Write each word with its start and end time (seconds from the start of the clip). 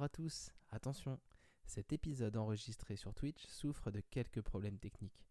Bonjour 0.00 0.06
à 0.06 0.16
tous, 0.16 0.50
attention, 0.70 1.20
cet 1.66 1.92
épisode 1.92 2.38
enregistré 2.38 2.96
sur 2.96 3.12
Twitch 3.12 3.46
souffre 3.46 3.90
de 3.90 4.00
quelques 4.00 4.40
problèmes 4.40 4.78
techniques. 4.78 5.26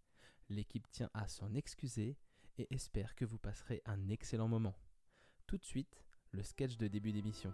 L'équipe 0.48 0.88
tient 0.92 1.10
à 1.16 1.28
s'en 1.28 1.56
excuser 1.56 2.16
et 2.60 2.68
espère 2.70 3.16
que 3.16 3.26
vous 3.26 3.40
passerez 3.40 3.82
un 3.88 4.10
excellent 4.10 4.48
moment. 4.48 4.76
Tout 5.48 5.58
de 5.58 5.66
suite, 5.66 6.06
le 6.34 6.44
sketch 6.44 6.78
de 6.78 6.88
début 6.88 7.12
d'émission. 7.12 7.52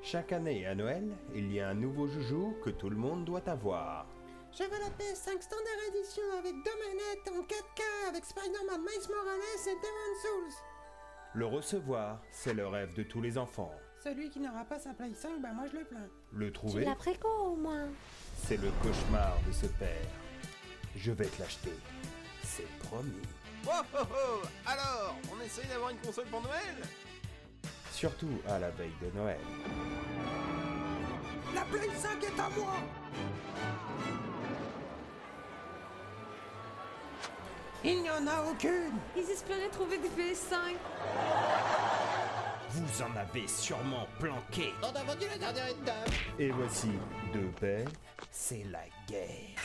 Chaque 0.00 0.30
année 0.30 0.64
à 0.64 0.76
Noël, 0.76 1.16
il 1.34 1.52
y 1.52 1.58
a 1.58 1.70
un 1.70 1.74
nouveau 1.74 2.06
joujou 2.06 2.54
que 2.62 2.70
tout 2.70 2.88
le 2.88 2.96
monde 2.96 3.24
doit 3.24 3.48
avoir. 3.48 4.06
Je 4.52 4.62
veux 4.62 4.78
la 4.78 4.90
PS5 4.90 5.42
Standard 5.42 5.88
Edition 5.88 6.22
avec 6.38 6.54
deux 6.54 6.78
manettes 6.86 7.28
en 7.32 7.42
4K 7.42 8.10
avec 8.10 8.24
Spider-Man 8.24 8.80
Miles 8.80 9.08
Morales 9.08 9.66
et 9.66 9.74
Demon's 9.74 10.22
Souls. 10.22 10.67
Le 11.34 11.46
recevoir, 11.46 12.20
c'est 12.30 12.54
le 12.54 12.66
rêve 12.66 12.94
de 12.94 13.02
tous 13.02 13.20
les 13.20 13.36
enfants. 13.38 13.72
Celui 14.02 14.30
qui 14.30 14.40
n'aura 14.40 14.64
pas 14.64 14.78
sa 14.78 14.94
Play 14.94 15.12
5, 15.14 15.40
bah 15.40 15.52
moi 15.52 15.66
je 15.70 15.76
le 15.78 15.84
plains. 15.84 16.08
Le 16.32 16.46
Tu 16.46 16.52
trouver, 16.52 16.84
l'as 16.84 16.94
préco 16.94 17.28
au 17.28 17.56
moins? 17.56 17.88
C'est 18.36 18.56
le 18.56 18.70
cauchemar 18.82 19.38
de 19.46 19.52
ce 19.52 19.66
père. 19.66 20.06
Je 20.96 21.12
vais 21.12 21.26
te 21.26 21.40
l'acheter. 21.40 21.72
C'est 22.42 22.68
promis. 22.78 23.12
Oh 23.66 23.70
oh 23.94 23.98
oh 24.10 24.42
Alors, 24.66 25.16
on 25.32 25.44
essaye 25.44 25.66
d'avoir 25.66 25.90
une 25.90 25.98
console 25.98 26.26
pour 26.26 26.40
Noël? 26.40 26.76
Surtout 27.92 28.40
à 28.48 28.58
la 28.58 28.70
veille 28.70 28.94
de 29.02 29.18
Noël. 29.18 29.40
La 31.54 31.62
Play 31.62 31.88
5 31.94 32.22
est 32.22 32.40
à 32.40 32.48
moi 32.58 32.74
Il 37.84 38.02
n'y 38.02 38.10
en 38.10 38.26
a 38.26 38.42
aucune 38.50 38.98
Ils 39.16 39.30
espéraient 39.30 39.68
trouver 39.68 39.98
des 39.98 40.08
PS5. 40.08 40.56
Vous 42.70 43.02
en 43.02 43.16
avez 43.16 43.46
sûrement 43.46 44.06
planqué. 44.18 44.72
On 44.82 44.88
a 44.88 45.02
vendu 45.04 45.26
la 45.30 45.38
dernière 45.38 45.68
étape 45.68 46.10
Et 46.38 46.50
voici 46.50 46.90
deux 47.32 47.50
pères, 47.60 47.88
c'est 48.30 48.64
la 48.70 48.82
guerre. 49.08 49.56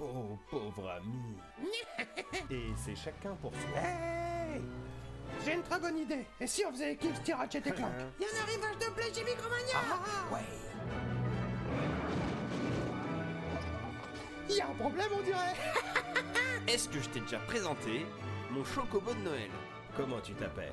Oh, 0.00 0.38
pauvre 0.50 0.90
ami. 0.90 1.36
Et 2.50 2.72
c'est 2.84 2.96
chacun 2.96 3.34
pour 3.40 3.52
soi. 3.52 3.80
Hey 3.80 4.60
J'ai 5.44 5.54
une 5.54 5.62
très 5.62 5.78
bonne 5.78 5.98
idée 5.98 6.26
Et 6.40 6.46
si 6.46 6.64
on 6.66 6.72
faisait 6.72 6.92
équipe 6.94 7.12
Ratchet 7.36 7.58
et 7.58 7.70
Clank 7.70 7.92
Il 8.18 8.22
y 8.22 8.26
a 8.26 8.28
un 8.28 8.42
arrivage 8.42 8.78
de 8.78 8.92
Play 8.94 9.14
chez 9.14 9.24
Micromania 9.24 9.76
Ouais. 10.32 11.21
Il 14.52 14.58
y 14.58 14.60
a 14.60 14.68
un 14.68 14.74
problème 14.74 15.08
on 15.18 15.22
dirait 15.22 15.54
Est-ce 16.68 16.86
que 16.88 17.00
je 17.00 17.08
t'ai 17.08 17.20
déjà 17.20 17.38
présenté 17.38 18.04
mon 18.50 18.62
chocobo 18.64 19.14
de 19.14 19.20
Noël? 19.20 19.50
Comment 19.96 20.20
tu 20.20 20.34
t'appelles? 20.34 20.72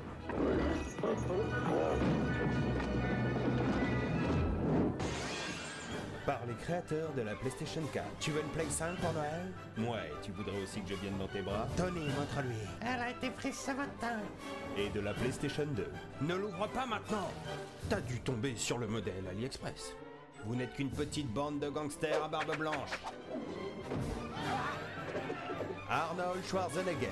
Par 6.25 6.41
les 6.47 6.53
créateurs 6.55 7.11
de 7.13 7.21
la 7.21 7.33
PlayStation 7.35 7.81
4. 7.93 8.05
Tu 8.19 8.31
veux 8.31 8.41
une 8.41 8.49
Play 8.49 8.65
5 8.69 8.97
pour 8.97 9.13
Noël? 9.13 9.51
Ouais, 9.77 10.11
tu 10.21 10.31
voudrais 10.31 10.61
aussi 10.61 10.81
que 10.81 10.89
je 10.89 10.95
vienne 10.95 11.17
dans 11.17 11.27
tes 11.27 11.41
bras? 11.41 11.67
Tony, 11.77 12.01
montre-lui. 12.01 12.55
Elle 12.81 12.99
a 13.01 13.09
été 13.11 13.29
prise 13.31 13.57
ce 13.57 13.71
matin 13.71 14.17
Et 14.77 14.89
de 14.89 14.99
la 14.99 15.13
PlayStation 15.13 15.65
2. 15.65 15.87
Ne 16.21 16.35
l'ouvre 16.35 16.67
pas 16.67 16.85
maintenant 16.85 17.31
T'as 17.89 18.01
dû 18.01 18.19
tomber 18.19 18.55
sur 18.57 18.77
le 18.77 18.87
modèle 18.87 19.23
AliExpress. 19.31 19.95
Vous 20.45 20.55
n'êtes 20.55 20.73
qu'une 20.73 20.89
petite 20.89 21.27
bande 21.31 21.59
de 21.59 21.69
gangsters 21.69 22.23
à 22.23 22.27
barbe 22.27 22.57
blanche. 22.57 22.89
Arnold 25.89 26.43
Schwarzenegger. 26.45 27.09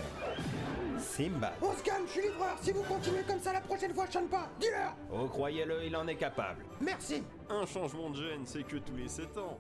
Simba. 1.00 1.54
On 1.62 1.74
se 1.74 1.84
calme, 1.84 2.04
je 2.08 2.12
suis 2.12 2.22
livreur 2.24 2.58
Si 2.62 2.72
vous 2.72 2.84
continuez 2.84 3.22
comme 3.28 3.40
ça 3.40 3.54
la 3.54 3.62
prochaine 3.62 3.94
fois, 3.94 4.06
je 4.08 4.14
chante 4.14 4.30
pas 4.30 4.48
Dis-leur 4.60 4.94
Oh, 5.12 5.28
croyez-le, 5.28 5.86
il 5.86 5.96
en 5.96 6.08
est 6.08 6.16
capable. 6.16 6.64
Merci 6.82 7.24
Un 7.50 7.66
changement 7.66 8.10
de 8.10 8.16
gène, 8.16 8.46
c'est 8.46 8.64
que 8.64 8.78
tous 8.78 8.96
les 8.96 9.08
7 9.08 9.38
ans. 9.38 9.58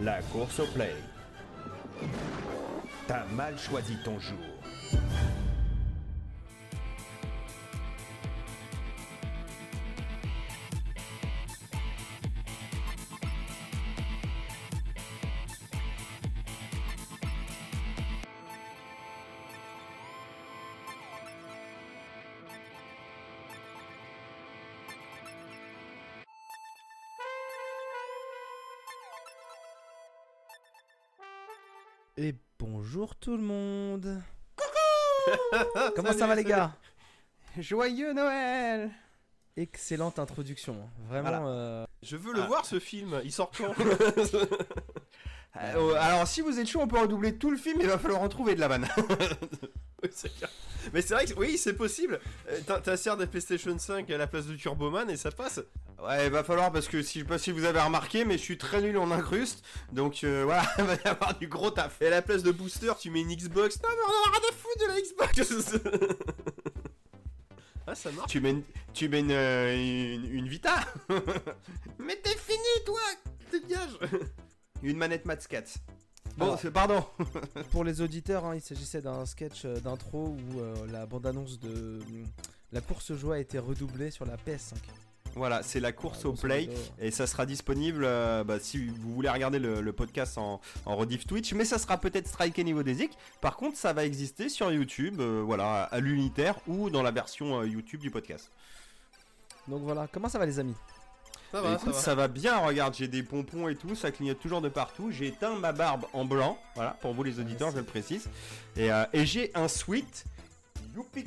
La 0.00 0.20
course 0.22 0.60
au 0.60 0.66
play. 0.66 0.94
T'as 3.06 3.24
mal 3.34 3.58
choisi 3.58 3.96
ton 4.04 4.18
jour. 4.18 4.36
Et 32.16 32.34
bonjour 32.58 33.14
tout 33.16 33.36
le 33.36 33.42
monde 33.42 34.22
Coucou 34.56 35.60
Comment 35.96 36.12
ça 36.12 36.26
va 36.26 36.34
les 36.34 36.44
gars? 36.44 36.74
Joyeux 37.58 38.12
Noël 38.12 38.90
Excellente 39.56 40.18
introduction, 40.18 40.74
hein. 40.74 40.88
vraiment... 41.08 41.28
Voilà. 41.30 41.46
euh, 41.46 41.86
Je 42.02 42.16
veux 42.16 42.32
le 42.34 42.40
voir 42.42 42.66
ce 42.66 42.78
film, 42.78 43.20
il 43.24 43.32
sort 43.32 43.50
quand 43.56 43.72
Euh, 45.58 45.94
Alors 45.94 46.28
si 46.28 46.42
vous 46.42 46.58
êtes 46.60 46.66
chaud, 46.66 46.80
on 46.82 46.86
peut 46.86 46.98
redoubler 46.98 47.38
tout 47.38 47.50
le 47.50 47.56
film, 47.56 47.78
mais 47.78 47.84
il 47.84 47.88
va 47.90 47.96
falloir 47.98 48.20
en 48.20 48.28
trouver 48.28 48.54
de 48.54 48.60
la 48.60 48.68
vanne. 48.68 48.86
Oui, 50.02 50.10
c'est 50.12 50.28
clair. 50.36 50.50
Mais 50.92 51.00
c'est 51.00 51.14
vrai 51.14 51.24
que 51.24 51.32
oui, 51.38 51.56
c'est 51.56 51.72
possible. 51.72 52.20
Euh, 52.50 52.60
t'in- 52.66 52.80
T'insères 52.82 53.16
des 53.16 53.26
PlayStation 53.26 53.76
5 53.78 54.10
à 54.10 54.18
la 54.18 54.26
place 54.26 54.44
de 54.44 54.54
Turboman 54.54 55.08
et 55.08 55.16
ça 55.16 55.30
passe. 55.30 55.60
Ouais, 56.02 56.26
il 56.26 56.30
va 56.32 56.44
falloir 56.44 56.72
parce 56.72 56.88
que 56.88 57.02
si 57.02 57.18
je 57.20 57.24
sais 57.24 57.28
pas 57.28 57.38
si 57.38 57.50
vous 57.52 57.64
avez 57.64 57.80
remarqué, 57.80 58.24
mais 58.24 58.34
je 58.38 58.42
suis 58.42 58.58
très 58.58 58.80
nul 58.82 58.96
en 58.98 59.10
incruste, 59.10 59.64
donc 59.92 60.24
euh, 60.24 60.42
voilà, 60.44 60.64
il 60.78 60.84
va 60.84 60.94
y 60.94 61.08
avoir 61.08 61.36
du 61.38 61.48
gros 61.48 61.70
taf. 61.70 62.00
Et 62.02 62.06
à 62.08 62.10
la 62.10 62.22
place 62.22 62.42
de 62.42 62.50
booster, 62.52 62.92
tu 62.98 63.10
mets 63.10 63.20
une 63.20 63.34
Xbox. 63.34 63.80
Non 63.82 63.88
mais 63.90 64.02
on 64.06 64.28
a 64.28 64.32
rien 64.32 64.48
à 64.48 64.52
foutre 64.52 64.78
de 64.80 64.86
la 64.92 65.00
Xbox. 65.00 66.16
ah 67.86 67.94
ça 67.94 68.10
marche. 68.12 68.30
Tu 68.30 68.40
mets 68.40 68.50
une, 68.50 68.62
tu 68.92 69.08
mets 69.08 69.20
une, 69.20 69.30
euh, 69.30 69.74
une, 69.74 70.24
une 70.34 70.48
Vita, 70.48 70.76
Mais 71.98 72.16
t'es 72.16 72.36
fini 72.36 72.58
toi. 72.84 73.00
Dégage. 73.52 73.98
une 74.82 74.96
manette 74.96 75.24
Matscat. 75.24 75.62
Bon, 76.36 76.46
Alors. 76.46 76.60
c'est- 76.60 76.70
pardon. 76.70 77.04
Pour 77.70 77.84
les 77.84 78.00
auditeurs, 78.00 78.44
hein, 78.44 78.54
il 78.56 78.60
s'agissait 78.60 79.00
d'un 79.00 79.24
sketch 79.24 79.64
euh, 79.64 79.78
d'intro 79.80 80.36
où 80.36 80.60
euh, 80.60 80.74
la 80.90 81.06
bande-annonce 81.06 81.58
de 81.60 82.00
la 82.72 82.80
course 82.80 83.14
joie 83.14 83.36
a 83.36 83.38
été 83.38 83.58
redoublée 83.58 84.10
sur 84.10 84.26
la 84.26 84.36
PS5. 84.36 84.74
Voilà, 85.36 85.62
c'est 85.62 85.80
la 85.80 85.92
course 85.92 86.24
au 86.24 86.32
Grosso 86.32 86.46
play. 86.46 86.68
Et 86.98 87.10
ça 87.10 87.26
sera 87.26 87.44
disponible 87.46 88.04
euh, 88.04 88.42
bah, 88.42 88.58
si 88.58 88.86
vous 88.86 89.14
voulez 89.14 89.28
regarder 89.28 89.58
le, 89.58 89.82
le 89.82 89.92
podcast 89.92 90.38
en, 90.38 90.60
en 90.86 90.96
rediff 90.96 91.26
Twitch, 91.26 91.52
mais 91.52 91.66
ça 91.66 91.78
sera 91.78 91.98
peut-être 91.98 92.26
striké 92.26 92.64
niveau 92.64 92.82
des 92.82 92.94
zik. 92.94 93.10
Par 93.42 93.56
contre, 93.56 93.76
ça 93.76 93.92
va 93.92 94.04
exister 94.06 94.48
sur 94.48 94.72
YouTube, 94.72 95.20
euh, 95.20 95.42
voilà, 95.44 95.82
à 95.84 96.00
l'unitaire 96.00 96.56
ou 96.66 96.88
dans 96.88 97.02
la 97.02 97.10
version 97.10 97.60
euh, 97.60 97.66
YouTube 97.66 98.00
du 98.00 98.10
podcast. 98.10 98.50
Donc 99.68 99.82
voilà, 99.82 100.08
comment 100.10 100.28
ça 100.30 100.38
va 100.38 100.46
les 100.46 100.58
amis? 100.58 100.74
Ça 101.52 101.60
Bah, 101.62 101.68
va, 101.68 101.74
écoute, 101.74 101.94
ça 101.94 102.14
va. 102.14 102.22
va 102.22 102.28
bien, 102.28 102.56
regarde, 102.58 102.94
j'ai 102.94 103.06
des 103.08 103.22
pompons 103.22 103.68
et 103.68 103.76
tout, 103.76 103.94
ça 103.94 104.10
clignote 104.10 104.38
toujours 104.40 104.60
de 104.62 104.68
partout. 104.68 105.10
J'ai 105.10 105.26
éteint 105.28 105.54
ma 105.58 105.72
barbe 105.72 106.06
en 106.12 106.24
blanc, 106.24 106.58
voilà, 106.74 106.96
pour 107.02 107.12
vous 107.12 107.22
les 107.22 107.38
auditeurs, 107.40 107.70
je 107.72 107.76
le 107.76 107.84
précise. 107.84 108.28
Et, 108.76 108.90
euh, 108.90 109.04
et 109.12 109.26
j'ai 109.26 109.50
un 109.54 109.68
sweat 109.68 110.24
Yuppie 110.94 111.26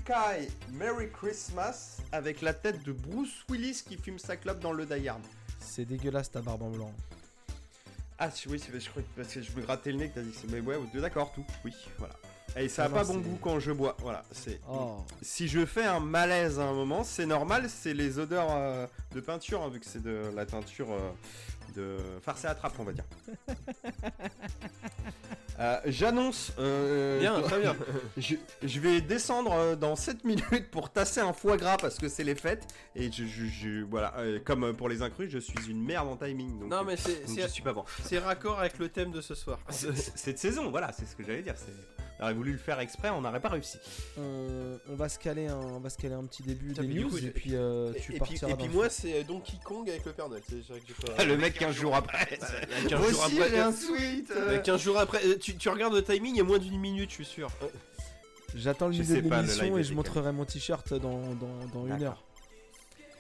Merry 0.74 1.10
Christmas 1.12 1.98
avec 2.12 2.42
la 2.42 2.54
tête 2.54 2.84
de 2.84 2.92
Bruce 2.92 3.44
Willis 3.50 3.84
qui 3.88 3.98
fume 3.98 4.20
sa 4.20 4.36
clope 4.36 4.60
dans 4.60 4.72
le 4.72 4.86
Die. 4.86 5.10
C'est 5.60 5.86
dégueulasse 5.86 6.32
ta 6.32 6.42
barbe 6.42 6.64
en 6.64 6.70
blanc. 6.70 6.94
Ah 8.18 8.30
oui, 8.48 8.62
je 8.62 8.90
crois 8.90 9.02
que 9.02 9.08
parce 9.16 9.34
que 9.34 9.42
je 9.42 9.52
me 9.54 9.62
grattais 9.62 9.92
le 9.92 9.98
nez 9.98 10.10
que 10.10 10.16
t'as 10.16 10.22
dit 10.22 10.32
que 10.32 10.38
c'est 10.38 10.52
mais 10.52 10.60
ouais, 10.60 10.78
d'accord 10.96 11.32
tout. 11.32 11.46
Oui, 11.64 11.74
voilà. 11.98 12.14
Et 12.58 12.68
ça 12.68 12.84
a 12.84 12.86
Ah 12.86 12.90
non, 12.90 12.96
pas 12.96 13.04
bon 13.06 13.18
goût 13.20 13.38
quand 13.42 13.60
je 13.60 13.72
bois. 13.72 13.96
Voilà, 14.00 14.24
c'est 14.32 14.60
Oh, 14.70 14.98
si 15.22 15.48
je 15.48 15.66
fais 15.66 15.86
un 15.86 16.00
malaise 16.00 16.60
à 16.60 16.64
un 16.64 16.74
moment, 16.74 17.04
c'est 17.04 17.26
normal, 17.26 17.70
c'est 17.70 17.94
les 17.94 18.20
odeurs 18.20 18.50
euh, 18.52 18.88
de 19.14 19.22
peinture 19.22 19.64
hein, 19.64 19.70
vu 19.70 19.80
que 19.80 19.86
c'est 19.86 20.02
de 20.04 20.32
la 20.36 20.46
teinture 20.46 20.92
euh, 20.92 21.12
de 21.76 21.98
farce 22.22 22.44
et 22.44 22.48
attrape, 22.48 22.74
on 22.80 22.84
va 22.84 22.94
dire. 22.94 23.06
Euh, 25.60 25.78
J'annonce. 25.86 26.54
euh, 26.60 27.20
Bien, 27.20 27.42
très 27.42 27.60
bien. 27.60 27.76
je, 28.18 28.36
je 28.64 28.80
vais 28.80 29.02
descendre 29.02 29.52
euh, 29.54 29.76
dans 29.76 29.96
7 29.96 30.24
minutes 30.24 30.72
pour 30.72 30.90
tasser 30.90 31.20
un 31.20 31.34
foie 31.34 31.58
gras 31.58 31.78
parce 31.78 31.98
que 31.98 32.08
c'est 32.08 32.24
les 32.24 32.36
fêtes. 32.36 32.66
Et 32.96 33.12
je, 33.12 33.26
je- 33.26 33.46
je- 33.46 33.84
voilà, 33.84 34.14
euh, 34.20 34.40
comme 34.44 34.74
pour 34.76 34.88
les 34.90 35.02
incrus, 35.02 35.30
je 35.30 35.40
suis 35.40 35.58
une 35.70 35.84
merde 35.84 36.08
en 36.08 36.16
timing. 36.16 36.60
Donc, 36.60 36.70
Non 36.70 36.84
mais 36.86 36.96
c'est 36.98 37.26
suis 37.50 37.62
pas 37.64 37.74
bon. 37.74 37.84
c'est 38.04 38.20
raccord 38.20 38.60
avec 38.60 38.78
le 38.80 38.88
thème 38.90 39.12
de 39.12 39.22
ce 39.22 39.36
soir. 39.36 39.60
De 39.68 40.38
saison, 40.40 40.70
voilà, 40.72 40.92
c'est 40.94 41.06
ce 41.06 41.16
que 41.16 41.24
j'allais 41.24 41.42
dire. 41.42 41.56
c'est- 41.58 41.74
On 42.20 42.24
aurait 42.26 42.34
voulu 42.34 42.52
le 42.52 42.58
faire 42.58 42.80
exprès, 42.82 43.10
on 43.10 43.22
n'aurait 43.22 43.40
pas 43.40 43.48
réussi. 43.50 43.78
On, 44.18 44.78
on 44.90 44.96
va 44.96 45.08
se 45.08 45.18
caler 45.18 45.48
un, 45.48 45.56
on 45.56 45.80
va 45.80 45.90
se 45.90 45.98
caler 45.98 46.16
un 46.16 46.26
petit 46.26 46.44
début 46.44 46.74
Tiens, 46.74 46.84
des 46.84 46.94
news 46.94 47.10
coup, 47.10 47.18
et 47.18 47.30
puis 47.30 47.52
euh, 47.56 47.92
tu 47.94 47.98
et 47.98 48.02
puis, 48.02 48.20
partiras 48.20 48.50
et 48.50 48.56
puis 48.56 48.68
moi, 48.68 48.90
c'est 48.90 49.20
euh, 49.22 49.24
Donkey 49.24 49.54
Kong 49.64 49.90
avec 49.90 50.06
le 50.06 50.12
Père 50.12 50.28
Noël. 50.28 50.42
Pas- 51.16 51.24
le 51.26 51.38
mec 51.38 51.54
15 51.58 51.74
jours 51.76 51.96
après. 51.96 52.28
Euh, 52.44 52.88
15 52.90 53.00
Moi 53.00 53.10
aussi, 53.10 53.38
après, 53.38 53.50
j'ai 53.50 53.60
un 53.60 53.70
euh, 53.70 53.72
sweat. 53.72 54.32
euh, 54.36 54.60
15 54.60 54.82
jours 54.82 54.98
après, 55.00 55.26
euh, 55.26 55.38
tu, 55.38 55.56
tu 55.56 55.70
regardes 55.70 55.94
le 55.94 56.04
timing, 56.04 56.34
il 56.36 56.38
y 56.38 56.42
a 56.42 56.44
moins 56.44 56.60
d'une 56.60 56.78
minute, 56.80 57.10
je 57.10 57.16
suis 57.16 57.26
sûr. 57.26 57.50
Euh, 57.64 57.68
J'attends 58.56 58.88
le 58.88 58.94
milieu 58.94 59.22
de 59.22 59.30
l'émission 59.42 59.78
et 59.78 59.84
je 59.84 59.94
montrerai 59.94 60.32
mon 60.32 60.44
t-shirt 60.46 60.94
dans, 60.96 61.22
dans, 61.36 61.66
dans 61.74 61.86
une 61.88 62.04
heure. 62.04 62.24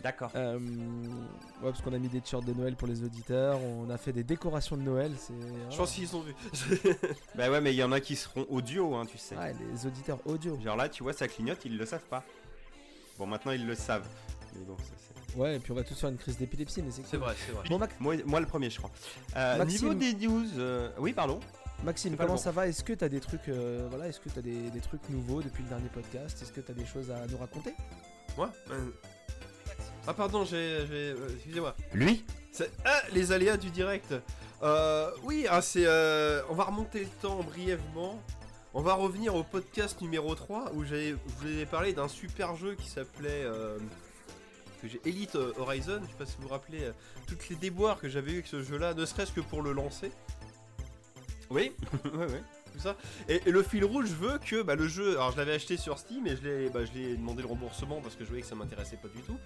D'accord. 0.01 0.31
Euh, 0.35 0.57
ouais, 0.57 1.71
parce 1.71 1.81
qu'on 1.81 1.91
a 1.93 1.97
mis 1.97 2.07
des 2.07 2.21
t-shirts 2.21 2.45
de 2.45 2.53
Noël 2.53 2.75
pour 2.75 2.87
les 2.87 3.03
auditeurs, 3.03 3.59
on 3.61 3.89
a 3.89 3.97
fait 3.97 4.13
des 4.13 4.23
décorations 4.23 4.77
de 4.77 4.81
Noël. 4.81 5.11
C'est 5.17 5.33
Je 5.69 5.75
pense 5.77 5.91
qu'ils 5.91 6.15
ont 6.15 6.21
vu. 6.21 6.33
Bah 7.35 7.49
ouais, 7.51 7.59
mais 7.61 7.73
il 7.73 7.77
y 7.77 7.83
en 7.83 7.91
a 7.91 7.99
qui 7.99 8.15
seront 8.15 8.45
audio, 8.49 8.95
hein, 8.95 9.05
tu 9.05 9.17
sais. 9.17 9.35
Ouais, 9.35 9.53
les 9.73 9.85
auditeurs 9.85 10.19
audio. 10.25 10.57
Genre 10.63 10.75
là, 10.77 10.87
tu 10.89 11.03
vois, 11.03 11.13
ça 11.13 11.27
clignote, 11.27 11.59
ils 11.65 11.77
le 11.77 11.85
savent 11.85 12.05
pas. 12.09 12.23
Bon, 13.17 13.25
maintenant 13.25 13.51
ils 13.51 13.65
le 13.67 13.75
savent. 13.75 14.07
Mais 14.55 14.61
bon, 14.65 14.77
ça, 14.77 14.83
c'est- 14.97 15.37
Ouais, 15.37 15.57
et 15.57 15.59
puis 15.59 15.71
on 15.71 15.75
va 15.75 15.83
tous 15.83 15.93
faire 15.99 16.09
une 16.09 16.17
crise 16.17 16.37
d'épilepsie, 16.37 16.81
mais 16.81 16.89
c'est 16.91 17.03
C'est 17.05 17.17
cool. 17.17 17.25
vrai, 17.27 17.35
c'est 17.45 17.51
vrai. 17.51 17.67
Bon, 17.69 17.77
Max- 17.77 17.93
moi, 17.99 18.15
moi 18.25 18.39
le 18.39 18.45
premier, 18.47 18.69
je 18.69 18.77
crois. 18.79 18.89
Euh, 19.35 19.57
Maxime. 19.57 19.89
niveau 19.89 19.93
des 19.93 20.13
news, 20.15 20.45
euh, 20.57 20.89
oui, 20.97 21.13
pardon. 21.13 21.39
Maxime, 21.83 22.15
comment 22.17 22.29
bon. 22.29 22.37
ça 22.37 22.51
va? 22.51 22.67
Est-ce 22.67 22.83
que 22.83 22.93
t'as 22.93 23.09
des 23.09 23.19
trucs, 23.19 23.47
euh, 23.47 23.85
voilà, 23.89 24.07
est-ce 24.07 24.19
que 24.19 24.29
t'as 24.29 24.41
des, 24.41 24.69
des 24.71 24.79
trucs 24.81 25.07
nouveaux 25.09 25.41
depuis 25.41 25.61
le 25.63 25.69
dernier 25.69 25.87
podcast? 25.89 26.41
Est-ce 26.41 26.51
que 26.51 26.61
t'as 26.61 26.73
des 26.73 26.85
choses 26.85 27.11
à 27.11 27.25
nous 27.27 27.37
raconter? 27.37 27.73
Moi 28.37 28.51
Euh, 28.71 28.89
Ah, 30.07 30.13
pardon, 30.13 30.43
j'ai. 30.45 30.85
j'ai- 30.87 31.11
euh, 31.11 31.29
Excusez-moi. 31.35 31.75
Lui? 31.93 32.25
C'est- 32.51 32.71
Ah, 32.85 33.01
les 33.13 33.31
aléas 33.31 33.57
du 33.57 33.69
direct. 33.69 34.13
Euh, 34.63 35.11
oui, 35.23 35.45
ah, 35.49 35.61
c'est. 35.61 35.85
euh, 35.85 36.41
on 36.49 36.55
va 36.55 36.63
remonter 36.65 37.01
le 37.01 37.09
temps 37.21 37.41
brièvement. 37.43 38.21
On 38.73 38.81
va 38.81 38.93
revenir 38.93 39.33
au 39.35 39.43
podcast 39.43 39.99
numéro 40.01 40.35
3 40.35 40.71
où 40.73 40.83
j'ai, 40.83 41.09
je 41.11 41.15
vous 41.47 41.59
ai 41.59 41.65
parlé 41.65 41.93
d'un 41.93 42.07
super 42.07 42.55
jeu 42.55 42.75
qui 42.75 42.87
s'appelait. 42.89 43.43
euh, 43.43 43.77
que 44.81 44.87
j'ai 44.87 45.01
Elite 45.05 45.35
Horizon. 45.57 45.99
Je 46.03 46.07
sais 46.11 46.17
pas 46.17 46.25
si 46.25 46.37
vous 46.37 46.43
vous 46.43 46.49
rappelez 46.53 46.83
euh, 46.85 46.91
toutes 47.27 47.49
les 47.49 47.55
déboires 47.57 47.99
que 47.99 48.07
j'avais 48.07 48.31
eu 48.31 48.35
avec 48.35 48.47
ce 48.47 48.63
jeu-là, 48.63 48.93
ne 48.93 49.05
serait-ce 49.05 49.33
que 49.33 49.41
pour 49.41 49.61
le 49.61 49.73
lancer. 49.73 50.09
Oui. 51.49 51.73
ouais, 52.05 52.25
ouais. 52.25 52.43
Tout 52.79 52.87
ça. 52.87 52.95
Et, 53.27 53.41
et 53.45 53.51
le 53.51 53.61
fil 53.63 53.83
rouge 53.85 54.09
veut 54.09 54.39
que 54.43 54.61
bah, 54.61 54.75
le 54.75 54.87
jeu, 54.87 55.11
alors 55.17 55.31
je 55.31 55.37
l'avais 55.37 55.53
acheté 55.53 55.77
sur 55.77 55.99
Steam 55.99 56.25
et 56.27 56.35
je 56.35 56.41
l'ai, 56.43 56.69
bah, 56.69 56.85
je 56.85 56.91
l'ai 56.97 57.15
demandé 57.15 57.41
le 57.41 57.47
remboursement 57.47 57.99
parce 58.01 58.15
que 58.15 58.23
je 58.23 58.29
voyais 58.29 58.41
que 58.41 58.47
ça 58.47 58.55
m'intéressait 58.55 58.97
pas 58.97 59.07
du 59.09 59.21
tout. 59.21 59.37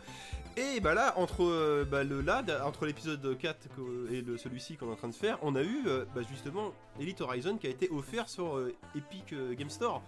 Et 0.56 0.80
bah 0.80 0.94
là, 0.94 1.14
entre 1.18 1.44
euh, 1.44 1.86
bah, 1.90 2.04
le 2.04 2.22
là, 2.22 2.44
entre 2.66 2.86
l'épisode 2.86 3.38
4 3.38 3.68
que- 3.76 4.14
et 4.14 4.22
le, 4.22 4.38
celui-ci 4.38 4.78
qu'on 4.78 4.90
est 4.90 4.94
en 4.94 4.96
train 4.96 5.08
de 5.10 5.16
faire, 5.16 5.38
on 5.42 5.56
a 5.56 5.62
eu 5.64 5.84
euh, 5.88 6.06
bah, 6.16 6.22
justement 6.30 6.74
Elite 7.00 7.22
Horizon 7.22 7.58
qui 7.58 7.68
a 7.68 7.70
été 7.72 7.90
offert 7.90 8.30
sur 8.30 8.58
euh, 8.58 8.74
Epic 8.96 9.34
Game 9.58 9.70
Store. 9.70 10.02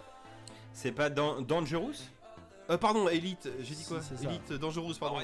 C'est 0.73 0.91
pas 0.91 1.09
Dan- 1.09 1.45
Dangerous? 1.45 1.93
Euh, 2.69 2.77
pardon, 2.77 3.07
Elite, 3.09 3.49
j'ai 3.59 3.75
dit 3.75 3.83
Si, 3.83 3.87
quoi? 3.87 4.01
c'est 4.01 4.17
ça. 4.17 4.29
Elite 4.29 4.53
Dangerous, 4.53 4.93
pardon. 4.99 5.17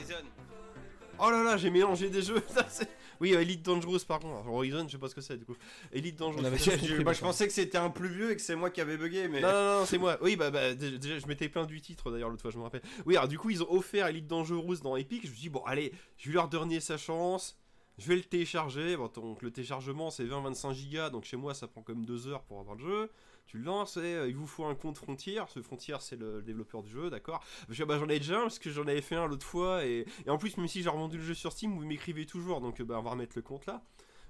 Oh 1.19 1.30
là 1.30 1.44
là, 1.44 1.57
j'ai 1.57 1.69
mélangé 1.69 2.09
des 2.09 2.21
jeux. 2.21 2.42
Ça, 2.47 2.65
c'est- 2.69 2.89
oui, 3.21 3.33
Elite 3.33 3.63
Dangerous, 3.63 4.00
pardon. 4.07 4.29
Alors, 4.41 4.53
Horizon, 4.56 4.85
je 4.88 4.91
sais 4.94 4.97
pas 4.97 5.07
ce 5.07 5.15
que 5.15 5.21
c'est 5.21 5.38
du 5.38 5.45
coup. 5.45 5.56
Elite 5.94 6.18
Dangerous. 6.18 6.41
Je, 6.57 7.01
bah, 7.03 7.13
je 7.13 7.21
pensais 7.21 7.47
que 7.47 7.53
c'était 7.53 7.77
un 7.77 7.89
plus 7.89 8.09
vieux 8.09 8.31
et 8.31 8.35
que 8.35 8.41
c'est 8.41 8.56
moi 8.56 8.69
qui 8.71 8.81
avais 8.81 8.97
bugué, 8.97 9.27
mais. 9.29 9.39
Non, 9.41 9.51
non, 9.51 9.79
non, 9.79 9.85
c'est 9.85 9.97
moi. 9.97 10.18
Oui, 10.21 10.35
bah, 10.35 10.51
bah, 10.51 10.73
dé- 10.73 10.97
déjà, 10.97 11.19
je 11.19 11.27
m'étais 11.27 11.47
plaint 11.47 11.68
du 11.68 11.79
titre 11.79 12.12
d'ailleurs 12.12 12.29
l'autre 12.29 12.41
fois, 12.41 12.51
je 12.51 12.57
me 12.57 12.63
rappelle. 12.63 12.81
Oui, 13.06 13.15
alors 13.15 13.27
du 13.29 13.38
coup, 13.38 13.50
ils 13.51 13.63
ont 13.63 13.71
offert 13.71 14.07
Elite 14.07 14.27
Dangerous 14.27 14.77
dans 14.77 14.95
Epic. 14.97 15.21
Je 15.23 15.29
me 15.29 15.33
suis 15.33 15.41
dit, 15.44 15.50
bon, 15.50 15.63
allez, 15.65 15.94
je 16.18 16.29
vais 16.29 16.33
leur 16.35 16.50
donner 16.50 16.79
sa 16.79 16.97
chance. 16.97 17.57
Je 17.97 18.07
vais 18.07 18.15
le 18.15 18.23
télécharger. 18.23 18.97
Bon, 18.97 19.07
donc, 19.13 19.41
le 19.44 19.51
téléchargement, 19.51 20.09
c'est 20.09 20.23
20-25 20.25 20.73
gigas. 20.73 21.09
Donc, 21.12 21.25
chez 21.25 21.38
moi, 21.38 21.53
ça 21.53 21.68
prend 21.68 21.81
quand 21.83 21.94
même 21.94 22.06
2 22.06 22.27
heures 22.27 22.41
pour 22.44 22.59
avoir 22.59 22.75
le 22.75 22.81
jeu. 22.83 23.12
Tu 23.51 23.57
le 23.57 23.65
lances 23.65 23.98
euh, 23.98 24.30
il 24.30 24.36
vous 24.38 24.48
faut 24.48 24.63
un 24.63 24.75
compte 24.75 24.98
Frontier. 24.98 25.42
Ce 25.50 25.62
Frontier, 25.62 25.98
c'est 26.00 26.15
le 26.15 26.42
développeur 26.42 26.83
du 26.83 26.89
jeu, 26.89 27.09
d'accord 27.09 27.44
bah, 27.86 27.98
j'en 27.98 28.07
ai 28.07 28.18
déjà 28.18 28.39
un, 28.39 28.44
parce 28.44 28.59
que 28.59 28.69
j'en 28.69 28.83
avais 28.83 29.01
fait 29.01 29.18
un 29.18 29.27
l'autre 29.27 29.45
fois. 29.45 29.83
Et, 29.86 30.06
en 30.25 30.38
plus, 30.38 30.56
même 30.56 30.69
si 30.69 30.81
j'ai 30.81 30.88
revendu 30.88 31.18
le 31.18 31.24
jeu 31.24 31.33
sur 31.33 31.51
Steam, 31.51 31.74
vous 31.74 31.86
m'écrivez 31.86 32.25
toujours. 32.25 32.62
Donc, 32.62 32.80
euh, 32.80 32.86
bah, 32.86 32.95
on 32.98 33.01
va 33.01 33.12
remettre 33.12 33.33
le 33.36 33.42
compte 33.42 33.65
là. 33.65 33.83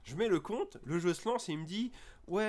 Je 0.04 0.16
mets 0.16 0.28
le 0.28 0.40
compte, 0.40 0.80
le 0.86 0.98
jeu 0.98 1.14
se 1.14 1.30
lance 1.30 1.50
et 1.50 1.52
il 1.52 1.60
me 1.60 1.66
dit 1.66 1.92
Ouais, 2.26 2.42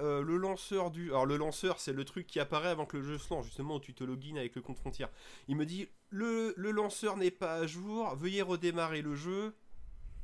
euh, 0.00 0.22
le 0.22 0.36
lanceur 0.36 0.92
du. 0.92 1.10
Alors, 1.10 1.26
le 1.26 1.36
lanceur, 1.36 1.80
c'est 1.80 1.92
le 1.92 2.04
truc 2.04 2.28
qui 2.28 2.38
apparaît 2.38 2.68
avant 2.68 2.86
que 2.86 2.96
le 2.96 3.02
jeu 3.02 3.18
se 3.18 3.34
lance, 3.34 3.46
justement, 3.46 3.74
où 3.74 3.80
tu 3.80 3.92
te 3.92 4.04
login 4.04 4.36
avec 4.36 4.54
le 4.54 4.62
compte 4.62 4.78
frontière. 4.78 5.08
Il 5.48 5.56
me 5.56 5.66
dit 5.66 5.88
Le, 6.10 6.54
le 6.56 6.70
lanceur 6.70 7.16
n'est 7.16 7.32
pas 7.32 7.54
à 7.54 7.66
jour, 7.66 8.14
veuillez 8.14 8.42
redémarrer 8.42 9.02
le 9.02 9.16
jeu. 9.16 9.56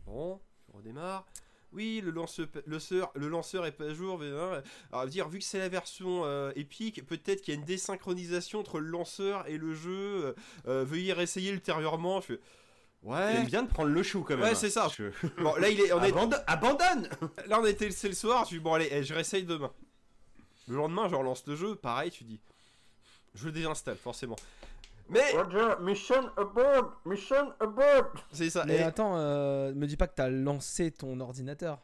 Bon, 0.05 0.41
je 0.69 0.77
redémarre. 0.77 1.27
Oui, 1.77 2.01
le 2.03 2.11
lanceur, 2.11 2.47
le, 2.65 2.79
seur- 2.81 3.13
le 3.15 3.29
lanceur 3.29 3.65
est 3.67 3.73
pas 3.73 3.85
à 3.85 3.95
jour. 3.95 4.19
mais, 4.19 4.31
hein. 4.31 4.63
Alors, 4.93 5.07
dire, 5.07 5.29
vu 5.29 5.39
que 5.39 5.45
c'est 5.45 5.59
la 5.59 5.69
version 5.69 6.23
euh, 6.25 6.51
épique, 6.57 7.05
peut-être 7.07 7.43
qu'il 7.43 7.55
y 7.55 7.57
a 7.57 7.61
une 7.61 7.67
désynchronisation 7.67 8.61
entre 8.61 8.81
le 8.81 8.89
lanceur 8.89 9.47
et 9.47 9.59
le 9.59 9.75
jeu. 9.75 9.93
euh, 10.25 10.35
euh, 10.69 10.85
veuillez 10.85 11.13
réessayer 11.13 11.51
ultérieurement. 11.53 12.21
Je 12.23 12.27
fais 12.27 12.41
Il 13.05 13.09
Ouais. 13.11 13.37
aime 13.37 13.47
bien 13.47 13.63
de 13.63 13.69
prendre 13.69 13.91
le 13.91 14.03
chou 14.03 14.23
quand 14.23 14.37
même. 14.37 14.45
Ouais, 14.47 14.55
c'est 14.55 14.71
ça. 14.71 14.89
Je- 14.97 15.05
Bon, 15.43 15.55
là, 15.57 15.69
il 15.69 15.79
est, 15.81 15.93
on 15.93 16.03
est, 16.03 16.09
Abandonne, 16.09 16.43
abandonne 16.47 17.09
Là, 17.47 17.61
on 17.61 17.67
était 17.67 17.91
c'est 17.91 18.09
le 18.09 18.15
soir, 18.15 18.45
je 18.47 18.57
dis 18.57 18.59
bon, 18.59 18.73
allez, 18.75 18.89
eh, 18.91 19.05
je 19.05 19.13
réessaye 19.15 19.45
demain. 19.45 19.71
Le 20.69 20.77
lendemain, 20.77 21.09
je 21.09 21.15
relance 21.15 21.47
le 21.47 21.55
jeu, 21.57 21.75
pareil, 21.77 22.11
tu 22.11 22.25
dis. 22.25 22.41
Je 23.35 23.45
le 23.47 23.53
désinstalle, 23.53 23.97
forcément. 23.99 24.37
Mais, 25.09 25.33
mission 25.81 26.31
abort, 26.37 27.01
mission 27.05 27.53
abort. 27.61 28.13
c'est 28.33 28.51
ça. 28.51 28.65
Mais 28.67 28.77
et- 28.79 28.83
attends, 28.83 29.17
euh, 29.17 29.73
me 29.75 29.87
dis 29.87 29.97
pas 29.97 30.07
que 30.09 30.15
t'as 30.17 30.29
lancé 30.29 30.91
ton 30.91 31.19
ordinateur. 31.21 31.81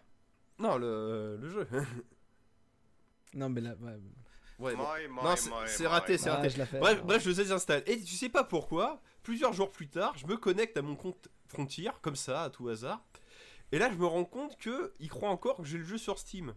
Non, 0.59 0.77
le, 0.77 1.37
le 1.41 1.49
jeu. 1.49 1.67
Non, 3.35 3.49
mais 3.49 3.61
là, 3.63 3.75
ouais. 3.81 3.99
ouais, 4.59 4.77
bon. 4.77 5.23
Non, 5.23 5.37
c'est- 5.37 5.51
c'est 5.67 5.87
raté, 5.87 6.19
c'est 6.19 6.29
Ah, 6.29 6.37
raté. 6.37 6.51
je 6.51 6.59
l'ai 6.59 6.67
fait. 6.67 6.79
Bref, 6.79 6.95
alors. 6.95 7.07
bref, 7.07 7.23
je 7.23 7.31
le 7.31 7.35
désinstalle. 7.35 7.83
Et 7.87 7.99
tu 8.01 8.15
sais 8.15 8.29
pas 8.29 8.45
pourquoi, 8.45 9.01
plusieurs 9.23 9.53
jours 9.55 9.71
plus 9.71 9.89
tard, 9.89 10.13
je 10.19 10.27
me 10.27 10.37
connecte 10.37 10.77
à 10.77 10.83
mon 10.83 10.97
compte 10.97 11.29
Frontier, 11.49 11.91
comme 12.03 12.17
ça, 12.17 12.43
à 12.45 12.51
tout 12.51 12.69
hasard. 12.69 13.03
Et 13.73 13.79
là, 13.79 13.91
je 13.91 13.97
me 13.97 14.07
rends 14.07 14.25
compte 14.27 14.57
que 14.59 14.93
il 15.01 15.09
croit 15.09 15.31
encore 15.31 15.57
que 15.59 15.65
j'ai 15.65 15.79
le 15.79 15.85
jeu 15.85 15.97
sur 15.99 16.19
Steam. 16.19 16.55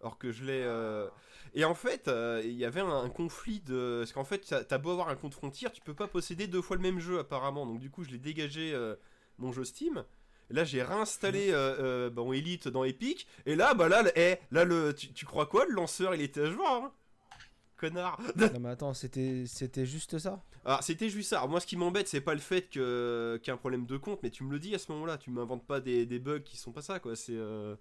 Alors 0.00 0.18
que 0.18 0.32
je 0.32 0.44
l'ai. 0.44 0.62
euh, 0.64 1.08
Et 1.54 1.64
en 1.64 1.74
fait, 1.74 2.08
euh, 2.08 2.40
il 2.44 2.52
y 2.52 2.64
avait 2.64 2.80
un, 2.80 2.88
un 3.04 3.10
conflit 3.10 3.60
de. 3.60 3.98
Parce 4.00 4.12
qu'en 4.12 4.24
fait, 4.24 4.54
t'as 4.68 4.78
beau 4.78 4.90
avoir 4.92 5.08
un 5.08 5.16
compte 5.16 5.34
Frontier, 5.34 5.68
tu 5.72 5.80
peux 5.82 5.94
pas 5.94 6.08
posséder 6.08 6.46
deux 6.46 6.62
fois 6.62 6.76
le 6.76 6.82
même 6.82 7.00
jeu 7.00 7.18
apparemment. 7.18 7.66
Donc 7.66 7.80
du 7.80 7.90
coup, 7.90 8.04
je 8.04 8.10
l'ai 8.10 8.18
dégagé 8.18 8.72
euh, 8.74 8.96
mon 9.38 9.52
jeu 9.52 9.64
Steam. 9.64 10.04
Et 10.50 10.54
là, 10.54 10.64
j'ai 10.64 10.82
réinstallé 10.82 11.48
euh, 11.52 12.10
bon, 12.10 12.32
Elite 12.32 12.68
dans 12.68 12.84
Epic. 12.84 13.26
Et 13.46 13.54
là, 13.56 13.74
bah 13.74 13.88
là, 13.88 14.02
le- 14.02 14.12
eh, 14.18 14.36
là 14.50 14.64
le, 14.64 14.94
tu, 14.94 15.12
tu 15.12 15.24
crois 15.26 15.46
quoi? 15.46 15.64
Le 15.66 15.74
lanceur, 15.74 16.14
il 16.14 16.22
était 16.22 16.42
à 16.42 16.50
jour, 16.50 16.66
hein 16.68 16.92
Connard 17.80 18.20
Non, 18.36 18.48
mais 18.60 18.68
attends, 18.68 18.92
c'était 18.92 19.44
c'était 19.46 19.86
juste 19.86 20.18
ça? 20.18 20.42
Alors 20.66 20.82
c'était 20.82 21.08
juste 21.08 21.30
ça. 21.30 21.38
Alors, 21.38 21.48
moi 21.48 21.60
ce 21.60 21.66
qui 21.66 21.76
m'embête 21.76 22.06
c'est 22.08 22.20
pas 22.20 22.34
le 22.34 22.40
fait 22.40 22.62
que 22.68 23.38
qu'il 23.42 23.48
y 23.48 23.50
a 23.50 23.54
un 23.54 23.56
problème 23.56 23.86
de 23.86 23.96
compte, 23.96 24.22
mais 24.22 24.28
tu 24.30 24.44
me 24.44 24.50
le 24.52 24.58
dis 24.58 24.74
à 24.74 24.78
ce 24.78 24.92
moment-là. 24.92 25.16
Tu 25.16 25.30
m'inventes 25.30 25.66
pas 25.66 25.80
des, 25.80 26.04
des 26.04 26.18
bugs 26.18 26.40
qui 26.40 26.58
sont 26.58 26.72
pas 26.72 26.82
ça 26.82 27.00
quoi. 27.00 27.16
C'est 27.16 27.32
euh, 27.34 27.74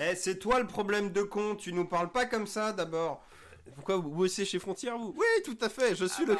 Eh, 0.00 0.16
c'est 0.16 0.38
toi 0.40 0.58
le 0.58 0.66
problème 0.66 1.12
de 1.12 1.22
con, 1.22 1.54
tu 1.54 1.72
nous 1.72 1.86
parles 1.86 2.10
pas 2.10 2.26
comme 2.26 2.48
ça 2.48 2.72
d'abord. 2.72 3.24
pourquoi 3.76 3.96
vous 3.98 4.10
bossez 4.10 4.44
chez 4.44 4.58
Frontier 4.58 4.90
vous? 4.90 5.14
Oui 5.16 5.42
tout 5.44 5.58
à 5.60 5.68
fait. 5.68 5.94
Je 5.94 6.06
suis 6.06 6.24
Ah, 6.28 6.32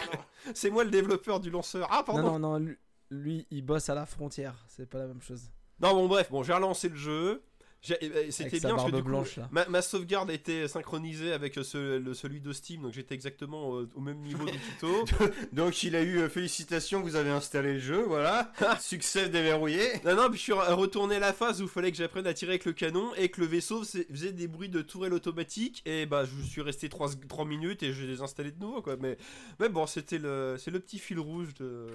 le 0.47 0.53
c'est 0.55 0.71
moi 0.71 0.83
le 0.83 0.91
développeur 0.91 1.39
du 1.39 1.51
lanceur. 1.51 1.87
Ah 1.93 2.03
pardon. 2.03 2.23
Non, 2.23 2.39
non, 2.41 2.59
non, 2.59 2.59
lui, 2.59 2.77
lui, 3.11 3.47
il 3.53 3.63
bosse 3.63 3.89
à 3.89 3.95
la 3.95 4.07
frontière, 4.07 4.65
c'est 4.69 4.87
pas 4.89 4.99
la 4.99 5.07
même 5.07 5.23
chose. 5.23 5.51
Non, 5.81 5.93
bon 5.95 6.09
bref 6.09 6.29
bon 6.33 6.43
j'ai 6.43 6.53
relancé 6.53 6.89
le 6.89 6.97
jeu. 6.97 7.45
Eh, 7.91 7.95
eh, 8.27 8.31
C'était 8.33 8.59
bien 8.61 8.71
parce 8.77 8.83
que 8.91 8.97
du 8.97 9.03
coup, 9.05 9.09
blanche 9.09 9.37
ma, 9.53 9.67
ma 9.69 9.83
sauvegarde 9.83 10.31
était 10.31 10.67
synchronisée 10.67 11.33
avec 11.33 11.55
ce- 11.63 11.99
le, 11.99 12.13
celui 12.13 12.41
de 12.41 12.53
Steam, 12.53 12.83
donc 12.83 12.93
j'étais 12.93 13.15
exactement 13.15 13.69
au, 13.71 13.87
au 13.95 14.01
même 14.01 14.19
niveau 14.19 14.45
du 14.47 14.59
tuto. 14.59 15.05
Donc 15.53 15.83
il 15.85 15.95
a 15.95 16.03
eu 16.03 16.19
euh, 16.19 16.29
félicitations, 16.29 17.01
vous 17.03 17.15
avez 17.15 17.31
installé 17.31 17.75
le 17.75 17.79
jeu, 17.79 18.03
voilà. 18.03 18.53
Succès 18.81 19.29
déverrouillé. 19.29 19.81
Non, 20.05 20.17
non, 20.17 20.29
puis 20.29 20.39
je 20.39 20.43
suis 20.43 20.53
re- 20.53 20.73
retourné 20.75 21.17
à 21.17 21.21
la 21.21 21.33
phase 21.33 21.61
où 21.61 21.65
il 21.65 21.71
fallait 21.71 21.93
que 21.93 21.97
j'apprenne 21.97 22.27
à 22.27 22.35
tirer 22.35 22.53
avec 22.53 22.65
le 22.65 22.73
canon 22.73 23.15
et 23.17 23.29
que 23.29 23.41
le 23.41 23.47
vaisseau 23.47 23.85
faisait 23.85 24.33
des 24.33 24.49
bruits 24.49 24.69
de 24.69 24.83
tourelle 24.83 25.15
automatique. 25.15 25.83
Et 25.87 26.05
bah, 26.05 26.25
je 26.25 26.43
suis 26.43 26.63
resté 26.63 26.89
3, 26.89 27.11
minutes 27.47 27.85
et 27.85 27.93
je 27.93 28.03
l'ai 28.03 28.09
désinstallé 28.09 28.51
de 28.51 28.59
nouveau, 28.59 28.83
quoi. 28.83 28.97
Mais, 28.97 29.17
mais 29.61 29.69
bon, 29.69 29.87
c'était 29.87 30.19
le, 30.19 30.57
c'est 30.59 30.73
le 30.73 30.81
petit 30.81 30.99
fil 30.99 31.21
rouge 31.21 31.55
de, 31.55 31.87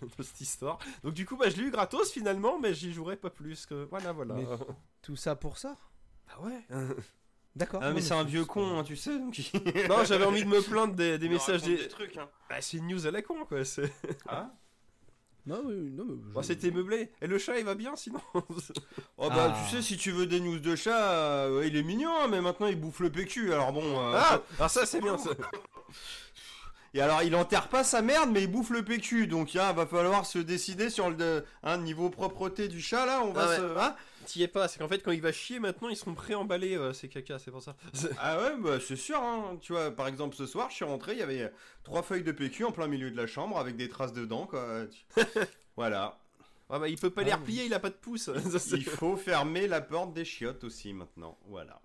de 0.18 0.22
cette 0.22 0.40
histoire. 0.42 0.78
Donc, 1.02 1.14
du 1.14 1.24
coup, 1.24 1.36
bah, 1.38 1.48
je 1.48 1.56
l'ai 1.56 1.62
eu 1.68 1.70
gratos 1.70 2.12
finalement, 2.12 2.60
mais 2.60 2.74
j'y 2.74 2.92
jouerai 2.92 3.16
pas 3.16 3.30
plus. 3.30 3.64
Que... 3.66 3.86
Voilà, 3.90 4.12
voilà. 4.12 4.34
Mais- 4.34 4.44
Tout 5.02 5.16
ça 5.16 5.34
pour 5.36 5.58
ça? 5.58 5.76
Ah 6.30 6.40
ouais 6.42 6.64
D'accord. 7.54 7.80
Ah 7.82 7.88
non, 7.90 7.94
mais 7.94 8.00
c'est 8.00 8.14
un 8.14 8.24
vieux 8.24 8.46
con, 8.46 8.78
hein, 8.78 8.82
tu 8.84 8.96
sais. 8.96 9.18
Donc... 9.18 9.38
Non, 9.88 10.04
j'avais 10.04 10.24
envie 10.24 10.42
de 10.44 10.48
me 10.48 10.62
plaindre 10.62 10.94
des, 10.94 11.18
des 11.18 11.28
messages 11.28 11.62
des. 11.62 11.86
trucs. 11.88 12.16
Hein. 12.16 12.28
Bah, 12.48 12.56
c'est 12.60 12.78
une 12.78 12.86
news 12.88 13.06
à 13.06 13.10
la 13.10 13.20
con, 13.20 13.44
quoi. 13.44 13.62
C'est... 13.64 13.92
Non, 15.44 15.60
oui, 15.64 15.74
oui, 15.76 15.90
non, 15.90 16.04
mais. 16.06 16.14
je- 16.28 16.32
Bon, 16.34 16.42
c'était 16.42 16.70
meublé. 16.70 17.10
Et 17.20 17.26
le 17.26 17.36
chat, 17.36 17.58
il 17.58 17.64
va 17.64 17.74
bien 17.74 17.96
sinon 17.96 18.20
Oh 18.34 19.28
bah 19.28 19.52
Ah. 19.54 19.58
tu 19.68 19.74
sais, 19.76 19.82
si 19.82 19.96
tu 19.96 20.12
veux 20.12 20.26
des 20.26 20.38
news 20.38 20.60
de 20.60 20.76
chat, 20.76 21.10
euh, 21.12 21.58
ouais, 21.58 21.66
il 21.68 21.76
est 21.76 21.82
mignon, 21.82 22.12
hein, 22.20 22.28
mais 22.28 22.40
maintenant 22.40 22.68
il 22.68 22.80
bouffe 22.80 23.00
le 23.00 23.10
PQ, 23.10 23.52
alors 23.52 23.72
bon... 23.72 23.82
euh, 23.82 24.14
Ah 24.16 24.40
Alors, 24.58 24.70
ça, 24.70 24.86
c'est 24.86 25.00
bien. 25.00 25.18
ça. 25.18 25.30
Et 26.94 27.00
alors 27.00 27.22
il 27.22 27.34
enterre 27.34 27.68
pas 27.68 27.84
sa 27.84 28.02
merde, 28.02 28.30
mais 28.32 28.42
il 28.44 28.50
bouffe 28.50 28.70
le 28.70 28.84
PQ, 28.84 29.26
donc 29.26 29.56
hein, 29.56 29.72
va 29.72 29.86
falloir 29.86 30.26
se 30.26 30.38
décider 30.38 30.90
sur 30.90 31.08
le 31.10 31.16
de- 31.16 31.44
hein, 31.64 31.78
niveau 31.78 32.08
propreté 32.10 32.68
du 32.68 32.80
chat 32.80 33.04
là, 33.06 33.22
on 33.24 33.32
va 33.32 33.42
Ah 33.44 33.48
ouais. 33.48 33.56
se... 33.56 33.78
hein 33.78 33.96
T'y 34.26 34.42
es 34.42 34.48
pas, 34.48 34.68
c'est 34.68 34.78
qu'en 34.78 34.88
fait, 34.88 35.00
quand 35.02 35.10
il 35.12 35.20
va 35.20 35.32
chier 35.32 35.58
maintenant, 35.58 35.88
ils 35.88 35.96
seront 35.96 36.14
préemballés, 36.14 36.76
euh, 36.76 36.92
ces 36.92 37.08
caca, 37.08 37.38
c'est 37.38 37.50
pour 37.50 37.62
ça. 37.62 37.76
Ah 38.18 38.38
ouais, 38.40 38.56
bah 38.58 38.78
c'est 38.80 38.96
sûr, 38.96 39.18
hein. 39.20 39.58
tu 39.60 39.72
vois, 39.72 39.90
par 39.90 40.06
exemple 40.06 40.36
ce 40.36 40.46
soir, 40.46 40.70
je 40.70 40.76
suis 40.76 40.84
rentré, 40.84 41.12
il 41.12 41.18
y 41.18 41.22
avait 41.22 41.52
trois 41.82 42.02
feuilles 42.02 42.22
de 42.22 42.32
PQ 42.32 42.64
en 42.64 42.72
plein 42.72 42.86
milieu 42.86 43.10
de 43.10 43.16
la 43.16 43.26
chambre 43.26 43.58
avec 43.58 43.76
des 43.76 43.88
traces 43.88 44.12
dedans, 44.12 44.46
quoi. 44.46 44.84
Voilà. 45.76 46.18
Ah 46.68 46.78
bah, 46.78 46.88
il 46.88 46.98
peut 46.98 47.10
pas 47.10 47.22
Ah, 47.22 47.24
les 47.24 47.32
oui. 47.32 47.36
replier, 47.38 47.64
il 47.66 47.74
a 47.74 47.80
pas 47.80 47.90
de 47.90 47.94
pouce. 47.94 48.30
Il 48.72 48.84
faut 48.84 49.16
fermer 49.16 49.66
la 49.68 49.80
porte 49.80 50.12
des 50.14 50.24
chiottes 50.24 50.64
aussi 50.64 50.92
maintenant, 50.92 51.38
voilà. 51.46 51.80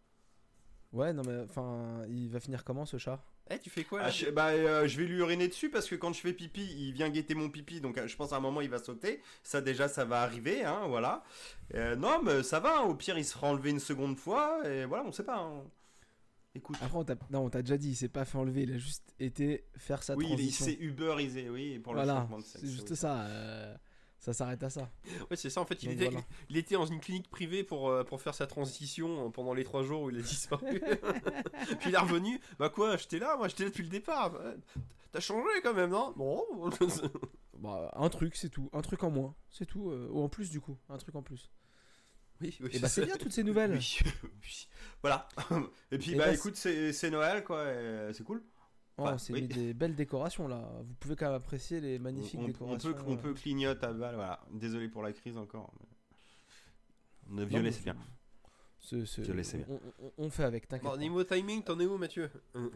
Ouais, 0.94 1.13
non, 1.13 1.24
mais 1.25 1.44
enfin, 1.44 2.06
il 2.08 2.29
va 2.29 2.39
finir 2.39 2.63
comment 2.63 2.86
ce 2.86 2.98
chat? 2.98 3.22
Eh, 3.50 3.60
tu 3.60 3.70
fais 3.70 3.84
quoi 3.84 4.00
là 4.00 4.06
Ah, 4.08 4.12
je, 4.12 4.30
bah, 4.30 4.48
euh, 4.50 4.88
je 4.88 4.98
vais 4.98 5.06
lui 5.06 5.18
uriner 5.20 5.48
dessus 5.48 5.70
parce 5.70 5.88
que 5.88 5.96
quand 5.96 6.12
je 6.13 6.20
fais 6.22 6.34
pipi, 6.34 6.63
il 6.66 6.92
vient 6.92 7.10
guetter 7.10 7.34
mon 7.36 7.50
pipi, 7.50 7.80
donc 7.82 7.98
euh, 7.98 8.08
je 8.08 8.16
pense 8.16 8.34
à 8.34 8.38
un 8.38 8.39
moment 8.42 8.62
il 8.62 8.70
va 8.70 8.80
sauter. 8.80 9.22
Ça 9.44 9.62
déjà, 9.62 9.88
ça 9.88 10.04
va 10.06 10.22
arriver, 10.22 10.63
hein, 10.66 10.86
voilà. 10.88 11.24
Euh, 11.75 11.96
non, 11.96 12.22
mais 12.24 12.44
ça 12.44 12.60
va, 12.60 12.80
hein, 12.80 12.84
au 12.84 12.96
pire 12.96 13.18
il 13.18 13.25
se 13.25 13.34
fera 13.34 13.48
enlever 13.48 13.70
une 13.70 13.80
seconde 13.80 14.18
fois, 14.18 14.62
et 14.70 14.86
voilà, 14.86 15.04
on 15.06 15.12
sait 15.12 15.24
pas. 15.24 15.38
hein. 15.39 15.63
Écoute. 16.56 16.77
Après, 16.82 16.98
on 16.98 17.04
t'a 17.04 17.16
non, 17.30 17.42
on 17.46 17.50
t'a 17.50 17.62
déjà 17.62 17.77
dit, 17.77 17.89
il 17.92 17.96
s'est 17.96 18.08
pas 18.10 18.25
fait 18.25 18.38
enlever, 18.38 18.63
il 18.63 18.74
a 18.74 18.77
juste 18.80 19.13
été 19.20 19.63
faire 19.77 20.01
sa 20.01 20.16
oui, 20.16 20.25
il, 20.25 20.32
il 20.32 20.36
transition. 20.38 20.66
s'est 20.66 20.77
uberisé, 20.80 21.50
oui, 21.50 21.77
pour 21.80 21.94
le 21.94 22.00
voilà, 22.00 22.22
changement 22.22 22.39
de 22.39 22.44
sexe. 22.44 22.60
c'est 22.66 22.72
juste 22.72 22.89
oui. 22.89 22.96
ça. 22.98 23.22
euh, 23.27 23.75
ça 24.27 24.34
s'arrête 24.34 24.62
à 24.62 24.69
ça. 24.69 24.89
Ouais, 25.31 25.38
c'est 25.38 25.50
ça, 25.50 25.62
en 25.62 25.65
fait, 25.65 25.81
il 25.84 25.89
Donc, 25.89 25.96
était, 25.96 26.05
voilà. 26.10 26.25
il 26.50 26.57
était 26.57 26.75
dans 26.75 26.86
une 26.86 27.00
clinique 27.00 27.29
privée 27.29 27.63
pour, 27.63 27.88
euh, 27.89 28.03
pour 28.03 28.22
faire 28.22 28.36
sa 28.36 28.46
transition 28.46 29.27
euh, 29.27 29.29
pendant 29.29 29.53
les 29.53 29.63
trois 29.63 29.84
jours 29.84 30.01
où 30.01 30.10
il 30.10 30.19
a 30.19 30.22
disparu. 30.22 30.81
Puis 31.79 31.89
il 31.89 31.93
est 31.96 31.98
revenu, 31.98 32.41
bah 32.60 32.67
quoi, 32.69 32.98
j'étais 32.98 33.19
là, 33.19 33.38
moi 33.38 33.48
j'étais 33.48 33.63
là 33.63 33.69
depuis 33.69 33.84
le 33.84 33.89
départ. 33.89 34.34
T'as 35.13 35.22
changé 35.22 35.48
quand 35.63 35.74
même, 35.74 35.91
non? 35.91 36.13
Non 36.17 36.43
Bah, 37.60 37.89
un 37.96 38.10
truc, 38.10 38.36
c'est 38.36 38.50
tout. 38.50 38.69
Un 38.74 38.81
truc 38.81 39.01
en 39.03 39.10
moins, 39.12 39.34
c'est 39.50 39.65
tout. 39.65 39.89
euh, 39.89 40.10
ou 40.12 40.22
en 40.22 40.27
plus, 40.29 40.50
du 40.51 40.60
coup. 40.60 40.77
Un 40.89 40.98
truc 40.98 41.15
en 41.15 41.24
plus. 41.24 41.50
Oui, 42.41 42.55
oui. 42.60 42.69
Et 42.74 42.79
bah, 42.79 42.89
c'est 42.89 43.05
bien 43.05 43.15
toutes 43.15 43.31
ces 43.31 43.43
nouvelles. 43.43 43.72
Oui, 43.72 43.98
oui. 44.43 44.67
Voilà. 45.01 45.27
et 45.91 45.98
puis, 45.98 46.12
Et 46.12 46.15
bah, 46.15 46.25
bah, 46.25 46.34
écoute, 46.34 46.55
c'est 46.57 47.10
Noël, 47.10 47.43
quoi, 47.46 47.65
c'est 48.13 48.24
cool. 48.25 48.43
Oh, 49.00 49.04
Enfin, 49.04 49.18
c'est 49.20 49.32
oui. 49.34 49.44
mis 49.44 49.48
des 49.48 49.74
belles 49.75 49.96
décorations 49.96 50.48
là. 50.48 50.60
Vous 50.84 50.94
pouvez 51.00 51.16
quand 51.16 51.27
même 51.27 51.36
apprécier 51.36 51.80
les 51.80 52.00
magnifiques 52.00 52.39
on, 52.39 52.44
on 52.46 52.48
décorations. 52.48 52.94
peut, 52.94 53.00
on 53.06 53.13
euh. 53.13 53.18
peut 53.18 53.34
clignoter 53.34 53.86
à 53.86 53.94
balle, 53.94 54.16
voilà. 54.16 54.39
Désolé 54.51 54.88
pour 54.88 55.04
la 55.04 55.13
crise 55.13 55.38
encore. 55.38 55.72
mais- 55.80 57.36
Le 57.42 57.46
violet, 57.46 57.72
c'est 57.72 57.84
bien. 57.84 57.96
C'est- 58.80 59.06
c'est- 59.06 59.24
Je 59.24 59.34
laissais 59.34 59.58
bien. 59.58 59.68
on, 59.70 60.06
on- 60.06 60.12
on 60.25 60.30
fait 60.30 60.44
avec, 60.46 60.68
t'inquiète. 60.68 60.89
Bon, 60.89 60.98
niveau 60.98 61.24
timing, 61.24 61.62
t'en 61.62 61.80
es 61.80 61.86
où, 61.86 61.98
Mathieu? 61.98 62.30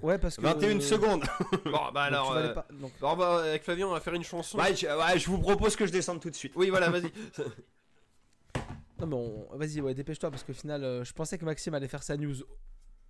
Ouais, 0.04 0.18
parce 0.20 0.36
que. 0.36 0.42
21 0.42 0.78
euh, 0.78 0.80
secondes. 0.82 1.24
Bon, 1.66 1.92
bah 1.94 2.04
alors. 2.04 2.34
euh, 2.34 2.54
pas- 2.54 2.68
donc- 2.72 2.92
bon, 3.00 3.16
bah, 3.16 3.44
avec 3.46 3.64
Flavien, 3.64 3.88
on 3.88 3.92
va 3.92 4.00
faire 4.02 4.14
une 4.14 4.24
chanson. 4.24 4.58
Ouais, 4.60 4.76
je, 4.76 4.88
ouais, 4.88 5.18
je 5.20 5.28
vous 5.28 5.40
propose 5.40 5.76
que 5.76 5.86
je 5.88 5.92
descende 5.92 6.20
tout 6.20 6.30
de 6.30 6.36
suite. 6.36 6.54
Oui, 6.56 6.70
voilà, 6.70 6.90
vas-y. 6.90 7.12
Non, 9.00 9.08
mais 9.08 9.16
on- 9.16 9.58
vas-y, 9.58 9.82
ouais, 9.82 9.96
dépêche-toi 9.96 10.30
parce 10.30 10.44
qu'au 10.44 10.54
final, 10.54 10.84
euh, 10.84 11.04
je 11.04 11.12
pensais 11.14 11.38
que 11.38 11.46
Maxime 11.46 11.74
allait 11.74 11.88
faire 11.88 12.04
sa 12.04 12.18
news. 12.18 12.36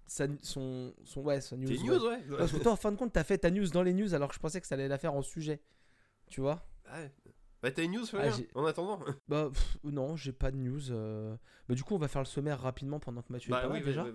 Sa, 0.08 0.28
son, 0.42 0.94
son, 1.06 1.22
ouais, 1.22 1.40
sa 1.42 1.56
news. 1.56 1.68
Tes 1.68 1.78
ouais. 1.78 1.84
news, 1.86 2.06
ouais. 2.06 2.38
Parce 2.38 2.52
que 2.52 2.58
toi, 2.58 2.74
en 2.74 2.76
fin 2.76 2.92
de 2.92 2.98
compte, 2.98 3.14
t'as 3.14 3.24
fait 3.24 3.38
ta 3.38 3.50
news 3.52 3.68
dans 3.68 3.84
les 3.84 3.94
news 3.94 4.14
alors 4.14 4.28
que 4.30 4.36
je 4.36 4.40
pensais 4.40 4.60
que 4.60 4.68
ça 4.68 4.76
allait 4.76 4.88
la 4.90 4.98
faire 4.98 5.14
en 5.14 5.22
sujet. 5.22 5.62
Tu 6.28 6.42
vois? 6.42 6.66
Ouais. 6.94 7.12
Bah, 7.62 7.70
t'as 7.72 7.84
une 7.84 7.92
news, 7.92 8.06
Ah, 8.14 8.30
En 8.56 8.66
attendant 8.66 9.00
Bah, 9.30 9.50
pff, 9.54 9.78
non, 9.84 10.16
j'ai 10.16 10.32
pas 10.34 10.50
de 10.52 10.58
news. 10.58 10.92
euh. 10.92 11.36
Bah, 11.70 11.76
du 11.76 11.84
coup, 11.84 11.94
on 11.94 12.00
va 12.00 12.08
faire 12.08 12.22
le 12.22 12.26
sommaire 12.26 12.60
rapidement 12.60 13.00
pendant 13.00 13.22
que 13.22 13.32
Mathieu 13.32 13.50
est 13.50 13.52
Bah, 13.52 13.62
là, 13.62 13.70
oui, 13.70 13.82
déjà. 13.84 14.04
ouais. 14.04 14.12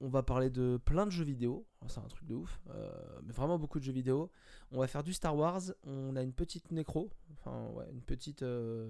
On 0.00 0.08
va 0.08 0.22
parler 0.22 0.50
de 0.50 0.78
plein 0.84 1.04
de 1.04 1.10
jeux 1.10 1.24
vidéo. 1.24 1.66
Oh, 1.82 1.86
C'est 1.88 1.98
un 1.98 2.06
truc 2.08 2.26
de 2.28 2.34
ouf. 2.36 2.60
euh, 2.70 2.90
mais 3.24 3.32
vraiment 3.32 3.58
beaucoup 3.58 3.80
de 3.80 3.84
jeux 3.84 3.92
vidéo. 3.92 4.30
On 4.70 4.78
va 4.78 4.86
faire 4.86 5.02
du 5.02 5.12
Star 5.12 5.36
Wars. 5.36 5.60
On 5.84 6.14
a 6.14 6.22
une 6.22 6.32
petite 6.32 6.70
nécro. 6.70 7.10
Enfin, 7.32 7.66
ouais, 7.74 7.86
une 7.92 8.02
petite. 8.02 8.42
euh, 8.42 8.88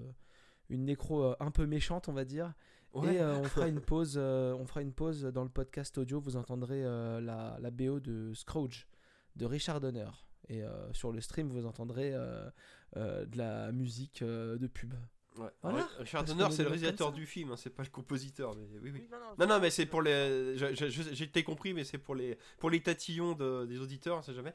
une 0.69 0.85
nécro 0.85 1.25
euh, 1.25 1.35
un 1.41 1.51
peu 1.51 1.65
méchante, 1.67 2.09
on 2.09 2.13
va 2.13 2.25
dire. 2.27 2.53
Ouais. 2.95 3.15
Et 3.15 3.21
euh, 3.21 3.37
on 3.39 3.45
fera 3.45 3.69
une 3.69 3.81
pause. 3.81 4.15
euh, 4.17 4.55
on 4.55 4.67
fera 4.67 4.83
une 4.83 4.93
pause 4.93 5.23
dans 5.25 5.45
le 5.45 5.51
podcast 5.51 5.97
audio. 5.99 6.21
Vous 6.21 6.37
entendrez 6.37 6.85
euh, 6.85 7.21
la, 7.21 7.57
la 7.61 7.71
BO 7.71 8.01
de 8.01 8.33
Scrooge 8.35 8.89
de 9.37 9.45
Richard 9.47 9.81
Donner. 9.81 10.09
Et 10.49 10.63
sur 10.93 11.13
le 11.13 11.21
stream, 11.21 11.49
vous 11.49 11.65
entendrez 11.65 12.11
de 12.11 13.39
la 13.39 13.71
musique 13.71 14.25
de 14.25 14.67
pub. 14.67 14.95
Ouais. 15.39 15.47
Voilà. 15.63 15.89
Richard 15.99 16.25
Parce 16.25 16.37
Donner, 16.37 16.51
c'est 16.53 16.63
le 16.65 16.69
réalisateur 16.71 17.13
du 17.13 17.25
film, 17.25 17.53
hein, 17.53 17.57
c'est 17.57 17.71
pas 17.71 17.85
le 17.85 17.89
compositeur, 17.89 18.55
mais 18.57 18.79
oui, 18.83 18.91
oui. 18.93 19.09
Non, 19.39 19.47
non, 19.47 19.61
mais 19.61 19.71
c'est 19.71 19.87
pour 19.87 20.03
les. 20.03 20.57
été 21.23 21.43
compris, 21.45 21.73
mais 21.73 21.85
c'est 21.85 21.99
pour 21.99 22.15
les 22.17 22.37
pour 22.59 22.69
les 22.69 22.83
tatillons 22.83 23.33
de- 23.35 23.65
des 23.67 23.79
auditeurs, 23.81 24.19
on 24.19 24.23
sait 24.23 24.35
jamais. 24.35 24.53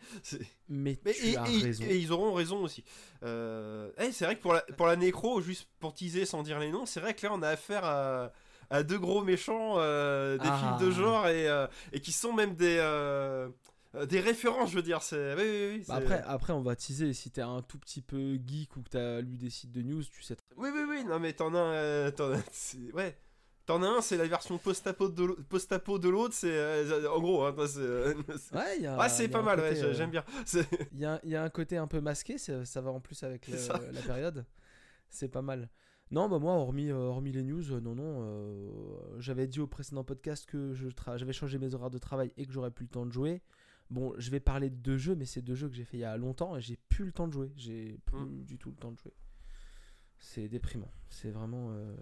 Mais, 0.68 1.00
Mais 1.06 1.14
tu 1.14 1.28
et, 1.28 1.38
as 1.38 1.48
et- 1.50 1.62
raison. 1.64 1.84
et 1.88 1.98
ils 1.98 2.12
auront 2.12 2.34
raison 2.34 2.62
aussi. 2.64 2.84
Euh, 3.24 3.92
eh, 4.00 4.12
c'est 4.12 4.26
vrai 4.26 4.36
que 4.36 4.42
pour 4.42 4.54
la, 4.54 4.62
pour 4.62 4.88
la 4.88 4.96
nécro, 4.98 5.40
juste 5.42 5.68
pour 5.80 5.94
teaser 5.94 6.26
sans 6.26 6.44
dire 6.44 6.60
les 6.60 6.72
noms, 6.72 6.86
c'est 6.86 7.00
vrai 7.00 7.14
que 7.14 7.26
là 7.26 7.32
on 7.34 7.42
a 7.42 7.50
affaire 7.50 7.86
à, 7.86 8.32
à 8.70 8.84
deux 8.84 9.00
gros 9.00 9.24
méchants 9.24 9.76
euh, 9.78 10.38
des 10.38 10.48
Ah. 10.50 10.78
films 10.78 10.90
de 10.90 10.94
genre 10.94 11.28
et, 11.28 11.48
euh, 11.48 11.68
et 11.94 12.02
qui 12.02 12.12
sont 12.12 12.34
même 12.34 12.54
des, 12.56 12.78
euh, 12.80 13.48
des 14.06 14.20
références, 14.20 14.72
je 14.72 14.76
veux 14.76 14.82
dire. 14.82 15.02
C'est, 15.02 15.36
oui, 15.36 15.42
oui, 15.44 15.70
oui, 15.80 15.86
Bah 15.88 15.96
après, 15.96 16.22
après, 16.26 16.54
on 16.54 16.62
va 16.62 16.76
teaser. 16.76 17.14
Si 17.14 17.32
t'es 17.32 17.42
un 17.42 17.62
tout 17.62 17.78
petit 17.78 18.02
peu 18.02 18.36
geek 18.46 18.76
ou 18.78 18.82
que 18.82 18.90
t'as 18.90 19.22
lu 19.22 19.38
des 19.38 19.50
sites 19.50 19.72
de 19.72 19.82
news, 19.82 20.04
tu 20.04 20.22
sais 20.24 20.36
très 20.36 20.46
oui, 20.58 20.70
oui, 20.74 20.82
oui, 20.90 21.04
non 21.06 21.20
mais 21.20 21.34
t'en 21.34 21.54
as 21.54 21.60
un. 21.60 21.74
euh, 21.74 22.12
t'en 22.12 22.32
as- 22.32 22.76
ouais. 22.94 23.18
T'en 23.66 23.82
as 23.82 23.88
un, 23.88 24.02
c'est 24.02 24.18
la 24.18 24.28
version 24.28 24.60
post-apo 24.60 25.10
de 25.10 25.24
l'au- 25.24 25.38
post-apo 25.50 25.98
de 25.98 26.10
l'autre, 26.10 26.36
c'est. 26.36 26.52
euh, 26.52 27.10
en 27.12 27.20
gros, 27.20 27.44
hein, 27.46 27.56
c'est. 27.68 27.80
euh, 27.80 28.14
Ouais, 28.54 28.78
il 28.78 28.84
y 28.84 28.88
a, 28.88 28.98
Ouais, 28.98 29.10
c'est 29.10 29.28
pas 29.28 29.42
mal, 29.42 29.60
ouais, 29.60 29.82
euh, 29.84 29.94
j'aime 29.94 30.12
bien. 30.12 30.24
Il 30.92 31.00
y 31.00 31.06
a, 31.06 31.20
y 31.24 31.36
a 31.36 31.42
un 31.44 31.50
côté 31.50 31.78
un 31.78 31.88
peu 31.88 32.00
masqué, 32.02 32.38
ça, 32.38 32.82
va 32.82 32.92
en 32.92 33.00
plus 33.00 33.24
avec 33.24 33.48
le- 33.48 33.58
la 33.92 34.02
période. 34.02 34.46
C'est 35.10 35.30
pas 35.30 35.42
mal. 35.42 35.70
Non, 36.12 36.30
bah 36.30 36.38
moi, 36.38 36.54
hormis, 36.54 36.92
euh, 36.92 36.96
hormis 36.98 37.32
les 37.32 37.42
news, 37.42 37.72
euh, 37.72 37.80
non, 37.80 37.96
non. 37.96 38.20
euh, 38.22 38.70
J'avais 39.20 39.48
dit 39.48 39.60
au 39.60 39.66
précédent 39.66 40.04
podcast 40.04 40.46
que 40.46 40.76
j'avais 41.18 41.34
changé 41.34 41.58
mes 41.58 41.74
horaires 41.74 41.90
de 41.90 41.98
travail 41.98 42.32
et 42.38 42.46
que 42.46 42.52
j'aurais 42.54 42.70
plus 42.70 42.84
le 42.86 42.90
temps 42.92 43.08
de 43.08 43.12
jouer. 43.12 43.42
Bon, 43.92 44.14
je 44.18 44.32
vais 44.32 44.40
parler 44.40 44.70
de 44.70 44.76
deux 44.76 44.98
jeux, 44.98 45.16
mais 45.16 45.26
c'est 45.26 45.42
deux 45.42 45.56
jeux 45.56 45.70
que 45.70 45.76
j'ai 45.76 45.86
fait 45.86 45.98
il 45.98 46.02
y 46.02 46.06
a 46.06 46.18
longtemps 46.18 46.58
et 46.58 46.62
j'ai 46.62 46.78
plus 46.90 47.06
le 47.06 47.12
temps 47.12 47.28
de 47.28 47.34
jouer. 47.34 47.52
J'ai 47.56 47.98
plus 48.06 48.18
Mm. 48.18 48.44
du 48.46 48.58
tout 48.58 48.70
le 48.72 48.76
temps 48.76 48.92
de 48.92 48.98
jouer. 48.98 49.14
C'est 50.20 50.48
déprimant. 50.48 50.92
C'est 51.10 51.30
vraiment 51.32 51.70
euh, 51.72 51.96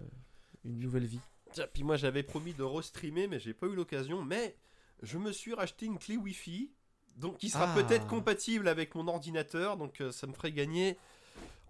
une 0.64 0.78
nouvelle 0.78 1.04
vie. 1.06 1.20
Tiens, 1.52 1.66
puis 1.72 1.84
moi 1.84 1.96
j'avais 1.96 2.22
promis 2.22 2.54
de 2.54 2.62
restreamer, 2.62 3.28
mais 3.28 3.38
j'ai 3.38 3.54
pas 3.54 3.66
eu 3.66 3.74
l'occasion. 3.74 4.22
Mais 4.24 4.56
je 5.02 5.18
me 5.18 5.30
suis 5.32 5.52
racheté 5.54 5.86
une 5.86 5.98
clé 5.98 6.16
Wi-Fi, 6.16 6.72
donc 7.16 7.36
qui 7.38 7.50
sera 7.50 7.70
Ah. 7.72 7.74
peut-être 7.82 8.06
compatible 8.06 8.66
avec 8.66 8.94
mon 8.94 9.06
ordinateur, 9.08 9.76
donc 9.76 10.00
euh, 10.00 10.10
ça 10.10 10.26
me 10.26 10.32
ferait 10.32 10.52
gagner 10.52 10.96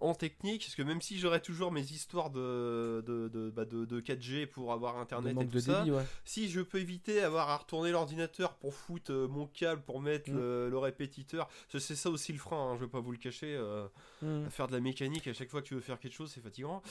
en 0.01 0.13
technique, 0.13 0.63
parce 0.63 0.75
que 0.75 0.81
même 0.83 1.01
si 1.01 1.17
j'aurais 1.17 1.39
toujours 1.39 1.71
mes 1.71 1.81
histoires 1.81 2.29
de, 2.29 3.01
de, 3.07 3.29
de, 3.29 3.49
bah, 3.49 3.63
de- 3.63 3.85
de 3.85 4.01
4G 4.01 4.45
pour 4.45 4.73
avoir 4.73 4.97
internet 4.97 5.37
et 5.39 5.47
tout 5.47 5.59
ça, 5.59 5.79
débit, 5.79 5.91
ouais. 5.95 6.03
si 6.25 6.49
je 6.49 6.59
peux 6.59 6.79
éviter 6.79 7.21
avoir 7.23 7.49
à 7.49 7.57
retourner 7.57 7.91
l'ordinateur 7.91 8.55
pour 8.55 8.73
foutre 8.73 9.11
euh, 9.13 9.27
mon 9.29 9.47
câble, 9.47 9.81
pour 9.83 10.01
mettre 10.01 10.29
Mm. 10.29 10.35
le, 10.35 10.69
le 10.69 10.77
répétiteur, 10.77 11.47
c'est 11.69 11.79
ça 11.95 12.09
aussi 12.09 12.33
le 12.33 12.39
frein, 12.39 12.71
hein, 12.71 12.75
je 12.75 12.81
vais 12.81 12.89
pas 12.91 12.99
vous 12.99 13.13
le 13.13 13.17
cacher, 13.17 13.55
euh, 13.55 13.87
Mm. 14.21 14.49
faire 14.49 14.67
de 14.67 14.73
la 14.73 14.81
mécanique 14.81 15.27
à 15.27 15.33
chaque 15.33 15.49
fois 15.49 15.61
que 15.61 15.67
tu 15.67 15.75
veux 15.75 15.81
faire 15.81 15.97
quelque 15.97 16.13
chose, 16.13 16.29
c'est 16.33 16.41
fatigant. 16.41 16.81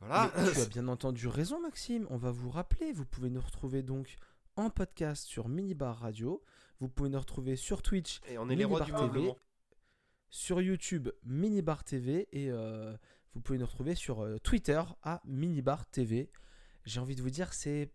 Voilà. 0.00 0.30
Mais 0.36 0.42
tu 0.52 0.58
as 0.60 0.66
bien 0.66 0.88
entendu 0.88 1.28
raison, 1.28 1.60
Maxime. 1.60 2.06
On 2.10 2.16
va 2.16 2.32
vous 2.32 2.50
rappeler. 2.50 2.92
Vous 2.92 3.04
pouvez 3.06 3.30
nous 3.30 3.40
retrouver 3.40 3.82
donc 3.82 4.16
en 4.56 4.68
podcast 4.68 5.24
sur 5.26 5.48
Minibar 5.48 5.96
Radio. 6.00 6.42
Vous 6.80 6.88
pouvez 6.88 7.08
nous 7.08 7.18
retrouver 7.20 7.54
sur 7.56 7.82
Twitch, 7.82 8.20
Et 8.28 8.36
on 8.38 8.48
est 8.50 8.56
les 8.56 8.64
rois 8.64 8.80
du 8.80 8.92
Minibar 8.92 9.12
TV. 9.12 9.32
Sur 10.30 10.60
YouTube 10.60 11.08
Minibar 11.24 11.84
TV 11.84 12.28
et 12.32 12.50
euh, 12.50 12.94
vous 13.34 13.40
pouvez 13.40 13.58
nous 13.58 13.66
retrouver 13.66 13.94
sur 13.94 14.22
euh, 14.24 14.38
Twitter 14.38 14.80
à 15.02 15.20
Minibar 15.24 15.86
TV. 15.86 16.30
J'ai 16.84 17.00
envie 17.00 17.16
de 17.16 17.22
vous 17.22 17.30
dire, 17.30 17.52
c'est 17.54 17.90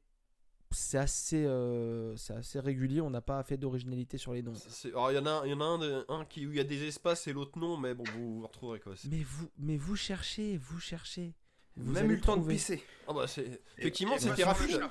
c'est 0.71 0.97
assez, 0.97 1.45
euh, 1.45 2.15
c'est 2.15 2.33
assez 2.33 2.59
régulier. 2.59 2.99
On 2.99 3.11
n'a 3.11 3.21
pas 3.21 3.43
fait 3.43 3.57
d'originalité 3.57 4.17
sur 4.17 4.33
les 4.33 4.41
noms. 4.41 4.53
Il 4.83 4.89
y 4.89 4.95
en 4.95 5.25
a, 5.27 5.45
y 5.45 5.53
en 5.53 5.61
a 5.61 5.65
un, 5.65 5.77
de- 5.77 6.05
un 6.09 6.25
qui, 6.25 6.47
où 6.47 6.51
il 6.51 6.57
y 6.57 6.59
a 6.59 6.63
des 6.63 6.87
espaces 6.87 7.27
et 7.27 7.33
l'autre 7.33 7.59
non, 7.59 7.77
mais 7.77 7.93
bon, 7.93 8.03
vous 8.15 8.39
vous 8.39 8.47
retrouverez 8.47 8.79
quoi. 8.79 8.93
Mais 9.05 9.21
vous, 9.23 9.47
mais 9.59 9.77
vous 9.77 9.95
cherchez, 9.95 10.57
vous 10.57 10.79
cherchez. 10.79 11.35
Vous 11.77 11.91
Même 11.91 12.09
eu 12.09 12.15
le 12.15 12.21
temps 12.21 12.37
de 12.37 12.47
pisser. 12.47 12.83
Ah 13.07 13.13
bah 13.13 13.27
c'est 13.27 13.61
effectivement 13.77 14.17
c'était 14.17 14.43
moi, 14.45 14.53
rapide. 14.53 14.81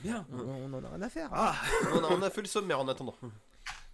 Bien, 0.00 0.26
on, 0.32 0.38
on 0.40 0.72
en 0.72 0.82
a 0.84 0.88
rien 0.88 1.02
à 1.02 1.08
faire. 1.08 1.28
Ah, 1.32 1.54
on, 1.94 1.98
a, 2.02 2.08
on 2.08 2.22
a 2.22 2.30
fait 2.30 2.42
le 2.42 2.48
sommaire 2.48 2.80
en 2.80 2.88
attendant. 2.88 3.14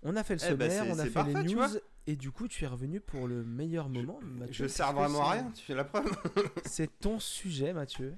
On 0.02 0.14
a 0.16 0.22
fait 0.24 0.34
le 0.36 0.40
Eh 0.48 0.54
ben, 0.54 0.70
sommaire, 0.70 0.94
on 0.94 0.98
a 0.98 1.02
fait 1.02 1.08
les 1.24 1.32
parfait, 1.32 1.42
news, 1.48 1.80
et 2.06 2.16
du 2.16 2.30
coup 2.30 2.46
tu 2.48 2.64
es 2.64 2.68
revenu 2.68 3.00
pour 3.00 3.26
le 3.26 3.44
meilleur 3.44 3.88
moment. 3.88 4.20
Mathieu, 4.22 4.52
je 4.52 4.66
sers 4.68 4.92
vraiment 4.92 5.28
à 5.28 5.32
rien, 5.32 5.50
tu 5.54 5.64
fais 5.64 5.74
la 5.74 5.84
preuve. 5.84 6.10
C'est 6.64 6.98
ton 7.00 7.18
sujet, 7.18 7.72
Mathieu. 7.72 8.14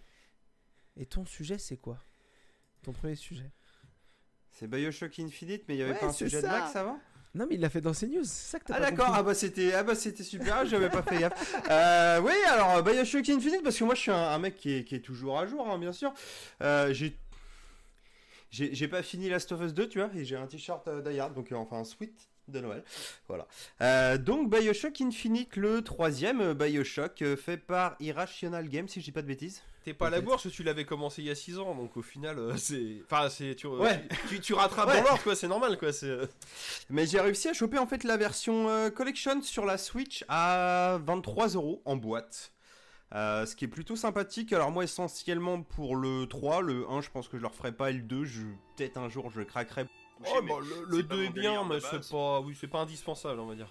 Et 0.97 1.07
ton 1.07 1.25
sujet, 1.25 1.57
c'est 1.57 1.79
quoi? 1.79 1.99
Ton 2.83 2.93
premier 2.93 3.15
sujet 3.15 3.51
C'est 4.51 4.67
Bioshock 4.69 5.19
Infinite, 5.21 5.65
mais 5.69 5.77
il 5.77 5.79
y 5.79 5.83
avait 5.83 5.93
Ouais, 5.93 5.99
pas 5.99 6.07
un 6.07 6.13
sujet 6.13 6.43
de 6.43 6.47
ça. 6.47 6.61
Max 6.61 6.77
avant? 6.77 6.99
Non, 7.35 7.47
mais 7.49 7.55
il 7.55 7.61
l'a 7.61 7.71
fait 7.71 7.81
dans 7.81 7.95
ses 7.95 8.09
news, 8.09 8.25
c'est 8.25 8.51
ça 8.51 8.59
que 8.59 8.65
t'as 8.65 8.75
Ah 8.75 8.81
d'accord, 8.81 9.13
ah 9.15 9.23
bah 9.23 9.35
c'était 9.35 9.73
ah 9.73 9.85
bah 9.85 9.95
c'était 9.95 10.25
super, 10.25 10.67
j'avais 10.67 10.91
pas 10.91 11.03
fait 11.03 11.21
gaffe. 11.21 11.55
Euh, 11.71 12.21
oui, 12.21 12.33
alors 12.49 12.83
Bioshock 12.83 13.29
Infinite 13.29 13.63
parce 13.63 13.79
que 13.79 13.85
moi 13.85 13.95
je 13.95 14.01
suis 14.01 14.11
un, 14.11 14.17
un 14.17 14.39
mec 14.41 14.57
qui 14.57 14.73
est, 14.75 14.85
qui 14.85 14.97
est 14.97 15.01
toujours 15.01 15.39
à 15.39 15.47
jour, 15.47 15.71
hein, 15.71 15.79
bien 15.79 15.93
sûr. 15.93 16.13
Euh, 16.61 16.93
j'ai 16.93 17.17
j'ai 18.51 18.89
pas 18.89 19.03
fini 19.03 19.29
Last 19.29 19.53
of 19.53 19.61
Us 19.63 19.73
2, 19.75 19.89
tu 19.89 19.99
vois, 20.01 20.11
et 20.15 20.25
j'ai 20.25 20.37
un 20.37 20.47
t-shirt 20.47 20.87
Hard, 20.89 21.35
donc 21.35 21.53
euh, 21.53 21.57
enfin 21.57 21.77
un 21.79 21.85
sweat 21.85 22.29
de 22.49 22.59
Noël. 22.61 22.83
Voilà. 23.29 23.47
Euh, 23.81 24.19
donc 24.19 24.51
Bioshock 24.51 25.01
Infinite, 25.01 25.55
le 25.57 25.83
troisième 25.83 26.41
euh, 26.41 26.55
Bioshock, 26.55 27.23
euh, 27.23 27.37
fait 27.37 27.59
par 27.59 27.95
Irrational 28.01 28.69
Games, 28.69 28.89
si 28.89 29.01
je 29.01 29.05
dis 29.05 29.13
pas 29.13 29.23
de 29.23 29.29
bêtises. 29.29 29.63
t'es 29.85 29.95
pas 29.95 30.09
à 30.09 30.11
la 30.11 30.21
bourse, 30.21 30.51
tu 30.51 30.65
l'avais 30.65 30.85
commencé 30.85 31.23
il 31.23 31.29
y 31.29 31.31
a 31.31 31.37
6 31.37 31.59
ans, 31.61 31.77
donc 31.77 31.97
au 31.97 32.03
final, 32.03 32.39
euh, 32.41 32.57
c'est. 32.57 33.03
Enfin, 33.05 33.29
c'est. 33.29 33.55
Tu, 33.55 33.69
Ouais. 33.69 34.05
tu, 34.23 34.35
tu- 34.37 34.41
tu 34.41 34.55
rattrapes 34.55 34.89
Ouais. 34.89 34.97
dans 34.97 35.05
l'ordre, 35.05 35.23
quoi, 35.23 35.37
c'est 35.37 35.47
normal, 35.47 35.79
quoi. 35.79 35.93
C'est. 35.93 36.19
Mais 36.91 37.07
j'ai 37.07 37.21
réussi 37.21 37.47
à 37.49 37.53
choper 37.53 37.79
en 37.79 37.87
fait 37.87 38.03
la 38.03 38.17
version 38.17 38.69
euh, 38.69 38.91
Collection 38.91 39.41
sur 39.43 39.65
la 39.65 39.79
Switch 39.79 40.25
à 40.29 40.99
23 41.05 41.51
euros 41.51 41.83
en 41.85 41.95
boîte. 41.95 42.53
Euh, 43.13 43.45
ce 43.45 43.57
qui 43.57 43.65
est 43.65 43.69
plutôt 43.69 43.97
sympathique. 43.97 44.53
Alors 44.53 44.71
moi 44.71 44.85
essentiellement 44.85 45.63
pour 45.63 45.97
le 45.97 46.27
3, 46.27 46.63
le 46.63 46.89
1 46.89 47.01
je 47.01 47.11
pense 47.11 47.29
que 47.29 47.37
je 47.37 47.43
le 47.43 47.49
referai 47.49 47.73
pas 47.73 47.91
et 47.91 47.95
le 47.95 48.03
2 48.03 48.25
je... 48.25 48.43
peut-être 48.77 48.99
un 48.99 49.09
jour 49.09 49.31
je 49.31 49.43
craquerai. 49.43 49.87
Oh, 50.27 50.41
bah, 50.47 50.55
le, 50.61 50.97
le 50.99 51.03
2 51.03 51.25
est 51.25 51.31
bien, 51.31 51.65
mais 51.65 51.81
c'est 51.81 52.09
pas. 52.11 52.41
Oui, 52.41 52.57
c'est 52.59 52.69
pas 52.69 52.81
indispensable, 52.81 53.41
on 53.41 53.47
va 53.47 53.55
dire. 53.55 53.71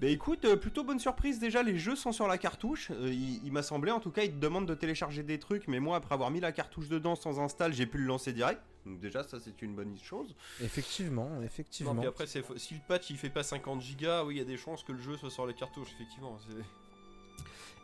Bah 0.00 0.08
écoute, 0.08 0.44
euh, 0.44 0.56
plutôt 0.56 0.82
bonne 0.82 0.98
surprise 0.98 1.38
déjà, 1.38 1.62
les 1.62 1.78
jeux 1.78 1.94
sont 1.94 2.10
sur 2.10 2.26
la 2.26 2.36
cartouche. 2.38 2.90
Euh, 2.90 3.12
il 3.12 3.44
il 3.44 3.52
m'a 3.52 3.62
semblé 3.62 3.92
en 3.92 4.00
tout 4.00 4.10
cas, 4.10 4.24
il 4.24 4.32
te 4.32 4.38
demande 4.38 4.66
de 4.66 4.74
télécharger 4.74 5.22
des 5.22 5.38
trucs, 5.38 5.68
mais 5.68 5.78
moi 5.78 5.96
après 5.96 6.14
avoir 6.14 6.30
mis 6.30 6.40
la 6.40 6.50
cartouche 6.50 6.88
dedans 6.88 7.14
sans 7.14 7.38
install, 7.38 7.72
j'ai 7.72 7.86
pu 7.86 7.98
le 7.98 8.06
lancer 8.06 8.32
direct. 8.32 8.60
Donc 8.86 8.98
déjà 8.98 9.22
ça 9.22 9.38
c'est 9.38 9.62
une 9.62 9.76
bonne 9.76 9.96
chose. 10.02 10.34
Effectivement, 10.60 11.28
Non, 11.28 11.42
effectivement. 11.42 11.94
puis 11.94 12.08
après, 12.08 12.26
si 12.26 12.38
le 12.38 12.80
patch 12.88 13.10
il 13.10 13.16
fait 13.18 13.30
pas 13.30 13.44
50 13.44 13.80
gigas, 13.80 14.24
oui, 14.24 14.34
il 14.34 14.38
y 14.38 14.40
a 14.40 14.44
des 14.44 14.56
chances 14.56 14.82
que 14.82 14.90
le 14.90 15.00
jeu 15.00 15.16
soit 15.16 15.30
sur 15.30 15.46
les 15.46 15.54
cartouches, 15.54 15.92
effectivement. 15.94 16.36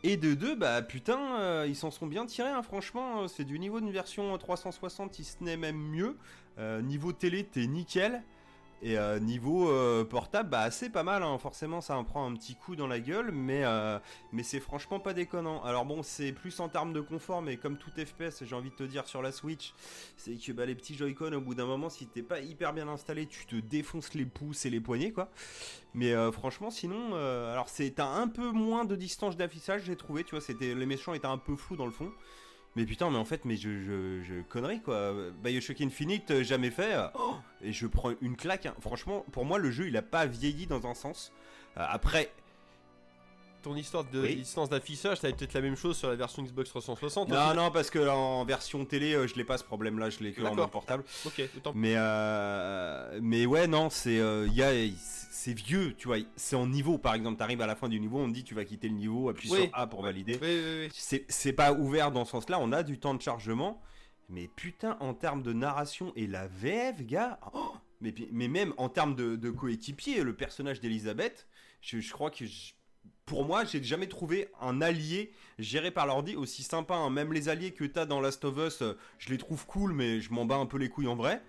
Et 0.05 0.17
de 0.17 0.35
deux, 0.35 0.55
bah 0.55 0.81
putain, 0.83 1.41
euh, 1.41 1.67
ils 1.69 1.75
s'en 1.75 1.91
sont 1.91 2.07
bien 2.07 2.25
tirés, 2.25 2.49
hein, 2.51 2.63
franchement. 2.63 3.23
euh, 3.23 3.29
C'est 3.29 3.45
du 3.45 3.59
niveau 3.59 3.81
d'une 3.81 3.91
version 3.91 4.37
360, 4.39 5.15
si 5.15 5.25
ce 5.25 5.43
n'est 5.43 5.57
même 5.57 5.77
mieux. 5.77 6.17
Euh, 6.59 6.81
niveau 6.83 7.13
télé, 7.13 7.45
t'es 7.45 7.67
nickel. 7.67 8.23
Et 8.81 8.97
euh, 8.97 9.19
niveau 9.19 9.71
euh, 9.71 10.05
portable, 10.05 10.51
bah 10.51 10.71
c'est 10.71 10.91
pas 10.91 11.03
mal, 11.03 11.25
hein. 11.25 11.37
forcément 11.39 11.81
ça 11.81 11.97
en 11.97 12.05
prend 12.05 12.25
un 12.31 12.35
petit 12.35 12.55
coup 12.55 12.77
dans 12.77 12.87
la 12.87 13.01
gueule, 13.01 13.33
mais, 13.33 13.65
euh, 13.65 13.99
mais 14.33 14.45
c'est 14.45 14.61
franchement 14.61 15.01
pas 15.01 15.15
déconnant. 15.15 15.63
Alors 15.65 15.85
bon, 15.85 16.05
c'est 16.05 16.31
plus 16.31 16.61
en 16.61 16.69
termes 16.69 16.93
de 16.93 17.01
confort, 17.01 17.43
mais 17.43 17.57
comme 17.57 17.77
tout 17.77 17.91
FPS, 17.91 18.45
j'ai 18.45 18.55
envie 18.55 18.71
de 18.71 18.77
te 18.77 18.85
dire 18.85 19.09
sur 19.09 19.21
la 19.21 19.33
Switch, 19.33 19.75
c'est 20.17 20.35
que 20.35 20.53
bah, 20.53 20.65
les 20.65 20.77
petits 20.77 20.95
Joy-Con, 20.95 21.33
au 21.33 21.41
bout 21.41 21.57
d'un 21.57 21.67
moment, 21.67 21.91
si 21.91 22.07
t'es 22.07 22.23
pas 22.23 22.39
hyper 22.41 22.73
bien 22.73 22.87
installé, 22.87 23.27
tu 23.27 23.47
te 23.47 23.57
défonces 23.57 24.15
les 24.15 24.27
pouces 24.27 24.65
et 24.65 24.71
les 24.71 24.81
poignets, 24.81 25.11
quoi. 25.11 25.29
Mais 25.95 26.15
franchement, 26.31 26.71
sinon, 26.71 27.15
alors 27.15 27.69
c'est 27.69 27.99
un 27.99 28.29
peu 28.29 28.53
moins 28.53 28.85
de 28.85 28.95
distance 28.95 29.37
d'affichage, 29.37 29.83
j'ai 29.87 29.97
trouvé, 29.97 30.23
tu 30.23 30.33
vois, 30.33 30.41
c'était 30.41 30.75
les 30.75 30.87
méchants 30.87 31.15
étaient 31.15 31.27
un 31.27 31.39
peu 31.39 31.57
flous 31.57 31.77
dans 31.77 31.87
le 31.87 31.91
fond. 31.91 32.13
Mais 32.77 32.85
putain, 32.85 33.11
mais 33.11 33.17
en 33.19 33.25
fait, 33.25 33.45
mais 33.45 33.57
je, 33.57 33.71
je, 33.81 34.23
je 34.23 34.41
connerie 34.43 34.81
quoi. 34.81 35.13
Bioshock 35.43 35.81
Infinite, 35.81 36.31
euh, 36.31 36.45
jamais 36.45 36.71
fait. 36.71 36.95
euh, 36.95 37.09
oh, 37.15 37.35
et 37.63 37.73
je 37.73 37.87
prends 37.87 38.13
une 38.21 38.37
claque. 38.37 38.67
hein. 38.67 38.75
Franchement, 38.81 39.25
pour 39.33 39.45
moi, 39.45 39.59
le 39.59 39.71
jeu, 39.71 39.89
il 39.89 39.97
a 39.97 40.03
pas 40.03 40.27
vieilli 40.27 40.67
dans 40.67 40.87
un 40.87 40.95
sens. 40.95 41.33
Euh, 41.77 41.85
après, 41.89 42.31
Ton 43.63 43.75
histoire 43.75 44.05
de 44.05 44.21
Oui. 44.23 44.37
distance 44.37 44.69
d'affichage, 44.69 45.21
t'avais 45.21 45.33
peut-être 45.35 45.53
la 45.55 45.61
même 45.61 45.75
chose 45.77 45.97
sur 45.97 46.09
la 46.09 46.15
version 46.17 46.43
Xbox 46.43 46.71
360. 46.71 47.29
non, 47.29 47.55
non, 47.55 47.71
parce 47.73 47.91
que 47.91 47.99
en 48.09 48.45
version 48.45 48.85
télé, 48.85 49.15
euh, 49.15 49.27
je 49.27 49.35
l'ai 49.35 49.45
pas 49.45 49.59
ce 49.59 49.65
problème-là, 49.65 50.11
je 50.11 50.21
l'ai 50.21 50.33
que 50.33 50.43
en 50.43 50.55
mode 50.55 50.71
portable. 50.71 51.03
Ok, 51.27 51.43
autant. 51.57 51.73
Mais 51.75 51.95
euh, 51.97 53.19
mais 53.23 53.47
ouais 53.47 53.67
non 53.67 53.91
c'est 53.91 54.19
euh, 54.19 54.47
y 54.53 54.63
a 54.63 54.71
c'est 55.01 55.53
vieux 55.53 55.95
tu 55.97 56.09
vois 56.09 56.19
c'est 56.37 56.57
en 56.57 56.67
niveau 56.67 56.99
par 56.99 57.15
exemple 57.15 57.39
t'arrives 57.39 57.61
à 57.61 57.67
la 57.67 57.77
fin 57.77 57.89
du 57.89 57.99
niveau 58.01 58.19
on 58.19 58.29
te 58.29 58.35
dit 58.35 58.45
tu 58.45 58.55
vas 58.55 58.65
quitter 58.65 58.89
le 58.89 58.95
niveau 58.95 59.29
appuie 59.29 59.51
Oui. 59.51 59.63
sur 59.65 59.71
A 59.73 59.87
pour 59.87 60.03
valider 60.03 60.35
Oui, 60.43 60.49
oui, 60.49 60.79
oui. 60.85 60.89
c'est 60.93 61.25
c'est 61.29 61.53
pas 61.53 61.73
ouvert 61.73 62.11
dans 62.11 62.25
ce 62.25 62.33
sens 62.33 62.49
là 62.49 62.59
on 62.61 62.73
a 62.73 62.83
du 62.83 62.99
temps 62.99 63.15
de 63.15 63.23
chargement 63.23 63.81
mais 64.29 64.49
putain 64.49 64.97
en 65.01 65.15
termes 65.15 65.43
de 65.43 65.53
narration 65.53 66.13
et 66.17 66.27
la 66.27 66.49
VF 66.49 67.03
gars 67.03 67.39
oh, 67.55 67.73
mais 68.01 68.15
mais 68.33 68.49
même 68.49 68.75
en 68.79 68.89
termes 68.89 69.15
de, 69.15 69.37
de 69.37 69.51
coéquipier 69.51 70.23
le 70.23 70.35
personnage 70.35 70.81
d'Elisabeth 70.81 71.47
je, 71.81 72.01
je 72.01 72.13
crois 72.13 72.31
que 72.31 72.45
je- 72.45 72.73
pour 73.29 73.45
moi, 73.45 73.65
j'ai 73.65 73.83
jamais 73.85 74.07
trouvé 74.09 74.49
un 74.61 74.81
allié 74.81 75.31
géré 75.59 75.91
par 75.91 76.07
l'ordi 76.07 76.35
aussi 76.35 76.63
sympa. 76.63 76.95
hein. 76.95 77.11
Même 77.11 77.33
les 77.33 77.51
alliés 77.51 77.73
que 77.73 77.85
t'as 77.85 78.07
dans 78.07 78.21
Last 78.21 78.45
of 78.47 78.57
Us, 78.57 78.81
euh, 78.81 78.95
je 79.19 79.29
les 79.29 79.39
trouve 79.39 79.67
cool, 79.67 79.93
mais 79.93 80.21
je 80.21 80.33
m'en 80.33 80.47
bats 80.47 80.57
un 80.57 80.67
peu 80.67 80.79
les 80.79 80.89
couilles 80.89 81.09
en 81.09 81.15
vrai. 81.15 81.43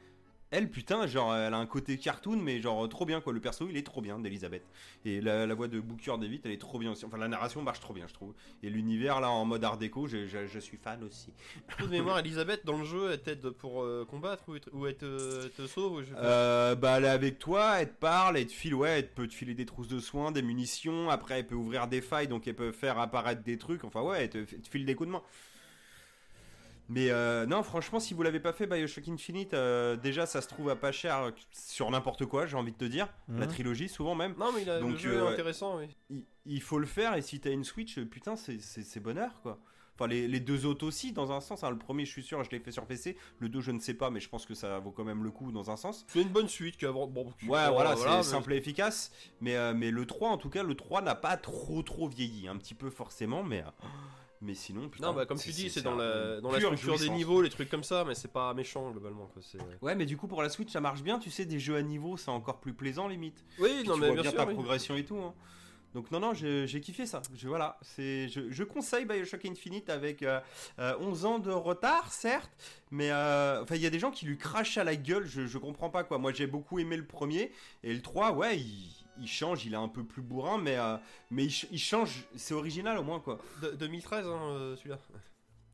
Elle, 0.51 0.69
putain, 0.71 1.05
genre, 1.05 1.35
elle 1.35 1.53
a 1.53 1.57
un 1.57 1.65
côté 1.67 1.97
cartoon, 1.99 2.37
mais 2.37 2.59
genre 2.59 2.89
trop 2.89 3.05
bien 3.05 3.21
quoi. 3.21 3.33
Le 3.33 3.39
perso, 3.39 3.67
il 3.69 3.77
est 3.77 3.85
trop 3.85 4.01
bien 4.01 4.17
d'Elisabeth. 4.19 4.63
Et 5.05 5.21
la, 5.21 5.45
la 5.45 5.53
voix 5.53 5.67
de 5.67 5.79
Booker 5.79 6.15
David, 6.19 6.41
elle 6.45 6.51
est 6.51 6.57
trop 6.61 6.79
bien 6.79 6.91
aussi. 6.91 7.05
Enfin, 7.05 7.17
la 7.17 7.27
narration 7.27 7.61
marche 7.61 7.79
trop 7.79 7.93
bien, 7.93 8.07
je 8.07 8.13
trouve. 8.13 8.33
Et 8.63 8.69
l'univers 8.69 9.19
là 9.19 9.29
en 9.29 9.45
mode 9.45 9.63
art 9.63 9.77
déco, 9.77 10.07
je, 10.07 10.25
je- 10.27 10.47
je 10.47 10.59
suis 10.59 10.77
fan 10.77 11.03
aussi. 11.03 11.33
De 11.79 11.85
mémoire, 11.85 12.19
Elisabeth, 12.19 12.65
dans 12.65 12.77
le 12.77 12.83
jeu, 12.85 13.11
elle 13.11 13.21
t'aide 13.21 13.49
pour 13.51 13.83
euh, 13.83 14.05
combattre 14.09 14.43
ou, 14.47 14.55
ou 14.73 14.87
elle, 14.87 14.97
te, 14.97 15.49
sauve 15.67 15.93
ou 15.93 16.01
je. 16.03 16.13
Euh, 16.15 16.75
bah, 16.75 16.95
elle 16.97 17.05
est 17.05 17.09
avec 17.09 17.37
toi, 17.39 17.81
elle 17.81 17.89
te 17.89 17.99
parle, 17.99 18.37
elle 18.37 18.47
te 18.47 18.51
file, 18.51 18.73
ouais, 18.73 18.99
elle 18.99 19.09
peut 19.11 19.27
te 19.27 19.33
filer 19.33 19.53
des 19.53 19.65
trousses 19.65 19.87
de 19.87 19.99
soins, 19.99 20.31
des 20.31 20.41
munitions. 20.41 21.09
Après, 21.09 21.39
elle 21.39 21.47
peut 21.47 21.55
ouvrir 21.55 21.87
des 21.87 22.01
failles, 22.01 22.27
donc 22.27 22.47
elle 22.47 22.55
peut 22.55 22.71
faire 22.71 22.97
apparaître 22.99 23.43
des 23.43 23.57
trucs. 23.57 23.83
Enfin, 23.83 24.01
ouais, 24.01 24.23
elle 24.23 24.29
te, 24.29 24.37
elle 24.39 24.61
te 24.61 24.69
file 24.69 24.85
des 24.85 24.95
coups 24.95 25.07
de 25.07 25.13
main. 25.13 25.21
Mais 26.89 27.11
euh, 27.11 27.45
non, 27.45 27.61
franchement, 27.63 27.99
si 27.99 28.13
vous 28.15 28.23
l'avez 28.23 28.39
pas 28.39 28.51
fait, 28.51 28.65
Bioshock 28.65 29.07
Infinite, 29.07 29.53
euh, 29.53 29.95
déjà 29.95 30.25
ça 30.25 30.41
se 30.41 30.47
trouve 30.47 30.69
à 30.69 30.75
pas 30.75 30.91
cher 30.91 31.17
euh, 31.17 31.31
sur 31.51 31.89
n'importe 31.91 32.25
quoi, 32.25 32.45
j'ai 32.47 32.57
envie 32.57 32.71
de 32.71 32.77
te 32.77 32.85
dire. 32.85 33.07
La 33.29 33.45
Mhm. 33.45 33.51
trilogie, 33.51 33.89
souvent 33.89 34.15
même. 34.15 34.33
Non, 34.39 34.51
mais 34.53 34.63
il 34.63 34.69
a, 34.69 34.79
donc, 34.79 34.91
le 34.93 34.97
jeu 34.97 35.11
euh, 35.13 35.19
est 35.19 35.25
ouais. 35.27 35.33
intéressant, 35.33 35.77
oui. 35.77 35.85
Il, 36.09 36.23
il 36.45 36.61
faut 36.61 36.79
le 36.79 36.87
faire, 36.87 37.13
et 37.15 37.21
si 37.21 37.39
t'as 37.39 37.51
une 37.51 37.63
Switch, 37.63 37.99
putain, 37.99 38.35
c'est- 38.35 38.99
bonheur 38.99 39.39
quoi. 39.43 39.59
Enfin, 39.95 40.07
les, 40.07 40.27
les 40.29 40.39
deux 40.39 40.65
autres 40.65 40.87
aussi, 40.87 41.11
dans 41.11 41.33
un 41.33 41.41
sens. 41.41 41.63
hein. 41.65 41.69
Le 41.69 41.77
premier, 41.77 42.05
je 42.05 42.11
suis 42.11 42.23
sûr, 42.23 42.41
je 42.45 42.49
l'ai 42.51 42.59
fait 42.59 42.71
sur 42.71 42.85
PC. 42.85 43.17
Le 43.39 43.49
2, 43.49 43.59
je 43.59 43.71
ne 43.71 43.79
sais 43.81 43.93
pas, 43.93 44.09
mais 44.09 44.21
je 44.21 44.29
pense 44.29 44.45
que 44.45 44.53
ça 44.53 44.79
vaut 44.79 44.91
quand 44.91 45.03
même 45.03 45.23
le 45.25 45.29
coup 45.29 45.51
dans 45.51 45.69
un 45.71 45.75
sens. 45.75 46.05
C'est 46.07 46.21
une 46.21 46.29
bonne 46.29 46.47
suite 46.47 46.77
qui 46.77 46.85
a 46.85 46.91
bon, 46.93 47.05
bon, 47.05 47.25
Ouais, 47.25 47.67
bon, 47.67 47.73
voilà, 47.73 47.97
c'est 47.97 48.07
mais- 48.09 48.23
simple 48.23 48.53
et 48.53 48.55
efficace. 48.55 49.11
Mais, 49.41 49.57
euh, 49.57 49.73
mais 49.75 49.91
le 49.91 50.05
3, 50.05 50.29
en 50.29 50.37
tout 50.37 50.49
cas, 50.49 50.63
le 50.63 50.73
3 50.73 51.01
n'a 51.01 51.15
pas 51.15 51.35
trop 51.35 51.83
trop 51.83 52.07
vieilli. 52.07 52.47
Un 52.47 52.55
petit 52.55 52.75
peu 52.75 52.89
forcément, 52.89 53.43
mais, 53.43 53.59
euh, 53.59 53.87
mais 54.41 54.53
sinon, 54.53 54.87
putain. 54.89 55.07
Non, 55.07 55.13
bah 55.13 55.25
comme 55.25 55.37
tu 55.37 55.51
dis, 55.51 55.69
c'est 55.69 55.81
dans 55.81 55.95
la, 55.95 56.39
dans 56.41 56.51
la 56.51 56.59
structure 56.59 56.97
des 56.97 57.09
niveaux, 57.09 57.41
les 57.41 57.49
trucs 57.49 57.69
comme 57.69 57.83
ça, 57.83 58.05
mais 58.05 58.15
c'est 58.15 58.31
pas 58.31 58.53
méchant 58.53 58.91
globalement. 58.91 59.27
Quoi. 59.33 59.41
c'est- 59.41 59.57
Ouais, 59.81 59.95
mais 59.95 60.05
du 60.05 60.15
coup, 60.17 60.27
pour 60.27 60.41
la 60.41 60.49
Switch, 60.49 60.71
ça 60.71 60.79
marche 60.81 61.01
bien. 61.03 61.19
Tu 61.19 61.29
sais, 61.29 61.45
des 61.45 61.59
jeux 61.59 61.75
à 61.75 61.81
niveau, 61.81 62.15
c'est 62.17 62.31
encore 62.31 62.59
plus 62.59 62.73
plaisant, 62.73 63.07
limite. 63.07 63.43
Oui, 63.59 63.69
Puis 63.79 63.87
non, 63.89 63.95
tu 63.95 63.99
mais 64.01 64.05
vois 64.07 64.15
bien 64.15 64.21
bien 64.23 64.31
sûr. 64.31 64.39
ta 64.39 64.45
oui. 64.47 64.53
progression 64.53 64.95
et 64.95 65.03
tout. 65.05 65.17
hein. 65.17 65.33
Donc 65.95 66.11
non, 66.11 66.19
non, 66.19 66.35
j'ai 66.35 66.67
j'ai 66.67 66.81
kiffé 66.81 67.07
ça. 67.07 67.19
Je, 67.35 67.47
voilà, 67.47 67.79
c'est, 67.81 68.27
je, 68.29 68.51
je 68.51 68.63
conseille 68.63 69.05
Bioshock 69.05 69.43
Infinite 69.45 69.89
avec 69.89 70.21
euh, 70.21 70.39
euh, 70.77 70.93
11 70.99 71.25
ans 71.25 71.39
de 71.39 71.49
retard, 71.49 72.11
certes, 72.13 72.51
mais 72.91 73.09
euh, 73.09 73.63
enfin 73.63 73.73
il 73.73 73.81
y 73.81 73.87
a 73.87 73.89
des 73.89 73.97
gens 73.97 74.11
qui 74.11 74.27
lui 74.27 74.37
crachent 74.37 74.77
à 74.77 74.83
la 74.83 74.95
gueule. 74.95 75.25
Je, 75.25 75.47
je 75.47 75.57
comprends 75.57 75.89
pas 75.89 76.03
quoi. 76.03 76.19
Moi 76.19 76.31
j'ai 76.31 76.45
beaucoup 76.45 76.77
aimé 76.77 76.95
le 76.95 77.07
premier 77.07 77.51
et 77.83 77.91
le 77.91 78.03
3, 78.03 78.33
ouais, 78.33 78.59
il, 78.59 78.98
il 79.21 79.27
change, 79.27 79.65
il 79.65 79.73
est 79.73 79.77
un 79.77 79.87
peu 79.87 80.03
plus 80.03 80.21
bourrin, 80.21 80.57
mais 80.57 80.77
euh, 80.77 80.97
mais 81.31 81.45
il, 81.45 81.51
ch- 81.51 81.67
il 81.71 81.79
change. 81.79 82.25
C'est 82.35 82.53
original 82.53 82.97
au 82.97 83.03
moins 83.03 83.19
quoi. 83.19 83.39
De- 83.61 83.71
2013, 83.71 84.25
hein, 84.27 84.31
euh, 84.51 84.75
celui-là. 84.75 84.97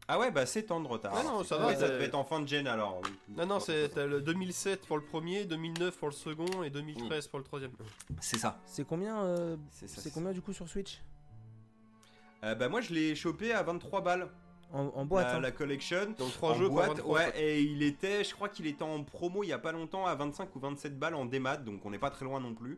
Ah 0.08 0.20
ouais, 0.20 0.30
bah 0.30 0.46
c'est 0.46 0.64
temps 0.64 0.80
de 0.82 0.88
retard. 0.88 1.14
Ah 1.18 1.24
non, 1.24 1.44
ça 1.44 1.58
va, 1.58 1.76
ça 1.76 1.90
devait 1.90 2.06
être 2.06 2.14
en 2.16 2.24
fin 2.24 2.40
de 2.40 2.48
gen 2.48 2.68
alors. 2.68 3.02
Non, 3.30 3.48
non, 3.48 3.60
c'est 3.60 3.90
t'as 3.90 4.06
le 4.06 4.22
2007 4.22 4.86
pour 4.86 4.98
le 4.98 5.04
premier, 5.04 5.46
2009 5.46 5.98
pour 5.98 6.10
le 6.10 6.14
second 6.14 6.62
et 6.64 6.70
2013 6.70 7.28
pour 7.28 7.40
le 7.40 7.46
troisième. 7.46 7.72
c'est 8.22 8.38
ça. 8.38 8.60
C'est 8.68 8.86
combien, 8.86 9.24
euh, 9.24 9.58
C'est 9.72 10.14
combien 10.14 10.32
du 10.32 10.42
coup 10.42 10.54
sur 10.54 10.68
Switch 10.70 11.02
Euh, 12.44 12.54
bah 12.56 12.70
moi 12.70 12.82
je 12.82 12.94
l'ai 12.94 13.16
chopé 13.16 13.52
à 13.54 13.64
23 13.64 14.02
balles. 14.02 14.30
en, 14.74 14.92
en 14.94 15.06
boîte 15.06 15.26
la, 15.28 15.36
hein. 15.36 15.40
la 15.40 15.52
collection. 15.52 16.14
Donc 16.20 16.32
3 16.34 16.52
en 16.52 16.54
jeux 16.56 16.70
boîte, 16.70 17.00
pour 17.00 17.16
23. 17.16 17.20
ouais, 17.20 17.42
et 17.42 17.62
il 17.62 17.82
était, 17.82 18.24
je 18.24 18.34
crois 18.36 18.50
qu'il 18.50 18.68
était 18.68 18.84
en 18.84 19.04
promo 19.04 19.44
il 19.44 19.48
y 19.48 19.54
a 19.54 19.58
pas 19.60 19.72
longtemps 19.72 20.06
à 20.06 20.14
25 20.16 20.56
ou 20.56 20.60
27 20.60 21.00
balles 21.00 21.16
en 21.16 21.26
démat, 21.26 21.58
donc 21.58 21.84
on 21.86 21.90
n'est 21.90 21.98
pas 22.00 22.12
très 22.12 22.26
loin 22.26 22.40
non 22.40 22.54
plus. 22.54 22.78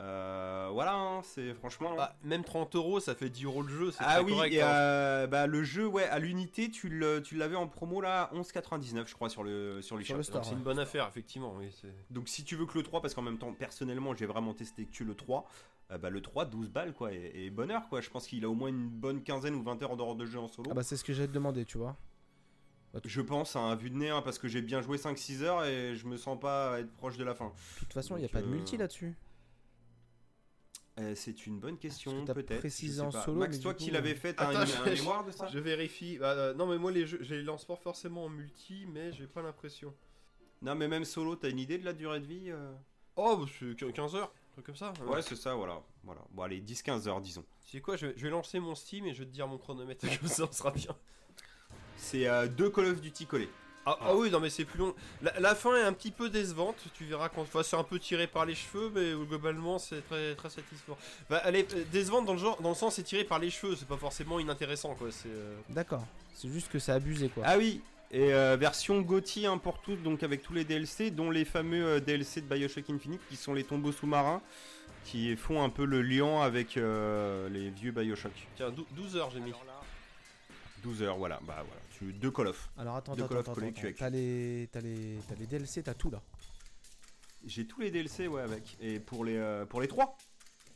Euh, 0.00 0.68
voilà, 0.72 0.94
hein, 0.94 1.22
c'est 1.24 1.54
franchement. 1.54 1.90
Ah, 1.98 2.14
même 2.22 2.44
30 2.44 2.76
euros, 2.76 3.00
ça 3.00 3.16
fait 3.16 3.28
10 3.30 3.44
euros 3.46 3.62
le 3.62 3.68
jeu, 3.68 3.90
c'est 3.90 3.98
Ah 4.00 4.14
très 4.16 4.22
oui, 4.24 4.32
correct. 4.32 4.52
et 4.54 4.62
hein. 4.62 4.68
euh, 4.68 5.26
bah, 5.26 5.46
le 5.48 5.64
jeu, 5.64 5.86
ouais, 5.86 6.04
à 6.04 6.20
l'unité, 6.20 6.70
tu 6.70 6.88
le- 6.88 7.20
tu 7.20 7.34
l'avais 7.36 7.56
en 7.56 7.66
promo 7.66 8.00
là, 8.00 8.30
11,99 8.32 9.08
je 9.08 9.14
crois 9.14 9.28
sur 9.28 9.42
le 9.42 9.82
sur 9.82 10.00
Sur 10.02 10.16
le 10.16 10.22
c'est 10.22 10.52
une 10.52 10.62
bonne 10.62 10.78
affaire, 10.78 11.06
effectivement. 11.08 11.52
Oui, 11.58 11.74
Donc 12.10 12.28
si 12.28 12.44
tu 12.44 12.54
veux 12.54 12.66
que 12.66 12.78
le 12.78 12.84
3, 12.84 13.00
parce 13.02 13.14
qu'en 13.14 13.22
même 13.22 13.38
temps, 13.38 13.52
personnellement, 13.52 14.14
j'ai 14.14 14.26
vraiment 14.26 14.54
testé 14.54 14.84
que 14.86 15.02
le 15.02 15.16
3, 15.16 15.48
euh, 15.90 15.98
bah, 15.98 16.10
le 16.10 16.20
3, 16.20 16.44
12 16.44 16.68
balles 16.70 16.92
quoi, 16.92 17.12
et, 17.12 17.32
et 17.46 17.50
bonheur 17.50 17.88
quoi. 17.88 18.00
Je 18.00 18.08
pense 18.10 18.28
qu'il 18.28 18.44
a 18.44 18.48
au 18.48 18.54
moins 18.54 18.68
une 18.68 18.88
bonne 18.88 19.22
quinzaine 19.24 19.56
ou 19.56 19.62
20 19.64 19.82
heures 19.82 19.96
d'heure 19.96 20.14
de 20.14 20.26
jeu 20.26 20.38
en 20.38 20.46
solo. 20.46 20.70
Ah 20.70 20.74
bah 20.74 20.84
c'est 20.84 20.96
ce 20.96 21.02
que 21.02 21.12
j'allais 21.12 21.28
te 21.28 21.32
demander, 21.32 21.64
tu 21.64 21.76
vois. 21.78 21.96
Je 23.04 23.20
pense 23.20 23.54
à 23.54 23.60
un 23.60 23.74
vue 23.74 23.90
de 23.90 23.96
nez, 23.96 24.10
hein, 24.10 24.22
parce 24.22 24.38
que 24.38 24.48
j'ai 24.48 24.62
bien 24.62 24.80
joué 24.80 24.96
5-6 24.96 25.42
heures 25.42 25.64
et 25.64 25.94
je 25.94 26.06
me 26.06 26.16
sens 26.16 26.38
pas 26.40 26.80
être 26.80 26.90
proche 26.96 27.16
de 27.16 27.24
la 27.24 27.34
fin. 27.34 27.46
De 27.46 27.80
toute 27.80 27.92
façon, 27.92 28.16
il 28.16 28.20
n'y 28.20 28.26
a 28.26 28.28
pas 28.28 28.40
de 28.42 28.46
multi 28.46 28.76
là-dessus. 28.76 29.14
Euh, 30.98 31.14
c'est 31.14 31.46
une 31.46 31.60
bonne 31.60 31.78
question, 31.78 32.24
que 32.24 32.32
peut-être. 32.32 32.58
précisé 32.58 33.00
en 33.00 33.10
solo, 33.10 33.38
Max, 33.40 33.56
mais 33.56 33.62
toi 33.62 33.74
qui 33.74 33.90
l'avais 33.90 34.12
euh, 34.12 34.16
fait, 34.16 34.34
t'as 34.34 34.48
un, 34.48 34.62
un 34.62 34.64
je- 34.66 34.90
mémoire 35.00 35.24
de 35.24 35.30
ça? 35.30 35.46
Je 35.46 35.58
vérifie. 35.58 36.18
Bah, 36.18 36.32
euh, 36.32 36.54
non, 36.54 36.66
mais 36.66 36.78
moi, 36.78 36.90
les 36.90 37.06
jeux, 37.06 37.18
je 37.22 37.34
les 37.36 37.42
lance 37.42 37.64
pas 37.64 37.76
forcément 37.76 38.24
en 38.24 38.28
multi, 38.28 38.84
mais 38.92 39.12
j'ai 39.12 39.26
pas 39.26 39.42
l'impression. 39.42 39.94
Non, 40.62 40.74
mais 40.74 40.88
même 40.88 41.04
solo, 41.04 41.36
t'as 41.36 41.50
une 41.50 41.60
idée 41.60 41.78
de 41.78 41.84
la 41.84 41.92
durée 41.92 42.18
de 42.20 42.26
vie 42.26 42.50
euh? 42.50 42.72
Oh, 43.16 43.36
bah, 43.36 43.46
c'est 43.58 43.76
qu- 43.76 43.92
15 43.92 44.16
heures, 44.16 44.32
un 44.32 44.52
truc 44.54 44.66
comme 44.66 44.76
ça. 44.76 44.92
Ouais, 45.06 45.22
c'est 45.22 45.36
ça, 45.36 45.54
voilà. 45.54 45.80
voilà. 46.02 46.20
Bon, 46.32 46.42
allez, 46.42 46.60
10-15 46.60 47.06
heures, 47.06 47.20
disons. 47.20 47.44
C'est 47.60 47.80
quoi 47.80 47.96
je 47.96 48.06
vais, 48.06 48.14
je 48.16 48.22
vais 48.24 48.30
lancer 48.30 48.58
mon 48.58 48.74
Steam 48.74 49.06
et 49.06 49.14
je 49.14 49.20
vais 49.20 49.26
te 49.26 49.30
dire 49.32 49.46
mon 49.46 49.58
chronomètre, 49.58 50.04
comme 50.20 50.28
ça 50.28 50.44
on 50.48 50.52
sera 50.52 50.72
bien. 50.72 50.96
C'est 51.96 52.26
euh, 52.28 52.48
deux 52.48 52.70
Call 52.70 52.86
of 52.86 53.00
Duty 53.00 53.26
collés. 53.26 53.48
Ah, 53.90 53.98
ah 54.02 54.14
oui, 54.14 54.30
non 54.30 54.38
mais 54.40 54.50
c'est 54.50 54.64
plus 54.64 54.78
long. 54.78 54.94
La, 55.22 55.38
la 55.40 55.54
fin 55.54 55.74
est 55.76 55.82
un 55.82 55.92
petit 55.92 56.10
peu 56.10 56.28
décevante, 56.28 56.76
tu 56.94 57.04
verras 57.04 57.28
quand. 57.28 57.42
Enfin, 57.42 57.62
c'est 57.62 57.76
un 57.76 57.84
peu 57.84 57.98
tiré 57.98 58.26
par 58.26 58.44
les 58.44 58.54
cheveux, 58.54 58.90
mais 58.94 59.12
globalement 59.26 59.78
c'est 59.78 60.02
très 60.06 60.34
très 60.34 60.50
satisfaisant. 60.50 60.98
Bah, 61.30 61.40
elle 61.44 61.56
est 61.56 61.74
euh, 61.74 61.84
décevante 61.90 62.26
dans 62.26 62.34
le 62.34 62.38
genre, 62.38 62.60
dans 62.60 62.68
le 62.70 62.74
sens 62.74 62.96
c'est 62.96 63.02
tiré 63.02 63.24
par 63.24 63.38
les 63.38 63.50
cheveux, 63.50 63.76
c'est 63.76 63.88
pas 63.88 63.96
forcément 63.96 64.38
inintéressant 64.40 64.94
quoi. 64.94 65.08
C'est. 65.10 65.28
euh, 65.30 65.56
D'accord. 65.70 66.04
C'est 66.34 66.48
juste 66.50 66.70
que 66.70 66.78
c'est 66.78 66.92
abusé 66.92 67.28
quoi. 67.30 67.42
Ah 67.46 67.56
oui, 67.56 67.80
et 68.10 68.32
euh, 68.34 68.56
version 68.58 69.00
GOTY 69.00 69.46
hein, 69.46 69.58
pour 69.58 69.80
tous, 69.80 69.96
donc 69.96 70.22
avec 70.22 70.42
tous 70.42 70.52
les 70.52 70.64
DLC, 70.64 71.10
dont 71.10 71.30
les 71.30 71.44
fameux 71.44 71.84
euh, 71.84 72.00
DLC 72.00 72.40
de 72.42 72.46
Bioshock 72.54 72.90
Infinite 72.90 73.20
qui 73.28 73.36
sont 73.36 73.54
les 73.54 73.64
tombeaux 73.64 73.92
sous-marins, 73.92 74.40
qui 75.04 75.34
font 75.36 75.62
un 75.62 75.68
peu 75.70 75.84
le 75.86 76.02
lien 76.02 76.42
avec 76.42 76.76
euh, 76.76 77.48
les 77.48 77.70
vieux 77.70 77.90
Bioshock. 77.92 78.32
Tiens, 78.56 78.70
dou- 78.70 78.86
12 78.92 79.16
heures 79.16 79.30
j'ai 79.30 79.40
mis. 79.40 79.52
12 80.82 81.02
heures, 81.02 81.16
voilà, 81.16 81.40
bah 81.42 81.56
voilà, 81.66 81.80
tu, 81.98 82.12
deux 82.12 82.30
Call 82.30 82.46
of. 82.48 82.70
Alors 82.78 82.96
attends, 82.96 83.14
De 83.14 83.22
attends, 83.22 83.28
Call 83.28 83.38
of 83.38 83.48
attends. 83.48 83.54
T'as 83.96 84.10
les, 84.10 84.68
t'as 84.72 84.80
les, 84.80 85.18
t'as 85.28 85.34
les 85.34 85.46
DLC, 85.46 85.82
t'as 85.82 85.94
tout 85.94 86.10
là. 86.10 86.20
J'ai 87.46 87.66
tous 87.66 87.80
les 87.80 87.90
DLC, 87.90 88.26
ouais, 88.28 88.42
avec. 88.42 88.76
Et 88.80 89.00
pour 89.00 89.24
les, 89.24 89.36
euh, 89.36 89.64
pour 89.64 89.80
les 89.80 89.88
trois. 89.88 90.16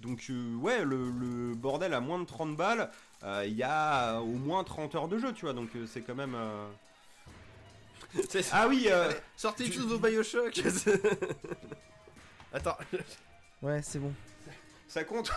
Donc, 0.01 0.27
euh, 0.31 0.55
ouais, 0.57 0.85
le, 0.85 1.11
le 1.11 1.55
bordel 1.55 1.95
à 1.95 2.01
moins 2.01 2.19
de 2.19 2.25
30 2.25 2.57
balles, 2.57 2.91
euh, 3.23 3.45
il 3.47 3.55
y 3.55 3.63
a 3.63 4.21
au 4.21 4.27
moins 4.33 4.65
30 4.65 4.95
heures 4.97 5.09
de 5.09 5.19
jeu, 5.19 5.33
tu 5.33 5.43
vois, 5.45 5.53
donc 5.55 5.71
euh, 5.77 5.87
c'est 5.87 6.01
quand 6.03 6.15
même. 6.17 6.35
euh, 6.35 6.67
Ah 8.53 8.67
oui, 8.69 8.87
euh, 8.89 9.07
Allez, 9.11 9.17
sortez 9.37 9.65
tu- 9.65 9.71
tous 9.79 9.87
vos 9.87 9.99
Bioshock 9.99 10.61
Attends, 12.53 12.77
Ouais, 13.63 13.81
c'est 13.83 13.99
bon. 14.01 14.13
Ça 14.93 15.05
compte 15.05 15.33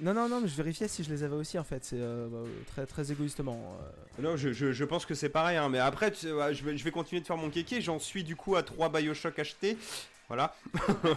Non, 0.00 0.14
non, 0.14 0.28
non, 0.28 0.40
mais 0.40 0.48
je 0.48 0.56
vérifiais 0.56 0.88
si 0.88 1.04
je 1.04 1.10
les 1.10 1.22
avais 1.22 1.34
aussi 1.36 1.58
en 1.58 1.64
fait. 1.64 1.84
C'est 1.84 1.98
euh, 2.00 2.26
bah, 2.30 2.38
très, 2.72 2.86
très 2.86 3.12
égoïstement. 3.12 3.76
euh. 4.18 4.22
Non, 4.22 4.36
je, 4.36 4.52
je- 4.52 4.72
je 4.72 4.84
pense 4.84 5.04
que 5.04 5.14
c'est 5.14 5.28
pareil, 5.28 5.56
hein, 5.58 5.68
mais 5.68 5.78
après, 5.78 6.10
tu 6.10 6.18
sais, 6.18 6.32
ouais, 6.32 6.54
je, 6.54 6.64
vais, 6.64 6.76
je 6.76 6.82
vais 6.84 6.90
continuer 6.90 7.20
de 7.20 7.26
faire 7.26 7.36
mon 7.36 7.50
kéké. 7.50 7.80
J'en 7.80 7.98
suis 7.98 8.24
du 8.24 8.34
coup 8.34 8.56
à 8.56 8.62
3 8.62 8.88
Bioshock 8.88 9.38
achetés. 9.38 9.76
Voilà. 10.28 10.54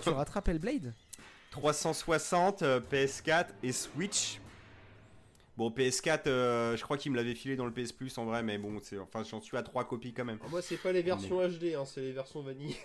tu 0.03 0.09
rattrapes 0.09 0.49
Hellblade 0.49 0.93
360, 1.51 2.61
euh, 2.61 2.79
PS4 2.91 3.45
et 3.63 3.71
Switch. 3.71 4.39
Bon, 5.59 5.69
PS4, 5.71 6.27
euh, 6.27 6.77
je 6.77 6.83
crois 6.83 6.95
qu'il 6.97 7.11
me 7.11 7.17
l'avait 7.17 7.35
filé 7.35 7.57
dans 7.57 7.65
le 7.65 7.71
PS 7.73 7.91
Plus 7.91 8.17
en 8.17 8.23
vrai, 8.23 8.41
mais 8.43 8.57
bon, 8.57 8.79
c'est- 8.81 8.97
enfin, 8.97 9.23
j'en 9.29 9.41
suis 9.41 9.57
à 9.57 9.61
3 9.61 9.83
copies 9.83 10.13
quand 10.13 10.23
même. 10.23 10.39
moi 10.49 10.61
c'est 10.61 10.77
pas 10.77 10.93
les 10.93 11.01
versions 11.01 11.45
HD, 11.45 11.75
hein, 11.75 11.83
c'est 11.83 11.99
les 11.99 12.13
versions 12.13 12.41
vanille. 12.41 12.77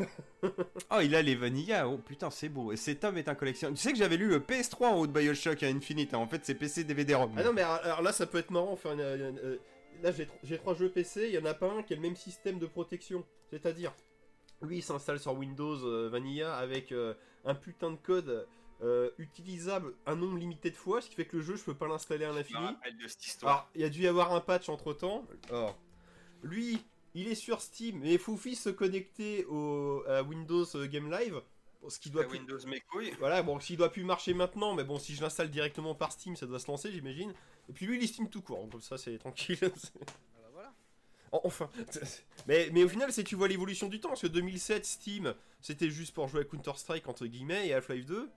Oh, 0.90 0.98
il 1.00 1.14
a 1.14 1.22
les 1.22 1.36
Vanilla. 1.36 1.88
Oh 1.88 1.98
putain, 1.98 2.30
c'est 2.30 2.48
beau. 2.48 2.72
Et 2.72 2.76
cet 2.76 3.04
homme 3.04 3.16
est 3.16 3.28
un 3.28 3.36
collectionneur. 3.36 3.76
Tu 3.76 3.80
sais 3.82 3.92
que 3.92 3.98
j'avais 3.98 4.16
lu 4.16 4.26
le 4.28 4.40
PS3 4.40 4.86
en 4.88 4.96
haut 4.98 5.06
de 5.06 5.12
Bioshock 5.12 5.62
à 5.62 5.68
Infinite. 5.68 6.14
hein. 6.14 6.18
En 6.18 6.26
fait, 6.26 6.44
c'est 6.44 6.54
PC 6.56 6.82
DVD-ROM. 6.84 7.30
Ah 7.36 7.44
non, 7.44 7.52
mais 7.52 7.62
alors, 7.62 8.02
là, 8.02 8.10
ça 8.12 8.26
peut 8.26 8.38
être 8.38 8.50
marrant. 8.50 8.74
Faire 8.76 8.92
une, 8.92 9.00
une- 9.00 9.38
euh, 9.38 9.56
là, 10.02 10.10
j'ai 10.10 10.24
tr- 10.24 10.28
j'ai 10.42 10.58
trois 10.58 10.74
jeux 10.74 10.88
PC, 10.90 11.26
il 11.28 11.34
y 11.34 11.38
en 11.38 11.44
a 11.44 11.54
pas 11.54 11.70
un 11.70 11.82
qui 11.84 11.92
a 11.92 11.96
le 11.96 12.02
même 12.02 12.16
système 12.16 12.58
de 12.58 12.66
protection. 12.66 13.24
C'est-à-dire, 13.50 13.92
lui, 14.62 14.78
il 14.78 14.82
s'installe 14.82 15.20
sur 15.20 15.32
Windows 15.34 15.76
euh, 15.86 16.08
Vanilla 16.10 16.56
avec 16.56 16.90
euh, 16.92 17.14
un 17.44 17.54
putain 17.54 17.90
de 17.92 17.96
code 17.96 18.46
euh, 18.82 19.10
utilisable 19.18 19.94
un 20.06 20.16
nombre 20.16 20.36
limité 20.36 20.70
de 20.70 20.76
fois, 20.76 21.00
ce 21.00 21.08
qui 21.08 21.14
fait 21.14 21.24
que 21.26 21.36
le 21.36 21.42
jeu, 21.42 21.56
je 21.56 21.62
peux 21.64 21.74
pas 21.74 21.86
l'installer 21.88 22.24
à 22.24 22.32
l'infini. 22.32 22.58
Alors, 23.46 23.68
il 23.74 23.80
y 23.80 23.84
a 23.84 23.88
dû 23.88 24.02
y 24.02 24.06
avoir 24.06 24.32
un 24.32 24.40
patch 24.40 24.68
entre 24.68 24.92
temps. 24.92 25.26
Alors, 25.48 25.76
lui, 26.42 26.82
il 27.14 27.28
est 27.28 27.34
sur 27.36 27.60
Steam, 27.60 28.00
mais 28.00 28.12
il 28.14 28.18
faut 28.18 28.32
aussi 28.34 28.56
se 28.56 28.68
connecter 28.70 29.44
au, 29.46 30.02
à 30.08 30.22
Windows 30.22 30.64
euh, 30.74 30.86
Game 30.86 31.10
Live. 31.10 31.40
Ce 31.88 31.98
qui 31.98 32.08
doit 32.10 32.24
plus- 32.24 32.38
Windows 32.38 32.58
mes 32.66 32.80
couilles. 32.80 33.12
voilà, 33.18 33.42
bon, 33.42 33.60
s'il 33.60 33.76
doit 33.76 33.90
plus 33.92 34.04
marcher 34.04 34.32
maintenant, 34.34 34.74
mais 34.74 34.84
bon, 34.84 34.98
si 34.98 35.14
je 35.14 35.20
l'installe 35.22 35.50
directement 35.50 35.94
par 35.94 36.12
Steam, 36.12 36.34
ça 36.34 36.46
doit 36.46 36.58
se 36.58 36.66
lancer, 36.66 36.90
j'imagine. 36.90 37.32
Et 37.68 37.72
puis 37.74 37.84
lui, 37.86 37.98
il 37.98 38.02
est 38.04 38.06
Steam 38.06 38.28
tout 38.30 38.40
court, 38.42 38.58
donc 38.60 38.72
comme 38.72 38.80
ça, 38.80 38.96
c'est 38.98 39.16
tranquille. 39.18 39.58
En- 41.32 41.40
Enfin, 41.44 41.68
mais, 42.46 42.68
mais 42.72 42.84
au 42.84 42.88
final, 42.88 43.12
c'est 43.12 43.24
tu 43.24 43.34
vois 43.34 43.48
l'évolution 43.48 43.88
du 43.88 43.98
temps, 44.00 44.08
parce 44.10 44.20
que 44.22 44.28
2007, 44.28 44.86
Steam, 44.86 45.34
c'était 45.60 45.90
juste 45.90 46.14
pour 46.14 46.28
jouer 46.28 46.42
à 46.42 46.44
Counter-Strike, 46.44 47.08
entre 47.08 47.26
guillemets, 47.26 47.66
et 47.68 47.74
Half-Life 47.74 48.06
2. 48.06 48.30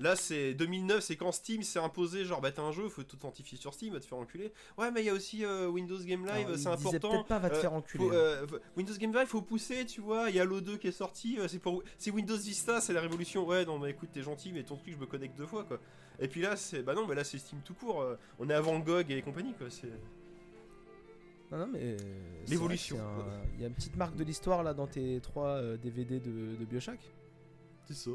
Là, 0.00 0.16
c'est 0.16 0.54
2009, 0.54 1.00
c'est 1.04 1.16
quand 1.16 1.30
Steam 1.30 1.62
s'est 1.62 1.78
imposé, 1.78 2.24
genre, 2.24 2.40
bah 2.40 2.50
t'as 2.50 2.62
un 2.62 2.72
jeu, 2.72 2.88
faut 2.88 3.02
t'authentifier 3.02 3.58
sur 3.58 3.74
Steam, 3.74 3.92
va 3.92 4.00
te 4.00 4.06
faire 4.06 4.16
enculer. 4.18 4.50
Ouais, 4.78 4.90
mais 4.90 5.02
il 5.02 5.06
y 5.06 5.10
a 5.10 5.12
aussi 5.12 5.44
euh, 5.44 5.68
Windows 5.68 5.98
Game 6.02 6.24
Live, 6.26 6.56
c'est 6.56 6.68
important. 6.68 7.10
peut-être 7.10 7.26
pas 7.26 7.38
va 7.38 7.50
te 7.50 7.56
Euh, 7.56 7.60
faire 7.60 7.72
enculer. 7.74 8.04
faut, 8.04 8.10
hein. 8.10 8.14
euh, 8.14 8.46
Windows 8.78 8.94
Game 8.98 9.12
Live, 9.12 9.26
faut 9.26 9.42
pousser, 9.42 9.84
tu 9.84 10.00
vois. 10.00 10.30
Il 10.30 10.36
y 10.36 10.40
a 10.40 10.46
l'O2 10.46 10.78
qui 10.78 10.88
est 10.88 10.92
sorti, 10.92 11.38
c'est 11.48 11.58
pour, 11.58 11.82
c'est 11.98 12.10
Windows 12.10 12.36
Vista, 12.38 12.80
c'est 12.80 12.94
la 12.94 13.02
révolution. 13.02 13.46
Ouais, 13.46 13.66
non, 13.66 13.78
mais 13.78 13.90
écoute, 13.90 14.08
t'es 14.12 14.22
gentil, 14.22 14.52
mais 14.52 14.62
ton 14.64 14.76
truc, 14.76 14.94
je 14.94 14.98
me 14.98 15.04
connecte 15.06 15.36
deux 15.36 15.46
fois, 15.46 15.64
quoi. 15.64 15.78
Et 16.18 16.28
puis 16.28 16.40
là, 16.40 16.56
c'est, 16.56 16.82
bah 16.82 16.94
non, 16.94 17.06
mais 17.06 17.14
là, 17.14 17.22
c'est 17.22 17.38
Steam 17.38 17.60
tout 17.62 17.74
court. 17.74 18.02
on 18.38 18.48
est 18.48 18.54
avant 18.54 18.78
GOG 18.78 19.10
et 19.10 19.20
compagnie, 19.20 19.52
quoi. 19.52 19.68
C'est, 19.68 19.88
Non, 21.52 21.58
non, 21.58 21.66
mais. 21.66 21.96
L'évolution. 22.48 22.98
Il 23.56 23.60
y 23.60 23.64
a 23.64 23.68
une 23.68 23.74
petite 23.74 23.96
marque 23.96 24.16
de 24.16 24.24
l'histoire 24.24 24.62
là 24.62 24.72
dans 24.72 24.86
tes 24.86 25.20
trois 25.20 25.56
euh, 25.58 25.76
DVD 25.76 26.20
de, 26.20 26.56
de 26.58 26.64
Bioshock. 26.64 27.00
c'est 27.84 27.94
ça. 27.94 28.10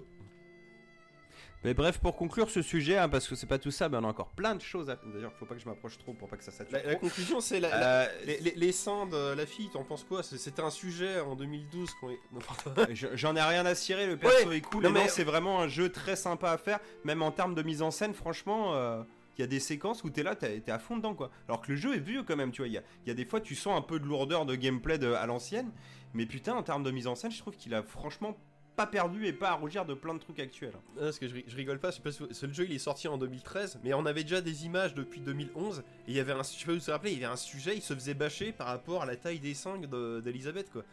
Mais 1.65 1.73
bref, 1.73 1.97
pour 1.99 2.15
conclure 2.15 2.49
ce 2.49 2.61
sujet, 2.61 2.97
hein, 2.97 3.09
parce 3.09 3.27
que 3.27 3.35
c'est 3.35 3.47
pas 3.47 3.57
tout 3.57 3.71
ça, 3.71 3.89
mais 3.89 3.97
on 3.97 4.03
a 4.03 4.07
encore 4.07 4.29
plein 4.29 4.53
de 4.55 4.61
choses 4.61 4.89
à. 4.89 4.97
D'ailleurs, 5.13 5.33
faut 5.33 5.45
pas 5.45 5.55
que 5.55 5.61
je 5.61 5.67
m'approche 5.67 5.97
trop 5.97 6.13
pour 6.13 6.29
pas 6.29 6.37
que 6.37 6.43
ça 6.43 6.51
sature. 6.51 6.77
La, 6.85 6.95
conclusion, 6.95 7.41
c'est 7.41 7.59
la, 7.59 7.69
la- 7.69 8.01
Euh, 8.03 8.07
les, 8.25 8.39
les- 8.39 8.53
les 8.55 8.71
seins 8.71 9.07
de 9.07 9.33
la 9.33 9.45
fille. 9.45 9.69
T'en 9.73 9.83
penses 9.83 10.03
quoi? 10.03 10.21
C'était 10.23 10.61
un 10.61 10.69
sujet 10.69 11.19
en 11.19 11.35
2012 11.35 11.89
quand. 11.99 12.09
il- 12.09 12.17
non, 12.31 12.39
pardon. 12.39 12.85
je- 12.93 13.07
J'en 13.15 13.35
ai 13.35 13.41
rien 13.41 13.65
à 13.65 13.73
cirer, 13.75 14.05
le 14.07 14.15
perso 14.15 14.47
Ouais, 14.47 14.57
est 14.57 14.61
cool. 14.61 14.83
non, 14.83 14.91
mais- 14.91 15.07
c'est 15.07 15.23
vraiment 15.23 15.59
un 15.59 15.67
jeu 15.67 15.89
très 15.89 16.15
sympa 16.15 16.51
à 16.51 16.57
faire, 16.57 16.79
même 17.03 17.21
en 17.23 17.31
termes 17.31 17.55
de 17.55 17.63
mise 17.63 17.81
en 17.81 17.89
scène, 17.91 18.13
franchement. 18.13 18.75
euh, 18.75 19.03
Il 19.37 19.41
y 19.41 19.43
a 19.43 19.47
des 19.47 19.59
séquences 19.59 20.01
où 20.05 20.09
t'es 20.09 20.23
là, 20.23 20.33
t'es 20.33 20.61
à 20.71 20.79
fond 20.79 20.95
dedans 20.95 21.13
quoi. 21.13 21.29
Alors 21.49 21.59
que 21.61 21.69
le 21.71 21.75
jeu 21.75 21.93
est 21.93 21.99
vieux 21.99 22.23
quand 22.23 22.37
même, 22.37 22.51
tu 22.53 22.61
vois. 22.61 22.67
Il 22.69 22.73
y 22.73 22.77
a, 22.77 22.83
il 23.05 23.09
y 23.09 23.11
a 23.11 23.13
des 23.15 23.25
fois, 23.25 23.41
tu 23.41 23.53
sens 23.53 23.77
un 23.77 23.81
peu 23.81 23.99
de 23.99 24.05
lourdeur 24.05 24.45
de 24.45 24.55
gameplay 24.55 24.97
de- 24.97 25.11
à 25.11 25.25
l'ancienne. 25.25 25.71
Mais 26.13 26.25
putain, 26.25 26.53
en 26.53 26.63
termes 26.63 26.83
de 26.83 26.91
mise 26.91 27.05
en 27.07 27.15
scène, 27.15 27.31
je 27.31 27.39
trouve 27.39 27.57
qu'il 27.57 27.73
a 27.73 27.83
franchement 27.83 28.37
pas 28.75 28.87
perdu 28.87 29.25
et 29.25 29.33
pas 29.33 29.49
à 29.49 29.53
rougir 29.53 29.85
de 29.85 29.93
plein 29.93 30.13
de 30.13 30.19
trucs 30.19 30.39
actuels. 30.39 30.73
Non, 30.95 31.03
parce 31.03 31.19
que 31.19 31.27
je, 31.27 31.33
ri- 31.35 31.45
je 31.47 31.55
rigole 31.55 31.79
pas, 31.79 31.91
c'est 31.91 32.01
parce 32.03 32.17
que 32.17 32.33
ce 32.33 32.51
jeu 32.51 32.65
il 32.65 32.73
est 32.73 32.79
sorti 32.79 33.07
en 33.07 33.17
2013, 33.17 33.79
mais 33.83 33.93
on 33.93 34.05
avait 34.05 34.23
déjà 34.23 34.41
des 34.41 34.65
images 34.65 34.93
depuis 34.93 35.21
2011, 35.21 35.79
et 35.79 35.83
il 36.09 36.13
y 36.15 36.19
avait 36.19 36.33
un, 36.33 36.43
je 36.43 36.79
sais 36.79 36.91
pas 36.91 36.99
il 37.09 37.13
y 37.13 37.15
avait 37.23 37.25
un 37.33 37.35
sujet, 37.37 37.75
il 37.75 37.81
se 37.81 37.93
faisait 37.93 38.13
bâcher 38.13 38.51
par 38.51 38.67
rapport 38.67 39.01
à 39.03 39.05
la 39.05 39.15
taille 39.15 39.39
des 39.39 39.53
seins 39.53 39.77
de- 39.77 40.21
d'Elisabeth, 40.23 40.71
quoi. 40.71 40.83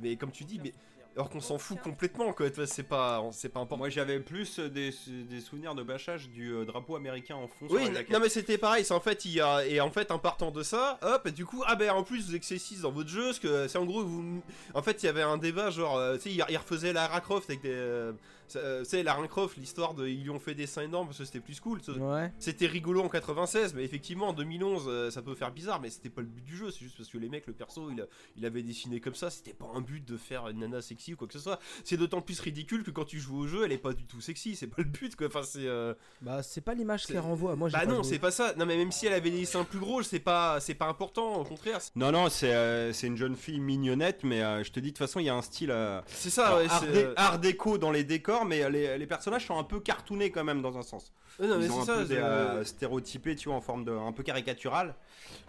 Mais 0.00 0.16
comme 0.16 0.30
tu 0.30 0.44
dis, 0.44 0.60
mais 0.62 0.72
alors 1.14 1.28
qu'on 1.28 1.40
s'en 1.40 1.58
fout 1.58 1.78
complètement, 1.80 2.32
quoi, 2.32 2.46
c'est 2.66 2.82
pas, 2.82 3.22
c'est 3.32 3.50
pas 3.50 3.60
important. 3.60 3.78
Moi, 3.78 3.90
j'avais 3.90 4.18
plus 4.20 4.58
des, 4.58 4.94
des 5.08 5.40
souvenirs 5.40 5.74
de 5.74 5.82
bâchage 5.82 6.30
du 6.30 6.52
euh, 6.52 6.64
drapeau 6.64 6.96
américain 6.96 7.34
en 7.34 7.48
fond. 7.48 7.66
Oui, 7.68 7.84
sur 7.84 7.92
non 8.10 8.20
mais 8.20 8.28
c'était 8.28 8.58
pareil, 8.58 8.84
c'est 8.84 8.94
en 8.94 9.00
fait 9.00 9.24
il 9.24 9.32
y 9.32 9.40
a 9.40 9.66
et 9.66 9.80
en 9.80 9.90
fait 9.90 10.10
en 10.10 10.18
partant 10.18 10.50
de 10.50 10.62
ça, 10.62 10.98
hop, 11.02 11.26
et 11.26 11.32
du 11.32 11.44
coup 11.44 11.62
ah 11.66 11.76
ben 11.76 11.90
en 11.90 12.02
plus 12.02 12.28
vous 12.28 12.34
excessez 12.34 12.76
dans 12.82 12.92
votre 12.92 13.10
jeu, 13.10 13.24
parce 13.24 13.38
que 13.38 13.68
c'est 13.68 13.78
en 13.78 13.84
gros 13.84 14.04
vous, 14.04 14.42
en 14.74 14.82
fait 14.82 15.02
il 15.02 15.06
y 15.06 15.08
avait 15.08 15.22
un 15.22 15.36
débat 15.36 15.70
genre, 15.70 15.96
euh, 15.98 16.16
tu 16.16 16.22
sais 16.22 16.30
il 16.30 16.44
il 16.48 16.56
refaisait 16.56 16.92
Lara 16.92 17.20
Croft 17.20 17.50
avec 17.50 17.62
des, 17.62 18.12
euh, 18.56 18.80
euh, 18.80 18.82
tu 18.84 18.90
sais 18.90 19.02
Lara 19.02 19.26
Croft 19.28 19.56
l'histoire 19.56 19.94
de 19.94 20.06
ils 20.06 20.22
lui 20.22 20.30
ont 20.30 20.38
fait 20.38 20.54
des 20.54 20.66
seins 20.66 20.82
énormes 20.82 21.06
parce 21.06 21.18
que 21.18 21.24
c'était 21.24 21.40
plus 21.40 21.60
cool, 21.60 21.80
Ouais. 21.98 22.32
c'était 22.38 22.66
rigolo 22.66 23.02
en 23.02 23.08
96, 23.08 23.74
mais 23.74 23.84
effectivement 23.84 24.28
en 24.28 24.32
2011 24.32 24.84
euh, 24.86 25.10
ça 25.10 25.22
peut 25.22 25.34
faire 25.34 25.50
bizarre, 25.52 25.80
mais 25.80 25.90
c'était 25.90 26.10
pas 26.10 26.20
le 26.20 26.26
but 26.26 26.44
du 26.44 26.56
jeu, 26.56 26.70
c'est 26.70 26.80
juste 26.80 26.96
parce 26.96 27.08
que 27.08 27.18
les 27.18 27.28
mecs 27.28 27.46
le 27.46 27.52
perso 27.52 27.90
il, 27.90 28.06
il 28.36 28.44
avait 28.46 28.62
dessiné 28.62 29.00
comme 29.00 29.14
ça, 29.14 29.30
c'était 29.30 29.52
pas 29.54 29.66
un 29.74 29.80
but 29.80 30.04
de 30.06 30.16
faire 30.16 30.48
une 30.48 30.60
nana 30.60 30.80
sexy 30.82 31.14
ou 31.14 31.16
quoi 31.16 31.26
que 31.26 31.34
ce 31.34 31.38
soit, 31.40 31.58
c'est 31.84 31.96
d'autant 31.96 32.20
plus 32.20 32.38
ridicule 32.40 32.82
que 32.84 32.90
quand 32.90 33.04
tu 33.04 33.18
joues 33.20 33.38
au 33.38 33.46
jeu 33.46 33.64
elle 33.64 33.72
est 33.72 33.78
pas 33.78 33.92
du 33.92 34.04
tout 34.04 34.20
sexy, 34.20 34.56
c'est 34.56 34.66
pas 34.66 34.82
le 34.82 34.88
but 34.88 35.16
quoi, 35.16 35.26
enfin 35.28 35.42
c'est 35.42 35.66
euh, 35.66 35.94
Bah, 36.20 36.42
c'est 36.42 36.60
pas 36.60 36.74
l'image 36.74 37.04
C'est- 37.04 37.12
qu'elle 37.12 37.22
renvoie. 37.22 37.56
Moi, 37.56 37.68
j'ai 37.68 37.72
bah 37.78 37.86
pas 37.86 37.92
non, 37.92 38.02
c'est 38.02 38.18
pas 38.18 38.30
ça. 38.30 38.54
Non 38.56 38.66
mais 38.66 38.76
même 38.76 38.92
si 38.92 39.06
elle 39.06 39.12
avait 39.14 39.30
des 39.30 39.44
seins 39.44 39.64
plus 39.64 39.78
gros, 39.78 40.02
c'est 40.02 40.18
pas 40.20 40.60
c'est 40.60 40.74
pas 40.74 40.86
important, 40.86 41.36
au 41.36 41.44
contraire. 41.44 41.80
C'est- 41.80 41.94
Non, 41.96 42.12
non, 42.12 42.28
c'est 42.28 42.52
euh, 42.54 42.92
c'est 42.92 43.06
une 43.06 43.16
jeune 43.16 43.36
fille 43.36 43.60
mignonnette, 43.60 44.24
mais 44.24 44.42
euh, 44.42 44.62
je 44.64 44.70
te 44.70 44.80
dis, 44.80 44.88
de 44.88 44.90
toute 44.92 44.98
façon, 44.98 45.20
il 45.20 45.26
y 45.26 45.28
a 45.28 45.34
un 45.34 45.42
style 45.42 45.70
euh, 45.70 46.00
C'est 46.06 46.30
ça, 46.30 46.46
alors, 46.48 46.58
ouais, 46.60 46.66
art, 46.68 46.80
c'est 46.84 46.92
dé- 46.92 47.08
art 47.16 47.38
déco 47.38 47.78
dans 47.78 47.90
les 47.90 48.04
décors, 48.04 48.41
mais 48.44 48.62
euh, 48.62 48.68
les, 48.70 48.98
les 48.98 49.06
personnages 49.06 49.46
sont 49.46 49.58
un 49.58 49.64
peu 49.64 49.80
cartoonés 49.80 50.30
quand 50.30 50.44
même 50.44 50.62
dans 50.62 50.76
un 50.78 50.82
sens. 50.82 51.12
ouais, 51.38 51.46
non, 51.46 51.58
mais 51.58 51.64
Ils 51.66 51.70
ont 51.72 51.84
c'est 51.84 51.90
un 51.90 51.94
ça. 51.94 52.00
peu 52.02 52.04
des, 52.08 52.16
euh, 52.16 52.64
stéréotypés, 52.64 53.36
tu 53.36 53.48
vois, 53.48 53.56
en 53.56 53.60
forme 53.60 53.84
de 53.84 53.92
un 53.92 54.12
peu 54.12 54.22
caricatural, 54.22 54.94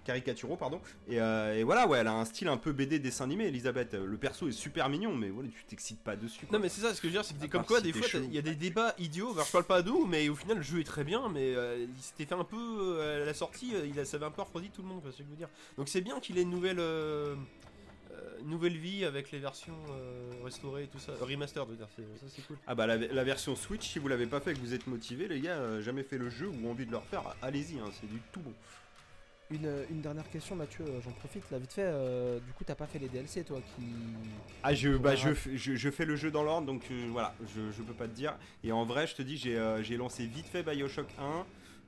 caricaturaux, 0.05 0.55
pardon. 0.55 0.79
Et, 1.07 1.19
euh, 1.21 1.57
et 1.57 1.63
voilà, 1.63 1.87
ouais, 1.87 1.99
elle 1.99 2.07
a 2.07 2.13
un 2.13 2.25
style 2.25 2.47
un 2.47 2.57
peu 2.57 2.71
BD 2.71 2.99
dessin 2.99 3.25
animé, 3.25 3.45
Elisabeth. 3.45 3.93
Le 3.93 4.17
perso 4.17 4.47
est 4.47 4.51
super 4.51 4.89
mignon, 4.89 5.15
mais 5.15 5.29
voilà, 5.29 5.49
tu 5.49 5.63
t'excites 5.65 6.01
pas 6.03 6.15
dessus. 6.15 6.45
quoi. 6.45 6.57
Non 6.57 6.63
mais 6.63 6.69
c'est 6.69 6.81
ça, 6.81 6.93
ce 6.93 7.01
que 7.01 7.07
je 7.07 7.13
veux 7.13 7.19
dire, 7.19 7.25
c'est 7.25 7.33
que 7.33 7.39
À 7.39 7.41
des- 7.43 7.49
comme 7.49 7.63
quoi 7.65 7.77
si 7.79 7.83
des 7.83 7.93
fois 7.93 8.07
il 8.21 8.33
y 8.33 8.37
a 8.37 8.41
des 8.41 8.55
débats 8.55 8.93
idiots. 8.99 9.31
Alors, 9.33 9.45
je 9.45 9.51
parle 9.51 9.63
pas 9.65 9.81
d'où, 9.81 10.05
mais 10.05 10.29
au 10.29 10.35
final 10.35 10.57
le 10.57 10.63
jeu 10.63 10.79
est 10.79 10.83
très 10.85 11.03
bien, 11.03 11.29
mais 11.29 11.53
euh, 11.55 11.85
il 11.95 12.01
s'était 12.03 12.25
fait 12.25 12.35
un 12.35 12.43
peu 12.43 13.01
à 13.01 13.25
la 13.25 13.33
sortie, 13.33 13.73
il 13.85 13.99
a, 13.99 14.05
ça 14.05 14.17
avait 14.17 14.25
un 14.25 14.31
peu 14.31 14.41
refroidi 14.41 14.69
tout 14.69 14.81
le 14.81 14.87
monde, 14.87 15.01
c'est 15.05 15.11
ce 15.11 15.17
que 15.17 15.23
je 15.23 15.29
veux 15.29 15.35
dire. 15.37 15.49
Donc 15.77 15.89
c'est 15.89 16.01
bien 16.01 16.19
qu'il 16.19 16.37
ait 16.37 16.41
une 16.43 16.49
nouvelle 16.51 16.79
nouvelle 18.43 18.77
vie 18.77 19.05
avec 19.05 19.31
les 19.31 19.39
versions 19.39 19.77
euh, 19.91 20.31
restaurées 20.43 20.83
et 20.83 20.87
tout 20.87 20.99
ça, 20.99 21.11
euh, 21.13 21.17
remastered, 21.25 21.65
je 21.67 21.71
veux 21.71 21.77
dire, 21.77 21.87
c'est- 21.95 22.01
ça 22.19 22.25
c'est 22.35 22.45
cool. 22.47 22.57
Ah 22.67 22.75
bah 22.75 22.87
la, 22.87 22.97
la 22.97 23.23
version 23.23 23.55
Switch, 23.55 23.87
si 23.87 23.99
vous 23.99 24.07
l'avez 24.07 24.25
pas 24.27 24.39
fait 24.39 24.51
et 24.51 24.53
que 24.53 24.59
vous 24.59 24.73
êtes 24.73 24.87
motivé, 24.87 25.27
les 25.27 25.39
gars, 25.39 25.57
euh, 25.57 25.81
jamais 25.81 26.03
fait 26.03 26.17
le 26.17 26.29
jeu 26.29 26.47
ou 26.47 26.69
envie 26.69 26.85
de 26.85 26.91
le 26.91 26.97
refaire, 26.97 27.23
allez-y, 27.41 27.79
hein, 27.79 27.89
c'est 27.99 28.09
du 28.09 28.19
tout 28.31 28.41
bon. 28.41 28.53
Une, 29.51 29.69
une 29.91 30.01
dernière 30.01 30.27
question, 30.31 30.55
Mathieu, 30.55 30.83
euh, 30.87 30.99
j'en 31.03 31.11
profite 31.11 31.43
là 31.51 31.59
vite 31.59 31.73
fait. 31.73 31.83
euh, 31.85 32.39
du 32.39 32.51
coup, 32.53 32.63
t'as 32.63 32.73
pas 32.75 32.87
fait 32.87 32.97
les 32.97 33.09
DLC, 33.09 33.43
toi 33.43 33.59
qui. 33.75 33.83
Ah 34.63 34.73
je, 34.73 34.89
bah, 34.97 35.15
je, 35.15 35.33
fais- 35.33 35.57
je, 35.57 35.75
je 35.75 35.89
fais 35.91 36.05
le 36.05 36.15
jeu 36.15 36.31
dans 36.31 36.43
l'ordre 36.43 36.65
donc 36.65 36.83
euh, 36.89 37.07
voilà 37.11 37.35
je, 37.53 37.61
je 37.71 37.81
peux 37.83 37.93
pas 37.93 38.07
te 38.07 38.15
dire 38.15 38.35
et 38.63 38.71
en 38.71 38.83
vrai 38.85 39.05
je 39.05 39.13
te 39.15 39.21
dis 39.21 39.37
j'ai 39.37 39.57
euh, 39.59 39.83
j'ai 39.83 39.97
lancé 39.97 40.25
vite 40.25 40.47
fait 40.47 40.63
Bioshock 40.63 41.07
1 41.19 41.45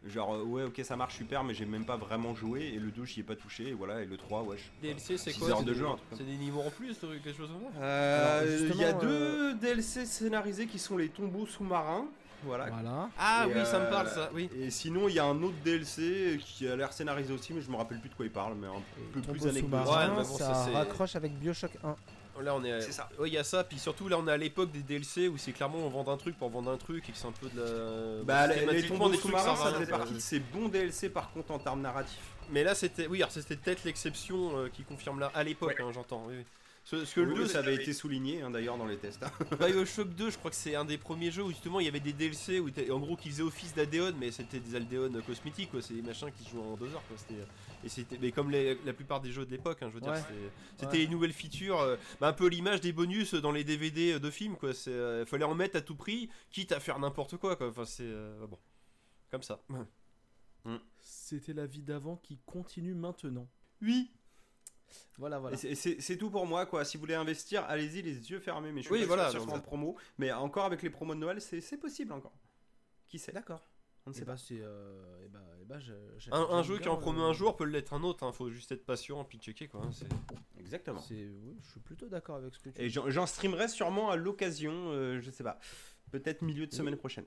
Genre, 0.08 0.36
euh, 0.36 0.44
ouais, 0.44 0.64
ok, 0.64 0.82
ça 0.84 0.96
marche 0.96 1.16
super, 1.16 1.44
mais 1.44 1.54
j'ai 1.56 1.66
même 1.66 1.86
pas 1.86 1.98
vraiment 1.98 2.36
joué. 2.36 2.66
Et 2.76 2.80
le 2.80 2.92
2, 2.92 3.06
j'y 3.06 3.22
ai 3.22 3.24
pas 3.24 3.36
touché. 3.36 3.70
Et 3.70 3.74
voilà, 3.74 4.02
et 4.02 4.06
le 4.06 4.18
3, 4.18 4.44
ouais. 4.44 4.58
je- 4.58 4.88
DLC, 4.88 5.18
c'est 5.18 5.32
Six 5.32 5.40
quoi 5.40 5.50
heures 5.50 5.58
c'est 5.60 5.66
de 5.66 5.74
des- 5.74 5.80
jeu, 5.80 5.86
C'est 6.16 6.26
des 6.26 6.38
niveaux 6.38 6.62
en 6.62 6.70
plus, 6.70 6.96
euh, 7.04 7.18
quelque 7.24 7.36
chose 7.38 7.50
comme 7.50 7.74
ça 7.74 7.80
Euh, 7.82 8.70
Il 8.72 8.80
y 8.80 8.84
a 8.84 8.94
deux 8.94 9.56
DLC 9.56 10.06
scénarisés 10.06 10.68
qui 10.68 10.78
sont 10.80 10.98
les 10.98 11.10
tombeaux 11.10 11.46
sous-marins. 11.48 12.06
Voilà. 12.44 12.68
Voilà. 12.70 13.10
Ah 13.18 13.46
Et, 13.50 13.54
oui, 13.58 13.66
ça 13.66 13.80
me 13.80 13.86
euh, 13.86 13.90
parle 13.90 14.08
ça, 14.10 14.30
oui. 14.34 14.50
Et 14.56 14.70
sinon, 14.70 15.08
il 15.10 15.16
y 15.16 15.20
a 15.20 15.26
un 15.26 15.42
autre 15.42 15.56
DLC 15.64 16.40
qui 16.46 16.68
a 16.68 16.76
l'air 16.76 16.94
scénarisé 16.94 17.34
aussi, 17.34 17.54
mais 17.54 17.62
je 17.62 17.72
me 17.72 17.76
rappelle 17.76 18.00
plus 18.00 18.10
de 18.10 18.14
quoi 18.14 18.26
il 18.26 18.32
parle, 18.32 18.54
mais 18.56 18.68
un 18.68 18.82
peu 19.14 19.22
plus 19.22 19.48
anecdotique. 19.48 19.74
Ouais, 19.74 20.24
ça, 20.26 20.38
ça, 20.54 20.66
c'est- 20.66 20.74
raccroche 20.76 21.16
avec 21.16 21.34
Bioshock 21.40 21.72
1. 21.84 21.96
Là 22.42 22.56
on 22.56 22.64
est. 22.64 22.82
C'est 22.82 22.92
ça. 22.92 23.10
Oui, 23.20 23.30
il 23.30 23.34
y 23.34 23.38
a 23.38 23.44
ça, 23.44 23.64
puis 23.64 23.80
surtout 23.80 24.08
là 24.08 24.18
on 24.20 24.28
est 24.28 24.32
à 24.32 24.38
l'époque 24.38 24.72
des 24.72 24.82
DLC 24.82 25.28
où 25.28 25.38
c'est 25.38 25.52
clairement 25.52 25.80
on 25.80 25.90
vend 25.90 26.12
un 26.12 26.18
truc 26.18 26.38
pour 26.38 26.50
vendre 26.50 26.72
un 26.72 26.78
truc 26.78 27.08
et 27.08 27.12
que 27.12 27.18
c'est 27.18 27.28
un 27.28 27.32
peu 27.32 27.50
de 27.50 27.60
la. 27.60 28.24
Bah, 28.24 28.48
les, 28.48 28.66
les 28.66 28.82
des 28.82 28.88
trucs 28.88 29.38
ça 29.38 29.54
rien, 29.54 29.74
faisait 29.74 29.92
partie 29.92 30.14
de 30.14 30.20
ces 30.20 30.40
bons 30.40 30.68
DLC 30.68 31.10
par 31.10 31.32
contre 31.32 31.52
en 31.52 31.60
termes 31.60 31.82
narratifs. 31.82 32.20
Mais 32.52 32.64
là 32.64 32.76
c'était. 32.76 33.08
Oui, 33.08 33.20
alors 33.20 33.32
c'était 33.32 33.56
peut-être 33.56 33.84
l'exception 33.84 34.58
euh, 34.58 34.70
qui 34.70 34.84
confirme 34.84 35.20
là. 35.20 35.32
À 35.34 35.44
l'époque, 35.44 35.80
hein, 35.80 35.92
j'entends. 35.94 36.26
Oui, 36.28 36.36
parce 36.92 37.14
que 37.14 37.22
le 37.22 37.34
Oui, 37.34 37.40
2, 37.40 37.48
ça 37.48 37.60
avait 37.60 37.76
été 37.76 37.94
souligné 37.94 38.42
hein, 38.42 38.52
d'ailleurs 38.52 38.78
dans 38.78 38.86
les 38.86 38.98
tests. 38.98 39.24
Bioshock 39.60 40.10
2, 40.10 40.30
je 40.30 40.38
crois 40.38 40.52
que 40.52 40.58
c'est 40.58 40.76
un 40.76 40.86
des 40.86 41.00
premiers 41.00 41.32
jeux 41.32 41.44
où 41.44 41.50
justement 41.50 41.80
il 41.80 41.86
y 41.86 41.90
avait 41.90 42.00
des 42.00 42.14
DLC 42.14 42.60
où 42.60 42.70
en 42.92 43.00
gros 43.00 43.16
qui 43.16 43.30
faisaient 43.30 43.44
office 43.44 43.74
d'Adéon, 43.74 44.14
mais 44.20 44.32
c'était 44.32 44.60
des 44.60 44.76
Aldéon 44.76 45.12
cosmétiques, 45.26 45.72
quoi. 45.72 45.82
C'est 45.82 45.96
des 45.96 46.04
machins 46.04 46.30
qui 46.38 46.44
se 46.46 46.52
jouent 46.52 46.62
en 46.62 46.76
deux 46.76 46.94
heures, 46.94 47.04
quoi. 47.08 47.18
C'était, 47.18 47.42
et 47.86 47.90
c'était, 47.90 48.18
mais 48.18 48.32
comme 48.32 48.50
les- 48.52 48.76
la 48.84 48.94
plupart 48.94 49.22
des 49.22 49.32
jeux 49.32 49.46
de 49.46 49.52
l'époque, 49.52 49.82
hein, 49.84 49.90
je 49.90 49.94
veux 49.96 50.02
dire, 50.02 50.12
Ouais. 50.12 50.20
c'était, 50.20 50.50
c'était 50.78 50.92
Ouais. 50.92 50.98
les 50.98 51.08
nouvelles 51.08 51.32
features, 51.34 51.80
euh, 51.80 51.96
bah, 52.20 52.28
un 52.28 52.34
peu 52.34 52.48
l'image 52.48 52.82
des 52.82 52.92
bonus 52.92 53.34
dans 53.36 53.52
les 53.52 53.64
DVD 53.64 54.20
de 54.20 54.30
films, 54.32 54.58
quoi. 54.58 54.74
C'est, 54.74 54.90
euh, 54.92 55.26
fallait 55.26 55.46
en 55.46 55.56
mettre 55.56 55.78
à 55.78 55.82
tout 55.82 55.96
prix, 55.96 56.30
quitte 56.52 56.72
à 56.72 56.80
faire 56.80 56.98
n'importe 57.00 57.38
quoi, 57.38 57.56
quoi. 57.56 57.70
Enfin, 57.70 57.86
c'est 57.86 58.04
euh, 58.04 58.46
bon, 58.48 58.58
comme 59.32 59.44
ça. 59.44 59.62
C'était 61.00 61.54
la 61.54 61.68
vie 61.68 61.84
d'avant 61.84 62.18
qui 62.18 62.40
continue 62.46 62.96
maintenant. 62.96 63.48
Oui. 63.82 64.12
Voilà, 65.18 65.40
voilà. 65.40 65.56
Et 65.56 65.60
c'est- 65.60 65.76
C'est 65.76 66.02
c'est 66.02 66.18
tout 66.18 66.30
pour 66.30 66.46
moi 66.48 66.66
quoi. 66.66 66.84
Si 66.86 66.98
vous 66.98 67.02
voulez 67.02 67.14
investir, 67.16 67.64
allez-y 67.66 68.02
les 68.02 68.32
yeux 68.32 68.40
fermés. 68.40 68.72
Mais 68.72 68.82
je 68.82 68.86
suis 68.88 68.94
Oui, 68.94 69.02
pas 69.02 69.08
voilà, 69.08 69.30
sûr 69.30 69.34
que 69.34 69.34
ce 69.34 69.46
donc 69.46 69.50
soit 69.50 69.58
en 69.58 69.62
ça- 69.62 69.68
promo. 69.68 69.96
Mais 70.18 70.32
encore 70.32 70.66
avec 70.66 70.82
les 70.82 70.90
promos 70.90 71.14
de 71.16 71.20
Noël, 71.20 71.42
c'est 71.42 71.62
c'est 71.62 71.78
possible 71.78 72.12
encore. 72.14 72.34
Qui 73.08 73.20
sait? 73.20 73.32
D'accord. 73.32 73.62
On 74.08 74.12
ne 74.12 74.16
Et 74.16 74.20
sait 74.20 74.26
bah, 74.26 74.34
pas. 74.34 74.38
c'est. 74.38 74.60
Euh, 74.62 75.26
et 75.26 75.30
bah, 75.30 75.40
et 75.62 75.66
bah, 75.66 75.80
je- 75.80 75.94
Un, 76.32 76.62
jeu 76.64 76.78
qui 76.78 76.88
en 76.90 76.98
promet 76.98 77.22
euh, 77.22 77.30
un 77.30 77.34
jour 77.34 77.56
peut 77.58 77.64
l'être 77.66 77.94
un 77.94 78.04
autre, 78.04 78.24
hein. 78.24 78.32
Faut 78.32 78.50
juste 78.52 78.72
être 78.72 78.86
patient 78.86 79.24
puis 79.24 79.40
checker, 79.40 79.68
quoi. 79.68 79.82
hein, 79.84 79.90
Exactement. 80.60 81.02
Oui, 81.10 81.58
je 81.64 81.70
suis 81.72 81.80
plutôt 81.80 82.08
d'accord 82.08 82.36
avec 82.36 82.54
ce 82.54 82.60
que 82.60 82.70
tu 82.70 82.80
Et 82.82 82.86
dis. 82.86 82.90
j'en 82.92 83.10
j'en 83.10 83.26
streamerai 83.26 83.68
sûrement 83.68 84.12
à 84.12 84.16
l'occasion, 84.16 84.72
euh, 84.92 85.20
je 85.22 85.32
sais 85.32 85.44
pas. 85.44 85.60
Peut-être 86.12 86.44
milieu 86.44 86.68
de 86.68 86.72
Oui. 86.72 86.78
semaine 86.78 86.98
prochaine. 86.98 87.26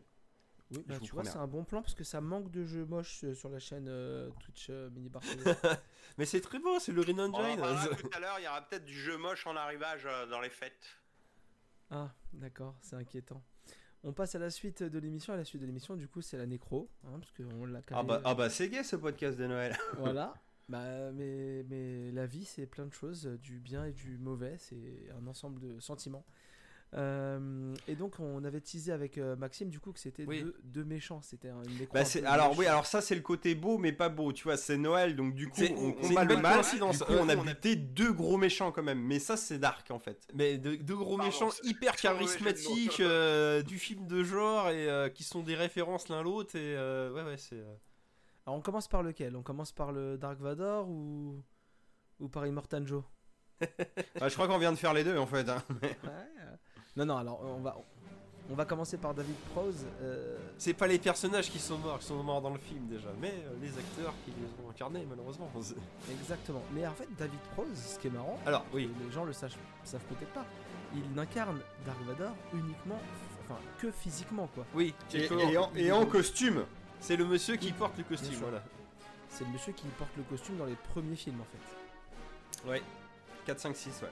Oui, 0.71 0.85
bah, 0.87 0.99
tu 1.01 1.11
vois, 1.13 1.25
c'est 1.25 1.39
un 1.39 1.47
bon 1.47 1.65
plan 1.65 1.81
parce 1.83 1.95
que 1.95 2.05
ça 2.05 2.21
manque 2.21 2.51
de 2.51 2.63
jeux 2.65 2.85
moches 2.85 3.25
euh, 3.25 3.35
sur 3.35 3.49
la 3.49 3.59
chaîne 3.59 3.87
euh, 3.89 4.29
Twitch 4.41 4.67
euh, 4.71 4.91
Mini. 4.91 5.11
Mais 6.19 6.27
c'est 6.27 6.43
très 6.43 6.59
beau, 6.59 6.79
c'est 6.79 6.93
le 6.93 7.01
Rin 7.01 7.19
Engine. 7.19 7.59
tout 7.99 8.11
à 8.15 8.21
l'heure, 8.21 8.37
il 8.39 8.45
y 8.45 8.49
aura 8.49 8.61
peut-être 8.63 8.85
du 8.85 8.93
jeu 8.95 9.17
moche 9.17 9.47
en 9.47 9.57
arrivage 9.57 10.05
euh, 10.07 10.27
dans 10.27 10.41
les 10.41 10.51
fêtes. 10.51 10.87
ah, 11.91 12.11
d'accord, 12.35 12.77
c'est 12.83 12.97
inquiétant. 12.97 13.43
On 14.05 14.13
passe 14.13 14.35
à 14.35 14.39
la 14.39 14.51
suite 14.51 14.83
de 14.83 14.99
l'émission. 14.99 15.33
À 15.33 15.37
la 15.37 15.45
suite 15.45 15.61
de 15.61 15.67
l'émission, 15.67 15.97
du 15.97 16.09
coup, 16.09 16.23
c'est 16.23 16.39
la 16.39 16.47
nécro. 16.47 16.89
Hein, 17.05 17.19
parce 17.19 17.33
qu'on 17.33 17.67
l'a 17.67 17.81
Ah 17.91 18.03
bah, 18.03 18.21
ah 18.25 18.35
bah 18.35 18.49
c'est 18.49 18.69
gay 18.69 18.83
ce 18.85 18.97
podcast 18.97 19.39
de 19.39 19.47
Noël. 19.47 19.77
Voilà. 19.99 20.35
Bah, 20.69 21.13
mais, 21.13 21.65
mais 21.69 22.13
la 22.13 22.27
vie, 22.27 22.45
c'est 22.45 22.67
plein 22.67 22.85
de 22.87 22.93
choses, 22.93 23.25
du 23.43 23.59
bien 23.59 23.87
et 23.87 23.93
du 23.93 24.19
mauvais. 24.19 24.57
C'est 24.59 25.11
un 25.19 25.27
ensemble 25.27 25.61
de 25.61 25.81
sentiments. 25.81 26.25
Euh, 26.95 27.75
et 27.87 27.95
donc, 27.97 28.19
on 28.19 28.43
avait 28.45 28.63
teasé 28.63 28.93
avec 28.93 29.19
euh, 29.19 29.37
Maxime, 29.37 29.69
du 29.69 29.79
coup, 29.79 29.93
que 29.93 29.99
c'était 30.01 30.25
Oui. 30.25 30.43
deux, 30.43 30.57
deux 30.65 30.85
méchants. 30.85 31.21
C'était 31.21 31.51
un- 31.51 31.63
une 31.63 31.87
Bah 31.93 32.01
un 32.01 32.25
alors 32.25 32.57
oui 32.59 32.67
alors 32.67 32.87
ça 32.87 33.01
c'est 33.03 33.15
le 33.15 33.21
côté 33.21 33.55
beau 33.55 33.77
mais 33.77 33.93
pas 33.93 34.09
beau. 34.09 34.33
Tu 34.33 34.45
vois 34.45 34.57
c'est 34.57 34.79
Noël 34.79 35.15
donc 35.15 35.35
du 35.35 35.49
coup 35.49 35.61
on 35.77 35.93
combat 35.93 36.25
le 36.25 36.37
mal. 36.39 36.63
du 36.63 36.79
coup 36.79 36.87
Euh, 37.11 37.19
on 37.21 37.29
a 37.29 37.37
buté 37.37 37.77
deux 37.77 38.13
gros 38.13 38.39
méchants 38.39 38.73
quand 38.73 38.83
même. 38.83 39.01
Mais 39.01 39.19
ça 39.19 39.37
c'est 39.37 39.59
dark 39.59 39.91
en 39.91 39.99
fait. 39.99 40.27
Mais 40.35 40.57
de, 40.57 40.77
deux 40.77 40.97
gros 40.97 41.17
Pardon, 41.19 41.25
méchants 41.31 41.51
hyper 41.63 41.95
charismatiques 41.97 43.01
euh, 43.01 43.63
du 43.63 43.79
film 43.79 44.07
de 44.07 44.25
genre 44.25 44.71
et 44.71 44.89
euh, 44.89 45.09
qui 45.11 45.25
sont 45.25 45.43
des 45.43 45.55
références 45.57 46.09
l'un 46.09 46.23
l'autre 46.23 46.57
et 46.57 46.75
euh, 46.77 47.13
ouais 47.13 47.23
ouais 47.23 47.37
c'est 47.37 47.57
euh, 47.61 47.75
Alors, 48.47 48.59
on 48.59 48.63
commence 48.63 48.89
par 48.89 49.03
lequel? 49.03 49.37
On 49.37 49.43
commence 49.43 49.73
par 49.73 49.93
le 49.93 50.17
Dark 50.17 50.41
Vador 50.41 50.89
ou, 50.89 51.43
ou 52.21 52.29
par 52.29 52.47
Immortan 52.47 52.87
Joe? 52.87 53.03
Bah, 54.21 54.29
je 54.29 54.35
crois 54.35 54.47
qu'on 54.49 54.59
vient 54.59 54.73
de 54.73 54.79
faire 54.79 54.95
les 54.95 55.05
deux 55.05 55.19
en 55.19 55.27
fait 55.27 55.49
hein. 55.49 55.63
Non, 56.99 57.07
non, 57.07 57.17
alors, 57.17 57.41
on 57.45 57.61
va, 57.61 57.77
on 58.51 58.55
va 58.55 58.65
commencer 58.65 58.97
par 58.99 59.15
David 59.15 59.37
Prose. 59.55 59.87
euh, 60.03 60.37
c'est 60.59 60.75
pas 60.75 60.89
les 60.89 60.99
personnages 60.99 61.49
qui 61.51 61.61
sont 61.61 61.79
morts 61.79 62.01
qui 62.01 62.07
sont 62.07 62.21
morts 62.25 62.43
dans 62.43 62.51
le 62.51 62.59
film 62.59 62.87
déjà 62.89 63.09
mais 63.21 63.33
euh, 63.47 63.55
les 63.63 63.69
acteurs 63.79 64.13
qui 64.25 64.33
les 64.33 64.65
ont 64.65 64.69
incarnés 64.71 65.07
malheureusement 65.09 65.49
exactement. 66.11 66.63
Mais 66.73 66.85
en 66.87 66.93
fait, 66.95 67.07
David 67.17 67.39
Prose, 67.55 67.69
ce 67.75 67.99
qui 68.01 68.09
est 68.09 68.11
marrant, 68.11 68.37
alors 68.45 68.65
oui 68.73 68.91
les 69.05 69.13
gens 69.13 69.25
le 69.25 69.33
savent, 69.33 69.55
savent 69.85 70.01
peut-être 70.09 70.33
pas, 70.33 70.45
il 70.95 71.09
n'incarne 71.15 71.61
Dark 71.87 72.01
Vador 72.05 72.35
uniquement, 72.53 72.99
enfin, 73.45 73.61
que 73.79 73.93
physiquement, 73.93 74.49
quoi. 74.55 74.65
oui 74.75 74.93
et, 75.15 75.57
en, 75.57 75.71
et 75.77 75.93
en 75.93 76.05
costume 76.05 76.65
c'est 77.01 77.15
le 77.17 77.27
monsieur 77.27 77.55
qui 77.57 77.71
porte 77.71 77.97
le 77.97 78.03
costume 78.05 78.35
voilà 78.41 78.61
C'est 79.29 79.45
le 79.45 79.51
monsieur 79.51 79.73
qui 79.73 79.87
porte 79.99 80.11
le 80.17 80.25
costume 80.25 80.57
dans 80.57 80.65
les 80.67 80.75
premiers 80.93 81.15
films, 81.17 81.41
en 81.41 81.45
fait. 82.65 82.69
ouais 82.71 82.83
4 83.47 83.61
5 83.61 83.77
6 83.77 84.01
ouais 84.03 84.09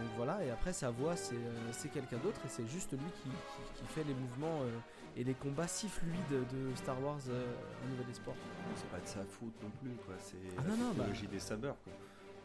Donc 0.00 0.10
voilà, 0.16 0.42
et 0.44 0.50
après 0.50 0.72
sa 0.72 0.90
voix 0.90 1.14
c'est 1.16 1.34
euh, 1.34 1.72
c'est 1.72 1.88
quelqu'un 1.90 2.18
d'autre 2.18 2.40
et 2.44 2.48
c'est 2.48 2.66
juste 2.68 2.92
lui 2.92 3.10
qui, 3.22 3.28
qui- 3.30 3.80
qui 3.80 3.86
fait 3.94 4.04
les 4.04 4.14
mouvements 4.14 4.60
euh, 4.62 4.70
et 5.16 5.24
les 5.24 5.34
combats 5.34 5.66
si 5.68 5.88
fluides 5.88 6.14
de 6.30 6.74
Star 6.76 7.00
Wars 7.02 7.18
euh, 7.28 7.44
Un 7.84 7.90
Nouvel 7.90 8.08
Espoir. 8.10 8.36
c'est 8.76 8.88
pas 8.88 9.00
de 9.00 9.06
sa 9.06 9.20
faute 9.24 9.52
non 9.62 9.70
plus 9.82 9.90
quoi 10.06 10.14
c'est 10.18 10.36
Ah 10.58 10.62
la 10.62 10.76
non, 10.76 10.76
non, 10.84 10.92
bah- 10.96 11.04
des 11.30 11.38
sabeurs 11.40 11.76
quoi. 11.84 11.92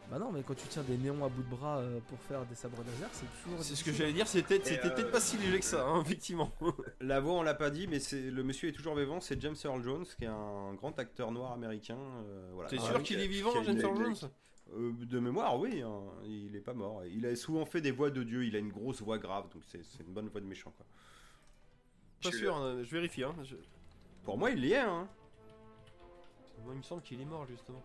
Bah 0.08 0.20
non, 0.20 0.30
mais 0.30 0.44
quand 0.44 0.54
tu 0.54 0.68
tiens 0.68 0.84
des 0.84 0.96
néons 0.96 1.24
à 1.24 1.28
bout 1.28 1.42
de 1.42 1.48
bras 1.50 1.78
euh, 1.78 1.98
pour 2.08 2.20
faire 2.20 2.44
des 2.46 2.54
sabres 2.54 2.76
laser, 2.86 3.08
c'est 3.12 3.26
toujours. 3.42 3.60
c'est 3.64 3.74
ce 3.74 3.82
que 3.82 3.90
j'allais 3.92 4.12
dire 4.12 4.28
c'était 4.28 4.60
c'était 4.62 4.86
euh, 4.86 4.90
peut-être 4.94 5.10
pas 5.10 5.18
si 5.20 5.36
léger 5.36 5.58
que 5.58 5.64
ça 5.64 5.84
hein, 5.84 6.00
effectivement 6.00 6.52
La 7.00 7.18
voix 7.18 7.32
on 7.34 7.42
l'a 7.42 7.54
pas 7.54 7.70
dit 7.70 7.88
mais 7.88 7.98
c'est 7.98 8.30
le 8.30 8.44
monsieur 8.44 8.68
est 8.68 8.72
toujours 8.72 8.94
vivant 8.94 9.20
c'est 9.20 9.40
James 9.40 9.56
Earl 9.64 9.82
Jones 9.82 10.04
qui 10.16 10.22
est 10.24 10.28
un 10.28 10.74
grand 10.74 10.96
acteur 11.00 11.32
noir 11.32 11.50
américain 11.52 11.98
euh, 12.24 12.50
voilà. 12.54 12.70
t'es 12.70 12.76
Ah, 12.80 12.84
sûr 12.86 13.02
qu'il 13.02 13.18
est 13.18 13.26
vivant 13.26 13.50
James 13.64 13.78
Earl 13.80 13.96
Jones? 13.96 14.30
Euh, 14.74 14.92
de 14.98 15.20
mémoire, 15.20 15.58
oui, 15.60 15.80
hein, 15.82 16.00
il 16.24 16.54
est 16.56 16.60
pas 16.60 16.74
mort. 16.74 17.02
Il 17.06 17.24
a 17.26 17.36
souvent 17.36 17.64
fait 17.64 17.80
des 17.80 17.92
voix 17.92 18.10
de 18.10 18.22
Dieu, 18.24 18.44
il 18.44 18.56
a 18.56 18.58
une 18.58 18.70
grosse 18.72 19.00
voix 19.00 19.16
grave, 19.18 19.44
donc 19.54 19.62
c'est 19.68 19.84
c'est 19.84 20.02
une 20.02 20.12
bonne 20.12 20.28
voix 20.28 20.40
de 20.40 20.46
méchant. 20.46 20.72
Quoi. 20.76 20.86
pas 22.22 22.30
Je 22.30 22.36
sûr 22.36 22.56
hein, 22.56 22.82
je 22.82 22.90
vérifie 22.90 23.22
hein, 23.22 23.34
je- 23.44 23.54
Pour 24.24 24.36
moi, 24.38 24.50
il 24.50 24.64
y 24.64 24.72
est. 24.72 24.78
Hein. 24.80 25.06
moi 26.64 26.72
il 26.74 26.78
me 26.78 26.82
semble 26.82 27.02
qu'il 27.02 27.20
est 27.20 27.24
mort 27.24 27.46
justement 27.46 27.80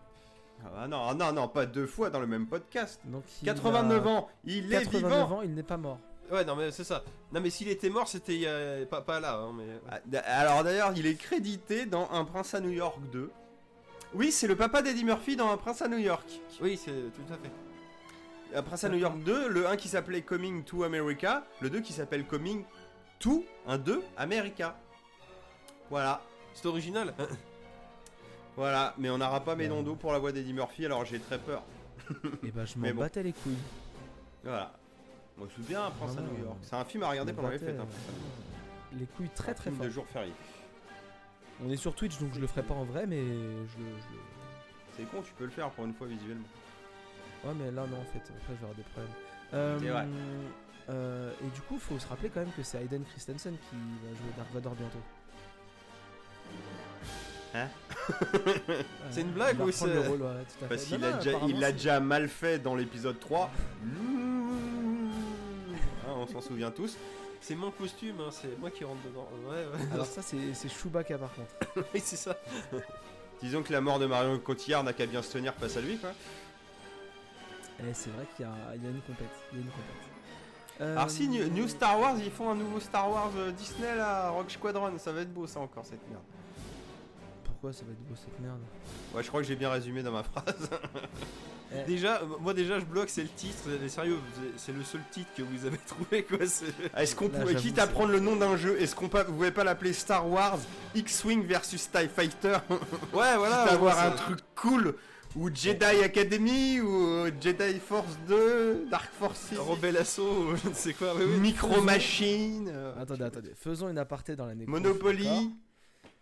Ah 0.74 0.88
non, 0.88 1.02
ah 1.08 1.14
non, 1.14 1.32
non, 1.32 1.46
pas 1.48 1.66
deux 1.66 1.86
fois 1.86 2.10
dans 2.10 2.18
le 2.20 2.26
même 2.26 2.46
podcast. 2.48 3.00
Donc, 3.04 3.22
il 3.42 3.46
89 3.46 4.04
a 4.06 4.08
ans, 4.10 4.28
il 4.44 4.72
est 4.72 4.78
89 4.80 5.12
vivant. 5.12 5.38
ans, 5.38 5.42
il 5.42 5.54
n'est 5.54 5.62
pas 5.62 5.76
mort. 5.76 5.98
Ouais, 6.32 6.44
non, 6.44 6.56
mais 6.56 6.70
c'est 6.72 6.84
ça. 6.84 7.04
Non, 7.32 7.40
mais 7.40 7.50
s'il 7.50 7.68
était 7.68 7.90
mort, 7.90 8.08
c'était 8.08 8.46
a- 8.46 8.86
pas, 8.86 9.02
pas 9.02 9.20
là, 9.20 9.36
hein, 9.38 9.52
mais. 9.54 9.66
Ah, 9.88 10.18
Alors 10.40 10.64
d'ailleurs, 10.64 10.92
il 10.96 11.06
est 11.06 11.14
crédité 11.16 11.86
dans 11.86 12.10
Un 12.10 12.24
Prince 12.24 12.54
à 12.54 12.60
New 12.60 12.70
York 12.70 12.98
2. 13.12 13.30
Oui, 14.14 14.30
c'est 14.30 14.46
le 14.46 14.56
papa 14.56 14.82
d'Eddie 14.82 15.04
Murphy 15.04 15.36
dans 15.36 15.50
Un 15.50 15.56
Prince 15.56 15.80
à 15.82 15.88
New 15.88 15.98
York. 15.98 16.26
Oui, 16.60 16.76
c'est 16.76 16.90
tout 16.90 17.32
à 17.32 17.36
fait. 17.36 17.50
Un 18.56 18.62
Prince 18.62 18.84
à 18.84 18.88
New 18.90 18.98
York 18.98 19.18
2, 19.22 19.48
le 19.48 19.66
1 19.66 19.76
qui 19.76 19.88
s'appelait 19.88 20.20
Coming 20.22 20.64
to 20.64 20.84
America, 20.84 21.44
le 21.60 21.70
2 21.70 21.80
qui 21.80 21.92
s'appelle 21.94 22.26
Coming 22.26 22.64
to, 23.18 23.44
un 23.66 23.78
2, 23.78 24.02
America. 24.18 24.76
Voilà. 25.90 26.22
C'est 26.54 26.66
original. 26.66 27.14
Voilà, 28.54 28.92
mais 28.98 29.08
on 29.08 29.16
n'aura 29.16 29.42
pas 29.42 29.54
mes 29.56 29.66
dos 29.66 29.94
pour 29.96 30.12
la 30.12 30.18
voix 30.18 30.30
d'Eddie 30.30 30.52
Murphy, 30.52 30.84
alors 30.84 31.06
j'ai 31.06 31.18
très 31.18 31.38
peur. 31.38 31.62
Et 32.44 32.50
bah, 32.50 32.66
je 32.66 32.74
Mais 32.76 32.90
m'en 32.90 32.96
bon. 32.96 33.00
battais 33.00 33.22
les 33.22 33.32
couilles. 33.32 33.56
Voilà. 34.44 34.74
Moi 35.38 35.48
je 35.50 35.58
me 35.58 35.64
souviens, 35.64 35.86
Un 35.86 35.90
Prince 35.90 36.10
à 36.10 36.14
Vraiment, 36.16 36.32
New 36.34 36.44
York. 36.44 36.56
euh, 36.60 36.66
C'est 36.68 36.76
un 36.76 36.84
film 36.84 37.02
à 37.04 37.08
regarder 37.08 37.30
je 37.32 37.36
pendant 37.36 37.48
les 37.48 37.58
fêtes. 37.58 37.80
hein, 37.80 37.86
euh. 37.88 38.98
Les 38.98 39.06
couilles 39.06 39.30
très 39.34 39.54
très 39.54 39.70
film 39.70 39.76
fort. 39.76 39.86
de 39.86 39.90
jour 39.90 40.06
férié. 40.12 40.32
On 41.64 41.70
est 41.70 41.76
sur 41.76 41.94
Twitch, 41.94 42.18
donc 42.18 42.34
je 42.34 42.40
le 42.40 42.46
ferai 42.46 42.62
pas 42.62 42.74
en 42.74 42.84
vrai, 42.84 43.06
mais 43.06 43.20
je, 43.22 43.78
C'est 44.96 45.04
con, 45.10 45.22
tu 45.22 45.32
peux 45.34 45.44
le 45.44 45.50
faire 45.50 45.70
pour 45.70 45.84
une 45.84 45.94
fois 45.94 46.06
visuellement. 46.06 46.46
Ouais, 47.44 47.52
mais 47.56 47.70
là, 47.70 47.86
non, 47.86 47.98
en 47.98 48.04
fait, 48.04 48.18
après, 48.18 48.32
je 48.48 48.52
vais 48.52 48.54
avoir 48.62 48.74
des 48.74 48.82
problèmes. 48.82 49.12
Euh, 49.54 49.78
C'est 49.80 49.88
vrai. 49.88 50.06
euh, 50.90 51.32
et 51.40 51.50
du 51.54 51.60
coup, 51.62 51.78
faut 51.78 51.98
se 51.98 52.06
rappeler 52.08 52.30
quand 52.30 52.40
même 52.40 52.52
que 52.56 52.62
c'est 52.62 52.78
Hayden 52.82 53.04
Christensen 53.04 53.54
qui 53.70 53.76
va 53.76 54.08
jouer 54.16 54.32
Dark 54.36 54.48
Vador 54.52 54.74
bientôt. 54.74 54.98
Hein 57.54 57.68
Euh, 58.70 58.82
C'est 59.10 59.20
une 59.20 59.32
blague 59.32 59.54
il 59.56 59.58
va 59.58 59.64
ou 59.66 59.70
c'est- 59.72 59.86
le 59.86 60.00
rôle, 60.00 60.22
ouais, 60.22 60.44
tout 60.58 60.64
à 60.64 60.68
Parce 60.68 60.84
qu'il 60.84 60.98
Non, 60.98 61.06
a 61.06 61.10
non, 61.12 61.16
déjà, 61.18 61.30
apparemment, 61.30 61.54
il 61.54 61.60
l'a 61.60 61.66
c'est- 61.68 61.72
déjà 61.74 62.00
mal 62.00 62.28
fait 62.28 62.58
dans 62.58 62.74
l'épisode 62.74 63.20
3. 63.20 63.50
Hein, 66.04 66.14
on 66.16 66.26
s'en 66.26 66.40
souvient 66.40 66.70
tous. 66.72 66.96
C'est 67.42 67.54
mon 67.56 67.70
costume, 67.72 68.16
hein, 68.20 68.30
c'est 68.30 68.56
moi 68.58 68.70
qui 68.70 68.84
rentre 68.84 69.02
dedans. 69.04 69.28
Ouais, 69.46 69.56
ouais. 69.56 69.86
Alors, 69.92 70.06
ça, 70.06 70.22
c'est 70.22 70.54
c'est 70.54 70.68
Chewbacca 70.68 71.18
par 71.18 71.30
contre. 71.34 71.86
oui, 71.94 72.00
c'est 72.02 72.16
ça. 72.16 72.36
Disons 73.42 73.62
que 73.64 73.72
la 73.72 73.80
mort 73.80 73.98
de 73.98 74.06
Marion 74.06 74.38
Cotillard 74.38 74.84
n'a 74.84 74.92
qu'à 74.92 75.06
bien 75.06 75.20
se 75.22 75.32
tenir 75.32 75.52
face 75.54 75.76
à 75.76 75.80
lui, 75.80 75.98
quoi. 75.98 76.10
Et 77.80 77.92
c'est 77.92 78.10
vrai 78.10 78.24
qu'il 78.36 78.46
y, 78.46 78.48
a- 78.48 78.76
il 78.76 78.82
y 78.84 78.86
a 78.86 78.90
une 78.90 79.00
compète. 79.02 79.26
Il 79.52 79.58
y 79.58 79.60
a 79.60 79.64
une 79.64 79.70
compète. 79.70 79.86
Euh, 80.80 80.96
Alors 80.96 81.10
si 81.10 81.28
New, 81.28 81.48
New 81.48 81.66
Star 81.68 81.98
Wars, 81.98 82.16
ils 82.18 82.30
font 82.30 82.48
un 82.50 82.54
nouveau 82.54 82.78
Star 82.80 83.10
Wars 83.10 83.30
euh, 83.36 83.50
Disney 83.50 83.94
là, 83.96 84.30
Rock 84.30 84.50
Squadron, 84.50 84.96
ça 84.98 85.12
va 85.12 85.20
être 85.22 85.32
beau 85.34 85.46
ça 85.46 85.58
encore 85.60 85.84
cette 85.84 86.08
merde. 86.08 86.22
Pourquoi 87.62 87.78
ça 87.78 87.84
va 87.86 87.92
être 87.92 88.08
beau 88.08 88.14
cette 88.16 88.40
merde. 88.40 88.58
Ouais, 89.14 89.22
je 89.22 89.28
crois 89.28 89.40
que 89.40 89.46
j'ai 89.46 89.54
bien 89.54 89.70
résumé 89.70 90.02
dans 90.02 90.10
ma 90.10 90.24
phrase. 90.24 90.68
Déjà, 91.86 92.20
euh, 92.20 92.26
moi 92.40 92.52
déjà 92.52 92.78
je 92.80 92.84
bloque, 92.84 93.08
c'est 93.08 93.22
le 93.22 93.28
titre. 93.28 93.62
Mais 93.80 93.88
Sérieux, 93.88 94.18
c'est 94.58 94.72
le 94.72 94.82
seul 94.82 95.00
titre 95.10 95.30
que 95.36 95.42
vous 95.42 95.64
avez 95.64 95.78
trouvé 95.86 96.22
quoi. 96.24 96.44
c'est- 96.44 96.66
Est-ce 96.96 97.14
qu'on 97.16 97.28
pouvait, 97.30 97.54
quitte 97.54 97.78
à 97.78 97.86
prendre 97.86 98.10
le 98.10 98.20
nom 98.20 98.34
d'un 98.36 98.56
jeu, 98.58 98.78
est-ce 98.80 98.94
qu'on 98.96 99.08
peut, 99.08 99.22
vous 99.22 99.32
pouvez 99.34 99.52
pas 99.52 99.62
l'appeler 99.64 99.92
Star 99.94 100.28
Wars 100.28 100.58
X-Wing 100.94 101.46
versus 101.46 101.88
TIE 101.90 102.08
Fighter? 102.14 102.58
Ouais, 103.14 103.36
voilà. 103.38 103.62
Quitte 103.62 103.70
à 103.70 103.74
avoir 103.74 103.98
un 104.00 104.10
truc 104.10 104.40
cool 104.56 104.94
ou 105.36 105.48
Jedi 105.54 105.84
Academy 106.04 106.80
ou 106.80 107.26
Jedi 107.40 107.78
Force 107.78 108.18
2, 108.28 108.88
Dark 108.90 109.10
Force 109.18 109.38
6, 109.50 109.56
Rebelle 109.58 109.96
Assaut, 109.96 110.48
ou 110.50 110.56
je 110.56 110.68
ne 110.68 110.74
sais 110.74 110.92
quoi. 110.92 111.14
oui, 111.16 111.22
oui. 111.26 111.38
Micro 111.40 111.80
Machine, 111.80 112.68
euh, 112.70 113.00
Attendez, 113.00 113.22
attendez. 113.24 113.52
Faisons 113.56 113.88
une 113.88 113.98
aparté 113.98 114.34
dans 114.36 114.44
l'année. 114.46 114.64
Monopoly. 114.66 115.54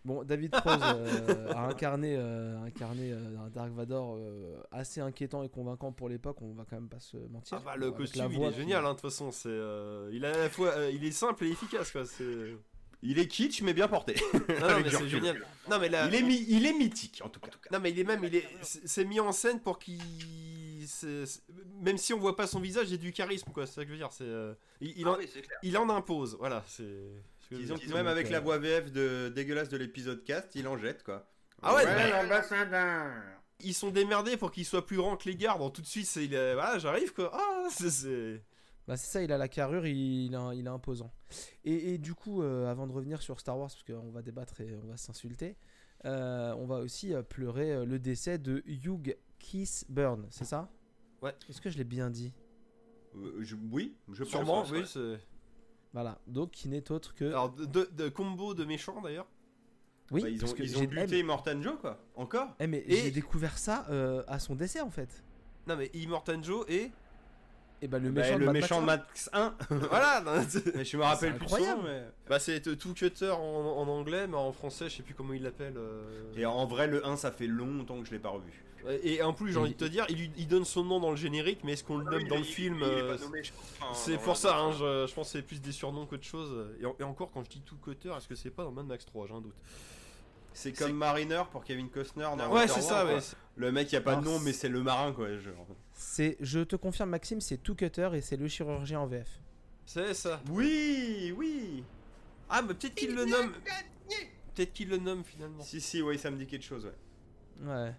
Bon, 0.03 0.23
David 0.23 0.49
Prose 0.51 0.81
euh, 0.83 1.51
a 1.53 1.67
incarné, 1.67 2.15
euh, 2.17 2.57
a 2.59 2.63
incarné 2.65 3.11
euh, 3.11 3.37
un 3.45 3.49
Dark 3.49 3.71
Vador 3.71 4.15
euh, 4.17 4.57
assez 4.71 4.99
inquiétant 4.99 5.43
et 5.43 5.49
convaincant 5.49 5.91
pour 5.91 6.09
l'époque, 6.09 6.41
on 6.41 6.53
va 6.53 6.65
quand 6.67 6.75
même 6.77 6.89
pas 6.89 6.99
se 6.99 7.17
mentir. 7.17 7.57
Ah 7.59 7.61
bah 7.63 7.75
le 7.75 7.91
costume 7.91 8.27
il 8.31 8.41
est 8.43 8.53
génial 8.53 8.83
hein, 8.85 8.89
de 8.89 8.99
toute 8.99 9.01
façon 9.11 9.31
c'est 9.31 9.49
euh, 9.49 10.09
il 10.11 10.25
a 10.25 10.33
à 10.33 10.37
la 10.37 10.49
fois 10.49 10.69
euh, 10.69 10.91
il 10.91 11.03
est 11.05 11.11
simple 11.11 11.45
et 11.45 11.49
efficace 11.51 11.91
quoi 11.91 12.05
c'est 12.05 12.55
Il 13.03 13.19
est 13.19 13.27
kitsch 13.27 13.61
mais 13.61 13.73
bien 13.75 13.87
porté. 13.87 14.15
non, 14.33 14.39
non, 14.69 14.79
mais 14.83 14.89
c'est 14.89 15.07
génial 15.07 15.39
non 15.69 15.77
mais 15.79 15.89
là 15.89 16.07
Il 16.07 16.15
est, 16.15 16.23
mi- 16.23 16.45
il 16.49 16.65
est 16.65 16.73
mythique 16.73 17.21
en 17.23 17.29
tout 17.29 17.39
cas. 17.39 17.49
non 17.71 17.79
mais 17.79 17.91
il 17.91 17.99
est 17.99 18.03
même 18.03 18.23
il 18.23 18.35
est 18.35 18.47
c'est 18.61 19.05
mis 19.05 19.19
en 19.19 19.31
scène 19.31 19.59
pour 19.59 19.77
qu'il 19.77 19.99
c'est- 20.87 21.43
même 21.79 21.97
si 21.99 22.11
on 22.13 22.19
voit 22.19 22.35
pas 22.35 22.47
son 22.47 22.59
visage 22.59 22.87
il 22.89 22.91
y 22.91 22.95
a 22.95 22.97
du 22.97 23.11
charisme 23.13 23.51
quoi 23.53 23.67
c'est 23.67 23.73
ça 23.75 23.81
que 23.83 23.87
je 23.89 23.93
veux 23.93 23.99
dire 23.99 24.11
c'est 24.11 24.23
euh, 24.23 24.53
il, 24.81 24.93
il 24.97 25.07
en, 25.07 25.17
il 25.61 25.77
en 25.77 25.89
impose 25.89 26.35
voilà 26.39 26.63
c'est 26.67 26.83
ce 26.83 27.30
que 27.51 27.55
Disons 27.61 27.75
que 27.77 27.93
même 27.93 28.07
avec 28.07 28.25
donc, 28.25 28.31
la 28.31 28.37
euh, 28.39 28.41
voix 28.41 28.57
VF 28.57 28.91
de 28.91 29.29
dégueulasse 29.35 29.69
de 29.69 29.77
l'épisode 29.77 30.23
cast, 30.23 30.55
il 30.55 30.67
en 30.67 30.77
jette 30.77 31.03
quoi. 31.03 31.27
Ah 31.61 31.75
ouais, 31.75 31.85
l'ambassadeur. 32.11 33.11
ils 33.59 33.73
sont 33.73 33.91
démerdés 33.91 34.37
pour 34.37 34.51
qu'il 34.51 34.65
soit 34.65 34.85
plus 34.85 34.97
grand 34.97 35.15
que 35.17 35.29
les 35.29 35.35
gardes 35.35 35.71
tout 35.73 35.81
de 35.81 35.87
suite 35.87 36.07
c'est 36.07 36.25
il 36.25 36.33
est- 36.33 36.53
voilà 36.55 36.79
j'arrive 36.79 37.13
quoi 37.13 37.29
ah 37.33 37.67
c'est- 37.69 38.43
Bah 38.87 38.97
c'est 38.97 39.11
ça, 39.11 39.21
il 39.23 39.31
a 39.31 39.37
la 39.37 39.47
carrure, 39.47 39.85
il, 39.85 40.25
il, 40.25 40.35
a- 40.35 40.53
il 40.55 40.65
est 40.65 40.69
imposant. 40.69 41.13
Et, 41.63 41.93
et 41.93 41.97
du 41.99 42.15
coup, 42.15 42.41
euh, 42.41 42.65
avant 42.69 42.87
de 42.87 42.91
revenir 42.91 43.21
sur 43.21 43.39
Star 43.39 43.57
Wars, 43.59 43.69
parce 43.69 43.83
qu'on 43.83 44.09
va 44.11 44.21
débattre 44.23 44.59
et 44.61 44.75
on 44.83 44.87
va 44.87 44.97
s'insulter, 44.97 45.55
euh, 46.05 46.53
on 46.57 46.65
va 46.65 46.77
aussi 46.77 47.13
pleurer 47.29 47.85
le 47.85 47.99
décès 47.99 48.39
de 48.39 48.63
Hugh 48.65 49.15
Keith 49.37 49.85
Burn, 49.87 50.25
c'est 50.31 50.45
ça? 50.45 50.67
Ouais. 51.21 51.35
Est-ce 51.47 51.61
que 51.61 51.69
je 51.69 51.77
l'ai 51.77 51.83
bien 51.83 52.09
dit? 52.09 52.33
Euh, 53.15 53.37
je- 53.41 53.55
oui, 53.71 53.95
je 54.11 54.23
pense. 54.23 54.31
sûrement 54.31 54.65
oui 54.71 54.83
c'est 54.87 55.19
Voilà, 55.93 56.19
donc 56.27 56.51
qui 56.51 56.69
n'est 56.69 56.89
autre 56.91 57.13
que... 57.15 57.25
alors 57.25 57.51
de, 57.51 57.65
de- 57.65 57.89
de 57.91 58.09
combo 58.09 58.53
de 58.53 58.63
méchants 58.65 59.01
d'ailleurs 59.01 59.27
oui, 60.11 60.21
Bah, 60.23 60.29
ils 60.29 60.39
parce 60.39 60.51
ont, 60.51 60.55
que 60.55 60.63
ils 60.63 60.69
j'ai- 60.69 60.75
ont 60.77 60.83
buté 60.83 61.19
Immortan 61.19 61.61
Joe 61.61 61.77
quoi. 61.79 61.97
Encore 62.15 62.49
eh, 62.59 62.67
mais 62.67 62.83
Et- 62.87 62.97
j'ai 62.97 63.11
découvert 63.11 63.57
ça 63.57 63.85
euh, 63.89 64.23
à 64.27 64.39
son 64.39 64.55
décès 64.55 64.81
en 64.81 64.89
fait. 64.89 65.23
non 65.67 65.75
mais 65.77 65.89
Immortan 65.93 66.41
Joe 66.43 66.65
et 66.69 66.91
Et 67.81 67.87
bah 67.87 67.97
le 67.99 68.11
Bah, 68.11 68.21
méchant, 68.21 68.35
de 68.35 68.39
le 68.39 68.45
Mad 68.45 68.55
méchant 68.55 68.81
de 68.81 68.85
Max 68.85 69.29
Max 69.33 69.55
1. 69.69 69.75
voilà 69.89 70.23
Mais 70.75 70.85
je 70.85 70.97
me 70.97 71.03
rappelle 71.03 71.35
plus 71.35 71.47
son 71.47 71.57
mais... 71.83 72.03
Bah 72.29 72.39
c'est 72.39 72.61
tout 72.77 72.93
cutter 72.93 73.29
en, 73.31 73.37
en 73.39 73.87
anglais, 73.87 74.27
mais 74.27 74.37
en 74.37 74.51
français, 74.51 74.87
je 74.89 74.97
sais 74.97 75.03
plus 75.03 75.13
comment 75.15 75.33
il 75.33 75.43
l'appelle. 75.43 75.73
euh. 75.77 76.01
Et 76.37 76.45
en 76.45 76.65
vrai, 76.65 76.87
le 76.87 77.05
1, 77.05 77.15
ça 77.17 77.31
fait 77.31 77.47
longtemps 77.47 77.99
que 77.99 78.05
je 78.07 78.11
l'ai 78.11 78.19
pas 78.19 78.29
revu. 78.29 78.63
Et 79.03 79.21
en 79.21 79.33
plus, 79.33 79.51
j'ai 79.51 79.59
envie 79.59 79.73
de 79.73 79.77
te 79.77 79.85
dire, 79.85 80.07
il, 80.09 80.47
donne 80.47 80.65
son 80.65 80.83
nom 80.83 80.99
dans 80.99 81.11
le 81.11 81.15
générique, 81.15 81.59
mais 81.63 81.73
est-ce 81.73 81.83
qu'on 81.83 81.97
le 81.97 82.05
nomme 82.05 82.27
dans 82.27 82.37
le 82.37 82.43
film 82.43 82.81
euh, 82.81 83.15
C'est 83.93 84.17
pour 84.17 84.35
ça, 84.37 84.57
hein, 84.57 84.71
je, 84.71 85.05
je 85.07 85.13
pense 85.13 85.27
que 85.27 85.37
c'est 85.37 85.43
plus 85.43 85.61
des 85.61 85.71
surnoms 85.71 86.07
qu'autre 86.07 86.23
chose. 86.23 86.67
Et, 86.81 86.85
en- 86.87 86.95
et 86.99 87.03
encore, 87.03 87.29
quand 87.31 87.43
je 87.43 87.49
dis 87.49 87.61
tout 87.61 87.77
cutter, 87.77 88.09
est-ce 88.17 88.27
que 88.27 88.33
c'est 88.33 88.49
pas 88.49 88.63
dans 88.63 88.71
Mad 88.71 88.87
Max 88.87 89.05
3 89.05 89.27
J'ai 89.27 89.33
un 89.35 89.41
doute. 89.41 89.53
C'est 90.53 90.73
comme 90.73 90.93
Mariner 90.93 91.43
pour 91.51 91.63
Kevin 91.63 91.89
Costner 91.89 92.27
dans 92.37 92.51
ouais, 92.51 92.67
c'est 92.67 92.81
ça, 92.81 93.05
ouais. 93.05 93.19
Le 93.55 93.71
mec, 93.71 93.91
il 93.91 93.95
a 93.95 94.01
pas 94.01 94.15
de 94.15 94.25
nom, 94.25 94.39
mais 94.39 94.53
c'est 94.53 94.69
le 94.69 94.81
marin, 94.81 95.11
quoi. 95.13 95.37
genre. 95.37 95.67
C'est, 95.93 96.37
je 96.39 96.59
te 96.59 96.75
confirme 96.75 97.09
Maxime, 97.09 97.41
c'est 97.41 97.57
tout 97.57 97.75
cutter 97.75 98.09
et 98.13 98.21
c'est 98.21 98.37
le 98.37 98.47
chirurgien 98.47 98.99
en 98.99 99.07
VF. 99.07 99.39
C'est 99.85 100.13
ça. 100.13 100.41
Oui, 100.49 101.33
oui. 101.37 101.83
Ah, 102.49 102.61
mais 102.61 102.73
peut-être 102.73 102.95
qu'il 102.95 103.15
le 103.15 103.25
nomme. 103.25 103.53
Peut-être 104.53 104.73
qu'il 104.73 104.89
le 104.89 104.97
nomme 104.97 105.23
finalement. 105.23 105.63
Si, 105.63 105.79
si, 105.79 106.01
oui, 106.01 106.17
ça 106.17 106.29
me 106.29 106.37
dit 106.37 106.45
quelque 106.45 106.65
chose, 106.65 106.85
ouais. 106.85 107.67
Ouais. 107.67 107.93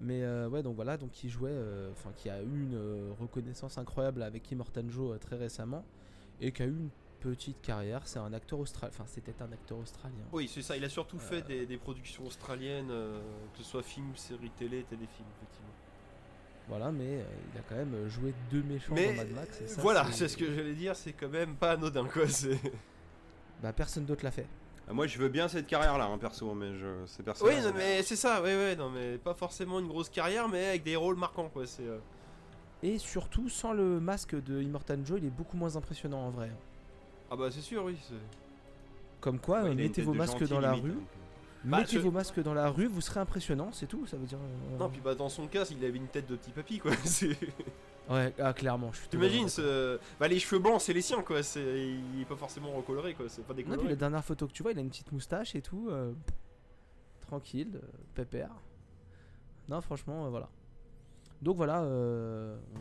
Mais 0.00 0.22
euh, 0.22 0.48
ouais, 0.48 0.62
donc 0.62 0.74
voilà, 0.76 0.96
donc 0.96 1.10
qui 1.12 1.28
jouait, 1.28 1.50
euh, 1.52 1.90
enfin 1.92 2.10
qui 2.16 2.28
a 2.28 2.42
eu 2.42 2.62
une 2.62 2.74
euh, 2.74 3.12
reconnaissance 3.20 3.78
incroyable 3.78 4.22
avec 4.22 4.50
Immortan 4.50 4.88
Joe 4.88 5.14
euh, 5.14 5.18
très 5.18 5.36
récemment 5.36 5.84
et 6.40 6.52
qui 6.52 6.62
a 6.62 6.66
eu 6.66 6.70
une 6.70 6.90
petite 7.24 7.60
carrière. 7.62 8.02
C'est 8.04 8.18
un 8.18 8.32
acteur 8.32 8.58
australien, 8.60 8.92
enfin 8.94 9.04
c'était 9.08 9.34
un 9.42 9.50
acteur 9.52 9.78
australien. 9.78 10.24
Oui, 10.32 10.50
c'est 10.52 10.62
ça. 10.62 10.76
Il 10.76 10.84
a 10.84 10.88
surtout 10.88 11.18
fait 11.18 11.42
des, 11.42 11.64
des 11.66 11.76
productions 11.78 12.26
australiennes, 12.26 12.90
euh, 12.90 13.18
que 13.52 13.58
ce 13.58 13.64
soit 13.64 13.82
films, 13.82 14.14
séries 14.16 14.50
télé, 14.50 14.82
téléfilms, 14.84 15.26
effectivement. 15.36 15.68
Voilà, 16.68 16.90
mais 16.92 17.04
euh, 17.20 17.24
il 17.52 17.58
a 17.58 17.62
quand 17.68 17.74
même 17.76 17.94
euh, 17.94 18.08
joué 18.08 18.32
deux 18.50 18.62
méchants 18.62 18.94
Mais 18.94 19.08
dans 19.08 19.16
Mad 19.22 19.30
Max. 19.32 19.60
Et 19.60 19.68
ça, 19.68 19.80
voilà, 19.82 20.06
c'est 20.12 20.28
ce 20.28 20.36
que 20.36 20.52
j'allais 20.54 20.74
dire, 20.74 20.94
c'est 20.96 21.12
quand 21.12 21.28
même 21.28 21.56
pas 21.56 21.72
anodin, 21.72 22.06
quoi. 22.06 22.28
C'est. 22.28 22.58
Bah 23.62 23.72
personne 23.72 24.04
d'autre 24.04 24.24
l'a 24.24 24.30
fait. 24.30 24.46
Ah, 24.88 24.92
Moi, 24.92 25.06
je 25.06 25.16
veux 25.18 25.28
bien 25.30 25.48
cette 25.48 25.66
carrière-là, 25.66 26.04
hein, 26.04 26.18
perso, 26.18 26.52
mais 26.52 26.74
je... 26.74 26.86
c'est 27.06 27.20
Oui, 27.20 27.24
personnel. 27.24 27.64
non, 27.64 27.72
mais 27.74 28.02
c'est 28.02 28.16
ça, 28.16 28.42
ouais, 28.42 28.54
ouais, 28.54 28.76
non, 28.76 28.90
mais 28.90 29.16
pas 29.16 29.32
forcément 29.32 29.80
une 29.80 29.88
grosse 29.88 30.10
carrière, 30.10 30.48
mais 30.48 30.66
avec 30.66 30.82
des 30.82 30.96
rôles 30.96 31.16
marquants, 31.16 31.48
quoi. 31.48 31.66
C'est. 31.66 31.86
euh, 31.86 31.98
Et 32.82 32.98
surtout, 32.98 33.48
sans 33.48 33.72
le 33.72 34.00
masque 34.00 34.34
de 34.34 34.60
Immortan 34.60 35.02
Joe, 35.04 35.18
il 35.22 35.26
est 35.26 35.30
beaucoup 35.30 35.56
moins 35.56 35.76
impressionnant 35.76 36.26
en 36.26 36.30
vrai. 36.30 36.50
Ah 37.30 37.36
bah 37.36 37.50
c'est 37.50 37.60
sûr, 37.60 37.84
oui. 37.84 37.96
c'est- 38.08 38.14
Comme 39.20 39.38
quoi, 39.38 39.62
Ouais, 39.62 39.70
euh, 39.70 39.74
mettez 39.74 40.02
vos 40.02 40.12
masques 40.14 40.46
dans 40.48 40.60
la 40.60 40.74
limite, 40.74 40.84
rue. 40.92 40.98
Bah, 41.64 41.78
mettez 41.78 41.94
je- 41.96 42.00
vos 42.00 42.10
masques 42.10 42.40
dans 42.42 42.52
la 42.54 42.68
rue, 42.68 42.86
vous 42.86 43.00
serez 43.00 43.20
impressionnant, 43.20 43.70
c'est 43.72 43.86
tout. 43.86 44.06
Ça 44.06 44.16
veut 44.18 44.26
dire. 44.26 44.38
euh, 44.38 44.78
Non, 44.78 44.90
puis 44.90 45.00
bah 45.02 45.14
dans 45.14 45.30
son 45.30 45.46
cas, 45.46 45.64
il 45.70 45.82
avait 45.84 45.96
une 45.96 46.08
tête 46.08 46.26
de 46.28 46.36
petit 46.36 46.50
papy, 46.50 46.78
quoi. 46.78 46.92
c'est- 47.04 47.36
Ouais, 48.10 48.34
ah, 48.38 48.52
clairement. 48.52 48.92
je 48.92 48.98
suis 48.98 49.08
T'imagines, 49.08 49.48
ce... 49.48 49.98
bah 50.20 50.28
les 50.28 50.38
cheveux 50.38 50.60
blancs, 50.60 50.78
c'est 50.82 50.92
les 50.92 51.00
siens, 51.00 51.22
quoi. 51.22 51.42
C'est... 51.42 51.62
Il 52.14 52.20
est 52.20 52.26
pas 52.26 52.36
forcément 52.36 52.70
recoloré, 52.72 53.14
quoi. 53.14 53.24
C'est 53.30 53.40
pas 53.46 53.54
Non, 53.54 53.56
puis 53.56 53.64
décoloré. 53.64 53.88
la 53.88 53.96
dernière 53.96 54.22
photo 54.24 54.46
que 54.46 54.52
tu 54.52 54.62
vois, 54.62 54.72
il 54.72 54.78
a 54.78 54.82
une 54.82 54.90
petite 54.90 55.10
moustache 55.12 55.54
et 55.54 55.62
tout. 55.62 55.88
euh, 55.90 56.12
tranquille, 57.22 57.70
euh, 57.82 57.86
pépère. 58.14 58.50
Non, 59.70 59.80
franchement, 59.80 60.26
euh, 60.26 60.28
voilà. 60.28 60.50
Donc 61.40 61.56
voilà, 61.56 61.82
euh, 61.82 62.58
on, 62.74 62.78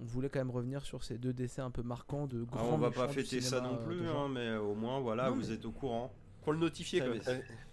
on 0.00 0.04
voulait 0.04 0.28
quand 0.28 0.38
même 0.40 0.50
revenir 0.50 0.84
sur 0.84 1.02
ces 1.04 1.18
deux 1.18 1.32
décès 1.32 1.60
un 1.60 1.70
peu 1.70 1.82
marquants 1.82 2.26
de 2.26 2.44
Ah, 2.52 2.56
grands 2.56 2.74
on 2.74 2.78
va 2.78 2.90
pas 2.90 3.08
fêter 3.08 3.40
ça 3.40 3.56
cinéma, 3.58 3.68
non 3.68 3.78
euh, 3.80 3.86
plus, 3.86 4.08
hein, 4.08 4.28
mais 4.30 4.56
au 4.56 4.74
moins, 4.74 5.00
voilà, 5.00 5.28
Non, 5.30 5.36
vous 5.36 5.48
mais- 5.48 5.54
êtes 5.54 5.64
au 5.64 5.70
courant. 5.72 6.12
Pour 6.42 6.52
le 6.52 6.60
notifier, 6.60 7.02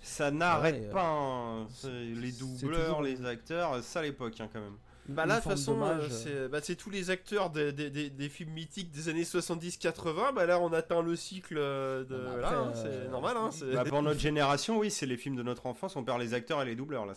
Ça, 0.01 0.31
n'arrête 0.31 0.81
Ouais, 0.83 0.89
pas, 0.89 1.07
hein. 1.07 1.67
C'est 1.69 1.89
les 1.89 2.31
doubleurs, 2.31 2.85
toujours- 2.87 3.01
les 3.03 3.25
acteurs, 3.25 3.81
ça 3.83 3.99
à 3.99 4.03
l'époque, 4.03 4.39
hein, 4.41 4.49
quand 4.51 4.59
même. 4.59 4.73
Bah 5.07 5.21
Une 5.23 5.29
là, 5.29 5.35
de 5.37 5.41
toute 5.43 5.51
façon, 5.51 5.79
euh, 5.83 6.09
c'est 6.09 6.49
bah, 6.49 6.59
c'est 6.63 6.75
tous 6.75 6.89
les 6.89 7.11
acteurs 7.11 7.51
des, 7.51 7.71
des- 7.71 7.91
des- 7.91 8.09
des 8.09 8.27
films 8.27 8.49
mythiques 8.53 8.89
des 8.91 9.07
années 9.07 9.23
70-80. 9.23 10.31
Bah 10.33 10.47
là, 10.47 10.59
on 10.59 10.73
atteint 10.73 11.03
le 11.03 11.15
cycle 11.15 11.57
euh, 11.59 12.03
de. 12.05 12.15
Après, 12.39 12.55
hein, 12.55 12.73
euh, 12.75 13.03
c'est 13.05 13.11
normal, 13.11 13.37
hein. 13.37 13.49
Bah, 13.73 13.85
pour 13.85 14.01
notre 14.01 14.19
génération, 14.19 14.79
oui, 14.79 14.89
c'est 14.89 15.05
les 15.05 15.15
films 15.17 15.35
de 15.35 15.43
notre 15.43 15.67
enfance, 15.67 15.95
on 15.95 16.03
perd 16.03 16.19
les 16.19 16.33
acteurs 16.33 16.59
et 16.63 16.65
les 16.65 16.75
doubleurs, 16.75 17.05
là. 17.05 17.13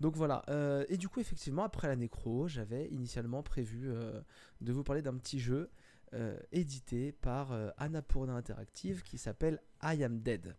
Donc 0.00 0.16
voilà, 0.16 0.42
euh, 0.48 0.84
et 0.88 0.96
du 0.96 1.08
coup, 1.08 1.18
effectivement, 1.20 1.64
après 1.64 1.88
la 1.88 1.96
nécro, 1.96 2.46
j'avais 2.46 2.86
initialement 2.88 3.42
prévu 3.42 3.90
euh, 3.90 4.20
de 4.60 4.72
vous 4.72 4.84
parler 4.84 5.02
d'un 5.02 5.16
petit 5.16 5.40
jeu 5.40 5.70
euh, 6.14 6.38
édité 6.52 7.12
par 7.12 7.52
Annapurna 7.76 8.34
Interactive 8.34 9.02
qui 9.02 9.18
s'appelle 9.18 9.60
I 9.82 10.04
Am 10.04 10.20
Dead. 10.20 10.56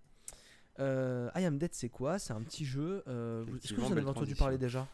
I 0.78 1.46
Am 1.46 1.58
Dead, 1.58 1.74
c'est 1.74 1.90
quoi? 1.90 2.20
C'est 2.20 2.34
un 2.34 2.42
petit 2.42 2.66
jeu. 2.66 3.04
Est-ce 3.64 3.74
que 3.74 3.82
vous 3.82 3.88
en 3.88 3.98
avez 3.98 4.06
entendu 4.06 4.36
parler 4.36 4.58
déjà? 4.58 4.88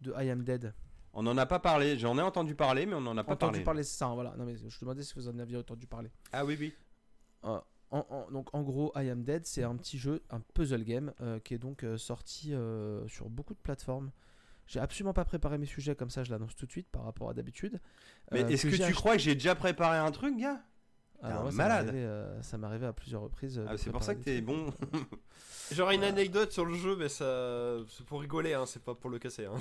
De 0.00 0.12
I 0.18 0.30
Am 0.30 0.42
Dead 0.42 0.74
On 1.12 1.22
n'en 1.22 1.36
a 1.36 1.46
pas 1.46 1.60
parlé, 1.60 1.98
j'en 1.98 2.18
ai 2.18 2.22
entendu 2.22 2.54
parler, 2.54 2.84
mais 2.84 2.94
on 2.94 3.00
n'en 3.00 3.16
a 3.16 3.24
pas 3.24 3.34
Entendu 3.34 3.52
parlé. 3.52 3.64
parler, 3.64 3.82
c'est 3.84 3.96
ça, 3.96 4.06
hein, 4.06 4.14
voilà. 4.14 4.34
Non, 4.36 4.44
mais 4.44 4.56
je 4.56 4.80
demandais 4.80 5.02
si 5.02 5.14
vous 5.14 5.28
en 5.28 5.38
aviez 5.38 5.56
entendu 5.56 5.86
parler. 5.86 6.10
Ah 6.32 6.44
oui, 6.44 6.56
oui. 6.58 6.74
En- 7.94 8.06
en- 8.10 8.30
donc 8.30 8.54
en 8.54 8.62
gros, 8.62 8.92
I 8.96 9.08
Am 9.10 9.22
Dead, 9.22 9.46
c'est 9.46 9.62
un 9.62 9.76
petit 9.76 9.98
jeu, 9.98 10.22
un 10.30 10.40
puzzle 10.40 10.84
game 10.84 11.12
euh, 11.20 11.38
qui 11.40 11.54
est 11.54 11.58
donc 11.58 11.84
euh, 11.84 11.96
sorti 11.96 12.52
euh, 12.54 13.06
sur 13.08 13.28
beaucoup 13.28 13.54
de 13.54 13.58
plateformes. 13.60 14.10
J'ai 14.66 14.80
absolument 14.80 15.12
pas 15.12 15.24
préparé 15.26 15.58
mes 15.58 15.66
sujets 15.66 15.94
comme 15.94 16.10
ça, 16.10 16.24
je 16.24 16.30
l'annonce 16.30 16.56
tout 16.56 16.66
de 16.66 16.70
suite 16.70 16.88
par 16.90 17.04
rapport 17.04 17.28
à 17.30 17.34
d'habitude. 17.34 17.80
Mais 18.32 18.42
Euh, 18.44 18.48
est-ce 18.48 18.66
que, 18.66 18.74
tu 18.76 18.82
acheté- 18.82 18.92
crois 18.94 19.12
que 19.12 19.18
j'ai 19.22 19.34
déjà 19.34 19.54
préparé 19.54 19.98
un 19.98 20.10
truc, 20.10 20.36
gars? 20.38 20.62
Alors, 21.22 21.46
ça 21.50 21.56
malade. 21.56 21.84
m'est 21.86 21.90
arrivé, 21.92 22.04
euh, 22.06 22.42
Ça 22.42 22.58
m'est 22.58 22.66
arrivé 22.66 22.86
à 22.86 22.92
plusieurs 22.92 23.22
reprises. 23.22 23.58
euh, 23.58 23.64
Ah, 23.68 23.76
C'est 23.78 23.90
pour 23.90 24.02
ça 24.02 24.14
que 24.14 24.22
t'es 24.22 24.40
bon. 24.42 24.66
J'aurais 25.72 25.94
une 25.94 26.04
anecdote 26.04 26.52
sur 26.52 26.64
le 26.66 26.74
jeu, 26.74 26.96
mais 26.96 27.08
ça. 27.08 27.76
C'est 27.88 28.04
pour 28.04 28.20
rigoler, 28.20 28.52
hein. 28.54 28.66
C'est 28.66 28.82
pas 28.82 28.94
pour 28.94 29.08
le 29.10 29.18
casser, 29.18 29.46
hein. 29.46 29.54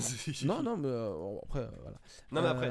Non, 0.46 0.62
non, 0.62 0.76
mais 0.78 0.88
euh, 0.90 1.38
après, 1.44 1.60
euh, 1.62 1.70
voilà. 1.82 1.98
Non, 2.32 2.42
mais 2.42 2.48
après. 2.48 2.70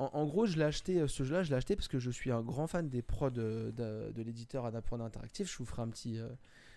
Euh, 0.00 0.04
en, 0.04 0.10
en 0.12 0.26
gros, 0.26 0.46
je 0.46 0.56
l'ai 0.56 0.64
acheté, 0.64 1.00
euh, 1.00 1.08
ce 1.08 1.22
jeu-là, 1.24 1.42
je 1.42 1.50
l'ai 1.50 1.56
acheté 1.56 1.76
parce 1.76 1.88
que 1.88 1.98
je 1.98 2.10
suis 2.10 2.30
un 2.30 2.42
grand 2.42 2.66
fan 2.66 2.88
des 2.88 3.02
prods 3.02 3.30
de, 3.30 3.72
de, 3.76 4.12
de 4.12 4.22
l'éditeur 4.22 4.64
Annapurna 4.66 5.04
Interactive. 5.04 5.50
Je 5.50 5.56
vous 5.58 5.64
ferai 5.64 5.82
un 5.82 5.88
petit, 5.88 6.18
euh, 6.18 6.28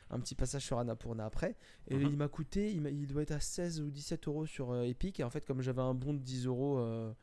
un 0.09 0.19
petit 0.19 0.35
passage 0.35 0.63
sur 0.65 0.79
Annapurna 0.79 1.25
après. 1.25 1.55
Et 1.87 1.95
Mhm. 1.95 2.07
il 2.11 2.17
m'a 2.17 2.27
coûté, 2.27 2.71
il, 2.71 3.07
doit 3.07 3.21
être 3.23 3.31
à 3.31 3.39
16 3.39 3.81
ou 3.81 3.91
17 3.91 4.27
euros 4.27 4.45
sur 4.45 4.71
euh, 4.71 4.83
Epic. 4.83 5.19
Et 5.19 5.23
en 5.23 5.29
fait, 5.29 5.45
comme 5.45 5.61
j'avais 5.61 5.81
un 5.81 5.93
bon 5.93 6.13
de 6.13 6.19
10 6.19 6.45
euros 6.47 6.79
euh, 6.79 7.13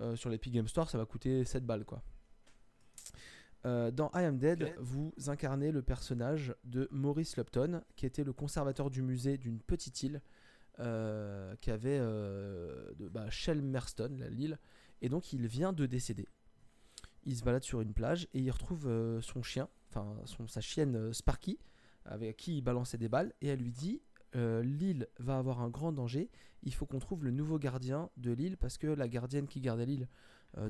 euh, 0.00 0.16
sur 0.16 0.30
l'Epic 0.30 0.52
Game 0.52 0.66
Store, 0.68 0.88
ça 0.90 0.98
m'a 0.98 1.06
coûté 1.06 1.44
7 1.44 1.64
balles, 1.64 1.84
quoi. 1.84 2.02
Euh, 3.66 3.90
dans 3.90 4.10
I 4.14 4.24
Am 4.24 4.36
Dead, 4.38 4.74
vous 4.78 5.14
incarnez 5.26 5.72
le 5.72 5.80
personnage 5.80 6.54
de 6.64 6.86
Maurice 6.90 7.36
Lupton, 7.38 7.82
qui 7.96 8.04
était 8.04 8.22
le 8.24 8.34
conservateur 8.34 8.90
du 8.90 9.00
musée 9.00 9.38
d'une 9.38 9.58
petite 9.58 10.02
île 10.02 10.20
euh, 10.80 11.54
qui 11.62 11.70
avait 11.70 11.98
euh, 11.98 12.92
de 12.98 13.08
bah, 13.08 13.30
Shelmerston, 13.30 14.16
la- 14.18 14.28
l'île, 14.28 14.58
et 15.04 15.10
donc 15.10 15.34
il 15.34 15.46
vient 15.46 15.74
de 15.74 15.84
décéder. 15.84 16.26
Il 17.24 17.36
se 17.36 17.44
balade 17.44 17.62
sur 17.62 17.82
une 17.82 17.92
plage 17.92 18.26
et 18.32 18.40
il 18.40 18.50
retrouve 18.50 18.86
euh, 18.86 19.20
son 19.20 19.42
chien, 19.42 19.68
enfin 19.90 20.16
sa 20.46 20.62
chienne 20.62 20.96
euh, 20.96 21.12
Sparky, 21.12 21.58
avec 22.06 22.38
qui 22.38 22.56
il 22.56 22.62
balançait 22.62 22.96
des 22.96 23.08
balles, 23.08 23.34
et 23.42 23.48
elle 23.48 23.60
lui 23.60 23.70
dit 23.70 24.00
euh, 24.34 24.62
l'île 24.62 25.06
va 25.18 25.36
avoir 25.36 25.60
un 25.60 25.68
grand 25.68 25.92
danger, 25.92 26.30
il 26.62 26.72
faut 26.72 26.86
qu'on 26.86 27.00
trouve 27.00 27.22
le 27.22 27.32
nouveau 27.32 27.58
gardien 27.58 28.08
de 28.16 28.32
l'île 28.32 28.56
parce 28.56 28.78
que 28.78 28.86
la 28.86 29.06
gardienne 29.06 29.46
qui 29.46 29.60
gardait 29.60 29.86
l'île 29.86 30.08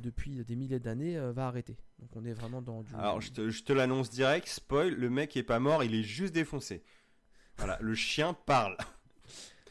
depuis 0.01 0.43
des 0.45 0.57
milliers 0.57 0.80
d'années 0.80 1.20
va 1.32 1.47
arrêter. 1.47 1.76
Donc 1.99 2.16
on 2.16 2.24
est 2.24 2.32
vraiment 2.32 2.62
dans 2.62 2.82
du. 2.82 2.95
Alors, 2.95 3.20
je 3.20 3.30
te, 3.30 3.51
je 3.51 3.64
te 3.64 3.72
l'annonce 3.72 4.09
direct, 4.09 4.49
spoil, 4.49 4.95
le 4.95 5.11
mec 5.11 5.37
est 5.37 5.43
pas 5.43 5.61
mort, 5.61 5.85
il 5.85 5.95
est 5.95 6.03
juste 6.03 6.35
défoncé. 6.35 6.82
Voilà, 7.59 7.78
le 7.82 7.95
chien 7.95 8.32
parle. 8.32 8.78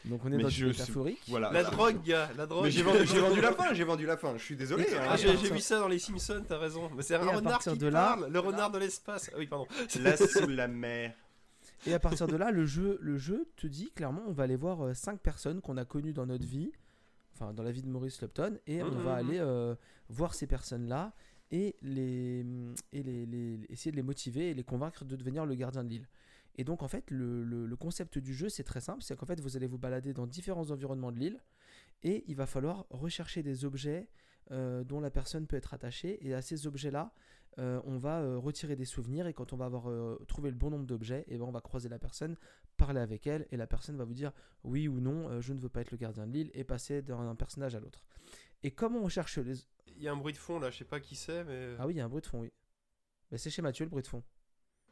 Donc 0.06 0.22
on 0.26 0.32
est 0.32 0.38
Mais 0.38 0.44
dans 0.44 0.50
suis- 0.50 0.66
métaphorique. 0.66 1.22
Voilà. 1.30 1.52
La 1.52 1.64
drogue, 1.64 2.04
gars, 2.04 2.30
la 2.36 2.46
drogue. 2.46 2.66
Mais 2.66 2.72
j'ai 2.72 2.84
vendu, 2.84 3.06
j'ai 3.06 3.20
vendu 3.20 3.40
la 3.42 3.52
fin, 3.54 3.74
j'ai 3.74 3.84
vendu 3.86 4.06
la 4.06 4.18
fin, 4.18 4.38
je 4.38 4.44
suis 4.44 4.56
désolé. 4.58 4.86
hein. 4.94 5.00
Ah, 5.08 5.14
à 5.14 5.16
j'ai 5.18 5.34
vu 5.36 5.60
ça 5.60 5.80
dans 5.80 5.88
les 5.88 6.00
Simpsons, 6.00 6.44
t'as 6.48 6.58
raison. 6.58 6.90
Mais 6.96 7.04
c'est 7.04 7.16
un 7.16 7.26
à 7.28 7.32
renard 7.36 7.54
partir 7.54 7.72
qui 7.74 7.78
de 7.80 7.88
là- 7.88 8.18
parle, 8.18 8.32
le 8.32 8.40
renard 8.40 8.70
de 8.72 8.80
l'espace. 8.80 9.30
Ah 9.34 9.38
oui, 9.38 9.48
pardon. 9.48 9.66
Là, 10.02 10.18
sous 10.18 10.48
la 10.48 10.68
mer. 10.68 11.14
Et 11.88 11.94
à 11.94 12.00
partir 12.00 12.28
de 12.28 12.36
là, 12.36 12.52
le 12.52 12.66
jeu, 12.66 12.98
le 13.02 13.18
jeu 13.18 13.48
te 13.56 13.68
dit 13.68 13.92
clairement, 13.96 14.24
on 14.28 14.32
va 14.34 14.44
aller 14.44 14.56
voir 14.58 14.94
5 14.96 15.20
personnes 15.22 15.62
qu'on 15.62 15.78
a 15.78 15.86
connues 15.86 16.14
dans 16.14 16.26
notre 16.26 16.46
vie, 16.46 16.72
enfin 17.34 17.54
dans 17.54 17.64
la 17.64 17.72
vie 17.72 17.82
de 17.82 17.88
Maurice 17.90 18.22
Lupton, 18.22 18.58
et 18.68 18.84
on 18.84 18.92
Mhm, 18.92 19.02
va 19.04 19.22
mhm. 19.22 19.30
aller 19.30 19.40
euh, 19.40 19.76
voir 20.10 20.34
ces 20.34 20.48
personnes-là 20.48 21.14
et, 21.52 21.76
les, 21.82 22.46
et 22.92 23.04
les, 23.04 23.26
les- 23.26 23.60
essayer 23.70 23.92
de 23.92 23.96
les 23.98 24.02
motiver 24.04 24.50
et 24.50 24.54
les 24.54 24.64
convaincre 24.64 25.06
de 25.06 25.16
devenir 25.16 25.46
le 25.46 25.56
gardien 25.56 25.84
de 25.84 25.90
l'île. 25.90 26.08
Et 26.56 26.64
donc 26.64 26.84
en 26.84 26.88
fait, 26.88 27.10
le, 27.10 27.44
le- 27.44 27.66
le 27.66 27.76
concept 27.76 28.18
du 28.18 28.34
jeu, 28.34 28.50
c'est 28.50 28.64
très 28.64 28.82
simple, 28.82 29.02
c'est 29.02 29.16
qu'en 29.16 29.26
fait, 29.26 29.40
vous 29.40 29.58
allez 29.58 29.68
vous 29.68 29.78
balader 29.80 30.14
dans 30.14 30.28
différents 30.28 30.70
environnements 30.72 31.12
de 31.12 31.18
l'île, 31.20 31.42
et 32.04 32.24
il 32.28 32.36
va 32.36 32.46
falloir 32.46 32.86
rechercher 32.90 33.42
des 33.44 33.66
objets 33.66 34.10
euh, 34.52 34.84
dont 34.84 35.00
la 35.00 35.10
personne 35.10 35.48
peut 35.48 35.56
être 35.56 35.74
attachée, 35.74 36.20
et 36.26 36.34
à 36.34 36.42
ces 36.42 36.68
objets-là, 36.68 37.14
euh, 37.60 37.80
on 37.86 37.98
va 37.98 38.20
euh, 38.22 38.38
retirer 38.38 38.76
des 38.76 38.86
souvenirs 38.86 39.28
et 39.28 39.34
quand 39.34 39.54
on 39.54 39.58
va 39.58 39.66
avoir 39.66 39.86
trouvé 40.28 40.50
le 40.50 40.56
bon 40.58 40.70
nombre 40.72 40.86
d'objets, 40.86 41.24
et 41.28 41.38
ben 41.38 41.46
on 41.46 41.52
va 41.52 41.62
croiser 41.62 41.88
la 41.90 42.00
personne, 42.00 42.36
parler 42.78 43.00
avec 43.00 43.28
elle 43.28 43.48
et 43.52 43.58
la 43.58 43.68
personne 43.68 43.96
va 43.96 44.04
vous 44.06 44.16
dire 44.16 44.32
oui 44.64 44.88
ou 44.88 45.00
non, 45.00 45.40
je 45.40 45.54
ne 45.54 45.60
veux 45.60 45.70
pas 45.70 45.82
être 45.82 45.92
le 45.92 45.98
gardien 45.98 46.26
de 46.26 46.34
l'île 46.34 46.52
et 46.56 46.64
passer 46.64 47.04
d'un 47.04 47.36
personnage 47.36 47.76
à 47.76 47.80
l'autre. 47.80 48.04
Et 48.64 48.72
comment 48.72 49.00
on 49.00 49.08
cherche 49.10 49.38
les 49.38 49.58
Il 49.96 50.02
y 50.02 50.08
a 50.08 50.12
un 50.12 50.16
bruit 50.18 50.34
de 50.34 50.38
fond 50.40 50.60
là, 50.60 50.72
je 50.72 50.80
sais 50.80 50.84
pas 50.86 51.00
qui 51.00 51.16
c'est, 51.16 51.44
mais. 51.44 51.76
Ah 51.78 51.86
oui, 51.86 51.94
il 51.94 51.98
y 51.98 52.02
a 52.02 52.06
un 52.06 52.10
bruit 52.10 52.22
de 52.22 52.26
fond, 52.28 52.40
oui. 52.42 52.52
Mais 53.32 53.38
c'est 53.38 53.52
chez 53.52 53.62
Mathieu 53.62 53.86
le 53.86 53.90
bruit 53.92 54.02
de 54.02 54.08
fond. 54.08 54.24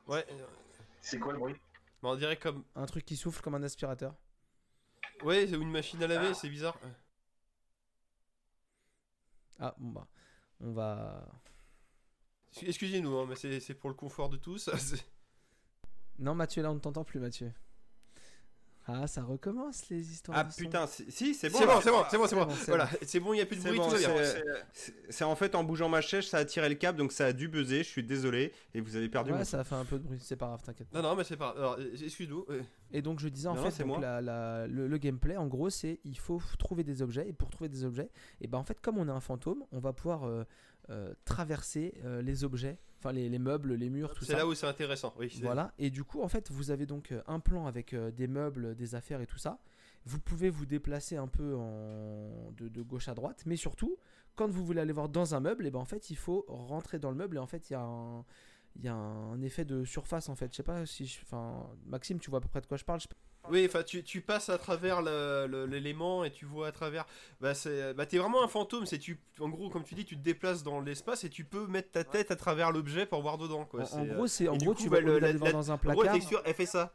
Ouais. 0.08 0.24
C'est 1.02 1.20
quoi 1.20 1.34
le 1.34 1.40
bruit 1.40 1.56
mais 2.02 2.10
on 2.10 2.16
dirait 2.16 2.38
comme. 2.38 2.64
Un 2.76 2.86
truc 2.86 3.06
qui 3.06 3.16
souffle 3.16 3.42
comme 3.42 3.56
un 3.56 3.64
aspirateur. 3.64 4.16
Ouais, 5.24 5.46
c'est 5.48 5.56
une 5.56 5.70
machine 5.70 6.02
à 6.02 6.08
laver, 6.08 6.34
c'est 6.34 6.50
bizarre. 6.50 6.78
Ah 9.60 9.76
bon 9.78 9.92
bah 9.92 10.08
on 10.60 10.72
va 10.72 11.28
Excusez-nous, 12.64 13.16
hein, 13.20 13.26
mais 13.30 13.36
c'est 13.36 13.60
c'est 13.60 13.76
pour 13.76 13.90
le 13.90 13.96
confort 13.96 14.30
de 14.30 14.38
tous. 14.38 14.70
Non 16.18 16.34
Mathieu 16.36 16.64
là 16.64 16.72
on 16.72 16.76
ne 16.76 16.80
t'entend 16.80 17.04
plus 17.04 17.20
Mathieu. 17.20 17.54
Ah 18.88 19.06
ça 19.08 19.22
recommence 19.24 19.90
les 19.90 20.12
histoires. 20.12 20.38
Ah 20.38 20.44
de 20.44 20.52
son. 20.52 20.58
putain, 20.64 20.88
si, 20.88 21.34
c'est 21.36 21.50
bon. 21.50 21.60
C'est 21.60 21.66
bon, 21.68 21.80
c'est 21.82 21.92
bon, 21.92 22.04
c'est 22.10 22.18
bon, 22.18 22.28
c'est 22.28 22.36
bon. 22.36 22.48
Voilà, 22.68 22.90
c'est 23.04 23.20
bon, 23.20 23.34
il 23.34 23.38
y 23.38 23.42
a 23.42 23.46
plus 23.46 23.58
de 23.58 23.62
bruit, 23.62 23.78
bon, 23.78 23.86
tout 23.86 23.92
va 23.92 23.98
bien. 24.00 24.24
c'est- 25.10 25.24
en 25.24 25.36
fait 25.36 25.54
en 25.56 25.64
bougeant 25.64 25.88
ma 25.88 26.02
chaise, 26.02 26.26
ça 26.26 26.38
a 26.40 26.46
tiré 26.46 26.68
le 26.68 26.76
câble, 26.76 26.98
donc 26.98 27.12
ça 27.12 27.28
a 27.28 27.34
dû 27.34 27.48
buzzer. 27.48 27.84
Je 27.84 27.90
suis 27.90 28.04
désolé 28.04 28.52
et 28.74 28.82
vous 28.82 28.96
avez 28.96 29.08
perdu. 29.08 29.32
Ouais 29.32 29.38
mon- 29.38 29.44
ça 29.44 29.60
a 29.60 29.64
fait 29.64 29.76
un 29.76 29.86
peu 29.86 30.00
de 30.00 30.04
bruit, 30.04 30.20
c'est 30.20 30.36
pas 30.36 30.48
grave, 30.48 30.64
t'inquiète. 30.64 30.88
Non, 30.94 31.02
non, 31.04 31.16
mais 31.16 31.24
c'est 31.24 31.38
pas. 31.38 31.50
Alors, 31.56 31.78
euh, 31.80 31.96
excuse-nous. 32.04 32.46
euh, 32.50 32.62
Et 32.92 33.02
donc 33.02 33.20
je 33.20 33.30
disais 33.30 33.48
en 33.48 33.56
Non, 33.56 33.70
fait 33.70 33.84
donc, 33.84 33.88
moi. 33.88 34.00
la- 34.00 34.20
la- 34.20 34.68
le, 34.68 34.88
le 34.88 34.98
gameplay 34.98 35.38
en 35.38 35.48
gros 35.48 35.70
c'est 35.70 36.00
il 36.04 36.18
faut 36.18 36.42
trouver 36.60 36.84
des 36.84 37.02
objets 37.02 37.26
et 37.30 37.34
pour 37.34 37.50
trouver 37.50 37.70
des 37.70 37.86
objets 37.86 38.10
et 38.42 38.48
ben 38.48 38.58
en 38.58 38.64
fait 38.64 38.82
comme 38.82 38.98
on 38.98 39.08
est 39.08 39.12
un 39.12 39.22
fantôme 39.22 39.64
on 39.72 39.80
va 39.80 39.94
pouvoir 39.94 40.26
euh, 40.26 40.44
euh, 40.90 41.14
traverser 41.24 41.94
euh, 42.04 42.22
les 42.22 42.44
objets 42.44 42.78
enfin 43.02 43.12
les, 43.14 43.28
les 43.30 43.40
meubles 43.40 43.74
les 43.74 43.90
murs 43.90 44.14
tout 44.14 44.24
C'est 44.26 44.34
ça. 44.34 44.38
là 44.40 44.48
où 44.48 44.54
c'est 44.54 44.68
intéressant. 44.68 45.14
Oui, 45.20 45.30
c'est- 45.30 45.42
voilà. 45.42 45.74
Et 45.80 45.90
du 45.90 46.04
coup 46.04 46.22
en 46.22 46.28
fait 46.28 46.52
vous 46.52 46.70
avez 46.72 46.86
donc 46.86 47.12
euh, 47.12 47.22
un 47.28 47.40
plan 47.40 47.66
avec 47.66 47.94
euh, 47.94 48.12
des 48.12 48.28
meubles 48.28 48.76
des 48.76 48.94
affaires 48.96 49.22
et 49.22 49.26
tout 49.28 49.38
ça. 49.40 49.60
Vous 50.06 50.20
pouvez 50.20 50.50
vous 50.50 50.66
déplacer 50.66 51.16
un 51.18 51.28
peu 51.28 51.56
en... 51.56 52.52
de, 52.58 52.68
de 52.70 52.82
gauche 52.82 53.08
à 53.08 53.14
droite. 53.14 53.44
Mais 53.46 53.56
surtout 53.56 53.98
quand 54.36 54.50
vous 54.50 54.64
voulez 54.66 54.80
aller 54.82 54.94
voir 54.94 55.10
dans 55.10 55.36
un 55.36 55.40
meuble 55.40 55.66
et 55.68 55.72
ben 55.72 55.80
en 55.80 55.86
fait 55.86 56.10
il 56.10 56.16
faut 56.16 56.46
rentrer 56.48 57.00
dans 57.00 57.10
le 57.12 57.18
meuble 57.18 57.36
et 57.38 57.40
en 57.40 57.48
fait 57.48 57.70
il 57.70 57.74
y 57.74 57.76
a 57.76 57.82
un 57.82 58.24
il 58.78 58.86
y 58.86 58.88
a 58.88 58.94
un 58.94 59.42
effet 59.42 59.66
de 59.66 59.84
surface 59.84 60.30
en 60.30 60.36
fait 60.36 60.52
je 60.52 60.58
sais 60.58 60.64
pas 60.64 60.86
si 60.86 61.06
je- 61.06 61.20
enfin 61.24 61.68
Maxime 61.88 62.20
tu 62.20 62.30
vois 62.30 62.38
à 62.40 62.42
peu 62.42 62.48
près 62.48 62.62
de 62.62 62.68
quoi 62.68 62.78
je 62.78 62.84
parle 62.86 63.00
Je 63.00 63.04
sais 63.04 63.10
pas- 63.10 63.50
Oui, 63.50 63.66
enfin, 63.68 63.82
tu, 63.82 64.04
tu 64.04 64.22
passes 64.22 64.50
à 64.50 64.58
travers 64.60 65.02
l'élément 65.02 66.24
et 66.24 66.32
tu 66.32 66.46
vois 66.46 66.68
à 66.68 66.72
travers. 66.72 67.06
Bah, 67.40 67.54
c'est, 67.56 67.94
bah, 67.96 68.06
t'es 68.06 68.20
vraiment 68.20 68.44
un 68.44 68.48
fantôme. 68.48 68.86
C'est 68.86 69.00
tu, 69.00 69.20
en 69.40 69.50
gros, 69.50 69.70
comme 69.72 69.84
tu 69.84 69.96
dis, 69.96 70.06
tu 70.06 70.16
te 70.16 70.22
déplaces 70.22 70.62
dans 70.64 70.80
l'espace 70.80 71.24
et 71.24 71.30
tu 71.30 71.44
peux 71.44 71.66
mettre 71.66 71.92
ta 71.92 72.04
tête 72.04 72.30
à 72.30 72.36
travers 72.36 72.72
l'objet 72.72 73.08
pour 73.08 73.22
voir 73.24 73.40
dedans. 73.40 73.66
Quoi. 73.66 73.82
En, 73.82 73.84
en 73.84 73.88
C'est, 73.88 73.98
euh, 74.10 74.14
gros, 74.14 74.28
c'est 74.28 74.48
en 74.48 74.58
gros 74.58 74.74
coup, 74.76 74.84
tu 74.84 74.90
bah, 74.90 74.98
vas 74.98 75.02
le- 75.02 75.18
la- 75.20 75.34
dans 75.34 75.72
un 75.72 75.74
en 75.74 75.78
gros, 75.78 75.88
la 75.88 75.96
placard. 75.96 76.14
texture, 76.14 76.42
elle 76.46 76.54
fait 76.54 76.68
ça. 76.68 76.94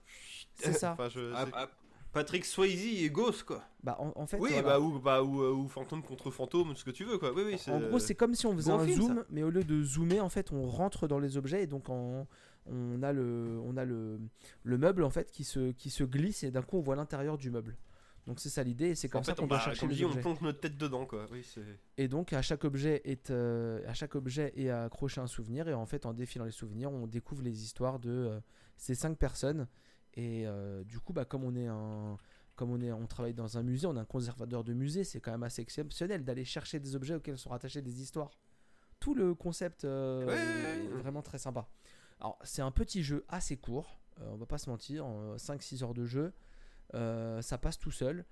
C'est 0.55 0.73
ça. 0.73 0.93
Enfin, 0.93 1.09
je- 1.09 1.33
ah, 1.35 1.69
Patrick 2.17 2.45
Swayze 2.47 3.03
et 3.05 3.11
Ghost 3.11 3.43
quoi. 3.45 3.63
Bah 3.83 3.97
en, 4.01 4.11
en 4.17 4.27
fait, 4.27 4.39
oui, 4.39 4.51
voilà. 4.53 4.63
bah, 4.63 4.81
ou, 4.81 4.99
bah, 4.99 5.23
ou, 5.23 5.43
euh, 5.43 5.53
ou 5.53 5.69
fantôme 5.69 6.03
contre 6.03 6.31
fantôme, 6.31 6.75
ce 6.75 6.83
que 6.83 6.91
tu 6.91 7.05
veux, 7.05 7.19
quoi. 7.19 7.33
Oui, 7.33 7.43
oui, 7.45 7.57
c'est. 7.59 7.71
en 7.71 7.79
gros, 7.79 7.99
c'est 7.99 8.15
comme 8.15 8.35
si 8.35 8.47
on 8.47 8.57
faisait 8.57 8.73
bon 8.73 8.79
un 8.79 8.87
film, 8.87 9.01
zoom, 9.03 9.25
mais 9.31 9.43
au 9.43 9.51
lieu 9.51 9.63
de 9.65 9.83
zoomer, 9.83 10.21
en 10.21 10.31
fait, 10.31 10.51
on 10.51 10.67
rentre 10.67 11.07
dans 11.07 11.19
les 11.19 11.37
objets 11.37 11.63
et 11.63 11.67
donc 11.67 11.89
en- 11.91 12.27
on 12.65 13.03
a 13.03 13.13
le, 13.13 13.61
on 13.65 13.77
a 13.77 13.85
le, 13.85 14.19
le 14.65 14.79
meuble 14.79 15.05
en 15.05 15.11
fait 15.11 15.31
qui 15.31 15.45
se, 15.45 15.71
qui 15.73 15.91
se 15.91 16.03
glisse 16.03 16.43
et 16.43 16.51
d'un 16.51 16.63
coup 16.63 16.79
on 16.79 16.81
voit 16.81 16.97
l'intérieur 16.97 17.39
du 17.39 17.51
meuble. 17.51 17.77
Donc 18.27 18.41
c'est 18.41 18.49
ça 18.49 18.65
l'idée, 18.65 18.87
et 18.89 18.95
c'est 18.97 19.09
comme 19.09 19.21
en 19.21 19.25
ça 19.25 19.35
qu'on 19.35 19.45
on, 19.45 19.47
doit 19.47 19.59
bah, 19.59 19.65
chercher 19.65 19.81
comme 19.81 19.91
les 19.91 19.95
dit, 19.95 20.05
on 20.05 20.11
plonge 20.17 20.41
notre 20.41 20.59
tête 20.59 20.77
dedans, 20.77 21.07
quoi. 21.07 21.27
Oui, 21.31 21.45
c'est. 21.45 21.61
Et 21.97 22.09
donc 22.09 22.33
à 22.33 22.43
chaque 22.43 22.65
objet 22.65 23.03
est, 23.05 23.31
euh, 23.31 23.81
à 23.87 23.95
chaque 23.95 24.17
objet 24.17 24.53
est 24.57 24.69
accroché 24.71 25.21
un 25.21 25.29
souvenir 25.29 25.69
et 25.69 25.75
en 25.75 25.87
fait 25.87 26.07
en 26.07 26.13
défilant 26.13 26.45
les 26.45 26.51
souvenirs, 26.51 26.91
on 26.91 27.07
découvre 27.07 27.43
les 27.43 27.63
histoires 27.63 28.01
de 28.01 28.11
euh, 28.11 28.41
ces 28.77 28.97
cinq 28.97 29.17
personnes. 29.17 29.69
Et 30.17 30.47
euh, 30.47 30.83
du 30.85 30.99
coup, 30.99 31.13
bah 31.13 31.25
comme 31.25 31.45
on 31.45 31.55
est 31.55 31.67
un 31.67 32.17
comme 32.57 32.71
on, 32.71 32.81
est, 32.81 32.91
on 32.91 33.07
travaille 33.07 33.35
dans 33.35 33.59
un 33.59 33.63
musée, 33.63 33.87
on 33.87 33.97
est 33.97 34.01
un 34.01 34.07
conservateur 34.07 34.65
de 34.65 34.73
musée, 34.73 35.05
c'est 35.05 35.21
quand 35.21 35.31
même 35.31 35.43
assez 35.43 35.63
exceptionnel 35.63 36.25
d'aller 36.25 36.45
chercher 36.45 36.81
des 36.81 36.97
objets 36.97 37.15
auxquels 37.15 37.39
sont 37.39 37.51
rattachées 37.51 37.83
des 37.83 38.01
histoires. 38.01 38.31
Tout 38.99 39.15
le 39.15 39.35
concept 39.35 39.85
euh, 39.85 40.27
Ouais, 40.27 40.87
est 40.87 41.03
vraiment 41.03 41.21
très 41.21 41.39
sympa. 41.39 41.69
Alors, 42.19 42.39
c'est 42.43 42.63
un 42.63 42.71
petit 42.71 43.03
jeu 43.03 43.27
assez 43.29 43.59
court, 43.59 44.01
euh, 44.21 44.31
on 44.33 44.37
va 44.37 44.47
pas 44.47 44.57
se 44.57 44.71
mentir, 44.71 45.05
5-6 45.37 45.85
heures 45.85 45.93
de 45.93 46.07
jeu, 46.07 46.33
euh, 46.95 47.43
ça 47.43 47.59
passe 47.59 47.79
tout 47.79 47.91
seul. 47.91 48.25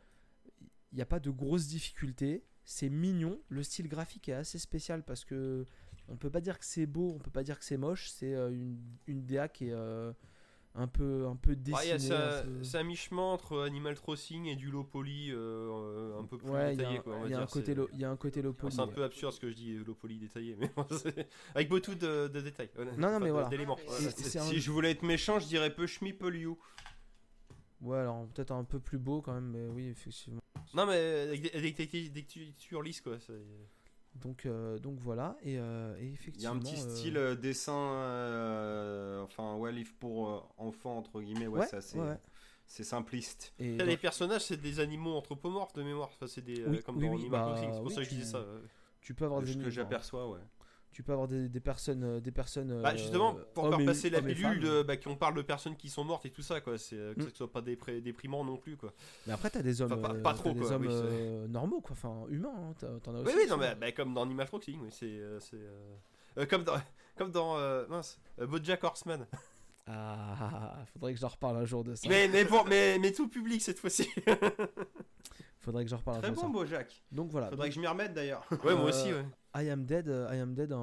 Il 0.92 0.96
n'y 0.96 1.02
a 1.02 1.06
pas 1.06 1.20
de 1.20 1.30
grosses 1.30 1.66
difficultés, 1.66 2.46
c'est 2.64 2.88
mignon, 2.88 3.38
le 3.50 3.62
style 3.62 3.88
graphique 3.88 4.30
est 4.30 4.34
assez 4.34 4.58
spécial 4.58 5.02
parce 5.02 5.26
que 5.26 5.66
on 6.08 6.16
peut 6.16 6.30
pas 6.30 6.40
dire 6.40 6.58
que 6.58 6.64
c'est 6.64 6.86
beau, 6.86 7.12
on 7.14 7.18
peut 7.18 7.30
pas 7.30 7.42
dire 7.42 7.58
que 7.58 7.64
c'est 7.64 7.76
moche, 7.76 8.10
c'est 8.10 8.32
une, 8.32 8.78
une 9.06 9.26
DA 9.26 9.48
qui 9.48 9.68
est 9.68 9.74
un 10.76 10.88
peu 10.88 11.26
un 11.28 11.36
peu 11.36 11.52
Ouais, 11.52 11.86
y 11.88 11.92
a- 11.92 11.98
c'est 11.98 12.12
un 12.14 12.42
peu- 12.42 12.64
c'est 12.64 12.78
un 12.78 12.82
mi-chemin 12.82 13.22
entre 13.22 13.60
Animal 13.60 13.94
Crossing 13.94 14.46
et 14.46 14.56
du 14.56 14.70
low 14.70 14.82
poly 14.82 15.30
euh, 15.30 15.36
euh, 15.36 16.18
un 16.20 16.24
peu 16.24 16.36
plus 16.38 16.50
Ouais, 16.50 16.74
détaillé. 16.76 17.00
il 17.24 17.30
y 17.30 17.34
a 17.34 17.40
un 17.40 17.46
côté 17.46 17.66
c'est- 17.66 17.74
lo- 17.74 17.88
il 17.92 18.00
y 18.00 18.04
a 18.04 18.10
un 18.10 18.16
côté 18.16 18.42
low 18.42 18.52
poly. 18.52 18.72
C'est 18.74 18.80
un 18.80 18.88
peu 18.88 19.04
absurde 19.04 19.32
ce 19.32 19.40
que 19.40 19.48
je 19.50 19.54
dis, 19.54 19.74
low 19.76 19.94
poly 19.94 20.18
détaillé, 20.18 20.56
mais 20.58 20.70
avec 21.54 21.68
beaucoup 21.68 21.94
de, 21.94 22.28
de 22.28 22.40
détails. 22.40 22.70
Non, 22.98 23.12
non, 23.12 23.20
mais 23.20 23.30
voilà. 23.30 23.48
un- 24.38 24.42
Si 24.48 24.60
je 24.60 24.70
voulais 24.72 24.90
être 24.90 25.02
méchant, 25.02 25.38
je 25.38 25.46
dirais 25.46 25.72
peu 25.74 25.86
you. 26.34 26.58
Ouais, 27.80 27.98
alors 27.98 28.26
peut-être 28.28 28.50
un 28.52 28.64
peu 28.64 28.80
plus 28.80 28.98
beau 28.98 29.20
quand 29.20 29.34
même, 29.34 29.50
mais 29.50 29.66
oui, 29.68 29.88
effectivement. 29.88 30.40
Non, 30.72 30.86
mais 30.86 31.20
avec 31.28 31.42
des, 31.42 31.50
avec 31.52 31.76
des- 31.76 32.08
des 32.08 32.24
textures 32.24 32.82
lisses, 32.82 33.00
quoi. 33.00 33.18
Donc, 34.14 34.46
euh, 34.46 34.78
donc 34.78 34.98
voilà, 35.00 35.36
et, 35.42 35.58
euh, 35.58 35.96
et 35.98 36.06
Il 36.36 36.42
y 36.42 36.46
a 36.46 36.50
effectivement. 36.50 36.50
un 36.50 36.58
petit 36.58 36.76
euh, 36.76 36.78
style 36.78 37.16
euh, 37.16 37.36
dessin, 37.36 37.72
euh, 37.94 39.22
enfin 39.22 39.54
ouais, 39.56 39.70
livre 39.72 39.92
pour 40.00 40.28
euh, 40.30 40.40
enfants 40.58 40.98
entre 40.98 41.20
guillemets, 41.22 41.46
ouais, 41.46 41.60
Ouais, 41.60 41.62
c'est 41.62 41.76
assez- 41.76 42.00
ouais, 42.00 42.18
c'est 42.66 42.82
simpliste. 42.84 43.54
et 43.58 43.78
Là, 43.78 43.86
les 43.86 43.96
personnages, 43.96 44.42
c'est 44.46 44.56
des 44.60 44.80
animaux 44.80 45.14
anthropomorphes 45.16 45.74
de 45.74 45.82
mémoire. 45.82 46.08
Enfin, 46.12 46.26
c'est 46.28 46.42
des, 46.44 46.62
euh, 46.62 46.76
Oui, 46.76 46.82
comme 46.84 46.98
oui, 46.98 47.08
dans 47.08 47.12
oui, 47.12 47.24
Animal 47.24 47.30
bah, 47.30 47.42
Crossing, 47.42 47.72
c'est 47.72 47.82
pour 47.82 47.90
oui, 47.90 47.92
ça 47.92 48.00
que 48.02 48.06
je 48.06 48.10
disais 48.10 48.24
ça. 48.24 48.38
euh. 48.38 48.60
tu 49.00 49.14
peux 49.14 49.24
avoir 49.24 49.42
de 49.42 49.46
des 49.46 49.52
ce 49.52 49.56
que 49.56 49.70
enfin, 49.70 49.70
j'aperçois, 49.70 50.28
ouais. 50.30 50.40
Tu 50.94 51.02
peux 51.02 51.12
avoir 51.12 51.28
des, 51.28 51.48
des 51.48 51.60
personnes 51.60 52.02
euh, 52.04 52.20
des 52.20 52.30
personnes 52.30 52.80
Bah, 52.80 52.90
euh, 52.92 52.96
justement, 52.96 53.36
pour 53.52 53.68
faire 53.68 53.80
et- 53.80 53.84
passer 53.84 54.08
la 54.08 54.22
pilule, 54.22 54.60
de, 54.60 54.82
bah, 54.82 54.96
qu'on 54.96 55.16
parle 55.16 55.34
de 55.34 55.42
personnes 55.42 55.76
qui 55.76 55.90
sont 55.90 56.04
mortes 56.04 56.24
et 56.24 56.30
tout 56.30 56.40
ça, 56.42 56.60
quoi. 56.60 56.78
C'est 56.78 56.96
euh, 56.96 57.14
que 57.14 57.20
Mm. 57.22 57.28
ce 57.30 57.36
soit 57.36 57.52
pas 57.52 57.60
déprimant 57.60 58.44
non 58.44 58.56
plus, 58.56 58.76
quoi. 58.76 58.94
mais 59.26 59.32
après 59.34 59.50
t'as 59.50 59.60
des 59.62 59.82
hommes 59.82 59.92
Enfin, 59.92 60.14
pas- 60.22 60.34
trop, 60.34 60.52
des 60.52 60.60
quoi, 60.60 60.72
hommes 60.72 60.82
oui, 60.82 60.88
euh, 60.90 61.46
normaux 61.48 61.80
quoi 61.80 61.92
enfin 61.92 62.24
humains 62.30 62.54
hein, 62.82 62.98
t'en 63.02 63.14
as 63.14 63.18
aussi 63.20 63.34
Oui, 63.34 63.40
oui, 63.42 63.50
non, 63.50 63.56
mais 63.58 63.74
bah, 63.74 63.92
comme 63.92 64.14
dans 64.14 64.22
Animal 64.22 64.46
Crossing, 64.46 64.80
oui, 64.80 64.88
c'est. 64.90 65.06
euh, 65.10 66.46
comme 66.48 66.64
dans. 66.64 66.74
Comme 67.16 67.30
dans. 67.30 67.58
euh, 67.58 67.86
mince, 67.88 68.18
Bojack 68.38 68.82
Horseman. 68.82 69.26
ah 69.86 70.78
faudrait 70.92 71.12
que 71.12 71.18
je 71.18 71.22
leur 71.22 71.32
reparle 71.32 71.58
un 71.58 71.64
jour 71.64 71.84
de 71.84 71.94
ça 71.94 72.08
mais, 72.08 72.26
mais, 72.28 72.44
pour, 72.44 72.64
mais, 72.66 72.98
mais 72.98 73.12
tout 73.12 73.28
public 73.28 73.60
cette 73.62 73.78
fois-ci. 73.78 74.08
Faudrait 75.64 75.84
que 75.84 75.90
j'en 75.90 75.96
reparle 75.96 76.20
Très 76.20 76.30
bon, 76.30 76.42
ça. 76.42 76.48
Bojack. 76.48 77.02
Donc 77.10 77.30
voilà. 77.30 77.48
Faudrait 77.48 77.70
que 77.70 77.74
je 77.74 77.80
m'y 77.80 77.86
remette 77.86 78.12
d'ailleurs. 78.12 78.46
Ouais, 78.50 78.74
moi 78.74 78.84
Euh, 78.84 78.88
aussi, 78.90 79.12
ouais. 79.12 79.24
I 79.56 79.70
Am 79.70 79.86
Dead, 79.86 80.08
euh, 80.08 80.28
I 80.30 80.38
Am 80.40 80.54
Dead, 80.54 80.72
un, 80.72 80.76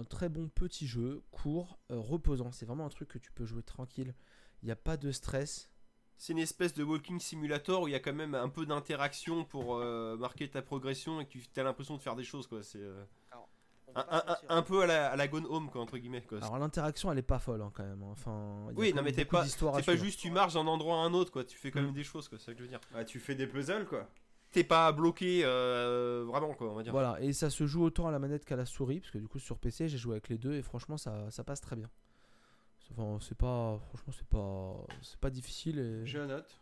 un 0.00 0.04
très 0.04 0.28
bon 0.28 0.48
petit 0.48 0.86
jeu, 0.86 1.22
court, 1.30 1.78
euh, 1.90 1.98
reposant. 1.98 2.52
C'est 2.52 2.66
vraiment 2.66 2.84
un 2.84 2.90
truc 2.90 3.08
que 3.08 3.18
tu 3.18 3.32
peux 3.32 3.46
jouer 3.46 3.62
tranquille. 3.62 4.14
Il 4.62 4.66
n'y 4.66 4.72
a 4.72 4.76
pas 4.76 4.96
de 4.98 5.10
stress. 5.12 5.70
C'est 6.18 6.32
une 6.32 6.38
espèce 6.38 6.72
de 6.74 6.82
walking 6.82 7.20
simulator 7.20 7.82
où 7.82 7.88
il 7.88 7.92
y 7.92 7.94
a 7.94 8.00
quand 8.00 8.12
même 8.14 8.34
un 8.34 8.48
peu 8.48 8.64
d'interaction 8.66 9.44
pour 9.44 9.76
euh, 9.76 10.16
marquer 10.16 10.48
ta 10.50 10.62
progression 10.62 11.20
et 11.20 11.26
que 11.26 11.38
tu 11.38 11.60
as 11.60 11.62
l'impression 11.62 11.96
de 11.96 12.02
faire 12.02 12.16
des 12.16 12.24
choses, 12.24 12.46
quoi. 12.46 12.62
C'est 12.62 12.78
euh, 12.80 13.04
un, 13.96 14.06
un- 14.10 14.24
un- 14.32 14.36
un 14.58 14.62
peu 14.62 14.82
à 14.82 14.86
la, 14.86 15.10
à 15.10 15.16
la 15.16 15.26
Gone 15.28 15.46
Home, 15.48 15.70
quoi, 15.70 15.80
entre 15.80 15.96
guillemets. 15.98 16.22
Quoi. 16.22 16.38
Alors 16.38 16.58
l'interaction, 16.58 17.10
elle 17.10 17.18
est 17.18 17.22
pas 17.22 17.38
folle 17.38 17.62
hein, 17.62 17.70
quand 17.74 17.82
même. 17.84 18.02
hein. 18.02 18.08
Enfin, 18.12 18.56
il 18.68 18.72
y 18.74 18.76
a 18.76 18.78
Oui, 18.78 18.90
quand 18.90 18.96
non, 18.96 19.02
même 19.02 19.04
mais 19.06 19.12
t'es 19.16 19.24
pas- 19.24 19.44
C'est 19.46 19.84
pas 19.84 19.96
juste 19.96 20.20
tu 20.20 20.30
marches 20.30 20.54
d'un 20.54 20.66
endroit 20.66 20.96
à 20.96 21.00
un 21.00 21.14
autre, 21.14 21.32
quoi. 21.32 21.44
Tu 21.44 21.56
fais 21.56 21.70
quand 21.70 21.80
Mm. 21.80 21.84
même 21.86 21.94
des 21.94 22.04
choses, 22.04 22.28
quoi. 22.28 22.38
C'est 22.38 22.46
ça 22.46 22.52
que 22.52 22.58
je 22.58 22.62
veux 22.64 22.68
dire. 22.68 22.80
Ah, 22.94 23.04
tu 23.04 23.18
fais 23.18 23.34
des 23.34 23.46
puzzles 23.46 23.86
quoi. 23.86 24.08
T'es 24.52 24.64
pas 24.64 24.90
bloqué 24.92 25.42
euh, 25.44 26.24
vraiment, 26.26 26.54
quoi, 26.54 26.70
on 26.70 26.74
va 26.74 26.82
dire. 26.82 26.92
Voilà, 26.92 27.20
et 27.20 27.32
ça 27.32 27.50
se 27.50 27.66
joue 27.66 27.82
autant 27.84 28.06
à 28.06 28.10
la 28.12 28.18
manette 28.18 28.44
qu'à 28.44 28.56
la 28.56 28.64
souris, 28.64 29.00
parce 29.00 29.10
que 29.10 29.18
du 29.18 29.26
coup 29.28 29.38
sur 29.38 29.58
PC 29.58 29.88
j'ai 29.88 29.98
joué 29.98 30.12
avec 30.12 30.28
les 30.28 30.38
deux 30.38 30.54
et 30.54 30.62
franchement 30.62 30.96
ça, 30.96 31.30
ça 31.30 31.42
passe 31.44 31.60
très 31.60 31.76
bien. 31.76 31.90
Enfin, 32.92 33.18
c'est 33.20 33.36
pas, 33.36 33.78
franchement 33.88 34.12
c'est 34.16 34.28
pas, 34.28 34.94
c'est 35.02 35.18
pas 35.18 35.30
difficile. 35.30 35.78
Et... 35.78 36.06
Je 36.06 36.18
note. 36.18 36.60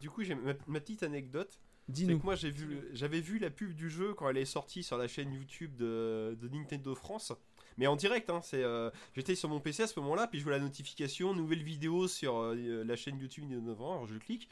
Du 0.00 0.08
coup, 0.10 0.22
j'ai 0.24 0.34
ma, 0.34 0.52
ma 0.66 0.80
petite 0.80 1.02
anecdote. 1.02 1.58
Dis-nous. 1.88 2.20
moi, 2.22 2.34
j'ai 2.34 2.50
vu, 2.50 2.88
j'avais 2.92 3.20
vu 3.20 3.38
la 3.38 3.50
pub 3.50 3.74
du 3.74 3.88
jeu 3.88 4.14
quand 4.14 4.28
elle 4.28 4.38
est 4.38 4.44
sortie 4.44 4.82
sur 4.82 4.98
la 4.98 5.06
chaîne 5.06 5.32
YouTube 5.32 5.76
de, 5.76 6.36
de 6.40 6.48
Nintendo 6.48 6.94
France. 6.94 7.32
Mais 7.78 7.86
en 7.86 7.96
direct, 7.96 8.30
hein, 8.30 8.40
c'est, 8.42 8.62
euh, 8.62 8.90
j'étais 9.14 9.34
sur 9.34 9.48
mon 9.48 9.60
PC 9.60 9.84
à 9.84 9.86
ce 9.86 9.98
moment-là, 10.00 10.26
puis 10.26 10.38
je 10.38 10.44
vois 10.44 10.52
la 10.52 10.60
notification, 10.60 11.34
nouvelle 11.34 11.62
vidéo 11.62 12.08
sur 12.08 12.38
euh, 12.38 12.84
la 12.84 12.96
chaîne 12.96 13.18
YouTube 13.18 13.44
Nintendo 13.48 13.74
France, 13.74 13.94
alors 13.94 14.06
je 14.06 14.18
clique. 14.18 14.48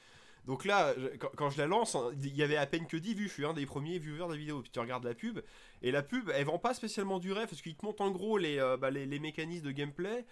Donc 0.46 0.66
là, 0.66 0.94
quand, 1.36 1.48
je 1.48 1.56
la 1.56 1.66
lance, 1.66 1.94
hein, 1.94 2.10
il 2.22 2.36
y 2.36 2.42
avait 2.42 2.58
à 2.58 2.66
peine 2.66 2.86
que 2.86 2.98
10 2.98 3.14
vues, 3.14 3.28
je 3.28 3.32
suis 3.32 3.46
un 3.46 3.54
des 3.54 3.64
premiers 3.64 3.98
viewers 3.98 4.26
de 4.26 4.32
la 4.32 4.36
vidéo. 4.36 4.60
Puis 4.60 4.70
tu 4.70 4.78
regardes 4.78 5.04
la 5.04 5.14
pub, 5.14 5.40
et 5.80 5.90
la 5.90 6.02
pub, 6.02 6.30
elle 6.34 6.44
vend 6.44 6.58
pas 6.58 6.74
spécialement 6.74 7.18
du 7.18 7.32
rêve, 7.32 7.48
parce 7.48 7.62
qu'il 7.62 7.74
te 7.74 7.84
montre 7.84 8.02
en 8.02 8.10
gros 8.10 8.36
les, 8.36 8.58
euh, 8.58 8.76
bah, 8.76 8.90
les, 8.90 9.06
les 9.06 9.18
mécanismes 9.18 9.64
de 9.64 9.72
gameplay. 9.72 10.26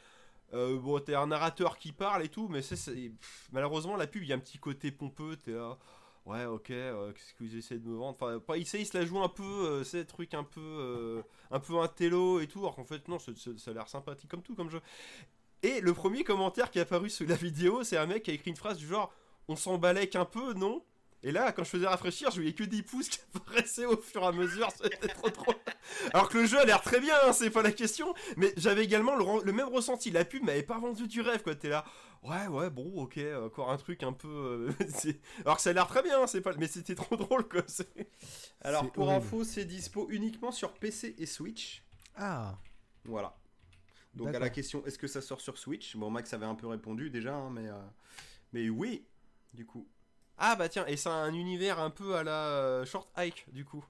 Euh, 0.54 0.78
bon, 0.78 1.00
t'es 1.00 1.14
un 1.14 1.28
narrateur 1.28 1.78
qui 1.78 1.92
parle 1.92 2.22
et 2.24 2.28
tout, 2.28 2.48
mais 2.48 2.60
c'est, 2.60 3.12
malheureusement, 3.52 3.96
la 3.96 4.06
pub, 4.06 4.22
il 4.22 4.28
y 4.28 4.32
a 4.32 4.36
un 4.36 4.40
petit 4.40 4.58
côté 4.58 4.90
pompeux, 4.90 5.36
t'es 5.36 5.52
là. 5.52 5.78
Ouais, 6.24 6.44
ok, 6.44 6.70
euh, 6.70 7.12
qu'est-ce 7.12 7.34
que 7.34 7.42
vous 7.42 7.56
essayez 7.56 7.80
de 7.80 7.88
me 7.88 7.96
vendre? 7.96 8.16
Enfin, 8.20 8.38
pas, 8.38 8.56
il, 8.56 8.64
sait, 8.64 8.80
il 8.80 8.86
se 8.86 8.96
la 8.96 9.04
joue 9.04 9.20
un 9.20 9.28
peu, 9.28 9.42
euh, 9.42 9.84
c'est 9.84 9.98
des 9.98 10.06
trucs 10.06 10.34
un 10.34 10.44
peu, 10.44 10.60
euh, 10.60 11.22
un 11.50 11.58
peu 11.58 11.74
et 12.40 12.46
tout, 12.46 12.60
alors 12.60 12.76
qu'en 12.76 12.84
fait, 12.84 13.08
non, 13.08 13.18
ça 13.18 13.32
a 13.32 13.74
l'air 13.74 13.88
sympathique 13.88 14.30
comme 14.30 14.42
tout, 14.42 14.54
comme 14.54 14.70
jeu. 14.70 14.80
Et 15.62 15.80
le 15.80 15.94
premier 15.94 16.24
commentaire 16.24 16.70
qui 16.70 16.78
est 16.78 16.82
apparu 16.82 17.10
sous 17.10 17.26
la 17.26 17.36
vidéo, 17.36 17.84
c'est 17.84 17.96
un 17.96 18.06
mec 18.06 18.24
qui 18.24 18.30
a 18.30 18.34
écrit 18.34 18.50
une 18.50 18.56
phrase 18.56 18.78
du 18.78 18.86
genre 18.86 19.12
On 19.48 19.56
s'en 19.56 19.78
balait 19.78 20.08
qu'un 20.08 20.24
peu, 20.24 20.54
non? 20.54 20.84
Et 21.24 21.30
là, 21.30 21.52
quand 21.52 21.62
je 21.62 21.70
faisais 21.70 21.86
rafraîchir, 21.86 22.30
je 22.30 22.36
voyais 22.36 22.52
que 22.52 22.64
10 22.64 22.82
pouces 22.82 23.08
qui 23.08 23.20
apparaissaient 23.34 23.84
au 23.84 23.96
fur 23.96 24.22
et 24.22 24.26
à 24.26 24.32
mesure, 24.32 24.68
c'était 24.82 25.08
trop 25.08 25.30
drôle. 25.30 25.54
Alors 26.12 26.28
que 26.28 26.38
le 26.38 26.46
jeu 26.46 26.58
a 26.58 26.64
l'air 26.64 26.82
très 26.82 27.00
bien, 27.00 27.14
hein, 27.24 27.32
c'est 27.32 27.50
pas 27.50 27.62
la 27.62 27.70
question, 27.70 28.12
mais 28.36 28.52
j'avais 28.56 28.84
également 28.84 29.14
le, 29.14 29.52
même 29.52 29.68
ressenti. 29.68 30.10
La 30.10 30.24
pub 30.24 30.42
m'avait 30.42 30.62
pas 30.62 30.78
vendu 30.78 31.06
du 31.06 31.20
rêve, 31.20 31.42
quoi. 31.42 31.54
T'es 31.54 31.68
là, 31.68 31.84
ouais, 32.24 32.48
ouais, 32.48 32.70
bon, 32.70 32.90
ok, 32.96 33.20
encore 33.44 33.70
un 33.70 33.76
truc 33.76 34.02
un 34.02 34.12
peu. 34.12 34.28
euh, 34.28 35.12
Alors 35.44 35.56
que 35.56 35.62
ça 35.62 35.70
a 35.70 35.72
l'air 35.72 35.86
très 35.86 36.02
bien, 36.02 36.22
hein, 36.22 36.26
c'est 36.26 36.40
pas... 36.40 36.54
mais 36.58 36.66
c'était 36.66 36.96
trop 36.96 37.16
drôle, 37.16 37.48
quoi. 37.48 37.62
Alors 38.62 38.90
pour 38.90 39.06
horrible. 39.06 39.24
info, 39.24 39.44
c'est 39.44 39.64
dispo 39.64 40.08
uniquement 40.10 40.50
sur 40.50 40.72
PC 40.72 41.14
et 41.18 41.26
Switch. 41.26 41.84
Ah, 42.16 42.58
Voilà. 43.04 43.36
Donc 44.14 44.34
à 44.34 44.38
la 44.38 44.50
question 44.50 44.84
est-ce 44.84 44.98
que 44.98 45.06
ça 45.06 45.22
sort 45.22 45.40
sur 45.40 45.56
Switch? 45.56 45.96
Bon 45.96 46.10
Max 46.10 46.32
avait 46.34 46.44
un 46.44 46.54
peu 46.54 46.66
répondu 46.66 47.08
déjà, 47.08 47.34
hein, 47.34 47.50
mais 47.50 47.68
euh, 47.68 47.80
mais 48.52 48.68
oui, 48.68 49.06
du 49.54 49.64
coup. 49.64 49.88
Ah 50.38 50.56
bah 50.56 50.68
tiens, 50.68 50.84
et 50.86 50.96
c'est 50.96 51.08
un 51.08 51.32
univers 51.34 51.78
un 51.78 51.90
peu 51.90 52.16
à 52.16 52.24
la 52.24 52.46
euh, 52.48 52.84
Short 52.84 53.08
Hike, 53.16 53.44
du 53.52 53.64
coup. 53.64 53.84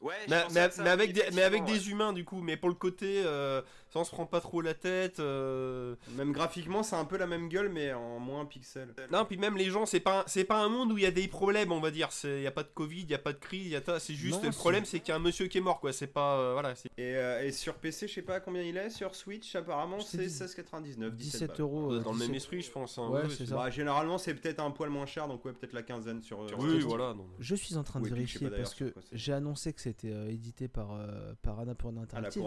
Ouais. 0.00 0.14
Mais, 0.28 0.44
mais- 0.52 0.68
mais 0.78 0.90
avec 0.90 1.12
des, 1.12 1.24
mais 1.32 1.42
avec 1.42 1.64
des 1.64 1.90
humains, 1.90 2.12
du 2.12 2.24
coup, 2.24 2.40
mais 2.40 2.56
pour 2.56 2.68
le 2.68 2.74
côté, 2.76 3.22
euh, 3.24 3.62
ça 3.90 4.00
on 4.00 4.04
se 4.04 4.10
prend 4.10 4.26
pas 4.26 4.40
trop 4.40 4.60
la 4.60 4.74
tête. 4.74 5.20
euh, 5.20 5.94
Même 6.16 6.32
graphiquement, 6.32 6.82
c'est 6.82 6.96
un 6.96 7.04
peu 7.04 7.16
la 7.16 7.26
même 7.26 7.48
gueule, 7.48 7.68
mais 7.68 7.92
en 7.92 8.18
moins 8.18 8.44
pixels. 8.44 8.94
Non, 9.10 9.24
puis 9.24 9.36
même 9.38 9.56
les 9.56 9.70
gens, 9.70 9.86
c'est 9.86 10.00
pas, 10.00 10.20
un- 10.20 10.24
c'est 10.26 10.44
pas 10.44 10.58
un 10.62 10.68
monde 10.68 10.92
où 10.92 10.98
il 10.98 11.04
y 11.04 11.06
a 11.06 11.10
des 11.10 11.28
problèmes, 11.28 11.72
on 11.72 11.80
va 11.80 11.90
dire. 11.90 12.08
Il 12.24 12.40
y 12.42 12.46
a 12.46 12.50
pas 12.50 12.62
de 12.62 12.68
Covid, 12.74 13.00
il 13.02 13.10
y 13.10 13.14
a 13.14 13.18
pas 13.18 13.32
de 13.32 13.38
crise, 13.38 13.68
y 13.70 13.76
a 13.76 13.80
ta- 13.80 13.98
c'est 14.00 14.14
juste 14.14 14.42
Non, 14.42 14.48
le 14.48 14.54
problème, 14.54 14.84
c'est 14.84 15.00
qu'il 15.00 15.08
y 15.10 15.12
a 15.12 15.16
un 15.16 15.20
monsieur 15.20 15.46
qui 15.46 15.58
est 15.58 15.62
mort, 15.62 15.80
quoi. 15.80 15.92
C'est 15.92 16.06
pas, 16.06 16.38
euh, 16.38 16.52
voilà. 16.52 16.74
c'est- 16.74 16.88
Et, 16.98 17.16
euh, 17.16 17.44
et 17.44 17.52
sur 17.52 17.74
PC, 17.74 18.08
je 18.08 18.14
sais 18.14 18.22
pas 18.22 18.40
combien 18.40 18.62
il 18.62 18.76
est. 18.76 18.90
Sur 18.90 19.14
Switch, 19.14 19.54
apparemment, 19.54 20.00
c'est 20.00 20.18
dit 20.18 20.30
16,99. 20.30 21.14
17 21.14 21.32
17 21.32 21.48
balles. 21.48 21.60
euros. 21.60 21.92
euh, 21.92 22.00
dans 22.00 22.12
le 22.12 22.18
même 22.18 22.28
17 22.28 22.36
esprit, 22.36 22.62
je 22.62 22.70
pense. 22.70 22.98
hein, 22.98 23.08
Ouais, 23.08 23.20
oui, 23.24 23.30
c'est 23.30 23.36
c'est- 23.38 23.46
ça. 23.46 23.56
Bah, 23.56 23.70
généralement, 23.70 24.18
c'est 24.18 24.34
peut-être 24.34 24.60
un 24.60 24.70
poil 24.70 24.90
moins 24.90 25.06
cher, 25.06 25.28
donc 25.28 25.44
ouais, 25.44 25.52
peut-être 25.52 25.72
la 25.72 25.82
quinzaine 25.82 26.20
sur. 26.22 26.46
sur 26.48 26.58
Oui, 26.58 26.76
Steam. 26.76 26.88
voilà. 26.88 27.14
non. 27.14 27.26
Je 27.38 27.54
suis 27.54 27.76
en 27.76 27.84
train 27.84 28.00
de 28.00 28.04
Ou 28.04 28.08
Epic, 28.14 28.26
je 28.28 28.38
sais 28.38 28.44
vérifier 28.48 28.62
parce 28.62 28.74
que 28.74 28.92
j'ai 29.12 29.32
annoncé 29.32 29.72
que 29.72 29.80
c'était 29.80 30.10
euh, 30.12 30.28
édité 30.28 30.68
par, 30.68 30.92
euh, 30.92 31.32
par 31.42 31.58
Annapurna 31.60 32.00
À 32.00 32.20
la 32.20 32.28
Interactive. 32.28 32.42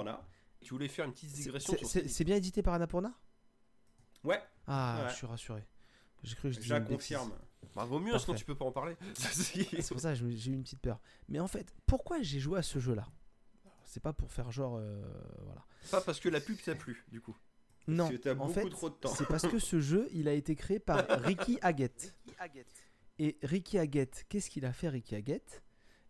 Tu 0.61 0.69
voulais 0.73 0.87
faire 0.87 1.05
une 1.05 1.11
petite 1.13 1.31
digression 1.33 1.75
c'est- 1.83 2.23
bien 2.23 2.35
édité 2.35 2.61
par 2.61 2.73
Annapurna? 2.75 3.13
Ouais, 4.23 4.41
Ah, 4.67 5.01
Ouais. 5.05 5.09
je 5.11 5.15
suis 5.15 5.25
rassuré. 5.27 5.63
J'ai 6.23 6.35
cru 6.35 6.49
que 6.49 6.55
je 6.55 6.59
disais 6.59 6.83
confirme. 6.83 7.31
Bah, 7.75 7.83
vaut 7.85 7.99
mieux, 7.99 8.11
Parfait. 8.11 8.25
sinon 8.25 8.37
tu 8.37 8.45
peux 8.45 8.55
pas 8.55 8.65
en 8.65 8.71
parler. 8.71 8.95
C'est 9.15 9.87
pour 9.89 9.99
ça 9.99 10.13
que 10.13 10.29
j'ai 10.29 10.51
eu 10.51 10.53
une 10.53 10.63
petite 10.63 10.79
peur. 10.81 10.99
Mais 11.27 11.39
en 11.39 11.47
fait, 11.47 11.73
pourquoi 11.87 12.21
j'ai 12.21 12.39
joué 12.39 12.59
à 12.59 12.61
ce 12.61 12.79
jeu-là? 12.79 13.07
C'est 13.85 13.99
pas 14.01 14.13
pour 14.13 14.31
faire 14.31 14.51
genre. 14.51 14.77
euh, 14.77 15.01
voilà. 15.43 15.65
pas 15.89 16.01
parce 16.01 16.19
que 16.19 16.29
la 16.29 16.39
pub 16.39 16.57
t'a 16.61 16.75
plu, 16.75 17.03
du 17.09 17.21
coup. 17.21 17.35
Non, 17.87 18.05
Parce 18.05 18.11
que 18.11 18.21
t'as 18.21 18.33
en 18.33 18.35
beaucoup 18.35 18.53
fait, 18.53 18.69
trop 18.69 18.89
de 18.89 18.95
temps. 18.95 19.13
c'est 19.15 19.25
parce 19.27 19.47
que 19.47 19.57
ce 19.57 19.79
jeu, 19.81 20.07
il 20.13 20.27
a 20.27 20.33
été 20.33 20.55
créé 20.55 20.79
par 20.79 20.97
Ricky 21.25 21.57
Haggett. 21.61 22.13
Et 23.17 23.37
Ricky 23.41 23.79
Haggett, 23.79 24.25
qu'est-ce 24.29 24.49
qu'il 24.49 24.65
a 24.65 24.73
fait, 24.73 24.89
Ricky 24.89 25.15
Haggett? 25.15 25.63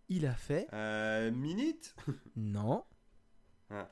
Il 0.10 0.26
a 0.26 0.36
fait. 0.36 0.68
Euh, 0.74 1.32
Minute? 1.32 1.96
Non. 2.36 2.84
Ah. 3.70 3.90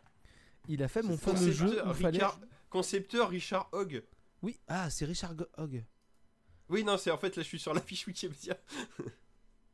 Il 0.70 0.82
a 0.84 0.88
fait 0.88 1.01
mon 1.01 1.17
fameux 1.17 1.51
jeu 1.51 1.65
concepteur, 1.65 1.88
où 1.88 1.89
il 1.89 1.95
fallait. 1.95 2.17
Richard- 2.20 2.39
Concepteur 2.70 3.30
Richard 3.30 3.67
Hogg. 3.74 4.03
Oui, 4.43 4.57
ah, 4.67 4.89
c'est 4.89 5.03
Richard 5.05 5.34
Hogg. 5.57 5.84
Oui, 6.70 6.84
non, 6.84 6.97
c'est 6.97 7.09
en 7.11 7.17
fait 7.17 7.36
là, 7.36 7.41
je 7.43 7.47
suis 7.47 7.59
sur 7.59 7.74
la 7.74 7.82
fiche 7.82 8.07
Wikipédia. 8.07 8.55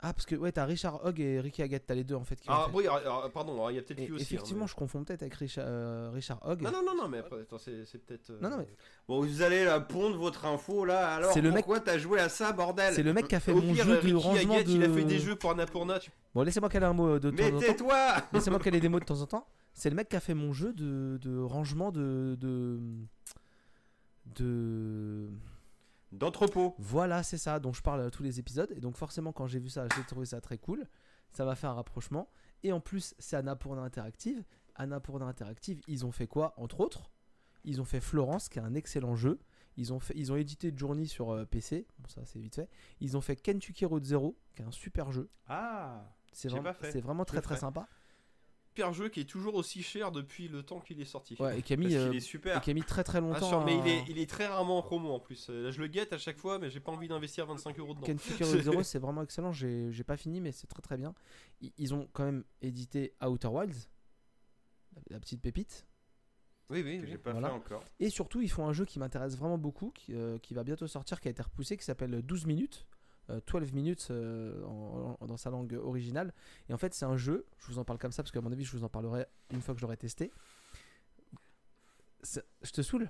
Ah, 0.01 0.13
parce 0.13 0.25
que 0.27 0.35
ouais, 0.35 0.51
t'as 0.51 0.65
Richard 0.65 1.03
Hogg 1.03 1.19
et 1.19 1.39
Ricky 1.39 1.63
Haggett, 1.63 1.83
t'as 1.83 1.95
les 1.95 2.03
deux 2.03 2.13
en 2.15 2.23
fait. 2.25 2.35
Qui 2.35 2.47
Ah, 2.51 2.67
oui, 2.73 2.83
alors, 2.85 2.97
alors, 2.97 3.31
pardon, 3.31 3.53
alors, 3.53 3.71
il 3.71 3.75
y 3.75 3.79
a 3.79 3.81
peut-être 3.81 3.97
lui 4.05 4.11
aussi. 4.11 4.23
effectivement, 4.35 4.65
hein, 4.65 4.67
je 4.67 4.75
confonds 4.75 5.03
peut-être 5.03 5.23
avec 5.23 5.33
Richard, 5.33 5.65
euh, 5.67 6.11
Richard 6.13 6.37
Hogg. 6.45 6.59
mais- 6.61 6.69
Non, 6.69 6.83
non, 6.83 6.93
non, 6.93 7.03
non, 7.03 7.07
mais 7.09 7.19
après, 7.19 7.41
attends, 7.41 7.57
c'est 7.57 7.97
peut-être. 8.05 8.29
euh, 8.29 8.37
Non, 8.41 8.49
non, 8.51 8.57
mais- 8.57 8.67
Bon, 9.07 9.21
vous 9.21 9.41
allez 9.41 9.63
la 9.65 9.79
pondre 9.79 10.17
votre 10.17 10.45
info 10.45 10.85
là, 10.85 11.15
alors 11.15 11.31
C'est 11.31 11.41
le 11.41 11.49
mec- 11.49 11.59
pourquoi 11.65 11.79
t'as 11.79 11.97
joué 11.97 12.19
à 12.19 12.29
ça, 12.29 12.51
bordel? 12.51 12.93
C'est 12.93 13.03
le 13.03 13.13
mec 13.13 13.27
qui 13.27 13.35
a 13.35 13.39
fait 13.39 13.53
Au 13.53 13.61
mon 13.61 13.73
pire, 13.73 13.85
jeu 13.85 13.93
de 13.95 13.99
Ricky 13.99 14.13
rangement 14.13 14.53
Haggett, 14.55 14.67
de. 14.67 14.71
il 14.73 14.83
a 14.83 14.89
fait 14.93 15.03
des 15.05 15.17
jeux 15.19 15.37
pour 15.37 15.51
Annapurna. 15.51 15.97
Tu... 15.97 16.11
Bon, 16.35 16.43
laissez-moi 16.43 16.69
caler 16.69 16.85
un 16.85 16.93
mot 16.93 17.17
de 17.17 17.29
temps 17.31 17.35
Mais 17.37 17.47
en 17.47 17.51
temps. 17.51 17.59
tais-toi 17.65 18.15
Laissez-moi 18.33 18.59
caler 18.59 18.79
des 18.81 18.89
mots 18.89 18.99
de 18.99 19.05
temps 19.05 19.21
en 19.21 19.25
temps. 19.25 19.47
C'est 19.75 19.89
le 19.89 19.95
mec 19.95 20.07
qui 20.09 20.15
a 20.15 20.21
fait 20.21 20.33
mon 20.33 20.53
jeu 20.53 20.73
de, 20.73 21.19
de 21.21 21.37
rangement 21.37 21.91
de, 21.91 22.37
de. 22.39 22.79
de. 24.25 25.29
D'entrepôt. 26.13 26.75
Voilà, 26.79 27.23
c'est 27.23 27.37
ça 27.37 27.59
dont 27.59 27.73
je 27.73 27.81
parle 27.81 28.01
à 28.01 28.09
tous 28.09 28.23
les 28.23 28.39
épisodes. 28.39 28.71
Et 28.71 28.79
donc, 28.79 28.95
forcément, 28.95 29.33
quand 29.33 29.47
j'ai 29.47 29.59
vu 29.59 29.69
ça, 29.69 29.85
j'ai 29.95 30.03
trouvé 30.05 30.25
ça 30.25 30.39
très 30.39 30.57
cool. 30.57 30.87
Ça 31.31 31.43
m'a 31.43 31.55
fait 31.55 31.67
un 31.67 31.73
rapprochement. 31.73 32.29
Et 32.63 32.71
en 32.71 32.79
plus, 32.79 33.13
c'est 33.19 33.35
Annapurna 33.35 33.81
Interactive. 33.81 34.45
Annapurna 34.75 35.25
Interactive, 35.25 35.81
ils 35.87 36.05
ont 36.05 36.11
fait 36.11 36.27
quoi, 36.27 36.53
entre 36.55 36.79
autres? 36.79 37.11
Ils 37.65 37.81
ont 37.81 37.85
fait 37.85 37.99
Florence, 37.99 38.47
qui 38.47 38.59
est 38.59 38.61
un 38.61 38.75
excellent 38.75 39.15
jeu. 39.15 39.39
Ils 39.75 39.91
ont, 39.91 39.99
fait, 39.99 40.13
ils 40.15 40.31
ont 40.31 40.37
édité 40.37 40.71
Journey 40.73 41.05
sur 41.05 41.31
euh, 41.31 41.43
PC. 41.43 41.85
Bon, 41.99 42.07
ça, 42.07 42.21
c'est 42.23 42.39
vite 42.39 42.55
fait. 42.55 42.69
Ils 43.01 43.17
ont 43.17 43.21
fait 43.21 43.35
Kentucky 43.35 43.83
Road 43.83 44.05
Zero, 44.05 44.37
qui 44.55 44.61
est 44.61 44.65
un 44.65 44.71
super 44.71 45.11
jeu. 45.11 45.29
Ah 45.47 46.15
C'est 46.31 46.47
vraiment, 46.47 46.63
pas 46.63 46.73
fait. 46.73 46.91
c'est 46.91 47.01
vraiment 47.01 47.25
très 47.25 47.41
très 47.41 47.57
sympa. 47.57 47.89
Super 48.75 48.91
jeu 48.91 49.07
qui 49.07 49.21
est 49.21 49.25
toujours 49.25 49.55
aussi 49.55 49.81
cher 49.83 50.11
depuis 50.11 50.49
le 50.49 50.61
temps 50.61 50.81
qu'il 50.81 50.99
est 50.99 51.05
sorti. 51.05 51.37
Ouais, 51.39 51.59
et 51.59 51.61
qui 51.61 51.71
a 51.71 51.77
Parce 51.77 51.87
mis, 51.87 51.95
euh, 51.95 52.07
qu'il 52.07 52.15
est 52.15 52.17
et 52.17 52.19
super. 52.19 52.61
a 52.69 52.73
mis 52.73 52.83
très 52.83 53.05
très 53.05 53.19
Ah, 53.19 53.21
longtemps. 53.21 53.47
sûr, 53.47 53.63
mais 53.63 53.71
à- 53.79 53.85
il 53.85 53.87
est, 53.87 54.03
il 54.09 54.19
est 54.19 54.29
très 54.29 54.47
rarement 54.47 54.79
en 54.79 54.81
promo 54.81 55.13
en 55.13 55.19
plus. 55.21 55.47
Euh, 55.49 55.63
Là, 55.63 55.71
je 55.71 55.79
le 55.79 55.87
guette 55.87 56.11
à 56.11 56.17
chaque 56.17 56.37
fois, 56.37 56.59
mais 56.59 56.69
j'ai 56.69 56.81
pas 56.81 56.91
envie 56.91 57.07
d'investir 57.07 57.45
25 57.45 57.79
euros 57.79 57.93
dedans. 57.93 58.05
Road 58.05 58.17
Zero, 58.61 58.83
c'est 58.83 58.99
vraiment 58.99 59.21
excellent. 59.23 59.53
J'ai 59.53 60.03
pas 60.05 60.17
fini, 60.17 60.41
mais 60.41 60.51
c'est 60.51 60.67
très 60.67 60.81
très 60.81 60.97
bien. 60.97 61.13
Ils 61.77 61.93
ont 61.93 62.09
quand 62.11 62.25
même 62.25 62.43
édité 62.61 63.13
Outer 63.25 63.47
Wilds, 63.47 63.87
la- 64.93 65.01
la 65.11 65.19
petite 65.21 65.41
pépite. 65.41 65.87
Oui, 66.69 66.81
oui, 66.83 67.01
j'ai 67.07 67.17
pas 67.17 67.31
Voilà. 67.31 67.47
fait 67.47 67.53
encore. 67.55 67.83
Et 68.01 68.09
surtout, 68.09 68.41
ils 68.41 68.51
font 68.51 68.67
un 68.67 68.73
jeu 68.73 68.83
qui 68.83 68.99
m'intéresse 68.99 69.37
vraiment 69.37 69.57
beaucoup, 69.57 69.91
qui, 69.91 70.13
euh, 70.13 70.37
qui 70.39 70.53
va 70.53 70.65
bientôt 70.65 70.87
sortir, 70.87 71.21
qui 71.21 71.29
a 71.29 71.31
été 71.31 71.41
repoussé, 71.41 71.77
qui 71.77 71.85
s'appelle 71.85 72.21
12 72.23 72.45
minutes. 72.45 72.85
Euh, 73.29 73.39
12 73.47 73.71
minutes 73.73 74.07
euh, 74.11 74.63
en- 74.65 75.17
en- 75.19 75.25
dans 75.25 75.37
sa 75.37 75.49
langue 75.49 75.73
originale. 75.73 76.33
Et 76.69 76.73
en 76.73 76.77
fait, 76.77 76.93
c'est 76.93 77.05
un 77.05 77.17
jeu, 77.17 77.45
je 77.59 77.67
vous 77.67 77.79
en 77.79 77.85
parle 77.85 77.99
comme 77.99 78.11
ça 78.11 78.23
parce 78.23 78.31
qu'à 78.31 78.41
mon 78.41 78.51
avis, 78.51 78.63
je 78.65 78.75
vous 78.75 78.83
en 78.83 78.89
parlerai 78.89 79.25
une 79.51 79.61
fois 79.61 79.73
que 79.73 79.79
je 79.79 79.85
l'aurai 79.85 79.97
testé. 79.97 80.31
Je 82.61 82.71
te 82.71 82.81
saoule 82.81 83.09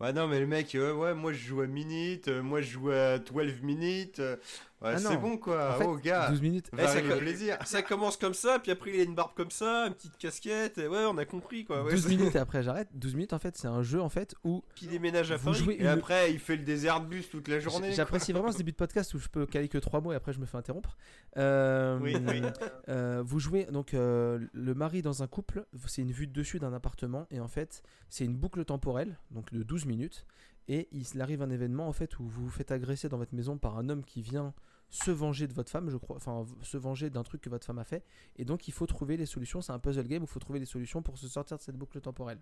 Ouais, 0.00 0.12
non, 0.14 0.28
mais 0.28 0.40
le 0.40 0.46
mec, 0.46 0.74
euh, 0.74 0.94
ouais, 0.94 1.12
moi 1.14 1.32
je 1.34 1.38
joue 1.46 1.60
à 1.60 1.66
Minute, 1.66 2.28
euh, 2.28 2.42
moi 2.42 2.62
je 2.62 2.70
joue 2.70 2.90
à 2.90 3.18
12 3.18 3.60
minutes. 3.60 4.18
euh, 4.18 4.36
Ouais, 4.82 4.92
Ah 4.94 4.98
c'est 4.98 5.16
bon 5.18 5.36
quoi. 5.36 5.74
En 5.74 5.78
fait, 5.78 5.84
oh 5.86 5.96
gars, 5.96 6.30
12 6.30 6.40
minutes. 6.40 6.70
va 6.72 6.88
ça 6.88 7.00
plaisir. 7.02 7.58
Commence 7.86 8.16
comme 8.16 8.32
ça, 8.34 8.58
puis 8.58 8.70
après 8.72 8.92
il 8.94 9.00
a 9.00 9.02
une 9.04 9.14
barbe 9.14 9.32
comme 9.36 9.50
ça, 9.50 9.86
une 9.88 9.94
petite 9.94 10.16
casquette, 10.16 10.78
et 10.78 10.88
ouais, 10.88 11.04
on 11.06 11.18
a 11.18 11.24
compris 11.26 11.64
quoi. 11.66 11.82
Ouais, 11.84 11.90
12 11.92 12.06
minutes 12.08 12.34
et 12.34 12.38
après 12.38 12.62
j'arrête. 12.62 12.88
12 12.94 13.14
minutes 13.14 13.32
en 13.34 13.38
fait, 13.38 13.56
c'est 13.58 13.66
un 13.68 13.82
jeu 13.82 14.00
en 14.00 14.08
fait 14.08 14.34
où 14.44 14.62
il 14.80 14.88
déménage 14.88 15.32
à 15.32 15.36
Vous 15.36 15.50
Paris. 15.52 15.70
Et 15.72 15.80
une- 15.82 15.86
après, 15.86 16.32
il 16.32 16.38
fait 16.38 16.56
le 16.56 16.62
désert 16.64 17.00
de 17.02 17.06
bus 17.06 17.28
toute 17.28 17.48
la 17.48 17.60
journée. 17.60 17.92
J'apprécie 17.92 18.32
vraiment 18.32 18.52
ce 18.52 18.56
début 18.58 18.72
de 18.72 18.76
podcast 18.76 19.12
où 19.14 19.18
je 19.18 19.28
peux 19.28 19.44
caler 19.44 19.68
que 19.68 19.76
3 19.78 20.00
mots 20.00 20.12
et 20.12 20.16
après 20.16 20.32
je 20.32 20.40
me 20.40 20.46
fais 20.46 20.56
interrompre. 20.56 20.96
Euh, 21.36 21.98
Oui, 22.00 22.16
oui. 22.26 22.40
euh, 22.88 23.22
vous 23.24 23.38
jouez 23.38 23.64
donc 23.64 23.92
euh, 23.94 24.38
le 24.52 24.74
mari 24.74 25.02
dans 25.02 25.22
un 25.22 25.26
couple, 25.26 25.64
c'est 25.86 26.02
une 26.02 26.12
vue 26.12 26.26
de 26.26 26.32
dessus 26.32 26.58
d'un 26.58 26.72
appartement 26.72 27.26
et 27.30 27.40
en 27.40 27.48
fait 27.48 27.82
c'est 28.08 28.24
une 28.24 28.34
boucle 28.36 28.64
temporelle 28.64 29.18
donc 29.30 29.52
de 29.52 29.62
12 29.62 29.84
minutes 29.86 30.26
et 30.68 30.88
il 30.92 31.20
arrive 31.20 31.42
un 31.42 31.50
événement 31.50 31.88
en 31.88 31.92
fait 31.92 32.18
où 32.18 32.24
vous 32.24 32.44
vous 32.44 32.50
faites 32.50 32.70
agresser 32.72 33.08
dans 33.08 33.18
votre 33.18 33.34
maison 33.34 33.58
par 33.58 33.76
un 33.78 33.88
homme 33.88 34.04
qui 34.04 34.22
vient 34.22 34.54
se 34.90 35.10
venger 35.10 35.46
de 35.46 35.52
votre 35.54 35.70
femme, 35.70 35.88
je 35.88 35.96
crois, 35.96 36.16
enfin 36.16 36.44
se 36.62 36.76
venger 36.76 37.10
d'un 37.10 37.22
truc 37.22 37.40
que 37.40 37.48
votre 37.48 37.64
femme 37.64 37.78
a 37.78 37.84
fait 37.84 38.04
et 38.36 38.44
donc 38.44 38.66
il 38.68 38.72
faut 38.72 38.86
trouver 38.86 39.16
les 39.16 39.26
solutions, 39.26 39.60
c'est 39.62 39.72
un 39.72 39.78
puzzle 39.78 40.06
game 40.08 40.22
où 40.22 40.26
il 40.26 40.28
faut 40.28 40.40
trouver 40.40 40.58
les 40.58 40.66
solutions 40.66 41.00
pour 41.02 41.16
se 41.18 41.28
sortir 41.28 41.56
de 41.56 41.62
cette 41.62 41.76
boucle 41.76 42.00
temporelle. 42.00 42.40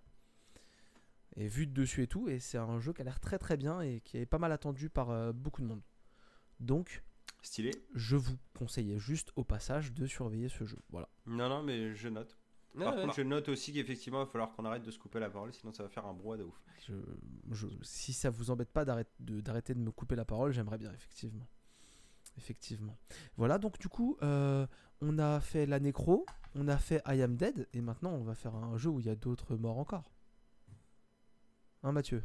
Et 1.37 1.47
vu 1.47 1.67
de 1.67 1.73
dessus 1.73 2.03
et 2.03 2.07
tout 2.07 2.29
et 2.29 2.39
c'est 2.41 2.59
un 2.59 2.81
jeu 2.81 2.93
qui 2.93 3.03
a 3.03 3.05
l'air 3.05 3.21
très 3.21 3.39
très 3.39 3.57
bien 3.57 3.81
et 3.83 4.01
qui 4.01 4.17
est 4.17 4.27
pas 4.27 4.39
mal 4.39 4.51
attendu 4.51 4.89
par 4.89 5.11
euh, 5.11 5.33
beaucoup 5.33 5.61
de 5.61 5.67
monde. 5.67 5.83
Donc 6.59 7.05
Stylé. 7.43 7.71
je 7.95 8.17
vous 8.17 8.37
conseillais 8.59 8.99
juste 8.99 9.31
au 9.37 9.45
passage 9.45 9.93
de 9.93 10.07
surveiller 10.07 10.49
ce 10.49 10.65
jeu. 10.65 10.79
Voilà. 10.91 11.09
Non, 11.27 11.49
non, 11.49 11.63
mais 11.63 11.95
je 11.95 12.09
note. 12.09 12.37
Ah, 12.77 12.81
Par 12.85 12.97
ouais. 12.97 13.03
contre, 13.03 13.15
je 13.17 13.23
note 13.23 13.49
aussi 13.49 13.73
qu'effectivement, 13.73 14.23
il 14.23 14.27
va 14.27 14.31
falloir 14.31 14.53
qu'on 14.53 14.65
arrête 14.65 14.83
de 14.83 14.91
se 14.91 14.99
couper 14.99 15.21
la 15.21 15.31
parole, 15.31 15.53
sinon 15.53 15.73
ça 15.73 15.83
va 15.83 15.89
faire 15.89 16.07
un 16.07 16.15
brouhaha 16.15 16.39
de 16.39 16.45
ouf. 16.45 16.61
Je, 16.87 16.95
je- 17.53 17.67
si 17.83 18.13
ça 18.13 18.31
vous 18.31 18.51
embête 18.51 18.71
pas 18.71 18.85
d'arrêter 18.85 19.11
de, 19.21 19.41
d'arrêter 19.41 19.75
de 19.75 19.81
me 19.81 19.91
couper 19.93 20.17
la 20.17 20.25
parole, 20.25 20.53
j'aimerais 20.53 20.79
bien, 20.79 20.93
effectivement. 20.93 21.47
Effectivement. 22.39 22.97
Voilà, 23.37 23.59
donc 23.59 23.79
du 23.79 23.89
coup, 23.89 24.17
euh, 24.23 24.67
on 25.01 25.19
a 25.19 25.41
fait 25.41 25.67
la 25.67 25.81
nécro, 25.81 26.25
on 26.55 26.69
a 26.69 26.79
fait 26.79 27.03
I 27.07 27.21
Am 27.21 27.37
Dead, 27.37 27.69
et 27.75 27.81
maintenant 27.81 28.13
on 28.13 28.23
va 28.23 28.35
faire 28.35 28.55
un 28.55 28.79
jeu 28.79 28.89
où 28.89 29.01
il 29.01 29.07
y 29.07 29.11
a 29.11 29.17
d'autres 29.17 29.57
morts 29.57 29.79
encore. 29.79 30.11
Hein, 31.83 31.93
Mathieu? 31.93 32.25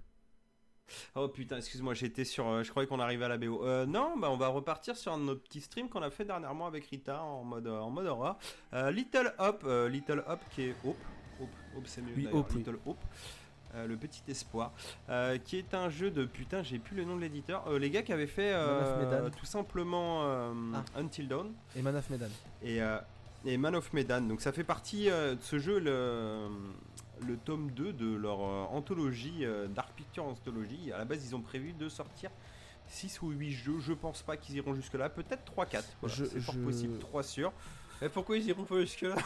Oh 1.16 1.28
putain, 1.30 1.58
excuse-moi, 1.58 1.94
j'étais 1.94 2.26
sur. 2.26 2.48
euh, 2.48 2.64
je 2.64 2.70
croyais 2.70 2.88
qu'on 2.88 3.00
arrivait 3.00 3.26
à 3.26 3.30
la 3.30 3.38
BO. 3.38 3.66
Euh, 3.66 3.86
non, 3.86 4.18
bah 4.18 4.30
on 4.30 4.38
va 4.38 4.50
repartir 4.50 4.98
sur 4.98 5.14
un 5.14 5.18
de 5.18 5.24
nos 5.24 5.36
petits 5.36 5.62
streams 5.62 5.90
qu'on 5.90 6.02
a 6.02 6.12
fait 6.12 6.26
dernièrement 6.26 6.68
avec 6.68 6.86
Rita 6.86 7.24
en 7.24 7.44
mode, 7.44 7.68
euh, 7.68 7.80
en 7.80 7.90
mode 7.90 8.06
horreur. 8.06 8.38
Little 8.92 9.34
euh, 9.64 9.90
Little 9.90 10.24
Hope 10.28 10.42
qui 10.52 10.64
est 10.64 10.76
Hope. 10.84 10.98
Hope, 11.40 11.50
Hope 11.76 11.88
c'est 11.88 12.02
mieux. 12.02 12.14
Oui, 12.16 12.28
Hope. 12.32 12.50
Euh, 13.76 13.88
le 13.88 13.98
petit 13.98 14.22
espoir, 14.28 14.72
euh, 15.10 15.40
qui 15.40 15.58
est 15.58 15.74
un 15.74 15.90
jeu 15.90 16.12
de 16.12 16.26
putain, 16.26 16.62
j'ai 16.62 16.78
plus 16.78 16.96
le 16.96 17.06
nom 17.06 17.16
de 17.16 17.22
l'éditeur. 17.22 17.66
Euh, 17.68 17.80
les 17.80 17.90
gars 17.90 18.04
qui 18.04 18.14
avaient 18.14 18.28
fait 18.28 18.52
euh, 18.54 19.30
tout 19.36 19.46
simplement 19.48 20.22
euh, 20.26 20.54
Ah. 20.76 20.84
Until 21.00 21.28
Dawn 21.28 21.52
et 21.76 21.82
Man 21.82 21.96
of 21.96 22.08
Medan. 22.12 22.28
et, 22.62 22.84
euh, 22.84 23.00
et 23.46 23.58
Man 23.58 23.74
of 23.76 23.92
Medan. 23.92 24.22
Donc 24.22 24.42
ça 24.42 24.52
fait 24.52 24.64
partie 24.64 25.10
euh, 25.10 25.34
de 25.34 25.42
ce 25.42 25.58
jeu, 25.58 25.80
le, 25.80 26.50
le 27.28 27.36
tome 27.38 27.72
2 27.72 27.94
de 27.94 28.16
leur 28.16 28.42
euh, 28.42 28.64
anthologie, 28.70 29.44
euh, 29.44 29.66
Dark 29.68 29.90
Picture 29.96 30.26
Anthology. 30.26 30.92
À 30.92 31.00
la 31.00 31.06
base, 31.06 31.26
ils 31.26 31.36
ont 31.36 31.42
prévu 31.42 31.74
de 31.74 31.90
sortir 31.90 32.30
6 32.90 33.24
ou 33.24 33.32
8 33.32 33.54
jeux. 33.54 33.80
Je 33.80 33.94
pense 33.94 34.22
pas 34.22 34.38
qu'ils 34.38 34.56
iront 34.58 34.76
jusque-là. 34.76 35.10
Peut-être 35.10 35.52
3-4. 35.52 35.84
Voilà, 36.00 36.16
Je- 36.16 36.26
c'est 36.26 36.40
fort 36.42 36.54
je- 36.54 36.60
possible. 36.64 37.00
3 37.00 37.24
sûrs. 37.24 37.52
Mais 38.04 38.10
pourquoi 38.10 38.38
ils 38.38 38.46
iront 38.46 38.66
pas 38.66 38.80
jusque-là? 38.82 39.16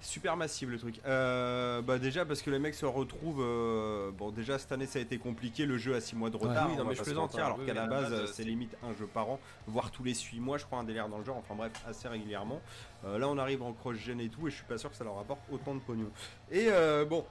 Super 0.00 0.36
massif 0.36 0.68
le 0.68 0.78
truc. 0.78 1.00
Euh, 1.06 1.82
bah 1.82 1.98
déjà 1.98 2.24
parce 2.24 2.40
que 2.40 2.50
les 2.50 2.60
mecs 2.60 2.74
se 2.76 2.86
retrouvent. 2.86 3.42
euh, 3.42 4.12
bon 4.12 4.30
déjà 4.30 4.56
cette 4.58 4.70
année 4.70 4.86
ça 4.86 5.00
a 5.00 5.02
été 5.02 5.18
compliqué. 5.18 5.66
Le 5.66 5.76
jeu 5.76 5.94
a 5.96 6.00
6 6.00 6.14
mois 6.14 6.30
de 6.30 6.36
retard. 6.36 6.68
oui, 6.70 6.76
non, 6.76 6.84
mais 6.84 6.94
je 6.94 7.02
plaisante, 7.02 7.34
hein. 7.36 7.44
alors 7.44 7.58
Oui, 7.58 7.66
qu'à 7.66 7.74
la 7.74 7.86
base 7.86 8.10
base, 8.10 8.32
c'est 8.32 8.44
limite 8.44 8.76
un 8.84 8.94
jeu 8.94 9.06
par 9.06 9.28
an, 9.28 9.40
voire 9.66 9.90
tous 9.90 10.04
les 10.04 10.14
8 10.14 10.38
mois. 10.38 10.56
Je 10.56 10.64
crois 10.66 10.78
un 10.78 10.84
délire 10.84 11.08
dans 11.08 11.18
le 11.18 11.24
genre. 11.24 11.36
Enfin 11.38 11.56
bref 11.56 11.72
assez 11.88 12.06
régulièrement. 12.06 12.60
Euh, 13.04 13.18
là 13.18 13.28
on 13.28 13.38
arrive 13.38 13.62
en 13.62 13.72
cross 13.72 13.96
gen 13.96 14.20
et 14.20 14.28
tout 14.28 14.46
et 14.46 14.50
je 14.50 14.56
suis 14.56 14.64
pas 14.66 14.78
sûr 14.78 14.88
que 14.90 14.96
ça 14.96 15.02
leur 15.04 15.18
apporte 15.18 15.40
autant 15.50 15.74
de 15.74 15.80
pognon. 15.80 16.10
Et 16.52 16.68
bon. 17.08 17.24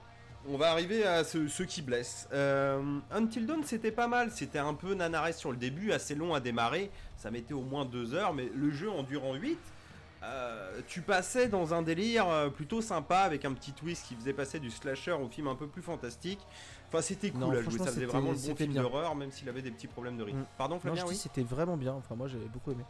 On 0.48 0.56
va 0.56 0.70
arriver 0.70 1.04
à 1.04 1.24
ce- 1.24 1.48
ceux 1.48 1.64
qui 1.64 1.82
blessent. 1.82 2.28
Euh, 2.32 2.80
Until 3.10 3.44
Dawn, 3.44 3.64
c'était 3.64 3.90
pas 3.90 4.06
mal. 4.06 4.30
C'était 4.30 4.60
un 4.60 4.72
peu 4.72 4.94
nanarès 4.94 5.36
sur 5.36 5.50
le 5.50 5.56
début, 5.58 5.90
assez 5.90 6.14
long 6.14 6.32
à 6.32 6.38
démarrer. 6.40 6.90
Ça 7.16 7.32
mettait 7.32 7.54
au 7.54 7.62
moins 7.62 7.84
2 7.84 8.14
heures, 8.14 8.32
mais 8.32 8.48
le 8.54 8.70
jeu 8.70 8.88
en 8.88 9.02
durant 9.02 9.34
8, 9.34 9.58
euh, 10.22 10.80
tu 10.88 11.00
passais 11.00 11.48
dans 11.48 11.74
un 11.74 11.82
délire 11.82 12.28
euh, 12.28 12.48
plutôt 12.48 12.80
sympa 12.80 13.18
avec 13.18 13.44
un 13.44 13.52
petit 13.52 13.72
twist 13.72 14.06
qui 14.06 14.14
faisait 14.14 14.32
passer 14.32 14.58
du 14.58 14.70
slasher 14.70 15.12
au 15.12 15.28
film 15.28 15.46
un 15.48 15.54
peu 15.54 15.66
plus 15.66 15.82
fantastique. 15.82 16.40
Enfin, 16.88 17.02
c'était 17.02 17.30
cool 17.30 17.40
Non, 17.40 17.50
à 17.50 17.62
jouer. 17.62 17.78
Ça 17.78 17.86
faisait 17.86 18.06
vraiment 18.06 18.32
le 18.32 18.38
bon 18.38 18.56
film 18.56 18.72
d'horreur, 18.74 19.14
même 19.14 19.30
s'il 19.30 19.48
avait 19.48 19.62
des 19.62 19.70
petits 19.70 19.86
problèmes 19.86 20.16
de 20.16 20.22
rythme. 20.22 20.40
Mm. 20.40 20.46
Pardon, 20.56 20.80
Flavien, 20.80 21.04
oui 21.06 21.16
c'était 21.16 21.42
vraiment 21.42 21.76
bien. 21.76 21.92
Enfin, 21.92 22.14
moi 22.14 22.28
j'avais 22.28 22.48
beaucoup 22.48 22.72
aimé. 22.72 22.84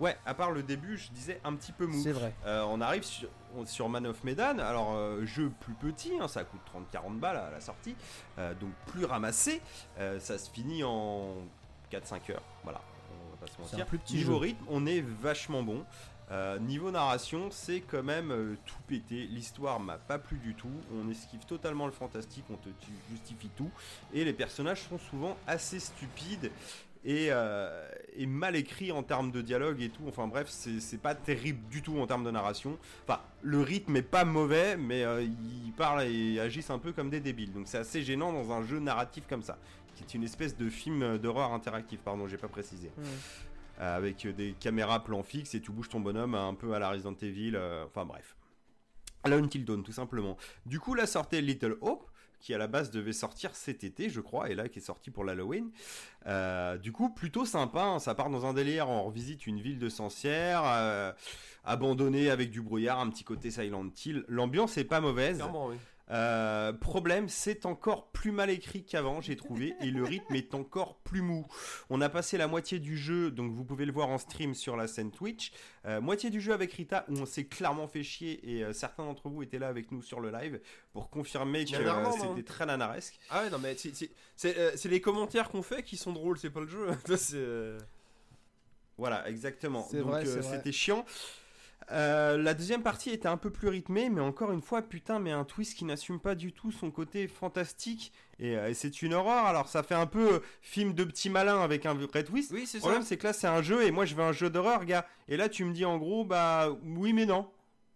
Ouais, 0.00 0.16
à 0.24 0.32
part 0.32 0.50
le 0.50 0.62
début, 0.62 0.96
je 0.96 1.10
disais 1.10 1.40
un 1.44 1.54
petit 1.54 1.72
peu 1.72 1.84
mou. 1.86 2.02
C'est 2.02 2.12
vrai. 2.12 2.34
Euh, 2.46 2.64
on 2.68 2.80
arrive 2.80 3.04
sur, 3.04 3.88
Man 3.88 4.06
of 4.06 4.24
Medan, 4.24 4.58
alors 4.58 4.94
euh, 4.94 5.26
jeu 5.26 5.52
plus 5.60 5.74
petit, 5.74 6.12
hein, 6.18 6.26
ça 6.26 6.42
coûte 6.42 6.60
30-40 6.94 7.18
balles 7.18 7.36
à 7.36 7.50
la 7.50 7.60
sortie, 7.60 7.94
euh, 8.38 8.54
donc 8.54 8.70
plus 8.86 9.04
ramassé, 9.04 9.60
ça 10.18 10.38
se 10.38 10.50
finit 10.50 10.82
en 10.82 11.34
4-5 11.92 12.32
heures, 12.32 12.42
voilà, 12.64 12.80
va 13.40 13.46
pas 13.46 13.46
se 13.46 13.52
C'est 13.56 13.62
mentir. 13.62 13.78
un 13.80 13.84
plus 13.88 13.98
petit 13.98 14.16
Niveau 14.16 14.32
jeu. 14.34 14.38
rythme, 14.38 14.64
on 14.68 14.86
est 14.86 15.00
vachement 15.00 15.62
bon. 15.62 15.84
Euh, 16.30 16.60
niveau 16.60 16.92
narration, 16.92 17.48
c'est 17.50 17.80
quand 17.80 18.04
même 18.04 18.30
euh, 18.30 18.54
tout 18.64 18.76
pété. 18.86 19.26
L'histoire 19.26 19.80
m'a 19.80 19.98
pas 19.98 20.18
plu 20.18 20.38
du 20.38 20.54
tout. 20.54 20.70
On 20.94 21.10
esquive 21.10 21.44
totalement 21.44 21.86
le 21.86 21.92
fantastique, 21.92 22.44
on 22.50 22.56
te 22.56 22.68
justifie 23.10 23.50
tout. 23.56 23.70
Et 24.14 24.24
les 24.24 24.32
personnages 24.32 24.82
sont 24.88 24.98
souvent 24.98 25.36
assez 25.48 25.80
stupides 25.80 26.52
et, 27.04 27.28
euh, 27.30 27.88
et 28.14 28.26
mal 28.26 28.54
écrits 28.54 28.92
en 28.92 29.02
termes 29.02 29.32
de 29.32 29.42
dialogue 29.42 29.82
et 29.82 29.88
tout. 29.88 30.02
Enfin 30.06 30.28
bref, 30.28 30.46
c'est 30.48 31.00
pas 31.02 31.16
terrible 31.16 31.66
du 31.68 31.82
tout 31.82 31.98
en 31.98 32.06
termes 32.06 32.22
de 32.24 32.30
narration. 32.30 32.78
Enfin, 33.08 33.18
le 33.42 33.60
rythme 33.60 33.96
est 33.96 34.02
pas 34.02 34.24
mauvais, 34.24 34.76
mais 34.76 35.02
ils 35.66 35.72
parlent 35.72 36.02
et 36.04 36.38
agissent 36.38 36.70
un 36.70 36.78
peu 36.78 36.92
comme 36.92 37.10
des 37.10 37.18
débiles. 37.20 37.52
Donc 37.52 37.66
c'est 37.66 37.78
assez 37.78 38.02
gênant 38.02 38.32
dans 38.32 38.52
un 38.52 38.62
jeu 38.64 38.78
narratif 38.78 39.24
comme 39.28 39.42
ça, 39.42 39.58
qui 39.94 40.02
est 40.04 40.14
une 40.14 40.24
espèce 40.24 40.56
de 40.56 40.68
film 40.70 41.18
d'horreur 41.18 41.52
interactif. 41.52 42.00
Pardon, 42.00 42.26
j'ai 42.28 42.36
pas 42.38 42.48
précisé. 42.48 42.90
Euh, 43.80 43.96
avec 43.96 44.26
euh, 44.26 44.32
des 44.32 44.52
caméras 44.60 45.02
plan 45.02 45.22
fixe 45.22 45.54
et 45.54 45.60
tu 45.60 45.72
bouges 45.72 45.88
ton 45.88 46.00
bonhomme 46.00 46.34
un 46.34 46.54
peu 46.54 46.74
à 46.74 46.78
la 46.78 46.90
Resident 46.90 47.14
Evil. 47.22 47.52
euh, 47.54 47.86
enfin 47.86 48.04
bref. 48.04 48.36
À 49.24 49.28
la 49.28 49.36
Until 49.36 49.64
Dawn, 49.64 49.82
tout 49.82 49.92
simplement. 49.92 50.36
Du 50.66 50.80
coup, 50.80 50.94
là 50.94 51.06
sortait 51.06 51.40
Little 51.40 51.76
Hope, 51.80 52.06
qui 52.40 52.54
à 52.54 52.58
la 52.58 52.66
base 52.66 52.90
devait 52.90 53.12
sortir 53.12 53.54
cet 53.54 53.84
été, 53.84 54.08
je 54.08 54.20
crois, 54.20 54.48
et 54.48 54.54
là 54.54 54.68
qui 54.68 54.78
est 54.78 54.82
sorti 54.82 55.10
pour 55.10 55.24
l'Halloween. 55.24 55.70
Euh, 56.26 56.78
du 56.78 56.90
coup, 56.90 57.10
plutôt 57.10 57.44
sympa. 57.44 57.82
hein, 57.82 57.98
ça 57.98 58.14
part 58.14 58.30
dans 58.30 58.46
un 58.46 58.54
délire. 58.54 58.88
On 58.88 59.04
revisite 59.04 59.46
une 59.46 59.60
ville 59.60 59.78
de 59.78 59.90
sorcières, 59.90 60.62
euh, 60.64 61.12
abandonnée 61.64 62.30
avec 62.30 62.50
du 62.50 62.62
brouillard, 62.62 62.98
un 62.98 63.10
petit 63.10 63.24
côté 63.24 63.50
Silent 63.50 63.90
Hill. 64.04 64.24
L'ambiance 64.28 64.78
est 64.78 64.84
pas 64.84 65.02
mauvaise. 65.02 65.36
Clairement, 65.36 65.66
oui. 65.68 65.76
Euh, 66.10 66.72
problème, 66.72 67.28
c'est 67.28 67.66
encore 67.66 68.10
plus 68.10 68.32
mal 68.32 68.50
écrit 68.50 68.84
qu'avant, 68.84 69.20
j'ai 69.20 69.36
trouvé, 69.36 69.74
et 69.80 69.90
le 69.92 70.02
rythme 70.02 70.34
est 70.34 70.54
encore 70.54 70.96
plus 71.04 71.22
mou. 71.22 71.46
On 71.88 72.00
a 72.00 72.08
passé 72.08 72.36
la 72.36 72.48
moitié 72.48 72.80
du 72.80 72.98
jeu, 72.98 73.30
donc 73.30 73.52
vous 73.52 73.64
pouvez 73.64 73.84
le 73.84 73.92
voir 73.92 74.08
en 74.08 74.18
stream 74.18 74.54
sur 74.54 74.76
la 74.76 74.88
scène 74.88 75.12
Twitch. 75.12 75.52
Euh, 75.86 76.00
moitié 76.00 76.30
du 76.30 76.40
jeu 76.40 76.52
avec 76.52 76.72
Rita, 76.72 77.04
où 77.08 77.14
on 77.18 77.26
s'est 77.26 77.44
clairement 77.46 77.86
fait 77.86 78.02
chier, 78.02 78.40
et 78.56 78.64
euh, 78.64 78.72
certains 78.72 79.04
d'entre 79.04 79.28
vous 79.28 79.42
étaient 79.42 79.58
là 79.60 79.68
avec 79.68 79.92
nous 79.92 80.02
sur 80.02 80.20
le 80.20 80.30
live 80.30 80.60
pour 80.92 81.10
confirmer 81.10 81.64
que 81.64 81.70
euh, 81.76 82.10
c'était 82.34 82.42
très 82.42 82.66
nanaresque. 82.66 83.18
Ah 83.30 83.42
ouais, 83.44 83.50
non, 83.50 83.58
mais 83.58 83.76
c'est- 83.76 83.94
c'est 83.94 84.10
c'est, 84.34 84.58
euh, 84.58 84.72
c'est 84.74 84.88
les 84.88 85.00
commentaires 85.00 85.48
qu'on 85.50 85.62
fait 85.62 85.82
qui 85.82 85.96
sont 85.96 86.12
drôles, 86.12 86.38
c'est 86.38 86.50
pas 86.50 86.60
le 86.60 86.66
jeu. 86.66 86.88
Euh, 87.34 87.78
Voilà, 88.98 89.28
exactement. 89.28 89.86
C'est 89.90 89.98
Donc 89.98 90.08
vrai, 90.08 90.26
euh, 90.26 90.32
c'est 90.34 90.40
vrai. 90.40 90.56
c'était 90.56 90.72
chiant. 90.72 91.04
Euh, 91.92 92.36
la 92.36 92.54
deuxième 92.54 92.82
partie 92.82 93.10
était 93.10 93.26
un 93.28 93.36
peu 93.36 93.50
plus 93.50 93.68
rythmée, 93.68 94.10
mais 94.10 94.20
encore 94.20 94.52
une 94.52 94.62
fois, 94.62 94.80
putain, 94.82 95.18
mais 95.18 95.32
un 95.32 95.44
twist 95.44 95.76
qui 95.76 95.84
n'assume 95.84 96.20
pas 96.20 96.34
du 96.34 96.52
tout 96.52 96.70
son 96.70 96.90
côté 96.90 97.26
fantastique. 97.26 98.12
Et, 98.38 98.56
euh, 98.56 98.68
et 98.68 98.74
c'est 98.74 99.02
une 99.02 99.12
horreur, 99.14 99.44
alors 99.46 99.68
ça 99.68 99.82
fait 99.82 99.94
un 99.96 100.06
peu 100.06 100.34
euh, 100.34 100.40
film 100.62 100.92
de 100.94 101.02
petit 101.04 101.30
malin 101.30 101.60
avec 101.60 101.86
un 101.86 101.94
vrai 101.94 102.22
twist. 102.24 102.52
Oui, 102.52 102.66
c'est 102.66 102.78
Le 102.78 102.82
ça. 102.82 102.86
problème, 102.88 103.02
c'est 103.02 103.16
que 103.16 103.26
là, 103.26 103.32
c'est 103.32 103.48
un 103.48 103.60
jeu, 103.62 103.82
et 103.84 103.90
moi, 103.90 104.04
je 104.04 104.14
veux 104.14 104.22
un 104.22 104.32
jeu 104.32 104.50
d'horreur, 104.50 104.84
gars. 104.84 105.04
Et 105.28 105.36
là, 105.36 105.48
tu 105.48 105.64
me 105.64 105.72
dis 105.72 105.84
en 105.84 105.98
gros, 105.98 106.24
bah 106.24 106.68
oui, 106.84 107.12
mais 107.12 107.26
non. 107.26 107.50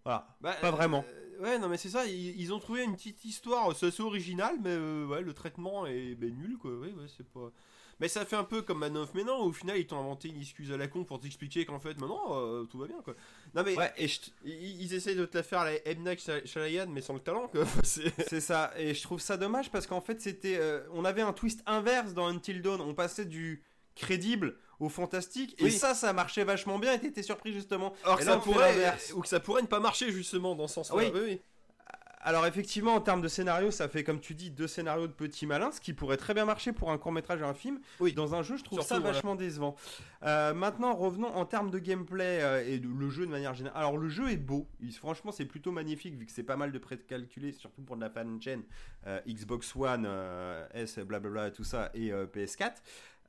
Voilà. 0.04 0.26
Bah, 0.40 0.54
Pas 0.60 0.70
vraiment. 0.72 1.04
euh, 1.38 1.42
ouais, 1.42 1.58
non, 1.58 1.68
mais 1.68 1.76
c'est 1.76 1.88
ça. 1.90 2.04
Ils, 2.04 2.38
ils 2.40 2.52
ont 2.52 2.58
trouvé 2.58 2.82
une 2.82 2.94
petite 2.96 3.24
histoire, 3.24 3.74
c'est 3.76 3.86
assez 3.86 4.02
original, 4.02 4.56
mais 4.62 4.76
ouais, 5.06 5.22
le 5.22 5.32
traitement 5.32 5.86
est 5.86 6.14
ben, 6.16 6.34
nul, 6.34 6.58
quoi. 6.58 6.72
Oui, 6.72 6.88
ouais, 6.88 7.06
c'est 7.16 7.26
pas. 7.28 7.50
Mais 8.00 8.08
ça 8.08 8.24
fait 8.24 8.36
un 8.36 8.44
peu 8.44 8.62
comme 8.62 8.78
Man 8.78 8.96
of 8.96 9.14
Medan, 9.14 9.40
où 9.40 9.48
au 9.48 9.52
final 9.52 9.78
ils 9.78 9.86
t'ont 9.86 9.98
inventé 9.98 10.28
une 10.28 10.40
excuse 10.40 10.72
à 10.72 10.76
la 10.76 10.88
con 10.88 11.04
pour 11.04 11.20
t'expliquer 11.20 11.64
qu'en 11.64 11.78
fait, 11.80 11.98
maintenant, 12.00 12.20
euh, 12.32 12.64
tout 12.64 12.78
va 12.78 12.86
bien, 12.86 13.00
quoi. 13.04 13.14
Non, 13.54 13.62
mais 13.64 13.76
Ouais, 13.76 13.92
et 13.96 14.08
je, 14.08 14.20
ils, 14.44 14.82
ils 14.82 14.94
essayent 14.94 15.16
de 15.16 15.26
te 15.26 15.36
la 15.36 15.42
faire 15.42 15.60
à 15.60 15.70
la 15.70 15.78
Shy- 16.16 16.46
Shyamalan, 16.46 16.90
mais 16.90 17.00
sans 17.00 17.14
le 17.14 17.20
talent, 17.20 17.48
quoi. 17.48 17.64
C'est- 17.84 18.40
ça, 18.40 18.72
et 18.76 18.94
je 18.94 19.02
trouve 19.02 19.20
ça 19.20 19.36
dommage 19.36 19.70
parce 19.70 19.86
qu'en 19.86 20.00
fait 20.00 20.20
c'était, 20.20 20.56
euh, 20.58 20.80
on 20.92 21.04
avait 21.04 21.22
un 21.22 21.32
twist 21.32 21.62
inverse 21.66 22.14
dans 22.14 22.26
Until 22.26 22.60
Dawn, 22.62 22.80
on 22.80 22.94
passait 22.94 23.24
du 23.24 23.62
crédible 23.94 24.56
au 24.80 24.88
fantastique, 24.88 25.54
et 25.58 25.70
ça, 25.70 25.94
ça 25.94 26.12
marchait 26.12 26.42
vachement 26.44 26.78
bien, 26.80 26.94
et 26.94 26.98
t'étais 27.00 27.22
surpris 27.22 27.52
justement. 27.52 27.94
Alors 28.02 28.18
que 28.18 28.24
ça 28.24 28.38
pourrait, 28.38 28.94
ou 29.14 29.20
que 29.20 29.28
ça 29.28 29.38
pourrait 29.40 29.62
ne 29.62 29.68
pas 29.68 29.78
marcher 29.80 30.10
justement 30.10 30.54
dans 30.56 30.66
ce 30.66 30.74
sens-là. 30.74 30.96
Oui. 30.96 31.10
oui. 31.14 31.40
Alors 32.24 32.46
effectivement, 32.46 32.94
en 32.94 33.00
termes 33.00 33.20
de 33.20 33.28
scénario, 33.28 33.70
ça 33.70 33.88
fait 33.88 34.02
comme 34.02 34.18
tu 34.18 34.34
dis 34.34 34.50
deux 34.50 34.66
scénarios 34.66 35.06
de 35.06 35.12
petits 35.12 35.46
malins, 35.46 35.70
ce 35.70 35.80
qui 35.80 35.92
pourrait 35.92 36.16
très 36.16 36.34
bien 36.34 36.44
marcher 36.44 36.72
pour 36.72 36.90
un 36.90 36.98
court 36.98 37.12
métrage 37.12 37.40
et 37.40 37.44
un 37.44 37.54
film. 37.54 37.78
Oui. 38.00 38.12
Dans 38.14 38.34
un 38.34 38.42
jeu, 38.42 38.56
je 38.56 38.64
trouve 38.64 38.78
Surtout, 38.80 38.94
ça 38.94 38.98
voilà. 39.00 39.12
vachement 39.14 39.34
décevant. 39.34 39.76
Euh, 40.24 40.54
maintenant, 40.54 40.94
revenons 40.94 41.28
en 41.28 41.44
termes 41.44 41.70
de 41.70 41.78
gameplay 41.78 42.40
euh, 42.42 42.64
et 42.66 42.78
de, 42.78 42.88
le 42.88 43.10
jeu 43.10 43.26
de 43.26 43.30
manière 43.30 43.54
générale. 43.54 43.78
Alors 43.78 43.98
le 43.98 44.08
jeu 44.08 44.30
est 44.30 44.36
beau, 44.36 44.66
Il- 44.80 44.92
franchement 44.92 45.32
c'est 45.32 45.44
plutôt 45.44 45.70
magnifique 45.70 46.14
vu 46.16 46.24
que 46.26 46.32
c'est 46.32 46.42
pas 46.42 46.56
mal 46.56 46.72
de 46.72 46.78
précalculé, 46.78 47.52
surtout 47.52 47.82
pour 47.82 47.96
de 47.96 48.00
la 48.00 48.10
fan 48.10 48.40
gen 48.40 48.62
euh, 49.06 49.20
Xbox 49.28 49.76
One, 49.76 50.08
S, 50.72 50.98
blablabla, 50.98 51.50
tout 51.50 51.64
ça 51.64 51.90
et 51.94 52.10
euh, 52.12 52.26
PS4. 52.26 52.72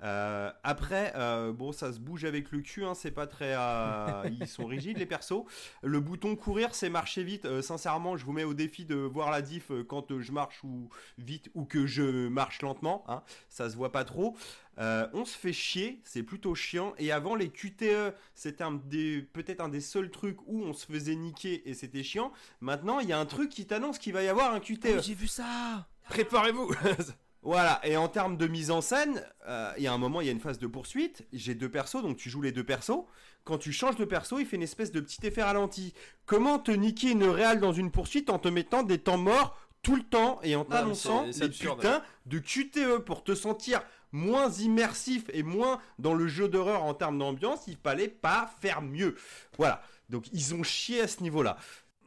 Euh, 0.03 0.51
après, 0.63 1.13
euh, 1.15 1.51
bon, 1.53 1.71
ça 1.71 1.91
se 1.93 1.99
bouge 1.99 2.25
avec 2.25 2.51
le 2.51 2.59
cul, 2.61 2.83
hein, 2.83 2.93
c'est 2.93 3.11
pas 3.11 3.27
très. 3.27 3.53
euh, 3.57 4.29
ils 4.39 4.47
sont 4.47 4.65
rigides 4.65 4.97
les 4.97 5.05
persos. 5.05 5.45
Le 5.81 5.99
bouton 5.99 6.35
courir, 6.35 6.75
c'est 6.75 6.89
marcher 6.89 7.23
vite. 7.23 7.61
Sincèrement, 7.61 8.17
je 8.17 8.25
vous 8.25 8.33
mets 8.33 8.43
au 8.43 8.53
défi 8.53 8.85
de 8.85 8.95
voir 8.95 9.31
la 9.31 9.41
diff 9.41 9.71
quand 9.87 10.19
je 10.19 10.31
marche 10.31 10.63
ou 10.63 10.89
vite 11.17 11.49
ou 11.55 11.65
que 11.65 11.85
je 11.87 12.27
marche 12.27 12.61
lentement. 12.61 13.03
hein. 13.07 13.23
Ça 13.49 13.69
se 13.69 13.75
voit 13.77 13.91
pas 13.91 14.03
trop. 14.03 14.35
On 14.77 15.23
se 15.25 15.37
fait 15.37 15.53
chier, 15.53 16.01
c'est 16.03 16.23
plutôt 16.23 16.53
chiant. 16.55 16.93
Et 16.97 17.11
avant, 17.11 17.35
les 17.35 17.49
QTE, 17.49 18.13
c'était 18.33 18.63
un 18.63 18.73
des- 18.73 19.21
peut-être 19.33 19.61
un 19.61 19.69
des 19.69 19.79
seuls 19.81 20.11
trucs 20.11 20.41
où 20.47 20.61
on 20.63 20.73
se 20.73 20.85
faisait 20.85 21.15
niquer 21.15 21.67
et 21.69 21.73
c'était 21.73 22.03
chiant. 22.03 22.31
Maintenant, 22.59 22.99
il 22.99 23.07
y 23.07 23.13
a 23.13 23.19
un 23.19 23.25
truc 23.25 23.49
qui 23.49 23.65
t'annonce 23.65 23.97
qu'il 23.97 24.11
va 24.13 24.21
y 24.23 24.27
avoir 24.27 24.53
un 24.53 24.59
QTE. 24.59 24.95
Oh, 24.97 25.01
J'ai 25.01 25.13
vu 25.15 25.27
ça 25.27 25.87
Préparez-vous 26.09 26.71
Voilà, 27.45 27.79
et 27.83 27.95
en 27.95 28.07
termes 28.07 28.37
de 28.37 28.47
mise 28.47 28.71
en 28.71 28.81
scène, 28.81 29.23
euh, 29.47 29.71
il 29.77 29.83
y 29.83 29.87
a 29.87 29.93
un 29.93 29.99
moment, 29.99 30.19
il 30.19 30.25
y 30.25 30.29
a 30.29 30.31
une 30.31 30.39
phase 30.39 30.57
de 30.57 30.65
poursuite. 30.65 31.27
J'ai 31.31 31.53
deux 31.53 31.69
persos, 31.69 32.01
donc 32.01 32.17
tu 32.17 32.27
joues 32.27 32.41
les 32.41 32.51
deux 32.51 32.63
persos. 32.63 33.05
Quand 33.43 33.59
tu 33.59 33.71
changes 33.71 33.97
de 33.97 34.05
perso, 34.05 34.39
il 34.39 34.47
fait 34.47 34.55
une 34.55 34.63
espèce 34.63 34.91
de 34.91 34.99
petit 34.99 35.27
effet 35.27 35.43
ralenti. 35.43 35.93
Comment 36.25 36.57
te 36.57 36.71
niquer 36.71 37.11
une 37.11 37.25
réale 37.25 37.59
dans 37.59 37.71
une 37.71 37.91
poursuite 37.91 38.31
en 38.31 38.39
te 38.39 38.47
mettant 38.47 38.81
des 38.81 38.97
temps 38.97 39.19
morts 39.19 39.55
tout 39.83 39.95
le 39.95 40.01
temps 40.01 40.39
et 40.41 40.55
en 40.55 40.65
t'annonçant 40.65 41.27
des 41.27 41.43
absurde. 41.43 41.81
putains 41.81 42.01
de 42.25 42.39
QTE 42.39 42.97
pour 43.05 43.23
te 43.23 43.35
sentir 43.35 43.83
moins 44.11 44.49
immersif 44.49 45.25
et 45.31 45.43
moins 45.43 45.79
dans 45.99 46.15
le 46.15 46.27
jeu 46.27 46.49
d'horreur 46.49 46.83
en 46.83 46.95
termes 46.95 47.19
d'ambiance, 47.19 47.67
il 47.67 47.77
fallait 47.77 48.07
pas 48.07 48.51
faire 48.59 48.81
mieux. 48.81 49.15
Voilà. 49.59 49.83
Donc 50.09 50.25
ils 50.33 50.55
ont 50.55 50.63
chié 50.63 51.01
à 51.01 51.07
ce 51.07 51.21
niveau-là. 51.21 51.57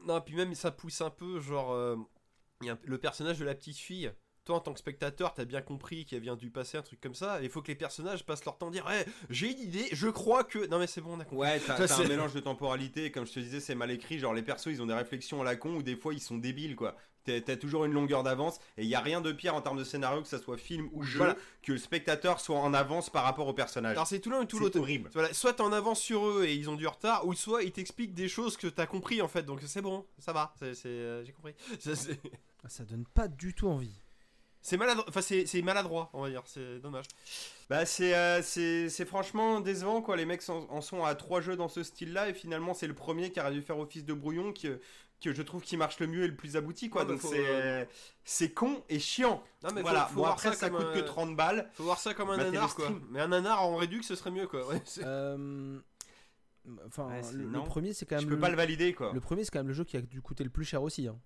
Non, 0.04 0.20
puis 0.20 0.34
même 0.34 0.52
ça 0.56 0.72
pousse 0.72 1.00
un 1.00 1.10
peu, 1.10 1.38
genre, 1.38 1.72
euh, 1.72 1.94
y 2.62 2.70
a 2.70 2.76
le 2.82 2.98
personnage 2.98 3.38
de 3.38 3.44
la 3.44 3.54
petite 3.54 3.78
fille. 3.78 4.10
Toi, 4.48 4.56
en 4.56 4.60
tant 4.60 4.72
que 4.72 4.78
spectateur, 4.78 5.34
t'as 5.34 5.44
bien 5.44 5.60
compris 5.60 6.06
qu'elle 6.06 6.22
vient 6.22 6.34
du 6.34 6.48
passé, 6.48 6.78
un 6.78 6.82
truc 6.82 7.02
comme 7.02 7.12
ça. 7.14 7.38
Il 7.42 7.50
faut 7.50 7.60
que 7.60 7.68
les 7.68 7.74
personnages 7.74 8.24
passent 8.24 8.46
leur 8.46 8.56
temps 8.56 8.68
à 8.68 8.70
dire 8.70 8.86
Ouais, 8.86 9.04
j'ai 9.28 9.52
une 9.52 9.58
idée, 9.58 9.86
je 9.92 10.08
crois 10.08 10.42
que. 10.42 10.66
Non, 10.68 10.78
mais 10.78 10.86
c'est 10.86 11.02
bon, 11.02 11.16
on 11.18 11.20
a 11.20 11.24
compris. 11.24 11.36
Ouais, 11.36 11.60
t'as 11.60 12.00
un 12.02 12.08
mélange 12.08 12.32
de 12.32 12.40
temporalité, 12.40 13.04
et 13.04 13.10
comme 13.10 13.26
je 13.26 13.32
te 13.34 13.40
disais, 13.40 13.60
c'est 13.60 13.74
mal 13.74 13.90
écrit. 13.90 14.18
Genre, 14.18 14.32
les 14.32 14.40
persos, 14.40 14.68
ils 14.72 14.80
ont 14.80 14.86
des 14.86 14.94
réflexions 14.94 15.42
à 15.42 15.44
la 15.44 15.54
con, 15.56 15.74
ou 15.76 15.82
des 15.82 15.96
fois, 15.96 16.14
ils 16.14 16.20
sont 16.22 16.38
débiles, 16.38 16.76
quoi. 16.76 16.96
T'as 17.24 17.42
t'as 17.42 17.56
toujours 17.58 17.84
une 17.84 17.92
longueur 17.92 18.22
d'avance, 18.22 18.58
et 18.78 18.84
il 18.84 18.88
y 18.88 18.94
a 18.94 19.00
rien 19.00 19.20
de 19.20 19.32
pire 19.32 19.54
en 19.54 19.60
termes 19.60 19.76
de 19.76 19.84
scénario, 19.84 20.22
que 20.22 20.28
ça 20.28 20.38
soit 20.38 20.56
film 20.56 20.88
ou 20.94 21.02
jeu, 21.02 21.18
Voilà. 21.18 21.36
que 21.62 21.72
le 21.72 21.78
spectateur 21.78 22.40
soit 22.40 22.58
en 22.58 22.72
avance 22.72 23.10
par 23.10 23.24
rapport 23.24 23.48
au 23.48 23.52
personnage. 23.52 23.92
Alors, 23.98 24.06
c'est 24.06 24.18
tout 24.20 24.30
l'un 24.30 24.40
ou 24.40 24.44
tout 24.46 24.56
C'est 24.56 24.62
l'autre. 24.64 24.80
horrible. 24.80 25.10
Voilà, 25.12 25.34
soit 25.34 25.52
t'es 25.52 25.60
en 25.60 25.72
avance 25.72 26.00
sur 26.00 26.26
eux 26.26 26.46
et 26.46 26.54
ils 26.54 26.70
ont 26.70 26.76
du 26.76 26.86
retard, 26.86 27.26
ou 27.26 27.34
soit 27.34 27.64
ils 27.64 27.72
t'expliquent 27.72 28.14
des 28.14 28.30
choses 28.30 28.56
que 28.56 28.66
t'as 28.66 28.86
compris 28.86 29.20
en 29.20 29.28
fait. 29.28 29.42
Donc 29.42 29.60
c'est 29.66 29.82
bon, 29.82 30.06
ça 30.18 30.32
va, 30.32 30.54
c'est, 30.58 30.72
c'est, 30.74 30.88
euh, 30.88 31.22
j'ai 31.22 31.32
compris. 31.32 31.52
Ça, 31.80 31.94
c'est, 31.94 32.18
Ah, 32.64 32.70
Ça 32.70 32.84
donne 32.84 33.04
pas 33.12 33.28
du 33.28 33.52
tout 33.52 33.68
envie. 33.68 34.00
C'est 34.62 34.76
maladroit, 34.76 35.04
enfin 35.08 35.20
c'est, 35.22 35.46
c'est 35.46 35.62
maladroit, 35.62 36.10
on 36.12 36.22
va 36.22 36.30
dire. 36.30 36.42
C'est 36.46 36.78
dommage. 36.80 37.06
Bah, 37.70 37.84
c'est 37.86 38.14
euh, 38.14 38.42
c'est 38.42 39.04
franchement 39.04 39.60
décevant, 39.60 40.02
quoi. 40.02 40.16
Les 40.16 40.24
mecs 40.26 40.48
en, 40.48 40.66
en 40.70 40.80
sont 40.80 41.04
à 41.04 41.14
trois 41.14 41.40
jeux 41.40 41.56
dans 41.56 41.68
ce 41.68 41.82
style-là, 41.82 42.28
et 42.28 42.34
finalement, 42.34 42.74
c'est 42.74 42.86
le 42.86 42.94
premier 42.94 43.30
qui 43.30 43.40
a 43.40 43.50
dû 43.50 43.62
faire 43.62 43.78
office 43.78 44.04
de 44.04 44.14
brouillon 44.14 44.52
que, 44.52 44.80
que 45.20 45.32
je 45.34 45.42
trouve 45.42 45.62
qui 45.62 45.76
marche 45.76 45.98
le 46.00 46.06
mieux 46.06 46.24
et 46.24 46.28
le 46.28 46.36
plus 46.36 46.56
abouti, 46.56 46.88
quoi. 46.90 47.02
Ouais, 47.02 47.08
mais 47.14 47.18
Donc, 47.20 47.30
c'est 47.32 47.44
euh, 47.46 47.84
c'est 48.24 48.52
con 48.52 48.82
et 48.88 48.98
chiant. 48.98 49.42
Non 49.62 49.70
mais 49.74 49.82
voilà, 49.82 50.02
faut, 50.02 50.08
faut 50.10 50.14
bon, 50.16 50.20
voir 50.22 50.32
après, 50.34 50.50
ça, 50.50 50.54
ça, 50.54 50.70
coûte 50.70 50.86
un- 50.90 50.94
que 50.94 51.00
30 51.00 51.36
balles. 51.36 51.70
Faut 51.74 51.82
voir 51.84 51.98
ça 51.98 52.14
comme 52.14 52.30
un 52.30 52.36
nanar 52.36 52.68
le 52.68 52.74
quoi. 52.74 52.90
Mais 53.10 53.20
un 53.20 53.28
nanar 53.28 53.62
en 53.62 53.76
réduc, 53.76 54.04
ce 54.04 54.14
serait 54.14 54.30
mieux 54.30 54.46
quoi. 54.46 54.66
Ouais, 54.68 54.80
Euh, 54.98 55.78
Enfin, 56.86 57.06
Ouais, 57.08 57.22
le, 57.32 57.44
le 57.44 57.64
premier 57.64 57.94
c'est 57.94 58.04
quand 58.04 58.16
même. 58.16 58.24
Je 58.24 58.28
peux 58.28 58.38
pas 58.38 58.50
le 58.50 58.56
valider, 58.56 58.92
quoi. 58.92 59.12
le 59.14 59.20
premier 59.20 59.42
c'est 59.44 59.50
quand 59.50 59.60
même 59.60 59.68
le 59.68 59.72
jeu 59.74 59.84
qui 59.84 59.96
a 59.96 60.02
dû 60.02 60.20
coûter 60.20 60.44
le 60.44 60.50
plus 60.50 60.64
cher 60.66 60.82
aussi. 60.82 61.06
hein. 61.08 61.18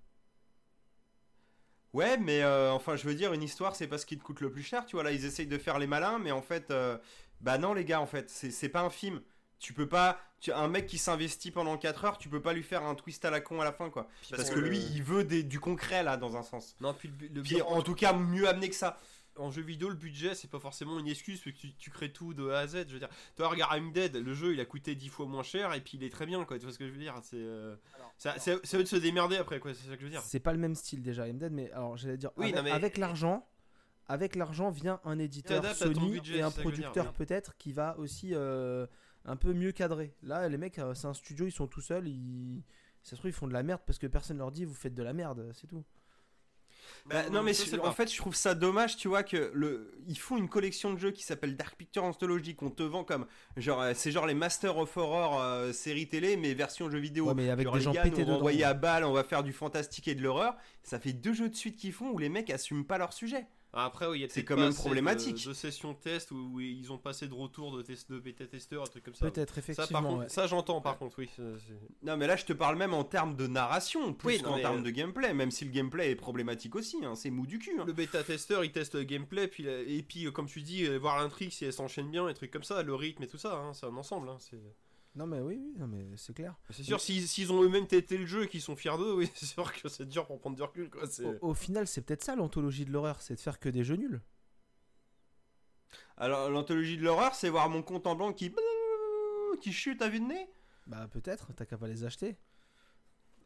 Ouais, 1.92 2.16
mais 2.16 2.42
euh, 2.42 2.72
enfin, 2.72 2.96
je 2.96 3.06
veux 3.06 3.14
dire, 3.14 3.32
une 3.34 3.42
histoire, 3.42 3.76
c'est 3.76 3.86
pas 3.86 3.98
ce 3.98 4.06
qui 4.06 4.16
te 4.18 4.22
coûte 4.24 4.40
le 4.40 4.50
plus 4.50 4.62
cher, 4.62 4.86
tu 4.86 4.96
vois. 4.96 5.02
Là, 5.04 5.12
ils 5.12 5.24
essayent 5.26 5.46
de 5.46 5.58
faire 5.58 5.78
les 5.78 5.86
malins, 5.86 6.18
mais 6.18 6.30
en 6.32 6.40
fait, 6.42 6.70
euh, 6.70 6.96
bah 7.40 7.58
non, 7.58 7.74
les 7.74 7.84
gars, 7.84 8.00
en 8.00 8.06
fait, 8.06 8.30
c'est 8.30 8.50
c'est 8.50 8.70
pas 8.70 8.80
un 8.80 8.90
film. 8.90 9.20
Tu 9.58 9.72
peux 9.74 9.88
pas. 9.88 10.18
Tu, 10.40 10.52
un 10.52 10.68
mec 10.68 10.86
qui 10.86 10.98
s'investit 10.98 11.50
pendant 11.50 11.76
4 11.76 12.04
heures, 12.04 12.18
tu 12.18 12.28
peux 12.28 12.40
pas 12.42 12.52
lui 12.52 12.62
faire 12.64 12.82
un 12.84 12.94
twist 12.94 13.24
à 13.24 13.30
la 13.30 13.40
con 13.40 13.60
à 13.60 13.64
la 13.64 13.72
fin, 13.72 13.90
quoi. 13.90 14.08
Parce 14.30 14.50
que 14.50 14.58
lui, 14.58 14.78
il 14.78 15.02
veut 15.02 15.22
des- 15.22 15.42
du 15.44 15.60
concret, 15.60 16.02
là, 16.02 16.16
dans 16.16 16.36
un 16.36 16.42
sens. 16.42 16.74
Non, 16.80 16.94
puis 16.94 17.12
le, 17.20 17.28
le 17.28 17.42
Puis 17.42 17.60
en 17.62 17.82
tout 17.82 17.94
cas, 17.94 18.12
mieux 18.12 18.48
amené 18.48 18.68
que 18.70 18.74
ça. 18.74 18.98
En 19.36 19.50
jeu 19.50 19.62
vidéo, 19.62 19.88
le 19.88 19.94
budget 19.94 20.34
c'est 20.34 20.50
pas 20.50 20.58
forcément 20.60 20.98
une 20.98 21.08
excuse 21.08 21.40
parce 21.40 21.54
que 21.56 21.60
tu, 21.60 21.74
tu 21.74 21.90
crées 21.90 22.12
tout 22.12 22.34
de 22.34 22.48
A 22.50 22.58
à 22.60 22.66
Z. 22.66 22.84
Je 22.88 22.92
veux 22.94 22.98
dire, 22.98 23.08
toi, 23.36 23.48
regarde 23.48 23.76
I'm 23.76 23.92
Dead, 23.92 24.16
le 24.16 24.34
jeu 24.34 24.52
il 24.52 24.60
a 24.60 24.64
coûté 24.64 24.94
10 24.94 25.08
fois 25.08 25.26
moins 25.26 25.42
cher 25.42 25.72
et 25.74 25.80
puis 25.80 25.96
il 25.98 26.04
est 26.04 26.10
très 26.10 26.26
bien 26.26 26.44
quoi. 26.44 26.58
Tu 26.58 26.64
vois 26.64 26.72
ce 26.72 26.78
que 26.78 26.86
je 26.86 26.92
veux 26.92 26.98
dire 26.98 27.14
C'est. 27.22 27.36
euh, 27.36 27.76
C'est 28.18 28.76
eux 28.76 28.82
de 28.82 28.88
se 28.88 28.96
démerder 28.96 29.36
après 29.36 29.58
quoi, 29.60 29.72
c'est 29.74 29.88
ça 29.88 29.94
que 29.94 30.00
je 30.00 30.04
veux 30.06 30.10
dire. 30.10 30.20
C'est 30.22 30.40
pas 30.40 30.52
le 30.52 30.58
même 30.58 30.74
style 30.74 31.02
déjà, 31.02 31.26
MDD, 31.26 31.50
mais 31.50 31.70
alors 31.72 31.96
j'allais 31.96 32.16
dire, 32.18 32.30
Oui, 32.36 32.44
avec, 32.46 32.56
non, 32.56 32.62
mais- 32.62 32.70
avec 32.72 32.98
l'argent, 32.98 33.48
avec 34.06 34.34
l'argent 34.36 34.70
vient 34.70 35.00
un 35.04 35.18
éditeur 35.18 35.62
Sony 35.74 36.10
budget, 36.10 36.38
et 36.38 36.42
un 36.42 36.50
producteur 36.50 37.12
peut-être 37.14 37.56
qui 37.56 37.72
va 37.72 37.96
aussi 37.98 38.30
euh, 38.34 38.86
un 39.24 39.36
peu 39.36 39.52
mieux 39.54 39.72
cadrer. 39.72 40.14
Là, 40.22 40.48
les 40.48 40.58
mecs, 40.58 40.78
euh, 40.78 40.94
c'est 40.94 41.06
un 41.06 41.14
studio, 41.14 41.46
ils 41.46 41.52
sont 41.52 41.66
tout 41.68 41.80
seuls, 41.80 42.08
ils... 42.08 42.62
ça 43.02 43.10
se 43.10 43.16
trouve 43.16 43.30
ils 43.30 43.34
font 43.34 43.46
de 43.46 43.52
la 43.52 43.62
merde 43.62 43.80
parce 43.86 43.98
que 43.98 44.06
personne 44.08 44.38
leur 44.38 44.50
dit 44.50 44.64
vous 44.64 44.74
faites 44.74 44.94
de 44.94 45.02
la 45.02 45.12
merde, 45.12 45.50
c'est 45.54 45.66
tout. 45.68 45.84
Bah, 47.06 47.28
non, 47.30 47.42
mais 47.42 47.52
je 47.52 47.76
en 47.80 47.92
fait, 47.92 48.10
je 48.10 48.16
trouve 48.16 48.34
ça 48.34 48.54
dommage, 48.54 48.96
tu 48.96 49.08
vois, 49.08 49.22
que 49.22 49.50
le, 49.54 49.92
ils 50.06 50.18
font 50.18 50.36
une 50.36 50.48
collection 50.48 50.92
de 50.92 50.98
jeux 50.98 51.10
qui 51.10 51.22
s'appelle 51.22 51.56
Dark 51.56 51.76
Picture 51.76 52.04
Anthology, 52.04 52.54
qu'on 52.54 52.70
te 52.70 52.82
vend 52.82 53.04
comme. 53.04 53.26
Genre, 53.56 53.80
euh, 53.80 53.92
c'est 53.94 54.12
genre 54.12 54.26
les 54.26 54.34
Master 54.34 54.76
of 54.78 54.96
Horror 54.96 55.40
euh, 55.40 55.72
série 55.72 56.08
télé, 56.08 56.36
mais 56.36 56.54
version 56.54 56.90
jeu 56.90 56.98
vidéo. 56.98 57.26
Ouais, 57.28 57.34
mais 57.34 57.50
avec 57.50 57.64
Genre, 57.64 57.74
des 57.74 57.80
gens 57.80 57.92
gars 57.92 58.02
pétés 58.02 58.24
dedans. 58.24 58.36
envoyés 58.36 58.64
à 58.64 58.74
balle, 58.74 59.04
on 59.04 59.12
va 59.12 59.24
faire 59.24 59.42
du 59.42 59.52
fantastique 59.52 60.08
et 60.08 60.14
de 60.14 60.22
l'horreur. 60.22 60.56
Ça 60.82 60.98
fait 60.98 61.12
deux 61.12 61.32
jeux 61.32 61.48
de 61.48 61.56
suite 61.56 61.76
qu'ils 61.76 61.92
font 61.92 62.10
où 62.10 62.18
les 62.18 62.28
mecs 62.28 62.50
assument 62.50 62.84
pas 62.84 62.98
leur 62.98 63.12
sujet. 63.12 63.46
Après, 63.74 64.06
oui, 64.06 64.18
il 64.18 64.20
y 64.20 64.24
a 64.24 64.28
C'est 64.28 64.42
peut-être 64.42 64.48
quand 64.48 64.56
même 64.56 64.68
assez 64.68 64.76
de- 64.76 64.82
problématique. 64.82 65.46
De, 65.46 65.52
sessions 65.54 65.94
test 65.94 66.30
où, 66.30 66.36
où 66.52 66.60
ils 66.60 66.92
ont 66.92 66.98
passé 66.98 67.26
de 67.26 67.32
retour 67.32 67.74
de, 67.74 67.80
test, 67.82 68.10
de 68.10 68.18
bêta-testeurs, 68.20 68.82
un 68.82 68.86
truc 68.86 69.02
comme 69.04 69.14
ça. 69.14 69.30
Peut-être, 69.30 69.54
Ça, 69.54 69.60
effectivement. 69.60 70.00
par 70.02 70.10
contre, 70.10 70.22
ouais. 70.24 70.28
ça 70.28 70.46
j'entends 70.46 70.80
par 70.82 70.98
contre, 70.98 71.18
oui. 71.18 71.30
Non, 72.02 72.18
mais 72.18 72.26
là, 72.26 72.36
je 72.36 72.44
te 72.44 72.52
parle 72.52 72.76
même 72.76 72.92
en 72.92 73.04
termes 73.04 73.34
de 73.34 73.46
narration, 73.46 74.12
plus 74.12 74.28
Oui, 74.28 74.42
qu'en 74.42 74.58
termes 74.58 74.80
euh, 74.80 74.82
de 74.82 74.90
gameplay, 74.90 75.32
même 75.32 75.50
si 75.50 75.64
le 75.64 75.70
gameplay 75.70 76.10
est 76.10 76.16
problématique 76.16 76.76
aussi. 76.76 77.02
hein, 77.02 77.14
c'est 77.14 77.30
mou 77.30 77.46
du 77.46 77.58
cul. 77.58 77.78
hein. 77.80 77.84
Le 77.86 77.94
bêta-testeur 77.94 78.62
il 78.64 78.72
teste 78.72 78.94
le 78.94 79.04
gameplay, 79.04 79.48
puis, 79.48 79.66
et 79.66 80.02
puis 80.02 80.26
euh, 80.26 80.30
comme 80.30 80.46
tu 80.46 80.60
dis, 80.60 80.84
euh, 80.84 80.98
voir 80.98 81.18
l'intrigue 81.18 81.50
si 81.50 81.64
elle 81.64 81.72
s'enchaîne 81.72 82.10
bien, 82.10 82.28
et 82.28 82.34
trucs 82.34 82.50
comme 82.50 82.64
ça, 82.64 82.82
le 82.82 82.94
rythme 82.94 83.22
et 83.22 83.26
tout 83.28 83.38
ça, 83.38 83.56
hein, 83.56 83.72
c'est 83.72 83.86
un 83.86 83.96
ensemble. 83.96 84.28
hein, 84.28 84.36
c'est 84.38 84.60
Non, 85.14 85.26
mais 85.26 85.40
oui, 85.40 85.60
oui, 85.62 85.74
non, 85.78 85.86
mais 85.88 86.06
c'est 86.16 86.32
clair. 86.34 86.54
c'est 86.70 86.82
sûr, 86.82 86.98
s'ils 87.00 87.52
ont 87.52 87.62
eux-mêmes 87.62 87.86
testé 87.86 88.16
le 88.16 88.24
jeu 88.24 88.44
et 88.44 88.48
qu'ils 88.48 88.62
sont 88.62 88.76
fiers 88.76 88.96
d'eux, 88.96 89.12
oui, 89.14 89.30
c'est 89.34 89.44
sûr 89.46 89.70
que 89.72 89.88
c'est 89.88 90.06
dur 90.08 90.26
pour 90.26 90.38
prendre 90.40 90.56
du 90.56 90.62
recul. 90.62 90.88
Quoi, 90.88 91.02
Au, 91.42 91.50
au 91.50 91.54
final, 91.54 91.86
c'est 91.86 92.00
peut-être 92.00 92.24
ça 92.24 92.34
l'anthologie 92.34 92.86
de 92.86 92.90
l'horreur, 92.92 93.20
c'est 93.20 93.34
de 93.34 93.40
faire 93.40 93.58
que 93.60 93.68
des 93.68 93.84
jeux 93.84 93.96
nuls. 93.96 94.22
Alors, 96.16 96.48
l'anthologie 96.50 96.96
de 96.96 97.02
l'horreur, 97.02 97.34
c'est 97.34 97.48
voir 97.50 97.68
mon 97.68 97.82
compte 97.82 98.06
en 98.06 98.14
blanc 98.14 98.32
qui. 98.32 98.54
qui 99.60 99.72
chute 99.72 100.00
à 100.02 100.08
vue 100.08 100.20
de 100.20 100.26
nez. 100.26 100.48
Bah 100.86 101.06
peut-être, 101.08 101.52
t'as 101.54 101.64
qu'à 101.66 101.76
pas 101.78 101.88
les 101.88 102.04
acheter. 102.04 102.36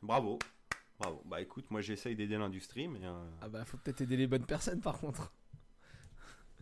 Bravo. 0.02 0.38
Bravo. 0.98 1.20
Bah 1.26 1.40
écoute, 1.40 1.70
moi 1.70 1.80
j'essaye 1.80 2.16
d'aider 2.16 2.38
l'industrie, 2.38 2.88
mais. 2.88 3.00
euh, 3.04 3.28
Ah 3.42 3.48
bah 3.48 3.64
faut 3.64 3.76
peut-être 3.76 4.00
aider 4.02 4.16
les 4.16 4.26
bonnes 4.26 4.46
personnes 4.46 4.80
par 4.80 4.98
contre. 4.98 5.32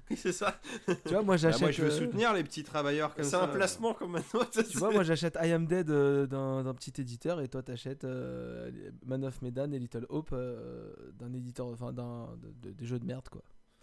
Oui, 0.11 0.17
c'est 0.19 0.33
ça. 0.33 0.61
tu 0.87 0.93
vois, 1.15 1.23
moi 1.23 1.35
bah, 1.35 1.37
j'achète. 1.39 1.61
moi 1.63 1.71
je 1.71 1.83
veux 1.83 1.91
euh, 1.91 1.99
soutenir 1.99 2.35
les 2.35 2.45
petits 2.45 2.63
travailleurs 2.63 3.15
comme 3.15 3.25
C'est 3.25 3.31
ça. 3.31 3.45
un 3.45 3.49
placement 3.49 3.95
comme 3.95 4.13
maintenant. 4.13 4.43
Tu 4.53 4.77
vois, 4.79 4.91
moi 4.91 5.03
j'achète 5.03 5.39
I 5.43 5.53
Am 5.53 5.67
Dead 5.67 5.89
euh, 5.91 6.27
d'un 6.27 6.75
petit 6.75 6.93
éditeur 7.01 7.41
et 7.41 7.49
toi 7.49 7.63
t'achètes 7.63 8.05
euh, 8.05 8.71
Man 9.07 9.25
of 9.25 9.41
Medan 9.41 9.73
et 9.73 9.79
Little 9.79 10.05
Hope 10.11 10.31
euh, 10.33 10.93
d'un 11.15 11.33
éditeur, 11.33 11.69
enfin 11.69 11.93
d'un 11.93 12.37
de- 12.37 12.53
de- 12.69 12.73
des 12.73 12.85
jeux 12.85 12.99
de 12.99 13.07
merde 13.07 13.29
quoi. 13.31 13.43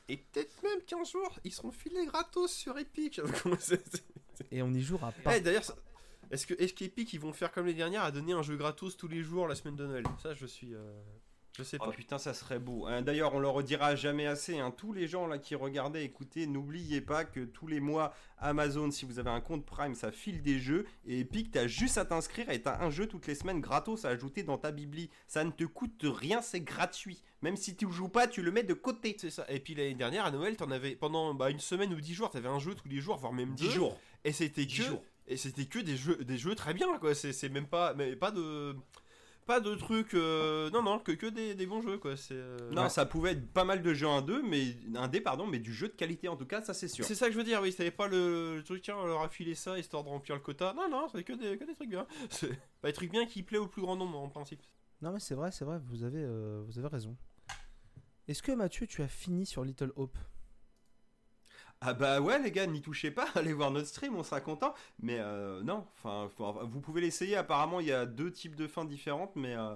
Et 0.09 0.17
peut-être 0.17 0.61
même 0.61 0.81
qu'un 0.85 1.03
jour, 1.03 1.39
ils 1.43 1.53
seront 1.53 1.71
filés 1.71 2.05
gratos 2.05 2.51
sur 2.51 2.77
Epic. 2.77 3.19
C'est- 3.59 3.81
c'est- 3.89 4.03
Et 4.51 4.61
on 4.61 4.71
y 4.73 4.81
jouera 4.81 5.11
pas. 5.23 5.37
Eh, 5.37 5.41
D'ailleurs, 5.41 5.63
est-ce 6.29 6.45
que 6.45 6.53
est-ce 6.61 6.73
qu'Epic 6.73 7.13
ils 7.13 7.19
vont 7.19 7.33
faire 7.33 7.51
comme 7.51 7.65
les 7.65 7.73
dernières 7.73 8.03
à 8.03 8.11
donner 8.11 8.33
un 8.33 8.41
jeu 8.43 8.57
gratos 8.57 8.95
tous 8.97 9.07
les 9.07 9.23
jours 9.23 9.47
la 9.47 9.55
semaine 9.55 9.75
de 9.75 9.87
Noël? 9.87 10.03
Ça, 10.21 10.33
je 10.33 10.45
suis, 10.45 10.73
euh, 10.75 11.01
je 11.57 11.63
sais 11.63 11.77
Oh 11.81 11.85
pas. 11.85 11.91
putain, 11.91 12.17
ça 12.17 12.33
serait 12.33 12.59
beau. 12.59 12.85
Hein, 12.87 13.01
D'ailleurs, 13.01 13.33
on 13.35 13.39
le 13.39 13.47
redira 13.49 13.95
jamais 13.95 14.25
assez. 14.25 14.59
hein, 14.59 14.71
Tous 14.71 14.93
les 14.93 15.07
gens 15.07 15.27
là 15.27 15.37
qui 15.37 15.55
regardaient, 15.55 16.03
écoutez, 16.05 16.47
n'oubliez 16.47 17.01
pas 17.01 17.25
que 17.25 17.41
tous 17.41 17.67
les 17.67 17.79
mois, 17.79 18.13
Amazon, 18.37 18.89
si 18.91 19.05
vous 19.05 19.19
avez 19.19 19.29
un 19.29 19.41
compte 19.41 19.65
Prime, 19.65 19.93
ça 19.95 20.11
file 20.11 20.41
des 20.41 20.59
jeux. 20.59 20.85
Et 21.05 21.19
Epic, 21.19 21.51
t'as 21.51 21.67
juste 21.67 21.97
à 21.97 22.05
t'inscrire 22.05 22.49
et 22.49 22.61
t'as 22.61 22.81
un 22.83 22.89
jeu 22.89 23.05
toutes 23.07 23.27
les 23.27 23.35
semaines 23.35 23.59
gratos 23.61 24.05
à 24.05 24.09
ajouter 24.09 24.43
dans 24.43 24.57
ta 24.57 24.71
bibli. 24.71 25.09
Ça 25.27 25.43
ne 25.43 25.51
te 25.51 25.63
coûte 25.65 26.03
rien, 26.03 26.41
c'est 26.41 26.61
gratuit. 26.61 27.21
Même 27.41 27.55
si 27.57 27.75
tu 27.75 27.91
joues 27.91 28.09
pas, 28.09 28.27
tu 28.27 28.41
le 28.41 28.51
mets 28.51 28.63
de 28.63 28.73
côté. 28.73 29.15
C'est 29.19 29.29
ça. 29.29 29.45
Et 29.49 29.59
puis 29.59 29.75
l'année 29.75 29.93
dernière 29.95 30.25
à 30.25 30.31
Noël, 30.31 30.55
t'en 30.55 30.71
avais 30.71 30.95
pendant 30.95 31.33
bah, 31.33 31.49
une 31.49 31.59
semaine 31.59 31.93
ou 31.93 31.99
dix 32.01 32.13
jours, 32.13 32.29
t'avais 32.29 32.49
un 32.49 32.59
jeu 32.59 32.75
tous 32.75 32.87
les 32.87 33.01
jours, 33.01 33.17
voire 33.17 33.33
même 33.33 33.55
10 33.55 33.63
deux. 33.65 33.69
jours. 33.71 33.99
Et 34.23 34.31
c'était 34.31 34.65
10 34.65 34.77
que 34.77 34.83
jours. 34.83 35.03
et 35.27 35.35
c'était 35.37 35.65
que 35.65 35.79
des 35.79 35.97
jeux 35.97 36.23
des 36.23 36.37
jeux 36.37 36.53
très 36.55 36.73
bien 36.75 36.97
quoi. 36.99 37.13
C'est 37.15 37.33
c'est 37.33 37.49
même 37.49 37.65
pas 37.67 37.93
mais 37.95 38.15
pas 38.15 38.29
de 38.31 38.75
pas 39.45 39.59
de 39.59 39.75
trucs. 39.75 40.13
euh, 40.13 40.69
Non, 40.71 40.81
non, 40.83 40.99
que, 40.99 41.11
que 41.11 41.25
des, 41.27 41.55
des 41.55 41.65
bons 41.65 41.81
jeux, 41.81 41.97
quoi. 41.97 42.15
C'est. 42.17 42.35
euh, 42.35 42.57
Non, 42.71 42.89
ça 42.89 43.05
pouvait 43.05 43.31
être 43.31 43.51
pas 43.51 43.63
mal 43.63 43.81
de 43.81 43.93
jeux 43.93 44.07
1-2, 44.07 44.41
mais 44.43 45.19
pardon, 45.21 45.47
mais 45.47 45.59
du 45.59 45.73
jeu 45.73 45.87
de 45.87 45.93
qualité 45.93 46.27
en 46.27 46.35
tout 46.37 46.45
cas, 46.45 46.61
ça 46.61 46.73
c'est 46.73 46.87
sûr. 46.87 47.05
C'est 47.05 47.15
ça 47.15 47.27
que 47.27 47.33
je 47.33 47.37
veux 47.37 47.43
dire, 47.43 47.59
oui, 47.61 47.71
c'était 47.71 47.91
pas 47.91 48.07
le, 48.07 48.57
le 48.57 48.63
truc, 48.63 48.81
tiens, 48.81 48.95
on 48.97 49.05
leur 49.05 49.21
a 49.21 49.29
filé 49.29 49.55
ça 49.55 49.77
histoire 49.77 50.03
de 50.03 50.09
remplir 50.09 50.35
le 50.35 50.41
quota. 50.41 50.73
Non, 50.75 50.89
non, 50.89 51.07
c'est 51.11 51.23
que 51.23 51.33
des, 51.33 51.57
que 51.57 51.63
des 51.65 51.73
trucs 51.75 51.89
bien. 51.89 52.05
C'est 52.29 52.49
pas 52.81 52.87
des 52.89 52.93
trucs 52.93 53.11
bien 53.11 53.25
qui 53.25 53.43
plaît 53.43 53.57
au 53.57 53.67
plus 53.67 53.81
grand 53.81 53.95
nombre 53.95 54.17
en 54.19 54.29
principe. 54.29 54.61
Non 55.01 55.11
mais 55.11 55.19
c'est 55.19 55.33
vrai, 55.35 55.51
c'est 55.51 55.65
vrai, 55.65 55.79
vous 55.83 56.03
avez, 56.03 56.21
euh, 56.23 56.61
vous 56.67 56.77
avez 56.77 56.87
raison. 56.87 57.17
Est-ce 58.27 58.43
que 58.43 58.51
Mathieu, 58.51 58.85
tu 58.87 59.01
as 59.01 59.07
fini 59.07 59.45
sur 59.45 59.63
Little 59.65 59.91
Hope? 59.95 60.17
Ah 61.81 61.93
bah 61.95 62.21
ouais 62.21 62.39
les 62.39 62.51
gars, 62.51 62.67
n'y 62.67 62.81
touchez 62.81 63.09
pas, 63.11 63.27
allez 63.35 63.53
voir 63.53 63.71
notre 63.71 63.87
stream, 63.87 64.15
on 64.15 64.23
sera 64.23 64.39
content. 64.39 64.73
Mais 65.01 65.17
euh, 65.19 65.63
non, 65.63 65.85
enfin, 65.97 66.29
vous 66.63 66.79
pouvez 66.79 67.01
l'essayer. 67.01 67.35
Apparemment, 67.35 67.79
il 67.79 67.87
y 67.87 67.91
a 67.91 68.05
deux 68.05 68.31
types 68.31 68.55
de 68.55 68.67
fins 68.67 68.85
différentes, 68.85 69.35
mais 69.35 69.55
euh, 69.55 69.75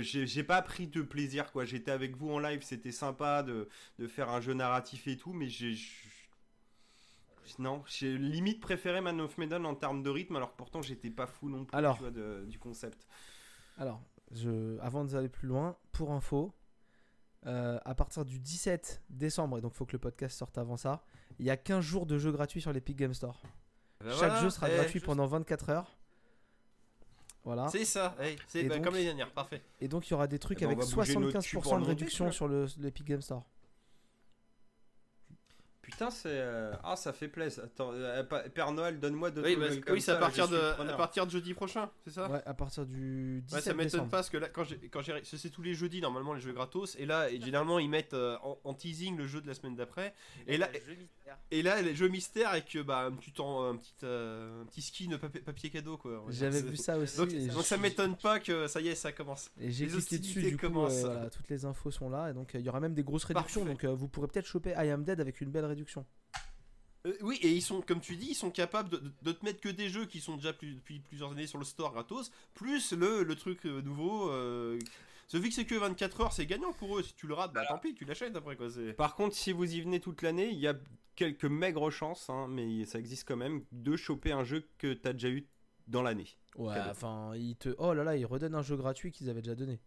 j'ai 0.00 0.44
pas 0.44 0.62
pris 0.62 0.86
de 0.86 1.02
plaisir 1.02 1.50
quoi. 1.50 1.64
J'étais 1.64 1.90
avec 1.90 2.16
vous 2.16 2.30
en 2.30 2.38
live, 2.38 2.62
c'était 2.62 2.92
sympa 2.92 3.42
de, 3.42 3.68
de 3.98 4.06
faire 4.06 4.30
un 4.30 4.40
jeu 4.40 4.54
narratif 4.54 5.08
et 5.08 5.16
tout, 5.16 5.32
mais 5.32 5.48
j'ai 5.48 5.74
non, 7.58 7.82
j'ai 7.86 8.16
limite 8.18 8.60
préféré 8.60 9.00
Man 9.00 9.20
of 9.20 9.38
Medan 9.38 9.64
en 9.64 9.74
termes 9.74 10.02
de 10.02 10.10
rythme, 10.10 10.36
alors 10.36 10.52
que 10.52 10.56
pourtant 10.56 10.82
j'étais 10.82 11.10
pas 11.10 11.26
fou 11.26 11.48
non 11.48 11.64
plus 11.64 11.76
Alors. 11.76 11.96
tu 11.96 12.02
vois, 12.02 12.10
de- 12.10 12.44
du 12.46 12.58
concept. 12.58 13.06
Alors, 13.78 14.02
je, 14.32 14.78
avant 14.80 15.04
d'aller 15.04 15.28
plus 15.30 15.48
loin, 15.48 15.76
pour 15.92 16.12
info, 16.12 16.52
euh, 17.46 17.78
à 17.84 17.94
partir 17.94 18.24
du 18.24 18.38
17 18.38 19.02
décembre, 19.10 19.58
et 19.58 19.60
donc 19.60 19.72
il 19.74 19.76
faut 19.76 19.86
que 19.86 19.92
le 19.92 19.98
podcast 19.98 20.36
sorte 20.38 20.58
avant 20.58 20.76
ça, 20.76 21.02
il 21.38 21.46
y 21.46 21.50
a 21.50 21.56
15 21.56 21.84
jours 21.84 22.06
de 22.06 22.18
jeux 22.18 22.32
gratuits 22.32 22.60
sur 22.60 22.72
l'Epic 22.72 22.96
Game 22.96 23.14
Store. 23.14 23.40
Ben 24.00 24.10
Chaque 24.10 24.18
voilà, 24.18 24.40
jeu 24.42 24.50
sera 24.50 24.70
eh, 24.70 24.74
gratuit 24.76 25.00
pendant 25.00 25.26
24 25.26 25.70
heures. 25.70 25.96
Voilà. 27.44 27.68
C'est 27.68 27.84
ça, 27.84 28.14
c'est 28.46 28.64
donc- 28.64 28.82
comme 28.84 28.94
les 28.94 29.04
dernières, 29.04 29.32
parfait. 29.32 29.62
Et 29.80 29.88
donc 29.88 30.06
il 30.06 30.10
y 30.10 30.14
aura 30.14 30.26
des 30.26 30.38
trucs 30.38 30.58
Eh 30.60 30.66
ben, 30.66 30.72
avec 30.72 30.84
va 30.84 30.94
bouger 30.94 31.16
notre 31.16 31.40
cul 31.40 31.56
pour 31.56 31.64
75% 31.64 31.76
le 31.78 31.82
de 31.82 31.86
réduction 31.88 32.30
sur 32.32 32.48
le- 32.48 32.66
l'Epic 32.78 33.06
Game 33.06 33.22
Store. 33.22 33.44
Putain, 35.90 36.10
c'est 36.10 36.28
euh, 36.28 36.74
ah 36.84 36.96
ça 36.96 37.14
fait 37.14 37.28
plaisir. 37.28 37.64
Attends, 37.64 37.92
euh, 37.94 38.22
Père 38.22 38.72
Noël, 38.72 39.00
donne-moi 39.00 39.30
de 39.30 39.40
Oui, 39.40 39.56
bah, 39.56 39.62
nouvelles 39.62 39.84
comme 39.84 39.94
oui 39.94 40.02
c'est 40.02 40.12
à 40.12 40.16
partir 40.16 40.46
de, 40.46 40.58
à 40.58 40.96
partir 40.96 41.24
de 41.24 41.30
jeudi 41.30 41.54
prochain, 41.54 41.90
c'est 42.04 42.10
ça? 42.10 42.30
Ouais, 42.30 42.42
à 42.44 42.52
partir 42.52 42.84
du 42.84 43.40
17 43.46 43.54
Ouais, 43.54 43.62
ça 43.62 43.72
m'étonne 43.74 44.08
pas 44.10 44.18
parce 44.18 44.28
que 44.28 44.36
là, 44.36 44.50
quand 44.50 44.64
j'ai, 44.64 44.76
quand 44.90 45.00
j'ai, 45.00 45.18
c'est 45.24 45.38
c'est 45.38 45.48
tous 45.48 45.62
les 45.62 45.72
jeudis 45.72 46.02
normalement 46.02 46.34
les 46.34 46.40
jeux 46.42 46.52
gratos, 46.52 46.94
et 46.98 47.06
là, 47.06 47.30
et 47.30 47.40
généralement 47.40 47.78
ils 47.78 47.88
mettent 47.88 48.12
euh, 48.12 48.36
en, 48.42 48.58
en 48.64 48.74
teasing 48.74 49.16
le 49.16 49.26
jeu 49.26 49.40
de 49.40 49.46
la 49.46 49.54
semaine 49.54 49.76
d'après, 49.76 50.12
et 50.46 50.58
là, 50.58 50.68
et 51.50 51.62
là 51.62 51.80
les 51.82 51.94
jeux 51.94 52.08
mystères 52.08 52.54
et 52.54 52.62
que 52.64 52.80
bah 52.82 53.10
tu 53.20 53.32
t'en 53.32 53.64
un 53.70 53.76
petit, 53.76 53.92
euh, 54.04 54.62
un 54.62 54.66
petit 54.66 54.82
skin 54.82 55.18
papier, 55.18 55.40
papier 55.40 55.70
cadeau 55.70 55.96
quoi. 55.96 56.24
J'avais 56.30 56.62
vu 56.62 56.76
ça 56.76 56.98
aussi. 56.98 57.16
Donc, 57.16 57.30
ça 57.64 57.76
m'étonne 57.76 58.16
pas 58.16 58.40
que 58.40 58.66
ça 58.66 58.80
y 58.80 58.88
est, 58.88 58.94
ça 58.94 59.12
commence. 59.12 59.50
Et 59.60 59.70
j'ai 59.70 59.86
cliqué 59.86 60.18
dessus, 60.18 60.42
du 60.42 60.56
coup, 60.56 60.66
euh, 60.66 60.88
voilà, 60.88 61.30
toutes 61.30 61.48
les 61.48 61.64
infos 61.64 61.90
sont 61.90 62.10
là. 62.10 62.30
Et 62.30 62.34
donc, 62.34 62.54
euh, 62.54 62.58
il 62.58 62.64
y 62.64 62.68
aura 62.68 62.80
même 62.80 62.94
des 62.94 63.02
grosses 63.02 63.24
réductions. 63.24 63.60
Parfait. 63.62 63.72
Donc, 63.72 63.84
euh, 63.84 63.94
vous 63.94 64.08
pourrez 64.08 64.28
peut-être 64.28 64.46
choper 64.46 64.70
I 64.70 64.90
Am 64.90 65.04
Dead 65.04 65.20
avec 65.20 65.40
une 65.40 65.50
belle 65.50 65.64
réduction. 65.66 66.04
Euh, 67.06 67.12
oui, 67.22 67.38
et 67.42 67.50
ils 67.52 67.62
sont, 67.62 67.80
comme 67.80 68.00
tu 68.00 68.16
dis, 68.16 68.30
ils 68.30 68.34
sont 68.34 68.50
capables 68.50 68.88
de, 68.88 68.96
de- 68.96 69.12
de 69.22 69.32
te 69.32 69.44
mettre 69.44 69.60
que 69.60 69.68
des 69.68 69.88
jeux 69.88 70.06
qui 70.06 70.20
sont 70.20 70.36
déjà 70.36 70.52
plus- 70.52 70.74
depuis 70.74 70.98
plusieurs 70.98 71.30
années 71.30 71.46
sur 71.46 71.58
le 71.58 71.64
store 71.64 71.92
gratos, 71.92 72.32
plus 72.54 72.92
le, 72.92 73.22
le 73.22 73.34
truc 73.36 73.64
euh, 73.66 73.80
nouveau. 73.82 74.30
Euh, 74.30 74.78
ce 75.28 75.36
vu 75.36 75.48
que 75.50 75.54
c'est 75.54 75.64
que 75.66 75.74
24 75.76 76.20
heures, 76.22 76.32
c'est 76.32 76.46
gagnant 76.46 76.72
pour 76.72 76.98
eux. 76.98 77.02
Si 77.02 77.14
tu 77.14 77.26
le 77.28 77.34
rates, 77.34 77.52
bah 77.52 77.64
tant 77.68 77.78
pis, 77.78 77.94
tu 77.94 78.04
l'achètes 78.04 78.34
après 78.34 78.56
quoi. 78.56 78.68
C'est... 78.70 78.92
Par 78.94 79.14
contre, 79.14 79.36
si 79.36 79.52
vous 79.52 79.72
y 79.72 79.80
venez 79.80 80.00
toute 80.00 80.22
l'année, 80.22 80.48
il 80.50 80.58
y 80.58 80.66
a 80.66 80.74
quelques 81.14 81.44
maigres 81.44 81.90
chances, 81.90 82.28
hein, 82.30 82.46
mais 82.48 82.84
ça 82.84 82.98
existe 82.98 83.26
quand 83.28 83.36
même, 83.36 83.64
de 83.72 83.96
choper 83.96 84.32
un 84.32 84.42
jeu 84.44 84.68
que 84.78 84.92
t'as 84.94 85.12
déjà 85.12 85.28
eu 85.28 85.46
dans 85.86 86.02
l'année. 86.02 86.28
Ouais, 86.56 86.74
enfin, 86.90 87.32
ils 87.36 87.56
te. 87.56 87.74
Oh 87.78 87.94
là 87.94 88.02
là, 88.04 88.16
ils 88.16 88.26
redonnent 88.26 88.54
un 88.56 88.62
jeu 88.62 88.76
gratuit 88.76 89.12
qu'ils 89.12 89.30
avaient 89.30 89.42
déjà 89.42 89.54
donné. 89.54 89.80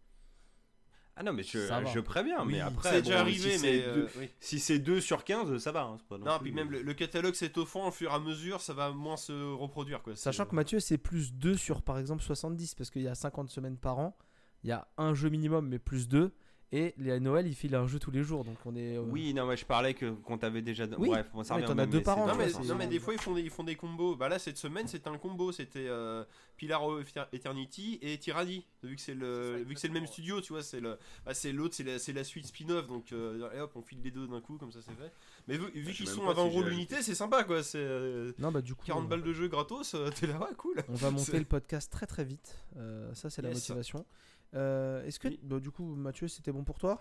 Ah 1.14 1.22
non, 1.22 1.34
mais 1.34 1.42
je, 1.42 1.58
je 1.92 2.00
préviens, 2.00 2.42
mais 2.46 2.60
après, 2.60 2.88
c'est 2.88 3.02
bon, 3.02 3.08
déjà 3.08 3.20
arrivé, 3.20 3.38
si 3.58 3.62
mais 3.62 3.80
c'est 3.80 3.84
euh, 3.86 3.94
deux- 3.94 4.08
oui. 4.18 4.30
si 4.40 4.58
c'est 4.58 4.78
2 4.78 4.98
sur 4.98 5.24
15, 5.24 5.58
ça 5.58 5.70
va. 5.70 5.82
hein, 5.82 5.96
c'est 5.98 6.06
pas 6.08 6.16
non 6.16 6.24
Non, 6.24 6.38
plus- 6.38 6.44
puis 6.44 6.52
même 6.52 6.70
le, 6.70 6.80
le 6.80 6.94
catalogue 6.94 7.34
s'étoffant 7.34 7.86
au 7.88 7.90
fur 7.90 8.10
et 8.10 8.14
à 8.14 8.18
mesure, 8.18 8.62
ça 8.62 8.72
va 8.72 8.92
moins 8.92 9.18
se 9.18 9.32
reproduire 9.52 10.02
quoi. 10.02 10.16
Sachant 10.16 10.46
que 10.46 10.54
Mathieu, 10.54 10.80
c'est 10.80 10.96
plus 10.96 11.34
2 11.34 11.54
sur 11.58 11.82
par 11.82 11.98
exemple 11.98 12.22
70, 12.22 12.74
parce 12.76 12.90
qu'il 12.90 13.02
y 13.02 13.08
a 13.08 13.14
50 13.14 13.50
semaines 13.50 13.76
par 13.76 13.98
an. 13.98 14.16
Il 14.64 14.68
y 14.70 14.72
a 14.72 14.86
un 14.96 15.14
jeu 15.14 15.28
minimum, 15.28 15.68
mais 15.68 15.78
plus 15.78 16.08
2. 16.08 16.32
Et 16.74 16.94
les 16.96 17.10
à 17.12 17.20
Noël, 17.20 17.46
il 17.46 17.54
file 17.54 17.74
un 17.74 17.86
jeu 17.86 17.98
tous 17.98 18.10
les 18.10 18.22
jours. 18.22 18.44
Donc, 18.44 18.56
on 18.64 18.74
est. 18.74 18.96
euh, 18.96 19.02
Oui, 19.02 19.34
non, 19.34 19.44
mais 19.44 19.58
je 19.58 19.66
parlais 19.66 19.92
que 19.92 20.10
qu'on 20.10 20.38
t'avait 20.38 20.62
déjà. 20.62 20.86
Oui. 20.96 21.10
Bref, 21.10 21.26
t'en 21.30 21.40
au 21.40 21.78
as 21.78 21.84
deux 21.86 22.00
par 22.00 22.16
an, 22.16 22.26
Non 22.26 22.34
mais, 22.34 22.50
non 22.66 22.74
mais 22.76 22.86
des 22.86 22.98
fois 22.98 23.12
ils 23.12 23.20
font 23.20 23.34
des, 23.34 23.42
ils 23.42 23.50
font 23.50 23.62
des 23.62 23.76
combos. 23.76 24.16
Bah 24.16 24.30
là 24.30 24.38
cette 24.38 24.56
semaine 24.56 24.88
c'était 24.88 25.08
un 25.08 25.18
combo, 25.18 25.52
c'était 25.52 25.86
euh, 25.86 26.24
Pilar 26.56 26.82
of 26.82 27.06
Eternity 27.34 27.98
et 28.00 28.16
Tyranny. 28.16 28.64
Vu 28.82 28.96
que 28.96 29.02
c'est 29.02 29.12
le, 29.12 29.62
vu 29.66 29.74
que 29.74 29.80
c'est 29.80 29.88
le 29.88 29.92
même 29.92 30.06
studio, 30.06 30.40
tu 30.40 30.54
vois, 30.54 30.62
c'est 30.62 30.80
le, 30.80 30.96
bah, 31.26 31.34
c'est 31.34 31.52
l'autre, 31.52 31.74
c'est 31.74 31.84
la, 31.84 31.98
c'est 31.98 32.14
la 32.14 32.24
suite 32.24 32.46
spin-off, 32.46 32.86
donc 32.86 33.12
euh, 33.12 33.50
et 33.54 33.60
hop 33.60 33.72
on 33.74 33.82
file 33.82 34.00
les 34.02 34.10
deux 34.10 34.26
d'un 34.26 34.40
coup 34.40 34.56
comme 34.56 34.72
ça 34.72 34.80
c'est 34.80 34.94
fait. 34.94 35.12
Mais 35.48 35.58
vu, 35.58 35.84
sais 35.84 35.92
qu'ils 35.92 36.08
sont 36.08 36.26
à 36.26 36.32
20 36.32 36.42
si 36.42 36.56
euros 36.56 36.62
l'unité, 36.62 37.02
c'est 37.02 37.14
sympa 37.14 37.44
quoi. 37.44 37.62
C'est 37.62 37.80
euh, 37.80 38.32
Non, 38.38 38.50
bah 38.50 38.62
du 38.62 38.74
coup. 38.74 38.86
40 38.86 39.04
euh, 39.04 39.08
balles 39.08 39.22
de 39.22 39.32
jeu 39.34 39.46
gratos, 39.48 39.94
euh, 39.94 40.08
t'es 40.18 40.26
là 40.26 40.38
ouais 40.38 40.54
cool. 40.56 40.82
On 40.88 40.94
va 40.94 41.10
monter 41.10 41.38
le 41.38 41.44
podcast 41.44 41.92
très 41.92 42.06
très 42.06 42.24
vite. 42.24 42.64
Euh, 42.78 43.12
ça, 43.12 43.28
c'est 43.28 43.42
la 43.42 43.50
motivation. 43.50 44.06
Euh, 44.54 45.04
Est-ce 45.06 45.18
que, 45.18 45.28
Oui. 45.28 45.40
bah, 45.42 45.58
du 45.60 45.70
coup, 45.70 45.94
Mathieu, 45.94 46.28
c'était 46.28 46.52
bon 46.52 46.64
pour 46.64 46.78
toi? 46.78 47.00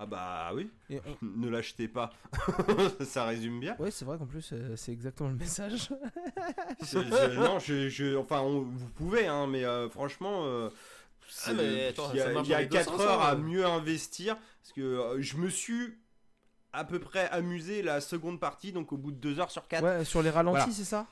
Ah 0.00 0.06
bah 0.06 0.50
oui, 0.54 0.70
Et 0.90 1.00
on- 1.22 1.26
ne 1.26 1.48
l'achetez 1.48 1.88
pas. 1.88 2.10
ça 3.04 3.24
résume 3.24 3.58
bien. 3.58 3.74
Ouais, 3.80 3.90
c'est 3.90 4.04
vrai 4.04 4.16
qu'en 4.16 4.26
plus, 4.26 4.50
euh, 4.52 4.76
c'est 4.76 4.92
exactement 4.92 5.28
le 5.30 5.34
message. 5.36 5.88
Non, 7.36 7.58
je, 7.58 7.88
je- 7.88 8.16
enfin, 8.16 8.40
on- 8.40 8.62
vous 8.62 8.88
pouvez, 8.90 9.26
hein, 9.26 9.46
mais 9.48 9.64
euh, 9.64 9.88
franchement, 9.88 10.44
euh, 10.44 10.70
Ah, 11.46 11.52
mais 11.54 11.88
attends, 11.88 12.10
il 12.12 12.18
y 12.18 12.20
a, 12.20 12.32
marche 12.32 12.46
il 12.46 12.50
y 12.50 12.54
a 12.54 12.56
dans 12.58 12.62
les 12.62 12.68
deux 12.68 12.76
4 12.78 12.90
sens, 12.92 13.00
heures 13.00 13.22
hein. 13.22 13.30
à 13.32 13.34
mieux 13.34 13.66
investir 13.66 14.36
parce 14.62 14.72
que 14.72 14.80
euh, 14.80 15.20
je 15.20 15.36
me 15.36 15.48
suis 15.48 15.94
à 16.72 16.84
peu 16.84 16.98
près 17.00 17.28
amusé 17.30 17.82
la 17.82 18.00
seconde 18.00 18.38
partie, 18.38 18.72
donc 18.72 18.92
au 18.92 18.96
bout 18.96 19.10
de 19.10 19.16
2 19.16 19.40
heures 19.40 19.50
sur 19.50 19.66
4. 19.66 19.82
ouais, 19.82 20.04
sur 20.04 20.22
les 20.22 20.30
ralentis, 20.30 20.58
Voilà. 20.58 20.72
c'est 20.72 20.84
ça? 20.84 21.06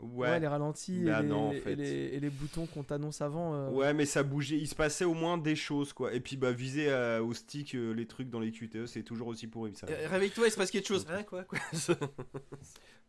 Ouais. 0.00 0.28
Ouais, 0.28 0.40
les 0.40 0.46
ralentis 0.46 1.04
Bah 1.04 1.20
et, 1.20 1.22
les, 1.22 1.28
non, 1.28 1.48
en 1.48 1.52
et 1.52 1.60
fait. 1.60 1.74
les- 1.74 1.84
et 2.14 2.20
les 2.20 2.28
boutons 2.30 2.66
qu'on 2.66 2.82
t'annonce 2.82 3.22
avant. 3.22 3.54
euh, 3.54 3.70
Ouais, 3.70 3.94
mais 3.94 4.04
ça 4.04 4.22
bougeait, 4.22 4.58
il 4.58 4.66
se 4.68 4.74
passait 4.74 5.06
au 5.06 5.14
moins 5.14 5.38
des 5.38 5.56
choses 5.56 5.92
quoi. 5.94 6.12
Et 6.12 6.20
puis 6.20 6.36
bah 6.36 6.52
viser 6.52 6.90
euh, 6.90 7.22
au 7.22 7.32
stick 7.32 7.74
euh, 7.74 7.92
les 7.92 8.06
trucs 8.06 8.28
dans 8.28 8.40
les 8.40 8.52
QTE, 8.52 8.86
c'est 8.86 9.02
toujours 9.02 9.28
aussi 9.28 9.46
pourri 9.46 9.74
ça. 9.74 9.86
Euh, 9.88 10.06
Réveille-toi, 10.08 10.48
il 10.48 10.50
se 10.50 10.56
passe 10.56 10.70
quelque 10.70 10.86
chose. 10.88 11.06
Hein, 11.10 11.22
quoi, 11.22 11.44
quoi. 11.44 11.58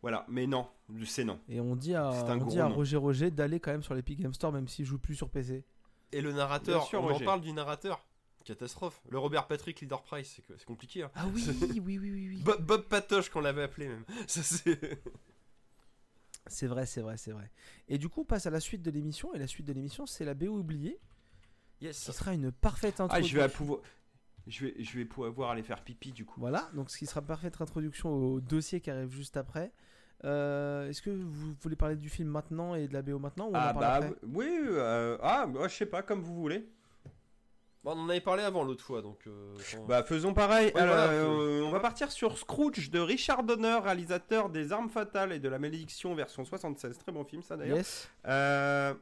Voilà, 0.01 0.25
mais 0.29 0.45
non, 0.45 0.67
c'est 1.05 1.23
non. 1.23 1.39
Et 1.49 1.59
on 1.59 1.75
dit 1.75 1.95
à, 1.95 2.11
on 2.11 2.45
dit 2.45 2.59
à. 2.59 2.67
Roger 2.67 2.97
Roger 2.97 3.31
d'aller 3.31 3.59
quand 3.59 3.71
même 3.71 3.81
sur 3.83 3.95
l'Epic 3.95 4.21
Game 4.21 4.33
Store, 4.33 4.51
même 4.53 4.67
s'il 4.67 4.85
joue 4.85 4.99
plus 4.99 5.15
sur 5.15 5.29
PC. 5.29 5.65
Et 6.11 6.21
le 6.21 6.31
narrateur, 6.31 6.79
Bien 6.81 6.88
sûr, 6.88 7.03
on 7.03 7.09
en 7.11 7.19
parle 7.19 7.41
du 7.41 7.51
narrateur. 7.51 8.05
Catastrophe. 8.45 9.01
Le 9.09 9.17
Robert 9.19 9.45
Patrick 9.47 9.81
Leader 9.81 10.01
Price, 10.03 10.39
c'est 10.47 10.63
compliqué. 10.65 11.03
Hein. 11.03 11.11
Ah 11.15 11.25
oui, 11.33 11.43
oui, 11.83 11.97
oui, 11.97 12.11
oui, 12.11 12.27
oui. 12.29 12.41
Bob, 12.45 12.63
Bob 12.65 12.83
Patoche 12.83 13.29
qu'on 13.29 13.41
l'avait 13.41 13.63
appelé 13.63 13.89
même. 13.89 14.05
Ça, 14.27 14.41
c'est... 14.41 15.01
C'est 16.50 16.68
vrai, 16.68 16.86
c'est 16.86 17.02
vrai, 17.02 17.18
c'est 17.18 17.32
vrai. 17.32 17.50
Et 17.88 17.98
du 17.98 18.10
coup, 18.10 18.22
on 18.22 18.26
passe 18.26 18.45
à 18.45 18.50
la 18.50 18.60
suite 18.60 18.82
de 18.82 18.91
l'émission. 18.91 19.34
Et 19.34 19.39
la 19.39 19.48
suite 19.48 19.66
de 19.66 19.74
l'émission, 19.74 20.06
c'est 20.06 20.26
la 20.26 20.34
BO 20.34 20.48
oubliée. 20.58 21.00
Yes. 21.82 21.98
Ce 21.98 22.12
sera 22.12 22.34
une 22.34 22.52
parfaite 22.52 22.95
Ah, 23.00 23.04
introduction. 23.04 23.38
je 23.38 23.41
vais 23.43 23.50
pouvoir 23.50 23.80
je 24.48 24.66
vais 24.66 24.76
je 24.82 24.98
vais 24.98 25.06
pouvoir 25.06 25.52
aller 25.52 25.62
faire 25.64 25.84
pipi 25.84 26.12
du 26.14 26.26
coup. 26.26 26.39
Voilà, 26.39 26.70
donc 26.74 26.89
ce 26.89 26.98
qui 26.98 27.06
sera 27.06 27.22
parfaite 27.22 27.60
introduction 27.62 28.10
au 28.10 28.39
dossier 28.41 28.80
qui 28.82 28.89
arrive 28.89 29.12
juste 29.12 29.36
après. 29.38 29.72
Euh, 30.24 30.89
Est-ce 30.89 31.02
que 31.02 31.10
vous 31.12 31.54
voulez 31.62 31.76
parler 31.76 31.95
du 31.98 32.10
film 32.10 32.30
maintenant 32.30 32.74
et 32.74 32.88
de 32.88 32.93
la 32.93 33.02
BO 33.04 33.20
maintenant 33.20 33.48
ou 33.48 33.52
on 33.52 33.56
Ah 33.56 33.70
en 33.72 33.74
parle 33.74 33.80
bah 33.80 33.93
après? 34.08 34.16
oui, 34.24 34.48
euh, 34.50 35.18
ah 35.22 35.45
bah, 35.45 35.68
je 35.68 35.76
sais 35.76 35.86
pas 35.86 36.02
comme 36.02 36.22
vous 36.22 36.34
voulez. 36.34 36.68
Bon, 37.88 37.93
on 37.97 38.01
en 38.01 38.09
avait 38.09 38.19
parlé 38.19 38.43
avant 38.43 38.63
l'autre 38.65 38.83
fois, 38.83 39.01
donc... 39.01 39.19
euh, 39.27 39.53
quand- 39.71 39.85
Bah 39.85 40.03
faisons 40.03 40.33
pareil. 40.33 40.73
Ouais, 40.75 40.81
Alors, 40.81 40.95
voilà, 40.95 41.11
euh, 41.13 41.61
on 41.61 41.71
va 41.71 41.79
partir 41.79 42.11
sur 42.11 42.38
Scrooge 42.38 42.89
de 42.91 42.99
Richard 42.99 43.43
Donner, 43.43 43.79
réalisateur 43.81 44.49
des 44.49 44.73
Armes 44.73 44.89
Fatales 44.89 45.31
et 45.31 45.39
de 45.39 45.47
la 45.47 45.57
Malédiction 45.57 46.13
version 46.13 46.43
76. 46.43 46.97
Très 46.97 47.13
bon 47.13 47.23
film 47.23 47.41
ça 47.41 47.55
d'ailleurs. 47.55 47.77
Yes. 47.77 48.09
Euh, 48.27 48.93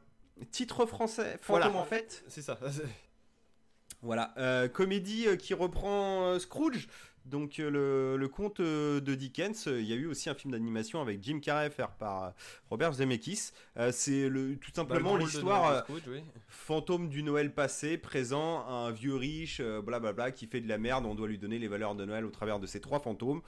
titre 0.52 0.86
français, 0.86 1.40
Fantôme 1.42 1.64
Voilà. 1.72 1.80
en 1.80 1.86
fait. 1.86 2.24
C'est 2.28 2.44
ça. 2.44 2.60
Voilà, 4.04 4.36
euh, 4.38 4.68
comédie 4.68 5.26
qui 5.40 5.56
reprend 5.56 6.26
euh, 6.28 6.38
Scrooge, 6.40 6.88
donc 7.26 7.60
euh, 7.60 7.70
le, 7.70 8.18
le 8.18 8.28
conte 8.28 8.60
euh, 8.60 9.00
de 9.02 9.16
Dickens. 9.16 9.68
Euh, 9.68 9.82
Il 9.82 9.88
y 9.88 9.94
a 9.94 9.96
eu 9.96 10.06
aussi 10.06 10.30
un 10.30 10.36
film 10.36 10.52
d'animation 10.54 11.02
avec 11.02 11.24
Jim 11.24 11.40
Carrey 11.42 11.70
fait 11.70 11.86
par 12.00 12.34
Robert 12.70 12.94
Zemeckis. 12.94 13.52
Euh, 13.78 13.92
c'est 13.92 14.30
le, 14.30 14.56
tout 14.58 14.72
Bah, 14.76 14.84
le 14.84 14.90
simplement 14.94 15.18
l'histoire 15.18 15.86
oui. 15.90 16.22
fantôme 16.48 17.10
du 17.10 17.24
Noël 17.24 17.54
passé, 17.54 17.98
présent, 17.98 18.66
un 18.68 18.92
vieux 18.92 19.16
riche, 19.16 19.60
euh, 19.60 19.82
blablabla, 19.82 20.32
qui 20.32 20.48
fait 20.48 20.62
de 20.62 20.68
la 20.70 20.78
merde. 20.78 21.06
On 21.06 21.16
doit 21.16 21.28
lui 21.28 21.38
donner 21.38 21.60
les 21.60 21.68
valeurs 21.68 21.96
de 21.96 22.06
Noël 22.06 22.26
au 22.26 22.32
travers 22.32 22.60
de 22.60 22.68
ces 22.68 22.80
trois 22.80 23.00
fantômes. 23.00 23.42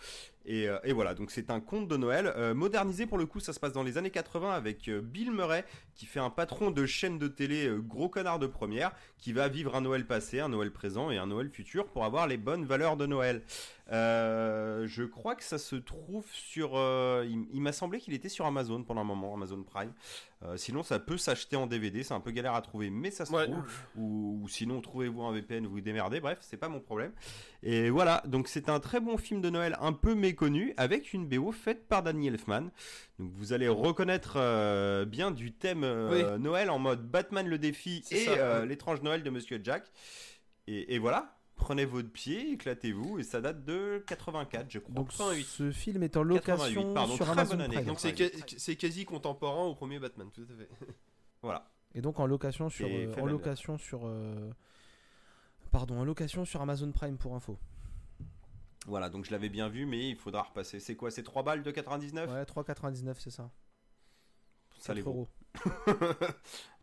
Et, 0.48 0.70
euh, 0.70 0.80
et 0.86 0.93
voilà, 0.93 1.14
donc 1.14 1.30
c'est 1.30 1.52
un 1.52 1.60
conte 1.60 1.88
de 1.89 1.98
Noël. 1.98 2.32
euh, 2.38 2.54
modernisé 2.54 3.06
pour 3.06 3.18
le 3.18 3.26
coup, 3.26 3.41
ça 3.41 3.52
se 3.52 3.60
passe 3.60 3.74
dans 3.74 3.84
les 3.84 3.98
années 3.98 4.10
80 4.10 4.50
avec 4.52 4.88
euh, 4.88 5.02
Bill 5.02 5.32
Murray, 5.32 5.66
qui 5.93 6.06
fait 6.06 6.22
un 6.22 6.30
patron 6.30 6.72
de 6.72 6.86
chaîne 6.86 7.20
de 7.20 7.28
télé 7.28 7.70
gros 7.78 8.08
connard 8.08 8.39
de 8.39 8.48
première, 8.48 8.91
qui 9.18 9.34
va 9.34 9.50
vivre 9.50 9.76
un 9.76 9.82
Noël 9.82 10.08
passé, 10.08 10.39
un 10.39 10.50
Noël 10.50 10.72
présent 10.72 11.12
et 11.12 11.18
un 11.18 11.28
Noël 11.28 11.50
futur 11.50 11.88
pour 11.88 12.06
avoir 12.06 12.28
les 12.28 12.38
bonnes 12.38 12.64
valeurs 12.66 12.95
de 12.95 13.06
Noël. 13.06 13.43
Euh, 13.91 14.85
je 14.88 15.03
crois 15.03 15.35
que 15.35 15.43
ça 15.43 15.57
se 15.57 15.75
trouve 15.75 16.25
sur. 16.31 16.71
euh, 16.75 17.25
il 17.29 17.45
il 17.53 17.61
m'a 17.61 17.71
semblé 17.71 17.99
qu'il 17.99 18.13
était 18.13 18.29
sur 18.29 18.45
Amazon 18.45 18.83
pendant 18.83 19.01
un 19.01 19.05
moment, 19.05 19.33
Amazon 19.33 19.63
Prime. 19.63 19.93
Euh, 20.43 20.55
sinon, 20.57 20.83
ça 20.83 20.99
peut 20.99 21.17
s'acheter 21.17 21.55
en 21.55 21.65
DVD. 21.67 22.03
C'est 22.03 22.13
un 22.13 22.19
peu 22.19 22.31
galère 22.31 22.53
à 22.53 22.61
trouver, 22.61 22.89
mais 22.89 23.09
ça 23.11 23.25
se 23.25 23.31
Ouais. 23.33 23.45
trouve. 23.45 23.63
Ou, 23.95 24.39
ou 24.43 24.47
sinon, 24.47 24.81
trouvez-vous 24.81 25.23
un 25.23 25.31
VPN, 25.31 25.65
vous 25.65 25.71
vous 25.73 25.81
démerdez. 25.81 26.19
Bref, 26.19 26.38
c'est 26.41 26.57
pas 26.57 26.69
mon 26.69 26.79
problème. 26.79 27.11
Et 27.63 27.89
voilà, 27.89 28.21
donc 28.27 28.47
c'est 28.47 28.69
un 28.69 28.79
très 28.79 28.99
bon 28.99 29.17
film 29.17 29.41
de 29.41 29.49
Noël 29.49 29.75
un 29.81 29.93
peu 29.93 30.13
méconnu 30.15 30.73
avec 30.77 31.13
une 31.13 31.25
BO 31.27 31.51
faite 31.51 31.88
par 31.88 32.03
Danny 32.03 32.27
Elfman. 32.27 32.69
Donc 33.19 33.31
vous 33.33 33.53
allez 33.53 33.67
reconnaître 33.67 34.33
euh, 34.38 35.05
bien 35.05 35.31
du 35.31 35.51
thème 35.53 35.83
euh, 35.83 36.38
Noël 36.38 36.69
en 36.69 36.77
mode 36.77 37.09
Batman 37.09 37.47
le 37.47 37.57
défi 37.57 38.03
et 38.11 38.25
euh, 38.29 38.65
l'étrange 38.65 39.01
Noël 39.01 39.23
de 39.23 39.29
Monsieur 39.31 39.59
Jack. 39.63 39.85
Et, 40.67 40.93
et 40.95 40.99
voilà, 40.99 41.36
prenez 41.58 41.86
votre 41.86 42.10
pied, 42.10 42.53
éclatez-vous. 42.53 43.20
Et 43.20 43.24
ça 43.24 43.41
date 43.41 43.66
de 43.66 44.03
84, 44.08 44.68
je 44.70 44.80
crois. 44.80 44.95
Donc 44.95 45.10
88. 45.10 45.43
ce 45.45 45.72
film 45.72 46.03
est 46.03 46.16
en 46.16 46.24
location 46.24 46.55
88, 46.84 46.93
pardon, 46.93 47.16
sur 47.16 47.26
très 47.26 47.32
Amazon 47.34 47.55
bonne 47.55 47.62
année. 47.66 47.76
Prime. 47.76 47.88
Donc 47.88 47.99
c'est 47.99 48.76
quasi 48.78 49.05
contemporain 49.05 49.66
au 49.66 49.76
premier 49.76 49.99
Batman, 49.99 50.30
tout 50.34 50.43
à 50.49 50.55
fait. 50.58 50.70
Voilà. 51.43 51.70
Et 51.93 52.01
donc 52.01 52.20
en 52.20 52.26
location 52.26 52.70
sur, 52.70 52.88
euh, 52.89 53.14
en 53.22 53.26
location 53.26 53.78
sur, 53.78 54.01
euh, 54.08 54.49
pardon, 55.72 55.99
en 55.99 56.03
location 56.03 56.45
sur 56.45 56.62
Amazon 56.62 56.91
Prime 56.91 57.18
pour 57.18 57.36
info. 57.36 57.60
Voilà, 58.88 59.10
donc 59.10 59.26
je 59.26 59.32
l'avais 59.32 59.49
bien 59.49 59.70
vu, 59.70 59.86
mais 59.86 60.10
il 60.10 60.16
faudra 60.16 60.43
repasser. 60.43 60.80
C'est 60.80 60.95
quoi 60.95 61.12
C'est 61.12 61.24
3 61.24 61.43
balles 61.43 61.62
de 61.64 61.72
99 61.72 62.30
Ouais, 62.32 62.43
3,99 62.43 63.16
c'est 63.20 63.30
ça. 63.30 63.51
Ça 64.80 64.88
4 64.88 64.95
les 64.95 65.01
vaut. 65.01 65.10
euros. 65.12 65.28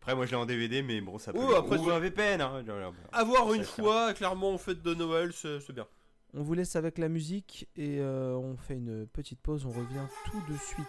Après, 0.01 0.15
moi 0.15 0.25
je 0.25 0.31
l'ai 0.31 0.37
en 0.37 0.45
DVD, 0.45 0.83
mais 0.83 1.01
bon, 1.01 1.17
ça 1.17 1.33
peut. 1.33 1.39
Oh, 1.41 1.55
après, 1.55 1.77
Ou 1.77 1.89
un 1.89 1.99
VPN. 1.99 2.41
Hein. 2.41 2.63
Avoir 3.11 3.53
une 3.53 3.63
fois, 3.63 4.13
clairement, 4.13 4.53
en 4.53 4.57
fête 4.57 4.83
de 4.83 4.93
Noël, 4.93 5.33
c'est 5.33 5.59
c'est 5.59 5.73
bien. 5.73 5.87
On 6.35 6.43
vous 6.43 6.53
laisse 6.53 6.75
avec 6.75 6.97
la 6.97 7.09
musique 7.09 7.67
et 7.75 7.99
euh, 7.99 8.35
on 8.35 8.55
fait 8.57 8.75
une 8.75 9.07
petite 9.07 9.39
pause. 9.39 9.65
On 9.65 9.69
revient 9.69 10.05
tout 10.25 10.41
de 10.51 10.57
suite. 10.57 10.85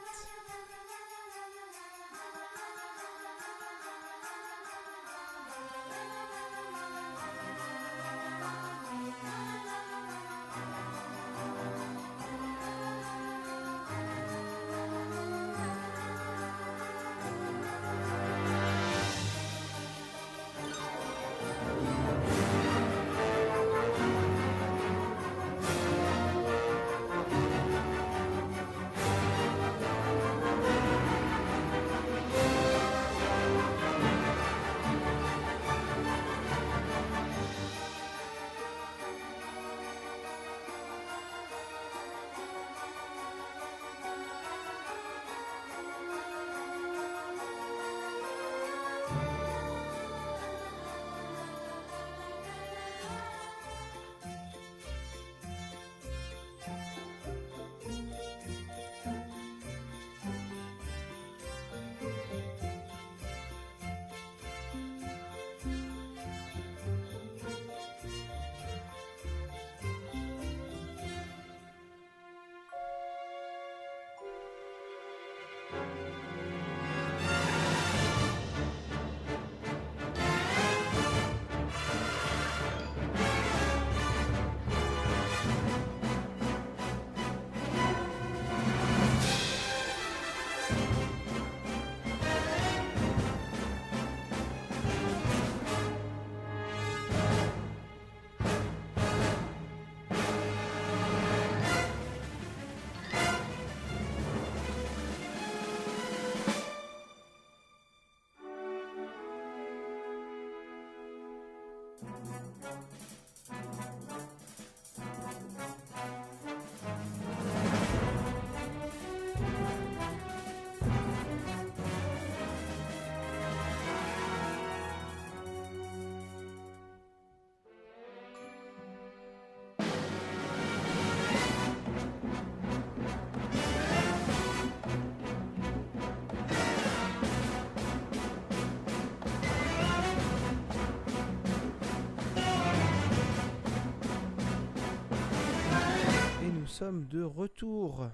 Sommes 146.76 147.06
de 147.08 147.22
retour. 147.22 148.06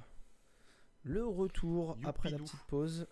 Le 1.05 1.25
retour 1.27 1.97
après 2.05 2.31
la 2.31 2.39
petite 2.39 2.61
pause. 2.69 3.07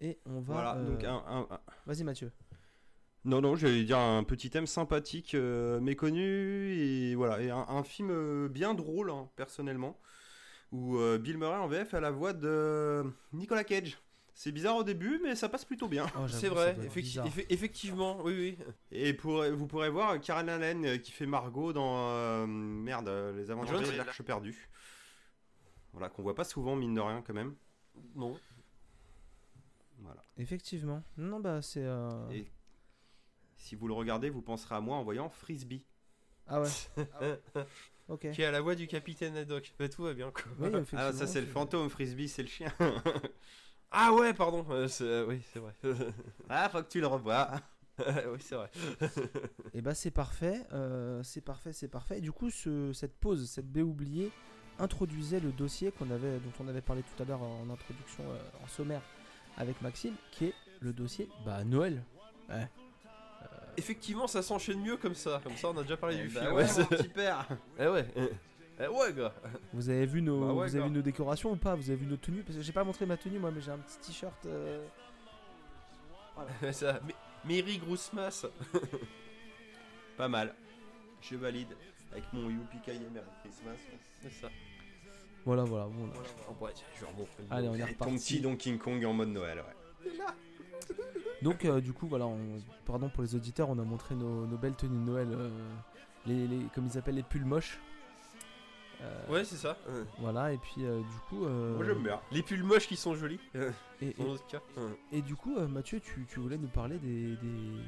Et 0.00 0.18
on 0.24 0.40
va. 0.40 0.54
Voilà, 0.54 0.76
euh, 0.76 0.86
donc 0.90 1.04
un- 1.04 1.24
un- 1.26 1.46
un, 1.50 1.60
Vas-y 1.86 2.04
Mathieu. 2.04 2.32
Non, 3.24 3.40
non, 3.42 3.56
j'allais 3.56 3.84
dire 3.84 3.98
un 3.98 4.24
petit 4.24 4.48
thème 4.48 4.66
sympathique, 4.66 5.34
euh, 5.34 5.80
méconnu, 5.80 6.70
et 6.72 7.14
voilà, 7.16 7.42
et 7.42 7.50
un, 7.50 7.66
un 7.68 7.82
film 7.82 8.10
euh, 8.10 8.48
bien 8.48 8.72
drôle, 8.74 9.10
hein, 9.10 9.28
personnellement, 9.36 9.98
où 10.72 10.96
Bill 11.18 11.36
Murray 11.36 11.58
en 11.58 11.66
VF 11.68 11.92
a 11.94 12.00
la 12.00 12.10
voix 12.10 12.32
de 12.32 13.04
Nicolas 13.32 13.64
Cage. 13.64 13.98
C'est 14.40 14.52
bizarre 14.52 14.76
au 14.76 14.84
début, 14.84 15.18
mais 15.20 15.34
ça 15.34 15.48
passe 15.48 15.64
plutôt 15.64 15.88
bien. 15.88 16.06
Oh, 16.16 16.28
C'est 16.28 16.48
vrai, 16.48 16.76
effecti- 16.86 17.20
effectivement, 17.48 18.20
oui, 18.22 18.56
oui. 18.56 18.64
Et 18.92 19.12
pour, 19.12 19.42
vous 19.44 19.66
pourrez 19.66 19.90
voir 19.90 20.20
Karen 20.20 20.48
Allen 20.48 20.84
euh, 20.86 20.96
qui 20.98 21.10
fait 21.10 21.26
Margot 21.26 21.72
dans 21.72 22.10
euh, 22.12 22.46
merde, 22.46 23.08
euh, 23.08 23.32
Les 23.36 23.50
Aventuriers 23.50 23.84
Jones. 23.84 23.92
de 23.94 23.96
l'Arche 23.98 24.22
perdue. 24.22 24.68
Voilà, 25.92 26.08
qu'on 26.08 26.22
voit 26.22 26.36
pas 26.36 26.44
souvent, 26.44 26.76
mine 26.76 26.94
de 26.94 27.00
rien, 27.00 27.20
quand 27.26 27.34
même. 27.34 27.56
Non. 28.14 28.38
Voilà. 29.98 30.22
Effectivement. 30.36 31.02
Non, 31.16 31.40
bah 31.40 31.60
c'est. 31.60 31.82
euh, 31.82 32.30
Et 32.30 32.46
si 33.56 33.74
vous 33.74 33.88
le 33.88 33.94
regardez, 33.94 34.30
vous 34.30 34.40
penserez 34.40 34.76
à 34.76 34.80
moi 34.80 34.98
en 34.98 35.02
voyant 35.02 35.28
Frisbee. 35.30 35.84
Ah 36.46 36.62
ouais. 36.62 36.68
Ok. 38.08 38.30
Qui 38.30 38.42
a 38.44 38.52
la 38.52 38.60
voix 38.60 38.76
du 38.76 38.86
capitaine 38.86 39.36
Haddock. 39.36 39.74
Bah, 39.80 39.88
tout 39.88 40.04
va 40.04 40.14
bien, 40.14 40.30
quoi. 40.30 40.44
Oui, 40.60 40.70
Ah, 40.96 41.12
ça 41.12 41.26
c'est 41.26 41.40
le 41.40 41.46
fantôme, 41.48 41.90
Frisbee 41.90 42.28
c'est 42.28 42.42
le 42.42 42.48
chien. 42.48 42.72
Ah 43.90 44.12
ouais, 44.12 44.34
pardon. 44.34 44.64
euh, 44.70 44.88
c'est- 44.88 45.04
euh, 45.04 45.26
oui, 45.26 45.40
c'est 45.52 45.58
vrai. 45.58 45.72
ah, 46.50 46.68
faut 46.68 46.82
que 46.82 46.88
tu 46.88 47.00
le 47.00 47.06
revois. 47.06 47.50
oui, 47.98 48.38
c'est 48.40 48.54
vrai. 48.54 48.70
Et 49.74 49.80
bah 49.82 49.94
c'est 49.94 50.10
parfait, 50.10 50.62
euh, 50.72 51.22
c'est 51.22 51.40
parfait, 51.40 51.72
c'est 51.72 51.88
parfait. 51.88 52.18
Et 52.18 52.20
du 52.20 52.30
coup, 52.32 52.50
ce- 52.50 52.92
cette 52.92 53.16
pause, 53.16 53.48
cette 53.48 53.66
baie 53.70 53.82
oubliée, 53.82 54.30
introduisait 54.78 55.40
le 55.40 55.50
dossier 55.50 55.90
qu'on 55.92 56.10
avait, 56.10 56.38
dont 56.38 56.52
on 56.60 56.68
avait 56.68 56.80
parlé 56.82 57.02
tout 57.02 57.22
à 57.22 57.26
l'heure 57.26 57.42
en 57.42 57.68
introduction, 57.70 58.22
euh, 58.28 58.38
en 58.64 58.68
sommaire 58.68 59.02
avec 59.56 59.80
Maxime, 59.82 60.14
qui 60.30 60.46
est 60.46 60.54
le 60.80 60.92
dossier 60.92 61.28
bah 61.44 61.64
Noël. 61.64 62.02
Ouais. 62.48 62.68
Effectivement, 63.76 64.26
ça 64.26 64.42
s'enchaîne 64.42 64.80
mieux 64.80 64.96
comme 64.96 65.14
ça. 65.14 65.40
Comme 65.42 65.56
ça, 65.56 65.68
on 65.70 65.78
a 65.78 65.82
déjà 65.82 65.96
parlé 65.96 66.16
du 66.16 66.28
Bah 66.28 66.40
film. 66.42 66.52
ouais, 66.52 66.62
Ouais, 66.62 66.68
mon 66.68 66.72
c'est- 66.72 66.84
petit 66.88 67.08
père. 67.08 67.46
Eh 67.78 67.86
ouais. 67.86 68.06
Eh 68.80 68.86
ouais, 68.86 69.12
gars. 69.12 69.32
Vous 69.72 69.88
avez 69.90 70.06
vu 70.06 70.22
nos, 70.22 70.40
Bah 70.40 70.46
ouais, 70.46 70.52
vous 70.54 70.60
avez 70.76 70.78
gars. 70.78 70.84
vu 70.86 70.90
nos 70.94 71.02
décorations 71.02 71.50
ou 71.52 71.56
pas? 71.56 71.74
Vous 71.74 71.90
avez 71.90 71.98
vu 71.98 72.06
nos 72.06 72.16
tenues? 72.16 72.42
Parce 72.42 72.56
que 72.56 72.62
j'ai 72.62 72.72
pas 72.72 72.84
montré 72.84 73.06
ma 73.06 73.16
tenue 73.16 73.38
moi, 73.38 73.50
mais 73.50 73.60
j'ai 73.60 73.72
un 73.72 73.78
petit 73.78 73.98
t-shirt. 73.98 74.46
euh, 74.46 74.86
ça. 76.72 77.00
Mais- 77.06 77.14
Merry 77.44 77.78
Grousmas. 77.78 78.46
Pas 80.16 80.28
mal. 80.28 80.54
Je 81.20 81.36
valide. 81.36 81.68
avec 82.12 82.24
mon 82.32 82.48
Youpi 82.50 82.78
Merry 82.86 83.26
Christmas. 83.42 83.76
C'est 84.22 84.32
ça. 84.32 84.48
Voilà, 85.44 85.62
voilà. 85.64 85.86
bon, 85.86 86.10
Oh, 86.50 86.64
ouais, 86.64 86.72
tiens, 86.74 86.86
je 86.96 87.00
vais 87.04 87.10
remontrer 87.12 87.42
le 87.48 87.52
Allez, 87.54 87.68
on 87.68 87.74
est 87.74 87.78
ton 87.78 87.86
reparti. 88.04 88.14
petit 88.34 88.40
Donkey 88.40 88.76
Kong 88.76 89.04
en 89.04 89.12
mode 89.12 89.28
Noël, 89.28 89.58
ouais. 89.58 90.10
Donc, 91.42 91.64
euh, 91.64 91.80
du 91.80 91.92
coup, 91.92 92.06
voilà, 92.08 92.26
on- 92.26 92.58
pardon 92.84 93.08
pour 93.08 93.22
les 93.22 93.34
auditeurs, 93.34 93.68
on 93.70 93.78
a 93.78 93.82
montré 93.84 94.14
nos, 94.14 94.46
nos 94.46 94.56
belles 94.58 94.74
tenues 94.74 94.98
de 94.98 95.10
Noël, 95.10 95.28
euh, 95.30 95.48
les, 96.26 96.46
les- 96.48 96.64
comme 96.74 96.86
ils 96.86 96.98
appellent 96.98 97.14
les 97.14 97.22
pulls 97.22 97.44
moches. 97.44 97.78
Euh, 99.00 99.32
Ouais, 99.32 99.44
c'est 99.44 99.56
ça. 99.56 99.76
Voilà, 100.18 100.52
et 100.52 100.56
puis 100.58 100.84
euh, 100.84 100.98
du 100.98 101.18
coup. 101.28 101.44
euh, 101.46 101.76
Moi 101.76 101.84
j'aime 101.84 102.02
bien. 102.02 102.18
Les 102.32 102.42
pulls 102.42 102.64
moches 102.64 102.88
qui 102.88 102.96
sont 102.96 103.14
jolis. 103.14 103.38
et, 104.00 104.08
et- 104.08 104.14
Dans 104.18 104.24
l'autre 104.24 104.46
cas. 104.46 104.60
et 105.12 105.22
du 105.22 105.36
coup, 105.36 105.56
euh, 105.56 105.68
Mathieu, 105.68 106.00
tu, 106.00 106.26
tu 106.28 106.40
voulais 106.40 106.56
nous 106.58 106.66
parler 106.68 106.98
des, 106.98 107.36
des- 107.36 107.82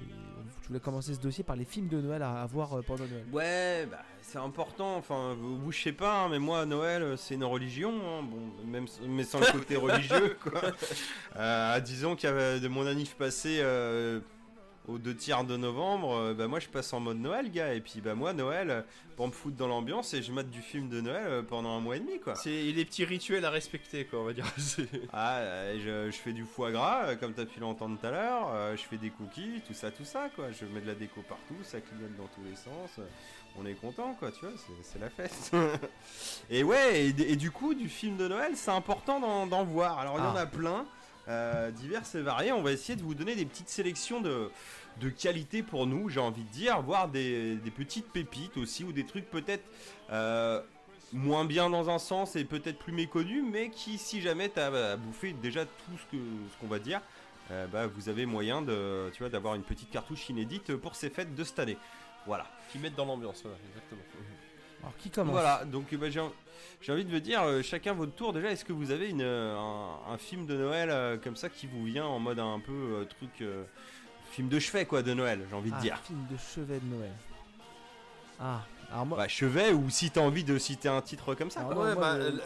Tu 0.62 0.68
voulais 0.68 0.80
commencer 0.80 1.14
ce 1.14 1.20
dossier 1.20 1.42
par 1.42 1.56
les 1.56 1.64
films 1.64 1.88
de 1.88 2.00
Noël 2.00 2.22
à, 2.22 2.42
à 2.42 2.46
voir 2.46 2.70
pendant 2.86 3.04
Noël. 3.06 3.24
Ouais, 3.32 3.86
bah, 3.90 4.02
c'est 4.22 4.38
important. 4.38 4.96
Enfin, 4.96 5.34
vous, 5.38 5.58
vous, 5.58 5.72
je 5.72 5.82
sais 5.82 5.92
pas, 5.92 6.22
hein, 6.24 6.28
mais 6.30 6.38
moi, 6.38 6.64
Noël, 6.66 7.16
c'est 7.18 7.34
une 7.34 7.44
religion. 7.44 7.92
hein, 7.92 8.22
Bon, 8.22 8.66
même, 8.66 8.84
s- 8.84 9.00
mais 9.04 9.24
sans 9.24 9.40
le 9.40 9.46
côté 9.50 9.76
religieux, 9.76 10.36
quoi. 10.42 10.61
Euh, 11.36 11.80
disons 11.80 12.14
qu'il 12.16 12.28
y 12.28 12.32
avait 12.32 12.61
de 12.61 12.68
mon 12.68 12.86
anniv 12.86 13.16
passé 13.16 13.58
euh, 13.61 14.20
aux 14.91 14.99
deux 14.99 15.14
tiers 15.14 15.45
de 15.45 15.57
novembre, 15.57 16.14
euh, 16.16 16.34
bah, 16.34 16.47
moi, 16.49 16.59
je 16.61 16.68
passe 16.68 16.93
en 16.93 17.01
mode 17.01 17.18
Noël, 17.18 17.51
gars. 17.51 17.74
Et 17.74 17.80
puis, 17.80 18.01
bah, 18.01 18.14
moi, 18.14 18.32
Noël, 18.32 18.70
euh, 18.70 18.82
pour 19.16 19.26
me 19.26 19.32
foutre 19.32 19.57
dans 19.57 19.68
l'ambiance, 19.68 20.12
et 20.14 20.22
je 20.22 20.32
mate 20.32 20.51
du 20.51 20.61
film 20.62 20.88
de 20.88 21.01
Noël 21.01 21.24
euh, 21.26 21.43
pendant 21.43 21.70
un 21.76 21.80
mois 21.80 21.97
et 21.97 22.01
demi, 22.01 22.18
quoi. 22.20 22.34
C'est 22.34 22.51
les 22.51 22.84
petits 22.84 23.05
rituels 23.05 23.45
à 23.45 23.51
respecter, 23.51 24.05
quoi, 24.05 24.20
on 24.20 24.24
va 24.24 24.32
dire. 24.32 24.45
Ah, 25.12 25.41
je, 25.76 26.11
je 26.11 26.16
fais 26.16 26.32
du 26.32 26.45
foie 26.45 26.70
gras, 26.72 27.14
comme 27.16 27.32
t'as 27.32 27.45
pu 27.47 27.61
l'entendre 27.61 27.99
tout 27.99 28.07
à 28.07 28.11
l'heure. 28.11 28.76
je 28.76 28.82
fais 28.82 28.97
des 28.97 29.11
cookies, 29.11 29.62
tout 29.66 29.74
ça, 29.74 29.91
tout 29.91 30.05
ça, 30.05 30.28
quoi. 30.34 30.47
Je 30.53 30.64
mets 30.66 30.80
de 30.80 30.86
la 30.86 30.95
déco 30.95 31.22
partout, 31.28 31.57
ça 31.62 31.80
clignote 31.80 32.16
dans 32.16 32.26
tous 32.34 32.43
les 32.49 32.57
sens. 32.57 33.05
On 33.59 33.66
est 33.66 33.74
content, 33.74 34.14
quoi, 34.18 34.30
tu 34.30 34.41
vois, 34.47 34.55
c'est- 34.82 34.99
la 35.01 35.11
fête. 35.11 35.51
et 36.51 36.62
ouais, 36.62 37.07
et, 37.07 37.32
et 37.32 37.36
du 37.36 37.51
coup, 37.51 37.74
du 37.74 37.88
film 37.88 38.16
de 38.16 38.28
Noël, 38.28 38.53
c'est 38.55 38.70
important 38.70 39.47
d'en 39.47 39.64
voir. 39.64 39.99
Alors, 39.99 40.16
il 40.18 40.24
y 40.24 40.26
en 40.26 40.36
Ah. 40.36 40.41
a 40.43 40.47
plein, 40.47 40.86
euh, 41.28 41.70
divers 41.70 42.03
et 42.14 42.20
variés. 42.22 42.53
On 42.53 42.62
va 42.62 42.72
essayer 42.72 42.97
de 42.97 43.03
vous 43.03 43.14
donner 43.14 43.34
des 43.34 43.45
petites 43.45 43.68
sélections 43.68 44.20
de, 44.20 44.51
de 45.01 45.09
qualité 45.09 45.62
pour 45.62 45.86
nous, 45.86 46.09
j'ai 46.09 46.20
envie 46.20 46.42
de 46.44 46.51
dire, 46.51 46.80
voire 46.82 47.09
des, 47.09 47.57
des 47.57 47.70
petites 47.70 48.07
pépites 48.12 48.57
aussi, 48.57 48.84
ou 48.84 48.92
des 48.92 49.05
trucs 49.05 49.28
peut-être. 49.30 49.64
euh, 50.11 50.61
moins 51.12 51.44
bien 51.44 51.68
dans 51.68 51.90
un 51.90 51.98
sens 51.98 52.36
et 52.36 52.44
peut-être 52.44 52.78
plus 52.78 52.92
méconnu, 52.92 53.42
mais 53.42 53.70
qui, 53.70 53.98
si 53.98 54.20
jamais 54.20 54.48
t'as 54.48 54.70
bah, 54.70 54.96
bouffé 54.96 55.32
déjà 55.32 55.64
tout 55.64 55.98
ce 55.98 56.05
que 56.16 56.22
ce 56.53 56.61
qu'on 56.61 56.68
va 56.68 56.78
dire, 56.78 57.01
euh, 57.51 57.66
bah, 57.66 57.88
vous 57.88 58.09
avez 58.09 58.26
moyen 58.26 58.62
de, 58.62 59.11
tu 59.12 59.18
vois, 59.24 59.28
d'avoir 59.28 59.57
une 59.57 59.64
petite 59.64 59.90
cartouche 59.90 60.28
inédite 60.28 60.76
pour 60.76 60.94
ces 60.94 61.11
fêtes 61.11 61.34
de 61.34 61.42
cette 61.42 61.59
année. 61.59 61.76
Voilà. 62.26 62.46
Qui 62.70 62.78
mettent 62.78 62.94
dans 62.94 63.07
l'ambiance, 63.07 63.40
voilà, 63.42 63.59
exactement. 63.70 64.03
Alors, 64.82 64.96
qui 64.98 65.11
commence 65.11 65.32
Voilà. 65.32 65.64
Donc, 65.64 65.92
bah, 65.96 66.11
j'ai, 66.11 66.20
en- 66.20 66.32
j'ai 66.80 66.92
envie 66.92 67.05
de 67.05 67.11
vous 67.11 67.18
dire, 67.18 67.42
euh, 67.42 67.61
chacun 67.61 67.92
votre 67.92 68.12
tour. 68.14 68.32
Déjà, 68.32 68.53
est-ce 68.53 68.64
que 68.64 68.72
vous 68.72 68.92
avez 68.92 69.09
une, 69.09 69.22
un, 69.22 69.96
un 70.09 70.16
film 70.16 70.46
de 70.46 70.57
Noël 70.57 70.90
euh, 70.92 71.16
comme 71.18 71.34
ça 71.34 71.48
qui 71.48 71.66
vous 71.66 71.84
vient 71.86 72.07
en 72.07 72.20
mode 72.20 72.38
un 72.38 72.61
peu 72.61 72.70
euh, 72.72 73.05
truc, 73.05 73.30
euh, 73.42 73.64
film 74.31 74.49
de 74.49 74.59
chevet 74.59 74.87
quoi, 74.87 75.03
de 75.03 75.12
Noël, 75.14 75.45
j'ai 75.49 75.55
envie 75.57 75.70
de 75.70 75.76
Ah, 75.78 75.83
dire. 75.83 75.99
film 76.05 76.26
de 76.31 76.37
chevet 76.37 76.81
de 76.81 76.87
Noël. 76.87 77.12
Ah, 78.39 78.62
alors 78.93 79.07
moi. 79.07 79.18
Bah, 79.18 79.28
chevet 79.28 79.72
ou 79.72 79.91
si 79.91 80.11
t'as 80.11 80.20
envie 80.22 80.45
de 80.45 80.59
citer 80.59 80.89
un 80.89 81.03
titre 81.03 81.35
comme 81.35 81.51
ça. 81.51 81.61
Quoi. 81.62 81.74
moi, 81.74 81.85
ouais, 81.89 81.95
moi, 81.95 82.01
bah, 82.01 82.18
le- 82.18 82.31
là, 82.37 82.43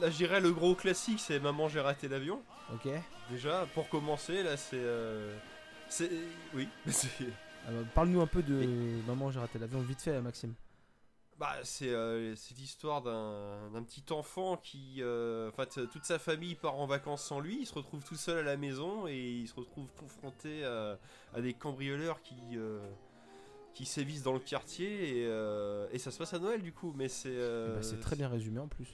là, 0.00 0.10
je 0.10 0.16
dirais 0.16 0.40
le 0.40 0.52
gros 0.52 0.74
classique, 0.74 1.20
c'est 1.20 1.40
Maman, 1.40 1.68
j'ai 1.68 1.80
raté 1.80 2.08
l'avion. 2.08 2.42
Ok. 2.72 2.88
Déjà, 3.30 3.66
pour 3.74 3.88
commencer, 3.88 4.42
là, 4.42 4.56
c'est. 4.56 4.76
euh, 4.76 5.34
c'est. 5.88 6.10
Oui, 6.54 6.68
c'est. 6.88 7.08
Euh, 7.66 7.82
Parle-nous 7.94 8.20
un 8.20 8.26
peu 8.26 8.42
de 8.42 8.68
Maman, 9.06 9.30
j'ai 9.30 9.38
raté 9.40 9.58
l'avion 9.58 9.80
vite 9.80 10.02
fait, 10.02 10.20
Maxime. 10.20 10.52
Bah, 11.38 11.56
c'est 11.64 11.88
euh, 11.90 12.34
l'histoire 12.56 13.02
d'un 13.02 13.70
d'un 13.72 13.82
petit 13.82 14.04
enfant 14.12 14.56
qui. 14.56 14.96
euh, 15.00 15.50
En 15.50 15.52
fait, 15.52 15.80
toute 15.90 16.04
sa 16.04 16.18
famille 16.18 16.54
part 16.54 16.76
en 16.76 16.86
vacances 16.86 17.24
sans 17.24 17.40
lui. 17.40 17.58
Il 17.60 17.66
se 17.66 17.74
retrouve 17.74 18.04
tout 18.04 18.14
seul 18.16 18.38
à 18.38 18.42
la 18.42 18.56
maison 18.56 19.08
et 19.08 19.16
il 19.18 19.48
se 19.48 19.54
retrouve 19.54 19.88
confronté 19.98 20.64
à, 20.64 20.98
à 21.34 21.40
des 21.40 21.52
cambrioleurs 21.54 22.22
qui. 22.22 22.36
euh, 22.54 22.78
qui 23.74 23.86
sévissent 23.86 24.22
dans 24.22 24.32
le 24.34 24.38
quartier 24.38 25.18
et, 25.18 25.26
euh, 25.26 25.88
et 25.90 25.98
ça 25.98 26.12
se 26.12 26.18
passe 26.18 26.32
à 26.32 26.38
Noël 26.38 26.62
du 26.62 26.72
coup 26.72 26.94
mais 26.96 27.08
c'est 27.08 27.26
euh, 27.28 27.74
Bah, 27.74 27.82
c'est 27.82 27.98
très 27.98 28.14
bien 28.14 28.28
résumé 28.28 28.60
en 28.60 28.68
plus. 28.68 28.86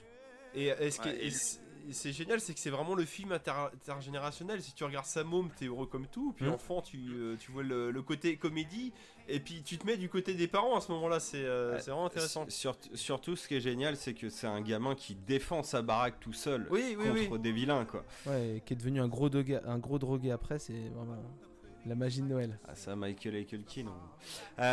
Et, 0.55 0.69
ce 0.89 0.99
Ouais, 1.03 1.23
et- 1.27 1.29
c'est- 1.29 1.59
c'est 1.91 2.11
génial, 2.11 2.39
c'est 2.41 2.55
que 2.55 2.59
c'est 2.59 2.71
vraiment 2.71 2.95
le 2.95 3.05
film 3.05 3.31
inter- 3.31 3.69
intergénérationnel. 3.73 4.61
Si 4.61 4.73
tu 4.73 4.83
regardes 4.83 5.05
sa 5.05 5.23
môme, 5.23 5.49
t'es 5.55 5.65
heureux 5.65 5.85
comme 5.87 6.07
tout. 6.07 6.33
Puis 6.33 6.45
Mhm. 6.45 6.53
enfant, 6.53 6.81
tu, 6.81 6.97
euh, 7.11 7.35
tu 7.37 7.51
vois 7.51 7.61
le, 7.63 7.91
le 7.91 8.01
côté 8.01 8.37
comédie. 8.37 8.91
Et 9.33 9.39
puis 9.39 9.61
tu 9.63 9.77
te 9.77 9.85
mets 9.85 9.97
du 9.97 10.09
côté 10.09 10.33
des 10.33 10.47
parents 10.47 10.75
à 10.77 10.81
ce 10.81 10.91
moment-là. 10.91 11.19
C'est 11.19 11.43
euh, 11.43 11.73
Ouais, 11.75 11.81
vraiment 11.81 12.05
intéressant. 12.05 12.45
Sur- 12.49 12.77
surtout, 12.93 13.35
ce 13.35 13.47
qui 13.47 13.55
est 13.55 13.61
génial, 13.61 13.95
c'est 13.97 14.13
que 14.13 14.29
c'est 14.29 14.47
un 14.47 14.61
gamin 14.61 14.95
qui 14.95 15.15
défend 15.15 15.63
sa 15.63 15.81
baraque 15.81 16.19
tout 16.19 16.33
seul 16.33 16.67
Oui, 16.69 16.95
oui, 16.99 17.07
contre 17.07 17.31
oui. 17.33 17.39
des 17.39 17.51
vilains, 17.51 17.85
quoi. 17.85 18.03
Ouais, 18.25 18.57
et 18.57 18.61
qui 18.61 18.73
est 18.73 18.77
devenu 18.77 18.99
un 19.01 19.07
gros, 19.07 19.29
drogué, 19.29 19.59
un 19.65 19.77
gros 19.79 19.99
drogué 19.99 20.31
après, 20.31 20.59
c'est 20.59 20.89
vraiment 20.93 21.17
la 21.85 21.95
magie 21.95 22.21
de 22.21 22.27
Noël. 22.27 22.59
Ah, 22.67 22.75
ça, 22.75 22.95
Michael 22.95 23.45
Culkin. 23.45 23.85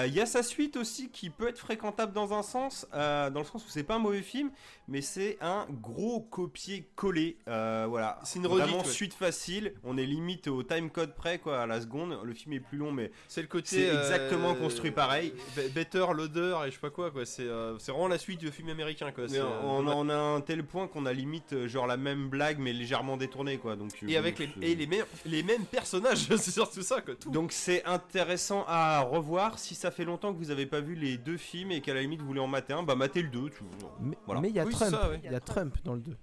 Il 0.07 0.13
y 0.15 0.21
a 0.21 0.27
sa 0.27 0.43
suite 0.43 0.77
aussi 0.77 1.09
qui 1.11 1.31
peut 1.31 1.49
être 1.49 1.59
fréquentable 1.59 2.13
dans 2.13 2.35
un 2.35 2.43
sens, 2.43 2.87
euh, 2.95 3.31
dans 3.31 3.41
le 3.41 3.47
sens 3.47 3.65
où 3.65 3.69
c'est 3.71 3.83
pas 3.83 3.95
un 3.95 3.99
mauvais 3.99 4.21
film, 4.23 4.51
mais 4.89 5.01
c'est 5.01 5.39
un 5.41 5.67
gros 5.71 6.21
copier-coller. 6.21 7.39
euh, 7.49 7.87
voilà. 7.89 8.19
C'est 8.25 8.39
une 8.39 8.47
Vraiment 8.47 8.65
redite, 8.75 8.87
ouais. 8.87 8.93
suite 8.93 9.15
facile. 9.15 9.73
On 9.85 9.97
est 9.97 10.05
limite 10.07 10.49
au 10.49 10.63
time 10.63 10.91
code 10.91 11.15
près, 11.15 11.39
quoi, 11.39 11.63
à 11.63 11.67
la 11.67 11.81
seconde. 11.81 12.19
Le 12.23 12.35
film 12.35 12.53
est 12.55 12.61
plus 12.61 12.77
long, 12.79 12.93
mais 12.93 13.11
C'est 13.29 13.41
le 13.43 13.49
côté. 13.49 13.69
C'est 13.69 13.91
euh, 13.91 14.01
exactement 14.03 14.55
construit 14.55 14.91
pareil. 14.91 15.33
be- 15.57 15.73
Better, 15.73 16.07
l'odeur 16.15 16.65
et 16.65 16.69
je 16.71 16.75
sais 16.75 16.81
pas 16.81 16.91
quoi. 16.91 17.11
quoi. 17.11 17.25
C'est 17.25 17.43
euh, 17.43 17.79
c'est 17.79 17.93
vraiment 17.93 18.09
la 18.09 18.19
suite 18.19 18.41
du 18.41 18.51
film 18.51 18.69
américain. 18.69 19.13
Quoi. 19.13 19.29
C'est, 19.29 19.39
euh, 19.39 19.61
on, 19.63 19.87
on 19.87 20.09
a 20.09 20.15
un 20.17 20.41
tel 20.41 20.65
point 20.65 20.89
qu'on 20.89 21.07
a 21.07 21.13
limite 21.13 21.53
euh, 21.55 21.69
genre 21.69 21.87
la 21.87 21.97
même 21.97 22.29
blague, 22.29 22.59
mais 22.59 22.73
légèrement 22.73 23.17
détournée, 23.17 23.57
quoi. 23.59 23.77
Donc, 23.77 23.91
Et 24.07 24.17
euh, 24.17 24.19
avec 24.19 24.39
les, 24.39 24.51
et 24.63 24.75
les, 24.75 24.87
mêmes, 24.87 25.07
les 25.25 25.43
mêmes 25.43 25.65
personnages. 25.65 26.27
c'est 26.37 26.51
surtout 26.51 26.83
ça. 26.83 26.98
Quoi. 27.03 27.15
Tout. 27.17 27.31
Donc 27.31 27.53
c'est 27.53 27.85
intéressant 27.85 28.65
à 28.67 29.01
revoir 29.01 29.59
si 29.59 29.75
ça 29.75 29.91
fait 29.91 30.05
longtemps 30.05 30.33
que 30.33 30.39
vous 30.39 30.51
avez 30.51 30.67
pas 30.67 30.81
vu 30.81 30.95
les 30.95 31.17
deux 31.19 31.37
films 31.37 31.71
et 31.73 31.81
qu'à 31.81 31.95
la 31.95 32.01
limite 32.03 32.21
vous 32.21 32.27
voulez 32.27 32.41
en 32.41 32.47
mater 32.47 32.73
un, 32.73 32.83
bah 32.83 32.95
matez 32.95 33.23
le 33.23 33.29
2. 33.29 33.51
Tu... 33.51 33.63
Mais 34.01 34.17
Voilà. 34.27 34.41
mais 34.41 34.49
il 34.51 34.55
y 34.55 34.61
a 34.61 34.65
Oui, 34.65 34.73
Trump, 34.73 34.93
ouais. 35.11 35.21
il 35.25 35.31
y 35.31 35.35
a 35.35 35.41
Trump 35.41 35.77
dans 35.85 35.95
le 35.95 36.01
2. 36.01 36.17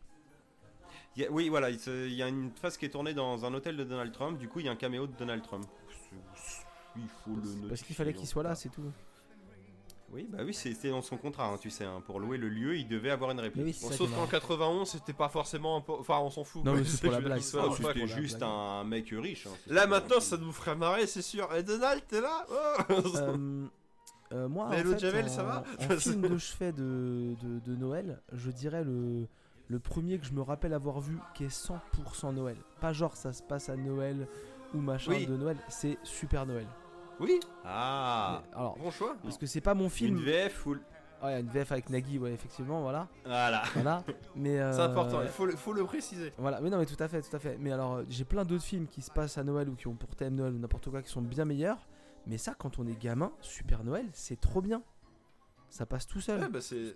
Il 1.18 1.24
y 1.24 1.26
a- 1.26 1.32
oui 1.32 1.48
voilà, 1.50 1.70
il 1.70 2.14
y 2.14 2.22
a 2.24 2.28
une 2.28 2.52
phase 2.52 2.76
qui 2.78 2.86
est 2.86 2.90
tournée 2.90 3.14
dans 3.14 3.46
un 3.46 3.54
hôtel 3.54 3.78
de 3.78 3.84
Donald 3.84 4.12
Trump, 4.12 4.38
du 4.38 4.48
coup 4.50 4.60
il 4.60 4.66
y 4.66 4.70
a 4.70 4.72
un 4.72 4.76
caméo 4.76 5.08
de 5.08 5.14
Donald 5.18 5.42
Trump. 5.44 5.66
C'est- 6.36 6.66
Il 6.98 7.08
faut 7.08 7.32
le 7.32 7.42
notifier. 7.42 7.68
Parce 7.70 7.82
qu'il 7.84 7.96
fallait 7.96 8.14
qu'il 8.14 8.28
soit 8.28 8.44
là, 8.44 8.56
c'est 8.56 8.70
tout. 8.70 8.84
Oui 10.12 10.28
bah 10.32 10.40
oui 10.46 10.54
c'était 10.54 10.90
dans 10.92 11.02
son 11.02 11.18
contrat, 11.18 11.48
hein, 11.48 11.58
tu 11.60 11.70
sais, 11.70 11.84
hein, 11.84 12.02
pour 12.06 12.20
louer 12.20 12.38
le 12.38 12.48
lieu 12.48 12.78
il 12.78 12.88
devait 12.88 13.10
avoir 13.10 13.32
une 13.32 13.40
réplique. 13.40 13.66
oui, 13.66 13.76
Bon, 13.82 13.90
sauf 13.92 14.10
qu'en 14.10 14.16
marrant. 14.18 14.28
91, 14.28 14.88
c'était 14.90 15.14
pas 15.14 15.30
forcément. 15.30 15.80
impo- 15.80 16.00
Enfin, 16.00 16.20
on 16.20 16.30
s'en 16.30 16.44
fout. 16.44 16.64
Non, 16.64 16.74
mais 16.74 16.84
c'est 16.86 17.02
pour 17.02 17.12
la 17.12 17.20
blague, 17.22 17.42
Ah, 17.58 17.68
C'était 17.76 17.94
blague. 17.94 18.06
juste 18.08 18.42
un 18.44 18.84
mec 18.84 19.10
riche. 19.12 19.48
hein, 19.48 19.52
Là 19.68 19.88
maintenant, 19.88 20.20
ça 20.20 20.38
nous 20.38 20.52
ferait 20.52 20.76
marrer, 20.76 21.08
c'est 21.08 21.22
sûr. 21.24 21.54
Et 21.56 21.64
Donald, 21.64 22.02
t'es 22.08 22.22
là 22.22 22.46
Oh 22.50 22.94
Euh, 22.94 23.66
euh, 24.34 24.48
moi, 24.48 24.68
Mais 24.70 24.82
en 24.82 24.92
fait, 24.92 25.00
Javel, 25.00 25.26
en, 25.26 25.30
ça 25.30 25.44
va 25.44 25.64
en 25.90 25.90
film 25.98 26.22
de 26.30 26.38
chevet 26.38 26.72
de, 26.72 27.36
de, 27.42 27.60
de 27.60 27.76
Noël, 27.76 28.22
je 28.32 28.52
dirais 28.52 28.84
le, 28.84 29.28
le 29.68 29.80
premier 29.80 30.20
que 30.20 30.26
je 30.26 30.34
me 30.34 30.42
rappelle 30.44 30.74
avoir 30.74 31.00
vu 31.02 31.18
qui 31.34 31.46
est 31.46 31.48
100% 31.48 32.34
Noël. 32.34 32.58
Pas 32.80 32.94
genre 32.94 33.16
ça 33.18 33.34
se 33.34 33.42
passe 33.44 33.70
à 33.70 33.76
Noël 33.76 34.28
ou 34.74 34.78
machin 34.80 35.12
Oui. 35.14 35.26
de 35.26 35.36
Noël, 35.36 35.58
c'est 35.68 35.98
Super 36.04 36.46
Noël. 36.46 36.68
Oui, 37.20 37.40
Ah 37.64 38.42
Mais, 38.52 38.56
alors, 38.58 38.78
bon 38.78 38.92
choix. 38.92 39.16
parce 39.24 39.38
que 39.38 39.46
c'est 39.46 39.62
pas 39.62 39.74
mon 39.74 39.90
film. 39.90 40.18
Une 40.18 40.24
VF 40.24 40.66
ou... 40.66 40.76
Ouais, 41.24 41.40
une 41.40 41.48
VF 41.50 41.72
avec 41.72 41.90
Nagui, 41.90 42.20
ouais, 42.20 42.34
effectivement, 42.34 42.82
voilà. 42.82 43.08
Voilà. 43.24 43.64
voilà. 43.74 44.04
Mais 44.36 44.50
C'est 44.58 44.60
euh, 44.82 44.86
important, 44.86 45.22
il 45.22 45.30
faut, 45.30 45.46
le- 45.46 45.56
faut 45.56 45.72
le 45.74 45.84
préciser. 45.86 46.34
Voilà, 46.38 46.60
mais 46.62 46.70
non, 46.70 46.78
mais 46.78 46.86
tout 46.86 47.02
à 47.02 47.08
fait, 47.08 47.22
tout 47.22 47.36
à 47.36 47.40
fait. 47.40 47.58
Mais 47.60 47.72
alors, 47.72 47.96
euh, 47.96 48.04
j'ai 48.10 48.26
plein 48.26 48.44
d'autres 48.44 48.64
films 48.66 48.86
qui 48.88 49.02
se 49.02 49.10
passent 49.10 49.38
à 49.38 49.44
Noël 49.44 49.70
ou 49.70 49.76
qui 49.76 49.88
ont 49.88 49.96
pour 49.96 50.14
thème 50.16 50.36
Noël 50.36 50.54
ou 50.54 50.58
n'importe 50.60 50.90
quoi 50.90 51.02
qui 51.02 51.10
sont 51.10 51.22
bien 51.22 51.46
meilleurs. 51.46 51.88
Mais 52.28 52.38
ça, 52.38 52.54
quand 52.58 52.80
on 52.80 52.86
est 52.88 53.00
gamin, 53.02 53.32
Super 53.42 53.84
Noël, 53.84 54.06
c'est 54.14 54.40
trop 54.42 54.62
bien. 54.62 54.84
Ça 55.70 55.86
passe 55.86 56.06
tout 56.06 56.22
seul. 56.22 56.42
Ouais, 56.42 56.50
bah 56.50 56.62
c'est. 56.62 56.96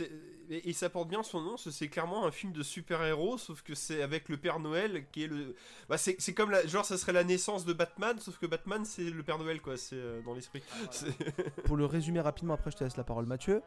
Et 0.00 0.70
et 0.70 0.72
ça 0.72 0.88
porte 0.90 1.08
bien 1.08 1.22
son 1.22 1.40
nom, 1.40 1.56
c'est 1.56 1.88
clairement 1.88 2.26
un 2.26 2.30
film 2.30 2.52
de 2.52 2.62
super-héros, 2.62 3.38
sauf 3.38 3.62
que 3.62 3.74
c'est 3.74 4.02
avec 4.02 4.28
le 4.28 4.36
Père 4.36 4.58
Noël 4.60 5.04
qui 5.12 5.24
est 5.24 5.26
le. 5.26 5.54
Bah 5.88 5.98
c'est 5.98 6.34
comme 6.34 6.50
la. 6.50 6.66
Genre, 6.66 6.84
ça 6.84 6.96
serait 6.98 7.12
la 7.12 7.24
naissance 7.24 7.64
de 7.64 7.72
Batman, 7.72 8.18
sauf 8.18 8.38
que 8.38 8.46
Batman 8.46 8.84
c'est 8.84 9.04
le 9.10 9.22
Père 9.22 9.38
Noël, 9.38 9.60
quoi, 9.60 9.76
c'est 9.76 9.96
euh, 9.96 10.20
dans 10.22 10.34
l'esprit. 10.34 10.62
C'est- 10.90 11.12
Pour 11.64 11.76
le 11.76 11.84
résumer 11.86 12.20
rapidement, 12.20 12.54
après 12.54 12.70
je 12.70 12.76
te 12.76 12.84
laisse 12.84 12.96
la 12.96 13.04
parole, 13.04 13.26
Mathieu. 13.26 13.62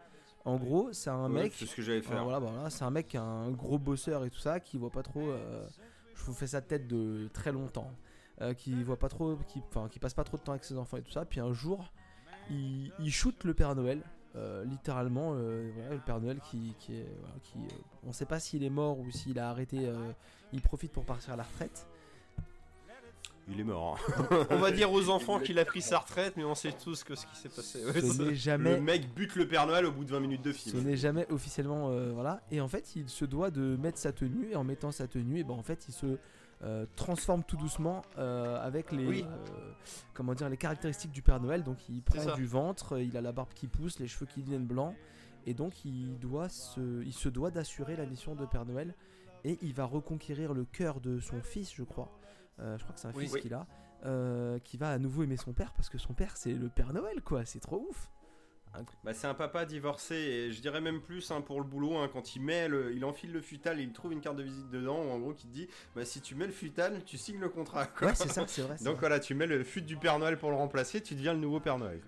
En 0.46 0.58
gros, 0.58 0.94
c'est 0.94 1.10
un 1.10 1.32
Ouais, 1.32 1.44
mec. 1.44 1.54
C'est 1.58 1.66
ce 1.66 1.76
que 1.76 1.82
j'allais 1.82 2.00
euh, 2.00 2.04
faire. 2.04 2.24
voilà, 2.24 2.40
bah, 2.40 2.50
voilà, 2.54 2.70
c'est 2.70 2.84
un 2.84 2.92
mec 2.92 3.08
qui 3.08 3.18
a 3.18 3.24
un 3.24 3.50
gros 3.52 3.80
bosseur 3.80 4.24
et 4.26 4.30
tout 4.30 4.38
ça, 4.40 4.60
qui 4.60 4.78
voit 4.78 4.92
pas 4.92 5.02
trop. 5.04 5.30
euh, 5.30 5.68
je 6.16 6.24
vous 6.24 6.34
fais 6.34 6.48
sa 6.48 6.62
tête 6.62 6.88
de 6.88 7.30
très 7.34 7.52
longtemps. 7.52 7.92
euh, 8.42 8.54
qui 8.54 8.84
voit 8.84 9.00
pas 9.00 9.10
trop, 9.10 9.38
qui, 9.48 9.62
enfin, 9.70 9.88
qui 9.90 9.98
passe 9.98 10.14
pas 10.14 10.24
trop 10.24 10.38
de 10.38 10.42
temps 10.44 10.52
avec 10.52 10.66
ses 10.66 10.78
enfants 10.78 10.98
et 10.98 11.02
tout 11.02 11.12
ça. 11.12 11.24
Puis 11.26 11.40
un 11.40 11.54
jour, 11.54 11.92
il, 12.50 12.92
il 13.00 13.12
shoot 13.12 13.44
le 13.44 13.54
Père 13.54 13.76
Noël. 13.76 14.02
Euh, 14.36 14.64
littéralement, 14.66 15.34
euh, 15.36 15.70
voilà, 15.76 15.94
le 15.96 16.00
Père 16.00 16.20
Noël 16.20 16.40
qui, 16.52 16.74
qui 16.80 16.94
est, 16.98 17.08
voilà, 17.20 17.36
qui, 17.42 17.58
euh, 17.58 17.78
on 18.08 18.12
sait 18.14 18.26
pas 18.26 18.40
s'il 18.40 18.64
est 18.64 18.70
mort 18.70 19.00
ou 19.00 19.10
s'il 19.12 19.40
a 19.40 19.50
arrêté. 19.50 19.80
euh, 19.88 19.96
il 20.54 20.62
profite 20.62 20.92
pour 20.92 21.06
partir 21.06 21.34
à 21.34 21.36
la 21.36 21.44
retraite. 21.44 21.88
Il 23.48 23.60
est 23.60 23.64
mort. 23.64 24.00
hein. 24.10 24.48
On 24.50 24.58
va 24.58 24.72
dire 24.72 24.92
aux 24.92 25.10
enfants 25.10 25.40
qu'il 25.40 25.60
a 25.60 25.66
pris 25.66 25.82
sa 25.82 26.00
retraite, 26.00 26.34
mais 26.36 26.44
on 26.44 26.56
sait 26.56 26.72
tous 26.72 27.04
que 27.04 27.14
ce 27.14 27.28
qui 27.28 27.36
s'est 27.36 27.50
passé. 27.50 27.86
Ouais, 27.86 28.02
Ce 28.02 28.36
ça- 28.36 28.58
n'est 28.58 28.76
Le 28.76 28.82
mec 28.82 29.14
bute 29.14 29.36
le 29.36 29.48
Père 29.48 29.68
Noël 29.68 29.86
au 29.86 29.92
bout 29.92 30.04
de 30.04 30.10
20 30.12 30.20
minutes 30.20 30.42
de 30.42 30.52
ce 30.52 30.70
film. 30.70 30.84
n'est 30.84 30.98
jamais 30.98 31.28
officiellement, 31.32 31.90
euh, 31.92 32.12
voilà. 32.12 32.42
Et 32.50 32.60
en 32.60 32.68
fait, 32.68 32.96
il 32.96 33.08
se 33.08 33.24
doit 33.24 33.52
de 33.52 33.78
mettre 33.80 34.00
sa 34.00 34.12
tenue 34.12 34.50
et 34.52 34.56
en 34.56 34.64
mettant 34.64 34.92
sa 34.92 35.08
tenue, 35.08 35.40
et 35.40 35.44
ben 35.44 35.54
en 35.54 35.62
fait, 35.62 35.86
il 35.88 35.94
se 35.94 36.18
euh, 36.64 36.86
transforme 36.96 37.44
tout 37.44 37.58
doucement 37.58 38.02
euh, 38.18 38.58
avec 38.66 38.92
les, 38.92 39.06
Oui. 39.06 39.26
euh, 39.28 39.72
comment 40.14 40.34
dire, 40.34 40.50
les 40.50 40.58
caractéristiques 40.58 41.12
du 41.12 41.22
Père 41.22 41.40
Noël. 41.40 41.64
Donc, 41.64 41.90
il 41.90 42.02
prend 42.02 42.36
du 42.36 42.46
ventre, 42.46 43.00
il 43.00 43.16
a 43.18 43.22
la 43.22 43.32
barbe 43.32 43.54
qui 43.54 43.68
pousse, 43.68 44.00
les 44.00 44.08
cheveux 44.08 44.26
qui 44.26 44.42
deviennent 44.42 44.66
blancs, 44.66 44.96
et 45.46 45.54
donc 45.54 45.86
il 45.86 46.18
doit 46.18 46.50
se, 46.50 47.04
il 47.04 47.14
se 47.14 47.30
doit 47.30 47.52
d'assurer 47.52 47.96
la 47.96 48.06
mission 48.06 48.36
de 48.36 48.46
Père 48.46 48.66
Noël 48.66 48.96
et 49.44 49.60
il 49.62 49.74
va 49.74 49.86
reconquérir 49.86 50.54
le 50.54 50.66
cœur 50.66 51.02
de 51.02 51.20
son 51.20 51.42
fils, 51.42 51.72
je 51.74 51.84
crois. 51.84 52.10
Je 52.58 52.82
crois 52.82 52.94
que 52.96 53.00
c'est 53.00 53.08
un 53.10 53.14
Oui. 53.14 53.26
fils 53.26 53.34
Oui. 53.34 53.42
qu'il 53.42 53.54
a, 53.54 53.68
qui 54.64 54.78
va 54.78 54.90
à 54.92 54.98
nouveau 54.98 55.22
aimer 55.24 55.38
son 55.38 55.54
père 55.54 55.72
parce 55.74 55.90
que 55.90 55.98
son 56.00 56.14
père 56.14 56.36
c'est 56.38 56.54
le 56.54 56.70
Père 56.70 56.94
Noël, 56.94 57.22
quoi. 57.22 57.46
C'est 57.46 57.60
trop 57.60 57.86
ouf. 57.90 58.10
Bah, 59.04 59.14
c'est 59.14 59.28
un 59.28 59.34
papa 59.34 59.66
divorcé 59.66 60.16
et 60.16 60.52
je 60.52 60.62
dirais 60.62 60.82
même 60.82 61.02
plus 61.02 61.32
hein, 61.32 61.42
pour 61.42 61.60
le 61.60 61.66
boulot 61.66 61.98
hein, 61.98 62.10
quand 62.12 62.36
il 62.36 62.42
met 62.42 62.68
le, 62.68 62.94
il 62.94 63.04
enfile 63.06 63.32
le 63.32 63.42
futal 63.42 63.80
et 63.80 63.84
il 63.84 63.92
trouve 63.92 64.14
une 64.14 64.22
carte 64.22 64.36
de 64.36 64.44
visite 64.44 64.70
dedans 64.70 64.98
ou 65.04 65.10
en 65.12 65.20
gros 65.20 65.34
qui 65.34 65.48
te 65.48 65.54
dit 65.54 65.68
bah 65.96 66.06
si 66.06 66.22
tu 66.22 66.36
mets 66.36 66.46
le 66.48 66.52
futal 66.54 67.02
tu 67.06 67.18
signes 67.18 67.40
le 67.40 67.50
contrat 67.50 67.86
quoi. 67.88 68.08
Ouais, 68.10 68.16
c'est 68.16 68.30
ça, 68.32 68.44
c'est 68.48 68.62
vrai. 68.62 68.76
Donc 68.78 68.94
vrai. 68.94 68.96
voilà 69.00 69.20
tu 69.20 69.34
mets 69.36 69.48
le 69.48 69.64
fut 69.64 69.82
du 69.82 69.98
Père 69.98 70.20
Noël 70.20 70.38
pour 70.38 70.50
le 70.50 70.56
remplacer 70.58 71.02
tu 71.02 71.16
deviens 71.16 71.34
le 71.34 71.40
nouveau 71.40 71.60
Père 71.60 71.78
Noël. 71.78 72.02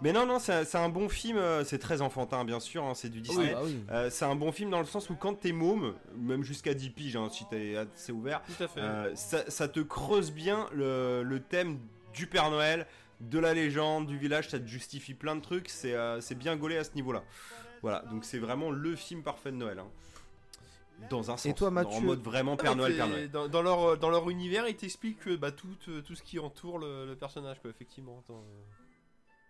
Mais 0.00 0.12
non 0.12 0.26
non 0.26 0.38
c'est 0.38 0.74
un- 0.76 0.88
bon 0.88 1.08
film 1.08 1.38
euh, 1.38 1.64
c'est 1.64 1.78
très 1.80 2.02
enfantin 2.02 2.44
bien 2.44 2.60
sûr 2.60 2.84
hein, 2.84 2.94
c'est 2.94 3.08
du 3.08 3.18
Oui, 3.18 3.22
Disney. 3.24 3.52
bah 3.52 3.60
oui. 3.64 3.80
Euh, 3.90 4.10
c'est 4.10 4.24
un 4.26 4.36
bon 4.36 4.52
film 4.52 4.70
dans 4.70 4.78
le 4.78 4.84
sens 4.84 5.10
où 5.10 5.16
quand 5.16 5.34
t'es 5.34 5.50
môme, 5.50 5.94
même 6.16 6.44
jusqu'à 6.44 6.72
10 6.72 6.90
piges 6.90 7.16
hein, 7.16 7.28
si 7.32 7.44
t'es 7.50 7.74
assez 7.76 8.12
ouvert, 8.12 8.40
Tout 8.56 8.62
à 8.62 8.68
fait. 8.68 8.80
euh, 8.80 9.14
ça, 9.16 9.50
ça 9.50 9.66
te 9.66 9.80
creuse 9.80 10.30
bien 10.30 10.66
le, 10.72 11.24
le 11.24 11.40
thème 11.40 11.78
du 12.14 12.28
Père 12.28 12.48
Noël, 12.50 12.86
de 13.20 13.38
la 13.38 13.54
légende, 13.54 14.06
du 14.06 14.16
village, 14.18 14.48
ça 14.48 14.58
te 14.58 14.66
justifie 14.66 15.14
plein 15.14 15.36
de 15.36 15.40
trucs, 15.40 15.68
c'est 15.68 15.94
euh, 15.94 16.20
c'est 16.20 16.34
bien 16.36 16.56
gaulé 16.56 16.76
à 16.76 16.84
ce 16.84 16.94
niveau-là. 16.94 17.22
Voilà, 17.82 18.00
donc 18.10 18.24
c'est 18.24 18.38
vraiment 18.38 18.70
le 18.70 18.96
film 18.96 19.22
parfait 19.22 19.50
de 19.52 19.56
Noël. 19.56 19.78
hein. 19.78 19.88
Dans 21.10 21.30
un 21.30 21.36
sens, 21.36 21.54
toi, 21.54 21.68
en 21.68 21.70
Mathieu 21.70 22.00
mode 22.06 22.20
vraiment 22.22 22.54
Ah, 22.58 22.62
Père 22.62 22.74
Noël, 22.76 22.90
t'es- 22.92 22.98
Père 22.98 23.08
Noël. 23.08 23.30
Dans, 23.30 23.46
dans 23.48 23.62
leur, 23.62 23.98
dans 23.98 24.10
leur 24.10 24.28
univers, 24.30 24.66
ils 24.66 24.74
t'expliquent 24.76 25.20
que, 25.20 25.36
bah, 25.36 25.52
tout, 25.52 25.68
euh, 25.88 26.00
tout 26.02 26.16
ce 26.16 26.22
qui 26.24 26.40
entoure 26.40 26.78
le, 26.80 27.06
le 27.06 27.14
personnage, 27.14 27.60
quoi, 27.60 27.70
effectivement. 27.70 28.18
Attends, 28.24 28.42
euh. 28.44 28.62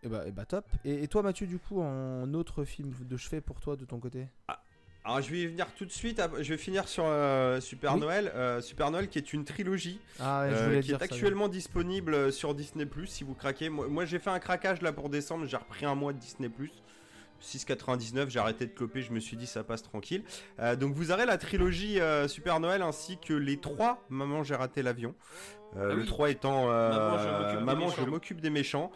Et 0.02 0.08
bah, 0.08 0.26
et 0.28 0.30
bah 0.30 0.44
top. 0.44 0.66
Et, 0.84 1.02
et 1.02 1.08
toi, 1.08 1.22
Mathieu, 1.22 1.46
du 1.46 1.58
coup, 1.58 1.80
en 1.80 2.32
autre 2.34 2.64
film 2.64 2.92
de 3.00 3.16
chevet 3.16 3.40
pour 3.40 3.60
toi 3.60 3.76
de 3.76 3.84
ton 3.86 3.98
côté? 3.98 4.26
Alors 5.08 5.22
je 5.22 5.30
vais 5.30 5.38
y 5.38 5.46
venir 5.46 5.66
tout 5.74 5.86
de 5.86 5.90
suite, 5.90 6.20
je 6.38 6.50
vais 6.50 6.58
finir 6.58 6.86
sur 6.86 7.04
euh, 7.06 7.62
Super 7.62 7.94
Oui. 7.94 8.00
Noël, 8.00 8.30
euh, 8.34 8.60
Super 8.60 8.90
Noël 8.90 9.08
qui 9.08 9.16
est 9.16 9.32
une 9.32 9.46
trilogie. 9.46 10.00
Ah, 10.20 10.42
ouais, 10.42 10.50
je 10.50 10.54
Euh, 10.56 10.80
qui 10.82 10.88
dire 10.88 10.96
est 10.96 10.98
ça, 10.98 11.04
actuellement 11.06 11.48
disponible 11.48 12.30
sur 12.30 12.54
Disney 12.54 12.84
Plus 12.84 13.06
si 13.06 13.24
vous 13.24 13.32
craquez. 13.32 13.70
Moi, 13.70 13.88
moi, 13.88 14.04
j'ai 14.04 14.18
fait 14.18 14.28
un 14.28 14.38
craquage 14.38 14.82
là 14.82 14.92
pour 14.92 15.08
décembre, 15.08 15.46
j'ai 15.46 15.56
repris 15.56 15.86
un 15.86 15.94
mois 15.94 16.12
de 16.12 16.18
Disney 16.18 16.50
Plus. 16.50 16.72
6,99, 17.42 18.28
j'ai 18.28 18.38
arrêté 18.38 18.66
de 18.66 18.72
cloper, 18.72 19.00
je 19.00 19.12
me 19.12 19.20
suis 19.20 19.36
dit 19.38 19.46
ça 19.46 19.64
passe 19.64 19.82
tranquille. 19.82 20.24
Euh, 20.58 20.76
donc 20.76 20.92
vous 20.94 21.10
aurez 21.10 21.24
la 21.24 21.38
trilogie 21.38 22.00
euh, 22.00 22.28
Super 22.28 22.60
Noël 22.60 22.82
ainsi 22.82 23.16
que 23.16 23.32
les 23.32 23.58
trois 23.58 24.04
Maman 24.10 24.42
j'ai 24.42 24.56
raté 24.56 24.82
l'avion. 24.82 25.14
Euh, 25.76 25.88
Ah 25.90 25.94
le 25.94 26.00
oui. 26.00 26.06
3 26.06 26.30
étant 26.30 26.70
euh, 26.70 27.60
Maman, 27.60 27.88
je 27.90 28.00
m'occupe 28.02 28.40
des 28.40 28.48
méchants. 28.50 28.90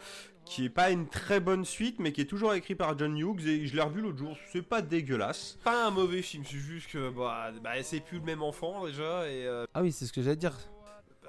Qui 0.45 0.65
est 0.65 0.69
pas 0.69 0.91
une 0.91 1.07
très 1.07 1.39
bonne 1.39 1.65
suite, 1.65 1.99
mais 1.99 2.11
qui 2.11 2.21
est 2.21 2.25
toujours 2.25 2.53
écrit 2.53 2.75
par 2.75 2.97
John 2.97 3.17
Hughes 3.17 3.47
et 3.47 3.65
je 3.65 3.75
l'ai 3.75 3.81
revu 3.81 4.01
l'autre 4.01 4.17
jour. 4.17 4.37
C'est 4.51 4.61
pas 4.61 4.81
dégueulasse. 4.81 5.57
Pas 5.63 5.87
un 5.87 5.91
mauvais 5.91 6.21
film, 6.21 6.43
c'est 6.45 6.57
juste 6.57 6.91
que, 6.91 7.09
bah, 7.09 7.51
bah 7.63 7.81
c'est 7.81 8.01
plus 8.01 8.19
le 8.19 8.25
même 8.25 8.43
enfant 8.43 8.85
déjà, 8.85 9.27
et. 9.29 9.45
euh, 9.45 9.65
Ah 9.73 9.81
oui, 9.81 9.91
c'est 9.91 10.05
ce 10.05 10.13
que 10.13 10.21
j'allais 10.21 10.35
dire. 10.35 10.53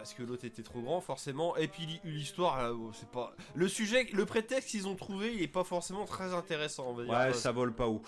Parce 0.05 0.15
que 0.15 0.23
l'autre 0.23 0.45
était 0.45 0.63
trop 0.63 0.83
grand 0.83 1.01
forcément 1.01 1.57
et 1.57 1.67
puis 1.67 2.01
l'histoire 2.05 2.63
là, 2.63 2.73
oh, 2.75 2.91
c'est 2.93 3.09
pas 3.09 3.35
le 3.55 3.69
sujet 3.69 4.07
le 4.13 4.27
prétexte 4.27 4.69
qu'ils 4.69 4.87
ont 4.87 4.97
trouvé 4.97 5.33
il 5.33 5.43
est 5.43 5.49
pas 5.49 5.65
forcément 5.65 6.05
très 6.05 6.35
intéressant 6.35 6.89
on 6.89 6.93
va 6.93 7.05
dire 7.05 7.13
Ouais, 7.15 7.33
ça 7.33 7.53
vole 7.53 7.73
pas 7.73 7.87
haut. 7.87 8.03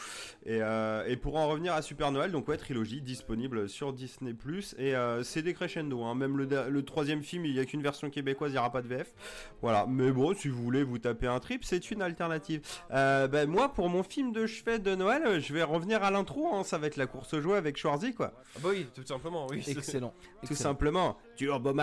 Et, 0.44 0.58
euh, 0.60 1.06
et 1.06 1.16
pour 1.16 1.36
en 1.36 1.48
revenir 1.48 1.72
à 1.72 1.80
Super 1.80 2.10
Noël, 2.12 2.32
donc 2.32 2.48
ouais, 2.48 2.56
trilogie 2.56 3.00
disponible 3.00 3.68
sur 3.68 3.92
Disney 3.92 4.34
et 4.78 4.94
euh, 4.94 5.22
c'est 5.22 5.42
des 5.42 5.54
crescendo. 5.54 6.02
Hein. 6.04 6.14
Même 6.14 6.36
le, 6.36 6.82
troisième 6.82 7.22
film, 7.22 7.44
il 7.44 7.52
y 7.52 7.60
a 7.60 7.64
qu'une 7.64 7.82
version 7.82 8.10
québécoise, 8.10 8.50
il 8.50 8.54
n'y 8.54 8.58
aura 8.58 8.70
pas 8.70 8.82
de 8.82 8.88
VF. 8.88 9.12
Voilà, 9.62 9.86
mais 9.88 10.10
bon, 10.10 10.34
si 10.34 10.48
vous 10.48 10.62
voulez 10.62 10.82
vous 10.82 10.98
taper 10.98 11.26
un 11.26 11.40
trip, 11.40 11.64
c'est 11.64 11.90
une 11.90 12.02
alternative. 12.02 12.60
Euh, 12.92 13.28
ben, 13.28 13.48
moi, 13.48 13.72
pour 13.72 13.88
mon 13.88 14.02
film 14.02 14.32
de 14.32 14.46
chevet 14.46 14.78
de 14.78 14.94
Noël, 14.94 15.22
euh, 15.26 15.40
je 15.40 15.52
vais 15.52 15.62
revenir 15.62 16.02
à 16.02 16.10
l'intro. 16.10 16.54
Hein. 16.54 16.64
Ça 16.64 16.78
va 16.78 16.86
être 16.86 16.96
la 16.96 17.06
course 17.06 17.34
au 17.34 17.40
jouet 17.40 17.56
avec 17.56 17.76
Schwarzy, 17.76 18.14
quoi. 18.14 18.32
Ah 18.56 18.60
bah 18.62 18.68
oui 18.70 18.86
tout 18.94 19.04
simplement 19.04 19.46
oui 19.50 19.62
Excellent. 19.66 20.14
Tout 20.40 20.52
Excellent. 20.52 20.58
simplement. 20.58 21.16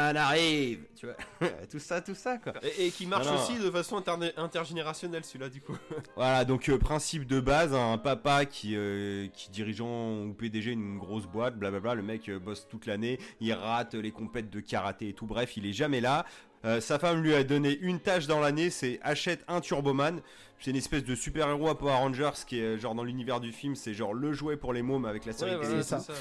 Arrive, 0.07 0.79
tu 0.95 1.07
vois. 1.07 1.49
tout 1.71 1.79
ça, 1.79 2.01
tout 2.01 2.15
ça, 2.15 2.37
quoi. 2.37 2.53
et, 2.61 2.87
et 2.87 2.91
qui 2.91 3.05
marche 3.05 3.27
aussi 3.27 3.57
de 3.57 3.69
façon 3.71 4.03
intergénérationnelle 4.37 5.23
celui-là 5.23 5.49
du 5.49 5.61
coup 5.61 5.77
Voilà, 6.15 6.45
donc 6.45 6.69
euh, 6.69 6.77
principe 6.77 7.25
de 7.25 7.39
base, 7.39 7.73
un 7.73 7.97
papa 7.97 8.45
qui, 8.45 8.75
euh, 8.75 9.27
qui 9.33 9.49
dirigeant 9.49 10.23
ou 10.23 10.33
PDG 10.33 10.71
une 10.71 10.97
grosse 10.97 11.25
boîte, 11.25 11.57
blablabla, 11.57 11.95
le 11.95 12.03
mec 12.03 12.29
euh, 12.29 12.39
bosse 12.39 12.67
toute 12.67 12.85
l'année, 12.85 13.19
il 13.39 13.53
rate 13.53 13.95
les 13.95 14.11
compètes 14.11 14.49
de 14.49 14.59
karaté 14.59 15.09
et 15.09 15.13
tout, 15.13 15.25
bref, 15.25 15.57
il 15.57 15.65
est 15.65 15.73
jamais 15.73 16.01
là. 16.01 16.25
Euh, 16.65 16.79
sa 16.79 16.97
femme 16.97 17.21
lui 17.21 17.33
a 17.33 17.43
donné 17.43 17.77
une 17.81 17.99
tâche 17.99 18.25
dans 18.25 18.39
l'année, 18.39 18.69
c'est 18.69 18.99
achète 19.03 19.43
un 19.47 19.59
Turboman. 19.59 20.21
C'est 20.63 20.71
une 20.71 20.77
espèce 20.77 21.03
de 21.03 21.13
super-héros 21.13 21.67
à 21.67 21.77
Power 21.77 21.91
Rangers 21.91 22.29
qui 22.47 22.57
est 22.57 22.77
genre 22.77 22.95
dans 22.95 23.03
l'univers 23.03 23.41
du 23.41 23.51
film, 23.51 23.75
c'est 23.75 23.93
genre 23.93 24.13
le 24.13 24.31
jouet 24.31 24.55
pour 24.55 24.71
les 24.71 24.81
mômes 24.81 25.03
avec 25.03 25.25
la 25.25 25.33
série 25.33 25.51
Ouais, 25.51 25.57
télé. 25.57 25.67
voilà, 25.67 25.83
c'est 25.83 25.89
c'est 25.89 26.01
ça. 26.05 26.13
ça, 26.13 26.13
ouais. 26.13 26.19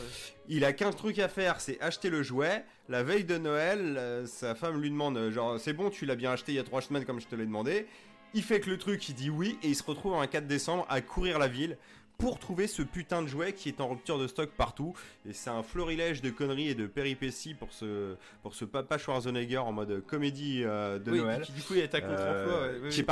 Il 0.49 0.65
a 0.65 0.73
qu'un 0.73 0.91
truc 0.91 1.21
à 1.21 1.29
faire, 1.29 1.61
c'est 1.61 1.81
acheter 1.81 2.11
le 2.11 2.25
jouet. 2.25 2.65
La 2.89 3.05
veille 3.05 3.23
de 3.23 3.39
Noël, 3.39 3.95
euh, 3.97 4.27
sa 4.27 4.57
femme 4.57 4.81
lui 4.83 4.91
demande, 4.91 5.17
euh, 5.17 5.31
genre, 5.31 5.61
c'est 5.61 5.73
bon, 5.73 5.91
tu 5.91 6.07
l'as 6.07 6.17
bien 6.17 6.33
acheté 6.33 6.51
il 6.51 6.57
y 6.57 6.59
a 6.59 6.65
trois 6.65 6.83
semaines 6.83 7.05
comme 7.05 7.21
je 7.21 7.29
te 7.29 7.37
l'ai 7.37 7.47
demandé. 7.47 7.87
Il 8.35 8.43
fait 8.43 8.59
que 8.59 8.69
le 8.69 8.79
truc, 8.79 9.09
il 9.09 9.15
dit 9.15 9.31
oui, 9.31 9.57
et 9.63 9.69
il 9.69 9.77
se 9.77 9.85
retrouve 9.85 10.15
un 10.15 10.27
4 10.27 10.49
décembre 10.49 10.87
à 10.89 11.01
courir 11.03 11.39
la 11.39 11.47
ville 11.47 11.79
pour 12.19 12.39
trouver 12.39 12.67
ce 12.69 12.83
putain 12.83 13.23
de 13.23 13.27
jouet 13.27 13.53
qui 13.53 13.69
est 13.69 13.81
en 13.81 13.89
rupture 13.89 14.19
de 14.19 14.27
stock 14.29 14.51
partout. 14.51 14.95
Et 15.29 15.33
c'est 15.33 15.51
un 15.51 15.63
florilège 15.63 16.23
de 16.23 16.31
conneries 16.31 16.69
et 16.69 16.75
de 16.75 16.87
péripéties 16.87 17.55
pour 17.55 17.73
ce, 17.73 18.17
pour 18.43 18.55
ce 18.55 18.65
papa 18.65 18.97
Schwarzenegger 18.99 19.59
en 19.59 19.73
mode 19.73 20.05
comédie 20.07 20.63
euh, 20.65 20.99
de 21.01 21.11
Oui, 21.11 21.19
Noël. 21.19 21.43
qui 21.43 21.53
du 21.53 21.63
coup 21.63 21.75
est 21.75 21.93
à 21.95 22.01
contre-emploi 22.01 22.27
Euh, 22.55 22.81
ouais, 22.83 22.91
c'est 22.91 23.03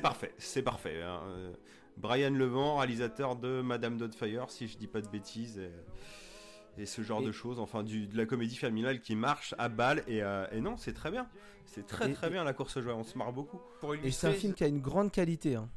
parfait, 0.00 0.34
c'est 0.38 0.62
parfait. 0.62 1.02
hein. 1.02 1.20
Euh, 1.28 1.52
Brian 1.96 2.30
Levent, 2.30 2.76
réalisateur 2.76 3.36
de 3.36 3.60
Madame 3.62 3.96
Doubtfire, 3.96 4.50
si 4.50 4.68
je 4.68 4.76
dis 4.78 4.86
pas 4.86 5.00
de 5.00 5.08
bêtises, 5.08 5.58
et, 5.58 6.82
et 6.82 6.86
ce 6.86 7.02
genre 7.02 7.22
Et- 7.22 7.26
de 7.26 7.32
choses, 7.32 7.58
enfin 7.58 7.82
du, 7.82 8.06
de 8.06 8.16
la 8.16 8.24
comédie 8.26 8.54
familiale 8.56 9.00
qui 9.00 9.16
marche 9.16 9.54
à 9.58 9.68
balle, 9.68 10.04
et, 10.06 10.22
euh, 10.22 10.46
et 10.52 10.60
non, 10.60 10.76
c'est 10.76 10.92
très 10.92 11.10
bien. 11.10 11.26
C'est 11.66 11.86
très 11.86 12.10
Et- 12.10 12.12
très 12.12 12.28
et- 12.28 12.30
bien 12.30 12.44
la 12.44 12.52
course 12.52 12.76
au 12.76 12.82
jouet, 12.82 12.92
on 12.92 13.02
se 13.02 13.18
marre 13.18 13.32
beaucoup. 13.32 13.60
pour 13.80 13.94
Et 13.96 14.10
c'est 14.12 14.28
un 14.28 14.32
film 14.32 14.54
qui 14.54 14.62
a 14.62 14.68
une 14.68 14.80
grande 14.80 15.10
qualité. 15.10 15.56
hein. 15.56 15.68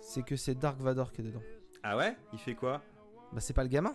C'est 0.00 0.24
que 0.24 0.34
c'est 0.36 0.54
Dark 0.54 0.80
Vador 0.80 1.12
qui 1.12 1.20
est 1.20 1.24
dedans. 1.24 1.42
Ah 1.82 1.96
ouais 1.96 2.16
Il 2.32 2.38
fait 2.38 2.54
quoi 2.54 2.80
Bah, 3.32 3.40
c'est 3.40 3.52
pas 3.52 3.62
le 3.62 3.68
gamin 3.68 3.94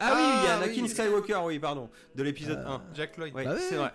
Ah, 0.00 0.12
oui, 0.14 0.20
il 0.22 0.44
y 0.44 0.46
a 0.48 0.52
Ah, 0.54 0.56
Anakin 0.62 0.82
oui. 0.82 0.88
Skywalker, 0.88 1.40
oui, 1.44 1.58
pardon, 1.58 1.90
de 2.14 2.22
l'épisode 2.22 2.58
Euh, 2.58 2.68
1. 2.68 2.82
Jack 2.94 3.16
Lloyd 3.16 3.32
Oui, 3.34 3.44
Bah 3.44 3.54
ouais. 3.54 3.58
c'est 3.60 3.74
vrai. 3.76 3.92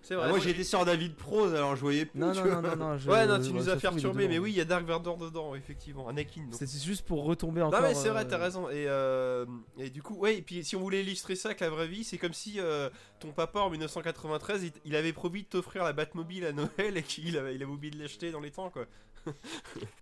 c'est 0.00 0.14
Ah, 0.14 0.18
vrai 0.18 0.28
moi 0.30 0.38
j'étais 0.40 0.64
sur 0.64 0.84
David 0.84 1.14
Prose, 1.14 1.54
alors 1.54 1.76
je 1.76 1.80
voyais 1.82 2.06
plus. 2.06 2.18
Non, 2.18 2.32
tu 2.32 2.38
non, 2.38 2.44
vois. 2.44 2.54
non, 2.62 2.62
non, 2.62 2.76
non. 2.76 2.96
je- 2.98 3.08
ouais 3.10 3.26
non 3.26 3.36
tu 3.38 3.44
je- 3.44 3.50
nous 3.50 3.62
ça 3.64 3.72
as 3.72 3.74
se 3.74 3.80
fait 3.80 3.86
trouve, 3.86 3.98
il 3.98 4.00
est 4.00 4.02
perturber 4.02 4.28
mais 4.28 4.34
dedans. 4.34 4.44
oui 4.44 4.50
il 4.52 4.56
y 4.56 4.60
a 4.60 4.64
Dark 4.64 4.84
Vador 4.84 5.16
dedans 5.18 5.54
effectivement 5.54 6.08
Anakin 6.08 6.42
donc 6.44 6.54
C'est 6.54 6.82
juste 6.82 7.04
pour 7.06 7.22
retomber 7.24 7.60
encore. 7.62 7.80
Non 7.80 7.86
mais 7.86 7.94
c'est 7.94 8.08
vrai, 8.08 8.24
euh, 8.24 8.28
t'as 8.28 8.38
raison. 8.38 8.68
Et, 8.70 8.86
euh, 8.88 9.44
et 9.78 9.90
du 9.90 10.02
coup, 10.02 10.14
ouais, 10.16 10.38
et 10.38 10.42
puis 10.42 10.64
si 10.64 10.74
on 10.74 10.80
voulait 10.80 11.02
illustrer 11.02 11.36
ça 11.36 11.50
avec 11.50 11.60
la 11.60 11.68
vraie 11.70 11.86
vie, 11.86 12.02
c'est 12.02 12.18
comme 12.18 12.32
si 12.34 12.58
euh, 12.58 12.88
ton 13.20 13.30
papa 13.32 13.60
en 13.60 13.70
1993, 13.70 14.64
il, 14.64 14.72
il 14.86 14.96
avait 14.96 15.12
promis 15.12 15.42
de 15.42 15.48
t'offrir 15.48 15.84
la 15.84 15.92
Batmobile 15.92 16.46
à 16.46 16.52
Noël 16.52 16.96
et 16.96 17.02
qu'il 17.02 17.36
avait, 17.36 17.54
il 17.54 17.62
avait 17.62 17.70
oublié 17.70 17.92
de 17.94 18.00
l'acheter 18.00 18.30
dans 18.32 18.40
les 18.40 18.50
temps, 18.50 18.70
quoi. 18.70 18.86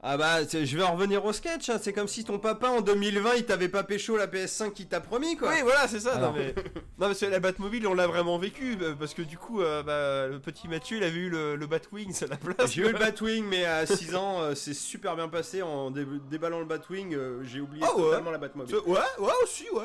Ah 0.03 0.17
bah, 0.17 0.43
je 0.45 0.77
vais 0.77 0.83
en 0.83 0.95
revenir 0.95 1.23
au 1.25 1.33
sketch, 1.33 1.69
hein. 1.69 1.79
c'est 1.81 1.93
comme 1.93 2.09
si 2.09 2.25
ton 2.25 2.39
papa 2.39 2.69
en 2.69 2.81
2020 2.81 3.35
il 3.37 3.45
t'avait 3.45 3.69
pas 3.69 3.83
pécho 3.83 4.17
la 4.17 4.27
PS5 4.27 4.73
qu'il 4.73 4.87
t'a 4.89 5.01
promis 5.01 5.37
quoi. 5.37 5.51
Oui, 5.51 5.61
voilà, 5.63 5.87
c'est 5.89 6.01
ça. 6.01 6.15
Alors. 6.15 6.33
Non, 6.33 6.39
mais, 6.39 6.55
non, 6.99 7.07
parce 7.09 7.21
que 7.21 7.27
la 7.27 7.39
Batmobile, 7.39 7.87
on 7.87 7.93
l'a 7.95 8.07
vraiment 8.07 8.39
vécu, 8.39 8.79
euh, 8.81 8.95
parce 8.99 9.13
que 9.13 9.21
du 9.21 9.37
coup, 9.37 9.61
euh, 9.61 9.83
bah, 9.83 10.27
le 10.33 10.41
petit 10.41 10.69
Mathieu, 10.69 10.97
il 10.97 11.05
avait 11.05 11.19
eu 11.19 11.29
le, 11.29 11.57
le 11.57 11.67
Batwings 11.67 12.25
à 12.25 12.29
la 12.29 12.37
place. 12.37 12.73
J'ai 12.73 12.81
eu 12.83 12.93
le 12.93 12.99
Batwing, 12.99 13.45
mais 13.45 13.65
à 13.67 13.85
6 14.01 14.15
ans, 14.15 14.41
euh, 14.41 14.55
c'est 14.55 14.73
super 14.75 15.17
bien 15.17 15.29
passé. 15.29 15.61
En 15.61 15.91
dé- 15.91 16.07
déballant 16.31 16.61
le 16.61 16.67
Batwing, 16.67 17.15
euh, 17.15 17.43
j'ai 17.45 17.61
oublié 17.61 17.85
Ah 17.87 17.95
ouais 17.95 18.03
totalement 18.05 18.31
la 18.31 18.39
Batmobile. 18.39 18.75
Ouais, 18.87 18.99
ouais, 19.19 19.33
aussi, 19.43 19.67
ouais. 19.71 19.85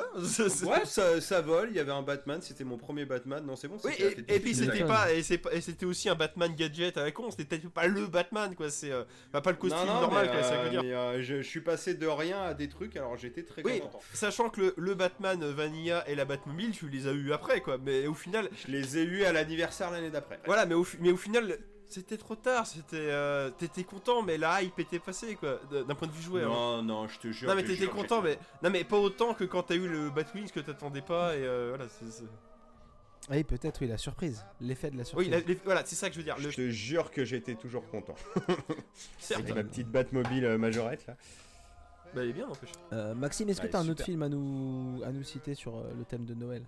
Ouais, 0.69 0.85
ça, 0.85 1.19
ça 1.19 1.41
vole. 1.41 1.67
Il 1.71 1.75
y 1.75 1.79
avait 1.79 1.91
un 1.91 2.03
Batman, 2.03 2.39
c'était 2.41 2.63
mon 2.63 2.77
premier 2.77 3.03
Batman. 3.03 3.45
Non, 3.45 3.57
c'est 3.57 3.67
bon. 3.67 3.77
Oui, 3.83 3.91
et, 3.99 4.35
et 4.35 4.39
puis 4.39 4.55
c'était 4.55 4.85
pas, 4.85 5.11
et 5.11 5.21
c'était 5.23 5.85
aussi 5.85 6.07
un 6.07 6.15
Batman 6.15 6.53
gadget 6.55 6.97
à 6.97 7.03
la 7.03 7.11
con, 7.11 7.29
c'était 7.31 7.43
peut-être 7.43 7.69
pas 7.69 7.87
le 7.87 8.07
Batman 8.07 8.55
quoi, 8.55 8.69
c'est 8.69 8.91
bah, 9.35 9.41
pas 9.41 9.51
le 9.51 9.57
costume 9.57 9.85
Non, 9.85 9.93
non, 9.95 10.01
normal 10.01 10.29
mais, 10.33 10.43
ça 10.43 10.53
euh, 10.53 10.63
veut 10.63 10.69
dire. 10.69 10.81
mais, 10.83 10.93
euh, 10.93 11.21
je, 11.21 11.41
je 11.41 11.47
suis 11.47 11.61
passé 11.61 11.93
de 11.93 12.07
rien 12.07 12.41
à 12.41 12.53
des 12.53 12.69
trucs, 12.69 12.95
alors 12.95 13.17
j'étais 13.17 13.43
très 13.43 13.63
Oui, 13.63 13.79
content. 13.81 13.99
sachant 14.13 14.49
que 14.49 14.61
le, 14.61 14.73
le 14.77 14.93
Batman 14.95 15.43
Vanilla 15.51 16.07
et 16.09 16.15
la 16.15 16.25
Batmobile, 16.25 16.71
tu 16.71 16.87
les 16.89 17.07
as 17.07 17.11
eu 17.11 17.33
après 17.33 17.61
quoi, 17.61 17.77
mais 17.77 18.07
au 18.07 18.13
final, 18.13 18.49
Je 18.65 18.71
les 18.71 18.97
ai 18.97 19.03
eus 19.03 19.23
à 19.25 19.31
l'anniversaire 19.33 19.91
l'année 19.91 20.09
d'après. 20.09 20.39
voilà, 20.45 20.65
mais 20.65 20.75
au, 20.75 20.85
mais 20.99 21.11
au 21.11 21.17
final, 21.17 21.57
c'était 21.87 22.17
trop 22.17 22.35
tard, 22.35 22.65
c'était, 22.65 22.95
euh, 22.97 23.49
t'étais 23.51 23.83
content, 23.83 24.21
mais 24.23 24.37
la 24.37 24.61
hype 24.63 24.79
était 24.79 24.99
passée 24.99 25.35
quoi, 25.35 25.59
d'un 25.69 25.93
point 25.95 26.07
de 26.07 26.13
vue 26.13 26.23
joueur. 26.23 26.51
hein. 26.51 26.81
Non, 26.81 26.83
non, 26.83 27.07
je 27.07 27.19
te 27.19 27.31
jure. 27.31 27.47
Non 27.49 27.55
mais 27.55 27.63
t'étais 27.63 27.87
content, 27.87 28.21
mais 28.21 28.39
non 28.63 28.69
mais 28.71 28.83
pas 28.83 28.97
autant 28.97 29.33
que 29.33 29.43
quand 29.43 29.63
t'as 29.63 29.75
eu 29.75 29.87
le 29.87 30.09
Batwings 30.09 30.49
que 30.51 30.59
t'attendais 30.61 31.01
pas 31.03 31.35
et 31.35 31.43
euh, 31.43 31.73
voilà. 31.75 31.85
c'est- 31.89 32.23
Oui, 33.29 33.43
peut-être, 33.43 33.81
oui, 33.81 33.87
la 33.87 33.97
surprise. 33.97 34.45
L'effet 34.61 34.91
de 34.91 34.97
la 34.97 35.01
Oui, 35.01 35.07
surprise. 35.07 35.29
la- 35.31 35.39
les- 35.39 35.59
voilà, 35.65 35.83
c'est 35.85 35.95
ça 35.95 36.09
que 36.09 36.13
je 36.13 36.19
veux 36.19 36.23
dire. 36.23 36.37
Le, 36.37 36.49
Je 36.51 36.55
te 36.55 36.69
jure 36.69 37.09
que 37.11 37.25
j'étais 37.25 37.55
toujours 37.55 37.87
content. 37.89 38.15
certes, 39.19 39.41
Avec 39.41 39.55
ma 39.55 39.63
petite 39.63 39.87
batte 39.89 40.11
mobile 40.13 40.45
euh, 40.45 40.57
majorette 40.59 41.07
là. 41.07 41.15
bah, 42.13 42.21
elle 42.21 42.29
est 42.29 42.33
bien, 42.33 42.45
n'empêche. 42.47 42.69
Euh, 42.93 43.15
Maxime, 43.15 43.49
est-ce 43.49 43.59
que 43.61 43.65
Ouais, 43.65 43.71
tu 43.71 43.75
as 43.77 43.79
un 43.79 43.89
autre 43.89 44.03
film 44.03 44.21
à 44.21 44.29
nous, 44.29 45.01
à 45.03 45.11
nous 45.11 45.23
citer 45.23 45.55
sur 45.55 45.75
euh, 45.75 45.91
le 45.97 46.05
thème 46.05 46.25
de 46.25 46.35
Noël? 46.35 46.61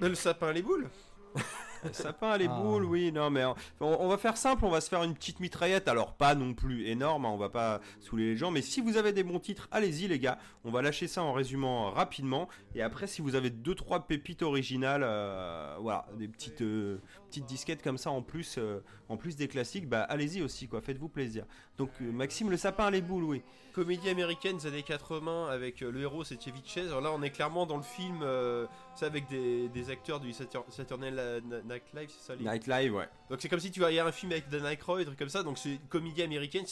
Mais 0.00 0.08
Le 0.08 0.14
sapin, 0.14 0.52
les 0.52 0.62
boules? 0.62 0.88
Sapin, 1.92 2.36
les 2.38 2.46
Ah. 2.48 2.60
boules, 2.60 2.84
oui, 2.84 3.12
non, 3.12 3.30
mais 3.30 3.44
on, 3.44 3.54
on 3.80 4.08
va 4.08 4.16
faire 4.18 4.36
simple, 4.36 4.64
on 4.64 4.70
va 4.70 4.80
se 4.80 4.88
faire 4.88 5.02
une 5.02 5.14
petite 5.14 5.40
mitraillette, 5.40 5.88
alors 5.88 6.14
pas 6.14 6.34
non 6.34 6.54
plus 6.54 6.86
énorme, 6.86 7.26
hein, 7.26 7.30
on 7.32 7.36
va 7.36 7.48
pas 7.48 7.80
saouler 8.00 8.24
les 8.26 8.36
gens, 8.36 8.50
mais 8.50 8.62
si 8.62 8.80
vous 8.80 8.96
avez 8.96 9.12
des 9.12 9.22
bons 9.22 9.38
titres, 9.40 9.68
allez-y 9.70 10.08
les 10.08 10.18
gars, 10.18 10.38
on 10.64 10.70
va 10.70 10.82
lâcher 10.82 11.06
ça 11.08 11.22
en 11.22 11.32
résumant 11.32 11.90
rapidement, 11.90 12.48
et 12.74 12.82
après 12.82 13.06
si 13.06 13.22
vous 13.22 13.34
avez 13.34 13.50
deux 13.50 13.74
trois 13.74 14.06
pépites 14.06 14.42
originales, 14.42 15.02
euh, 15.04 15.76
voilà, 15.80 16.06
des 16.18 16.28
petites 16.28 16.62
euh, 16.62 16.98
petites 17.28 17.46
disquettes 17.46 17.82
comme 17.82 17.98
ça 17.98 18.10
en 18.10 18.22
plus, 18.22 18.56
euh, 18.58 18.82
en 19.08 19.16
plus 19.16 19.36
des 19.36 19.48
classiques, 19.48 19.88
bah 19.88 20.02
allez-y 20.02 20.42
aussi 20.42 20.68
quoi, 20.68 20.80
faites-vous 20.80 21.08
plaisir. 21.08 21.44
Donc 21.78 21.90
euh, 22.00 22.12
Maxime, 22.12 22.50
le 22.50 22.56
sapin, 22.56 22.90
les 22.90 23.00
boules, 23.00 23.24
oui. 23.24 23.42
Comédie 23.72 24.08
américaine 24.08 24.56
des 24.58 24.66
années 24.68 24.84
80 24.84 25.48
avec 25.48 25.82
euh, 25.82 25.90
le 25.90 26.02
héros 26.02 26.22
c'est 26.22 26.40
Chevy 26.40 26.62
Chase. 26.64 26.86
Alors 26.88 27.00
là 27.00 27.10
on 27.12 27.20
est 27.22 27.30
clairement 27.30 27.66
dans 27.66 27.76
le 27.76 27.82
film, 27.82 28.20
euh, 28.22 28.66
ça 28.94 29.06
avec 29.06 29.26
des, 29.28 29.68
des 29.70 29.90
acteurs 29.90 30.20
du 30.20 30.30
Satur- 30.32 30.64
Saturday 30.68 31.10
euh, 31.12 31.40
Night 31.64 31.82
Live, 31.92 32.08
c'est 32.16 32.24
ça 32.24 32.36
les- 32.36 32.44
Nightlive, 32.44 32.94
ouais. 32.94 33.08
Donc 33.28 33.40
c'est 33.42 33.48
comme 33.48 33.58
si 33.58 33.72
tu 33.72 33.80
voyais 33.80 33.98
un 33.98 34.12
film 34.12 34.30
avec 34.30 34.48
Dan 34.48 34.64
Aykroyd, 34.64 35.06
truc 35.06 35.18
comme 35.18 35.28
ça. 35.28 35.42
Donc 35.42 35.58
c'est 35.58 35.70
une 35.72 35.88
comédie 35.88 36.22
américaine. 36.22 36.64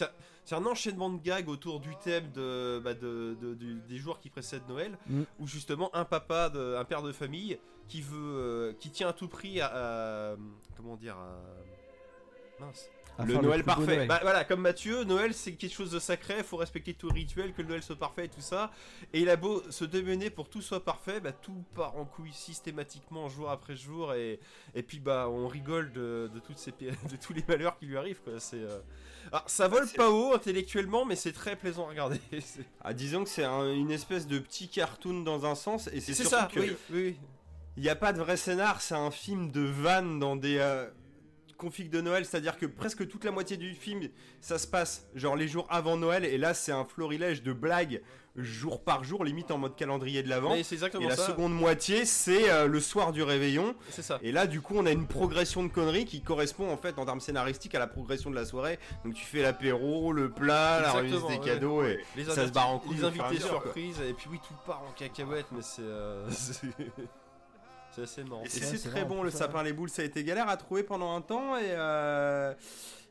C'est 0.44 0.54
un- 0.54 0.64
enchaînement 0.66 1.10
de 1.10 1.20
gags 1.20 1.48
autour 1.48 1.80
du 1.80 1.96
thème 1.96 2.30
de, 2.30 2.80
bah, 2.84 2.94
de- 2.94 3.36
de- 3.40 3.54
du- 3.54 3.80
des 3.80 3.98
jours 3.98 4.20
qui 4.20 4.30
précèdent 4.30 4.68
Noël, 4.68 4.96
Mm. 5.08 5.22
où 5.40 5.46
justement 5.48 5.90
un 5.96 6.04
papa, 6.04 6.48
de, 6.50 6.76
un 6.76 6.84
père 6.84 7.02
de 7.02 7.10
famille 7.10 7.58
qui 7.88 8.00
veut, 8.00 8.14
euh, 8.38 8.72
qui 8.78 8.90
tient 8.90 9.08
à 9.08 9.12
tout 9.12 9.26
prix 9.26 9.60
à, 9.60 9.66
à- 9.66 10.36
comment 10.76 10.94
dire, 10.94 11.16
à- 11.16 12.62
mince. 12.64 12.88
À 13.18 13.24
Le 13.24 13.34
faire 13.34 13.42
Noël 13.42 13.62
plus 13.62 13.66
beau 13.74 13.74
parfait. 13.76 13.96
Noël. 13.96 14.08
Bah 14.08 14.18
voilà, 14.22 14.44
comme 14.44 14.60
Mathieu, 14.62 15.04
Noël 15.04 15.34
c'est 15.34 15.52
quelque 15.52 15.72
chose 15.74 15.90
de 15.90 15.98
sacré, 15.98 16.42
faut 16.42 16.56
respecter 16.56 16.94
tout 16.94 17.08
rituel, 17.08 17.52
que 17.52 17.60
le 17.62 17.68
Noël 17.68 17.82
soit 17.82 17.96
parfait 17.98 18.24
et 18.24 18.28
tout 18.28 18.40
ça. 18.40 18.70
Et 19.12 19.20
il 19.20 19.28
a 19.28 19.36
beau 19.36 19.62
se 19.70 19.84
démener 19.84 20.30
pour 20.30 20.46
que 20.48 20.52
tout 20.54 20.62
soit 20.62 20.82
parfait, 20.84 21.20
bah 21.20 21.32
tout 21.32 21.62
part 21.74 21.96
en 21.96 22.04
couille 22.06 22.32
systématiquement 22.32 23.28
jour 23.28 23.50
après 23.50 23.76
jour 23.76 24.14
et, 24.14 24.40
et 24.74 24.82
puis 24.82 24.98
bah 24.98 25.28
on 25.30 25.46
rigole 25.46 25.92
de, 25.92 26.30
de 26.32 26.38
toutes 26.40 26.58
ces 26.58 26.72
de 26.80 27.16
tous 27.20 27.32
les 27.34 27.44
malheurs 27.46 27.78
qui 27.78 27.86
lui 27.86 27.98
arrivent 27.98 28.20
quoi. 28.24 28.40
C'est 28.40 28.56
euh, 28.62 28.78
alors, 29.30 29.44
ça 29.48 29.68
vole 29.68 29.86
c'est- 29.86 29.96
pas 29.96 30.10
haut 30.10 30.34
intellectuellement, 30.34 31.04
mais 31.04 31.14
c'est 31.16 31.32
très 31.32 31.54
plaisant 31.54 31.86
à 31.86 31.90
regarder. 31.90 32.20
Ah, 32.84 32.94
disons 32.94 33.22
que 33.24 33.30
c'est 33.30 33.44
un- 33.44 33.72
une 33.72 33.90
espèce 33.92 34.26
de 34.26 34.38
petit 34.38 34.68
cartoon 34.68 35.20
dans 35.22 35.44
un 35.46 35.54
sens, 35.54 35.86
et 35.88 36.00
c'est 36.00 36.14
c'est 36.14 36.24
surtout 36.24 36.30
ça, 36.36 36.48
que 36.52 36.60
oui, 36.60 36.76
oui. 36.90 37.16
Il 37.76 37.82
n'y 37.82 37.88
a 37.88 37.94
pas 37.96 38.12
de 38.12 38.18
vrai 38.18 38.36
scénar, 38.36 38.80
c'est 38.80 38.94
un 38.96 39.10
film 39.10 39.50
de 39.50 39.60
vannes 39.60 40.18
dans 40.18 40.34
des 40.36 40.58
euh, 40.58 40.86
configs 41.62 41.90
de 41.90 42.00
Noël, 42.00 42.24
c'est-à-dire 42.24 42.58
que 42.58 42.66
presque 42.66 43.06
toute 43.08 43.24
la 43.24 43.30
moitié 43.30 43.56
du 43.56 43.74
film, 43.74 44.08
ça 44.40 44.58
se 44.58 44.66
passe 44.66 45.06
genre 45.14 45.36
les 45.36 45.46
jours 45.48 45.66
avant 45.70 45.96
Noël, 45.96 46.24
et 46.24 46.36
là 46.38 46.54
c'est 46.54 46.72
un 46.72 46.84
florilège 46.84 47.42
de 47.42 47.52
blagues 47.52 48.02
jour 48.34 48.82
par 48.82 49.04
jour, 49.04 49.24
limite 49.24 49.50
en 49.50 49.58
mode 49.58 49.76
calendrier 49.76 50.22
de 50.22 50.28
l'avant. 50.30 50.54
Et 50.54 50.62
la 51.06 51.16
seconde 51.16 51.52
moitié, 51.54 52.06
c'est 52.06 52.50
euh, 52.50 52.66
le 52.66 52.80
soir 52.80 53.12
du 53.12 53.22
réveillon. 53.22 53.74
C'est 53.90 54.00
ça. 54.00 54.18
Et 54.22 54.32
là, 54.32 54.46
du 54.46 54.62
coup, 54.62 54.72
on 54.78 54.86
a 54.86 54.90
une 54.90 55.06
progression 55.06 55.62
de 55.62 55.68
conneries 55.68 56.06
qui 56.06 56.22
correspond 56.22 56.70
en 56.72 56.78
fait 56.78 56.98
en 56.98 57.04
termes 57.04 57.20
scénaristiques 57.20 57.74
à 57.74 57.78
la 57.78 57.86
progression 57.86 58.30
de 58.30 58.34
la 58.34 58.46
soirée. 58.46 58.78
Donc 59.04 59.12
tu 59.12 59.22
fais 59.26 59.42
l'apéro, 59.42 60.14
le 60.14 60.30
plat, 60.30 60.80
la 60.80 60.92
remise 60.92 61.12
des 61.12 61.18
ouais. 61.34 61.40
cadeaux 61.40 61.84
et 61.84 61.98
Les 62.16 62.24
ça 62.24 62.34
se 62.34 62.40
invités- 62.40 62.54
barre 62.54 62.70
en 62.70 62.78
couille 62.78 62.96
Les 62.96 63.04
invités 63.04 63.38
surprises, 63.40 64.00
et 64.00 64.14
puis 64.14 64.28
oui, 64.30 64.40
tout 64.48 64.54
part 64.64 64.82
en 64.88 64.92
cacahuète, 64.92 65.46
mais 65.52 65.60
c'est. 65.60 65.82
euh, 65.82 66.26
c'est 67.94 68.02
assez 68.02 68.24
marrant. 68.24 68.42
Et 68.44 68.48
c'est 68.48 68.90
très 68.90 69.04
bon, 69.04 69.22
le 69.22 69.30
ça. 69.30 69.38
sapin 69.38 69.62
les 69.62 69.72
boules, 69.72 69.90
ça 69.90 70.02
a 70.02 70.04
été 70.04 70.24
galère 70.24 70.48
à 70.48 70.56
trouver 70.56 70.82
pendant 70.82 71.14
un 71.14 71.20
temps 71.20 71.56
et, 71.56 71.70
euh, 71.70 72.54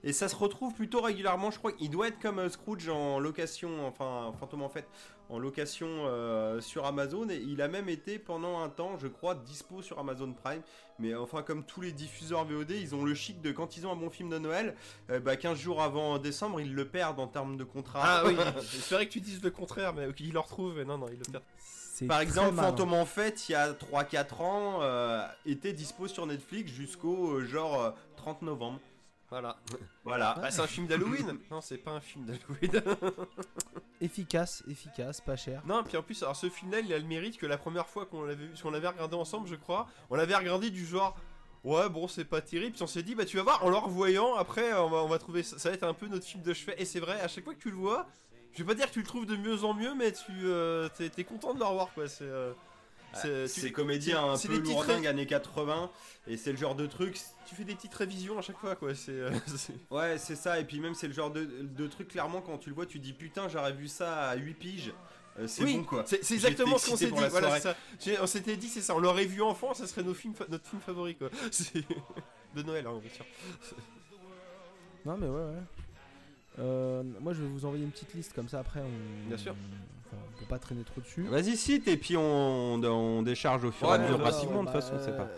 et 0.03 0.13
ça 0.13 0.27
se 0.27 0.35
retrouve 0.35 0.73
plutôt 0.73 1.01
régulièrement. 1.01 1.51
Je 1.51 1.59
crois 1.59 1.71
qu'il 1.71 1.89
doit 1.89 2.07
être 2.07 2.19
comme 2.19 2.39
euh, 2.39 2.49
Scrooge 2.49 2.89
en 2.89 3.19
location, 3.19 3.85
enfin 3.85 4.33
Fantôme 4.39 4.63
en 4.63 4.69
fait, 4.69 4.87
en 5.29 5.37
location 5.39 5.87
euh, 5.87 6.59
sur 6.59 6.85
Amazon 6.85 7.29
et 7.29 7.37
il 7.37 7.61
a 7.61 7.67
même 7.67 7.87
été 7.87 8.17
pendant 8.19 8.59
un 8.61 8.69
temps, 8.69 8.97
je 8.97 9.07
crois, 9.07 9.35
dispo 9.35 9.81
sur 9.81 9.99
Amazon 9.99 10.33
Prime. 10.33 10.61
Mais 10.99 11.15
enfin, 11.15 11.41
comme 11.41 11.63
tous 11.63 11.81
les 11.81 11.91
diffuseurs 11.91 12.45
VOD, 12.45 12.71
ils 12.71 12.93
ont 12.95 13.03
le 13.03 13.15
chic 13.15 13.41
de 13.41 13.51
quand 13.51 13.77
ils 13.77 13.87
ont 13.87 13.91
un 13.91 13.95
bon 13.95 14.09
film 14.09 14.29
de 14.29 14.37
Noël, 14.37 14.75
euh, 15.09 15.19
bah, 15.19 15.35
15 15.35 15.57
jours 15.57 15.81
avant 15.81 16.17
décembre, 16.19 16.61
ils 16.61 16.73
le 16.73 16.87
perdent 16.87 17.19
en 17.19 17.27
termes 17.27 17.57
de 17.57 17.63
contrat. 17.63 18.01
Ah 18.03 18.23
oui, 18.25 18.35
j'espérais 18.71 19.07
que 19.07 19.11
tu 19.11 19.21
dises 19.21 19.41
le 19.41 19.51
contraire, 19.51 19.93
mais 19.93 20.11
qu'il 20.13 20.33
le 20.33 20.39
retrouve, 20.39 20.75
mais 20.75 20.85
non, 20.85 20.97
non, 20.97 21.07
il 21.11 21.17
le 21.17 21.31
perd. 21.31 21.43
C'est 21.91 22.07
Par 22.07 22.21
exemple. 22.21 22.55
Fantôme 22.55 22.93
en 22.93 23.05
fête, 23.05 23.49
il 23.49 23.51
y 23.51 23.55
a 23.55 23.73
3-4 23.73 24.41
ans, 24.41 24.79
euh, 24.81 25.27
était 25.45 25.73
dispo 25.73 26.07
sur 26.07 26.25
Netflix 26.25 26.71
jusqu'au 26.71 27.33
euh, 27.33 27.45
genre 27.45 27.81
euh, 27.81 27.91
30 28.15 28.43
novembre. 28.43 28.79
Voilà. 29.29 29.57
Voilà. 30.05 30.37
Bah, 30.41 30.51
c'est 30.51 30.61
un 30.61 30.67
film 30.67 30.87
d'Halloween 30.87 31.37
Non, 31.49 31.59
c'est 31.59 31.77
pas 31.77 31.91
un 31.91 31.99
film 31.99 32.25
d'Halloween. 32.25 32.81
Efficace, 34.01 34.63
efficace, 34.69 35.19
pas 35.19 35.35
cher. 35.35 35.61
non, 35.65 35.83
puis 35.83 35.95
en 35.95 36.01
plus, 36.01 36.23
alors 36.23 36.35
ce 36.35 36.49
film-là, 36.49 36.79
il 36.79 36.91
a 36.91 36.97
le 36.97 37.05
mérite 37.05 37.37
que 37.37 37.45
la 37.45 37.57
première 37.57 37.87
fois 37.87 38.05
qu'on 38.05 38.23
l'avait 38.23 38.45
vu, 38.45 38.49
parce 38.49 38.61
qu'on 38.61 38.71
l'avait 38.71 38.87
regardé 38.87 39.15
ensemble, 39.15 39.47
je 39.47 39.55
crois, 39.55 39.87
on 40.09 40.15
l'avait 40.15 40.35
regardé 40.35 40.69
du 40.69 40.85
genre. 40.85 41.15
Ouais, 41.63 41.87
bon, 41.89 42.07
c'est 42.07 42.25
pas 42.25 42.41
terrible. 42.41 42.71
Puis 42.73 42.83
on 42.83 42.87
s'est 42.87 43.03
dit, 43.03 43.15
bah 43.15 43.25
tu 43.25 43.37
vas 43.37 43.43
voir, 43.43 43.63
en 43.65 43.69
le 43.69 43.75
revoyant, 43.75 44.35
après, 44.35 44.73
on 44.73 44.89
va, 44.89 44.97
on 44.99 45.07
va 45.07 45.19
trouver 45.19 45.43
ça, 45.43 45.59
ça 45.59 45.69
va 45.69 45.75
être 45.75 45.83
un 45.83 45.93
peu 45.93 46.07
notre 46.07 46.25
film 46.25 46.41
de 46.41 46.53
chevet. 46.53 46.75
Et 46.77 46.85
c'est 46.85 47.01
vrai, 47.01 47.19
à 47.19 47.27
chaque 47.27 47.43
fois 47.43 47.53
que 47.53 47.59
tu 47.59 47.69
le 47.69 47.77
vois, 47.77 48.07
je 48.53 48.57
vais 48.59 48.67
pas 48.67 48.75
dire 48.75 48.87
que 48.87 48.93
tu 48.93 48.99
le 48.99 49.05
trouves 49.05 49.25
de 49.25 49.35
mieux 49.35 49.63
en 49.63 49.73
mieux, 49.73 49.93
mais 49.95 50.11
tu 50.11 50.31
euh, 50.43 50.89
t'es, 50.97 51.09
t'es 51.09 51.23
content 51.23 51.53
de 51.53 51.59
le 51.59 51.65
revoir, 51.65 51.91
quoi. 51.93 52.07
C'est. 52.07 52.23
euh, 52.23 52.53
c'est- 53.13 53.45
tu- 53.53 53.59
C'est 53.61 53.71
comédien 53.71 54.23
un 54.23 54.37
c'est 54.37 54.47
peu 54.47 54.53
des 54.55 54.61
petites 54.61 54.73
lourdingue 54.75 55.01
ré- 55.03 55.07
années 55.07 55.25
80 55.25 55.89
et 56.27 56.37
c'est 56.37 56.51
le 56.51 56.57
genre 56.57 56.75
de 56.75 56.85
truc. 56.87 57.19
tu 57.45 57.55
fais 57.55 57.63
des 57.65 57.75
petites 57.75 57.93
révisions 57.93 58.37
à 58.39 58.41
chaque 58.41 58.57
fois, 58.57 58.75
quoi. 58.75 58.95
C'est. 58.95 59.11
euh, 59.11 59.31
c'est- 59.57 59.73
Ouais, 59.89 60.17
c'est 60.17 60.35
ça. 60.35 60.59
Et 60.59 60.63
puis 60.65 60.79
même 60.79 60.93
c'est 60.95 61.07
le 61.07 61.13
genre 61.13 61.29
de, 61.31 61.43
de 61.61 61.87
truc 61.87 62.07
clairement 62.09 62.41
quand 62.41 62.57
tu 62.57 62.69
le 62.69 62.75
vois, 62.75 62.85
tu 62.85 62.99
dis 62.99 63.11
putain 63.13 63.47
j'aurais 63.49 63.73
vu 63.73 63.87
ça 63.87 64.29
à 64.29 64.35
8 64.35 64.53
piges. 64.53 64.93
Euh, 65.39 65.47
c'est 65.47 65.63
oui, 65.63 65.77
bon 65.77 65.83
quoi. 65.85 66.03
C'est, 66.05 66.23
c'est 66.25 66.35
J'étais 66.35 66.47
exactement 66.51 66.77
ce 66.77 66.85
qu'on 66.87 66.91
excité 66.93 67.05
s'est 67.05 67.09
pour 67.09 67.17
dit. 67.19 67.23
la 67.23 67.29
Voilà, 67.29 67.47
soirée. 67.59 67.61
c'est 67.61 67.69
ça. 67.69 68.15
J'ai- 68.17 68.19
on 68.21 68.27
s'était 68.27 68.57
dit, 68.57 68.67
c'est 68.67 68.81
ça. 68.81 68.95
On 68.95 68.99
l'aurait 68.99 69.23
vu 69.25 69.41
enfant, 69.41 69.73
ça 69.73 69.87
serait 69.87 70.03
nos 70.03 70.13
films 70.13 70.33
fa- 70.35 70.43
notre 70.49 70.67
film 70.67 70.81
favori, 70.81 71.15
quoi. 71.15 71.29
C'est- 71.51 71.85
De 72.53 72.63
Noël, 72.63 72.85
hein, 72.85 72.99
bien 73.01 73.13
sûr. 73.13 73.25
Non, 75.05 75.17
mais 75.17 75.27
ouais, 75.27 75.33
ouais. 75.35 75.61
Euh, 76.59 77.03
moi, 77.19 77.33
je 77.33 77.41
vais 77.41 77.47
vous 77.47 77.65
envoyer 77.65 77.83
une 77.83 77.91
petite 77.91 78.13
liste 78.13 78.33
comme 78.33 78.49
ça 78.49 78.59
après. 78.59 78.81
On... 78.81 79.27
Bien 79.27 79.37
sûr. 79.37 79.55
Enfin, 80.07 80.17
on 80.35 80.39
peut 80.39 80.45
pas 80.49 80.59
traîner 80.59 80.83
trop 80.83 80.99
dessus. 81.01 81.23
Vas-y 81.23 81.55
cite 81.55 81.87
et 81.87 81.97
puis 81.97 82.17
on, 82.17 82.75
on 82.83 83.21
décharge 83.23 83.63
au 83.63 83.71
fur 83.71 83.87
et 83.89 83.91
à 83.93 83.97
mesure 83.97 84.19
rapidement 84.21 84.61
de 84.63 84.65
bah, 84.67 84.73
toute 84.73 84.81
façon 84.81 84.95
c'est 85.03 85.15
pas. 85.15 85.23
euh, 85.23 85.37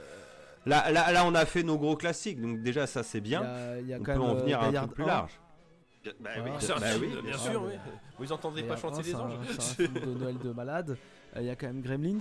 Là, 0.66 0.90
là, 0.92 1.12
là 1.12 1.26
on 1.26 1.36
a 1.36 1.46
fait 1.46 1.62
nos 1.62 1.78
gros 1.78 1.96
classiques 1.98 2.42
donc 2.42 2.62
déjà 2.64 2.88
ça 2.88 3.04
c'est 3.04 3.18
y 3.18 3.22
bien. 3.22 3.42
a, 3.44 3.78
il 3.80 3.88
y 3.88 3.94
a 3.94 3.98
On 3.98 4.00
quand 4.04 4.14
peut 4.14 4.20
même 4.20 4.30
en 4.30 4.36
venir 4.36 4.60
à 4.62 4.68
un 4.68 4.72
truc 4.74 4.94
plus 4.94 5.04
1. 5.04 5.08
large. 5.08 5.40
Bah 6.20 6.30
oui, 6.38 6.52
bah 6.52 6.76
bien 7.00 7.22
bien 7.22 7.38
sûr, 7.38 7.64
oui. 7.64 7.74
Vous 8.18 8.32
entendrez 8.32 8.64
pas 8.64 8.76
chanter 8.76 9.00
1, 9.00 9.02
les 9.04 9.16
anges 9.16 9.34
C'est 9.60 9.84
un 9.84 9.88
film 9.94 9.94
de 10.06 10.20
Noël 10.20 10.38
de 10.40 10.52
malade. 10.52 10.98
Euh, 11.36 11.42
Il 11.42 11.46
y 11.46 11.50
a 11.50 11.56
quand 11.56 11.68
même 11.68 11.82
Gremlins. 11.82 12.20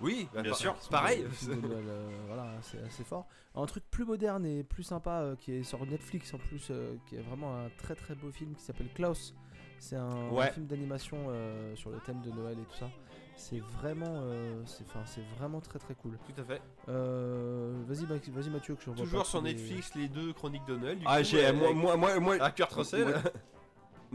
Oui, 0.00 0.28
bah, 0.34 0.42
Bien 0.42 0.50
par- 0.52 0.58
sûr. 0.58 0.74
Pareil. 0.90 1.24
Noël, 1.48 1.84
euh, 1.88 2.08
voilà, 2.26 2.52
c'est 2.62 2.82
assez 2.82 3.04
fort. 3.04 3.26
Un 3.54 3.64
truc 3.66 3.84
plus 3.90 4.04
moderne 4.04 4.44
et 4.44 4.62
plus 4.62 4.82
sympa 4.82 5.20
euh, 5.22 5.36
qui 5.36 5.52
est 5.52 5.62
sur 5.62 5.84
Netflix 5.86 6.34
en 6.34 6.38
plus, 6.38 6.68
euh, 6.70 6.96
qui 7.06 7.16
est 7.16 7.22
vraiment 7.22 7.56
un 7.56 7.68
très 7.78 7.94
très 7.94 8.14
beau 8.14 8.30
film 8.30 8.54
qui 8.54 8.62
s'appelle 8.62 8.88
Klaus. 8.94 9.34
C'est 9.78 9.96
un, 9.96 10.28
Ouais. 10.30 10.48
un 10.48 10.52
film 10.52 10.66
d'animation 10.66 11.26
euh, 11.28 11.74
sur 11.76 11.90
le 11.90 11.98
thème 12.00 12.20
de 12.22 12.30
Noël 12.30 12.58
et 12.58 12.64
tout 12.64 12.76
ça. 12.78 12.90
C'est 13.38 13.60
vraiment, 13.60 14.06
euh, 14.22 14.62
c'est, 14.64 14.84
enfin, 14.86 15.00
c'est 15.04 15.20
vraiment 15.38 15.60
très 15.60 15.78
très 15.78 15.94
cool. 15.94 16.18
Tout 16.34 16.40
à 16.40 16.44
fait. 16.44 16.62
Euh, 16.88 17.74
vas-y, 17.86 18.06
Max- 18.06 18.28
vas-y 18.30 18.48
Mathieu 18.50 18.74
que 18.74 18.82
je 18.82 18.88
revois 18.90 19.04
Toujours 19.04 19.26
sur 19.26 19.42
les- 19.42 19.52
Netflix, 19.54 19.94
les 19.94 20.08
deux 20.08 20.32
chroniques 20.32 20.64
de 20.66 20.76
Noël. 20.76 20.98
du 20.98 21.04
Ah 21.06 21.22
j'ai 21.22 21.52
moi 21.52 21.72
moi 21.74 21.96
moi, 21.96 22.18
moi- 22.20 22.50
Kurt 22.50 22.72
Russell. 22.72 23.14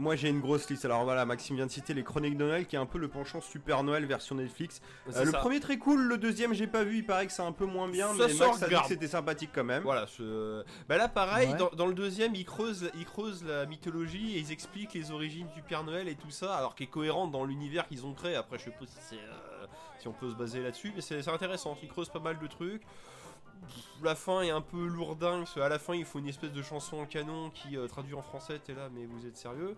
Moi- 0.02 0.16
j'ai 0.16 0.28
une 0.28 0.40
grosse 0.40 0.68
liste. 0.68 0.84
Alors 0.84 1.04
voilà, 1.04 1.24
Maxime 1.24 1.56
vient 1.56 1.66
de 1.66 1.70
citer 1.70 1.94
les 1.94 2.02
Chroniques 2.02 2.36
de 2.36 2.44
Noël 2.44 2.66
qui 2.66 2.76
est 2.76 2.78
un 2.78 2.86
peu 2.86 2.98
le 2.98 3.08
penchant 3.08 3.40
Super 3.40 3.82
Noël 3.82 4.04
version 4.04 4.34
Netflix. 4.34 4.80
Euh, 5.16 5.24
le 5.24 5.32
premier 5.32 5.60
très 5.60 5.78
cool, 5.78 6.02
le 6.02 6.18
deuxième 6.18 6.52
j'ai 6.54 6.66
pas 6.66 6.84
vu, 6.84 6.98
il 6.98 7.06
paraît 7.06 7.26
que 7.26 7.32
c'est 7.32 7.42
un 7.42 7.52
peu 7.52 7.64
moins 7.66 7.88
bien, 7.88 8.08
Ça 8.08 8.26
mais 8.26 8.32
se 8.34 8.38
Max 8.38 8.62
a 8.62 8.68
dit 8.68 8.74
que 8.74 8.86
c'était 8.88 9.08
sympathique 9.08 9.50
quand 9.54 9.64
même. 9.64 9.82
Voilà, 9.82 10.06
je... 10.18 10.62
bah 10.88 10.96
là 10.96 11.08
pareil, 11.08 11.50
Ouais. 11.50 11.56
dans, 11.56 11.70
dans 11.70 11.86
le 11.86 11.94
deuxième, 11.94 12.34
ils 12.34 12.44
creusent, 12.44 12.90
ils 12.94 13.04
creusent 13.04 13.44
la 13.44 13.66
mythologie 13.66 14.36
et 14.36 14.40
ils 14.40 14.52
expliquent 14.52 14.94
les 14.94 15.10
origines 15.10 15.48
du 15.54 15.62
Père 15.62 15.84
Noël 15.84 16.08
et 16.08 16.14
tout 16.14 16.30
ça, 16.30 16.54
alors 16.56 16.74
qui 16.74 16.82
est 16.84 16.88
cohérente 16.88 17.30
dans 17.30 17.44
l'univers 17.44 17.86
qu'ils 17.88 18.04
ont 18.04 18.12
créé. 18.12 18.34
Après, 18.34 18.58
je 18.58 18.64
sais 18.64 18.70
pas 18.70 18.84
si, 18.86 18.96
c'est, 19.08 19.16
euh, 19.16 19.66
si 20.00 20.08
on 20.08 20.12
peut 20.12 20.30
se 20.30 20.34
baser 20.34 20.60
là-dessus, 20.62 20.92
mais 20.94 21.00
c'est 21.00 21.26
intéressant. 21.28 21.76
Ils 21.82 21.88
creusent 21.88 22.08
pas 22.10 22.18
mal 22.20 22.38
de 22.38 22.46
trucs. 22.46 22.82
La 24.02 24.14
fin 24.14 24.42
est 24.42 24.50
un 24.50 24.60
peu 24.60 24.84
lourdingue, 24.86 25.40
parce 25.44 25.54
qu'à 25.54 25.68
la 25.68 25.78
fin, 25.78 25.94
il 25.94 26.04
faut 26.04 26.18
une 26.18 26.28
espèce 26.28 26.52
de 26.52 26.62
chanson 26.62 26.98
en 26.98 27.06
canon 27.06 27.50
qui 27.50 27.76
euh, 27.76 27.86
traduit 27.86 28.14
en 28.14 28.22
français. 28.22 28.58
T'es 28.58 28.74
là, 28.74 28.88
mais 28.92 29.04
vous 29.06 29.26
êtes 29.26 29.36
sérieux 29.36 29.76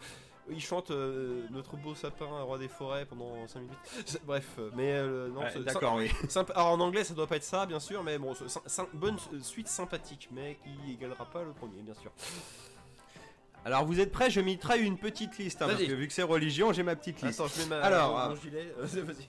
Ils 0.49 0.63
chantent 0.63 0.91
euh, 0.91 1.47
Notre 1.51 1.77
beau 1.77 1.95
sapin, 1.95 2.27
roi 2.27 2.59
des 2.59 2.69
forêts 2.69 3.05
pendant 3.05 3.47
5 3.47 3.61
minutes. 3.61 4.21
Bref, 4.25 4.47
euh, 4.59 4.71
mais 4.75 4.93
euh, 4.93 5.29
non, 5.29 5.43
Ouais, 5.43 5.53
D'accord, 5.65 5.97
oui. 5.97 6.11
Alors 6.55 6.69
en 6.69 6.81
anglais 6.81 7.05
ça 7.05 7.13
doit 7.15 7.27
pas 7.27 7.37
être 7.37 7.45
ça 7.45 7.67
bien 7.67 7.81
sûr 7.81 8.03
mais 8.03 8.19
bon 8.19 8.35
bonne 8.95 9.17
suite 9.43 9.69
sympathique 9.69 10.29
mais 10.33 10.59
qui 10.63 10.93
égalera 10.93 11.25
pas 11.27 11.43
le 11.43 11.53
premier 11.53 11.83
bien 11.83 11.95
sûr. 11.95 12.11
Alors 13.65 13.85
vous 13.87 14.01
êtes 14.01 14.13
prêts? 14.13 14.31
Je 14.31 14.41
mitraille 14.41 14.83
une 14.83 14.99
petite 14.99 15.39
liste, 15.39 15.63
hein, 15.63 15.69
parce 15.69 15.83
que 15.83 15.93
vu 15.93 16.07
que 16.07 16.13
c'est 16.13 16.23
religion, 16.23 16.73
j'ai 16.73 16.83
ma 16.83 16.97
petite 16.97 17.23
liste. 17.23 17.41
Attends 17.41 17.51
je 17.55 17.63
mets 17.63 17.69
ma, 17.69 17.81
Alors, 17.81 18.19
mon, 18.19 18.29
mon 18.31 18.37
gilet. 18.37 18.75
Vas-y. 18.79 19.29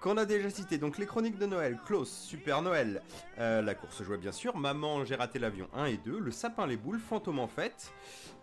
Qu'on 0.00 0.16
a 0.16 0.24
déjà 0.24 0.50
cité. 0.50 0.78
Donc 0.78 0.98
les 0.98 1.06
chroniques 1.06 1.38
de 1.38 1.46
Noël, 1.46 1.78
Klaus, 1.86 2.10
Super 2.10 2.62
Noël, 2.62 3.02
euh, 3.38 3.62
la 3.62 3.74
course 3.74 4.02
jouée 4.02 4.16
bien 4.16 4.32
sûr, 4.32 4.56
Maman, 4.56 5.04
j'ai 5.04 5.14
raté 5.14 5.38
l'avion 5.38 5.68
1 5.74 5.86
et 5.86 5.96
2, 5.98 6.18
le 6.18 6.30
sapin, 6.30 6.66
les 6.66 6.76
boules, 6.76 6.98
fantôme 6.98 7.38
en 7.38 7.48
fête. 7.48 7.92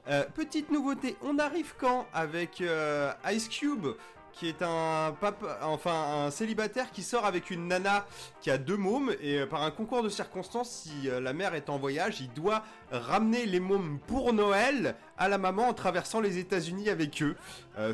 Euh, 0.08 0.24
petite 0.36 0.72
nouveauté, 0.72 1.18
on 1.22 1.38
arrive 1.40 1.74
quand 1.78 2.06
avec 2.14 2.62
euh, 2.62 3.12
Ice 3.32 3.50
Cube 3.50 3.88
qui 4.34 4.48
est 4.48 4.62
un 4.62 5.16
pape, 5.20 5.44
enfin 5.64 6.26
un 6.26 6.30
célibataire 6.30 6.92
qui 6.92 7.02
sort 7.02 7.26
avec 7.26 7.50
une 7.50 7.70
nana 7.70 8.06
qui 8.40 8.52
a 8.52 8.60
deux 8.60 8.78
mômes 8.78 9.12
et 9.20 9.48
par 9.48 9.64
un 9.64 9.72
concours 9.72 10.04
de 10.04 10.10
circonstances, 10.10 10.70
si 10.70 11.10
la 11.10 11.34
mère 11.34 11.56
est 11.56 11.72
en 11.72 11.80
voyage, 11.80 12.22
il 12.22 12.32
doit 12.34 12.64
ramener 12.92 13.48
les 13.48 13.60
mômes 13.60 13.98
pour 14.06 14.34
Noël 14.34 14.94
à 15.18 15.28
la 15.28 15.40
maman 15.40 15.68
en 15.68 15.74
traversant 15.74 16.22
les 16.22 16.38
États-Unis 16.38 16.92
avec 16.92 17.24
eux. 17.24 17.36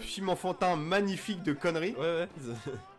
Film 0.02 0.28
enfantin 0.28 0.76
magnifique 0.76 1.44
de 1.44 1.54
conneries. 1.54 1.96
Ouais, 1.98 2.28
ouais. 2.28 2.28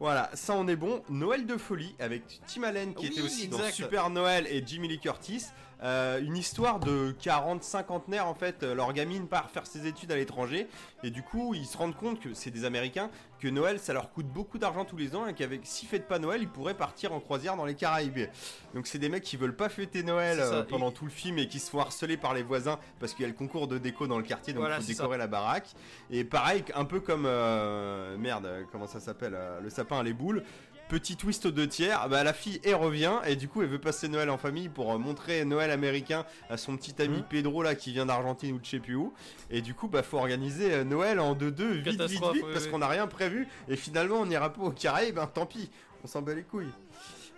Voilà, 0.00 0.30
ça 0.32 0.54
on 0.54 0.66
est 0.66 0.76
bon. 0.76 1.02
Noël 1.10 1.46
de 1.46 1.58
folie 1.58 1.94
avec 1.98 2.40
Tim 2.46 2.62
Allen 2.62 2.94
qui 2.94 3.06
Oui, 3.06 3.12
était 3.12 3.20
aussi 3.20 3.48
dans. 3.48 3.58
Super 3.70 4.08
Noël 4.08 4.46
et 4.48 4.62
Jimmy 4.66 4.88
Lee 4.88 4.98
Curtis. 4.98 5.44
Euh, 5.82 6.20
une 6.20 6.36
histoire 6.36 6.78
de 6.78 7.12
40 7.22 7.62
cinquantenaires 7.62 8.26
en 8.26 8.34
fait. 8.34 8.62
Euh, 8.62 8.74
Leur 8.74 8.92
gamine 8.92 9.26
part 9.28 9.48
faire 9.50 9.66
ses 9.66 9.86
études 9.86 10.12
à 10.12 10.16
l'étranger 10.16 10.66
et 11.02 11.10
du 11.10 11.22
coup 11.22 11.54
ils 11.54 11.64
se 11.64 11.78
rendent 11.78 11.96
compte 11.96 12.20
que 12.20 12.34
c'est 12.34 12.50
des 12.50 12.66
Américains 12.66 13.10
que 13.38 13.48
Noël 13.48 13.78
ça 13.78 13.94
leur 13.94 14.10
coûte 14.12 14.26
beaucoup 14.26 14.58
d'argent 14.58 14.84
tous 14.84 14.98
les 14.98 15.16
ans 15.16 15.26
et 15.26 15.32
qu'avec 15.32 15.62
s'ils 15.64 15.88
fêtent 15.88 16.06
pas 16.06 16.18
Noël 16.18 16.42
ils 16.42 16.48
pourraient 16.48 16.74
partir 16.76 17.14
en 17.14 17.20
croisière 17.20 17.56
dans 17.56 17.64
les 17.64 17.74
Caraïbes. 17.74 18.28
Donc 18.74 18.86
c'est 18.86 18.98
des 18.98 19.08
mecs 19.08 19.22
qui 19.22 19.38
veulent 19.38 19.56
pas 19.56 19.70
fêter 19.70 20.02
Noël 20.02 20.38
euh, 20.40 20.62
pendant 20.64 20.90
et- 20.90 20.94
tout 20.94 21.06
le 21.06 21.10
film 21.10 21.38
et 21.38 21.48
qui 21.48 21.58
se 21.58 21.70
font 21.70 21.80
harceler 21.80 22.18
par 22.18 22.34
les 22.34 22.42
voisins 22.42 22.78
parce 22.98 23.14
qu'il 23.14 23.22
y 23.22 23.24
a 23.24 23.28
le 23.28 23.34
concours 23.34 23.66
de 23.66 23.78
déco 23.78 24.06
dans 24.06 24.18
le 24.18 24.24
quartier 24.24 24.52
donc 24.52 24.60
il 24.60 24.66
Voilà, 24.66 24.80
faut 24.82 24.86
décorer 24.86 25.16
la 25.16 25.26
baraque. 25.28 25.68
Et 26.10 26.24
pareil, 26.24 26.62
un 26.74 26.84
peu 26.84 27.00
comme. 27.00 27.24
euh, 27.26 28.16
merde, 28.18 28.66
comment 28.70 28.86
ça 28.86 29.00
s'appelle 29.00 29.36
Le 29.62 29.70
sapin 29.70 29.98
à 30.00 30.02
les 30.02 30.12
boules. 30.12 30.44
Petit 30.90 31.14
twist 31.16 31.46
aux 31.46 31.52
deux 31.52 31.68
tiers, 31.68 32.08
bah 32.08 32.24
la 32.24 32.32
fille 32.32 32.60
elle 32.64 32.74
revient 32.74 33.20
et 33.24 33.36
du 33.36 33.46
coup 33.46 33.62
elle 33.62 33.68
veut 33.68 33.78
passer 33.78 34.08
Noël 34.08 34.28
en 34.28 34.38
famille 34.38 34.68
pour 34.68 34.92
euh, 34.92 34.98
montrer 34.98 35.44
Noël 35.44 35.70
américain 35.70 36.26
à 36.48 36.56
son 36.56 36.76
petit 36.76 37.00
ami 37.00 37.18
Mhm. 37.18 37.24
Pedro 37.30 37.62
là 37.62 37.76
qui 37.76 37.92
vient 37.92 38.06
d'Argentine 38.06 38.56
ou 38.56 38.58
de 38.58 38.64
je 38.64 38.70
sais 38.70 38.80
plus 38.80 38.96
où. 38.96 39.14
Et 39.50 39.62
du 39.62 39.72
coup 39.72 39.86
bah 39.86 40.02
faut 40.02 40.18
organiser 40.18 40.74
euh, 40.74 40.84
Noël 40.84 41.20
en 41.20 41.36
2-2 41.36 41.70
vite 41.80 42.00
vite 42.00 42.02
vite 42.10 42.22
oui, 42.32 42.42
parce 42.52 42.64
oui. 42.64 42.70
qu'on 42.72 42.78
n'a 42.78 42.88
rien 42.88 43.06
prévu 43.06 43.46
et 43.68 43.76
finalement 43.76 44.16
on 44.16 44.26
n'ira 44.26 44.52
pas 44.52 44.62
au 44.62 44.72
Caraïbes, 44.72 45.14
ben 45.14 45.28
tant 45.28 45.46
pis, 45.46 45.70
on 46.02 46.08
s'en 46.08 46.22
bat 46.22 46.34
les 46.34 46.42
couilles. 46.42 46.66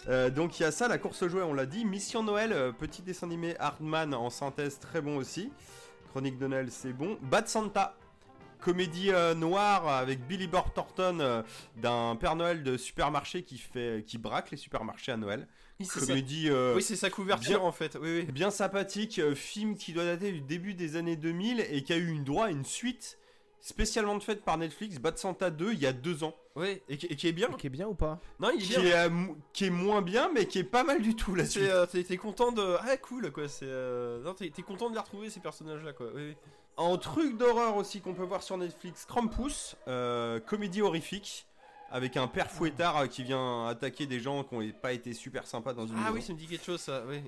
Euh, 0.09 0.31
donc 0.31 0.59
il 0.59 0.63
y 0.63 0.67
a 0.67 0.71
ça, 0.73 0.89
la 0.89 0.97
course 0.97 1.29
jouée, 1.29 1.43
on 1.43 1.53
l'a 1.53 1.67
dit. 1.67 1.85
Mission 1.85 2.23
Noël, 2.23 2.53
euh, 2.55 2.73
petit 2.73 3.03
dessin 3.03 3.27
animé 3.27 3.55
Hardman 3.61 4.15
en 4.15 4.31
synthèse, 4.31 4.79
très 4.81 5.03
bon 5.03 5.17
aussi. 5.19 5.53
Chronique 6.11 6.39
de 6.39 6.47
Noël, 6.47 6.69
c'est 6.71 6.93
bon. 6.95 7.19
Bad 7.23 7.49
Santa, 7.49 7.95
comédie 8.63 9.11
euh, 9.11 9.35
noire 9.35 9.89
avec 9.89 10.27
Billy 10.27 10.47
Bob 10.47 10.65
Thornton 10.75 11.19
euh, 11.21 11.43
d'un 11.77 12.17
Père 12.17 12.37
Noël 12.37 12.63
de 12.63 12.77
supermarché 12.77 13.43
qui 13.43 13.59
fait, 13.59 14.05
qui 14.07 14.19
braque 14.19 14.51
les 14.51 14.57
supermarchés 14.57 15.13
à 15.13 15.17
Noël. 15.17 15.49
Oui, 15.81 15.87
c'est 15.87 16.01
ça. 16.01 16.07
Comédie 16.07 16.49
euh, 16.51 16.75
Oui, 16.77 16.83
c'est 16.83 16.97
sa 16.97 17.11
couverture 17.11 17.59
bien- 17.59 17.69
en 17.69 17.73
fait. 17.73 17.99
Oui, 18.01 18.21
oui. 18.27 18.33
bien 18.33 18.51
sympathique, 18.51 19.19
euh, 19.19 19.35
film 19.35 19.77
qui 19.77 19.93
doit 19.93 20.05
dater 20.05 20.31
du 20.33 20.41
début 20.41 20.75
des 20.75 20.97
années 20.97 21.17
2000 21.17 21.61
et 21.71 21.83
qui 21.83 21.93
a 21.93 21.97
eu 21.97 22.09
une 22.09 22.25
droit 22.25 22.47
à 22.47 22.51
une 22.51 22.65
suite 22.65 23.19
spécialement 23.61 24.19
faite 24.19 24.43
par 24.45 24.59
Netflix, 24.59 24.99
Bad 24.99 25.19
Santa 25.19 25.51
2, 25.51 25.73
il 25.73 25.79
y 25.79 25.87
a 25.87 25.93
deux 25.93 26.25
ans. 26.25 26.35
Oui, 26.57 26.81
et 26.89 26.97
qui, 26.99 27.07
et 27.07 27.17
qui 27.17 27.29
est 27.29 27.33
bien. 27.33 27.49
Qui 27.49 27.69
est 27.69 27.71
bien 27.71 27.87
ou 27.87 27.95
pas? 27.95 28.21
Non, 28.41 28.51
il 28.51 28.57
est 28.63 28.67
Qui 28.67 28.81
bien. 28.81 28.83
est, 28.91 29.09
euh, 29.09 29.27
qui 29.53 29.65
est 29.67 29.71
moins 29.71 30.03
bien, 30.03 30.31
mais 30.35 30.47
qui 30.47 30.59
est 30.59 30.65
pas 30.65 30.83
mal 30.85 31.01
du 31.01 31.15
tout 31.17 31.35
la 31.35 31.45
C'est, 31.45 31.61
suite. 31.61 31.71
euh, 31.71 31.87
T'es 31.87 32.17
content 32.17 32.53
de. 32.53 32.77
Ah, 32.81 32.97
cool 32.97 33.31
quoi. 33.33 33.49
C'est. 33.49 33.65
euh, 33.67 34.21
Non, 34.23 34.35
t'es 34.35 34.51
t'es 34.51 34.63
content 34.63 34.89
de 34.91 34.95
les 34.95 35.01
retrouver 35.01 35.31
ces 35.31 35.41
personnages 35.41 35.83
là 35.85 35.93
quoi. 35.93 36.09
Oui, 36.15 36.23
oui. 36.29 36.37
En 36.77 36.97
truc 36.97 37.37
d'horreur 37.37 37.77
aussi 37.77 38.01
qu'on 38.01 38.15
peut 38.15 38.23
voir 38.25 38.43
sur 38.43 38.57
Netflix, 38.57 39.05
Krampus, 39.05 39.77
euh, 39.89 40.41
comédie 40.41 40.81
horrifique, 40.83 41.47
avec 41.91 42.17
un 42.17 42.27
père 42.27 42.51
fouettard 42.51 42.97
euh, 42.97 43.07
qui 43.07 43.23
vient 43.23 43.67
attaquer 43.67 44.07
des 44.07 44.21
gens 44.21 44.43
qui 44.45 44.55
n'ont 44.55 44.71
pas 44.81 44.93
été 44.93 45.13
super 45.13 45.47
sympas 45.47 45.75
dans 45.75 45.87
une 45.87 45.95
Ah 45.99 46.05
maison. 46.05 46.15
oui, 46.15 46.23
ça 46.23 46.33
me 46.33 46.39
dit 46.39 46.47
quelque 46.47 46.65
chose 46.65 46.81
ça. 46.81 47.05
Oui. 47.07 47.21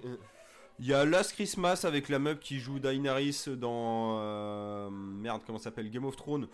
Il 0.81 0.87
y 0.87 0.95
a 0.95 1.05
Last 1.05 1.33
Christmas 1.35 1.83
avec 1.85 2.09
la 2.09 2.19
meuf 2.19 2.41
qui 2.41 2.59
joue 2.59 2.79
Daenerys 2.81 3.45
dans... 3.57 4.19
euh, 4.21 4.89
merde, 4.91 5.43
comment 5.47 5.59
ça 5.59 5.65
s'appelle 5.65 5.91
Game 5.91 6.05
of 6.07 6.17
Thrones, 6.17 6.49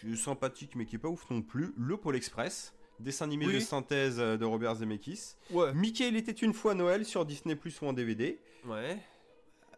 qui 0.00 0.12
est 0.14 0.16
sympathique 0.16 0.72
mais 0.74 0.86
qui 0.86 0.96
est 0.96 0.98
pas 0.98 1.08
ouf 1.08 1.28
non 1.30 1.42
plus. 1.42 1.72
Le 1.76 1.96
Pôle 1.98 2.16
Express, 2.16 2.72
dessin 2.98 3.26
animé 3.26 3.46
Oui. 3.46 3.54
de 3.54 3.60
synthèse 3.60 4.16
de 4.16 4.44
Robert 4.44 4.76
Zemeckis. 4.76 5.34
Ouais. 5.50 5.72
Mickey, 5.74 6.08
il 6.08 6.16
était 6.16 6.32
une 6.32 6.54
fois 6.54 6.74
Noël 6.74 7.04
sur 7.04 7.24
Disney 7.26 7.54
Plus 7.54 7.80
ou 7.82 7.86
en 7.86 7.92
DVD. 7.92 8.40
Ouais. 8.66 8.98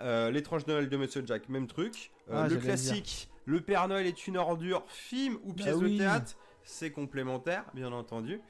Euh, 0.00 0.30
L'étrange 0.30 0.66
Noël 0.66 0.88
de 0.88 0.96
Monsieur 0.96 1.22
Jack, 1.26 1.48
même 1.48 1.66
truc. 1.66 2.10
Euh, 2.30 2.42
Ah, 2.44 2.48
le 2.48 2.56
classique, 2.56 3.28
Le 3.44 3.60
Père 3.60 3.86
Noël 3.88 4.06
est 4.06 4.26
une 4.26 4.36
ordure, 4.36 4.84
film 4.88 5.38
ou 5.44 5.52
pièce 5.52 5.68
Ah 5.72 5.76
oui. 5.76 5.92
de 5.94 5.98
théâtre, 5.98 6.36
c'est 6.64 6.90
complémentaire, 6.90 7.64
bien 7.74 7.92
entendu. 7.92 8.40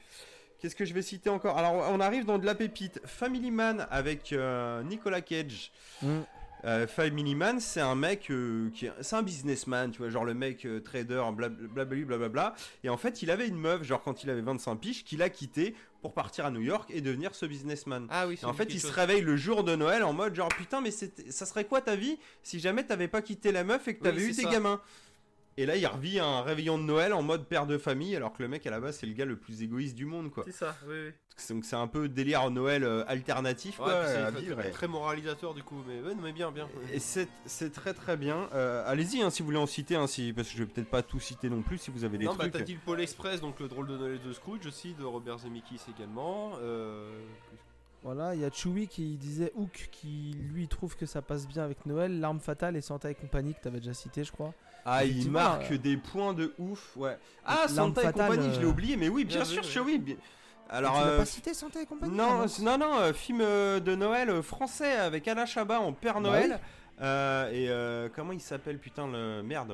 Qu'est-ce 0.59 0.75
que 0.75 0.85
je 0.85 0.93
vais 0.93 1.03
citer 1.03 1.29
encore? 1.29 1.57
Alors, 1.57 1.87
on 1.91 1.99
arrive 1.99 2.25
dans 2.25 2.39
de 2.39 2.45
la 2.45 2.55
pépite. 2.55 2.99
Family 3.05 3.51
Man 3.51 3.85
avec 3.91 4.33
euh, 4.33 4.81
Nicolas 4.83 5.21
Cage. 5.21 5.71
Mm. 6.01 6.21
Euh, 6.67 6.85
Family 6.85 7.33
Man, 7.33 7.61
c'est 7.61 7.79
un 7.79 7.95
mec 7.95 8.29
euh, 8.29 8.69
qui 8.73 8.87
est, 8.87 8.91
c'est 9.01 9.15
un 9.15 9.23
businessman, 9.23 9.89
tu 9.89 9.99
vois, 9.99 10.09
genre 10.09 10.25
le 10.25 10.33
mec 10.33 10.65
euh, 10.65 10.81
trader, 10.81 11.23
blablabla, 11.33 11.85
blablabla. 12.05 12.55
Et 12.83 12.89
en 12.89 12.97
fait, 12.97 13.21
il 13.21 13.31
avait 13.31 13.47
une 13.47 13.57
meuf, 13.57 13.83
genre 13.83 14.03
quand 14.03 14.23
il 14.25 14.29
avait 14.29 14.41
25 14.41 14.75
piges, 14.75 15.03
qu'il 15.05 15.21
a 15.21 15.29
quitté 15.29 15.75
pour 16.01 16.13
partir 16.13 16.45
à 16.45 16.51
New 16.51 16.59
York 16.61 16.89
et 16.93 16.99
devenir 16.99 17.35
ce 17.35 17.45
businessman. 17.45 18.07
Ah 18.09 18.27
oui, 18.27 18.37
Et 18.41 18.45
en 18.45 18.51
fait, 18.53 18.65
il 18.73 18.81
se 18.81 18.91
réveille 18.91 19.21
le 19.21 19.37
jour 19.37 19.63
de 19.63 19.75
Noël 19.77 20.03
en 20.03 20.11
mode 20.11 20.35
genre 20.35 20.49
putain, 20.49 20.81
mais 20.81 20.91
c'était- 20.91 21.31
ça 21.31 21.45
serait 21.45 21.63
quoi 21.65 21.79
ta 21.79 21.95
vie 21.95 22.19
si 22.43 22.59
jamais 22.59 22.83
t'avais 22.83 23.07
pas 23.07 23.21
quitté 23.21 23.53
la 23.53 23.63
meuf 23.63 23.87
et 23.87 23.93
que 23.95 23.99
Oui, 23.99 24.03
t'avais 24.03 24.23
eu 24.23 24.33
tes 24.35 24.41
ça. 24.43 24.51
gamins? 24.51 24.81
Et 25.59 25.65
là, 25.65 25.75
il 25.75 25.85
revit 25.87 26.19
un 26.19 26.41
réveillon 26.41 26.77
de 26.77 26.83
Noël 26.83 27.13
en 27.13 27.23
mode 27.23 27.45
père 27.47 27.65
de 27.65 27.79
famille, 27.79 28.15
alors 28.15 28.31
que 28.31 28.43
le 28.43 28.47
mec 28.49 28.67
à 28.67 28.69
la 28.69 28.79
base 28.79 28.97
c'est 28.97 29.07
le 29.07 29.13
gars 29.13 29.25
le 29.25 29.37
plus 29.37 29.63
égoïste 29.63 29.95
du 29.95 30.05
monde 30.05 30.29
quoi. 30.29 30.43
C'est 30.45 30.51
ça, 30.51 30.75
oui, 30.87 30.93
oui. 31.07 31.11
Donc 31.49 31.65
c'est 31.65 31.75
un 31.75 31.87
peu 31.87 32.07
délire 32.09 32.49
Noël 32.51 32.83
euh, 32.83 33.03
alternatif 33.07 33.77
quoi 33.77 33.87
Ouais, 33.87 33.93
à 34.15 34.31
très- 34.31 34.41
vivre. 34.41 34.57
très, 34.57 34.69
et- 34.69 34.71
très 34.71 34.87
moralisateur 34.87 35.53
du 35.55 35.63
coup, 35.63 35.83
mais 35.87 35.99
ouais, 36.01 36.13
non, 36.13 36.21
mais 36.21 36.31
bien, 36.31 36.51
bien. 36.51 36.67
Et 36.93 36.99
c'est 36.99 37.27
très 37.73 37.93
très 37.95 38.17
bien. 38.17 38.49
Euh, 38.53 38.83
Allez-y 38.87 39.21
hein, 39.23 39.29
si 39.31 39.41
vous 39.41 39.47
voulez 39.47 39.57
en 39.57 39.65
citer, 39.65 39.95
hein, 39.95 40.05
si, 40.05 40.31
parce 40.31 40.47
que 40.49 40.53
je 40.57 40.63
vais 40.63 40.69
peut-être 40.69 40.89
pas 40.89 41.01
tout 41.01 41.19
citer 41.19 41.49
non 41.49 41.63
plus 41.63 41.79
si 41.79 41.89
vous 41.89 42.03
avez 42.03 42.17
des 42.19 42.25
non, 42.25 42.33
bah 42.35 42.43
trucs. 42.43 42.53
t'as 42.53 42.61
dit 42.61 42.73
le 42.75 42.79
Pôle 42.79 43.01
Express, 43.01 43.41
donc 43.41 43.59
le 43.59 43.67
drôle 43.67 43.87
de 43.87 43.97
Noël 43.97 44.19
de 44.23 44.33
Scrooge 44.33 44.65
aussi, 44.67 44.93
de 44.93 45.03
Robert 45.03 45.39
Zemeckis 45.39 45.81
également. 45.95 46.51
Euh... 46.61 47.09
Voilà, 48.03 48.35
il 48.35 48.41
y 48.41 48.45
a 48.45 48.51
Chewie 48.51 48.87
qui 48.87 49.15
disait 49.17 49.51
Hook 49.55 49.89
qui 49.91 50.35
lui 50.53 50.67
trouve 50.67 50.95
que 50.95 51.05
ça 51.07 51.21
passe 51.23 51.47
bien 51.47 51.63
avec 51.63 51.85
Noël, 51.87 52.19
L'arme 52.19 52.39
fatale 52.39 52.77
et 52.77 52.81
Santa 52.81 53.09
et 53.09 53.15
compagnie 53.15 53.53
que 53.55 53.59
t'avais 53.61 53.79
déjà 53.79 53.93
cité, 53.95 54.23
je 54.23 54.31
crois. 54.31 54.53
Ah, 54.89 55.03
il 55.03 55.29
marque 55.29 55.71
euh, 55.73 55.77
des 55.77 55.97
points 55.97 56.33
de 56.33 56.53
ouf, 56.57 56.95
ouais. 56.95 57.17
Ah, 57.45 57.67
Santa 57.67 58.09
et 58.09 58.13
compagnie, 58.13 58.53
je 58.53 58.59
l'ai 58.59 58.65
euh, 58.65 58.69
oublié, 58.69 58.95
mais 58.95 59.09
oui, 59.09 59.25
bien 59.25 59.43
bien 59.43 59.61
sûr, 59.61 59.85
ouais. 59.85 59.91
oui. 59.93 59.97
bien- 59.99 60.15
Alors, 60.69 60.95
tu 61.01 61.07
euh, 61.07 61.17
pas 61.17 61.25
cité 61.25 61.53
Santa 61.53 61.81
et 61.81 61.85
compagnie 61.85 62.15
non, 62.15 62.45
non, 62.61 62.77
non, 62.77 62.95
euh, 62.99 63.11
film 63.13 63.39
de 63.39 63.95
Noël 63.95 64.41
français 64.41 64.93
avec 64.95 65.27
Alain 65.27 65.45
Chabat 65.45 65.79
en 65.81 65.91
Père 65.91 66.15
Bah 66.15 66.21
Noël. 66.21 66.59
Euh, 67.01 67.51
et 67.51 67.69
euh, 67.69 68.09
comment 68.15 68.31
il 68.31 68.39
s'appelle, 68.41 68.79
putain, 68.79 69.07
le 69.07 69.41
merde 69.43 69.73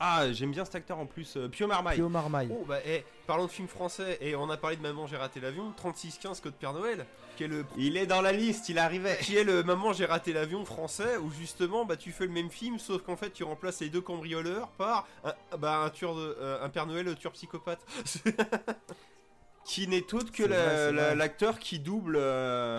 Ah, 0.00 0.32
j'aime 0.32 0.52
bien 0.52 0.64
cet 0.64 0.76
acteur 0.76 0.98
en 0.98 1.06
plus, 1.06 1.36
euh, 1.36 1.48
Pio 1.48 1.66
Marmaille. 1.66 1.96
Pio 1.96 2.08
Marmaille. 2.08 2.48
Oh, 2.52 2.64
bah, 2.68 2.78
eh, 2.86 3.04
parlons 3.26 3.46
de 3.46 3.50
films 3.50 3.66
français, 3.66 4.16
et 4.20 4.36
on 4.36 4.48
a 4.48 4.56
parlé 4.56 4.76
de 4.76 4.82
Maman, 4.82 5.06
j'ai 5.08 5.16
raté 5.16 5.40
l'avion, 5.40 5.72
3615 5.76 6.40
Code 6.40 6.54
Père 6.54 6.72
Noël, 6.72 7.04
qui 7.36 7.44
est 7.44 7.48
le 7.48 7.64
Il 7.76 7.96
est 7.96 8.06
dans 8.06 8.22
la 8.22 8.30
liste, 8.32 8.68
il 8.68 8.78
arrivait. 8.78 9.18
qui 9.20 9.36
est 9.36 9.42
le 9.44 9.64
Maman 9.64 9.92
j'ai 9.92 10.04
raté 10.06 10.32
l'avion 10.32 10.64
français 10.64 11.16
où 11.16 11.30
justement 11.32 11.84
bah 11.84 11.96
tu 11.96 12.12
fais 12.12 12.26
le 12.26 12.32
même 12.32 12.50
film 12.50 12.78
sauf 12.78 13.02
qu'en 13.02 13.16
fait 13.16 13.30
tu 13.30 13.44
remplaces 13.44 13.80
les 13.80 13.90
deux 13.90 14.00
cambrioleurs 14.00 14.68
par 14.70 15.06
un, 15.24 15.32
bah, 15.56 15.78
un 15.84 15.90
tueur 15.90 16.14
de 16.14 16.36
euh, 16.40 16.64
un 16.64 16.68
Père 16.68 16.86
Noël 16.86 17.14
tueur 17.16 17.32
psychopathe. 17.32 17.84
Qui 19.68 19.86
n'est 19.86 20.14
autre 20.14 20.32
que 20.32 20.44
la- 20.44 21.14
l'acteur 21.14 21.58
qui 21.58 21.78
double. 21.78 22.16
euh, 22.16 22.20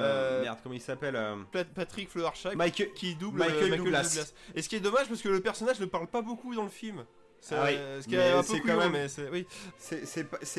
Euh, 0.02 0.42
Merde, 0.42 0.58
comment 0.64 0.74
il 0.74 0.82
s'appelle 0.82 1.16
euh, 1.16 1.36
Pat- 1.52 1.68
Patrick 1.72 2.10
Fleurshack 2.10 2.56
Michael. 2.56 2.94
qui 2.94 3.14
double 3.14 3.38
Michael 3.38 3.74
euh, 3.74 3.78
Douglas. 3.78 4.34
Et 4.56 4.64
ce 4.64 4.68
qui 4.70 4.76
est 4.76 4.80
dommage 4.80 5.08
parce 5.08 5.22
que 5.22 5.30
le 5.30 5.40
personnage 5.40 5.80
ne 5.80 5.86
parle 5.86 6.08
pas 6.08 6.24
beaucoup 6.24 6.56
dans 6.56 6.64
le 6.64 6.70
film. 6.70 7.06
C'est 7.42 7.56
Ah 7.56 7.64
oui, 7.66 7.74
ce 8.02 8.58
quand 8.68 8.78
même- 8.78 8.92
mais 8.92 9.08
c'est 9.08 9.30
oui, 9.30 9.46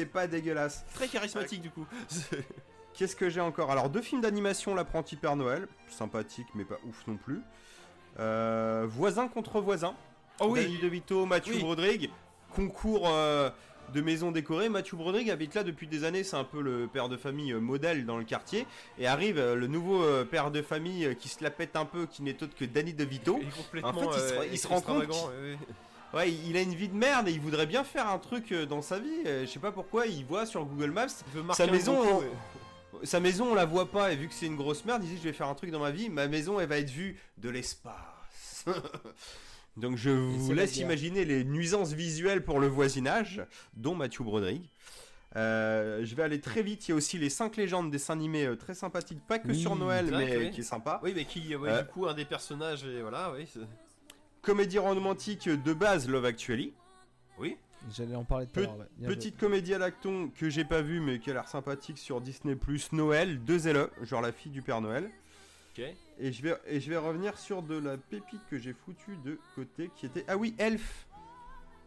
pas, 0.06 0.26
dégueulasse. 0.28 0.84
très 0.94 1.08
charismatique 1.08 1.62
du 1.62 1.70
coup. 1.70 1.84
Qu'est-ce 2.94 3.16
que 3.16 3.28
j'ai 3.28 3.40
encore? 3.40 3.70
Alors, 3.72 3.90
deux 3.90 4.00
films 4.02 4.20
d'animation, 4.20 4.74
L'apprenti 4.74 5.16
Père 5.16 5.34
Noël. 5.36 5.66
Sympathique, 5.88 6.46
mais 6.54 6.64
pas 6.64 6.78
ouf 6.88 7.06
non 7.08 7.16
plus. 7.16 7.40
Voisin 8.88 9.26
contre 9.28 9.60
voisin. 9.60 9.94
oh 10.38 10.54
Danny 10.54 10.74
oui, 10.76 10.78
DeVito, 10.80 11.26
Mathieu 11.26 11.54
Oui. 11.54 11.60
Broderick. 11.60 12.10
Concours 12.54 13.08
de 13.92 14.00
maison 14.00 14.30
décorée. 14.30 14.68
Mathieu 14.68 14.96
Broderick 14.96 15.28
habite 15.28 15.54
là 15.54 15.62
depuis 15.64 15.86
des 15.86 16.04
années. 16.04 16.24
C'est 16.24 16.36
un 16.36 16.44
peu 16.44 16.60
le 16.60 16.86
père 16.86 17.08
de 17.08 17.16
famille 17.16 17.52
euh, 17.52 17.60
modèle 17.60 18.06
dans 18.06 18.16
le 18.18 18.24
quartier. 18.24 18.66
Et 18.98 19.06
arrive 19.06 19.38
euh, 19.38 19.54
le 19.54 19.66
nouveau 19.66 20.02
euh, 20.02 20.24
père 20.24 20.50
de 20.50 20.62
famille 20.62 21.16
qui 21.18 21.28
se 21.28 21.42
la 21.42 21.50
pète 21.50 21.76
un 21.76 21.84
peu, 21.84 22.06
qui 22.06 22.22
n'est 22.22 22.42
autre 22.42 22.54
que 22.56 22.64
Danny 22.64 22.92
DeVito. 22.94 23.38
En 23.82 23.92
fait, 23.92 24.06
il 24.16 24.20
se- 24.20 24.52
il 24.52 24.58
se 24.58 24.66
rend 24.68 24.80
compte. 24.80 25.32
Ouais, 26.12 26.32
il 26.32 26.56
a 26.56 26.62
une 26.62 26.74
vie 26.74 26.88
de 26.88 26.96
merde 26.96 27.28
et 27.28 27.32
il 27.32 27.40
voudrait 27.40 27.66
bien 27.66 27.84
faire 27.84 28.08
un 28.08 28.18
truc 28.18 28.52
dans 28.52 28.82
sa 28.82 28.98
vie. 28.98 29.22
Je 29.24 29.46
sais 29.46 29.60
pas 29.60 29.70
pourquoi, 29.72 30.06
il 30.06 30.24
voit 30.24 30.44
sur 30.46 30.64
Google 30.64 30.90
Maps 30.90 31.06
Il 31.28 31.36
veut 31.38 31.42
marquer 31.44 31.64
Sa 31.66 31.70
maison, 31.70 31.94
bon 31.94 32.02
coup, 32.02 32.08
on- 32.14 32.18
ouais. 32.98 33.06
Sa 33.06 33.20
maison, 33.20 33.52
on 33.52 33.54
la 33.54 33.64
voit 33.64 33.88
pas, 33.90 34.12
et 34.12 34.16
vu 34.16 34.26
que 34.26 34.34
c'est 34.34 34.46
une 34.46 34.56
grosse 34.56 34.84
merde, 34.84 35.02
il 35.04 35.10
dit 35.10 35.16
je 35.18 35.22
vais 35.22 35.32
faire 35.32 35.46
un 35.46 35.54
truc 35.54 35.70
dans 35.70 35.78
ma 35.78 35.92
vie, 35.92 36.10
ma 36.10 36.26
maison, 36.26 36.58
elle 36.58 36.68
va 36.68 36.78
être 36.78 36.90
vue 36.90 37.16
de 37.38 37.48
l'espace. 37.48 38.64
Donc 39.76 39.96
je 39.96 40.10
vous 40.10 40.52
laisse 40.52 40.76
imaginer 40.78 41.24
les 41.24 41.44
nuisances 41.44 41.92
visuelles 41.92 42.44
pour 42.44 42.60
le 42.60 42.66
voisinage, 42.66 43.42
dont 43.74 43.94
Mathieu 43.94 44.24
Broderick. 44.24 44.70
Euh, 45.36 46.04
je 46.04 46.14
vais 46.16 46.24
aller 46.24 46.40
très 46.40 46.62
vite. 46.62 46.88
Il 46.88 46.90
y 46.90 46.92
a 46.92 46.96
aussi 46.96 47.16
les 47.16 47.30
5 47.30 47.56
légendes, 47.56 47.90
dessin 47.90 48.14
animé 48.14 48.46
euh, 48.46 48.56
très 48.56 48.74
sympathique, 48.74 49.20
pas 49.28 49.38
que 49.38 49.48
Oui, 49.48 49.58
sur 49.60 49.76
Noël, 49.76 50.06
c'est 50.06 50.12
vrai 50.12 50.38
mais 50.38 50.50
qui 50.50 50.60
est 50.60 50.64
sympa. 50.64 51.00
Oui, 51.04 51.12
mais 51.14 51.24
qui, 51.24 51.54
ouais, 51.54 51.70
Euh. 51.70 51.82
du 51.82 51.88
coup, 51.88 52.06
un 52.08 52.14
des 52.14 52.24
personnages, 52.24 52.84
et 52.84 53.00
voilà, 53.00 53.32
oui. 53.32 53.46
Comédie 54.42 54.78
romantique 54.78 55.48
de 55.48 55.72
base, 55.72 56.08
Love 56.08 56.24
Actually. 56.24 56.72
Oui. 57.38 57.56
J'allais 57.94 58.16
en 58.16 58.24
parler 58.24 58.46
tout 58.46 58.58
à 58.58 58.62
l'heure. 58.64 58.76
ouais. 58.78 58.86
Bien 58.98 59.08
joué. 59.08 59.16
Petite 59.16 59.38
comédie 59.38 59.72
à 59.72 59.78
l'acton 59.78 60.30
que 60.36 60.50
j'ai 60.50 60.64
pas 60.64 60.82
vue 60.82 61.00
mais 61.00 61.18
qui 61.20 61.30
a 61.30 61.34
l'air 61.34 61.48
sympathique 61.48 61.96
sur 61.98 62.20
Disney 62.20 62.54
Plus 62.56 62.92
Noël, 62.92 63.38
deux 63.42 63.72
LE, 63.72 63.88
genre 64.02 64.20
la 64.20 64.32
fille 64.32 64.50
du 64.52 64.60
Père 64.62 64.80
Noël. 64.80 65.08
Et 66.18 66.32
je 66.32 66.42
vais, 66.42 66.54
et 66.66 66.80
je 66.80 66.90
vais 66.90 66.96
revenir 66.98 67.38
sur 67.38 67.62
de 67.62 67.78
la 67.78 67.96
pépite 67.96 68.40
que 68.50 68.58
j'ai 68.58 68.74
foutue 68.84 69.16
de 69.24 69.38
côté 69.54 69.90
qui 69.96 70.06
était. 70.06 70.24
Ah 70.28 70.36
oui, 70.36 70.54
Elf 70.58 71.06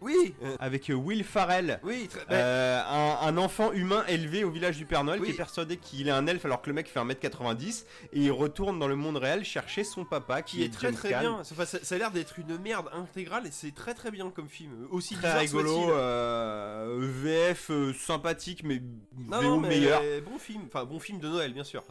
Oui 0.01 0.33
euh, 0.43 0.55
Avec 0.59 0.89
euh, 0.89 0.93
Will 0.95 1.23
Farrell. 1.23 1.79
Oui, 1.83 2.07
très 2.09 2.25
ben, 2.25 2.35
Euh, 2.35 2.81
un, 2.87 3.27
un 3.27 3.37
enfant 3.37 3.71
humain 3.71 4.03
élevé 4.07 4.43
au 4.43 4.49
village 4.49 4.77
du 4.77 4.85
Père 4.85 5.03
Noël 5.03 5.19
Oui. 5.21 5.27
qui 5.27 5.33
est 5.33 5.37
persuadé 5.37 5.77
qu'il 5.77 6.07
est 6.07 6.11
un 6.11 6.25
elfe 6.25 6.43
alors 6.45 6.61
que 6.63 6.69
le 6.69 6.73
mec 6.73 6.87
fait 6.89 6.99
1m90 6.99 7.85
et 8.13 8.19
il 8.21 8.31
retourne 8.31 8.79
dans 8.79 8.87
le 8.87 8.95
monde 8.95 9.17
réel 9.17 9.45
chercher 9.45 9.83
son 9.83 10.03
papa 10.05 10.41
qui, 10.41 10.57
qui 10.57 10.63
est 10.63 10.69
très 10.73 10.87
James 10.87 10.95
très 10.95 11.09
bien. 11.09 11.33
Enfin, 11.33 11.65
ça, 11.65 11.77
ça 11.83 11.95
a 11.95 11.97
l'air 11.99 12.09
d'être 12.11 12.39
une 12.39 12.57
merde 12.57 12.89
intégrale 12.93 13.45
et 13.45 13.51
c'est 13.51 13.73
très 13.75 13.93
très 13.93 14.09
bien 14.11 14.31
comme 14.31 14.49
film. 14.49 14.87
Aussi 14.89 15.13
Très 15.15 15.27
bizarre 15.27 15.39
rigolo, 15.41 15.91
euh, 15.91 16.97
VF 16.99 17.69
euh, 17.69 17.93
sympathique 17.93 18.63
mais 18.63 18.81
Non, 19.29 19.37
VO 19.39 19.43
non, 19.43 19.59
mais 19.59 19.69
meilleur. 19.69 20.01
bon 20.25 20.39
film. 20.39 20.63
Enfin, 20.67 20.83
bon 20.85 20.99
film 20.99 21.19
de 21.19 21.27
Noël, 21.29 21.53
bien 21.53 21.63
sûr. 21.63 21.83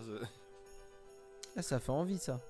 Ah, 1.56 1.62
ça 1.62 1.78
fait 1.80 1.90
envie 1.92 2.18
ça. 2.18 2.40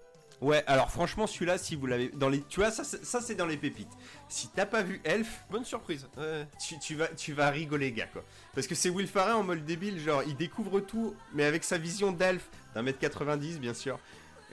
Ouais, 0.40 0.64
alors 0.66 0.90
franchement, 0.90 1.28
celui-là, 1.28 1.56
si 1.56 1.76
vous 1.76 1.86
l'avez. 1.86 2.08
dans 2.08 2.28
les, 2.28 2.42
Tu 2.42 2.58
vois, 2.58 2.72
ça, 2.72 2.82
c'est- 2.82 3.04
ça 3.04 3.20
c'est 3.20 3.36
dans 3.36 3.46
les 3.46 3.56
pépites. 3.56 3.90
Si 4.28 4.48
t'as 4.48 4.66
pas 4.66 4.82
vu 4.82 5.00
Elf, 5.04 5.44
Bonne 5.50 5.64
surprise. 5.64 6.08
Ouais. 6.16 6.46
tu, 6.66 6.78
tu 6.80 6.96
vas, 6.96 7.06
tu 7.08 7.32
vas 7.32 7.48
rigoler, 7.50 7.92
gars, 7.92 8.06
quoi. 8.06 8.24
Parce 8.54 8.66
que 8.66 8.74
c'est 8.74 8.88
Will 8.88 9.06
Ferrell 9.06 9.34
en 9.34 9.44
mode 9.44 9.64
débile, 9.64 10.00
genre, 10.00 10.22
il 10.26 10.36
découvre 10.36 10.80
tout, 10.80 11.14
mais 11.32 11.44
avec 11.44 11.62
sa 11.62 11.78
vision 11.78 12.10
d'Elf, 12.10 12.48
d'un 12.74 12.82
mètre 12.82 12.98
90, 12.98 13.60
bien 13.60 13.74
sûr. 13.74 14.00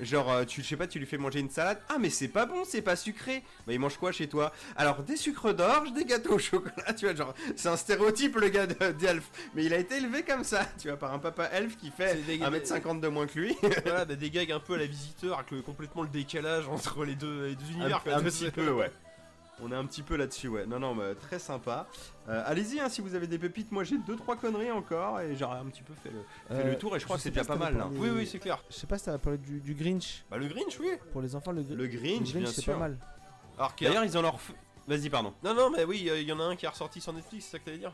Genre, 0.01 0.31
euh, 0.31 0.45
tu, 0.45 0.61
je 0.61 0.67
sais 0.67 0.77
pas, 0.77 0.87
tu 0.87 0.97
lui 0.99 1.05
fais 1.05 1.17
manger 1.17 1.39
une 1.39 1.49
salade. 1.49 1.79
Ah, 1.89 1.97
mais 1.99 2.09
c'est 2.09 2.27
pas 2.29 2.45
bon, 2.45 2.63
c'est 2.65 2.81
pas 2.81 2.95
sucré. 2.95 3.43
Bah, 3.67 3.73
il 3.73 3.79
mange 3.79 3.97
quoi 3.97 4.11
chez 4.11 4.27
toi? 4.27 4.51
Alors, 4.77 5.03
des 5.03 5.17
sucres 5.17 5.53
d'orge, 5.53 5.91
des 5.93 6.05
gâteaux 6.05 6.35
au 6.35 6.39
chocolat, 6.39 6.93
tu 6.93 7.05
vois, 7.05 7.15
genre, 7.15 7.33
c'est 7.55 7.67
un 7.69 7.75
stéréotype, 7.77 8.35
le 8.37 8.49
gars 8.49 8.67
de- 8.67 8.91
d'Elf. 8.93 9.23
Mais 9.55 9.65
il 9.65 9.73
a 9.73 9.77
été 9.77 9.97
élevé 9.97 10.23
comme 10.23 10.43
ça, 10.43 10.65
tu 10.79 10.87
vois, 10.87 10.97
par 10.97 11.13
un 11.13 11.19
papa 11.19 11.45
Elf 11.51 11.75
qui 11.77 11.91
fait 11.91 12.15
C'est 12.15 12.37
des- 12.37 12.39
1m50 12.39 13.01
de 13.01 13.07
moins 13.07 13.27
que 13.27 13.37
lui. 13.39 13.55
voilà, 13.85 14.05
bah, 14.05 14.15
des 14.15 14.29
gags 14.29 14.51
un 14.51 14.59
peu 14.59 14.75
à 14.75 14.77
la 14.77 14.85
visiteur 14.85 15.37
avec 15.39 15.51
le- 15.51 15.61
complètement 15.61 16.03
le 16.03 16.09
décalage 16.09 16.67
entre 16.67 17.03
les 17.03 17.15
deux, 17.15 17.47
les 17.47 17.55
deux 17.55 17.65
Un, 17.65 17.79
univers. 17.81 18.01
un 18.05 18.19
vois, 18.19 18.21
petit 18.31 18.49
peu, 18.51 18.69
ouais. 18.71 18.91
On 19.61 19.71
est 19.71 19.75
un 19.75 19.85
petit 19.85 20.03
peu 20.03 20.15
là-dessus, 20.15 20.47
ouais. 20.47 20.65
Non, 20.65 20.79
non, 20.79 20.95
mais 20.95 21.15
très 21.15 21.37
sympa. 21.39 21.87
Euh, 22.29 22.41
Allez-y, 22.45 22.79
hein, 22.79 22.87
si 22.89 23.01
vous 23.01 23.13
avez 23.15 23.27
des 23.27 23.37
pépites. 23.37 23.71
Moi, 23.71 23.83
j'ai 23.83 23.97
deux, 23.97 24.15
trois 24.15 24.35
conneries 24.37 24.71
encore 24.71 25.19
et 25.19 25.35
j'aurais 25.35 25.59
un 25.59 25.65
petit 25.65 25.83
peu 25.83 25.93
fait 25.93 26.09
le, 26.11 26.19
fait 26.55 26.63
Euh, 26.63 26.71
le 26.71 26.77
tour 26.77 26.95
et 26.95 26.99
je 26.99 27.05
crois 27.05 27.17
que 27.17 27.21
sais 27.23 27.29
c'est 27.29 27.35
déjà 27.35 27.45
pas 27.45 27.55
mal 27.57 27.73
là. 27.75 27.83
parlé- 27.83 27.97
Oui, 27.99 28.09
oui, 28.09 28.27
c'est 28.27 28.39
clair. 28.39 28.63
Je 28.69 28.75
sais 28.75 28.87
pas 28.87 28.97
si 28.97 29.05
t'as 29.05 29.17
parlé 29.17 29.37
du, 29.37 29.59
du 29.59 29.73
Grinch. 29.73 30.23
Bah, 30.31 30.37
le 30.37 30.47
Grinch, 30.47 30.79
oui. 30.79 30.91
Pour 31.11 31.21
les 31.21 31.35
enfants, 31.35 31.51
le, 31.51 31.61
Gr- 31.63 31.73
Le 31.75 31.87
Grinch, 31.87 32.33
bien 32.33 32.45
c'est 32.45 32.61
sûr. 32.61 32.73
pas 32.73 32.79
mal. 32.79 32.97
Alors, 33.57 33.73
D'ailleurs, 33.81 34.05
ils 34.05 34.17
ont 34.17 34.21
leur. 34.21 34.37
Vas-y, 34.87 35.09
pardon. 35.09 35.33
Non, 35.43 35.53
non, 35.53 35.69
mais 35.69 35.83
oui, 35.83 36.09
il 36.09 36.23
y 36.23 36.31
en 36.31 36.39
a 36.39 36.43
un 36.43 36.55
qui 36.55 36.65
est 36.65 36.69
ressorti 36.69 37.01
sur 37.01 37.11
Netflix, 37.13 37.45
c'est 37.45 37.51
ça 37.51 37.59
que 37.59 37.65
t'allais 37.65 37.77
dire? 37.77 37.91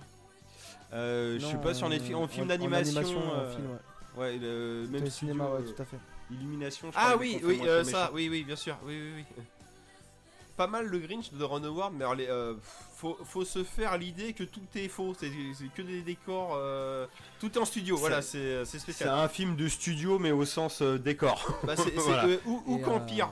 Euh, 0.93 1.39
je 1.39 1.45
suis 1.45 1.55
Non, 1.55 1.61
pas 1.61 1.73
sur 1.73 1.89
Netflix. 1.89 2.15
En 2.15 2.27
film 2.27 2.45
en 2.45 2.47
d'animation. 2.47 2.99
animation, 3.01 3.19
en 3.19 3.49
film, 3.49 3.67
ouais. 3.71 4.21
Ouais, 4.21 4.37
le 4.37 4.87
même 4.89 5.09
cinéma, 5.09 5.45
ouais, 5.49 5.63
tout 5.63 5.81
à 5.81 5.85
fait. 5.85 5.97
Illumination. 6.31 6.89
je 6.91 6.97
Ah 6.97 7.05
crois, 7.11 7.17
oui, 7.17 7.41
oui, 7.43 7.59
euh, 7.65 7.83
ça, 7.83 8.11
oui, 8.13 8.29
oui, 8.29 8.43
bien 8.43 8.55
sûr, 8.55 8.77
oui, 8.85 8.97
oui, 9.15 9.23
oui. 9.37 9.43
Pas 10.57 10.67
mal 10.67 10.85
le 10.85 10.99
Grinch 10.99 11.33
de 11.33 11.43
Ron 11.43 11.63
Howard, 11.65 11.93
mais 11.93 12.05
alors, 12.05 12.15
les, 12.15 12.27
euh, 12.27 12.53
faut, 12.95 13.17
faut 13.25 13.43
se 13.43 13.63
faire 13.65 13.97
l'idée 13.97 14.31
que 14.31 14.45
tout 14.45 14.61
est 14.75 14.87
faux, 14.87 15.13
c'est 15.19 15.29
c'est 15.53 15.67
que 15.73 15.81
des 15.81 16.01
décors, 16.01 16.53
euh, 16.55 17.05
tout 17.41 17.51
est 17.51 17.57
en 17.57 17.65
studio, 17.65 17.95
C'est- 17.97 17.99
voilà, 17.99 18.21
c'est 18.21 18.63
c'est 18.63 18.65
C'est 18.65 18.79
spécial. 18.79 19.09
un 19.09 19.27
film 19.27 19.57
de 19.57 19.67
studio, 19.67 20.17
mais 20.17 20.31
au 20.31 20.45
sens 20.45 20.81
euh, 20.81 20.97
décor. 20.97 21.45
Bah, 21.65 21.75
c'est- 21.75 21.83
c'est, 21.89 21.91
Voilà. 21.99 22.25
euh, 22.27 22.37
ou 22.65 22.77
qu'Empire, 22.77 23.31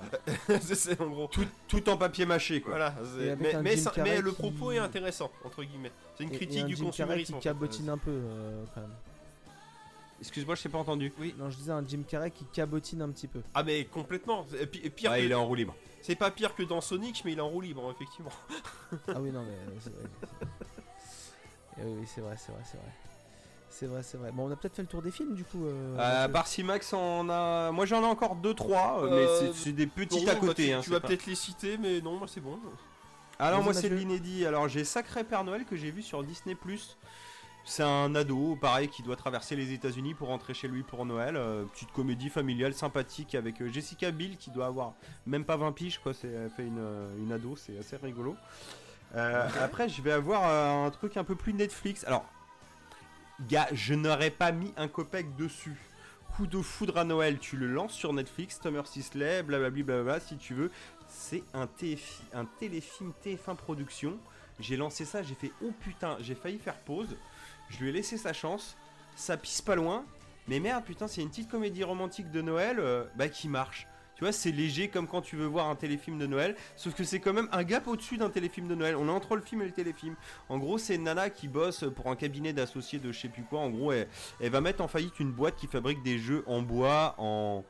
euh, 0.50 0.58
c'est 0.62 0.76
c'est 0.76 1.00
en 1.00 1.08
gros. 1.08 1.28
tout, 1.28 1.45
tout 1.70 1.88
en 1.90 1.95
papier 1.95 2.26
mâché, 2.26 2.60
quoi. 2.60 2.72
Voilà, 2.72 2.94
c'est- 3.18 3.38
mais, 3.38 3.78
ça- 3.78 3.94
le 4.22 4.32
qui- 4.32 4.38
propos 4.38 4.72
est 4.74 4.78
intéressant, 4.80 5.32
entre 5.45 5.64
guillemets. 5.64 5.91
C'est 6.18 6.26
une 6.26 6.32
Et- 6.32 6.36
et 6.36 6.38
critique 6.40 6.64
un 6.64 6.68
du 6.68 6.76
Jim 6.76 6.86
consumérisme. 6.86 7.32
qui 7.32 7.38
en 7.38 7.40
fait. 7.40 7.44
cabotine 7.50 7.90
un 7.90 7.98
peu, 7.98 8.12
euh, 8.12 8.64
quand 8.76 8.82
même. 8.82 8.90
Excuse-moi, 10.24 10.56
je 10.56 10.64
t'ai 10.64 10.70
pas 10.70 10.78
entendu. 10.78 11.12
Non, 11.38 11.50
je 11.50 11.58
disais 11.58 11.72
un 11.74 11.84
Jim 11.86 12.02
Carrey 12.08 12.32
qui 12.32 12.45
cabotine 12.45 13.02
un 13.02 13.10
petit 13.10 13.28
peu. 13.28 13.41
Ah, 13.54 13.62
mais 13.64 13.84
complètement. 13.86 14.45
Et 14.60 14.66
pi- 14.66 14.80
et 14.84 14.90
pire 14.90 15.12
Ouais, 15.12 15.20
que- 15.20 15.26
il 15.26 15.32
est 15.32 15.36
en 15.36 15.45
roue 15.45 15.56
libre. 15.56 15.76
C'est 16.02 16.16
pas 16.16 16.32
pire 16.32 16.56
que 16.56 16.64
dans 16.64 16.82
Sonic, 16.82 17.22
mais 17.26 17.34
il 17.34 17.38
est 17.38 17.41
en 17.41 17.50
roue 17.50 17.62
libre, 17.62 17.90
effectivement. 17.94 18.32
Ah 19.10 19.20
oui, 19.20 19.32
non, 19.32 19.44
mais. 19.44 19.52
euh, 19.52 19.78
c'est 19.82 19.90
vrai. 19.94 20.10
Eh 21.80 21.86
oui, 21.86 21.94
oui, 22.02 22.08
c'est 22.08 22.22
vrai, 22.22 22.36
c'est 22.38 22.52
vrai, 22.52 22.62
c'est 22.64 22.78
vrai. 22.78 22.88
C'est 23.70 23.86
vrai, 23.88 24.04
c'est 24.04 24.18
vrai. 24.18 24.32
Bon, 24.32 24.48
on 24.48 24.52
a 24.52 24.56
peut-être 24.56 24.76
fait 24.76 24.82
le 24.84 24.88
tour 24.88 25.02
des 25.02 25.10
films 25.12 25.34
du 25.34 25.44
coup. 25.44 25.66
euh, 25.66 25.98
Euh, 25.98 26.28
Mathieu. 26.28 26.52
si 26.52 26.64
Max 26.64 26.94
en 26.94 27.28
a. 27.30 27.72
Moi 27.72 27.86
j'en 27.88 28.02
ai 28.04 28.06
encore 28.06 28.36
2-3, 28.36 29.02
mais 29.10 29.12
Euh, 29.26 29.40
c'est- 29.52 29.54
c'est 29.60 29.72
des 29.72 29.88
petites 29.88 30.24
Bon, 30.26 30.32
à 30.32 30.36
bah, 30.36 30.40
côté. 30.40 30.68
tu, 30.68 30.72
hein, 30.72 30.80
tu 30.82 30.86
c'est 30.90 30.91
vas 30.95 31.00
pas- 31.02 31.08
peut-être 31.08 31.26
les 31.26 31.34
citer, 31.36 31.78
mais 31.80 32.00
non, 32.00 32.18
moi 32.18 32.28
c'est 32.28 32.40
bon. 32.40 32.60
Alors 33.40 33.58
Vas-y, 33.60 33.64
moi 33.66 33.74
c'est 33.74 33.90
de 33.90 33.95
Mathieu. 33.95 34.08
l'inédit. 34.08 34.45
Alors 34.45 34.68
j'ai 34.70 34.84
Sacré 34.84 35.24
Père 35.24 35.44
Noël 35.44 35.66
que 35.66 35.76
j'ai 35.76 35.90
vu 35.90 36.04
sur 36.04 36.24
Disney+. 36.24 36.56
C'est 37.65 37.84
un 37.84 38.14
ado, 38.14 38.57
pareil, 38.60 38.90
qui 38.90 39.03
doit 39.03 39.15
traverser 39.15 39.56
les 39.56 39.72
États-Unis 39.72 40.14
pour 40.14 40.27
rentrer 40.27 40.53
chez 40.53 40.68
lui 40.68 40.84
pour 40.84 41.06
Noël. 41.06 41.38
Euh, 41.38 41.64
petite 41.65 41.91
comédie 41.94 42.30
familiale 42.30 42.73
sympathique 42.73 43.35
avec 43.35 43.61
euh, 43.61 43.72
Jessica 43.72 44.11
Biel 44.11 44.35
qui 44.35 44.52
doit 44.52 44.65
avoir 44.65 44.94
même 45.26 45.45
pas 45.45 45.56
20 45.56 45.72
piges, 45.72 45.98
quoi. 45.99 46.14
C'est 46.14 46.27
elle 46.27 46.49
fait 46.49 46.68
une, 46.68 46.80
euh, 46.80 47.18
une 47.18 47.31
ado, 47.31 47.56
c'est 47.56 47.77
assez 47.77 47.95
rigolo. 47.95 48.35
Euh, 49.15 49.48
après, 49.61 49.88
je 49.88 50.02
vais 50.02 50.11
avoir 50.11 50.44
un 50.85 50.90
truc 50.91 51.15
un 51.15 51.23
peu 51.23 51.35
plus 51.35 51.53
Netflix. 51.53 52.03
Alors, 52.06 52.26
gars, 53.48 53.68
je 53.72 53.94
n'aurais 53.94 54.31
pas 54.31 54.52
mis 54.52 54.73
un 54.76 54.90
copec 54.90 55.35
dessus. 55.38 55.77
Coup 56.35 56.48
de 56.48 56.61
foudre 56.61 56.98
à 56.98 57.03
Noël, 57.06 57.40
tu 57.40 57.56
le 57.56 57.68
lances 57.68 57.94
sur 57.94 58.11
Netflix, 58.11 58.60
Thomas 58.60 58.85
Sisley, 58.85 59.44
blablabla, 59.44 59.84
blablabla, 59.84 60.19
si 60.19 60.35
tu 60.35 60.53
veux. 60.53 60.72
C'est 61.07 61.44
un, 61.53 61.68
TF 61.68 62.23
un 62.34 62.45
téléfilm 62.45 63.14
TF1 63.23 63.56
Production. 63.56 64.18
J'ai 64.60 64.77
lancé 64.77 65.06
ça, 65.06 65.23
j'ai 65.23 65.35
fait 65.35 65.52
oh 65.64 65.72
putain, 65.80 66.18
j'ai 66.19 66.35
failli 66.35 66.57
faire 66.57 66.77
pause. 66.77 67.15
Je 67.69 67.80
lui 67.80 67.90
ai 67.90 67.91
laissé 67.91 68.18
sa 68.18 68.34
chance. 68.34 68.77
Ça 69.15 69.38
pisse 69.38 69.61
pas 69.61 69.76
loin. 69.76 70.06
Mais 70.48 70.60
merde, 70.60 70.84
putain, 70.84 71.07
c'est 71.07 71.22
une 71.22 71.30
petite 71.30 71.49
comédie 71.49 71.84
romantique 71.84 72.30
de 72.31 72.41
Noël 72.41 72.80
euh, 72.80 73.06
bah, 73.15 73.30
qui 73.30 73.48
marche. 73.48 73.88
Tu 74.15 74.23
vois, 74.23 74.31
c'est 74.31 74.52
léger 74.52 74.90
comme 74.90 75.07
quand 75.07 75.22
tu 75.22 75.35
veux 75.35 75.45
voir 75.45 75.69
un 75.69 75.76
téléfilm 75.76 76.19
de 76.19 76.27
Noël. 76.27 76.56
Sauf 76.76 76.94
que 76.94 77.03
c'est 77.03 77.19
quand 77.19 77.34
même 77.34 77.49
un 77.52 77.64
gap 77.64 77.88
au-dessus 77.88 78.18
d'un 78.18 78.30
téléfilm 78.30 78.68
de 78.68 78.76
Noël. 78.76 78.95
On 78.95 79.07
est 79.07 79.11
entre 79.11 79.35
le 79.35 79.41
film 79.41 79.61
et 79.61 79.65
le 79.65 79.72
téléfilm. 79.72 80.15
En 80.49 80.60
gros, 80.60 80.77
c'est 80.77 80.98
nana 80.98 81.30
qui 81.30 81.48
bosse 81.48 81.85
pour 81.95 82.07
un 82.07 82.15
cabinet 82.15 82.53
d'associés 82.53 82.99
de 82.99 83.11
je 83.11 83.19
sais 83.19 83.30
plus 83.30 83.44
quoi. 83.44 83.60
En 83.61 83.69
gros, 83.69 83.91
elle 83.91 84.07
va 84.40 84.61
mettre 84.61 84.84
en 84.84 84.88
faillite 84.88 85.19
une 85.19 85.31
boîte 85.31 85.56
qui 85.56 85.68
fabrique 85.68 86.03
des 86.03 86.19
jeux 86.19 86.44
en 86.45 86.61
bois, 86.61 87.15
en. 87.18 87.64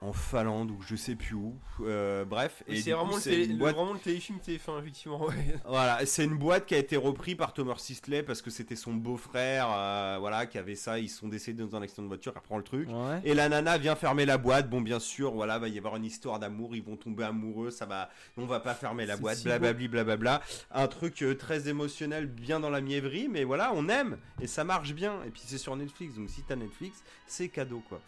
En 0.00 0.12
Finlande 0.12 0.70
ou 0.70 0.80
je 0.80 0.94
sais 0.94 1.16
plus 1.16 1.34
où. 1.34 1.58
Euh, 1.80 2.24
bref. 2.24 2.62
Et 2.68 2.80
c'est 2.80 2.92
vraiment, 2.92 3.16
le 3.16 3.56
boîte- 3.56 3.74
vraiment 3.74 3.96
téléfilm 3.96 4.38
TF1, 4.38 4.78
effectivement. 4.80 5.24
Ouais. 5.26 5.34
voilà, 5.66 6.06
c'est 6.06 6.24
une 6.24 6.36
boîte 6.38 6.66
qui 6.66 6.76
a 6.76 6.78
été 6.78 6.96
reprise 6.96 7.34
par 7.34 7.52
Thomas 7.52 7.74
Sisley 7.78 8.22
parce 8.22 8.40
que 8.40 8.48
c'était 8.50 8.76
son 8.76 8.94
beau-frère, 8.94 9.66
euh, 9.68 10.16
voilà, 10.20 10.46
qui 10.46 10.56
avait 10.56 10.76
ça. 10.76 11.00
Ils 11.00 11.08
sont 11.08 11.26
décédés 11.26 11.64
dans 11.64 11.76
un 11.76 11.82
accident 11.82 12.04
de 12.04 12.08
voiture. 12.08 12.32
Elle 12.36 12.42
prend 12.42 12.58
le 12.58 12.62
truc. 12.62 12.88
Ouais. 12.88 13.20
Et 13.24 13.34
la 13.34 13.48
nana 13.48 13.76
vient 13.76 13.96
fermer 13.96 14.24
la 14.24 14.38
boîte. 14.38 14.70
Bon, 14.70 14.80
bien 14.80 15.00
sûr, 15.00 15.32
voilà, 15.32 15.58
va 15.58 15.66
y 15.66 15.78
avoir 15.78 15.96
une 15.96 16.04
histoire 16.04 16.38
d'amour. 16.38 16.76
Ils 16.76 16.82
vont 16.84 16.96
tomber 16.96 17.24
amoureux. 17.24 17.70
Ça 17.72 17.84
va. 17.84 18.08
On 18.36 18.46
va 18.46 18.60
pas 18.60 18.74
fermer 18.74 19.04
la 19.04 19.16
boîte. 19.16 19.38
si 19.38 19.44
Blablabli, 19.44 19.88
blablabla. 19.88 20.42
Un 20.70 20.86
truc 20.86 21.22
euh, 21.22 21.34
très 21.34 21.68
émotionnel, 21.68 22.26
bien 22.26 22.60
dans 22.60 22.70
la 22.70 22.80
mièvrerie. 22.80 23.26
Mais 23.28 23.42
voilà, 23.42 23.72
on 23.74 23.88
aime 23.88 24.18
et 24.40 24.46
ça 24.46 24.62
marche 24.62 24.92
bien. 24.94 25.24
Et 25.26 25.30
puis 25.30 25.42
c'est 25.44 25.58
sur 25.58 25.74
Netflix. 25.74 26.14
Donc 26.14 26.30
si 26.30 26.42
t'as 26.42 26.54
Netflix, 26.54 27.02
c'est 27.26 27.48
cadeau 27.48 27.82
quoi. 27.88 28.00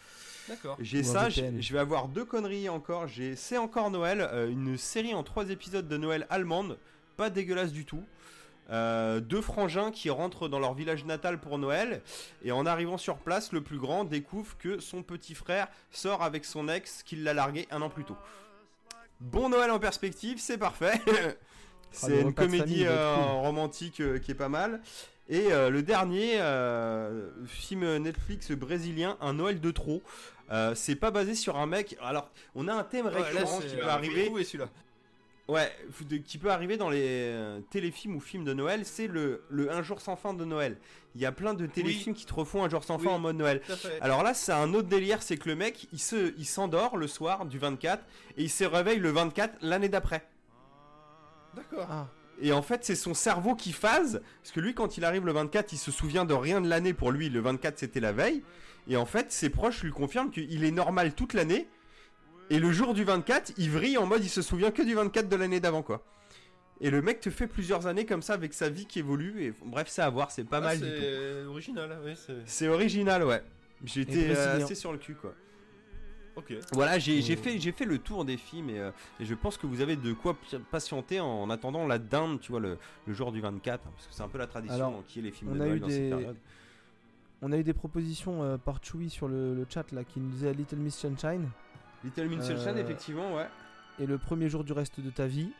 D'accord. 0.47 0.77
J'ai 0.79 1.03
ça, 1.03 1.29
je 1.29 1.73
vais 1.73 1.79
avoir 1.79 2.07
deux 2.07 2.25
conneries 2.25 2.69
encore. 2.69 3.07
J'ai 3.07 3.35
C'est 3.35 3.57
encore 3.57 3.91
Noël, 3.91 4.21
euh, 4.21 4.49
une 4.49 4.77
série 4.77 5.13
en 5.13 5.23
trois 5.23 5.49
épisodes 5.49 5.87
de 5.87 5.97
Noël 5.97 6.27
allemande, 6.29 6.77
pas 7.17 7.29
dégueulasse 7.29 7.71
du 7.71 7.85
tout. 7.85 8.03
Euh, 8.69 9.19
deux 9.19 9.41
frangins 9.41 9.91
qui 9.91 10.09
rentrent 10.09 10.47
dans 10.47 10.59
leur 10.59 10.73
village 10.73 11.03
natal 11.03 11.41
pour 11.41 11.57
Noël 11.57 12.01
et 12.43 12.53
en 12.53 12.65
arrivant 12.65 12.97
sur 12.97 13.17
place, 13.17 13.51
le 13.51 13.61
plus 13.61 13.79
grand 13.79 14.05
découvre 14.05 14.57
que 14.57 14.79
son 14.79 15.03
petit 15.03 15.35
frère 15.35 15.67
sort 15.91 16.23
avec 16.23 16.45
son 16.45 16.69
ex 16.69 17.03
qu'il 17.03 17.23
l'a 17.23 17.33
largué 17.33 17.67
un 17.71 17.81
an 17.81 17.89
plus 17.89 18.05
tôt. 18.05 18.15
Bon 19.19 19.49
Noël 19.49 19.71
en 19.71 19.79
perspective, 19.79 20.39
c'est 20.39 20.57
parfait. 20.57 21.01
Ah, 21.93 22.07
c'est 22.07 22.21
une 22.21 22.33
famille, 22.33 22.59
comédie 22.59 22.85
euh, 22.85 23.15
romantique 23.15 23.99
euh, 23.99 24.17
qui 24.17 24.31
est 24.31 24.35
pas 24.35 24.47
mal. 24.47 24.81
Et 25.31 25.51
euh, 25.51 25.69
le 25.69 25.81
dernier 25.81 26.39
euh, 26.41 27.29
film 27.47 27.97
Netflix 27.97 28.51
brésilien, 28.51 29.17
Un 29.21 29.33
Noël 29.33 29.59
de 29.61 29.71
trop. 29.71 30.03
Euh, 30.51 30.75
c'est 30.75 30.95
pas 30.95 31.09
basé 31.09 31.33
sur 31.35 31.57
un 31.57 31.65
mec. 31.65 31.95
Alors, 32.03 32.29
on 32.53 32.67
a 32.67 32.73
un 32.73 32.83
thème 32.83 33.05
Ouais, 33.07 33.13
récurrent 33.21 33.59
c'est- 33.61 33.67
qui 33.67 33.75
peut 33.77 33.87
arriver. 33.87 34.29
celui-là. 34.43 34.67
Ouais, 35.47 35.71
qui 36.25 36.37
peut 36.37 36.51
arriver 36.51 36.77
dans 36.77 36.89
les 36.89 37.01
euh, 37.03 37.59
téléfilms 37.71 38.15
ou 38.15 38.19
films 38.21 38.43
de 38.45 38.53
Noël, 38.53 38.85
c'est 38.85 39.07
le, 39.07 39.43
le 39.49 39.71
Un 39.71 39.81
jour 39.81 39.99
sans 39.99 40.15
fin 40.15 40.33
de 40.33 40.45
Noël. 40.45 40.77
Il 41.15 41.19
y 41.21 41.25
a 41.25 41.31
plein 41.33 41.53
de 41.53 41.65
téléfilms 41.65 42.13
qui 42.15 42.25
te 42.25 42.33
refont 42.33 42.63
Un 42.63 42.69
jour 42.69 42.83
sans 42.83 42.97
Oui. 42.97 43.05
fin 43.05 43.11
en 43.11 43.19
mode 43.19 43.37
Noël. 43.37 43.61
Alors 44.01 44.23
là, 44.23 44.33
c'est 44.33 44.51
un 44.53 44.73
autre 44.73 44.87
délire, 44.87 45.21
c'est 45.23 45.35
que 45.37 45.49
le 45.49 45.55
mec, 45.55 45.87
il 45.93 45.99
se, 45.99 46.33
il 46.37 46.45
s'endort 46.45 46.95
le 46.95 47.07
soir 47.07 47.45
du 47.45 47.57
24 47.57 48.03
et 48.37 48.43
il 48.43 48.49
se 48.49 48.63
réveille 48.63 48.99
le 48.99 49.09
24 49.11 49.55
l'année 49.61 49.89
d'après. 49.89 50.25
D'accord. 51.55 51.87
Ah, 51.89 52.07
Et 52.39 52.51
en 52.53 52.61
fait, 52.61 52.83
c'est 52.83 52.95
son 52.95 53.13
cerveau 53.13 53.55
qui 53.55 53.71
phase. 53.71 54.21
Parce 54.41 54.51
que 54.53 54.59
lui, 54.59 54.73
quand 54.73 54.97
il 54.97 55.05
arrive 55.05 55.25
le 55.25 55.31
24, 55.31 55.73
il 55.73 55.77
se 55.77 55.91
souvient 55.91 56.25
de 56.25 56.33
rien 56.33 56.61
de 56.61 56.67
l'année. 56.69 56.93
Pour 56.93 57.11
lui, 57.11 57.29
le 57.29 57.39
24, 57.39 57.77
c'était 57.79 57.99
la 57.99 58.11
veille. 58.11 58.43
Et 58.87 58.95
en 58.97 59.05
fait, 59.05 59.31
ses 59.31 59.49
proches 59.49 59.83
lui 59.83 59.91
confirment 59.91 60.31
qu'il 60.31 60.63
est 60.63 60.71
normal 60.71 61.13
toute 61.13 61.33
l'année. 61.33 61.67
Et 62.49 62.59
le 62.59 62.71
jour 62.71 62.93
du 62.93 63.03
24, 63.03 63.53
il 63.57 63.69
vrille 63.69 63.97
en 63.97 64.05
mode 64.05 64.23
il 64.23 64.29
se 64.29 64.41
souvient 64.41 64.71
que 64.71 64.81
du 64.81 64.93
24 64.95 65.29
de 65.29 65.35
l'année 65.35 65.59
d'avant, 65.59 65.83
quoi. 65.83 66.03
Et 66.83 66.89
le 66.89 67.01
mec 67.03 67.19
te 67.19 67.29
fait 67.29 67.45
plusieurs 67.45 67.85
années 67.85 68.05
comme 68.07 68.23
ça 68.23 68.33
avec 68.33 68.53
sa 68.55 68.69
vie 68.69 68.87
qui 68.87 68.99
évolue. 68.99 69.43
Et 69.43 69.53
bref, 69.63 69.87
c'est 69.87 70.01
à 70.01 70.09
voir, 70.09 70.31
c'est 70.31 70.43
pas 70.43 70.57
Ah, 70.57 70.61
mal 70.61 70.79
du 70.79 70.83
tout. 70.85 70.89
C'est 70.99 71.45
original, 71.45 71.99
oui, 72.03 72.13
c'est. 72.45 72.67
Original, 72.67 73.23
ouais. 73.23 73.43
J'étais 73.85 74.31
euh, 74.35 74.63
assez 74.63 74.75
sur 74.75 74.91
le 74.91 74.97
cul, 74.97 75.13
quoi. 75.15 75.33
Ok. 76.35 76.53
Voilà, 76.71 76.97
j'ai 76.97 77.17
Et- 77.17 77.35
fait, 77.35 77.59
j'ai 77.59 77.71
fait 77.73 77.85
le 77.85 77.97
tour 77.97 78.23
des 78.25 78.37
films 78.37 78.69
et, 78.69 78.79
euh, 78.79 78.91
et 79.19 79.25
je 79.25 79.33
pense 79.35 79.57
que 79.57 79.67
vous 79.67 79.81
avez 79.81 79.95
de 79.97 80.13
quoi 80.13 80.35
patienter 80.71 81.19
en 81.19 81.49
attendant 81.49 81.85
la 81.85 81.99
dinde, 81.99 82.39
tu 82.39 82.51
vois, 82.51 82.61
le, 82.61 82.77
le 83.05 83.13
jour 83.13 83.31
du 83.31 83.41
24, 83.41 83.81
hein, 83.85 83.91
parce 83.95 84.07
que 84.07 84.13
c'est 84.13 84.23
un 84.23 84.29
peu 84.29 84.37
la 84.37 84.47
tradition 84.47 84.75
Alors, 84.75 85.03
qui 85.07 85.19
est 85.19 85.23
les 85.23 85.31
films 85.31 85.51
on 85.51 85.55
de 85.55 85.61
a 85.61 85.65
Noël 85.65 85.77
eu 85.77 85.79
dans 85.81 85.87
des- 85.87 85.93
cette 85.93 86.09
période. 86.09 86.37
On 87.41 87.51
a 87.51 87.57
eu 87.57 87.63
des 87.63 87.73
propositions 87.73 88.43
euh, 88.43 88.57
par 88.57 88.79
Chewy 88.83 89.09
sur 89.09 89.27
le, 89.27 89.55
le 89.55 89.65
chat 89.67 89.91
là 89.91 90.03
qui 90.03 90.19
nous 90.19 90.29
disait 90.29 90.53
Little 90.53 90.75
Miss 90.77 90.95
Sunshine 90.95 91.49
Little 92.03 92.27
Miss 92.29 92.49
Euh, 92.49 92.55
Sunshine, 92.55 92.77
effectivement, 92.77 93.35
ouais. 93.35 93.47
et 93.99 94.05
le 94.05 94.17
premier 94.17 94.47
jour 94.47 94.63
du 94.63 94.71
reste 94.73 94.99
de 95.01 95.09
ta 95.09 95.27
vie. 95.27 95.51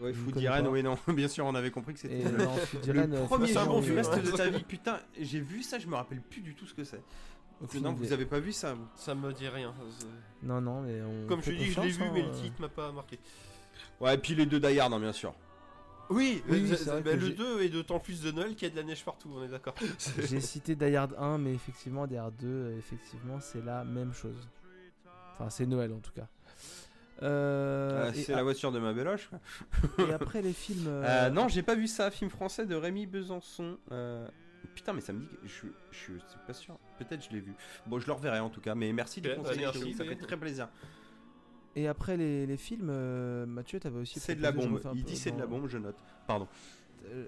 Ouais, 0.00 0.12
je 0.12 0.18
Food 0.18 0.34
connais 0.34 0.44
Irene, 0.46 0.64
pas. 0.64 0.70
oui, 0.70 0.82
non, 0.82 0.98
bien 1.08 1.28
sûr, 1.28 1.46
on 1.46 1.54
avait 1.54 1.70
compris 1.70 1.94
que 1.94 2.00
c'était 2.00 2.22
le, 2.22 2.40
euh, 2.40 3.24
premier 3.26 3.46
jour 3.46 3.80
du 3.80 3.92
reste 3.92 4.14
de 4.22 4.30
ta 4.30 4.48
vie. 4.50 4.64
Putain, 4.64 4.98
j'ai 5.18 5.40
vu 5.40 5.62
ça, 5.62 5.78
je 5.78 5.86
me 5.86 5.94
rappelle 5.94 6.20
plus 6.20 6.42
du 6.42 6.54
tout 6.54 6.66
ce 6.66 6.74
que 6.74 6.84
c'est. 6.84 7.00
Aucune 7.62 7.82
Non, 7.82 7.92
idée. 7.92 8.06
vous 8.06 8.12
avez 8.12 8.26
pas 8.26 8.40
vu 8.40 8.52
ça, 8.52 8.74
vous 8.74 8.86
Ça 8.96 9.14
me 9.14 9.32
dit 9.32 9.48
rien. 9.48 9.72
Non, 10.42 10.60
non, 10.60 10.82
mais 10.82 11.00
on. 11.02 11.26
Comme 11.26 11.42
je 11.42 11.50
dis, 11.52 11.70
je 11.72 11.80
l'ai 11.80 11.88
vu, 11.88 12.02
hein, 12.02 12.10
mais 12.12 12.22
le 12.22 12.28
euh. 12.28 12.42
titre 12.42 12.60
m'a 12.60 12.68
pas 12.68 12.92
marqué. 12.92 13.18
Ouais, 14.00 14.14
et 14.14 14.18
puis 14.18 14.34
les 14.34 14.46
deux 14.46 14.60
Die 14.60 14.78
Hard, 14.78 14.92
hein, 14.92 15.00
bien 15.00 15.12
sûr. 15.12 15.34
Oui, 16.08 16.42
Oui, 16.48 16.70
euh, 16.70 16.76
c'est 16.76 16.84
vrai 16.84 17.00
bah, 17.02 17.12
que 17.12 17.16
le 17.16 17.26
j'ai- 17.26 17.32
2 17.34 17.62
est 17.62 17.68
d'autant 17.68 17.98
plus 17.98 18.20
de 18.22 18.30
Noël 18.30 18.54
qu'il 18.54 18.68
y 18.68 18.70
a 18.70 18.74
de 18.74 18.76
la 18.80 18.84
neige 18.84 19.04
partout, 19.04 19.28
on 19.34 19.42
est 19.42 19.48
d'accord. 19.48 19.74
J'ai 20.28 20.40
cité 20.40 20.76
Die 20.76 20.94
Hard 20.94 21.14
1, 21.18 21.38
mais 21.38 21.52
effectivement, 21.52 22.06
Die 22.06 22.16
Hard 22.16 22.34
2, 22.38 22.46
euh, 22.46 22.78
effectivement, 22.78 23.40
c'est 23.40 23.64
la 23.64 23.82
même 23.84 24.12
chose. 24.14 24.36
Enfin, 25.32 25.50
c'est 25.50 25.66
Noël 25.66 25.92
en 25.92 25.98
tout 25.98 26.12
cas. 26.12 26.28
Euh, 27.22 28.12
et, 28.12 28.22
c'est 28.22 28.32
a- 28.34 28.36
la 28.36 28.42
voiture 28.42 28.70
de 28.72 28.78
ma 28.78 28.92
béloche. 28.92 29.28
quoi. 29.30 30.06
et 30.06 30.12
après 30.12 30.42
les 30.42 30.52
films. 30.52 30.86
euh, 30.86 31.26
Euh, 31.26 31.30
non, 31.30 31.48
j'ai 31.48 31.62
pas 31.62 31.74
vu 31.74 31.86
ça, 31.88 32.10
film 32.10 32.30
français 32.30 32.66
de 32.66 32.74
Rémi 32.74 33.06
Besançon. 33.06 33.78
Euh, 33.90 34.28
Putain, 34.74 34.92
mais 34.92 35.00
ça 35.00 35.12
me 35.12 35.20
dit 35.20 35.26
que 35.26 35.46
je, 35.46 35.66
je, 35.90 35.96
suis 35.96 36.12
pas 36.46 36.52
sûr. 36.52 36.78
Peut-être 36.98 37.24
je 37.24 37.30
l'ai 37.30 37.40
vu. 37.40 37.54
Bon, 37.86 37.98
je 37.98 38.06
le 38.06 38.12
reverrai 38.12 38.40
en 38.40 38.50
tout 38.50 38.60
cas, 38.60 38.74
mais 38.74 38.92
merci 38.92 39.20
du 39.20 39.28
Ok, 39.30 39.36
conseil, 39.36 39.58
merci, 39.60 39.80
Théo, 39.80 39.92
ça 39.96 40.04
mais- 40.04 40.10
fait 40.10 40.16
très 40.16 40.36
plaisir. 40.36 40.68
Et 41.74 41.88
après 41.88 42.16
les, 42.16 42.46
les 42.46 42.56
films, 42.56 42.88
euh, 42.90 43.44
Mathieu, 43.46 43.78
t'avais 43.78 43.98
aussi. 44.00 44.18
C'est 44.18 44.34
de 44.34 44.42
la 44.42 44.50
je 44.50 44.56
bombe. 44.56 44.80
Il 44.94 45.04
dit 45.04 45.16
c'est 45.16 45.30
de 45.32 45.38
la 45.38 45.46
bombe, 45.46 45.68
je 45.68 45.76
note. 45.78 45.96
Pardon. 46.26 46.48
Euh, 47.06 47.26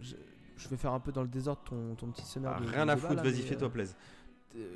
je, 0.00 0.16
je 0.56 0.68
vais 0.68 0.76
faire 0.76 0.92
un 0.92 1.00
peu 1.00 1.12
dans 1.12 1.22
le 1.22 1.28
désordre 1.28 1.62
ton, 1.64 1.94
ton 1.94 2.06
petit 2.10 2.24
sonore. 2.24 2.54
Ah, 2.56 2.60
de- 2.60 2.66
rien 2.68 2.86
de 2.86 2.90
à 2.92 2.96
foutre, 2.96 3.22
vas-y, 3.22 3.42
fais-toi 3.42 3.68
euh, 3.68 3.70
plaisir. 3.70 3.94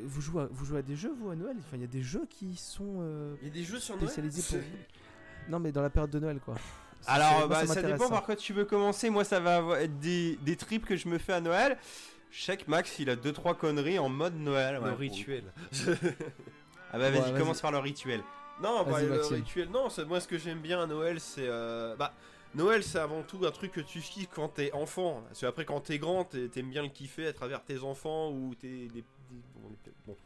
vous, 0.04 0.20
jouez 0.20 0.42
à, 0.42 0.46
vous 0.50 0.64
jouez 0.66 0.78
à 0.80 0.82
des 0.82 0.94
jeux, 0.96 1.12
vous, 1.18 1.30
à 1.30 1.36
Noël? 1.36 1.56
Enfin, 1.58 1.76
il 1.76 1.80
y 1.80 1.84
a 1.84 1.88
des 1.88 2.02
jeux 2.02 2.26
qui 2.28 2.54
sont 2.56 2.98
euh, 3.00 3.34
Il 3.40 3.48
y 3.48 3.50
a 3.50 3.54
des 3.54 3.64
jeux 3.64 3.78
sur 3.78 3.94
Noël? 3.96 4.08
spécialisés 4.08 4.42
pour 4.42 4.58
vous. 4.68 5.50
Non, 5.50 5.58
mais 5.58 5.72
dans 5.72 5.82
la 5.82 5.90
période 5.90 6.10
de 6.10 6.18
Noël, 6.18 6.38
quoi. 6.40 6.56
Alors, 7.06 7.38
moi, 7.38 7.46
bah, 7.46 7.66
ça, 7.66 7.82
dépend 7.82 8.08
par 8.08 8.22
quoi 8.24 8.36
tu 8.36 8.52
veux 8.52 8.64
commencer. 8.64 9.08
Moi, 9.10 9.24
ça 9.24 9.40
va 9.40 9.80
être 9.82 9.98
des, 9.98 10.36
des 10.42 10.56
trips 10.56 10.84
que 10.84 10.96
je 10.96 11.08
me 11.08 11.18
fais 11.18 11.32
à 11.34 11.40
Noël. 11.40 11.78
Je 12.30 12.42
sais 12.42 12.56
que 12.56 12.68
Max, 12.70 12.98
il 12.98 13.08
a 13.08 13.16
2-3 13.16 13.56
conneries 13.56 13.98
en 13.98 14.08
mode 14.08 14.34
Noël. 14.36 14.74
Le 14.76 14.80
ouais, 14.82 14.94
rituel. 14.94 15.44
Ah 16.90 16.98
bah, 16.98 17.10
vas-y, 17.10 17.32
Ouais, 17.32 17.38
commence 17.38 17.60
par 17.60 17.70
le 17.70 17.78
rituel. 17.78 18.22
Non, 18.62 18.82
bah, 18.84 19.00
le 19.02 19.08
Maxime. 19.10 19.36
rituel. 19.36 19.68
Non, 19.70 19.90
c'est- 19.90 20.04
moi 20.06 20.20
ce 20.20 20.26
que 20.28 20.38
j'aime 20.38 20.60
bien 20.60 20.82
à 20.82 20.86
Noël, 20.86 21.20
c'est. 21.20 21.46
euh, 21.46 21.94
bah, 21.96 22.12
Noël, 22.54 22.82
c'est 22.82 22.98
avant 22.98 23.22
tout 23.22 23.40
un 23.46 23.50
truc 23.50 23.72
que 23.72 23.80
tu 23.80 24.00
kiffes 24.00 24.30
quand 24.34 24.48
t'es 24.48 24.72
enfant. 24.72 25.22
Parce 25.28 25.40
que 25.40 25.46
après, 25.46 25.64
quand 25.66 25.80
t'es 25.80 25.98
grand, 25.98 26.24
t'aimes 26.24 26.70
bien 26.70 26.82
le 26.82 26.88
kiffer 26.88 27.26
à 27.26 27.32
travers 27.34 27.62
tes 27.62 27.80
enfants 27.80 28.30
ou 28.30 28.54
tes. 28.54 28.88
des- 28.88 29.04
bon, 29.30 29.68
les- 29.84 29.92
bon, 30.06 30.16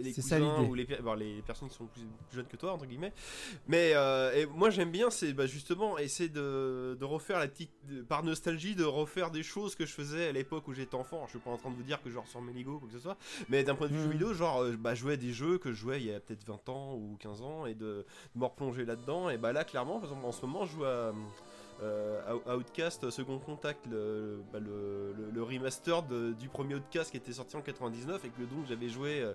les 0.00 0.12
ça, 0.12 0.38
cousins 0.38 0.62
ou 0.62 0.74
les, 0.74 0.84
bon, 0.84 1.14
les 1.14 1.42
personnes 1.42 1.68
qui 1.68 1.74
sont 1.76 1.86
plus, 1.86 2.02
plus 2.28 2.36
jeunes 2.36 2.46
que 2.46 2.56
toi, 2.56 2.72
entre 2.72 2.86
guillemets. 2.86 3.12
Mais 3.66 3.92
euh, 3.94 4.32
et 4.34 4.46
moi, 4.46 4.70
j'aime 4.70 4.90
bien, 4.90 5.10
c'est 5.10 5.32
bah, 5.32 5.46
justement 5.46 5.98
essayer 5.98 6.28
de, 6.28 6.96
de 6.98 7.04
refaire 7.04 7.38
la 7.38 7.48
petite. 7.48 7.70
de- 7.88 8.02
par 8.02 8.22
nostalgie, 8.22 8.74
de 8.74 8.84
refaire 8.84 9.30
des 9.30 9.42
choses 9.42 9.74
que 9.74 9.84
je 9.86 9.92
faisais 9.92 10.28
à 10.28 10.32
l'époque 10.32 10.66
où 10.68 10.72
j'étais 10.74 10.94
enfant. 10.94 11.22
Je 11.26 11.30
suis 11.30 11.38
pas 11.38 11.50
en 11.50 11.56
train 11.56 11.70
de 11.70 11.76
vous 11.76 11.82
dire 11.82 12.02
que 12.02 12.10
je 12.10 12.18
ressors 12.18 12.42
mes 12.42 12.52
Lego 12.52 12.74
ou 12.74 12.78
quoi 12.80 12.88
que 12.88 12.94
ce 12.94 13.00
soit. 13.00 13.16
Mais 13.48 13.64
d'un 13.64 13.74
point 13.74 13.88
de 13.88 13.92
vue 13.94 14.02
jeu 14.02 14.08
vidéo, 14.10 14.34
genre, 14.34 14.62
euh, 14.62 14.76
bah, 14.76 14.94
jouer 14.94 15.14
à 15.14 15.16
des 15.16 15.32
jeux 15.32 15.58
que 15.58 15.72
je 15.72 15.76
jouais 15.76 16.00
il 16.00 16.06
y 16.06 16.12
a 16.14 16.20
peut-être 16.20 16.44
20 16.46 16.68
ans 16.68 16.94
ou 16.94 17.16
15 17.20 17.42
ans 17.42 17.66
et 17.66 17.74
de, 17.74 18.04
de 18.34 18.40
me 18.40 18.44
replonger 18.44 18.84
là-dedans. 18.84 19.30
Et 19.30 19.38
bah 19.38 19.52
là, 19.52 19.64
clairement, 19.64 20.00
par 20.00 20.10
exemple, 20.10 20.26
en 20.26 20.32
ce 20.32 20.46
moment, 20.46 20.64
je 20.66 20.72
joue 20.72 20.84
à. 20.84 21.12
Euh, 21.82 22.20
à 22.46 22.56
Outcast 22.56 23.08
Second 23.10 23.38
Contact, 23.38 23.86
le, 23.86 24.42
bah, 24.52 24.58
le, 24.58 25.12
le- 25.16 25.30
le 25.32 25.42
remaster 25.42 26.02
de- 26.02 26.32
du 26.32 26.48
premier 26.48 26.74
Outcast 26.74 27.10
qui 27.10 27.16
était 27.16 27.32
sorti 27.32 27.56
en 27.56 27.62
99 27.62 28.24
et 28.24 28.28
que 28.30 28.42
donc 28.42 28.66
j'avais 28.68 28.88
joué 28.88 29.20
euh, 29.20 29.32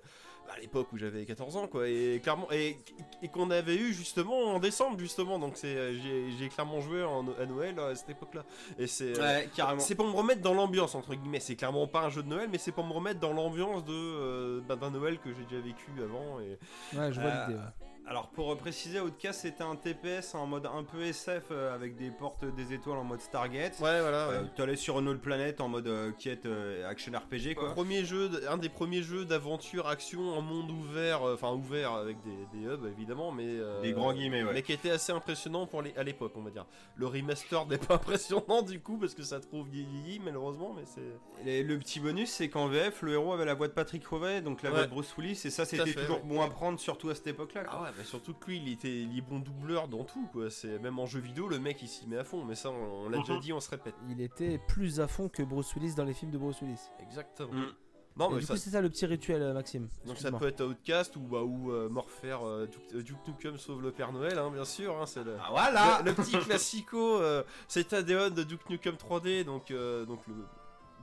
à 0.53 0.59
l'époque 0.59 0.87
où 0.91 0.97
j'avais 0.97 1.25
14 1.25 1.55
ans 1.55 1.67
quoi 1.67 1.87
et 1.87 2.19
clairement 2.21 2.51
et, 2.51 2.75
et 3.21 3.29
qu'on 3.29 3.49
avait 3.49 3.77
eu 3.77 3.93
justement 3.93 4.37
en 4.53 4.59
décembre 4.59 4.99
justement 4.99 5.39
donc 5.39 5.53
c'est 5.55 5.73
euh, 5.77 5.93
j'ai 5.93 6.31
j'ai 6.37 6.49
clairement 6.49 6.81
joué 6.81 7.01
en- 7.03 7.25
à 7.39 7.45
Noël 7.45 7.79
à 7.79 7.95
cette 7.95 8.09
époque 8.09 8.33
là 8.35 8.43
et 8.77 8.87
c'est 8.87 9.17
euh, 9.17 9.21
Ouais, 9.21 9.49
carrément. 9.55 9.79
c'est 9.79 9.95
pour 9.95 10.05
me 10.05 10.11
remettre 10.15 10.41
dans 10.41 10.53
l'ambiance 10.53 10.95
entre 10.95 11.15
guillemets. 11.15 11.39
C'est 11.39 11.55
clairement 11.55 11.87
pas 11.87 12.01
un 12.03 12.09
jeu 12.09 12.23
de 12.23 12.27
Noël, 12.27 12.49
mais 12.51 12.57
c'est 12.57 12.73
pour 12.73 12.83
me 12.85 12.91
remettre 12.91 13.21
dans 13.21 13.31
l'ambiance 13.31 13.85
de 13.85 13.93
euh, 13.93 14.61
bah, 14.67 14.75
d'un 14.75 14.91
Noël 14.91 15.17
que 15.19 15.29
j'ai 15.33 15.43
déjà 15.45 15.61
vécu 15.61 15.89
avant. 16.03 16.39
Et 16.41 16.59
Ouais, 16.97 17.13
je 17.13 17.21
vois 17.21 17.29
Euh, 17.29 17.47
l'idée. 17.47 17.59
ouais. 17.59 17.92
Alors 18.05 18.27
pour 18.31 18.55
préciser, 18.57 18.99
Outcast 18.99 19.41
c'était 19.41 19.63
un 19.63 19.77
TPS 19.77 20.35
en 20.35 20.45
mode 20.45 20.65
un 20.65 20.83
peu 20.83 21.01
SF 21.03 21.45
euh, 21.51 21.73
avec 21.73 21.95
des 21.95 22.11
portes 22.11 22.43
des 22.43 22.73
étoiles 22.73 22.97
en 22.97 23.05
mode 23.05 23.21
Stargate. 23.21 23.79
ouais, 23.79 24.01
voilà. 24.01 24.27
Euh, 24.29 24.43
tu 24.55 24.61
allais 24.61 24.75
sur 24.75 24.99
une 24.99 25.07
autre 25.07 25.21
planète 25.21 25.61
en 25.61 25.69
mode 25.69 25.87
euh, 25.87 26.11
quête 26.19 26.45
euh, 26.45 26.85
action 26.89 27.13
RPG 27.13 27.55
quoi. 27.55 27.71
Premier 27.71 28.03
jeu, 28.03 28.29
un 28.49 28.57
des 28.57 28.67
premiers 28.67 29.03
jeux 29.03 29.23
d'aventure 29.23 29.87
action 29.87 30.33
en 30.37 30.41
monde 30.41 30.69
ouvert, 30.69 31.23
euh, 31.23 31.35
enfin 31.35 31.53
ouvert 31.53 31.93
avec 31.93 32.17
des, 32.23 32.59
des 32.59 32.65
hubs 32.65 32.85
évidemment, 32.85 33.31
mais 33.31 33.45
euh, 33.47 33.81
Des 33.81 33.93
grands 33.93 34.11
guillemets, 34.13 34.43
ouais. 34.43 34.51
mais 34.53 34.61
qui 34.63 34.73
était 34.73 34.91
assez 34.91 35.13
impressionnant 35.13 35.65
pour 35.65 35.81
les, 35.81 35.95
à 35.95 36.03
l'époque, 36.03 36.33
on 36.35 36.41
va 36.41 36.49
dire. 36.51 36.65
Le 36.97 37.07
remaster 37.07 37.65
n'est 37.67 37.77
pas 37.77 37.93
impressionnant 37.95 38.63
du 38.63 38.81
coup 38.81 38.97
parce 38.97 39.13
que 39.15 39.23
ça 39.23 39.39
trouve 39.39 39.69
vieilli 39.69 40.19
malheureusement, 40.19 40.73
mais 40.75 40.83
c'est 40.85 41.49
Et 41.49 41.63
le 41.63 41.79
petit 41.79 42.01
bonus 42.01 42.29
c'est 42.31 42.49
qu'en 42.49 42.67
VF 42.67 43.01
le 43.01 43.13
héros 43.13 43.31
avait 43.31 43.45
la 43.45 43.53
voix 43.53 43.69
de 43.69 43.73
Patrick 43.73 44.05
Rovet 44.05 44.41
donc 44.41 44.61
la 44.61 44.71
voix 44.71 44.79
Ouais. 44.79 44.85
de 44.87 44.91
Bruce 44.91 45.15
Willis 45.17 45.41
et 45.45 45.49
ça 45.49 45.63
c'était 45.63 45.93
toujours 45.93 46.17
ouais. 46.17 46.23
bon 46.25 46.41
à 46.41 46.49
prendre 46.49 46.77
surtout 46.79 47.09
à 47.09 47.15
cette 47.15 47.27
époque 47.27 47.53
là. 47.53 47.63
Ah 47.69 47.81
ouais, 47.83 47.89
mais 47.97 48.03
surtout 48.03 48.33
que 48.33 48.47
lui, 48.47 48.57
il 48.57 48.71
était 48.71 49.01
il 49.01 49.17
est 49.17 49.21
bon 49.21 49.39
doubleur 49.39 49.87
dans 49.87 50.03
tout, 50.03 50.27
quoi. 50.31 50.49
C'est 50.49 50.79
même 50.79 50.99
en 50.99 51.05
jeu 51.05 51.19
vidéo, 51.19 51.47
le 51.47 51.59
mec 51.59 51.81
il 51.81 51.87
s'y 51.87 52.07
met 52.07 52.17
à 52.17 52.23
fond. 52.23 52.43
Mais 52.45 52.55
ça, 52.55 52.69
on, 52.71 53.05
on 53.05 53.09
l'a 53.09 53.17
déjà 53.19 53.33
Mhm. 53.33 53.39
dit, 53.39 53.53
on 53.53 53.59
se 53.59 53.69
répète. 53.69 53.95
Il 54.09 54.21
était 54.21 54.57
plus 54.67 54.99
à 54.99 55.07
fond 55.07 55.29
que 55.29 55.43
Bruce 55.43 55.73
Willis 55.75 55.95
dans 55.95 56.05
les 56.05 56.13
films 56.13 56.31
de 56.31 56.37
Bruce 56.37 56.61
Willis. 56.61 56.79
Exactement. 57.01 57.51
Mm. 57.53 57.73
Non, 58.15 58.29
mais 58.29 58.41
du 58.41 58.45
ça, 58.45 58.53
coup, 58.53 58.59
c'est 58.59 58.69
ça 58.69 58.79
le 58.79 58.89
petit 58.91 59.07
rituel, 59.07 59.41
euh, 59.41 59.53
Maxime. 59.55 59.89
donc 60.05 60.17
ça 60.17 60.31
peut 60.31 60.47
être 60.47 60.63
Outcast 60.63 61.15
ou 61.15 61.21
bah 61.21 61.41
ou 61.41 61.71
euh, 61.71 61.89
Morpher, 61.89 62.45
euh, 62.45 62.67
Duke, 62.67 63.03
Duke 63.03 63.27
Nukem 63.27 63.57
sauve 63.57 63.81
le 63.81 63.91
Père 63.91 64.11
Noël, 64.13 64.37
hein, 64.37 64.51
bien 64.51 64.65
sûr. 64.65 64.95
Hein, 65.01 65.07
c'est 65.07 65.23
le, 65.23 65.35
Ah 65.41 65.47
voilà. 65.49 65.99
le, 66.05 66.11
le 66.11 66.15
petit 66.15 66.37
classico. 66.37 67.17
Euh, 67.19 67.41
c'est 67.67 67.91
Adeon 67.91 68.29
de 68.29 68.43
Duke 68.43 68.69
Nukem 68.69 68.93
3D, 68.97 69.43
donc 69.45 69.71
euh, 69.71 70.05
donc 70.05 70.19
le 70.27 70.35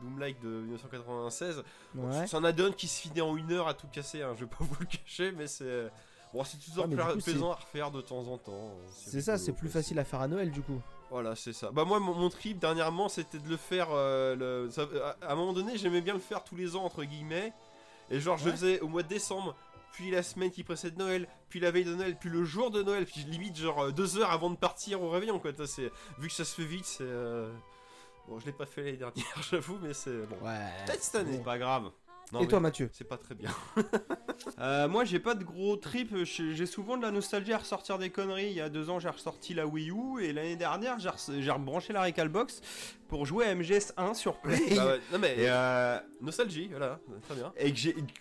Doom-like 0.03 0.41
de 0.41 0.49
1996. 0.49 1.65
Ouais. 1.97 2.27
C'est 2.29 2.37
un 2.37 2.45
add-on 2.45 2.71
qui 2.73 2.87
se 2.87 3.01
finit 3.03 3.21
en 3.21 3.37
une 3.37 3.51
heure 3.53 3.67
à 3.67 3.75
tout 3.75 3.89
casser. 3.89 4.23
Hein, 4.23 4.35
je 4.37 4.45
vais 4.45 4.51
pas 4.51 4.59
vous 4.61 4.77
le 4.79 4.87
cacher, 4.87 5.33
mais 5.33 5.49
c'est 5.49 5.91
bon, 6.33 6.45
c'est 6.45 6.59
toujours 6.59 6.87
Ouais, 6.87 6.97
coup, 7.15 7.21
c'est- 7.21 7.31
plaisant 7.33 7.53
à 7.53 7.57
refaire 7.57 7.91
de 7.91 8.01
temps 8.01 8.27
en 8.29 8.39
temps. 8.39 8.53
euh, 8.53 8.89
C'est 8.93 9.21
ça, 9.21 9.39
c'est 9.39 9.53
plus 9.53 9.69
facile 9.69 9.99
à 9.99 10.05
faire 10.05 10.21
à 10.21 10.29
Noël 10.29 10.51
du 10.51 10.63
coup. 10.63 10.81
Voilà, 11.11 11.35
c'est 11.35 11.53
ça. 11.53 11.71
Bah 11.73 11.85
moi, 11.85 11.99
mon, 11.99 12.15
mon 12.15 12.29
trip 12.29 12.59
dernièrement, 12.59 13.09
c'était 13.09 13.39
de 13.39 13.49
le 13.49 13.57
faire. 13.57 13.89
euh, 13.91 14.37
le- 14.37 14.71
ça- 14.71 14.87
à, 15.21 15.27
à 15.29 15.33
un 15.33 15.35
moment 15.35 15.53
donné, 15.53 15.77
j'aimais 15.77 16.01
bien 16.01 16.15
le 16.15 16.21
faire 16.21 16.45
tous 16.45 16.55
les 16.57 16.77
ans 16.77 16.85
entre 16.85 17.03
guillemets. 17.05 17.53
Et 18.11 18.21
genre, 18.21 18.39
je 18.39 18.45
le 18.47 18.53
faisais 18.53 18.81
au 18.81 18.89
mois 18.89 19.03
de 19.05 19.09
décembre, 19.09 19.55
puis 19.93 20.11
la 20.11 20.23
semaine 20.23 20.51
qui 20.51 20.63
précède 20.65 20.97
Noël, 20.99 21.29
puis 21.49 21.59
la 21.61 21.71
veille 21.73 21.85
de 21.85 21.95
Noël, 21.95 22.17
puis 22.19 22.29
le 22.31 22.45
jour 22.45 22.71
de 22.71 22.83
Noël, 22.83 23.07
puis 23.07 23.23
limite 23.23 23.57
genre 23.57 23.81
euh, 23.87 23.91
deux 23.93 24.19
heures 24.19 24.31
avant 24.31 24.51
de 24.51 24.57
partir 24.57 25.03
au 25.03 25.11
réveillon. 25.11 25.39
Quoi. 25.41 25.51
C'est 25.67 25.91
vu 26.19 26.29
que 26.29 26.35
ça 26.35 26.45
se 26.45 26.55
fait 26.55 26.65
vite, 26.67 26.85
c'est. 26.85 27.03
euh, 27.03 27.53
Bon, 28.29 28.39
je 28.39 28.47
l'ai 28.47 28.53
pas 28.53 28.67
fait 28.67 28.83
l'année 28.85 28.97
dernière, 28.97 29.25
j'avoue, 29.51 29.79
mais 29.83 29.93
c'est 29.95 30.25
bon. 30.27 30.37
Ouais. 30.47 30.69
Peut-être 30.87 31.03
cette 31.03 31.15
année. 31.17 31.39
C'est 31.39 31.43
pas 31.45 31.59
grave. 31.59 31.91
Non, 32.33 32.41
Et 32.41 32.47
toi, 32.49 32.61
Mathieu 32.61 32.89
C'est 32.93 33.09
pas 33.09 33.17
très 33.19 33.35
bien. 33.35 33.51
Euh, 34.59 34.89
moi, 34.89 35.05
j'ai 35.05 35.19
pas 35.19 35.35
de 35.35 35.45
gros 35.45 35.77
trip. 35.77 36.15
J'ai 36.25 36.67
souvent 36.67 36.97
de 36.97 37.03
la 37.03 37.11
nostalgie 37.11 37.53
à 37.53 37.59
ressortir 37.59 37.99
des 37.99 38.09
conneries. 38.11 38.47
Il 38.49 38.55
y 38.55 38.61
a 38.61 38.69
deux 38.71 38.89
ans, 38.89 38.99
j'ai 38.99 39.09
ressorti 39.09 39.53
la 39.55 39.67
Wii 39.67 39.91
U 39.91 40.23
et 40.23 40.33
l'année 40.33 40.57
dernière, 40.57 40.97
j'ai 40.99 41.51
rebranché 41.51 41.93
la 41.93 42.03
Recalbox 42.03 42.61
pour 43.09 43.27
jouer 43.27 43.47
à 43.47 43.55
MGS1 43.55 44.15
sur 44.15 44.39
Play. 44.41 44.59
Bah 44.77 44.87
ouais, 44.87 45.01
Non 45.13 45.19
mais 45.19 45.35
Et, 45.39 45.49
euh, 45.49 45.99
nostalgie, 46.23 46.69
voilà, 46.69 47.01
très 47.23 47.35
bien. 47.35 47.53
et 47.59 47.73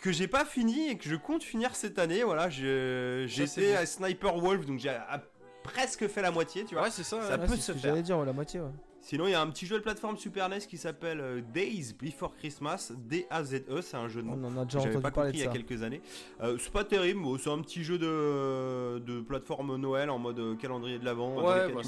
que 0.02 0.12
j'ai 0.12 0.28
pas 0.28 0.44
fini 0.46 0.90
et 0.90 0.98
que 0.98 1.08
je 1.10 1.16
compte 1.16 1.44
finir 1.44 1.76
cette 1.76 2.00
année. 2.00 2.24
Voilà, 2.24 2.50
j'étais 2.50 3.76
à 3.76 3.86
Sniper 3.86 4.38
Wolf, 4.38 4.66
donc 4.66 4.80
j'ai 4.80 4.98
presque 5.64 6.08
fait 6.08 6.22
la 6.22 6.32
moitié, 6.32 6.66
tu 6.66 6.76
vois. 6.76 6.84
Ouais, 6.86 6.92
c'est 6.92 7.04
ça. 7.04 7.22
Ça 7.22 7.38
ouais. 7.38 7.48
Peut 7.48 7.56
se 7.56 7.62
ce 7.62 7.72
faire. 7.74 7.82
j'allais 7.82 8.02
dire, 8.04 8.18
ouais, 8.18 8.26
la 8.26 8.34
moitié, 8.34 8.60
ouais. 8.60 8.72
Sinon, 9.10 9.26
il 9.26 9.32
y 9.32 9.34
a 9.34 9.42
un 9.42 9.48
petit 9.48 9.66
jeu 9.66 9.76
de 9.76 9.82
plateforme 9.82 10.18
Super 10.18 10.50
NES 10.50 10.60
qui 10.60 10.78
s'appelle 10.78 11.20
euh, 11.20 11.42
Days 11.52 11.96
Before 12.00 12.32
Christmas, 12.36 12.92
D-A-Z-E, 12.96 13.82
c'est 13.82 13.98
un 13.98 14.08
jeu 14.08 14.22
de 14.22 14.28
mots. 14.28 14.38
On 14.40 14.44
en 14.46 14.62
a 14.62 14.66
déjà 14.66 14.78
J'avais 14.78 14.92
entendu 14.98 15.02
pas 15.02 15.10
parler 15.10 15.32
il 15.34 15.40
y 15.40 15.44
a 15.44 15.48
quelques 15.48 15.82
années. 15.82 16.00
Euh, 16.44 16.58
c'est 16.60 16.72
pas 16.72 16.84
terrible, 16.84 17.20
mais 17.20 17.40
c'est 17.40 17.50
un 17.50 17.60
petit 17.64 17.84
jeu 17.84 17.98
de, 17.98 19.00
de 19.00 19.20
plateforme 19.22 19.78
Noël 19.78 20.12
en 20.12 20.20
mode 20.20 20.38
euh, 20.38 20.56
calendrier 20.58 21.00
de 21.00 21.06
l'avant. 21.06 21.42
Ouais, 21.42 21.74
bah, 21.74 21.82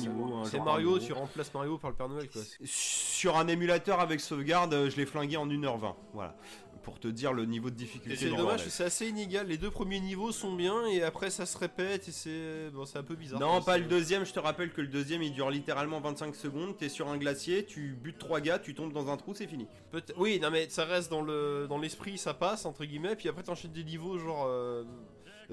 c'est 0.45 0.59
Mario, 0.59 0.97
tu 0.97 1.13
remplaces 1.13 1.53
Mario 1.53 1.77
par 1.77 1.91
le 1.91 1.95
Père 1.95 2.09
Noël 2.09 2.27
quoi. 2.27 2.41
Sur 2.63 3.37
un 3.37 3.47
émulateur 3.47 3.99
avec 3.99 4.19
sauvegarde, 4.19 4.89
je 4.89 4.97
l'ai 4.97 5.05
flingué 5.05 5.37
en 5.37 5.45
1h20. 5.45 5.93
Voilà. 6.15 6.35
Pour 6.83 6.99
te 6.99 7.07
dire 7.07 7.33
le 7.33 7.45
niveau 7.45 7.69
de 7.69 7.75
difficulté. 7.75 8.15
c'est 8.17 8.29
dommage, 8.35 8.67
c'est 8.67 8.83
assez 8.83 9.07
inégal. 9.07 9.47
Les 9.47 9.57
deux 9.57 9.69
premiers 9.71 9.99
niveaux 9.99 10.31
sont 10.31 10.53
bien 10.55 10.85
et 10.87 11.03
après 11.03 11.29
ça 11.29 11.45
se 11.45 11.57
répète 11.57 12.07
et 12.07 12.11
c'est 12.11 12.69
bon, 12.73 12.85
c'est 12.85 12.97
un 12.97 13.03
peu 13.03 13.15
bizarre. 13.15 13.39
Non, 13.39 13.61
pas 13.61 13.77
le 13.77 13.85
deuxième. 13.85 14.25
Je 14.25 14.33
te 14.33 14.39
rappelle 14.39 14.71
que 14.71 14.81
le 14.81 14.87
deuxième 14.87 15.21
il 15.21 15.31
dure 15.33 15.49
littéralement 15.51 15.99
25 16.01 16.35
secondes. 16.35 16.75
T'es 16.77 16.89
sur 16.89 17.07
un 17.09 17.17
glacier, 17.17 17.65
tu 17.65 17.95
butes 18.01 18.17
trois 18.17 18.41
gars, 18.41 18.57
tu 18.59 18.73
tombes 18.73 18.93
dans 18.93 19.09
un 19.11 19.17
trou, 19.17 19.33
c'est 19.35 19.47
fini. 19.47 19.67
Peut- 19.91 20.01
Oui, 20.17 20.39
non 20.41 20.49
mais 20.51 20.69
ça 20.69 20.85
reste 20.85 21.11
dans 21.11 21.21
le 21.21 21.67
dans 21.69 21.77
l'esprit, 21.77 22.17
ça 22.17 22.33
passe 22.33 22.65
entre 22.65 22.85
guillemets. 22.85 23.15
Puis 23.15 23.29
après 23.29 23.43
t'enchaînes 23.43 23.71
des 23.73 23.83
niveaux 23.83 24.17
genre 24.17 24.45
euh, 24.47 24.83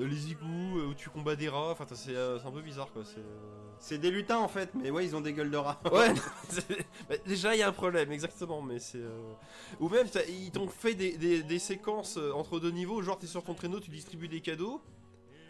les 0.07 0.31
égouts 0.33 0.79
euh, 0.79 0.87
où 0.89 0.95
tu 0.95 1.09
combats 1.11 1.37
des 1.37 1.49
rats. 1.49 1.71
Enfin 1.73 1.85
c'est 1.95 2.15
euh, 2.15 2.39
c'est 2.39 2.47
un 2.47 2.51
peu 2.53 2.63
bizarre 2.63 2.91
quoi. 2.93 3.03
C'est 3.05 3.19
euh, 3.21 3.69
C'est 3.81 3.99
des 3.99 4.11
lutins 4.11 4.39
en 4.39 4.49
fait, 4.49 4.71
mais 4.75 4.91
ouais, 4.91 5.05
ils 5.05 5.15
ont 5.17 5.21
des 5.21 5.33
gueules 5.33 5.51
de 5.51 5.57
rats. 5.57 5.81
Ouais, 5.93 6.13
bah, 7.09 7.17
déjà 7.27 7.55
il 7.55 7.59
y 7.59 7.63
a 7.63 7.69
un 7.69 7.73
problème, 7.73 8.11
exactement, 8.13 8.61
mais 8.63 8.79
c'est. 8.79 8.99
euh, 8.99 9.33
Ou 9.81 9.89
même, 9.89 10.07
ils 10.29 10.51
t'ont 10.51 10.69
fait 10.69 10.95
des, 10.95 11.17
des- 11.17 11.43
des 11.43 11.59
séquences 11.59 12.17
euh, 12.19 12.33
entre 12.33 12.61
deux 12.61 12.71
niveaux, 12.71 13.03
genre 13.03 13.19
t'es 13.19 13.27
sur 13.27 13.43
ton 13.45 13.55
traîneau, 13.55 13.81
tu 13.81 13.91
distribues 13.91 14.29
des 14.29 14.41
cadeaux. 14.41 14.81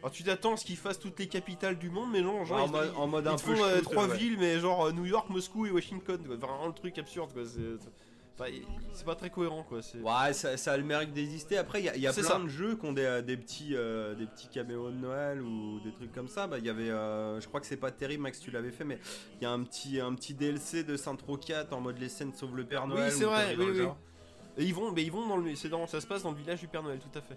Alors 0.01 0.13
tu 0.13 0.23
t'attends 0.23 0.53
à 0.55 0.57
ce 0.57 0.65
qu'ils 0.65 0.77
fassent 0.77 1.01
toutes 1.01 1.19
les 1.19 1.27
capitales 1.27 1.77
du 1.77 1.91
monde, 1.91 2.11
mais 2.13 2.21
non, 2.23 2.45
genre 2.45 2.61
en, 2.61 2.67
ils, 2.67 2.71
mode, 2.71 2.93
ils- 2.95 2.99
en 3.01 3.07
mode 3.09 3.25
ils 3.25 3.29
un 3.31 3.37
te 3.37 3.45
peu 3.45 3.55
font 3.57 3.65
euh, 3.65 3.81
trois 3.81 4.07
ouais. 4.07 4.17
villes, 4.17 4.37
mais 4.39 4.61
genre 4.61 4.87
euh, 4.87 4.93
New 4.93 5.07
York, 5.07 5.29
Moscou 5.29 5.67
et 5.67 5.71
Washington, 5.73 6.23
quoi. 6.25 6.37
Vraiment 6.37 6.67
le 6.69 6.73
truc 6.73 6.97
absurde, 6.99 7.33
quoi. 7.33 7.43
C'est 8.39 8.45
enfin, 8.45 8.53
il- 8.55 8.63
c'est 8.93 9.05
pas 9.05 9.15
très 9.17 9.31
cohérent, 9.31 9.65
quoi. 9.69 9.83
c'est- 9.83 9.99
Ouais, 9.99 10.33
ça, 10.33 10.57
ça 10.57 10.73
a 10.73 10.77
le 10.77 10.85
mérite 10.85 11.13
d'exister. 11.13 11.59
Après, 11.59 11.81
il 11.81 11.87
y 11.87 11.89
a, 11.89 11.97
y 11.97 12.01
plein 12.03 12.13
ça. 12.13 12.39
de 12.39 12.47
jeux 12.49 12.77
qui 12.77 12.87
ont 12.87 12.93
des, 12.93 13.21
des 13.27 13.37
petits, 13.37 13.75
euh, 13.75 14.15
des 14.15 14.27
petits 14.27 14.49
caméos 14.49 14.91
de 14.91 14.97
Noël 14.97 15.43
ou 15.43 15.81
des 15.81 15.93
trucs 15.93 16.13
comme 16.13 16.29
ça. 16.29 16.47
Bah, 16.47 16.59
il 16.59 16.65
y 16.65 16.71
avait, 16.71 16.91
euh, 16.91 17.41
je 17.41 17.49
crois 17.49 17.61
que 17.61 17.67
c'est 17.67 17.77
pas 17.77 17.91
terrible, 17.91 18.23
Max, 18.23 18.39
tu 18.41 18.51
l'avais 18.51 18.71
fait, 18.71 18.85
mais 18.85 18.99
il 19.41 19.43
y 19.43 19.47
a 19.47 19.51
un 19.51 19.63
petit, 19.65 20.01
un 20.01 20.15
petit 20.15 20.35
DLC 20.35 20.85
de 20.85 20.97
Saint 20.97 21.17
4 21.17 21.73
en 21.73 21.81
mode 21.81 21.99
les 21.99 22.09
scènes 22.09 22.33
sauvent 22.33 22.57
le 22.57 22.65
Père 22.65 22.87
Noël. 22.87 23.11
Oui, 23.11 23.17
c'est 23.19 23.25
vrai, 23.25 23.57
oui, 23.59 23.67
oui. 23.75 23.87
Et 24.57 24.65
ils 24.65 24.75
vont, 24.75 24.91
mais 24.93 25.03
ils 25.05 25.13
vont 25.13 25.27
dans 25.29 25.37
le, 25.37 25.55
c'est 25.55 25.69
dans, 25.69 25.87
ça 25.87 26.01
se 26.01 26.07
passe 26.07 26.23
dans 26.23 26.31
le 26.33 26.37
village 26.37 26.61
du 26.61 26.69
Père 26.69 26.83
Noël, 26.83 26.99
tout 26.99 27.17
à 27.19 27.23
fait. 27.23 27.37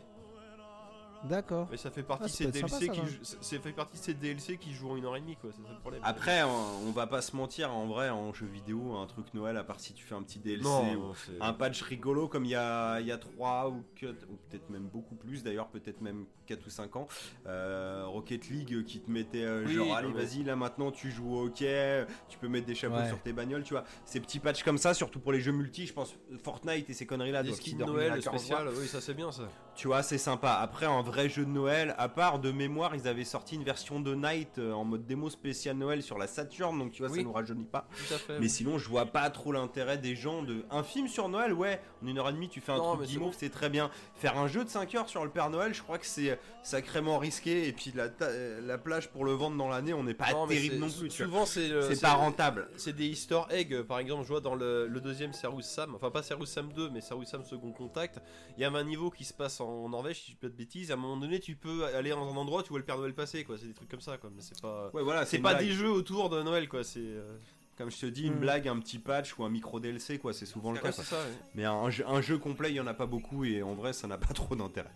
D'accord. 1.23 1.67
Mais 1.69 1.77
ça 1.77 1.91
fait 1.91 2.03
partie 2.03 2.23
Ah, 2.23 2.27
de 2.27 2.31
ces 2.31 2.45
DLC 2.51 2.67
sympa, 2.67 2.85
ça, 2.85 2.91
qui, 2.91 2.99
va. 2.99 3.05
jou- 3.07 3.23
ça- 3.23 3.37
ça 3.41 3.59
fait 3.59 3.71
partie 3.71 3.97
de 3.97 4.03
ces 4.03 4.13
DLC 4.13 4.57
qui 4.57 4.73
jouent 4.73 4.91
en 4.91 4.95
une 4.97 5.05
heure 5.05 5.15
et 5.15 5.21
demie, 5.21 5.35
quoi. 5.35 5.51
C'est 5.55 5.61
ça 5.61 5.69
le 5.73 5.79
problème. 5.79 6.01
Après, 6.03 6.41
on, 6.43 6.87
on 6.87 6.91
va 6.91 7.05
pas 7.07 7.21
se 7.21 7.35
mentir, 7.35 7.71
en 7.73 7.85
vrai, 7.87 8.09
en 8.09 8.33
jeu 8.33 8.47
vidéo, 8.47 8.95
un 8.95 9.05
truc 9.05 9.33
Noël, 9.33 9.55
à 9.57 9.63
part 9.63 9.79
si 9.79 9.93
tu 9.93 10.03
fais 10.03 10.15
un 10.15 10.23
petit 10.23 10.39
DLC 10.39 10.63
non, 10.63 10.93
ou 10.95 11.13
un 11.39 11.53
patch 11.53 11.81
rigolo 11.83 12.27
comme 12.27 12.45
il 12.45 12.51
y 12.51 12.55
a, 12.55 12.99
il 12.99 13.05
y 13.07 13.11
a 13.11 13.17
3 13.17 13.69
ou, 13.69 13.83
quatre- 13.95 14.25
ou 14.29 14.37
peut-être 14.49 14.69
même 14.69 14.87
beaucoup 14.87 15.15
plus 15.15 15.43
d'ailleurs, 15.43 15.67
peut-être 15.67 16.01
même 16.01 16.25
4 16.47 16.65
ou 16.65 16.69
5 16.69 16.95
ans, 16.95 17.07
euh, 17.47 18.03
Rocket 18.07 18.49
League 18.49 18.83
qui 18.85 18.99
te 18.99 19.09
mettait 19.09 19.43
euh, 19.43 19.63
Oui, 19.65 19.73
genre 19.75 19.95
allez 19.95 20.11
vas-y 20.11 20.43
là 20.43 20.55
maintenant 20.55 20.91
tu 20.91 21.11
joues 21.11 21.35
au 21.35 21.45
hockey, 21.45 22.05
tu 22.29 22.37
peux 22.37 22.47
mettre 22.47 22.65
des 22.65 22.75
chapeaux 22.75 22.95
Ouais. 22.95 23.07
sur 23.07 23.21
tes 23.21 23.31
bagnoles, 23.31 23.63
tu 23.63 23.73
vois. 23.73 23.83
Ces 24.05 24.19
petits 24.19 24.39
patchs 24.39 24.63
comme 24.63 24.77
ça, 24.77 24.93
surtout 24.93 25.19
pour 25.19 25.31
les 25.31 25.39
jeux 25.39 25.51
multi, 25.53 25.85
je 25.87 25.93
pense 25.93 26.13
Fortnite 26.43 26.89
et 26.89 26.93
ces 26.93 27.05
conneries 27.05 27.31
là 27.31 27.43
Des 27.43 27.53
skins 27.53 27.77
Noël 27.77 28.13
15 28.21 28.23
spécial, 28.23 28.67
oui, 28.77 28.87
ça 28.87 28.99
c'est 28.99 29.13
bien 29.13 29.31
ça. 29.31 29.43
Tu 29.81 29.87
vois, 29.87 30.03
c'est 30.03 30.19
sympa. 30.19 30.51
Après, 30.61 30.85
un 30.85 31.01
vrai 31.01 31.27
jeu 31.27 31.43
de 31.43 31.49
Noël, 31.49 31.95
à 31.97 32.07
part 32.07 32.37
de 32.37 32.51
mémoire, 32.51 32.95
ils 32.95 33.07
avaient 33.07 33.23
sorti 33.23 33.55
une 33.55 33.63
version 33.63 33.99
de 33.99 34.13
Night 34.13 34.59
euh, 34.59 34.73
en 34.73 34.83
mode 34.85 35.07
démo 35.07 35.27
spécial 35.31 35.75
Noël 35.75 36.03
sur 36.03 36.19
la 36.19 36.27
Saturn, 36.27 36.77
donc 36.77 36.91
tu 36.91 37.01
vois, 37.01 37.09
Oui. 37.11 37.17
ça 37.17 37.23
nous 37.23 37.31
rajeunit 37.33 37.63
pas. 37.65 37.87
Tout 38.07 38.13
à 38.13 38.17
fait. 38.19 38.39
Mais 38.39 38.47
sinon, 38.47 38.77
je 38.77 38.87
vois 38.87 39.07
pas 39.07 39.27
trop 39.31 39.51
l'intérêt 39.51 39.97
des 39.97 40.15
gens 40.15 40.43
de. 40.43 40.63
Un 40.69 40.83
film 40.83 41.07
sur 41.07 41.29
Noël, 41.29 41.51
ouais, 41.51 41.81
en 42.03 42.07
une 42.07 42.19
heure 42.19 42.29
et 42.29 42.33
demie, 42.33 42.47
tu 42.47 42.61
fais 42.61 42.73
un 42.73 42.77
Non, 42.77 42.93
truc 42.93 43.07
c'est 43.07 43.13
guimauve, 43.13 43.31
bon. 43.31 43.35
c'est 43.39 43.49
très 43.49 43.71
bien. 43.71 43.89
Faire 44.13 44.37
un 44.37 44.47
jeu 44.47 44.63
de 44.63 44.69
5 44.69 44.93
heures 44.93 45.09
sur 45.09 45.23
le 45.23 45.31
Père 45.31 45.49
Noël, 45.49 45.73
je 45.73 45.81
crois 45.81 45.97
que 45.97 46.05
c'est 46.05 46.39
sacrément 46.61 47.17
risqué. 47.17 47.67
Et 47.67 47.73
puis 47.73 47.91
la, 47.95 48.09
euh, 48.21 48.61
la 48.63 48.77
plage 48.77 49.09
pour 49.09 49.25
le 49.25 49.31
vendre 49.31 49.57
dans 49.57 49.67
l'année, 49.67 49.93
on 49.95 50.03
n'est 50.03 50.13
pas 50.13 50.31
Non, 50.31 50.45
terrible 50.45 50.75
c'est- 50.75 50.79
non 50.79 50.89
plus. 51.07 51.09
Souvent 51.09 51.45
c'est 51.47 51.67
le- 51.69 51.81
C'est 51.91 52.01
pas 52.01 52.13
rentable. 52.13 52.69
C'est 52.77 52.95
des 52.95 53.07
easter 53.07 53.41
eggs, 53.49 53.73
euh, 53.73 53.83
par 53.83 53.97
exemple, 53.97 54.21
je 54.25 54.27
vois 54.27 54.41
dans 54.41 54.53
le, 54.53 54.85
le 54.85 55.01
deuxième 55.01 55.33
Serous 55.33 55.61
Sam, 55.63 55.95
enfin 55.95 56.11
pas 56.11 56.21
Serous 56.21 56.45
Sam 56.45 56.71
2, 56.71 56.91
mais 56.91 57.01
Serous 57.01 57.25
Sam 57.25 57.43
Second 57.43 57.71
Contact, 57.71 58.19
il 58.57 58.61
y 58.61 58.63
a 58.65 58.69
un 58.71 58.83
niveau 58.83 59.09
qui 59.09 59.23
se 59.25 59.33
passe 59.33 59.59
en 59.59 59.70
Norvège, 59.89 60.17
si 60.19 60.25
je 60.27 60.31
dis 60.31 60.37
pas 60.37 60.47
de 60.47 60.53
bêtises, 60.53 60.91
à 60.91 60.93
un 60.93 60.97
moment 60.97 61.17
donné 61.17 61.39
tu 61.39 61.55
peux 61.55 61.85
aller 61.85 62.09
dans 62.11 62.31
un 62.31 62.35
endroit, 62.37 62.63
tu 62.63 62.69
vois 62.69 62.79
le 62.79 62.85
Père 62.85 62.97
Noël 62.97 63.13
passer, 63.13 63.43
quoi, 63.43 63.57
c'est 63.57 63.67
des 63.67 63.73
trucs 63.73 63.89
comme 63.89 64.01
ça, 64.01 64.17
quoi, 64.17 64.29
mais 64.35 64.41
c'est 64.41 64.59
pas... 64.61 64.89
Ouais, 64.93 65.03
voilà, 65.03 65.25
C'est 65.25 65.39
pas 65.39 65.53
blague. 65.55 65.65
des 65.65 65.71
jeux 65.71 65.89
autour 65.91 66.29
de 66.29 66.41
Noël, 66.41 66.67
quoi, 66.69 66.83
c'est... 66.83 66.99
euh, 67.01 67.37
Comme 67.77 67.89
je 67.91 67.97
te 67.99 68.05
dis, 68.05 68.27
une 68.27 68.35
Hmm. 68.35 68.39
blague, 68.39 68.67
un 68.67 68.79
petit 68.79 68.99
patch 68.99 69.37
ou 69.39 69.43
un 69.43 69.49
micro 69.49 69.79
DLC, 69.79 70.19
quoi, 70.19 70.33
c'est 70.33 70.45
souvent 70.45 70.71
le 70.71 70.79
cas. 70.79 70.91
ça, 70.91 71.01
ouais. 71.17 71.25
Mais 71.55 71.65
un 71.65 71.89
jeu, 71.89 72.03
un 72.07 72.21
jeu 72.21 72.37
complet, 72.37 72.69
il 72.71 72.75
y 72.75 72.79
en 72.79 72.87
a 72.87 72.93
pas 72.93 73.05
beaucoup 73.07 73.43
et 73.45 73.63
en 73.63 73.73
vrai, 73.73 73.93
ça 73.93 74.07
n'a 74.07 74.17
pas 74.17 74.33
trop 74.33 74.55
d'intérêt. 74.55 74.91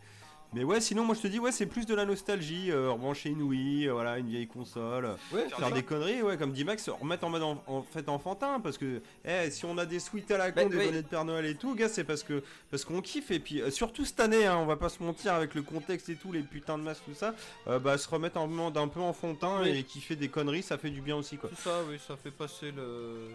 Mais 0.56 0.64
ouais, 0.64 0.80
sinon, 0.80 1.04
moi 1.04 1.16
je 1.16 1.20
te 1.22 1.28
dis, 1.28 1.38
ouais, 1.38 1.52
c'est 1.52 1.66
plus 1.66 1.86
de 1.86 1.94
la 1.94 2.06
nostalgie. 2.06 2.72
Euh, 2.72 2.90
rebrancher 2.92 3.28
une 3.30 3.42
Wii, 3.42 3.90
euh, 3.90 3.92
voilà, 3.94 4.18
une 4.20 4.30
vieille 4.30 4.48
console, 4.48 5.04
euh, 5.06 5.16
Ouais, 5.34 5.50
faire 5.50 5.70
des 5.70 5.84
conneries, 5.84 6.22
ouais, 6.22 6.38
comme 6.38 6.54
dit 6.54 6.64
Max, 6.64 6.88
remettre 6.88 7.26
en 7.26 7.30
mode 7.30 7.44
en, 7.44 7.62
en 7.68 7.82
fait 7.84 8.08
enfantin. 8.08 8.62
Parce 8.62 8.78
que, 8.78 9.02
eh, 9.26 9.52
si 9.52 9.66
on 9.66 9.78
a 9.78 9.86
des 9.86 10.00
suites 10.00 10.32
à 10.32 10.38
la 10.38 10.52
con, 10.54 10.64
Bah, 10.64 10.70
des 10.70 10.78
ouais. 10.78 10.86
données 10.86 11.02
de 11.02 11.08
Père 11.08 11.26
Noël 11.26 11.46
et 11.46 11.56
tout, 11.56 11.76
gars, 11.76 11.90
c'est 11.90 12.06
parce 12.06 12.24
que 12.24 12.42
parce 12.72 12.86
qu'on 12.86 13.02
kiffe. 13.02 13.32
Et 13.32 13.40
puis, 13.40 13.62
euh, 13.62 13.70
surtout 13.70 14.06
cette 14.06 14.22
année, 14.22 14.46
hein, 14.46 14.56
on 14.58 14.66
va 14.66 14.78
pas 14.78 14.88
se 14.88 15.04
mentir 15.04 15.34
avec 15.34 15.56
le 15.56 15.62
contexte 15.62 16.08
et 16.08 16.16
tout, 16.16 16.32
les 16.32 16.42
putains 16.42 16.78
de 16.78 16.84
masques, 16.84 17.04
tout 17.06 17.14
ça, 17.14 17.36
bah, 17.82 17.98
se 17.98 18.08
remettre 18.08 18.38
en 18.38 18.48
mode 18.48 18.78
un 18.78 18.88
peu 18.88 19.02
enfantin 19.02 19.60
Oui. 19.62 19.70
et 19.78 19.84
kiffer 19.84 20.16
des 20.16 20.30
conneries, 20.30 20.64
ça 20.64 20.78
fait 20.78 20.90
du 20.90 21.02
bien 21.02 21.18
aussi, 21.18 21.36
quoi. 21.36 21.50
Tout 21.50 21.56
ça, 21.62 21.82
oui, 21.90 21.98
ça 22.08 22.16
fait 22.16 22.32
passer 22.32 22.72
le... 22.72 23.28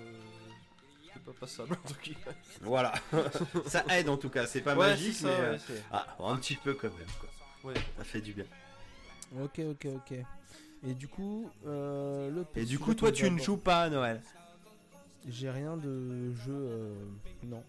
Pas 1.33 1.41
passable, 1.41 1.73
en 1.73 1.89
tout 1.89 1.95
cas. 1.95 2.33
Voilà, 2.63 2.93
ça 3.67 3.85
aide 3.91 4.09
en 4.09 4.17
tout 4.17 4.31
cas, 4.31 4.47
c'est 4.47 4.61
pas 4.63 4.75
Ouais, 4.75 4.89
magique, 4.91 5.19
mais. 5.23 5.31
euh, 5.31 5.59
Ah, 5.93 6.07
un 6.21 6.37
petit 6.37 6.57
peu 6.57 6.75
quand 6.75 6.89
même, 6.97 7.07
quoi. 7.21 7.71
Ouais. 7.71 7.81
Ça 7.99 8.05
fait 8.05 8.21
du 8.21 8.33
bien. 8.33 8.45
Ok, 9.41 9.61
ok, 9.61 9.87
ok. 9.97 10.19
Et 10.89 10.95
du 10.95 11.09
coup, 11.09 11.51
euh, 11.67 12.31
le 12.31 12.47
Et 12.57 12.65
du 12.65 12.79
coup, 12.79 12.95
toi, 12.95 13.13
tu 13.13 13.31
ne 13.31 13.39
joues 13.39 13.59
pas 13.59 13.83
à 13.83 13.91
Noël. 13.91 14.23
J'ai 15.29 15.51
rien 15.51 15.77
de 15.77 16.33
jeu. 16.33 16.49
euh, 16.53 16.95
Non. 17.45 17.63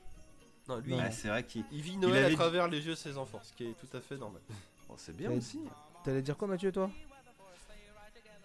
Non, 0.69 0.77
lui, 0.79 0.93
Ouais, 0.93 1.11
c'est 1.11 1.27
vrai 1.27 1.43
qu'il. 1.43 1.65
il 1.71 1.81
vit 1.81 1.97
Noël 1.97 2.23
avait 2.25 2.33
à 2.33 2.37
travers 2.37 2.67
les 2.69 2.79
yeux 2.85 2.91
de 2.93 2.95
ses 2.97 3.17
enfants, 3.17 3.41
ce 3.43 3.51
qui 3.53 3.65
est 3.65 3.73
tout 3.73 3.97
à 3.97 3.99
fait 3.99 4.15
normal. 4.17 4.41
Bon, 4.87 4.95
c'est 4.97 5.15
bien 5.15 5.29
aussi. 5.31 5.59
T'allais 6.05 6.21
dire 6.21 6.37
quoi, 6.37 6.47
Mathieu, 6.47 6.71
toi? 6.71 6.89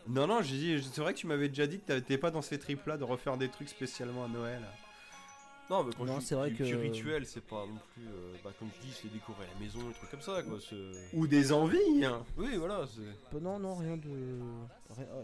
Non, 0.09 0.26
non, 0.26 0.40
j'ai 0.43 0.56
dit, 0.56 0.88
c'est 0.93 1.01
vrai 1.01 1.14
que 1.14 1.18
tu 1.18 1.26
m'avais 1.26 1.48
déjà 1.48 1.66
dit 1.66 1.78
que 1.80 1.86
t'étais 1.93 2.18
pas 2.18 2.30
dans 2.30 2.43
ces 2.43 2.59
tripes 2.59 2.86
là 2.86 2.97
de 2.97 3.05
refaire 3.05 3.36
des 3.36 3.48
trucs 3.48 3.68
spécialement 3.68 4.24
à 4.24 4.28
Noël. 4.28 4.62
Non, 5.68 5.82
mais 5.82 5.90
quand 5.98 6.05
Non, 6.05 6.14
je 6.14 6.18
dis 6.20 6.26
c'est 6.26 6.34
vrai 6.36 6.51
du, 6.51 6.56
que- 6.56 6.62
du 6.64 6.76
rituel, 6.76 7.26
c'est 7.26 7.40
pas 7.44 7.66
non 7.66 7.78
plus. 7.94 8.05
euh, 8.06 8.34
bah, 8.44 8.51
comme 8.59 8.68
je 8.76 8.86
dis, 8.86 8.93
c'est 8.93 9.12
décorer 9.12 9.47
la 9.52 9.60
maison, 9.64 9.80
des 9.88 9.94
trucs 9.94 10.10
comme 10.12 10.20
ça, 10.20 10.40
quoi. 10.44 10.59
c'est- 10.60 11.16
Ou 11.16 11.26
des 11.26 11.52
envies. 11.52 12.05
hein. 12.05 12.22
Oui, 12.36 12.56
voilà, 12.56 12.84
c'est. 12.86 13.01
Euh, 13.36 13.40
Non, 13.40 13.59
non, 13.59 13.74
rien 13.74 13.97
de. 13.97 14.09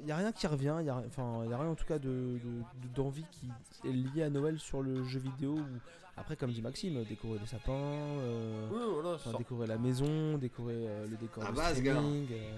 Il 0.02 0.08
y 0.08 0.10
a 0.12 0.16
rien 0.16 0.32
qui 0.32 0.46
revient. 0.48 0.76
Y 0.84 0.88
a... 0.88 0.96
Enfin, 1.06 1.44
y 1.48 1.52
a 1.52 1.58
rien 1.58 1.70
en 1.70 1.74
tout 1.76 1.84
cas 1.84 1.98
de 1.98 2.08
de- 2.08 2.38
de- 2.88 2.94
d'envie 2.94 3.24
qui 3.30 3.48
est 3.88 3.92
lié 3.92 4.24
à 4.24 4.30
Noël 4.30 4.58
sur 4.58 4.82
le 4.82 5.04
jeu 5.04 5.20
vidéo. 5.20 5.58
Après, 6.16 6.36
comme 6.36 6.50
dit 6.50 6.60
Maxime, 6.60 7.02
décorer 7.04 7.38
les 7.38 7.46
sapins, 7.46 7.72
euh, 7.72 8.68
Oui, 8.70 8.80
voilà, 8.94 9.14
enfin, 9.16 9.30
ça- 9.32 9.38
décorer 9.38 9.66
la 9.66 9.78
maison, 9.78 10.36
décorer 10.38 10.74
euh, 10.76 11.06
le 11.06 11.16
décor 11.16 11.42
La 11.44 11.50
de 11.52 11.56
base, 11.56 11.76
streaming. 11.78 12.26
euh, 12.32 12.56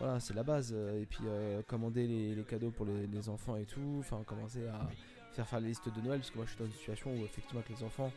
Voilà, 0.00 0.18
c'est 0.18 0.32
la 0.34 0.42
base. 0.42 0.72
Et 0.72 1.04
puis 1.04 1.20
euh, 1.26 1.60
commander 1.68 2.06
les, 2.06 2.34
les 2.34 2.42
cadeaux 2.44 2.70
pour 2.70 2.86
les, 2.86 3.06
les 3.06 3.28
enfants 3.28 3.56
et 3.56 3.64
tout. 3.66 3.96
Enfin, 4.00 4.22
commencer 4.26 4.66
à 4.66 4.80
faire 5.34 5.48
faire 5.48 5.60
les 5.60 5.68
listes 5.68 5.88
de 5.88 6.00
Noël. 6.00 6.20
Parce 6.20 6.30
que 6.30 6.36
moi, 6.36 6.44
je 6.46 6.50
suis 6.50 6.58
dans 6.58 6.66
une 6.66 6.72
situation 6.72 7.10
où 7.12 7.24
effectivement, 7.24 7.60
avec 7.60 7.76
les 7.78 7.84
enfants, 7.84 8.12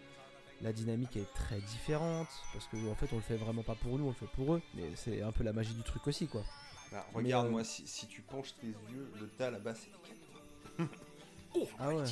la 0.62 0.72
dynamique 0.74 1.16
est 1.18 1.32
très 1.34 1.60
différente. 1.60 2.28
Parce 2.54 2.68
que 2.68 2.78
en 2.92 2.96
fait, 2.96 3.08
on 3.14 3.18
le 3.18 3.22
fait 3.22 3.38
vraiment 3.38 3.64
pas 3.64 3.76
pour 3.76 3.98
nous, 3.98 4.06
on 4.06 4.10
le 4.10 4.14
fait 4.14 4.28
pour 4.36 4.54
eux. 4.56 4.62
Mais 4.76 4.84
c'est 4.96 5.22
un 5.22 5.32
peu 5.32 5.44
la 5.44 5.54
magie 5.54 5.74
du 5.74 5.84
truc 5.84 6.08
aussi, 6.08 6.28
quoi. 6.28 6.44
Bah, 6.92 7.06
regarde, 7.14 7.48
euh, 7.48 7.52
moi, 7.52 7.64
si, 7.64 7.88
si 7.88 8.08
tu 8.08 8.22
penches 8.22 8.54
tes 8.62 8.68
yeux, 8.68 9.12
le 9.20 9.28
tas 9.28 9.50
là-bas, 9.50 9.74
c'est 9.76 9.92
des 9.92 9.98
cadeaux. 9.98 10.90
Ah 11.78 11.90
ouais. 11.90 12.04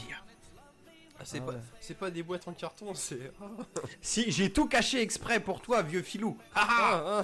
Ah, 1.20 1.24
c'est 1.26 1.40
Ah 1.40 1.42
pas, 1.42 1.52
ouais. 1.54 1.60
c'est 1.80 1.98
pas 1.98 2.12
des 2.12 2.22
boîtes 2.22 2.48
en 2.48 2.54
carton, 2.54 2.94
c'est. 2.94 3.32
Ah, 3.42 3.46
Si, 4.02 4.32
j'ai 4.32 4.52
tout 4.54 4.68
caché 4.68 5.02
exprès 5.02 5.40
pour 5.40 5.62
toi, 5.62 5.82
vieux 5.82 6.04
filou. 6.04 6.38
Ah, 6.54 7.24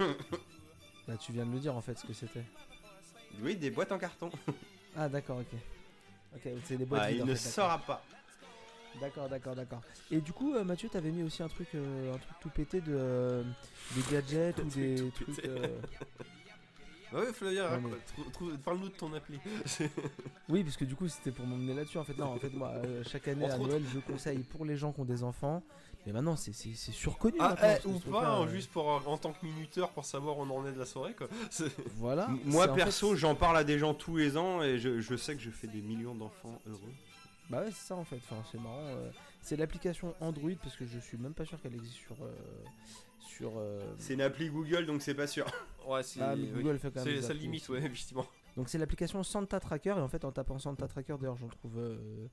ah, 0.00 0.04
Là, 1.06 1.16
tu 1.18 1.32
viens 1.32 1.44
de 1.44 1.52
le 1.52 1.58
dire 1.58 1.76
en 1.76 1.82
fait 1.82 1.98
ce 1.98 2.06
que 2.06 2.14
c'était. 2.14 2.44
oui, 3.42 3.56
des 3.56 3.70
boîtes 3.70 3.92
en 3.92 3.98
carton. 3.98 4.30
Ah, 4.96 5.08
d'accord, 5.08 5.38
ok. 5.38 5.58
Ok, 6.34 6.48
c'est 6.64 6.76
les 6.76 6.84
boîtes 6.84 7.02
Ah, 7.04 7.10
vides, 7.10 7.20
il 7.20 7.26
ne 7.26 7.34
fait, 7.34 7.48
saura 7.48 7.78
pas. 7.78 8.02
D'accord, 9.00 9.28
d'accord, 9.28 9.54
d'accord. 9.54 9.80
Et 10.10 10.20
du 10.20 10.32
coup, 10.32 10.54
euh, 10.54 10.64
Mathieu, 10.64 10.88
t'avais 10.88 11.10
mis 11.10 11.22
aussi 11.22 11.42
un 11.42 11.48
truc, 11.48 11.68
euh, 11.74 12.14
un 12.14 12.18
truc 12.18 12.36
tout 12.40 12.48
pété 12.50 12.80
de 12.80 12.94
euh, 12.94 13.42
des 13.94 14.02
gadgets 14.14 14.58
ou 14.64 14.68
des 14.68 15.10
trucs. 15.10 15.44
Bah 17.70 17.88
ouais, 17.88 17.98
trou- 18.32 18.50
parle-nous 18.64 18.88
de 18.88 18.94
ton 18.94 19.12
appli. 19.14 19.38
Oui, 20.48 20.62
parce 20.64 20.76
que 20.76 20.84
du 20.84 20.94
coup, 20.94 21.08
c'était 21.08 21.30
pour 21.30 21.46
m'emmener 21.46 21.74
là-dessus. 21.74 21.98
En 21.98 22.04
fait, 22.04 22.16
non, 22.18 22.26
en 22.26 22.38
fait, 22.38 22.50
moi, 22.52 22.68
euh, 22.84 23.02
chaque 23.04 23.28
année 23.28 23.44
à 23.46 23.56
Noël, 23.58 23.82
je 23.92 23.98
conseille 24.00 24.40
pour 24.40 24.64
les 24.64 24.76
gens 24.76 24.92
qui 24.92 25.00
ont 25.00 25.04
des 25.04 25.22
enfants. 25.22 25.62
Mais 26.06 26.12
maintenant, 26.12 26.36
c'est 26.36 26.52
c'est- 26.52 26.74
c'est 26.74 26.92
surconnu. 26.92 27.38
ah, 27.40 27.56
eh, 27.82 27.86
ou 27.88 27.98
pas, 28.10 28.28
hein, 28.28 28.42
euh, 28.42 28.48
juste 28.48 28.70
pour, 28.70 28.86
en 28.88 29.16
tant 29.16 29.32
que 29.32 29.46
minuteur 29.46 29.90
pour 29.90 30.04
savoir 30.04 30.36
où 30.38 30.42
on 30.42 30.50
en 30.50 30.66
est 30.66 30.72
de 30.72 30.78
la 30.78 30.84
soirée, 30.84 31.14
quoi. 31.14 31.28
C'est- 31.50 31.72
Voilà. 31.96 32.28
Moi, 32.44 32.64
c'est 32.64 32.70
en 32.70 32.74
fait- 32.74 32.82
perso, 32.84 33.16
j'en 33.16 33.34
parle 33.34 33.56
à 33.56 33.64
des 33.64 33.78
gens 33.78 33.94
tous 33.94 34.16
les 34.18 34.36
ans 34.36 34.62
et 34.62 34.78
je, 34.78 35.00
je 35.00 35.16
sais 35.16 35.34
que 35.34 35.40
je 35.40 35.48
fais 35.50 35.66
des 35.66 35.80
millions 35.80 36.14
d'enfants 36.14 36.60
heureux. 36.66 36.92
Bah 37.48 37.60
ouais, 37.60 37.70
c'est 37.70 37.86
ça 37.88 37.96
en 37.96 38.04
fait. 38.04 38.16
Enfin, 38.16 38.42
c'est 38.50 38.60
marrant. 38.60 38.76
euh, 38.86 39.10
c'est 39.40 39.56
l'application 39.56 40.14
Android 40.20 40.50
parce 40.62 40.76
que 40.76 40.84
je 40.86 40.98
suis 40.98 41.16
même 41.18 41.32
pas 41.34 41.44
sûr 41.46 41.58
qu'elle 41.62 41.74
existe 41.74 41.96
sur. 41.96 42.16
euh, 42.22 42.32
sur 43.24 43.52
euh, 43.56 43.80
C'est 43.98 44.14
une 44.14 44.20
appli 44.20 44.48
Google, 44.50 44.86
donc 44.86 45.02
c'est 45.02 45.14
pas 45.14 45.26
sûr. 45.26 45.46
Ouais, 45.86 46.02
c'est. 46.02 46.18
Ah, 46.22 46.34
mais 46.34 46.44
oui. 46.44 46.62
Google 46.62 46.78
fait 46.78 46.90
quand 46.90 47.04
même. 47.04 47.20
C'est 47.20 47.34
limite, 47.34 47.68
ouais, 47.68 47.78
effectivement. 47.78 48.24
Donc 48.56 48.68
c'est 48.68 48.78
l'application 48.78 49.22
Santa 49.22 49.60
Tracker 49.60 49.90
et 49.96 50.00
en 50.00 50.08
fait 50.08 50.24
en 50.24 50.32
tapant 50.32 50.58
Santa 50.58 50.86
Tracker 50.86 51.16
d'ailleurs 51.20 51.36
j'en 51.36 51.48
trouve 51.48 51.78
euh, 51.78 52.28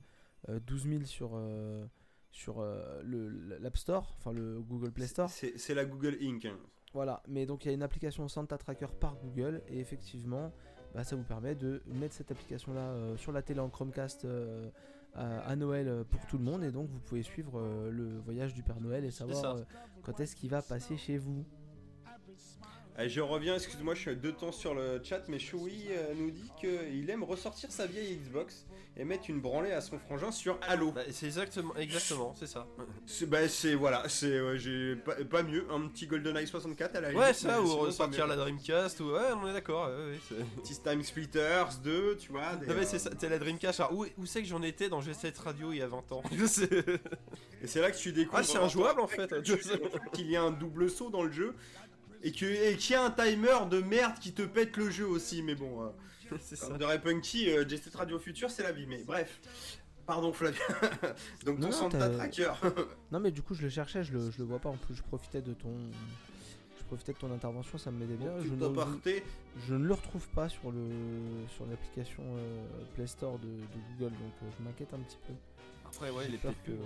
euh, 0.48 0.60
12 0.60 0.88
000 0.88 1.04
sur 1.04 1.32
euh, 1.34 1.84
sur 2.30 2.60
euh, 2.60 3.02
le 3.02 3.28
l'App 3.58 3.76
Store, 3.76 4.14
enfin 4.18 4.32
le 4.32 4.60
Google 4.60 4.92
Play 4.92 5.06
Store. 5.06 5.28
C'est 5.28 5.74
la 5.74 5.84
Google 5.84 6.16
Inc. 6.22 6.48
Voilà, 6.94 7.22
mais 7.26 7.46
donc 7.46 7.64
il 7.64 7.68
y 7.68 7.70
a 7.70 7.74
une 7.74 7.82
application 7.82 8.28
Santa 8.28 8.58
Tracker 8.58 8.86
par 9.00 9.16
Google 9.16 9.62
et 9.66 9.80
effectivement 9.80 10.52
bah, 10.94 11.04
ça 11.04 11.16
vous 11.16 11.24
permet 11.24 11.54
de 11.54 11.82
mettre 11.86 12.14
cette 12.14 12.30
application 12.30 12.74
là 12.74 12.94
sur 13.16 13.32
la 13.32 13.42
télé 13.42 13.60
en 13.60 13.70
Chromecast 13.70 14.24
euh, 14.24 14.68
à, 15.14 15.40
à 15.40 15.56
Noël 15.56 15.88
euh, 15.88 16.04
pour 16.04 16.24
tout 16.26 16.38
le 16.38 16.44
monde 16.44 16.64
et 16.64 16.70
donc 16.70 16.88
vous 16.88 17.00
pouvez 17.00 17.22
suivre 17.22 17.58
euh, 17.58 17.90
le 17.90 18.18
voyage 18.18 18.54
du 18.54 18.62
Père 18.62 18.80
Noël 18.80 19.04
et 19.04 19.10
savoir 19.10 19.56
euh, 19.56 19.62
quand 20.02 20.20
est-ce 20.20 20.34
qu'il 20.36 20.50
va 20.50 20.62
passer 20.62 20.96
chez 20.96 21.18
vous. 21.18 21.44
Ah, 22.98 23.08
je 23.08 23.20
reviens, 23.22 23.54
excuse-moi, 23.54 23.94
je 23.94 24.00
suis 24.00 24.16
deux 24.16 24.32
temps 24.32 24.52
sur 24.52 24.74
le 24.74 25.00
chat, 25.02 25.22
mais 25.28 25.38
Choui 25.38 25.86
euh, 25.90 26.12
nous 26.14 26.30
dit 26.30 26.50
qu'il 26.60 27.08
aime 27.08 27.24
ressortir 27.24 27.72
sa 27.72 27.86
vieille 27.86 28.18
Xbox 28.18 28.66
et 28.98 29.04
mettre 29.04 29.30
une 29.30 29.40
branlée 29.40 29.72
à 29.72 29.80
son 29.80 29.98
frangin 29.98 30.30
sur 30.30 30.58
Halo. 30.60 30.92
Bah, 30.92 31.00
c'est 31.10 31.24
exactement, 31.24 31.74
exactement, 31.76 32.34
c'est 32.38 32.46
ça. 32.46 32.66
C'est 33.06 33.24
bah, 33.24 33.48
c'est 33.48 33.74
voilà, 33.74 34.06
c'est 34.08 34.38
ouais, 34.42 34.58
j'ai 34.58 34.96
pas, 34.96 35.14
pas 35.24 35.42
mieux, 35.42 35.66
un 35.70 35.88
petit 35.88 36.06
GoldenEye 36.06 36.46
64 36.46 36.96
à 36.96 37.00
la 37.00 37.12
Ouais, 37.12 37.32
ça, 37.32 37.62
ou 37.62 37.76
ressortir 37.76 38.26
la 38.26 38.36
Dreamcast, 38.36 39.00
ou 39.00 39.12
ouais, 39.12 39.32
on 39.42 39.48
est 39.48 39.54
d'accord. 39.54 39.88
Ouais, 39.88 40.18
Petit 40.62 40.78
Time 40.82 41.02
Splitters 41.02 41.78
2, 41.82 42.18
tu 42.18 42.30
vois. 42.30 42.56
des, 42.56 42.66
Non, 42.66 42.74
mais 42.74 42.82
euh, 42.82 42.86
c'est 42.86 42.98
ça, 42.98 43.08
t'es 43.08 43.30
la 43.30 43.38
Dreamcast. 43.38 43.80
Alors, 43.80 43.94
où, 43.94 44.04
où 44.18 44.26
c'est 44.26 44.42
que 44.42 44.48
j'en 44.48 44.62
étais 44.62 44.90
dans 44.90 45.00
G7 45.00 45.40
Radio 45.40 45.72
il 45.72 45.78
y 45.78 45.82
a 45.82 45.86
20 45.86 46.12
ans? 46.12 46.22
Et 47.62 47.66
c'est 47.66 47.80
là 47.80 47.90
que 47.90 47.96
tu 47.96 48.12
découvres. 48.12 48.38
Ah, 48.38 48.42
c'est 48.42 48.58
injouable 48.58 49.00
en 49.00 49.06
fait. 49.06 49.32
qu'il 50.12 50.30
y 50.30 50.36
a 50.36 50.42
un 50.42 50.50
double 50.50 50.90
saut 50.90 51.08
dans 51.08 51.22
le 51.22 51.32
jeu 51.32 51.54
et 52.22 52.32
qu'il 52.32 52.54
y 52.90 52.94
a 52.94 53.04
un 53.04 53.10
timer 53.10 53.66
de 53.70 53.80
merde 53.80 54.18
qui 54.20 54.32
te 54.32 54.42
pète 54.42 54.76
le 54.76 54.90
jeu 54.90 55.06
aussi 55.06 55.42
mais 55.42 55.54
bon 55.54 55.82
euh, 55.82 55.88
c'est 56.40 56.56
ça. 56.56 56.76
dirait 56.78 57.00
Punky 57.00 57.50
euh, 57.50 57.64
Radio 57.94 58.18
Future 58.18 58.50
c'est 58.50 58.62
la 58.62 58.72
vie 58.72 58.86
mais 58.86 59.02
bref 59.04 59.40
pardon 60.06 60.32
Flavien 60.32 60.60
donc 61.44 61.60
ton 61.60 61.70
Santa 61.72 62.08
Tracker 62.08 62.52
Non 63.12 63.20
mais 63.20 63.30
du 63.30 63.42
coup 63.42 63.54
je 63.54 63.62
le 63.62 63.68
cherchais, 63.68 64.02
je 64.04 64.12
le, 64.12 64.30
je 64.30 64.38
le 64.38 64.44
vois 64.44 64.58
pas 64.58 64.68
en 64.68 64.76
plus, 64.76 64.94
je 64.94 65.02
profitais 65.02 65.42
de 65.42 65.52
ton 65.52 65.74
je 66.78 66.84
profitais 66.84 67.12
de 67.12 67.18
ton 67.18 67.32
intervention, 67.32 67.78
ça 67.78 67.90
me 67.90 67.98
m'aidait 68.00 68.16
bien. 68.16 68.32
Je 68.42 68.52
ne, 68.52 68.66
aparté 68.66 69.22
je 69.66 69.74
ne 69.74 69.84
le 69.86 69.94
retrouve 69.94 70.28
pas 70.30 70.48
sur 70.48 70.70
le 70.70 70.88
sur 71.54 71.64
l'application 71.66 72.22
euh, 72.36 72.64
Play 72.94 73.06
Store 73.06 73.38
de, 73.38 73.46
de 73.46 73.96
Google 73.98 74.12
donc 74.12 74.32
euh, 74.42 74.46
je 74.58 74.64
m'inquiète 74.64 74.92
un 74.92 74.98
petit 74.98 75.16
peu. 75.26 75.32
Après, 75.86 76.10
ouais, 76.10 76.24
il 76.28 76.34
est 76.34 76.38
peur 76.38 76.52
peut-être 76.64 76.78
que- 76.78 76.82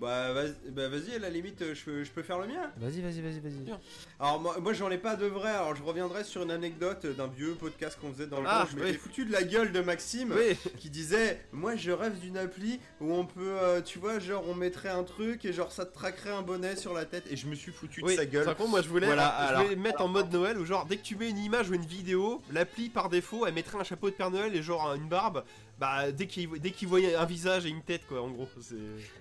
bah 0.00 0.32
vas-y 0.32 0.54
bah, 0.70 0.88
vas-y, 0.88 1.14
à 1.14 1.18
la 1.18 1.30
limite 1.30 1.60
euh, 1.62 1.74
je, 1.74 1.84
peux- 1.84 2.04
je 2.04 2.10
peux 2.10 2.22
faire 2.22 2.38
le 2.38 2.46
mien. 2.46 2.70
Vas-y 2.76 3.00
vas-y 3.00 3.20
vas-y 3.20 3.40
vas-y. 3.40 3.74
Alors 4.20 4.40
moi, 4.40 4.56
moi 4.60 4.72
j'en 4.72 4.90
ai 4.90 4.98
pas 4.98 5.16
de 5.16 5.26
vrai. 5.26 5.50
Alors 5.50 5.74
je 5.76 5.82
reviendrai 5.82 6.24
sur 6.24 6.42
une 6.42 6.50
anecdote 6.50 7.06
d'un 7.06 7.26
vieux 7.26 7.54
podcast 7.54 7.98
qu'on 8.00 8.12
faisait 8.12 8.26
dans 8.26 8.40
le 8.40 8.46
Ah, 8.48 8.62
temps 8.64 8.70
je 8.72 8.76
m'étais 8.76 8.90
oui. 8.92 8.96
foutu 8.96 9.24
de 9.24 9.32
la 9.32 9.42
gueule 9.42 9.72
de 9.72 9.80
Maxime 9.80 10.32
Oui, 10.36 10.56
qui 10.78 10.90
disait 10.90 11.40
moi 11.52 11.76
je 11.76 11.90
rêve 11.90 12.18
d'une 12.20 12.38
appli 12.38 12.80
où 13.00 13.12
on 13.12 13.26
peut 13.26 13.40
euh, 13.60 13.80
tu 13.82 13.98
vois 13.98 14.18
genre 14.18 14.44
on 14.48 14.54
mettrait 14.54 14.88
un 14.90 15.04
truc 15.04 15.44
et 15.44 15.52
genre 15.52 15.72
ça 15.72 15.84
te 15.86 15.94
traquerait 15.94 16.30
un 16.32 16.42
bonnet 16.42 16.76
sur 16.76 16.94
la 16.94 17.04
tête 17.04 17.24
et 17.30 17.36
je 17.36 17.46
me 17.46 17.54
suis 17.54 17.72
foutu 17.72 18.02
de 18.02 18.08
sa 18.08 18.26
gueule. 18.26 18.44
Par 18.44 18.56
contre, 18.56 18.70
moi 18.70 18.82
je 18.82 18.88
voulais, 18.88 19.06
Voilà, 19.06 19.36
je 19.40 19.48
alors- 19.50 19.62
voulais 19.64 19.76
mettre 19.76 20.02
en 20.02 20.08
mode 20.08 20.32
Noël 20.32 20.58
où, 20.58 20.64
genre, 20.64 20.86
dès 20.86 20.96
que 20.96 21.02
tu 21.02 21.16
mets 21.16 21.28
une 21.30 21.38
image 21.38 21.70
ou 21.70 21.74
une 21.74 21.84
vidéo, 21.84 22.40
l'appli 22.52 22.88
par 22.88 23.08
défaut 23.08 23.46
elle 23.46 23.54
mettrait 23.54 23.78
un 23.78 23.84
chapeau 23.84 24.10
de 24.10 24.14
Père 24.14 24.30
Noël 24.30 24.54
et 24.54 24.62
genre 24.62 24.94
une 24.94 25.08
barbe. 25.08 25.44
Bah, 25.78 26.12
dès 26.12 26.26
qu'il 26.26 26.48
dès 26.60 26.70
qu'il 26.70 26.86
voyait 26.88 27.16
un 27.16 27.24
visage 27.24 27.66
et 27.66 27.68
une 27.68 27.82
tête, 27.82 28.06
quoi, 28.06 28.22
en 28.22 28.30
gros. 28.30 28.48
C'est. 28.60 28.76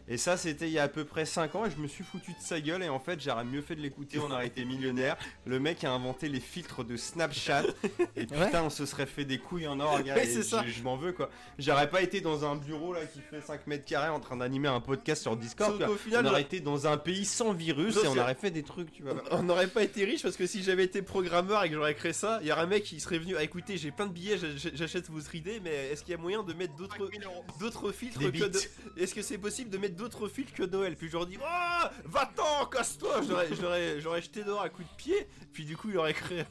et 0.08 0.18
ça 0.18 0.38
c'était 0.38 0.68
il 0.68 0.74
y 0.74 0.80
a 0.80 0.84
à 0.84 0.88
peu 0.88 1.04
près 1.06 1.26
5 1.26 1.56
ans 1.56 1.66
et 1.66 1.72
je 1.72 1.78
me 1.78 1.88
suis 1.88 2.04
foutu 2.04 2.32
de 2.32 2.38
sa 2.40 2.60
gueule 2.62 2.84
et 2.84 2.90
en 2.90 3.00
fait 3.00 3.20
j'aurais 3.22 3.44
mieux 3.44 3.62
fait 3.62 3.76
de 3.76 3.82
l'écouter 3.82 4.20
on 4.20 4.30
aurait 4.32 4.48
été 4.48 4.64
millionnaire 4.66 5.18
le 5.46 5.60
mec 5.60 5.84
a 5.84 5.92
inventé 5.92 6.30
les 6.30 6.40
filtres 6.40 6.84
de 6.84 6.96
Snapchat 6.98 7.64
et 8.16 8.26
putain 8.28 8.40
Ouais. 8.52 8.58
on 8.66 8.70
se 8.70 8.86
serait 8.86 9.06
fait 9.06 9.26
des 9.26 9.38
couilles 9.40 9.68
en 9.68 9.80
or 9.80 10.02
gars 10.04 10.16
Ouais, 10.16 10.28
et 10.30 10.44
ça. 10.44 10.64
je, 10.66 10.72
je 10.72 10.84
m'en 10.84 10.96
veux 10.98 11.14
quoi 11.14 11.30
j'aurais 11.58 11.90
pas 11.90 12.02
été 12.02 12.22
dans 12.22 12.46
un 12.46 12.56
bureau 12.56 12.94
là 12.94 13.00
qui 13.06 13.20
fait 13.22 13.42
5 13.42 13.66
mètres 13.68 13.86
carrés 13.86 14.10
en 14.10 14.20
train 14.20 14.38
d'animer 14.38 14.68
un 14.68 14.82
podcast 14.82 15.22
sur 15.24 15.36
Discord 15.36 15.78
quoi. 15.84 15.98
final, 15.98 16.26
on 16.26 16.30
aurait 16.30 16.42
été 16.42 16.60
dans 16.60 16.86
un 16.88 16.98
pays 16.98 17.26
sans 17.26 17.54
virus 17.54 17.98
et 18.04 18.08
on 18.08 18.18
aurait 18.18 18.36
fait 18.36 18.52
des 18.52 18.64
trucs 18.64 18.92
tu 18.92 19.04
vois 19.04 19.16
On 19.32 19.44
n'aurait 19.44 19.68
pas 19.68 19.84
été 19.84 20.06
riche 20.06 20.22
parce 20.22 20.38
que 20.38 20.46
si 20.46 20.62
j'avais 20.64 20.84
été 20.84 21.02
programmeur 21.02 21.64
et 21.64 21.70
que 21.70 21.76
j'aurais 21.76 21.96
créé 21.96 22.14
ça, 22.14 22.40
il 22.42 22.48
y 22.48 22.52
aurait 22.52 22.62
un 22.62 22.68
mec 22.68 22.84
qui 22.84 23.00
serait 23.00 23.18
venu. 23.18 23.36
Ah, 23.38 23.44
écoutez, 23.44 23.78
j'ai 23.78 23.92
plein 23.92 24.06
de 24.08 24.12
billets, 24.14 24.38
j'ach- 24.38 24.74
j'achète 24.74 25.10
votre 25.10 25.34
idée, 25.36 25.60
mais 25.64 25.72
est-ce 25.92 26.04
qu'il 26.04 26.12
y 26.12 26.16
a 26.16 26.18
moyen 26.18 26.43
de 26.44 26.54
mettre 26.54 26.76
d'autres 26.76 27.10
d'autres 27.60 27.92
filtres 27.92 28.20
Des 28.20 28.32
que 28.32 28.46
de... 28.46 28.60
Est-ce 28.98 29.14
que 29.14 29.22
c'est 29.22 29.38
possible 29.38 29.70
de 29.70 29.78
mettre 29.78 29.96
d'autres 29.96 30.28
filtres 30.28 30.54
que 30.54 30.64
Noël? 30.64 30.96
Puis 30.96 31.08
je 31.08 31.14
leur 31.14 31.26
dis 31.26 31.38
Oh 31.42 31.88
Va-t'en, 32.06 32.66
casse-toi 32.68 33.22
J'aurais- 33.28 33.48
J'aurais 33.60 34.02
j'aurais 34.02 34.22
jeté 34.22 34.44
dehors 34.44 34.62
à 34.62 34.70
coups 34.70 34.88
de 34.90 34.96
pied, 34.96 35.28
puis 35.52 35.66
du 35.66 35.76
coup 35.78 35.90
il 35.90 35.98
aurait 35.98 36.14
créé. 36.14 36.44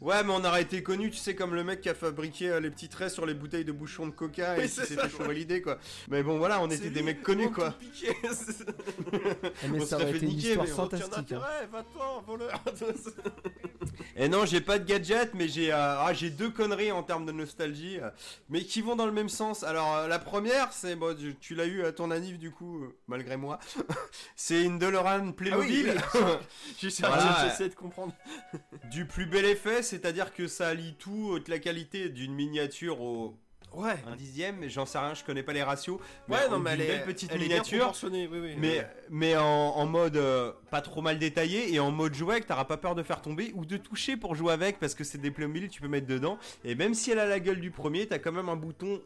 Ouais, 0.00 0.22
mais 0.24 0.32
on 0.32 0.44
aurait 0.44 0.62
été 0.62 0.82
connu, 0.82 1.10
tu 1.10 1.16
sais, 1.16 1.34
comme 1.34 1.54
le 1.54 1.64
mec 1.64 1.80
qui 1.80 1.88
a 1.88 1.94
fabriqué 1.94 2.50
euh, 2.50 2.60
les 2.60 2.70
petits 2.70 2.88
traits 2.88 3.10
sur 3.10 3.26
les 3.26 3.34
bouteilles 3.34 3.64
de 3.64 3.72
bouchons 3.72 4.06
de 4.06 4.12
coca 4.12 4.58
et 4.58 4.62
qui 4.62 4.68
ça. 4.68 5.08
chauvé 5.08 5.34
l'idée, 5.34 5.62
quoi. 5.62 5.78
Mais 6.08 6.22
bon, 6.22 6.38
voilà, 6.38 6.60
on 6.60 6.70
était 6.70 6.90
des 6.90 7.02
mecs 7.02 7.22
connus, 7.22 7.50
quoi. 7.50 7.74
Eh, 8.02 9.68
mais 9.68 9.80
On 9.80 9.86
ça 9.86 9.96
aurait 9.96 10.06
fait 10.12 10.16
été 10.18 10.26
une 10.26 10.32
niquer, 10.32 10.48
histoire 10.50 10.66
mais 10.66 10.72
Aucun 10.72 10.98
fantastique. 10.98 11.32
hein. 11.32 11.40
va-t'en, 11.72 12.22
voleur 12.22 12.62
Et 14.16 14.28
non, 14.28 14.44
j'ai 14.46 14.60
pas 14.60 14.78
de 14.78 14.84
gadget, 14.84 15.34
mais 15.34 15.48
j'ai 15.48 15.72
euh, 15.72 15.76
ah, 15.98 16.12
j'ai 16.12 16.30
deux 16.30 16.50
conneries 16.50 16.92
en 16.92 17.02
termes 17.02 17.26
de 17.26 17.32
nostalgie, 17.32 17.98
euh, 18.00 18.10
mais 18.48 18.62
qui 18.62 18.80
vont 18.82 18.96
dans 18.96 19.05
le 19.06 19.12
même 19.12 19.28
sens. 19.28 19.62
Alors, 19.62 19.94
euh, 19.96 20.08
la 20.08 20.18
première, 20.18 20.72
c'est, 20.72 20.96
bon, 20.96 21.16
tu, 21.16 21.36
tu 21.40 21.54
l'as 21.54 21.66
eu 21.66 21.84
à 21.84 21.92
ton 21.92 22.10
anniv, 22.10 22.38
du 22.38 22.50
coup, 22.50 22.84
euh, 22.84 22.96
malgré 23.06 23.36
moi. 23.36 23.58
c'est 24.36 24.62
une 24.62 24.78
DeLorean 24.78 25.32
Playmobil. 25.32 25.94
J'essaie 26.78 27.06
Voilà. 27.06 27.48
j'essaie 27.48 27.68
de 27.68 27.74
comprendre. 27.74 28.12
du 28.90 29.06
plus 29.06 29.26
bel 29.26 29.44
effet, 29.44 29.82
c'est-à-dire 29.82 30.32
que 30.34 30.46
ça 30.48 30.68
allie 30.68 30.94
tout, 30.98 31.34
euh, 31.34 31.40
de 31.40 31.50
la 31.50 31.58
qualité 31.58 32.08
d'une 32.08 32.34
miniature 32.34 33.00
au 33.00 33.36
Ouais. 33.72 33.94
un 34.06 34.16
dixième, 34.16 34.56
mais 34.56 34.68
j'en 34.70 34.86
sais 34.86 34.98
rien, 34.98 35.12
je 35.12 35.22
connais 35.22 35.42
pas 35.42 35.52
les 35.52 35.62
ratios. 35.62 35.98
Ouais, 36.28 36.48
non, 36.50 36.58
mais 36.58 36.70
elle 36.70 36.80
est, 36.80 36.86
belle 36.86 37.04
petite 37.04 37.30
elle 37.30 37.36
est 37.42 37.46
bien 37.46 37.56
miniature. 37.56 37.78
proportionnée, 37.80 38.26
oui, 38.30 38.38
oui. 38.40 38.54
Mais, 38.56 38.86
mais 39.10 39.36
en, 39.36 39.44
en 39.44 39.86
mode 39.86 40.16
euh, 40.16 40.52
pas 40.70 40.80
trop 40.80 41.02
mal 41.02 41.18
détaillé 41.18 41.74
et 41.74 41.78
en 41.78 41.90
mode 41.90 42.14
jouet 42.14 42.40
que 42.40 42.46
t'auras 42.46 42.64
pas 42.64 42.78
peur 42.78 42.94
de 42.94 43.02
faire 43.02 43.20
tomber 43.20 43.52
ou 43.54 43.66
de 43.66 43.76
toucher 43.76 44.16
pour 44.16 44.34
jouer 44.34 44.52
avec 44.54 44.78
parce 44.78 44.94
que 44.94 45.04
c'est 45.04 45.18
des 45.18 45.30
Playmobil 45.30 45.68
tu 45.68 45.80
peux 45.82 45.88
mettre 45.88 46.06
dedans 46.06 46.38
et 46.64 46.74
même 46.74 46.94
si 46.94 47.10
elle 47.10 47.18
a 47.18 47.26
la 47.26 47.38
gueule 47.40 47.60
du 47.60 47.70
premier 47.70 48.06
t'as 48.06 48.18
quand 48.18 48.32
même 48.32 48.48
un 48.48 48.56
bouton 48.56 49.02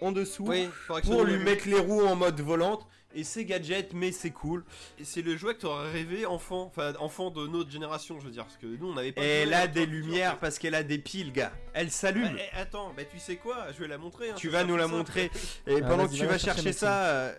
en 0.00 0.10
dessous 0.12 0.44
Oui, 0.46 0.68
pour 1.04 1.24
lui 1.24 1.36
mettre 1.38 1.68
les 1.68 1.78
roues 1.78 2.04
en 2.06 2.16
mode 2.16 2.40
volante 2.40 2.86
et 3.14 3.24
c'est 3.24 3.44
gadget 3.44 3.92
mais 3.94 4.12
c'est 4.12 4.30
cool. 4.30 4.64
Et 4.98 5.04
c'est 5.04 5.22
le 5.22 5.36
jouet 5.36 5.54
que 5.54 5.60
t'aurais 5.60 5.90
rêvé 5.90 6.26
enfant, 6.26 6.64
enfin 6.66 6.92
enfant 7.00 7.30
de 7.30 7.46
notre 7.46 7.70
génération, 7.70 8.18
je 8.20 8.26
veux 8.26 8.30
dire, 8.30 8.44
parce 8.44 8.56
que 8.56 8.66
nous 8.66 8.88
on 8.90 8.94
n'avait 8.94 9.12
pas. 9.12 9.22
elle 9.22 9.54
a 9.54 9.66
des 9.66 9.86
lumières 9.86 10.38
parce 10.38 10.58
qu'elle 10.58 10.74
a 10.74 10.82
des 10.82 10.98
piles 10.98 11.32
gars. 11.32 11.52
Elle 11.74 11.86
Bah, 11.86 11.92
s'allume 11.92 12.36
eh, 12.38 12.56
attends, 12.56 12.92
bah 12.96 13.04
tu 13.04 13.18
sais 13.18 13.36
quoi, 13.36 13.66
je 13.72 13.78
vais 13.80 13.88
la 13.88 13.98
montrer. 13.98 14.30
hein, 14.30 14.34
tu 14.36 14.48
vas 14.48 14.64
nous 14.64 14.76
la 14.76 14.86
montrer. 14.88 15.30
Et 15.66 15.76
Ah, 15.82 15.88
pendant 15.88 16.06
que 16.06 16.12
tu 16.12 16.20
va 16.24 16.32
vas 16.32 16.38
chercher, 16.38 16.72
ça 16.72 17.04
euh, 17.06 17.34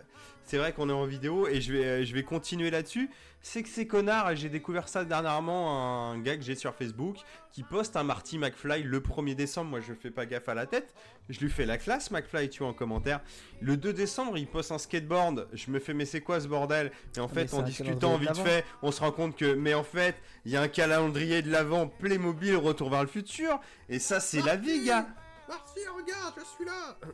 c'est 0.49 0.57
vrai 0.57 0.73
qu'on 0.73 0.89
est 0.89 0.93
en 0.93 1.05
vidéo 1.05 1.47
et 1.47 1.61
je 1.61 1.71
vais, 1.71 1.85
euh, 1.85 2.03
je 2.03 2.11
vais 2.15 2.23
continuer 2.23 2.71
là-dessus. 2.71 3.07
C'est 3.41 3.61
que 3.61 3.69
ces 3.69 3.85
connards, 3.87 4.31
et 4.31 4.35
j'ai 4.35 4.49
découvert 4.49 4.89
ça 4.89 5.05
dernièrement, 5.05 6.09
un 6.11 6.19
gars 6.19 6.35
que 6.35 6.41
j'ai 6.43 6.55
sur 6.55 6.73
Facebook, 6.73 7.17
qui 7.53 7.61
poste 7.63 7.95
un 7.95 8.03
Marty 8.03 8.37
McFly 8.39 8.81
le 8.83 8.99
1er 8.99 9.35
décembre. 9.35 9.69
Moi, 9.69 9.79
je 9.79 9.93
fais 9.93 10.09
pas 10.09 10.25
gaffe 10.25 10.49
à 10.49 10.55
la 10.55 10.65
tête. 10.65 10.93
Je 11.29 11.39
lui 11.39 11.49
fais 11.51 11.65
la 11.67 11.77
classe, 11.77 12.09
McFly, 12.11 12.49
tu 12.49 12.59
vois, 12.59 12.69
en 12.69 12.73
commentaire. 12.73 13.21
Le 13.61 13.77
2 13.77 13.93
décembre, 13.93 14.37
il 14.39 14.47
poste 14.47 14.71
un 14.71 14.77
skateboard. 14.79 15.47
Je 15.53 15.69
me 15.71 15.79
fais, 15.79 15.93
mais 15.93 16.05
c'est 16.05 16.19
quoi 16.19 16.41
ce 16.41 16.47
bordel? 16.47 16.91
Et 17.15 17.19
en 17.19 17.27
Ah, 17.27 17.29
mais 17.35 17.47
fait, 17.47 17.53
en 17.55 17.61
discutant 17.61 18.17
vite 18.17 18.35
fait, 18.37 18.65
on 18.81 18.91
se 18.91 18.99
rend 19.01 19.11
compte 19.11 19.37
que, 19.37 19.53
mais 19.53 19.75
en 19.75 19.83
fait, 19.83 20.15
il 20.45 20.51
y 20.51 20.57
a 20.57 20.61
un 20.61 20.67
calendrier 20.67 21.41
de 21.43 21.51
l'avant 21.51 21.87
Playmobil 21.87 22.55
Retour 22.57 22.89
vers 22.89 23.03
le 23.03 23.07
futur. 23.07 23.61
Et 23.87 23.99
ça, 23.99 24.19
c'est 24.19 24.41
la 24.41 24.55
vie, 24.57 24.83
gars. 24.83 25.05
Marcy, 25.47 25.79
regarde, 25.95 26.33
je 26.39 26.45
suis 26.57 26.65
là. 26.65 26.97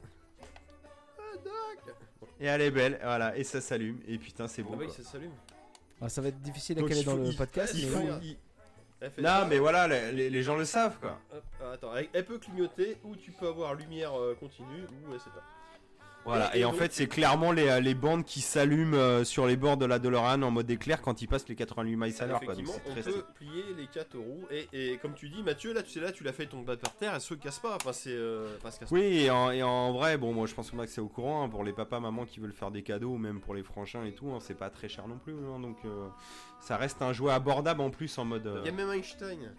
Ah, 1.19 1.37
Doc. 1.43 1.95
Et 2.39 2.45
elle 2.45 2.61
est 2.61 2.71
belle, 2.71 2.99
voilà, 3.01 3.35
et 3.37 3.43
ça 3.43 3.61
s'allume. 3.61 3.99
Et 4.07 4.17
putain, 4.17 4.47
c'est 4.47 4.61
Ah 4.61 4.71
bon. 4.71 4.77
oui, 4.77 4.87
ça 4.91 5.03
s'allume. 5.03 5.31
Ah, 6.01 6.09
ça 6.09 6.21
va 6.21 6.27
être 6.27 6.41
difficile 6.41 6.77
à 6.77 6.81
Donc, 6.81 6.89
caler 6.89 7.01
il 7.01 7.05
dans 7.05 7.11
faut- 7.13 7.17
le 7.19 7.25
il- 7.27 7.35
podcast, 7.37 7.73
il 7.75 7.85
mais 7.85 7.91
faut- 7.91 7.99
bon. 7.99 8.19
il- 8.21 8.37
Elle 9.01 9.11
fait 9.11 9.21
Non, 9.21 9.27
ça. 9.27 9.45
mais 9.45 9.59
voilà, 9.59 9.87
les, 9.87 10.11
les- 10.13 10.29
les 10.29 10.43
gens 10.43 10.55
le 10.55 10.63
savent, 10.65 10.97
quoi. 10.99 11.19
Hop, 11.33 11.43
ah, 11.61 11.71
attends, 11.73 11.95
elle, 11.95 12.07
elle 12.13 12.25
peut 12.25 12.37
clignoter 12.39 12.97
ou 13.03 13.15
tu 13.15 13.31
peux 13.31 13.47
avoir 13.47 13.75
lumière 13.75 14.17
euh, 14.17 14.35
continue 14.39 14.83
ou 14.83 15.11
c'est 15.13 15.31
pas. 15.33 15.43
Voilà, 16.26 16.56
Et- 16.57 16.65
en 16.65 16.73
fait, 16.73 16.91
c'est 16.91 17.07
clairement 17.07 17.52
les, 17.52 17.68
euh, 17.69 17.80
les 17.80 17.93
bandes 17.93 18.26
qui 18.26 18.41
s'allument 18.41 18.95
euh, 18.95 19.23
sur 19.23 19.45
les 19.45 19.56
bords 19.57 19.77
de 19.77 19.85
la 19.85 19.99
DeLorean 19.99 20.41
en 20.41 20.52
mode 20.52 20.69
éclair 20.72 21.02
quand 21.02 21.22
ils 21.22 21.27
passent 21.27 21.47
les 21.47 21.56
88 21.56 21.95
miles 21.95 22.14
à 22.19 22.26
l'heure, 22.26 22.39
quoi. 22.41 22.56
Donc 22.56 22.64
Effectivement, 22.65 22.93
c'est 22.95 23.10
on 23.10 23.14
peut 23.14 23.26
plier 23.35 23.64
les 23.77 23.88
quatre 23.88 24.18
roues 24.18 24.45
et, 24.49 24.68
et 24.73 24.97
comme 24.97 25.14
tu 25.14 25.30
dis, 25.30 25.43
Mathieu, 25.43 25.73
là, 25.73 25.84
tu 25.84 25.91
sais 25.91 25.99
là, 25.99 26.11
tu 26.11 26.23
l'as 26.23 26.34
fait 26.34 26.47
ton 26.47 26.61
bas 26.61 26.77
par 26.77 26.93
terre, 26.95 27.14
elle 27.14 27.22
se 27.22 27.35
casse 27.35 27.60
pas. 27.60 27.76
Enfin, 27.76 27.93
c'est 27.93 28.10
euh, 28.11 28.57
se 28.72 28.80
casse 28.80 28.91
Oui, 28.91 29.02
et 29.03 29.30
en, 29.30 29.52
et 29.52 29.61
en 29.64 29.91
vrai, 29.93 30.18
bon, 30.18 30.34
moi 30.34 30.47
je 30.47 30.56
pense 30.56 30.72
que 30.72 30.76
Max 30.76 30.97
est 30.97 31.02
au 31.02 31.07
courant, 31.07 31.43
hein, 31.43 31.49
pour 31.49 31.64
les 31.64 31.73
papas, 31.73 31.99
mamans 31.99 32.26
qui 32.26 32.39
veulent 32.39 32.53
faire 32.53 32.72
des 32.72 32.81
cadeaux, 32.81 33.11
ou 33.11 33.18
même 33.18 33.39
pour 33.39 33.53
les 33.53 33.64
frangins 33.64 34.03
et 34.03 34.14
tout, 34.14 34.30
hein, 34.31 34.39
c'est 34.41 34.57
pas 34.57 34.69
très 34.72 34.89
cher 34.89 35.07
non 35.07 35.18
plus, 35.19 35.34
hein, 35.34 35.60
donc 35.60 35.77
euh, 35.85 36.07
ça 36.60 36.77
reste 36.77 37.02
un 37.03 37.14
jouet 37.14 37.31
abordable 37.34 37.81
en 37.81 37.91
plus 37.91 38.18
en 38.18 38.26
mode. 38.26 38.47
euh, 38.47 38.61
Il 38.64 38.65
y 38.65 38.69
a 38.69 38.72
même 38.72 38.89
Einstein. 38.91 39.53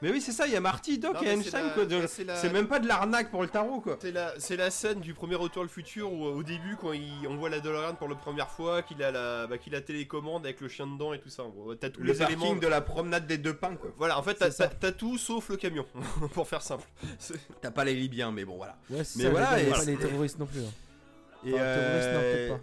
Mais 0.00 0.10
oui, 0.10 0.20
c'est 0.20 0.32
ça, 0.32 0.46
il 0.46 0.52
y 0.52 0.56
a 0.56 0.60
Marty, 0.60 0.98
Doc 0.98 1.14
Non, 1.14 1.20
et 1.22 1.24
c'est 1.26 1.32
Einstein, 1.32 1.64
la- 1.66 1.70
quoi. 1.72 1.84
de- 1.84 2.06
c'est 2.06 2.24
la- 2.24 2.36
C'est 2.36 2.52
même 2.52 2.68
pas 2.68 2.78
de 2.78 2.86
l'arnaque 2.86 3.30
pour 3.30 3.42
le 3.42 3.48
tarot, 3.48 3.80
quoi. 3.80 3.96
C'est 4.00 4.12
la, 4.12 4.32
c'est 4.38 4.56
la 4.56 4.70
scène 4.70 5.00
du 5.00 5.12
premier 5.14 5.34
Retour 5.34 5.62
le 5.64 5.68
futur 5.68 6.12
où 6.12 6.24
au 6.24 6.42
début 6.42 6.76
quand 6.80 6.92
il, 6.92 7.26
on 7.28 7.36
voit 7.36 7.48
la 7.50 7.60
DeLorean 7.60 7.94
pour 7.94 8.08
la 8.08 8.14
première 8.14 8.48
fois, 8.50 8.82
qu'il 8.82 9.02
a 9.02 9.10
la, 9.10 9.46
bah, 9.46 9.58
qu'il 9.58 9.74
a 9.74 9.80
télécommande 9.80 10.44
avec 10.44 10.60
le 10.60 10.68
chien 10.68 10.86
dedans 10.86 11.12
et 11.14 11.18
tout 11.20 11.28
ça. 11.30 11.42
en 11.44 11.48
gros. 11.48 11.74
T'as 11.74 11.90
tous 11.90 12.00
Le 12.00 12.12
les 12.12 12.18
parking 12.18 12.38
éléments. 12.40 12.60
de 12.60 12.66
la 12.68 12.80
promenade 12.80 13.26
des 13.26 13.38
deux 13.38 13.54
pins, 13.54 13.74
quoi. 13.76 13.90
Voilà, 13.98 14.18
en 14.18 14.22
fait 14.22 14.34
t'as, 14.34 14.46
C'est 14.50 14.58
ça. 14.58 14.68
t'as- 14.68 14.74
t'as 14.76 14.92
tout 14.92 15.18
sauf 15.18 15.48
le 15.48 15.56
camion, 15.56 15.84
pour 16.32 16.46
faire 16.48 16.62
simple. 16.62 16.84
C'est- 17.18 17.34
T'as 17.60 17.70
pas 17.70 17.84
les 17.84 17.94
Libyens, 17.94 18.30
mais 18.30 18.44
bon, 18.44 18.56
voilà. 18.56 18.76
Ouais, 18.90 19.02
c'est 19.04 19.18
Mais 19.18 19.24
ça, 19.24 19.30
voilà, 19.30 19.60
et 19.60 19.66
pas 19.66 19.80
c'est- 19.80 19.90
les 19.90 19.96
terroristes 19.96 20.38
non 20.38 20.46
plus. 20.46 20.60
hein. 20.60 20.72
Et, 21.44 21.54
Enfin, 21.54 21.62
terroristes, 21.62 22.08
non, 22.12 22.20
euh, 22.20 22.56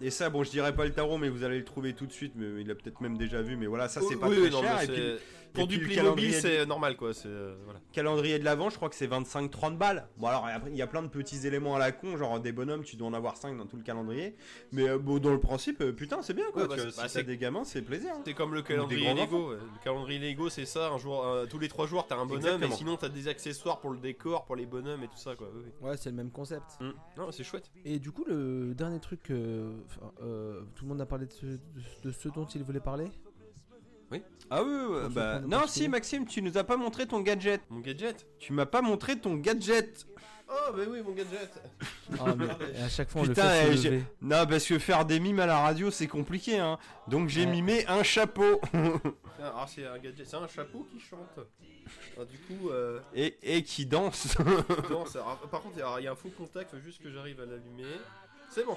et 0.00 0.10
ça, 0.10 0.30
bon, 0.30 0.42
je 0.44 0.50
dirais 0.50 0.74
pas 0.74 0.84
le 0.84 0.92
tarot, 0.92 1.18
mais 1.18 1.28
vous 1.28 1.44
allez 1.44 1.58
le 1.58 1.64
trouver 1.64 1.92
tout 1.92 2.06
de 2.06 2.12
suite. 2.12 2.32
Mais 2.36 2.60
il 2.60 2.70
a 2.70 2.74
peut-être 2.74 3.00
même 3.00 3.16
déjà 3.16 3.40
vu. 3.42 3.56
Mais 3.56 3.66
voilà, 3.66 3.88
ça, 3.88 4.00
c'est 4.00 4.14
Oui, 4.14 4.16
pas 4.16 4.28
oui, 4.28 4.40
très 4.40 4.50
non, 4.50 4.60
cher. 4.62 4.76
mais 4.78 4.84
Et 4.84 4.88
puis, 4.88 4.96
c'est- 4.96 5.41
pour 5.52 5.66
du 5.66 5.76
Playmobil 5.78 5.96
calendrier 5.96 6.32
c'est 6.32 6.66
normal 6.66 6.96
quoi. 6.96 7.12
C'est, 7.14 7.28
euh, 7.28 7.54
voilà. 7.64 7.80
calendrier 7.92 8.38
de 8.38 8.44
l'avant, 8.44 8.70
je 8.70 8.76
crois 8.76 8.88
que 8.88 8.94
c'est 8.94 9.06
25-30 9.06 9.76
balles. 9.76 10.08
Bon, 10.16 10.26
alors 10.28 10.46
après, 10.46 10.70
il 10.70 10.76
y 10.76 10.82
a 10.82 10.86
plein 10.86 11.02
de 11.02 11.08
petits 11.08 11.46
éléments 11.46 11.76
à 11.76 11.78
la 11.78 11.92
con, 11.92 12.16
genre 12.16 12.40
des 12.40 12.52
bonhommes, 12.52 12.82
tu 12.84 12.96
dois 12.96 13.08
en 13.08 13.12
avoir 13.14 13.36
5 13.36 13.56
dans 13.56 13.66
tout 13.66 13.76
le 13.76 13.82
calendrier. 13.82 14.34
Mais 14.72 14.88
euh, 14.88 14.98
bon, 14.98 15.18
dans 15.18 15.30
le 15.30 15.40
principe, 15.40 15.80
euh, 15.80 15.92
putain, 15.92 16.22
c'est 16.22 16.34
bien 16.34 16.46
quoi. 16.52 16.62
Ouais, 16.62 16.68
bah, 16.68 16.74
tu 16.76 16.80
vois, 16.82 16.90
c'est- 16.90 16.96
bah, 16.96 17.08
si 17.08 17.14
t'as 17.14 17.20
c'est- 17.20 17.24
des 17.24 17.36
gamins, 17.36 17.64
c'est 17.64 17.82
plaisir. 17.82 18.12
hein. 18.16 18.22
C'est 18.24 18.34
comme 18.34 18.54
le 18.54 18.62
calendrier 18.62 19.12
Lego. 19.14 19.52
Le 19.52 19.58
calendrier 19.84 20.18
Lego 20.18 20.48
c'est 20.48 20.66
ça, 20.66 20.90
un 20.90 20.98
jour, 20.98 21.24
euh, 21.24 21.46
tous 21.46 21.58
les 21.58 21.68
trois 21.68 21.86
jours 21.86 22.06
t'as 22.06 22.16
un 22.16 22.26
bonhomme 22.26 22.38
Exactement. 22.44 22.74
et 22.74 22.76
sinon 22.76 22.96
t'as 22.96 23.08
des 23.08 23.28
accessoires 23.28 23.80
pour 23.80 23.90
le 23.90 23.98
décor, 23.98 24.44
pour 24.44 24.56
les 24.56 24.66
bonhommes 24.66 25.02
et 25.02 25.08
tout 25.08 25.16
ça 25.18 25.34
quoi. 25.36 25.48
Oui, 25.54 25.62
oui. 25.64 25.88
Ouais, 25.88 25.96
c'est 25.96 26.10
le 26.10 26.16
même 26.16 26.30
concept. 26.30 26.78
Mm. 26.80 26.90
Non 27.18 27.30
c'est 27.30 27.44
chouette. 27.44 27.70
Et 27.84 27.98
du 27.98 28.10
coup, 28.10 28.24
le 28.26 28.74
dernier 28.74 29.00
truc, 29.00 29.30
euh, 29.30 29.70
euh, 30.22 30.60
tout 30.74 30.84
le 30.84 30.88
monde 30.88 31.00
a 31.00 31.06
parlé 31.06 31.26
de 31.26 31.32
ce, 31.32 31.46
de, 31.46 31.58
de 32.04 32.10
ce 32.12 32.28
dont 32.28 32.46
il 32.46 32.62
voulait 32.62 32.80
parler? 32.80 33.06
Ah 34.50 34.62
oui, 34.62 34.70
ouais, 34.70 35.00
On 35.04 35.08
se 35.08 35.14
bah. 35.14 35.40
Non, 35.40 35.66
si. 35.66 35.88
Maxime, 35.88 36.26
tu 36.26 36.42
nous 36.42 36.58
as 36.58 36.64
pas 36.64 36.76
montré 36.76 37.06
ton 37.06 37.20
gadget. 37.20 37.60
Mon 37.70 37.80
gadget? 37.80 38.26
Tu 38.38 38.52
m'as 38.52 38.66
pas 38.66 38.82
montré 38.82 39.18
ton 39.18 39.34
gadget. 39.36 40.06
Oh 40.54 40.72
bah 40.76 40.82
oui 40.86 41.00
mon 41.02 41.12
gadget. 41.12 41.50
Ah, 42.20 42.34
mais 42.36 42.46
à 42.82 42.88
chaque 42.90 43.08
fois, 43.08 43.22
on 43.22 43.24
Putain, 43.24 43.44
le 43.44 43.48
fait 43.50 43.68
eh, 43.72 43.76
se 43.76 43.82
j'ai- 43.82 43.90
lever. 43.90 44.04
Non, 44.20 44.46
parce 44.46 44.66
que 44.66 44.78
faire 44.78 45.06
des 45.06 45.18
mimes 45.18 45.40
à 45.40 45.46
la 45.46 45.58
radio, 45.58 45.90
c'est 45.90 46.06
compliqué, 46.08 46.58
hein. 46.58 46.78
Donc 47.08 47.30
j'ai 47.30 47.46
Ouais. 47.46 47.50
mimé 47.50 47.84
un 47.88 48.02
chapeau. 48.02 48.60
Ah, 49.40 49.46
Alors 49.48 49.68
c'est 49.68 49.86
un 49.86 49.98
gadget, 49.98 50.24
c'est 50.26 50.36
un 50.36 50.46
chapeau 50.46 50.86
qui 50.92 51.00
chante. 51.00 51.38
Alors, 52.14 52.26
du 52.28 52.38
coup, 52.38 52.68
euh, 52.70 53.00
et, 53.14 53.36
et 53.42 53.62
qui 53.64 53.86
danse. 53.86 54.36
non, 54.90 55.04
ça- 55.06 55.20
alors, 55.20 55.38
par 55.50 55.62
contre, 55.62 55.78
alors, 55.78 55.98
il 55.98 56.04
y 56.04 56.06
a 56.06 56.12
un 56.12 56.16
faux 56.16 56.28
contact, 56.36 56.70
faut 56.70 56.78
juste 56.78 57.02
que 57.02 57.10
j'arrive 57.10 57.40
à 57.40 57.46
l'allumer. 57.46 57.96
C'est 58.50 58.64
bon. 58.64 58.76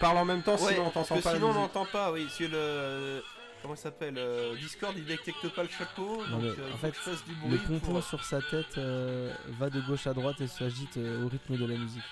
Parle 0.00 0.18
en 0.18 0.24
même 0.24 0.42
temps, 0.42 0.56
Ouais, 0.56 0.72
sinon 0.72 0.86
on 0.86 0.90
parce 0.90 1.08
t'entend 1.08 1.18
que 1.20 1.24
pas. 1.24 1.30
la 1.32 1.36
sinon 1.38 1.50
on 1.50 1.54
n'entend 1.54 1.86
pas, 1.86 2.12
oui. 2.12 2.26
Si 2.30 2.46
le 2.48 3.22
comment 3.62 3.74
il 3.74 3.78
s'appelle 3.78 4.18
euh, 4.18 4.54
Discord, 4.56 4.92
il 4.96 5.06
détecte 5.06 5.48
pas 5.54 5.62
le 5.62 5.68
chapeau. 5.70 6.22
Non, 6.30 6.36
donc 6.38 6.42
mais, 6.42 6.48
euh, 6.64 6.68
en 6.68 6.72
faut 6.72 6.78
fait, 6.78 6.90
que 6.90 6.96
je 6.96 7.00
fasse 7.10 7.24
du 7.24 7.32
Le 7.48 7.56
bruit. 7.56 7.78
pompon 7.80 7.92
pour- 7.94 8.04
sur 8.04 8.22
sa 8.22 8.42
tête 8.42 8.76
euh, 8.76 9.32
va 9.58 9.70
de 9.70 9.80
gauche 9.80 10.06
à 10.06 10.12
droite 10.12 10.38
et 10.42 10.46
s'agite 10.48 10.96
euh, 10.98 11.24
au 11.24 11.28
rythme 11.28 11.56
de 11.56 11.64
la 11.64 11.76
musique. 11.78 12.02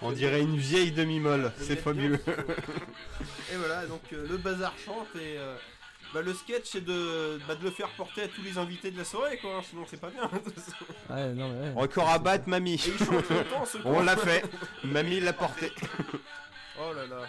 On 0.00 0.12
dirait 0.12 0.40
une 0.40 0.56
vieille 0.56 0.92
demi-molle. 0.92 1.52
C'est 1.58 1.76
fabuleux. 1.76 2.20
et 3.52 3.56
voilà, 3.56 3.84
donc 3.86 4.00
euh, 4.12 4.26
le 4.30 4.36
bazar 4.38 4.72
chante 4.82 5.08
et 5.16 5.36
euh, 5.38 5.54
bah, 6.14 6.22
le 6.22 6.32
sketch 6.32 6.64
c'est 6.64 6.84
de, 6.84 7.38
bah, 7.46 7.54
de 7.54 7.64
le 7.64 7.70
faire 7.70 7.88
porter 7.90 8.22
à 8.22 8.28
tous 8.28 8.42
les 8.42 8.56
invités 8.56 8.90
de 8.90 8.96
la 8.96 9.04
soirée, 9.04 9.36
quoi. 9.38 9.56
hein, 9.58 9.62
sinon 9.68 9.84
c'est 9.90 10.00
pas 10.00 10.08
bien. 10.10 10.30
Ouais, 11.10 11.32
non, 11.34 11.50
mais 11.50 11.68
ouais. 11.68 11.72
Record 11.82 12.08
à 12.08 12.18
battre, 12.18 12.48
mamie. 12.48 12.74
et 12.74 12.80
il 12.88 12.98
chante 12.98 13.28
longtemps, 13.28 13.64
ce 13.66 13.76
On 13.84 14.00
l'a 14.02 14.16
fait. 14.16 14.42
Mamie 14.84 15.20
l'a 15.20 15.32
porté. 15.34 15.70
Oh 16.80 16.92
là 16.92 17.06
là. 17.06 17.26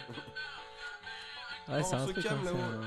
Ouais, 1.68 1.82
c'est 1.82 1.94
un 1.94 2.04
truc. 2.04 2.20
calme, 2.22 2.46
hein, 2.48 2.80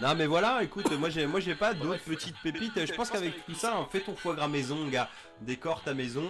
Non 0.00 0.14
mais 0.16 0.26
voilà, 0.26 0.62
écoute, 0.62 0.90
moi 0.92 1.08
j'ai 1.08 1.26
moi 1.26 1.40
j'ai 1.40 1.54
pas 1.54 1.74
d'autres 1.74 2.02
petites 2.04 2.36
pépites. 2.42 2.84
Je 2.86 2.92
pense 2.94 3.10
qu'avec 3.10 3.44
tout 3.46 3.54
ça, 3.54 3.76
hein, 3.76 3.86
fais 3.90 4.00
ton 4.00 4.16
foie 4.16 4.34
gras 4.34 4.48
maison, 4.48 4.86
gars. 4.88 5.08
Décore 5.40 5.82
ta 5.82 5.94
maison. 5.94 6.28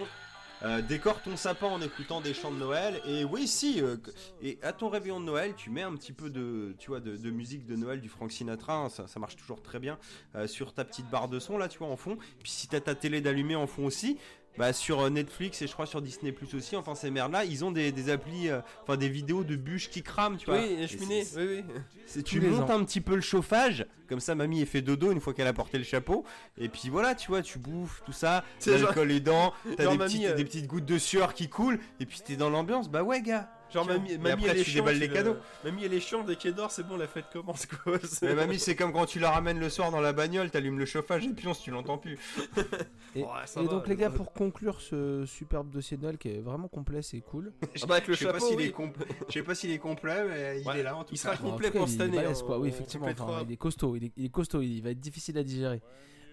euh, 0.63 0.81
décore 0.81 1.21
ton 1.21 1.35
sapin 1.35 1.67
en 1.67 1.81
écoutant 1.81 2.21
des 2.21 2.33
chants 2.33 2.49
de 2.51 2.55
Noël 2.57 3.01
et 3.05 3.25
oui 3.25 3.45
si 3.45 3.81
euh, 3.81 3.97
et 4.41 4.57
à 4.63 4.71
ton 4.71 4.87
réveillon 4.87 5.19
de 5.19 5.25
Noël 5.25 5.53
tu 5.53 5.69
mets 5.69 5.81
un 5.83 5.93
petit 5.97 6.13
peu 6.13 6.29
de 6.29 6.73
tu 6.79 6.87
vois 6.91 7.01
de, 7.01 7.17
de 7.17 7.29
musique 7.29 7.65
de 7.65 7.75
Noël 7.75 7.99
du 7.99 8.07
Frank 8.07 8.31
Sinatra 8.31 8.73
hein, 8.73 8.89
ça, 8.89 9.05
ça 9.05 9.19
marche 9.19 9.35
toujours 9.35 9.61
très 9.61 9.79
bien 9.79 9.99
euh, 10.35 10.47
sur 10.47 10.73
ta 10.73 10.85
petite 10.85 11.09
barre 11.09 11.27
de 11.27 11.39
son 11.39 11.57
là 11.57 11.67
tu 11.67 11.79
vois 11.79 11.89
en 11.89 11.97
fond 11.97 12.17
puis 12.41 12.49
si 12.49 12.69
t'as 12.69 12.79
ta 12.79 12.95
télé 12.95 13.19
d'allumée 13.19 13.57
en 13.57 13.67
fond 13.67 13.83
aussi 13.85 14.17
bah 14.57 14.71
sur 14.73 15.01
euh, 15.01 15.09
Netflix 15.09 15.61
et 15.61 15.67
je 15.67 15.73
crois 15.73 15.85
sur 15.85 16.01
Disney 16.01 16.31
Plus 16.31 16.53
aussi 16.55 16.75
enfin 16.75 16.95
ces 16.95 17.11
merdes 17.11 17.31
là 17.33 17.43
ils 17.45 17.65
ont 17.65 17.71
des, 17.71 17.91
des 17.91 18.09
applis 18.09 18.49
euh, 18.49 18.61
enfin 18.83 18.95
des 18.97 19.09
vidéos 19.09 19.43
de 19.43 19.55
bûches 19.55 19.89
qui 19.89 20.01
crament 20.03 20.37
tu 20.37 20.45
vois 20.45 20.59
Oui, 20.59 20.77
Et 20.79 20.87
c'est- 20.87 21.37
oui, 21.37 21.63
oui. 21.67 21.81
c'est 22.05 22.23
tu 22.23 22.39
montes 22.41 22.69
ans. 22.69 22.79
un 22.79 22.83
petit 22.85 23.01
peu 23.01 23.15
le 23.15 23.21
chauffage, 23.21 23.85
comme 24.07 24.19
ça 24.19 24.35
mamie 24.35 24.61
elle 24.61 24.67
fait 24.67 24.81
dodo 24.81 25.11
une 25.11 25.19
fois 25.19 25.33
qu'elle 25.33 25.47
a 25.47 25.53
porté 25.53 25.77
le 25.77 25.83
chapeau, 25.83 26.23
et 26.57 26.69
puis 26.69 26.89
voilà 26.89 27.15
tu 27.15 27.27
vois 27.27 27.41
tu 27.41 27.59
bouffes 27.59 28.01
tout 28.05 28.11
ça, 28.13 28.43
C'est 28.59 28.77
genre- 28.77 28.87
l'alcool 28.89 29.07
les 29.09 29.19
dents, 29.19 29.53
t'as 29.77 29.91
des, 29.91 29.97
mamie, 29.97 30.13
petites, 30.13 30.25
euh, 30.27 30.35
des 30.35 30.45
petites 30.45 30.67
gouttes 30.67 30.85
de 30.85 30.97
sueur 30.97 31.33
qui 31.33 31.49
coulent, 31.49 31.79
et 31.99 32.05
puis 32.05 32.21
t'es 32.23 32.35
dans 32.35 32.49
l'ambiance, 32.49 32.89
bah 32.89 33.03
ouais 33.03 33.21
gars. 33.21 33.49
Genre 33.73 33.83
Tiens. 33.85 33.97
mamie, 33.97 34.11
Et 34.13 34.17
mamie 34.17 34.31
après, 34.43 34.49
elle 34.51 34.57
est 34.59 34.63
tu 34.63 34.69
chiante, 34.71 34.85
déballes 34.85 34.99
les 34.99 35.07
le- 35.07 35.13
cadeaux. 35.13 35.35
Mamie 35.63 35.83
elle 35.85 35.93
est 35.93 35.99
chiante 35.99 36.25
dès 36.27 36.35
qu'elle 36.35 36.53
dort, 36.53 36.71
c'est 36.71 36.83
bon 36.87 36.97
la 36.97 37.07
fête 37.07 37.25
commence 37.33 37.65
quoi. 37.65 37.97
C'est- 38.03 38.25
Mais 38.27 38.35
mamie 38.35 38.59
c'est 38.59 38.75
comme 38.75 38.93
quand 38.93 39.05
tu 39.07 39.19
la 39.19 39.31
ramènes 39.31 39.59
le 39.59 39.69
soir 39.69 39.89
dans 39.91 39.99
la 40.01 40.13
bagnole, 40.13 40.51
t'allumes 40.51 40.77
le 40.79 40.85
chauffage 40.85 41.25
et 41.25 41.29
puis 41.33 41.47
on 41.47 41.53
tu 41.53 41.71
l'entends 41.71 41.97
plus. 41.97 42.17
Et, 43.15 43.23
va, 43.23 43.63
donc 43.63 43.87
les 43.87 43.95
gars, 43.95 44.09
pour 44.09 44.33
conclure 44.33 44.81
ce 44.81 45.25
superbe 45.25 45.69
dossier 45.71 45.97
de 45.97 46.03
Noël 46.03 46.17
qui 46.17 46.29
est 46.29 46.39
vraiment 46.41 46.67
complet, 46.67 47.01
c'est 47.01 47.21
cool. 47.21 47.51
Ah 47.81 47.85
bah 47.87 47.95
avec 47.95 48.07
le 48.07 48.13
Je 48.13 48.19
sais 48.19 48.25
pas 48.25 48.33
chapeau, 48.33 48.47
s'il 48.47 48.57
oui. 48.57 48.63
est 48.65 48.71
complet, 48.71 49.05
je 49.27 49.33
sais 49.33 49.43
pas 49.43 49.55
s'il 49.55 49.71
est 49.71 49.77
complet 49.79 50.25
mais 50.27 50.61
il 50.61 50.67
Ouais, 50.67 50.79
est 50.79 50.83
là 50.83 50.95
en 50.95 51.03
tout 51.03 51.13
il 51.13 51.19
cas. 51.19 51.33
sera 51.33 51.41
Bon, 51.41 51.47
en 51.47 51.51
complet 51.51 51.71
cas, 51.71 51.79
pour 51.79 51.87
il 51.87 51.91
cette 51.91 52.01
année. 52.01 52.17
balèze, 52.17 52.41
quoi. 52.43 52.59
Oui, 52.59 52.69
on 52.69 52.71
effectivement. 52.73 53.07
complétera. 53.07 53.31
enfin, 53.37 53.45
il 53.47 53.53
est 53.53 53.57
costaud, 53.57 53.95
il 53.95 54.03
est, 54.05 54.11
il 54.17 54.25
est 54.25 54.29
costaud, 54.29 54.61
il 54.61 54.81
va 54.81 54.91
être 54.91 54.99
difficile 54.99 55.37
à 55.37 55.43
digérer. 55.43 55.81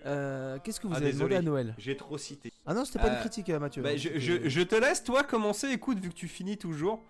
Euh, 0.05 0.59
Qu'est-ce 0.65 0.81
que 0.81 0.87
vous 0.89 0.95
Ah, 0.95 0.99
avez 0.99 1.13
désolé. 1.13 1.37
demandé 1.37 1.47
à 1.47 1.51
Noël? 1.51 1.75
J'ai 1.79 1.97
trop 1.97 2.19
cité. 2.19 2.53
Ah 2.67 2.75
non, 2.75 2.85
c'était 2.85 2.99
pas 2.99 3.07
Euh, 3.09 3.15
une 3.15 3.21
critique, 3.21 3.49
euh, 3.51 3.59
Mathieu. 3.61 3.83
Bah, 3.83 3.91
hein, 3.91 3.97
je, 3.97 4.09
c'était- 4.09 4.21
je- 4.21 4.49
je 4.49 4.61
te 4.63 4.75
laisse 4.75 5.05
toi 5.05 5.23
commencer, 5.23 5.69
écoute 5.69 5.99
vu 6.01 6.09
que 6.09 6.15
tu 6.15 6.27
finis 6.29 6.59
toujours. 6.59 7.05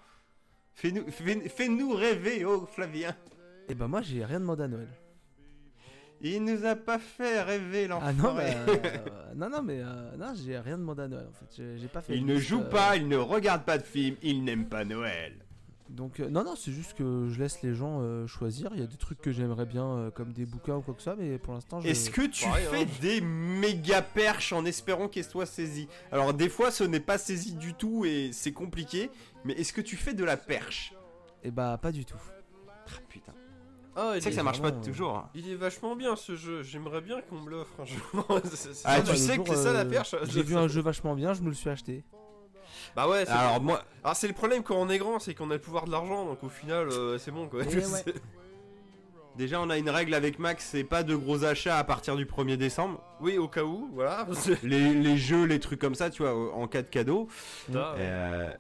Fais-nous 0.75 1.11
fais, 1.11 1.49
fais-nous 1.49 1.95
rêver, 1.95 2.45
oh 2.45 2.67
Flavien. 2.67 3.15
Eh 3.69 3.75
ben 3.75 3.89
moi, 3.89 4.03
j'ai 4.03 4.25
rien 4.25 4.41
demandé 4.41 4.65
à 4.65 4.69
Noël. 4.69 4.89
Il 6.25 6.45
nous 6.45 6.65
a 6.65 6.77
pas 6.77 6.99
fait 7.01 7.43
rêver 7.43 7.89
l'enfant. 7.89 8.07
Ah 8.09 8.13
non, 8.13 8.35
bah, 8.35 8.43
euh, 8.69 9.35
non, 9.35 9.51
non, 9.51 9.63
mais 9.63 9.81
euh, 9.81 10.17
non, 10.17 10.33
j'ai 10.35 10.57
rien 10.59 10.79
demandé 10.79 11.03
à 11.03 11.09
Noël 11.09 11.27
en 11.29 11.33
fait. 11.33 11.63
J'ai- 11.79 11.89
pas 11.89 12.01
fait. 12.01 12.17
Il 12.17 12.25
ne 12.27 12.39
joue 12.39 12.61
euh, 12.61 12.69
pas, 12.71 12.97
il 12.97 13.09
ne 13.09 13.17
regarde 13.17 13.65
pas 13.65 13.77
de 13.77 13.83
film, 13.83 14.17
il 14.23 14.45
n'aime 14.45 14.67
pas 14.69 14.85
Noël. 14.85 15.42
Donc 15.93 16.21
euh, 16.21 16.31
non, 16.31 16.43
non, 16.43 16.57
c'est 16.57 16.73
juste 16.73 16.95
que 16.95 17.29
je 17.31 17.39
laisse 17.39 17.61
les 17.63 17.75
gens 17.75 17.99
euh, 18.01 18.27
choisir. 18.27 18.71
Il 18.75 18.81
y 18.81 18.83
a 18.83 18.87
des 18.87 18.97
trucs 18.97 19.21
que 19.21 19.31
j'aimerais 19.31 19.67
bien, 19.67 19.85
euh, 19.85 20.11
comme 20.11 20.33
des 20.33 20.47
bouquins 20.47 20.77
ou 20.77 20.81
quoi 20.81 20.95
que 20.95 21.03
ça, 21.03 21.15
mais 21.19 21.39
pour 21.39 21.53
l'instant, 21.53 21.81
je. 21.81 21.89
Est-ce 21.89 22.09
que 22.11 22.23
tu 22.27 22.47
Pareil, 22.47 22.67
fais 22.71 22.83
hein. 22.85 22.89
des 23.03 23.21
méga 23.21 24.01
perches 24.01 24.53
en 24.55 24.65
espérant 24.65 25.09
qu'elles 25.09 25.25
soient 25.25 25.45
saisies? 25.47 25.89
Alors 26.11 26.33
des 26.33 26.49
fois 26.49 26.71
ce 26.71 26.83
n'est 26.85 26.99
pas 27.01 27.19
saisi 27.19 27.55
du 27.55 27.75
tout 27.75 28.05
et 28.07 28.31
c'est 28.33 28.53
compliqué, 28.53 29.11
mais 29.45 29.53
est-ce 29.53 29.73
que 29.75 29.83
tu 29.83 29.97
fais 29.97 30.15
de 30.15 30.25
la 30.25 30.37
perche? 30.39 30.95
Eh 31.45 31.51
bah 31.51 31.79
pas 31.81 31.93
du 31.93 32.05
tout. 32.07 32.17
Ah 32.87 32.91
putain. 33.09 33.33
Ah, 33.95 34.13
Tu 34.15 34.23
sais 34.23 34.31
que 34.31 34.37
ça 34.37 34.43
marche 34.43 34.63
pas 34.63 34.73
toujours. 34.73 35.17
hein. 35.17 35.29
Il 35.35 35.51
est 35.51 35.55
vachement 35.57 35.95
bien 35.95 36.17
ce 36.17 36.35
jeu, 36.37 36.63
j'aimerais 36.63 37.03
bien 37.03 37.21
qu'on 37.21 37.39
me 37.43 37.51
l'offre 37.51 37.79
un 37.81 37.85
jour. 37.85 38.41
C'est- 38.45 38.57
c'est- 38.73 38.83
Ah, 38.87 39.03
tu 39.03 39.11
le 39.11 39.17
sais 39.19 39.35
jour, 39.35 39.45
que 39.45 39.51
c'est 39.55 39.63
ça 39.65 39.73
la 39.75 39.81
euh, 39.81 39.85
perche 39.91 40.15
J'ai 40.31 40.43
vu 40.43 40.57
un 40.57 40.69
jeu 40.69 40.81
vachement 40.81 41.15
bien, 41.15 41.35
je 41.35 41.43
me 41.43 41.49
le 41.49 41.55
suis 41.55 41.69
acheté. 41.69 42.03
Bah 42.95 43.09
ouais, 43.09 43.25
c'est 43.25 43.33
Alors 43.33 43.61
moi, 43.61 43.83
Alors 44.05 44.17
c'est 44.17 44.29
le 44.29 44.35
problème 44.35 44.63
quand 44.63 44.77
on 44.77 44.89
est 44.91 44.99
grand, 44.99 45.19
c'est 45.19 45.35
qu'on 45.35 45.51
a 45.51 45.55
le 45.55 45.61
pouvoir 45.61 45.85
de 45.87 45.91
l'argent, 45.91 46.27
donc 46.27 46.43
au 46.45 46.49
final 46.49 46.89
euh, 46.89 47.19
c'est 47.19 47.31
bon 47.31 47.49
quoi. 47.49 47.61
Eh 47.63 47.77
ouais. 47.77 48.15
Déjà 49.37 49.61
on 49.61 49.71
a 49.71 49.79
une 49.79 49.89
règle 49.89 50.13
avec 50.15 50.39
Max, 50.39 50.69
c'est 50.71 50.85
pas 50.85 51.03
de 51.03 51.17
gros 51.17 51.45
achats 51.45 51.79
à 51.79 51.85
partir 51.85 52.17
du 52.17 52.27
1er 52.27 52.57
décembre. 52.57 53.03
Oui, 53.21 53.39
au 53.39 53.49
cas 53.49 53.63
où, 53.65 53.89
voilà. 53.95 54.27
Les, 54.63 54.93
les 54.93 55.17
jeux, 55.17 55.45
les 55.45 55.59
trucs 55.59 55.81
comme 55.81 55.95
ça, 55.95 56.11
tu 56.11 56.23
vois, 56.23 56.35
en 56.55 56.67
cas 56.69 56.83
de 56.83 56.89
cadeau. 56.89 57.29
Putain, 57.67 57.93
ouais. 57.93 57.99
Euh, 58.01 58.51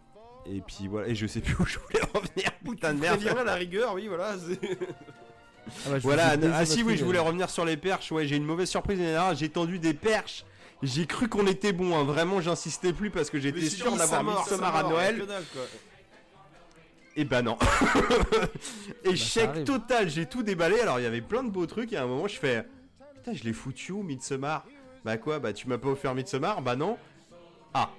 et 0.46 0.60
puis 0.60 0.88
voilà, 0.88 1.08
et 1.08 1.14
je 1.14 1.26
sais 1.26 1.40
plus 1.40 1.54
où 1.60 1.66
je 1.66 1.78
voulais 1.78 2.00
revenir, 2.14 2.50
putain 2.64 2.94
de 2.94 3.00
merde. 3.00 3.22
À 3.26 3.44
la 3.44 3.54
rigueur, 3.54 3.94
oui, 3.94 4.08
voilà. 4.08 4.34
Ah, 4.34 5.90
bah, 5.90 5.98
je 5.98 6.02
Voilà, 6.02 6.34
ah 6.54 6.66
si 6.66 6.82
oui, 6.82 6.96
je 6.96 7.04
voulais 7.04 7.18
revenir 7.18 7.50
sur 7.50 7.64
les 7.64 7.76
perches. 7.76 8.10
Ouais, 8.10 8.26
j'ai 8.26 8.36
une 8.36 8.44
mauvaise 8.44 8.68
surprise. 8.68 9.00
J'ai 9.34 9.48
tendu 9.48 9.78
des 9.78 9.94
perches. 9.94 10.44
J'ai 10.82 11.06
cru 11.06 11.28
qu'on 11.28 11.46
était 11.46 11.72
bon. 11.72 11.96
hein. 11.96 12.04
Vraiment, 12.04 12.40
j'insistais 12.40 12.92
plus 12.92 13.10
parce 13.10 13.30
que 13.30 13.38
j'étais 13.38 13.68
sûr 13.68 13.94
d'avoir 13.96 14.24
Midsommar 14.24 14.74
à 14.76 14.82
Noël. 14.82 15.24
dalle, 15.26 15.44
quoi. 15.52 15.62
Et 17.16 17.24
bah 17.24 17.42
non. 17.42 17.58
Échec 19.04 19.64
total. 19.64 20.08
J'ai 20.08 20.26
tout 20.26 20.42
déballé. 20.42 20.80
Alors 20.80 20.98
il 20.98 21.02
y 21.02 21.06
avait 21.06 21.20
plein 21.20 21.42
de 21.44 21.50
beaux 21.50 21.66
trucs. 21.66 21.92
Et 21.92 21.96
à 21.96 22.04
un 22.04 22.06
moment, 22.06 22.26
je 22.26 22.36
fais 22.38 22.64
putain, 23.16 23.34
je 23.34 23.44
l'ai 23.44 23.52
foutu 23.52 23.92
où 23.92 24.02
Midsommar? 24.02 24.64
Bah 25.04 25.18
quoi? 25.18 25.38
Bah 25.38 25.52
tu 25.52 25.68
m'as 25.68 25.78
pas 25.78 25.88
offert 25.88 26.14
Midsommar? 26.14 26.62
Bah 26.62 26.74
non. 26.74 26.96
Ah. 27.74 27.90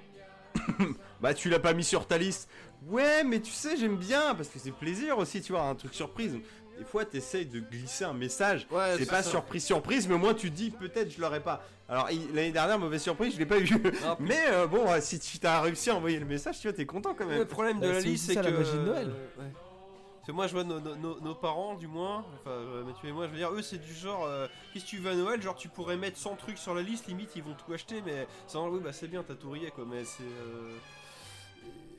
bah 1.20 1.32
tu 1.32 1.48
l'as 1.48 1.60
pas 1.60 1.74
mis 1.74 1.84
sur 1.84 2.06
ta 2.06 2.18
liste. 2.18 2.48
Ouais, 2.88 3.24
mais 3.24 3.40
tu 3.40 3.50
sais, 3.52 3.76
j'aime 3.76 3.96
bien 3.96 4.34
parce 4.34 4.48
que 4.48 4.58
c'est 4.58 4.72
plaisir 4.72 5.16
aussi, 5.16 5.40
tu 5.40 5.52
vois, 5.52 5.62
un 5.62 5.74
truc 5.74 5.94
surprise. 5.94 6.36
Des 6.78 6.84
fois, 6.84 7.04
t'essayes 7.04 7.46
de 7.46 7.60
glisser 7.60 8.04
un 8.04 8.12
message. 8.12 8.66
Ouais, 8.70 8.96
c'est 8.98 9.06
pas 9.06 9.22
ça. 9.22 9.30
surprise 9.30 9.64
surprise, 9.64 10.08
mais 10.08 10.16
moi 10.18 10.34
tu 10.34 10.50
te 10.50 10.56
dis 10.56 10.70
peut-être 10.70 11.10
je 11.12 11.20
l'aurais 11.20 11.40
pas. 11.42 11.62
Alors 11.88 12.10
il- 12.10 12.34
l'année 12.34 12.50
dernière 12.52 12.78
mauvaise 12.78 13.02
surprise, 13.02 13.34
je 13.34 13.38
l'ai 13.38 13.46
pas 13.46 13.58
eu. 13.58 13.68
Ah, 14.04 14.16
mais 14.20 14.40
euh, 14.48 14.66
bon, 14.66 14.90
euh, 14.90 14.98
si 15.00 15.18
tu 15.20 15.38
t'as 15.38 15.60
réussi 15.60 15.90
à 15.90 15.96
envoyer 15.96 16.18
le 16.18 16.26
message, 16.26 16.58
tu 16.60 16.66
vois, 16.68 16.76
t'es 16.76 16.86
content 16.86 17.14
quand 17.14 17.24
Le 17.26 17.38
même. 17.38 17.44
problème 17.46 17.78
de 17.80 17.86
Bah, 17.86 17.92
la 17.92 18.00
liste, 18.00 18.26
c'est 18.26 18.34
que. 18.34 18.40
la 18.40 18.50
magie 18.50 18.72
de 18.72 18.78
Noël. 18.78 19.08
euh, 19.10 19.42
ouais. 19.42 19.50
Parce 20.16 20.26
que 20.28 20.32
moi, 20.32 20.46
je 20.46 20.52
vois 20.54 20.64
nos, 20.64 20.80
nos- 20.80 20.96
nos- 20.96 21.20
nos 21.20 21.34
parents, 21.34 21.74
du 21.74 21.86
moins, 21.86 22.24
enfin, 22.40 22.50
euh, 22.52 22.82
Mathieu 22.84 23.10
et 23.10 23.12
moi, 23.12 23.26
je 23.26 23.32
veux 23.32 23.36
dire, 23.36 23.52
eux, 23.52 23.60
c'est 23.60 23.76
du 23.76 23.92
genre, 23.92 24.24
euh, 24.24 24.46
qu'est-ce 24.72 24.84
que 24.86 24.88
tu 24.90 24.96
veux 24.96 25.10
à 25.10 25.14
Noël? 25.14 25.42
Genre, 25.42 25.54
tu 25.54 25.68
pourrais 25.68 25.98
mettre 25.98 26.16
100 26.16 26.34
trucs 26.36 26.56
sur 26.56 26.74
la 26.74 26.80
liste, 26.80 27.06
limite, 27.08 27.30
ils 27.36 27.42
vont 27.42 27.52
tout 27.54 27.70
acheter, 27.74 28.02
mais 28.06 28.26
c'est 28.46 28.56
oui, 28.56 28.80
bah 28.82 28.92
c'est 28.94 29.06
bien, 29.06 29.22
t'as 29.22 29.34
tout 29.34 29.50
rié, 29.50 29.70
quoi, 29.70 29.84
mais 29.86 30.02
c'est. 30.04 30.22
euh, 30.22 30.72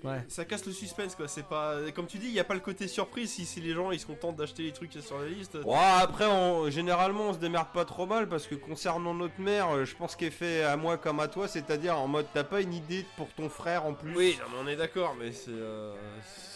Ouais. 0.06 0.24
Ça 0.28 0.46
casse 0.46 0.66
le 0.66 0.72
suspense, 0.72 1.16
quoi. 1.16 1.28
C'est 1.28 1.48
pas. 1.48 1.76
Comme 1.96 2.06
tu 2.08 2.18
dis, 2.18 2.28
il 2.28 2.34
n'y 2.34 2.40
a 2.40 2.44
pas 2.44 2.54
le 2.54 2.60
côté 2.60 2.88
surprise 2.88 3.32
si, 3.32 3.46
si 3.46 3.60
les 3.62 3.74
gens 3.74 3.92
ils 3.92 4.00
se 4.00 4.06
contentent 4.06 4.36
d'acheter 4.36 4.64
les 4.64 4.72
trucs 4.72 4.94
y 4.96 5.02
sur 5.02 5.18
la 5.20 5.28
liste. 5.28 5.56
Ouais, 5.66 5.76
après, 6.02 6.26
on- 6.28 6.70
généralement, 6.70 7.30
on 7.30 7.34
se 7.34 7.40
démerde 7.40 7.68
pas 7.74 7.86
trop 7.86 8.06
mal 8.06 8.30
parce 8.30 8.46
que 8.48 8.56
concernant 8.56 9.14
notre 9.14 9.40
mère, 9.42 9.70
euh, 9.76 9.86
je 9.86 9.96
pense 9.96 10.16
qu'elle 10.16 10.32
fait 10.32 10.64
à 10.64 10.78
moi 10.78 10.98
comme 10.98 11.20
à 11.20 11.28
toi, 11.28 11.48
c'est-à-dire 11.48 11.98
en 11.98 12.08
mode 12.08 12.28
t'as 12.34 12.44
pas 12.44 12.62
une 12.62 12.74
idée 12.74 13.06
pour 13.18 13.28
ton 13.34 13.50
frère 13.50 13.86
en 13.86 13.94
plus. 13.94 14.16
Oui, 14.16 14.38
non, 14.40 14.46
mais 14.52 14.58
on 14.64 14.68
est 14.74 14.76
d'accord, 14.78 15.16
mais 15.20 15.32
c'est. 15.32 15.50
euh, 15.52 15.96
c'est- 16.24 16.54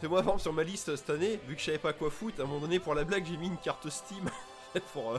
C'est 0.00 0.08
moi, 0.08 0.18
par 0.18 0.30
exemple, 0.34 0.42
sur 0.42 0.52
ma 0.52 0.64
liste 0.64 0.96
cette 0.96 1.10
année, 1.10 1.38
vu 1.46 1.54
que 1.54 1.60
je 1.60 1.66
savais 1.66 1.78
pas 1.78 1.92
quoi 1.92 2.10
foutre, 2.10 2.40
à 2.40 2.42
un 2.42 2.46
moment 2.46 2.60
donné, 2.60 2.80
pour 2.80 2.94
la 2.94 3.04
blague, 3.04 3.24
j'ai 3.24 3.36
mis 3.36 3.46
une 3.46 3.56
carte 3.58 3.88
Steam. 3.88 4.28
pour, 4.92 5.12
euh, 5.12 5.18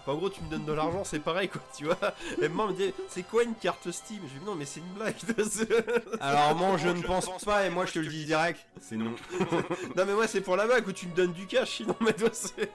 enfin, 0.00 0.12
en 0.12 0.14
gros, 0.16 0.30
tu 0.30 0.40
me 0.42 0.48
donnes 0.50 0.64
de 0.64 0.72
l'argent, 0.72 1.04
c'est 1.04 1.18
pareil, 1.20 1.48
quoi, 1.48 1.60
tu 1.76 1.84
vois. 1.84 1.98
Et 2.40 2.48
maman 2.48 2.68
me 2.68 2.72
dit, 2.74 2.92
c'est 3.08 3.22
quoi 3.22 3.42
une 3.42 3.54
carte 3.54 3.90
Steam? 3.90 4.20
J'ai 4.32 4.38
dit, 4.38 4.44
non, 4.44 4.54
mais 4.54 4.64
c'est 4.64 4.80
une 4.80 4.92
blague. 4.94 5.16
Alors, 6.20 6.54
moi, 6.56 6.76
je 6.76 6.88
ne 6.88 7.02
pense 7.02 7.28
pas 7.44 7.66
et 7.66 7.70
moi, 7.70 7.86
je 7.86 7.92
te 7.92 7.98
le 7.98 8.06
dis 8.08 8.24
direct, 8.24 8.66
c'est 8.80 8.96
non. 8.96 9.14
non, 9.96 10.04
mais 10.06 10.14
moi, 10.14 10.26
c'est 10.26 10.40
pour 10.40 10.56
la 10.56 10.66
blague 10.66 10.86
où 10.88 10.92
tu 10.92 11.06
me 11.06 11.14
donnes 11.14 11.32
du 11.32 11.46
cash, 11.46 11.76
sinon, 11.76 11.96
mais 12.00 12.12
toi, 12.12 12.30
c'est. 12.32 12.70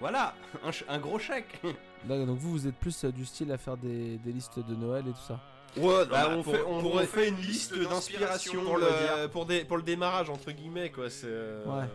Voilà, 0.00 0.34
un, 0.62 0.72
ch- 0.72 0.84
un 0.88 0.98
gros 0.98 1.18
chèque. 1.18 1.60
D'accord, 2.04 2.26
donc 2.26 2.38
vous, 2.38 2.50
vous 2.50 2.66
êtes 2.66 2.74
plus 2.76 3.04
euh, 3.04 3.12
du 3.12 3.24
style 3.24 3.50
à 3.52 3.56
faire 3.58 3.76
des, 3.76 4.18
des 4.18 4.32
listes 4.32 4.58
de 4.58 4.74
Noël 4.74 5.04
et 5.08 5.12
tout 5.12 5.26
ça. 5.26 5.40
Ouais, 5.76 6.04
Bah, 6.06 6.28
on 6.36 6.42
fait- 6.42 6.62
on- 6.66 6.84
on 6.84 6.98
fait 7.00 7.28
une 7.28 7.36
liste 7.40 7.74
d'inspiration 7.76 8.62
pour 8.64 8.76
le, 8.76 9.26
pour, 9.28 9.46
des- 9.46 9.64
pour 9.64 9.76
le 9.76 9.82
démarrage, 9.82 10.28
entre 10.30 10.50
guillemets, 10.52 10.90
quoi. 10.90 11.08
C'est. 11.10 11.26
euh, 11.26 11.64
Ouais. 11.64 11.86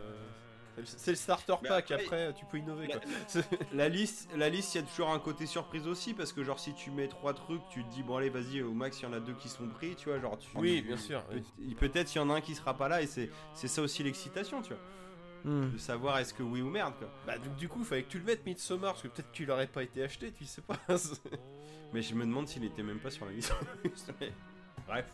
C'est 0.85 1.11
le- 1.11 1.15
starter 1.17 1.53
Mais 1.63 1.69
pack, 1.69 1.91
après- 1.91 2.05
après, 2.05 2.33
tu 2.33 2.45
peux 2.45 2.57
innover, 2.57 2.87
quoi. 2.87 3.01
La 3.73 3.89
liste, 3.89 4.29
la 4.35 4.49
liste, 4.49 4.75
il 4.75 4.81
y 4.81 4.83
a 4.83 4.87
toujours 4.87 5.09
un 5.09 5.19
côté 5.19 5.45
surprise 5.45 5.87
aussi 5.87 6.13
parce 6.13 6.33
que 6.33 6.43
genre 6.43 6.59
si 6.59 6.73
tu 6.73 6.91
mets 6.91 7.07
trois 7.07 7.33
trucs, 7.33 7.61
tu 7.69 7.83
te 7.83 7.89
dis 7.91 8.03
bon 8.03 8.17
allez 8.17 8.29
vas-y 8.29 8.61
au 8.61 8.71
max 8.71 8.99
il 8.99 9.03
y 9.03 9.05
en 9.07 9.13
a 9.13 9.19
deux 9.19 9.33
qui 9.33 9.49
sont 9.49 9.67
pris, 9.67 9.95
tu 9.95 10.09
vois 10.09 10.19
genre 10.19 10.37
tu. 10.37 10.47
Oui, 10.55 10.81
bien 10.81 10.97
sûr, 10.97 11.23
Peut-être 11.79 12.13
il 12.13 12.17
y 12.17 12.21
en 12.21 12.29
a 12.29 12.35
un 12.35 12.41
qui 12.41 12.55
sera 12.55 12.75
pas 12.75 12.87
là 12.87 13.01
et 13.01 13.07
c'est 13.07 13.29
c'est 13.53 13.67
ça 13.67 13.81
aussi 13.81 14.03
l'excitation, 14.03 14.61
tu 14.61 14.69
vois, 14.73 14.81
Hmm. 15.45 15.71
de 15.71 15.77
savoir 15.77 16.17
est-ce 16.19 16.33
que 16.33 16.43
oui 16.43 16.61
ou 16.61 16.69
merde 16.69 16.93
quoi. 16.99 17.09
Bah 17.25 17.37
donc 17.37 17.55
du 17.55 17.69
coup, 17.69 17.81
fallait 17.85 18.03
que 18.03 18.09
tu 18.09 18.19
le 18.19 18.25
mettes 18.25 18.45
Midsommar 18.45 18.91
parce 18.91 19.03
que 19.03 19.07
peut-être 19.07 19.31
qu'il 19.31 19.49
aurait 19.49 19.67
pas 19.67 19.83
été 19.83 20.03
acheté, 20.03 20.31
tu 20.33 20.43
sais 20.45 20.61
pas. 20.61 20.75
Mais 21.93 22.01
je 22.01 22.13
me 22.13 22.25
demande 22.25 22.47
s'il 22.47 22.63
était 22.65 22.83
même 22.83 22.99
pas 22.99 23.09
sur 23.09 23.25
la 23.25 23.31
liste. 23.31 23.53
Bref, 24.87 25.05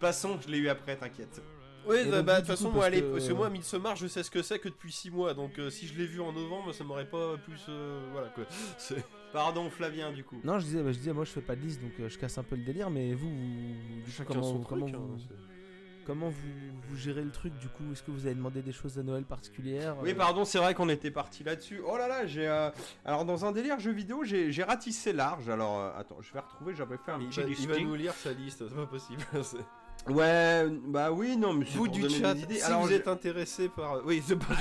passons, 0.00 0.38
je 0.40 0.48
l'ai 0.48 0.58
eu 0.58 0.68
après, 0.68 0.96
t'inquiète. 0.96 1.42
Oui, 1.88 2.04
bah 2.10 2.22
bah, 2.22 2.34
de 2.34 2.38
toute 2.40 2.46
façon, 2.48 2.64
parce 2.64 2.74
moi, 2.76 2.84
allez, 2.84 3.00
que- 3.02 3.12
parce 3.12 3.26
que 3.28 3.32
moi, 3.32 3.50
Midsommar, 3.50 3.96
je 3.96 4.06
sais 4.06 4.22
ce 4.22 4.30
que 4.30 4.42
c'est 4.42 4.58
que 4.58 4.68
depuis 4.68 4.92
6 4.92 5.10
mois, 5.10 5.34
donc 5.34 5.58
euh, 5.58 5.70
si 5.70 5.86
je 5.86 5.96
l'ai 5.96 6.06
vu 6.06 6.20
en 6.20 6.32
novembre, 6.32 6.72
ça 6.72 6.84
m'aurait 6.84 7.08
pas 7.08 7.36
plus, 7.38 7.60
euh, 7.68 8.08
voilà 8.12 8.28
quoi. 8.28 8.44
Pardon 9.32 9.68
Flavien 9.70 10.12
du 10.12 10.24
coup. 10.24 10.40
Non, 10.44 10.58
je 10.58 10.64
disais, 10.66 10.82
bah, 10.82 10.92
je 10.92 10.98
disais, 10.98 11.12
moi 11.12 11.24
je 11.24 11.30
fais 11.30 11.40
pas 11.42 11.56
de 11.56 11.60
liste 11.60 11.80
donc 11.82 11.92
euh, 12.00 12.08
je 12.08 12.18
casse 12.18 12.38
un 12.38 12.42
peu 12.44 12.56
le 12.56 12.62
délire, 12.62 12.88
mais 12.90 13.12
vous, 13.14 13.28
vous- 13.28 13.96
du 13.96 14.02
coup, 14.04 14.10
Chacun 14.10 14.34
comment, 14.34 14.42
son 14.42 14.60
comment, 14.60 14.86
truc. 14.86 14.96
vous, 14.98 15.02
hein, 15.02 15.36
comment 16.06 16.28
vous, 16.30 16.48
vous 16.88 16.96
gérez 16.96 17.22
le 17.22 17.30
truc 17.30 17.52
du 17.58 17.68
coup? 17.68 17.84
Est-ce 17.92 18.02
que 18.02 18.10
vous 18.10 18.24
avez 18.24 18.34
demandé 18.34 18.62
des 18.62 18.72
choses 18.72 18.98
à 18.98 19.02
Noël 19.02 19.24
particulières? 19.24 19.96
Oui, 20.00 20.12
euh, 20.12 20.14
pardon, 20.14 20.46
c'est 20.46 20.56
vrai 20.58 20.72
qu'on 20.74 20.88
était 20.88 21.10
parti 21.10 21.44
là-dessus. 21.44 21.82
Oh 21.86 21.98
là 21.98 22.08
là, 22.08 22.26
j'ai. 22.26 22.48
euh, 22.48 22.70
Alors, 23.04 23.26
dans 23.26 23.44
un 23.44 23.52
délire 23.52 23.78
jeu 23.80 23.92
vidéo, 23.92 24.24
j'ai 24.24 24.62
ratissé 24.62 25.12
large. 25.12 25.50
Alors, 25.50 25.78
euh, 25.78 25.90
attends, 25.98 26.16
je 26.22 26.32
vais 26.32 26.40
retrouver, 26.40 26.74
j'avais 26.74 26.96
fait 26.96 27.12
un 27.12 27.20
Il 27.20 27.28
petit 27.28 27.40
va, 27.42 27.48
il 27.48 27.68
va 27.68 27.78
nous 27.90 27.94
lire 27.94 28.14
sa 28.14 28.32
liste, 28.32 28.66
c'est 28.66 28.74
pas 28.74 28.86
possible. 28.86 29.22
c'est- 30.08 30.14
Ouais, 30.14 30.66
bah 30.86 31.12
oui, 31.12 31.36
non, 31.36 31.52
mais 31.52 31.66
c'est 31.70 31.76
Vous 31.76 31.88
du 31.88 32.08
chat, 32.08 32.34
des 32.34 32.42
idées. 32.42 32.54
si 32.56 32.62
Alors, 32.62 32.82
vous 32.82 32.88
je- 32.88 32.94
êtes 32.94 33.08
intéressé 33.08 33.68
par, 33.68 34.04
oui, 34.04 34.22
c'est 34.26 34.36
pas. 34.38 34.54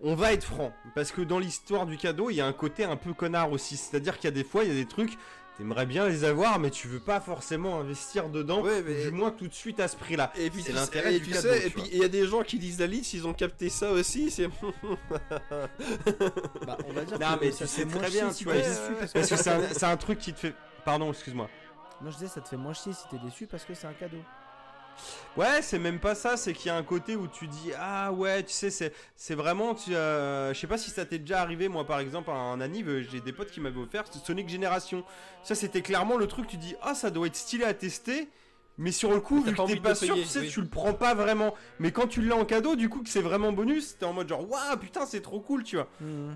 on 0.00 0.14
va 0.14 0.32
être 0.32 0.44
franc, 0.44 0.72
parce 0.94 1.10
que 1.12 1.22
dans 1.22 1.38
l'histoire 1.38 1.86
du 1.86 1.96
cadeau, 1.96 2.30
il 2.30 2.34
y 2.36 2.40
a 2.40 2.46
un 2.46 2.52
côté 2.52 2.84
un 2.84 2.96
peu 2.96 3.12
connard 3.14 3.50
aussi. 3.52 3.76
C'est-à-dire 3.76 4.16
qu'il 4.18 4.24
y 4.24 4.32
a 4.32 4.36
des 4.36 4.44
fois, 4.44 4.64
il 4.64 4.68
y 4.68 4.72
a 4.72 4.74
des 4.74 4.86
trucs, 4.86 5.16
t'aimerais 5.56 5.86
bien 5.86 6.08
les 6.08 6.24
avoir, 6.24 6.58
mais 6.58 6.70
tu 6.70 6.88
veux 6.88 6.98
pas 6.98 7.20
forcément 7.20 7.78
investir 7.80 8.28
dedans, 8.28 8.60
Ouais, 8.62 8.80
ou 8.80 8.84
mais- 8.86 9.02
du 9.04 9.10
moins 9.12 9.30
tout 9.30 9.46
de 9.48 9.54
suite 9.54 9.78
à 9.80 9.86
ce 9.88 9.96
prix-là. 9.96 10.32
Et 10.36 10.50
puis 10.50 10.62
C'est 10.62 10.70
tu 10.70 10.74
l'intérêt 10.76 11.10
sais, 11.10 11.16
et 11.16 11.20
du 11.20 11.26
tu 11.26 11.30
cadeau, 11.32 11.48
sais, 11.48 11.60
tu 11.60 11.66
et 11.66 11.70
puis 11.70 11.82
il 11.92 11.98
y 11.98 12.04
a 12.04 12.08
des 12.08 12.26
gens 12.26 12.42
qui 12.42 12.58
lisent 12.58 12.80
la 12.80 12.86
liste, 12.88 13.14
ils 13.14 13.26
ont 13.26 13.32
capté 13.34 13.68
ça 13.68 13.92
aussi, 13.92 14.30
c'est. 14.32 14.48
bah, 16.66 16.76
on 16.88 16.92
va 16.92 17.04
dire 17.04 17.18
Non, 17.18 17.36
que 17.38 17.44
mais 17.44 17.50
ça 17.52 17.58
tu 17.66 17.70
fait 17.72 17.80
sais 17.82 17.84
moins 17.84 17.98
très 18.02 18.10
bien, 18.10 18.30
si 18.32 18.38
tu 18.38 18.44
vois, 18.44 18.54
parce 19.12 19.12
que 19.30 19.36
c'est 19.36 19.48
un, 19.50 19.60
c'est 19.72 19.86
un 19.86 19.96
truc 19.96 20.18
qui 20.18 20.32
te 20.32 20.38
fait. 20.40 20.54
Pardon, 20.84 21.10
excuse-moi. 21.12 21.48
Non, 22.00 22.10
je 22.10 22.16
disais, 22.16 22.28
ça 22.28 22.40
te 22.40 22.48
fait 22.48 22.56
moins 22.56 22.72
chier 22.74 22.92
si 22.92 23.08
t'es 23.08 23.18
déçu 23.18 23.46
parce 23.46 23.64
que 23.64 23.74
c'est 23.74 23.86
un 23.86 23.92
cadeau. 23.92 24.18
Ouais, 25.36 25.62
c'est 25.62 25.78
même 25.78 25.98
pas 25.98 26.14
ça, 26.14 26.36
c'est 26.36 26.52
qu'il 26.52 26.66
y 26.66 26.70
a 26.70 26.76
un 26.76 26.82
côté 26.84 27.16
où 27.16 27.26
tu 27.26 27.48
dis 27.48 27.72
ah 27.76 28.12
ouais, 28.12 28.44
tu 28.44 28.52
sais, 28.52 28.70
c'est 28.70 28.92
c'est 29.16 29.34
vraiment, 29.34 29.74
tu, 29.74 29.94
euh, 29.94 30.54
je 30.54 30.58
sais 30.60 30.68
pas 30.68 30.78
si 30.78 30.90
ça 30.90 31.04
t'est 31.04 31.18
déjà 31.18 31.40
arrivé, 31.40 31.68
moi 31.68 31.84
par 31.84 31.98
exemple 31.98 32.30
à 32.30 32.34
un 32.34 32.60
anniv, 32.60 32.88
euh, 32.88 33.02
j'ai 33.02 33.20
des 33.20 33.32
potes 33.32 33.50
qui 33.50 33.60
m'avaient 33.60 33.80
offert 33.80 34.04
Sonic 34.24 34.48
Génération. 34.48 35.04
Ça 35.42 35.56
c'était 35.56 35.82
clairement 35.82 36.16
le 36.16 36.28
truc, 36.28 36.46
tu 36.46 36.56
dis 36.56 36.76
ah 36.82 36.94
ça 36.94 37.10
doit 37.10 37.26
être 37.26 37.36
stylé 37.36 37.64
à 37.64 37.74
tester. 37.74 38.28
Mais 38.76 38.90
sur 38.90 39.12
le 39.12 39.20
coup, 39.20 39.40
vu 39.40 39.54
que 39.54 39.66
t'es 39.66 39.76
pas 39.76 39.90
le 39.90 39.94
sûr, 39.94 40.14
payer, 40.14 40.24
tu 40.24 40.28
sais, 40.28 40.40
oui. 40.40 40.50
tu 40.50 40.60
le 40.60 40.66
prends 40.66 40.94
pas 40.94 41.14
vraiment. 41.14 41.54
Mais 41.78 41.92
quand 41.92 42.08
tu 42.08 42.20
l'as 42.20 42.34
en 42.34 42.44
cadeau, 42.44 42.74
du 42.74 42.88
coup, 42.88 43.04
que 43.04 43.08
c'est 43.08 43.20
vraiment 43.22 43.52
bonus, 43.52 43.96
t'es 43.98 44.04
en 44.04 44.12
mode 44.12 44.28
genre, 44.28 44.50
waouh, 44.50 44.76
putain, 44.80 45.06
c'est 45.06 45.20
trop 45.20 45.38
cool, 45.38 45.62
tu 45.62 45.76
vois. 45.76 45.86
Hmm. 46.00 46.32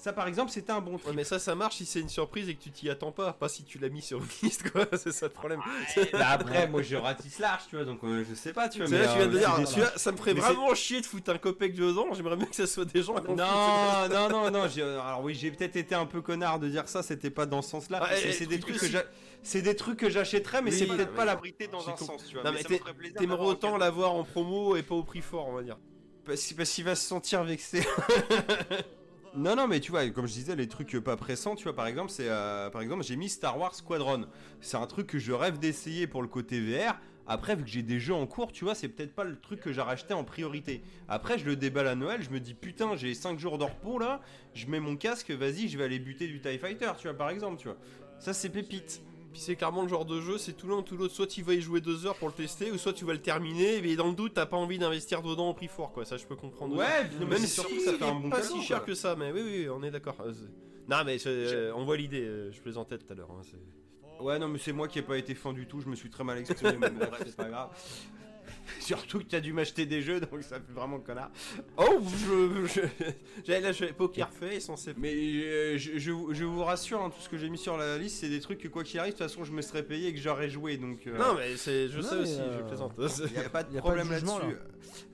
Ça, 0.00 0.12
par 0.12 0.28
exemple, 0.28 0.52
c'était 0.52 0.70
un 0.70 0.80
bon 0.80 0.92
Ouais, 0.92 0.98
truc. 0.98 1.14
mais 1.16 1.24
ça, 1.24 1.40
ça 1.40 1.56
marche 1.56 1.74
si 1.78 1.84
c'est 1.84 1.98
une 1.98 2.08
surprise 2.08 2.48
et 2.48 2.54
que 2.54 2.62
tu 2.62 2.70
t'y 2.70 2.88
attends 2.88 3.10
pas, 3.10 3.32
pas 3.32 3.48
si 3.48 3.64
tu 3.64 3.78
l'as 3.80 3.88
mis 3.88 4.00
sur 4.00 4.18
une 4.18 4.28
liste, 4.44 4.70
quoi. 4.70 4.86
C'est 4.96 5.10
ça 5.10 5.26
le 5.26 5.32
problème. 5.32 5.60
Bah, 6.12 6.28
après, 6.30 6.68
moi, 6.68 6.82
je 6.82 6.94
ratisse 6.94 7.40
large, 7.40 7.62
tu 7.68 7.74
vois, 7.74 7.84
donc 7.84 8.04
euh, 8.04 8.24
je 8.28 8.32
sais 8.36 8.52
pas, 8.52 8.68
tu 8.68 8.78
vois. 8.78 8.86
C'est 8.86 8.92
mais, 8.94 9.00
là, 9.04 9.08
tu 9.12 9.18
viens 9.18 9.26
de 9.26 9.36
euh, 9.36 9.64
dire, 9.64 9.92
ça 9.96 10.12
me 10.12 10.16
ferait 10.16 10.34
Mais 10.34 10.40
vraiment 10.40 10.72
chier 10.76 11.00
de 11.00 11.06
foutre 11.06 11.30
un 11.32 11.38
copec 11.38 11.74
dedans. 11.74 12.06
J'aimerais 12.14 12.36
bien 12.36 12.46
que 12.46 12.54
ça 12.54 12.68
soit 12.68 12.84
des 12.84 13.02
gens 13.02 13.16
à 13.16 13.22
Non, 13.22 14.08
non, 14.08 14.28
non, 14.28 14.50
non. 14.52 14.68
j'ai- 14.72 14.82
Alors 14.82 15.20
oui, 15.24 15.34
j'ai 15.34 15.50
peut-être 15.50 15.74
été 15.74 15.96
un 15.96 16.06
peu 16.06 16.22
connard 16.22 16.60
de 16.60 16.68
dire 16.68 16.88
ça. 16.88 17.02
C'était 17.02 17.30
pas 17.30 17.46
dans 17.46 17.60
ce 17.60 17.70
sens-là. 17.70 18.00
Ouais, 18.00 18.32
c'est 18.32 18.46
des 18.46 18.60
trucs 18.60 18.78
que 18.78 18.86
si- 18.86 18.92
j'a- 18.92 19.04
c'est 19.42 19.62
des 19.62 19.74
trucs 19.74 19.98
que 19.98 20.10
j'achèterais, 20.10 20.62
mais 20.62 20.70
Oui, 20.70 20.78
c'est 20.78 20.86
peut-être 20.86 21.14
pas 21.14 21.24
l'abriter 21.24 21.66
dans 21.66 21.88
un 21.88 21.96
sens, 21.96 22.24
tu 22.24 22.34
vois. 22.34 22.44
Non, 22.44 22.52
mais 22.52 22.62
mais 23.02 23.10
T'aimerais 23.10 23.44
autant 23.46 23.76
l'avoir 23.76 24.12
en 24.14 24.22
promo 24.22 24.76
et 24.76 24.84
pas 24.84 24.94
au 24.94 25.02
prix 25.02 25.22
fort, 25.22 25.48
on 25.48 25.54
va 25.54 25.62
dire. 25.64 25.76
Parce, 26.24 26.52
parce 26.52 26.70
qu'il 26.70 26.84
va 26.84 26.94
se 26.94 27.04
sentir 27.04 27.42
vexé. 27.42 27.82
non, 29.36 29.56
non, 29.56 29.66
mais 29.68 29.80
tu 29.80 29.90
vois, 29.90 30.08
comme 30.10 30.26
je 30.26 30.32
disais, 30.32 30.56
les 30.56 30.68
trucs 30.68 30.98
pas 31.00 31.16
pressants, 31.16 31.54
tu 31.54 31.64
vois, 31.64 31.74
par 31.74 31.86
exemple, 31.86 32.10
c'est, 32.10 32.28
euh, 32.28 32.70
par 32.70 32.82
exemple, 32.82 33.04
j'ai 33.04 33.16
mis 33.16 33.28
Star 33.28 33.58
Wars 33.58 33.74
Squadron. 33.74 34.26
C'est 34.60 34.76
un 34.76 34.86
truc 34.86 35.06
que 35.06 35.18
je 35.18 35.32
rêve 35.32 35.58
d'essayer 35.58 36.06
pour 36.06 36.22
le 36.22 36.28
côté 36.28 36.60
VR. 36.60 36.94
Après, 37.26 37.54
vu 37.54 37.62
que 37.62 37.68
j'ai 37.68 37.82
des 37.82 38.00
jeux 38.00 38.14
en 38.14 38.26
cours, 38.26 38.52
tu 38.52 38.64
vois, 38.64 38.74
c'est 38.74 38.88
peut-être 38.88 39.14
pas 39.14 39.24
le 39.24 39.38
truc 39.38 39.60
que 39.60 39.70
j'ai 39.70 39.82
racheté 39.82 40.14
en 40.14 40.24
priorité. 40.24 40.82
Après, 41.08 41.38
je 41.38 41.44
le 41.44 41.56
déballe 41.56 41.86
à 41.86 41.94
Noël, 41.94 42.22
je 42.22 42.30
me 42.30 42.40
dis, 42.40 42.54
putain, 42.54 42.96
j'ai 42.96 43.12
5 43.12 43.38
jours 43.38 43.58
de 43.58 43.64
repos 43.64 43.98
là, 43.98 44.20
je 44.54 44.66
mets 44.66 44.80
mon 44.80 44.96
casque, 44.96 45.30
vas-y, 45.30 45.68
je 45.68 45.76
vais 45.76 45.84
aller 45.84 45.98
buter 45.98 46.26
du 46.26 46.40
TIE 46.40 46.56
Fighter, 46.56 46.90
tu 46.96 47.06
vois, 47.06 47.16
par 47.16 47.28
exemple, 47.28 47.58
tu 47.58 47.68
vois. 47.68 47.76
Ça, 48.18 48.32
c'est 48.32 48.48
pépite. 48.48 49.02
Puis 49.32 49.40
c'est 49.42 49.56
clairement 49.56 49.82
le 49.82 49.88
genre 49.88 50.04
de 50.06 50.20
jeu, 50.20 50.38
c'est 50.38 50.54
tout 50.54 50.68
l'un 50.68 50.76
ou 50.76 50.82
tout 50.82 50.96
l'autre. 50.96 51.14
Soit 51.14 51.26
tu 51.26 51.42
vas 51.42 51.52
y 51.54 51.60
jouer 51.60 51.80
deux 51.80 52.06
heures 52.06 52.16
pour 52.16 52.28
le 52.28 52.34
tester, 52.34 52.72
ou 52.72 52.78
soit 52.78 52.92
tu 52.94 53.04
vas 53.04 53.12
le 53.12 53.20
terminer, 53.20 53.80
mais 53.82 53.94
dans 53.94 54.08
le 54.08 54.14
doute, 54.14 54.32
t'as 54.34 54.46
pas 54.46 54.56
envie 54.56 54.78
d'investir 54.78 55.22
dedans 55.22 55.50
au 55.50 55.54
prix 55.54 55.68
fort, 55.68 55.92
quoi. 55.92 56.04
Ça, 56.04 56.16
je 56.16 56.24
peux 56.26 56.36
comprendre. 56.36 56.76
Ouais, 56.76 57.08
même 57.20 57.36
si 57.38 57.46
surtout 57.48 57.74
que 57.76 57.80
ça 57.82 57.92
fait 57.92 58.04
un 58.04 58.14
bon 58.14 58.30
pas 58.30 58.40
cadeau, 58.40 58.54
si 58.54 58.62
cher 58.62 58.78
quoi. 58.78 58.86
que 58.86 58.94
ça, 58.94 59.14
mais 59.16 59.30
oui, 59.32 59.42
oui, 59.44 59.68
on 59.68 59.82
est 59.82 59.90
d'accord. 59.90 60.16
Euh, 60.20 60.32
Non, 60.88 61.02
mais 61.04 61.18
euh, 61.26 61.72
on 61.76 61.84
voit 61.84 61.96
l'idée. 61.98 62.22
euh, 62.24 62.50
Je 62.52 62.60
plaisantais 62.60 62.96
tout 62.98 63.12
à 63.12 63.14
l'heure. 63.14 63.30
hein, 63.30 63.42
Ouais, 64.20 64.38
non, 64.38 64.48
mais 64.48 64.58
c'est 64.58 64.72
moi 64.72 64.88
qui 64.88 64.98
ai 64.98 65.02
pas 65.02 65.16
été 65.18 65.34
fan 65.34 65.52
du 65.54 65.66
tout, 65.66 65.80
je 65.80 65.88
me 65.88 65.94
suis 65.94 66.10
très 66.10 66.24
mal 66.24 66.38
exprimé, 66.38 66.76
mais 66.80 66.88
bref, 67.06 67.22
c'est 67.26 67.36
pas 67.36 67.48
grave. 67.48 67.68
Surtout 68.80 69.18
que 69.18 69.24
tu 69.24 69.36
as 69.36 69.40
dû 69.40 69.52
m'acheter 69.52 69.86
des 69.86 70.02
jeux, 70.02 70.20
donc 70.20 70.42
ça 70.42 70.56
fait 70.56 70.72
vraiment 70.72 70.98
connard. 71.00 71.30
Oh, 71.76 72.00
je, 72.02 72.66
je, 72.66 72.80
j'allais 73.46 73.60
là, 73.60 73.72
je 73.72 73.84
poker 73.86 74.30
face, 74.32 74.64
censé. 74.64 74.94
Mais 74.96 75.14
euh, 75.14 75.78
je, 75.78 75.98
je 75.98 76.10
vous- 76.10 76.32
je 76.34 76.44
vous 76.44 76.62
rassure, 76.64 77.02
hein, 77.02 77.10
tout 77.10 77.20
ce 77.20 77.28
que 77.28 77.36
j'ai 77.38 77.48
mis 77.48 77.58
sur 77.58 77.76
la 77.76 77.98
liste, 77.98 78.18
c'est 78.20 78.28
des 78.28 78.40
trucs 78.40 78.58
que 78.58 78.68
quoi 78.68 78.84
qu'il 78.84 78.98
arrive, 79.00 79.14
de 79.14 79.18
toute 79.18 79.26
façon, 79.28 79.44
je 79.44 79.52
me 79.52 79.62
serais 79.62 79.82
payé 79.82 80.08
et 80.08 80.12
que 80.14 80.20
j'aurais 80.20 80.48
joué, 80.50 80.76
donc... 80.76 81.06
euh, 81.06 81.16
Non, 81.18 81.34
mais 81.36 81.56
c'est, 81.56 81.88
je 81.88 81.96
Non, 82.00 82.02
sais 82.08 82.16
aussi, 82.16 82.40
euh, 82.40 82.58
je 82.58 82.62
plaisante. 82.64 82.92
Il 82.98 83.38
n'y 83.38 83.44
a 83.44 83.48
pas 83.48 83.62
de 83.62 83.72
Y 83.74 83.78
a 83.78 83.82
pas 83.82 83.88
de 83.94 83.94
problème 83.96 84.10
là-dessus. 84.10 84.56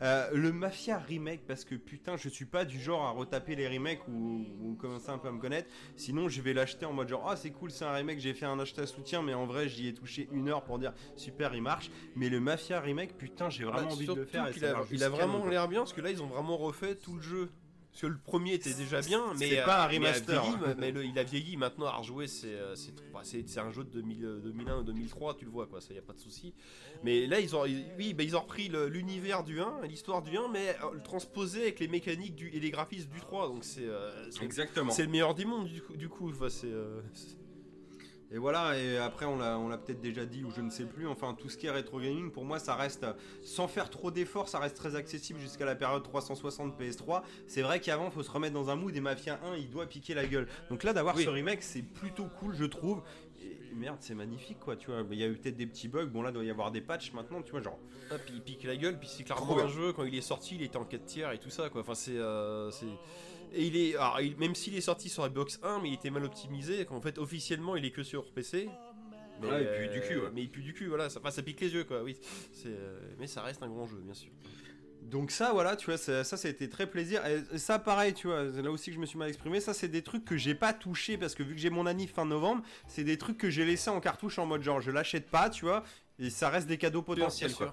Euh, 0.02 0.28
le 0.32 0.52
Mafia 0.52 0.98
remake, 0.98 1.43
parce 1.47 1.64
que 1.64 1.74
putain, 1.74 2.16
je 2.16 2.28
suis 2.28 2.44
pas 2.44 2.64
du 2.64 2.81
genre 2.81 3.02
à 3.05 3.10
retaper 3.10 3.55
les 3.56 3.68
remakes 3.68 4.06
ou, 4.09 4.44
ou 4.62 4.74
commencer 4.74 5.10
un 5.10 5.18
peu 5.18 5.28
à 5.28 5.32
me 5.32 5.40
connaître. 5.40 5.68
Sinon, 5.97 6.28
je 6.28 6.40
vais 6.43 6.52
l'acheter 6.52 6.86
en 6.86 6.93
mode 6.93 7.09
genre, 7.09 7.26
ah 7.28 7.36
c'est 7.36 7.51
cool, 7.51 7.70
c'est 7.70 7.85
un 7.85 7.93
remake, 7.93 8.18
j'ai 8.20 8.35
fait 8.35 8.47
un 8.47 8.59
achat 8.59 8.86
soutien, 8.86 9.22
mais 9.22 9.35
en 9.35 9.47
vrai, 9.47 9.68
j'y 9.68 9.89
ai 9.89 9.94
touché 9.94 10.28
une 10.32 10.48
heure 10.48 10.62
pour 10.64 10.78
dire 10.78 10.93
super, 11.16 11.55
il 11.55 11.62
marche. 11.62 11.90
Mais 12.16 12.28
le 12.28 12.40
Mafia 12.40 12.81
remake, 12.81 13.16
putain, 13.16 13.43
j'ai 13.50 13.64
vraiment 13.64 13.86
Bah, 13.88 13.92
envie 13.92 14.06
de 14.06 14.12
le 14.14 14.24
faire. 14.26 14.44
a, 14.44 14.50
il 14.90 15.02
a 15.04 15.08
vraiment 15.08 15.46
l'air 15.46 15.68
bien, 15.68 15.80
parce 15.80 15.92
que 15.92 16.00
là, 16.00 16.10
ils 16.10 16.22
ont 16.22 16.26
vraiment 16.26 16.56
refait 16.56 16.94
tout 16.96 17.14
le 17.16 17.22
jeu. 17.22 17.50
Parce 17.90 18.02
que 18.02 18.06
le 18.08 18.18
premier 18.18 18.54
était 18.54 18.74
déjà 18.74 19.00
bien, 19.02 19.22
mais 19.38 19.56
euh, 19.56 19.64
pas 19.64 19.84
un 19.84 19.88
mais 19.88 19.94
a 19.94 19.98
remaster. 19.98 20.42
vieilli, 20.42 20.56
mais- 20.78 20.90
le- 20.90 21.04
il 21.04 21.16
a 21.16 21.22
vieilli 21.22 21.56
maintenant 21.56 21.86
à 21.86 21.92
rejouer, 21.92 22.26
c'est 22.26 22.48
euh, 22.52 22.74
bah, 23.12 23.20
un 23.62 23.70
jeu 23.70 23.84
de 23.84 23.90
2000, 23.90 24.24
euh, 24.24 24.40
2001 24.40 24.78
ou 24.78 24.82
2003, 24.82 25.34
tu 25.36 25.44
le 25.44 25.52
vois 25.52 25.68
quoi, 25.68 25.80
ça 25.80 25.94
y 25.94 25.98
a 25.98 26.02
pas 26.02 26.12
de 26.12 26.18
souci. 26.18 26.54
Mais 27.04 27.28
là 27.28 27.38
ils 27.38 27.54
ont 27.54 27.64
ils- 27.66 27.84
oui, 27.96 28.12
bah, 28.12 28.24
ils 28.24 28.34
ont 28.36 28.40
repris 28.40 28.68
l'univers 28.90 29.44
du 29.44 29.60
1, 29.60 29.82
l'histoire 29.86 30.22
du 30.22 30.36
1, 30.36 30.48
mais 30.48 30.70
euh, 30.82 30.90
le 30.94 31.02
transposé 31.04 31.62
avec 31.62 31.78
les 31.78 31.86
mécaniques 31.86 32.34
du, 32.34 32.48
et 32.48 32.58
les 32.58 32.72
graphismes 32.72 33.10
du 33.10 33.20
3, 33.20 33.46
donc 33.46 33.62
c'est 33.62 33.84
euh, 33.86 34.28
c'est- 34.28 34.42
Exactement. 34.42 34.90
c'est 34.90 35.04
le 35.04 35.10
meilleur 35.10 35.36
du 35.36 35.80
coup. 35.80 35.94
Du 35.96 36.08
coup. 36.08 36.30
Enfin, 36.30 36.48
c'est, 36.48 36.66
euh, 36.66 37.00
c'est- 37.12 37.36
Et 38.35 38.39
voilà, 38.39 38.77
et 38.77 38.97
après 38.98 39.27
on 39.27 39.39
l'a, 39.39 39.56
on 39.61 39.69
l'a 39.69 39.78
peut-être 39.78 40.01
déjà 40.01 40.27
dit 40.27 40.43
ou 40.43 40.51
je 40.51 40.61
ne 40.61 40.69
sais 40.69 40.86
plus, 40.86 41.06
enfin 41.06 41.35
tout 41.39 41.48
ce 41.48 41.56
qui 41.56 41.66
est 41.66 41.70
rétro 41.70 42.01
gaming 42.01 42.32
pour 42.32 42.44
moi 42.44 42.59
ça 42.59 42.74
reste, 42.74 43.06
sans 43.43 43.69
faire 43.69 43.90
trop 43.90 44.11
d'efforts, 44.11 44.48
ça 44.48 44.59
reste 44.59 44.77
très 44.77 44.97
accessible 44.97 45.39
jusqu'à 45.39 45.65
la 45.65 45.77
période 45.77 46.02
360 46.02 46.77
PS3. 46.77 47.23
C'est 47.47 47.62
vrai 47.62 47.78
qu'avant 47.78 48.11
faut 48.11 48.24
se 48.24 48.31
remettre 48.32 48.55
dans 48.55 48.70
un 48.70 48.74
mood 48.74 48.94
et 48.97 49.01
Mafia 49.01 49.39
1 49.44 49.56
il 49.59 49.70
doit 49.70 49.86
piquer 49.86 50.15
la 50.15 50.27
gueule. 50.27 50.48
Donc 50.69 50.82
là 50.82 50.93
d'avoir 50.93 51.15
Oui. 51.15 51.23
ce 51.23 51.28
remake 51.28 51.62
c'est 51.62 51.82
plutôt 51.82 52.27
cool 52.40 52.56
je 52.56 52.65
trouve. 52.65 53.02
Et 53.40 53.56
merde 53.73 53.98
c'est 54.01 54.16
magnifique 54.16 54.59
quoi, 54.59 54.74
tu 54.74 54.90
vois, 54.90 55.05
il 55.12 55.19
y 55.19 55.23
a 55.23 55.28
eu 55.28 55.36
peut-être 55.36 55.56
des 55.56 55.66
petits 55.69 55.86
bugs, 55.86 56.06
bon 56.06 56.23
là 56.23 56.31
il 56.31 56.32
doit 56.35 56.44
y 56.44 56.51
avoir 56.51 56.73
des 56.73 56.81
patchs 56.81 57.12
maintenant, 57.12 57.40
tu 57.40 57.52
vois, 57.52 57.62
genre... 57.62 57.78
Ah, 58.11 58.16
il 58.32 58.43
pique 58.43 58.65
la 58.65 58.74
gueule, 58.77 58.98
puis 58.98 59.09
c'est 59.09 59.23
clairement 59.23 59.59
un 59.61 59.69
jeu, 59.69 59.93
quand 59.93 60.02
il 60.05 60.15
est 60.16 60.20
sorti, 60.20 60.56
il 60.56 60.62
était 60.62 60.77
en 60.77 60.85
4 60.85 61.05
tiers 61.05 61.31
et 61.32 61.39
tout 61.39 61.51
ça, 61.51 61.70
quoi. 61.70 61.81
Enfin, 61.81 61.94
c'est. 61.94 62.19
euh, 62.19 62.70
c'est- 62.70 62.85
et 63.55 63.64
il 63.66 63.76
est. 63.76 63.94
alors, 63.97 64.20
il- 64.20 64.36
même 64.36 64.55
s'il 64.55 64.74
est 64.76 64.81
sorti 64.81 65.09
sur 65.09 65.26
Xbox 65.28 65.59
1, 65.62 65.81
mais 65.81 65.89
il 65.90 65.94
était 65.94 66.10
mal 66.10 66.24
optimisé, 66.24 66.85
qu'en 66.85 67.01
fait, 67.01 67.18
officiellement, 67.18 67.76
il 67.76 67.85
est 67.85 67.90
que 67.90 68.02
sur 68.02 68.31
PC. 68.32 68.68
Mais, 69.40 69.48
Ouais, 69.48 69.62
il 69.62 69.89
pue 69.89 69.94
du 69.94 70.01
cul, 70.06 70.18
ouais. 70.18 70.28
Mais 70.32 70.43
il 70.43 70.51
pue 70.51 70.62
du 70.62 70.72
cul, 70.74 70.86
voilà. 70.86 71.10
Ça, 71.10 71.18
enfin, 71.20 71.31
ça 71.31 71.43
pique 71.43 71.60
les 71.60 71.72
yeux, 71.74 71.85
quoi, 71.85 72.02
oui. 72.02 72.16
Euh, 72.66 72.98
mais 73.18 73.26
ça 73.26 73.43
reste 73.43 73.62
un 73.62 73.68
grand 73.68 73.86
jeu, 73.86 74.01
bien 74.05 74.14
sûr. 74.14 74.31
Donc 75.02 75.31
ça, 75.32 75.52
voilà, 75.52 75.76
tu 75.76 75.86
vois, 75.86 75.98
ça, 75.98 76.24
ça, 76.24 76.36
ça 76.39 76.48
a 76.48 76.51
été 76.51 76.68
très 76.68 76.86
plaisir. 76.89 77.20
Et 77.26 77.59
ça, 77.59 77.78
pareil, 77.78 78.14
tu 78.14 78.26
vois, 78.28 78.44
là 78.44 78.70
aussi 78.70 78.86
que 78.90 78.94
je 78.97 79.01
me 79.01 79.06
suis 79.06 79.18
mal 79.18 79.28
exprimé. 79.28 79.60
Ça, 79.60 79.74
c'est 79.74 79.89
des 79.89 80.02
trucs 80.02 80.24
que 80.24 80.36
j'ai 80.36 80.55
pas 80.55 80.72
touché 80.72 81.18
parce 81.18 81.35
que 81.35 81.43
vu 81.43 81.55
que 81.55 81.60
j'ai 81.60 81.68
mon 81.68 81.85
anniv 81.85 82.10
fin 82.10 82.24
novembre, 82.24 82.62
c'est 82.89 83.05
des 83.05 83.18
trucs 83.18 83.36
que 83.36 83.51
j'ai 83.51 83.66
laissé 83.66 83.90
en 83.90 84.01
cartouche 84.01 84.39
en 84.39 84.47
mode 84.47 84.62
genre, 84.62 84.81
je 84.81 84.90
l'achète 84.90 85.28
pas, 85.28 85.51
tu 85.51 85.66
vois, 85.66 85.85
et 86.18 86.31
ça 86.31 86.48
reste 86.48 86.68
des 86.68 86.78
cadeaux 86.78 87.02
potentiels, 87.02 87.52
quoi. 87.52 87.72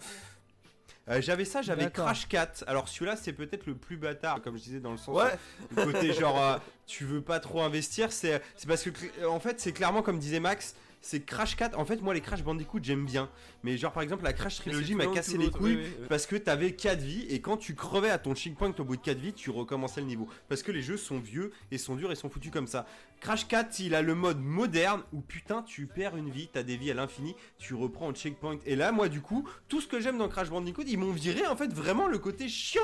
Euh, 1.12 1.22
j'avais 1.22 1.46
ça, 1.46 1.62
j'avais. 1.62 1.90
Crash 1.90 2.28
4. 2.28 2.64
Alors 2.68 2.88
celui-là, 2.88 3.16
c'est 3.16 3.34
peut-être 3.34 3.66
le 3.66 3.76
plus 3.76 3.98
bâtard, 3.98 4.42
comme 4.42 4.58
je 4.58 4.64
disais 4.64 4.80
dans 4.80 4.92
le 4.92 4.98
sens 4.98 5.16
Ouais, 5.16 5.38
le 5.76 5.92
côté 5.92 6.14
genre 6.14 6.42
euh, 6.42 6.58
tu 6.88 7.06
veux 7.06 7.22
pas 7.22 7.40
trop 7.40 7.62
investir 7.62 8.12
c'est 8.12 8.42
c'est 8.56 8.68
parce 8.68 8.84
que 8.84 9.26
en 9.26 9.40
fait 9.40 9.60
c'est 9.60 9.72
clairement 9.72 10.02
comme 10.02 10.20
disait 10.20 10.40
Max 10.40 10.76
c'est 11.02 11.22
Crash 11.22 11.56
4 11.56 11.78
en 11.78 11.86
fait 11.86 12.02
moi 12.02 12.14
les 12.14 12.22
Crash 12.22 12.44
Bandicoot 12.44 12.80
j'aime 12.82 13.06
bien. 13.06 13.30
Mais 13.64 13.78
genre 13.78 13.91
par 13.91 14.03
exemple 14.03 14.23
la 14.23 14.34
Crash 14.34 14.57
Trilogy 14.57 14.95
m'a 14.95 15.07
cassé 15.07 15.38
les 15.38 15.49
couilles 15.49 15.76
oui, 15.76 15.82
oui, 15.84 15.95
oui. 16.02 16.06
parce 16.07 16.26
que 16.26 16.36
t'avais 16.36 16.73
4 16.73 16.99
vies 16.99 17.26
et 17.30 17.41
quand 17.41 17.57
tu 17.57 17.76
crevais 17.76 18.10
à 18.10 18.18
ton 18.18 18.36
checkpoint 18.36 18.73
au 18.78 18.84
bout 18.84 18.95
de 18.95 19.02
4 19.02 19.18
vies 19.18 19.34
tu 19.34 19.49
recommençais 19.49 20.02
le 20.02 20.07
niveau. 20.07 20.28
Parce 20.48 20.64
que 20.64 20.72
les 20.72 20.82
jeux 20.82 20.98
sont 20.98 21.19
vieux 21.19 21.52
et 21.72 21.78
sont 21.78 21.95
durs 21.95 22.11
et 22.11 22.15
sont 22.15 22.30
foutus 22.30 22.52
comme 22.52 22.68
ça. 22.68 22.86
Crash 23.19 23.48
4 23.48 23.80
il 23.80 23.95
a 23.95 24.02
le 24.02 24.15
mode 24.15 24.40
moderne 24.40 25.02
où 25.11 25.22
putain 25.22 25.64
tu 25.64 25.88
perds 25.88 26.15
une 26.18 26.30
vie. 26.30 26.49
T'as 26.52 26.64
des 26.64 26.78
vies 26.78 26.91
à 26.91 26.94
l'infini 26.94 27.36
tu 27.57 27.73
reprends 27.73 28.07
au 28.07 28.14
checkpoint. 28.14 28.60
Et 28.65 28.76
là 28.76 28.91
moi 28.91 29.10
du 29.10 29.22
coup 29.22 29.48
tout 29.68 29.82
ce 29.82 29.88
que 29.88 29.99
j'aime 29.99 30.18
dans 30.18 30.30
Crash 30.30 30.49
Bandicoot 30.49 30.84
ils 30.88 30.98
m'ont 30.98 31.11
viré 31.11 31.48
en 31.48 31.56
fait 31.56 31.73
vraiment 31.73 32.07
le 32.07 32.19
côté 32.19 32.48
chiant 32.48 32.82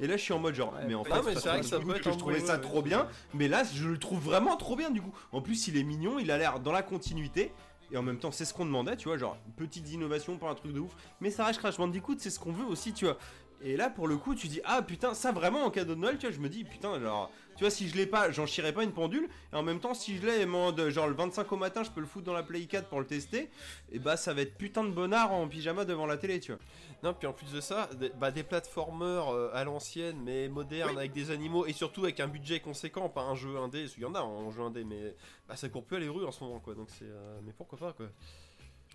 et 0.00 0.06
là 0.06 0.16
je 0.16 0.22
suis 0.22 0.32
en 0.32 0.38
mode 0.38 0.54
genre 0.54 0.72
Ouais, 0.74 0.84
mais 0.86 0.94
en 0.94 1.04
fait 1.04 1.10
mais 1.24 1.34
c'est 1.34 1.48
vrai 1.48 1.60
que 1.60 1.66
ça 1.66 1.78
peut 1.78 1.94
être 1.94 2.02
que 2.02 2.12
je 2.12 2.18
trouvais 2.18 2.40
ça 2.40 2.58
trop 2.58 2.82
bien 2.82 3.08
mais 3.34 3.48
là, 3.48 3.62
je 3.74 3.88
le 3.88 3.98
trouve 3.98 4.20
vraiment 4.20 4.56
trop 4.56 4.76
bien 4.76 4.90
du 4.90 5.00
coup. 5.00 5.14
En 5.32 5.40
plus, 5.40 5.68
il 5.68 5.76
est 5.76 5.82
mignon, 5.82 6.18
il 6.18 6.30
a 6.30 6.38
l'air 6.38 6.60
dans 6.60 6.72
la 6.72 6.82
continuité. 6.82 7.52
Et 7.92 7.96
en 7.96 8.02
même 8.02 8.18
temps, 8.18 8.30
c'est 8.30 8.44
ce 8.44 8.54
qu'on 8.54 8.64
demandait, 8.64 8.96
tu 8.96 9.08
vois, 9.08 9.18
genre, 9.18 9.36
petite 9.56 9.90
innovation, 9.90 10.38
pas 10.38 10.48
un 10.48 10.54
truc 10.54 10.72
de 10.72 10.78
ouf. 10.78 10.92
Mais 11.20 11.30
ça 11.30 11.44
reste 11.44 11.58
Crash 11.58 11.76
Bandicoot, 11.76 12.16
c'est 12.18 12.30
ce 12.30 12.38
qu'on 12.38 12.52
veut 12.52 12.64
aussi, 12.64 12.92
tu 12.92 13.04
vois. 13.04 13.18
Et 13.62 13.76
là, 13.76 13.90
pour 13.90 14.06
le 14.06 14.16
coup, 14.16 14.36
tu 14.36 14.46
dis, 14.46 14.60
ah 14.64 14.80
putain, 14.80 15.12
ça 15.12 15.32
vraiment 15.32 15.64
en 15.64 15.70
cadeau 15.70 15.96
de 15.96 16.00
Noël, 16.00 16.16
tu 16.16 16.26
vois, 16.26 16.34
je 16.34 16.40
me 16.40 16.48
dis, 16.48 16.62
putain, 16.62 17.00
genre, 17.00 17.32
tu 17.56 17.64
vois, 17.64 17.70
si 17.70 17.88
je 17.88 17.96
l'ai 17.96 18.06
pas, 18.06 18.30
j'en 18.30 18.46
chierais 18.46 18.72
pas 18.72 18.84
une 18.84 18.92
pendule. 18.92 19.28
Et 19.52 19.56
en 19.56 19.64
même 19.64 19.80
temps, 19.80 19.92
si 19.92 20.16
je 20.16 20.24
l'ai, 20.24 20.46
genre, 20.92 21.08
le 21.08 21.14
25 21.14 21.50
au 21.50 21.56
matin, 21.56 21.82
je 21.82 21.90
peux 21.90 22.00
le 22.00 22.06
foutre 22.06 22.26
dans 22.26 22.32
la 22.32 22.44
Play 22.44 22.64
4 22.66 22.88
pour 22.88 23.00
le 23.00 23.06
tester. 23.06 23.50
Et 23.90 23.98
bah, 23.98 24.16
ça 24.16 24.34
va 24.34 24.42
être 24.42 24.56
putain 24.56 24.84
de 24.84 24.90
bonnard 24.90 25.32
en 25.32 25.48
pyjama 25.48 25.84
devant 25.84 26.06
la 26.06 26.16
télé, 26.16 26.38
tu 26.38 26.52
vois. 26.52 26.60
Non, 27.02 27.14
puis 27.14 27.26
en 27.26 27.32
plus 27.32 27.50
de 27.52 27.60
ça, 27.60 27.88
des, 27.98 28.10
bah, 28.10 28.30
des 28.30 28.42
platformers 28.42 29.28
euh, 29.32 29.50
à 29.54 29.64
l'ancienne, 29.64 30.20
mais 30.22 30.48
modernes, 30.48 30.90
avec 30.98 31.12
des 31.12 31.30
animaux, 31.30 31.64
et 31.66 31.72
surtout 31.72 32.02
avec 32.04 32.20
un 32.20 32.28
budget 32.28 32.60
conséquent, 32.60 33.08
pas 33.08 33.22
un 33.22 33.34
jeu 33.34 33.56
indé, 33.56 33.86
il 33.96 34.02
y 34.02 34.04
en 34.04 34.14
a 34.14 34.20
en 34.20 34.50
jeu 34.50 34.62
indé, 34.62 34.84
mais 34.84 35.14
bah, 35.48 35.56
ça 35.56 35.68
court 35.70 35.84
plus 35.84 35.96
à 35.96 36.00
les 36.00 36.08
rues 36.10 36.26
en 36.26 36.32
ce 36.32 36.44
moment, 36.44 36.60
quoi, 36.60 36.74
donc 36.74 36.88
c'est... 36.90 37.06
euh, 37.06 37.40
mais 37.42 37.52
pourquoi 37.52 37.78
pas, 37.78 37.92
quoi. 37.94 38.06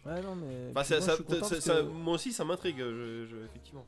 Ouais, 0.06 0.22
non, 0.22 0.36
mais. 0.36 0.72
Ça, 1.02 1.16
moi, 1.40 1.50
ça- 1.62 1.74
que- 1.82 1.88
moi 1.88 2.14
aussi, 2.14 2.32
ça 2.32 2.46
m'intrigue, 2.46 2.78
je- 2.78 3.26
je- 3.26 3.38
effectivement. 3.46 3.86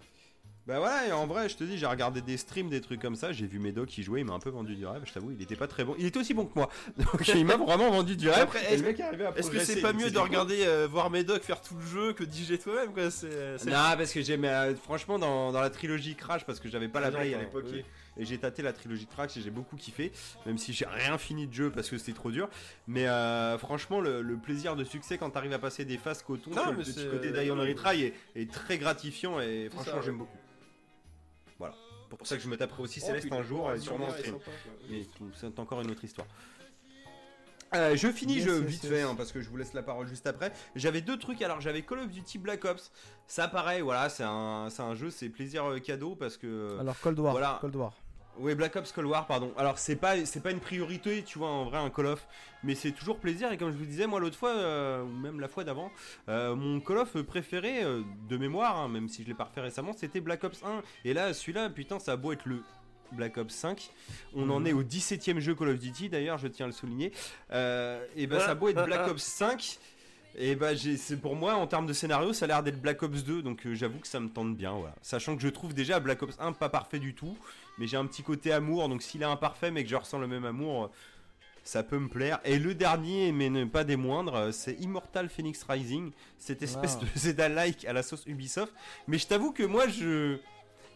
Bah 0.68 0.80
voilà, 0.80 1.08
et 1.08 1.12
en 1.14 1.26
vrai, 1.28 1.48
je 1.48 1.56
te 1.56 1.64
dis, 1.64 1.78
j'ai 1.78 1.86
regardé 1.86 2.22
des 2.22 2.36
streams, 2.36 2.68
des 2.70 2.82
trucs 2.82 3.02
comme 3.02 3.16
ça, 3.16 3.32
j'ai 3.32 3.48
vu 3.48 3.58
Médoc 3.58 3.88
qui 3.88 4.04
jouait, 4.04 4.20
il 4.20 4.26
m'a 4.26 4.34
un 4.34 4.40
peu 4.40 4.50
vendu 4.50 4.76
du 4.76 4.86
rêve, 4.86 5.02
je 5.06 5.14
t'avoue, 5.14 5.32
il 5.32 5.42
était 5.42 5.56
pas 5.56 5.68
très 5.68 5.86
bon. 5.86 5.96
Il 5.98 6.06
était 6.06 6.20
aussi 6.20 6.34
bon 6.34 6.46
que 6.46 6.52
moi. 6.56 6.70
Donc 6.98 7.26
il 7.30 7.46
m'a 7.46 7.56
vraiment 7.56 7.90
vendu 7.90 8.18
du 8.18 8.30
rêve. 8.30 8.50
Est-ce- 8.70 8.84
est 8.84 9.50
que 9.50 9.60
c'est 9.60 9.80
pas 9.80 9.94
mieux 9.94 10.12
de 10.12 10.20
regarder, 10.20 10.66
euh, 10.66 10.86
voir 10.92 11.10
Médoc 11.10 11.42
faire 11.44 11.62
tout 11.62 11.76
le 11.76 11.86
jeu 11.86 12.12
que 12.12 12.26
d'IG 12.26 12.60
toi-même, 12.60 12.92
quoi 12.94 13.10
C'est... 13.10 13.58
c'est- 13.58 13.70
Non, 13.70 13.96
parce 13.98 14.12
que 14.12 14.22
j'aimais, 14.22 14.50
euh, 14.50 14.76
franchement, 14.76 15.18
dans, 15.18 15.54
dans 15.54 15.62
la 15.62 15.70
trilogie 15.70 16.16
Crash, 16.16 16.44
parce 16.46 16.60
que 16.60 16.68
j'avais 16.68 16.90
pas 16.90 17.00
la 17.00 17.12
play 17.12 17.34
à 17.34 17.40
l'époque, 17.40 17.66
oui. 17.72 17.86
et 18.18 18.26
j'ai 18.26 18.38
tâté 18.38 18.62
la 18.62 18.74
trilogie 18.74 19.06
Crash 19.08 19.38
et 19.38 19.42
j'ai 19.42 19.52
beaucoup 19.52 19.78
kiffé, 19.78 20.12
même 20.46 20.58
si 20.58 20.74
j'ai 20.74 20.86
rien 20.86 21.18
fini 21.18 21.48
de 21.48 21.54
jeu 21.54 21.70
parce 21.72 21.90
que 21.90 21.98
c'était 21.98 22.12
trop 22.12 22.30
dur. 22.30 22.50
Mais 22.88 23.08
euh, 23.08 23.58
franchement, 23.58 24.02
le, 24.02 24.22
le 24.22 24.36
plaisir 24.36 24.76
de 24.76 24.84
succès 24.84 25.18
quand 25.18 25.30
t'arrives 25.30 25.54
à 25.54 25.60
passer 25.60 25.86
des 25.86 25.98
phases 25.98 26.24
coton 26.24 26.52
Non, 26.52 26.74
le 26.74 26.84
c'est- 26.84 27.10
côté 27.10 27.32
d'Ion 27.32 27.56
Retry 27.56 28.04
est, 28.04 28.14
est 28.36 28.52
très 28.52 28.78
gratifiant 28.78 29.40
et 29.40 29.70
franchement, 29.72 30.02
j'aime 30.04 30.18
beaucoup. 30.18 30.38
Pour 32.10 32.26
ça 32.26 32.38
que 32.38 32.42
je 32.42 32.48
me 32.48 32.58
taperai 32.58 32.84
aussi 32.84 33.00
Oh, 33.04 33.08
Céleste 33.08 33.32
un 33.32 33.44
jour, 33.44 33.70
oh, 33.70 33.76
et 33.76 33.80
sûrement 33.80 34.08
en 34.08 34.12
stream. 34.12 34.38
Mais 34.90 35.04
c'est 35.36 35.60
encore 35.60 35.82
une 35.82 35.92
autre 35.92 36.04
histoire. 36.04 36.28
Euh, 37.76 37.96
je 37.98 38.08
finis 38.10 38.36
Yes, 38.36 38.46
je, 38.46 38.50
yes, 38.52 38.62
vite 38.62 38.84
yes. 38.84 38.92
fait 38.94 39.02
hein, 39.02 39.16
parce 39.16 39.34
que 39.34 39.42
je 39.42 39.50
vous 39.50 39.58
laisse 39.58 39.74
la 39.74 39.84
parole 39.84 40.08
juste 40.08 40.26
après. 40.26 40.54
J'avais 40.76 41.02
deux 41.02 41.18
trucs 41.18 41.42
alors 41.42 41.60
j'avais 41.60 41.82
Call 41.82 42.00
of 42.00 42.08
Duty 42.10 42.38
Black 42.38 42.64
Ops. 42.64 42.92
Ça 43.28 43.50
pareil 43.50 43.82
voilà 43.82 44.08
c'est 44.08 44.24
un, 44.24 44.70
c'est 44.70 44.84
un 44.84 44.96
jeu 44.96 45.10
c'est 45.10 45.28
plaisir 45.28 45.66
euh, 45.66 45.80
cadeau 45.80 46.16
parce 46.16 46.38
que 46.38 46.78
Alors, 46.80 46.98
Cold 47.02 47.20
War. 47.20 47.34
Voilà. 47.34 47.58
Cold 47.60 47.76
War. 47.76 47.94
Oui 48.40 48.56
Black 48.56 48.76
Ops 48.76 48.92
Cold 48.92 49.08
War 49.08 49.28
pardon. 49.28 49.52
Alors 49.58 49.78
c'est 49.78 49.96
pas 49.96 50.26
c'est 50.26 50.42
pas 50.42 50.52
une 50.52 50.60
priorité 50.60 51.24
tu 51.24 51.40
vois 51.40 51.50
en 51.50 51.66
vrai 51.66 51.78
un 51.78 51.90
Call 51.90 52.08
of 52.08 52.28
mais 52.64 52.76
c'est 52.76 52.92
toujours 52.92 53.20
plaisir 53.20 53.52
et 53.52 53.58
comme 53.58 53.72
je 53.72 53.78
vous 53.78 53.86
disais 53.86 54.08
moi 54.08 54.20
l'autre 54.20 54.38
fois 54.38 54.52
euh, 54.52 55.04
ou 55.04 55.10
même 55.10 55.40
la 55.40 55.48
fois 55.48 55.64
d'avant 55.64 55.92
euh, 56.30 56.56
mon 56.56 56.80
Call 56.80 56.98
of 56.98 57.22
préféré 57.24 57.84
euh, 57.84 58.02
de 58.30 58.38
mémoire 58.38 58.78
hein, 58.78 58.88
même 58.88 59.10
si 59.10 59.24
je 59.24 59.28
l'ai 59.28 59.34
pas 59.34 59.46
refait 59.46 59.62
récemment 59.62 59.94
c'était 59.94 60.22
Black 60.22 60.44
Ops 60.44 60.64
1 60.64 60.82
et 61.06 61.14
là 61.14 61.34
celui-là 61.34 61.70
putain 61.70 62.00
ça 62.00 62.14
a 62.14 62.16
beau 62.16 62.32
être 62.32 62.46
le 62.46 62.62
Black 63.14 63.38
Ops 63.38 63.54
5. 63.54 63.90
On 64.36 64.50
en 64.50 64.66
est 64.66 64.74
au 64.74 64.84
17ème 64.84 65.40
jeu 65.40 65.56
Call 65.56 65.70
of 65.70 65.80
Duty 65.80 66.10
d'ailleurs, 66.10 66.38
je 66.38 66.50
tiens 66.50 66.66
à 66.66 66.68
le 66.68 66.74
souligner. 66.74 67.14
Et 67.54 68.28
bah 68.28 68.42
ça 68.42 68.50
a 68.50 68.56
beau 68.56 68.68
être 68.68 68.84
Black 68.84 69.08
Ops 69.08 69.24
5. 69.24 69.80
Et 70.40 70.56
bah 70.56 70.76
j'ai- 70.76 70.98
c'est 70.98 71.18
pour 71.18 71.36
moi 71.36 71.56
en 71.56 71.66
termes 71.66 71.88
de 71.88 71.94
scénario 71.94 72.32
ça 72.32 72.46
a 72.46 72.48
l'air 72.48 72.64
d'être 72.64 72.80
Black 72.80 73.02
Ops 73.02 73.24
2 73.24 73.42
donc 73.42 73.66
euh, 73.66 73.74
j'avoue 73.74 73.98
que 74.00 74.08
ça 74.08 74.20
me 74.20 74.30
tente 74.30 74.56
bien 74.56 74.72
voilà. 74.74 74.94
Sachant 75.02 75.36
que 75.36 75.42
je 75.42 75.48
trouve 75.50 75.74
déjà 75.74 76.00
Black 76.00 76.22
Ops 76.22 76.36
1 76.40 76.54
pas 76.54 76.70
parfait 76.70 77.00
du 77.00 77.16
tout 77.16 77.36
mais 77.80 77.88
j'ai 77.88 77.98
un 77.98 78.06
petit 78.06 78.22
côté 78.24 78.52
amour 78.52 78.88
donc 78.88 79.02
s'il 79.02 79.22
est 79.24 79.26
imparfait 79.26 79.72
mais 79.72 79.84
que 79.84 79.90
je 79.90 79.96
ressens 79.96 80.20
le 80.20 80.28
même 80.28 80.46
amour 80.46 80.86
euh, 80.86 80.88
ça 81.64 81.84
peut 81.84 81.98
me 82.00 82.08
plaire. 82.08 82.40
Et 82.46 82.60
le 82.60 82.76
dernier 82.76 83.32
mais 83.32 83.50
ne 83.50 83.66
pas 83.66 83.84
des 83.84 83.96
moindres 83.96 84.36
euh, 84.36 84.52
c'est 84.52 84.74
Immortal 84.76 85.28
Phoenix 85.30 85.64
Rising 85.68 86.12
cette 86.38 86.62
espèce 86.62 87.00
de 87.00 87.06
Zelda-like 87.16 87.86
à 87.86 87.94
la 87.94 88.04
sauce 88.04 88.24
Ubisoft 88.28 88.74
mais 89.08 89.18
je 89.18 89.26
t'avoue 89.26 89.52
que 89.52 89.64
moi 89.64 89.88
je 89.88 90.38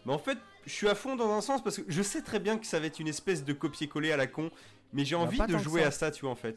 mais 0.06 0.12
en 0.12 0.18
fait, 0.18 0.38
je 0.66 0.72
suis 0.72 0.88
à 0.88 0.96
fond 0.96 1.14
dans 1.16 1.30
un 1.32 1.40
sens 1.40 1.62
parce 1.62 1.76
que 1.76 1.82
je 1.88 2.02
sais 2.02 2.22
très 2.22 2.40
bien 2.40 2.58
que 2.58 2.66
ça 2.66 2.80
va 2.80 2.86
être 2.86 2.98
une 2.98 3.06
espèce 3.06 3.44
de 3.44 3.52
copier-coller 3.52 4.10
à 4.10 4.16
la 4.16 4.26
con, 4.26 4.50
mais 4.92 5.04
j'ai 5.04 5.14
Bah, 5.14 5.22
envie 5.22 5.38
de 5.38 5.58
jouer 5.58 5.82
ça. 5.82 5.86
à 5.86 5.90
ça, 5.92 6.10
tu 6.10 6.22
vois, 6.22 6.32
en 6.32 6.34
fait. 6.36 6.56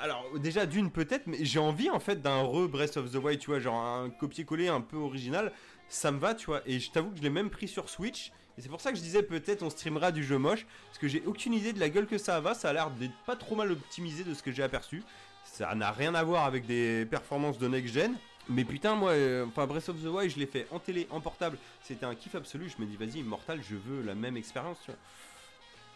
Alors, 0.00 0.26
déjà, 0.38 0.66
d'une 0.66 0.90
peut-être, 0.90 1.26
mais 1.26 1.44
j'ai 1.44 1.58
envie, 1.58 1.90
en 1.90 2.00
fait, 2.00 2.22
d'un 2.22 2.42
re 2.42 2.68
Breath 2.68 2.96
of 2.96 3.10
the 3.10 3.16
Wild, 3.16 3.40
tu 3.40 3.50
vois, 3.50 3.60
genre 3.60 3.76
un 3.76 4.10
copier-coller 4.10 4.68
un 4.68 4.80
peu 4.80 4.96
original. 4.96 5.52
Ça 5.88 6.10
me 6.10 6.18
va, 6.18 6.34
tu 6.34 6.46
vois, 6.46 6.62
et 6.66 6.80
je 6.80 6.90
t'avoue 6.90 7.10
que 7.10 7.18
je 7.18 7.22
l'ai 7.22 7.30
même 7.30 7.50
pris 7.50 7.68
sur 7.68 7.88
Switch. 7.88 8.32
Et 8.58 8.62
c'est 8.62 8.68
pour 8.68 8.80
ça 8.80 8.90
que 8.90 8.98
je 8.98 9.02
disais 9.02 9.22
peut-être 9.22 9.62
on 9.62 9.70
streamera 9.70 10.12
du 10.12 10.22
jeu 10.24 10.38
moche, 10.38 10.66
parce 10.86 10.98
que 10.98 11.08
j'ai 11.08 11.22
aucune 11.26 11.54
idée 11.54 11.72
de 11.72 11.80
la 11.80 11.88
gueule 11.88 12.06
que 12.06 12.18
ça 12.18 12.40
va. 12.40 12.54
Ça 12.54 12.70
a 12.70 12.72
l'air 12.72 12.90
d'être 12.90 13.14
pas 13.26 13.36
trop 13.36 13.56
mal 13.56 13.72
optimisé 13.72 14.24
de 14.24 14.34
ce 14.34 14.42
que 14.42 14.52
j'ai 14.52 14.62
aperçu. 14.62 15.02
Ça 15.44 15.74
n'a 15.74 15.90
rien 15.90 16.14
à 16.14 16.22
voir 16.22 16.44
avec 16.44 16.66
des 16.66 17.06
performances 17.06 17.58
de 17.58 17.68
next-gen. 17.68 18.14
Mais 18.48 18.64
putain, 18.64 18.94
moi, 18.94 19.12
euh, 19.12 19.46
enfin 19.46 19.66
Breath 19.66 19.88
of 19.88 20.02
the 20.02 20.06
Wild, 20.06 20.30
je 20.32 20.38
l'ai 20.38 20.46
fait 20.46 20.66
en 20.70 20.78
télé, 20.78 21.06
en 21.10 21.20
portable. 21.20 21.58
C'était 21.82 22.06
un 22.06 22.14
kiff 22.14 22.34
absolu. 22.34 22.68
Je 22.68 22.82
me 22.82 22.88
dis, 22.88 22.96
vas-y, 22.96 23.20
Immortal, 23.20 23.60
je 23.62 23.76
veux 23.76 24.02
la 24.02 24.14
même 24.14 24.36
expérience. 24.36 24.78
tu 24.84 24.90
vois. 24.90 25.00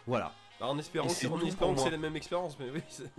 Voilà. 0.05 0.33
Bah, 0.59 0.67
en 0.67 0.77
espérant, 0.79 1.07
que- 1.07 1.13
c'est 1.13 1.27
en 1.27 1.37
tout 1.37 1.45
espérant 1.45 1.73
pour 1.73 1.83
que 1.83 1.89
c'est 1.89 1.95
moi. 1.95 1.97
la 2.03 2.09
même 2.09 2.15
expérience, 2.15 2.57
mais 2.59 2.67
oui. 2.73 2.81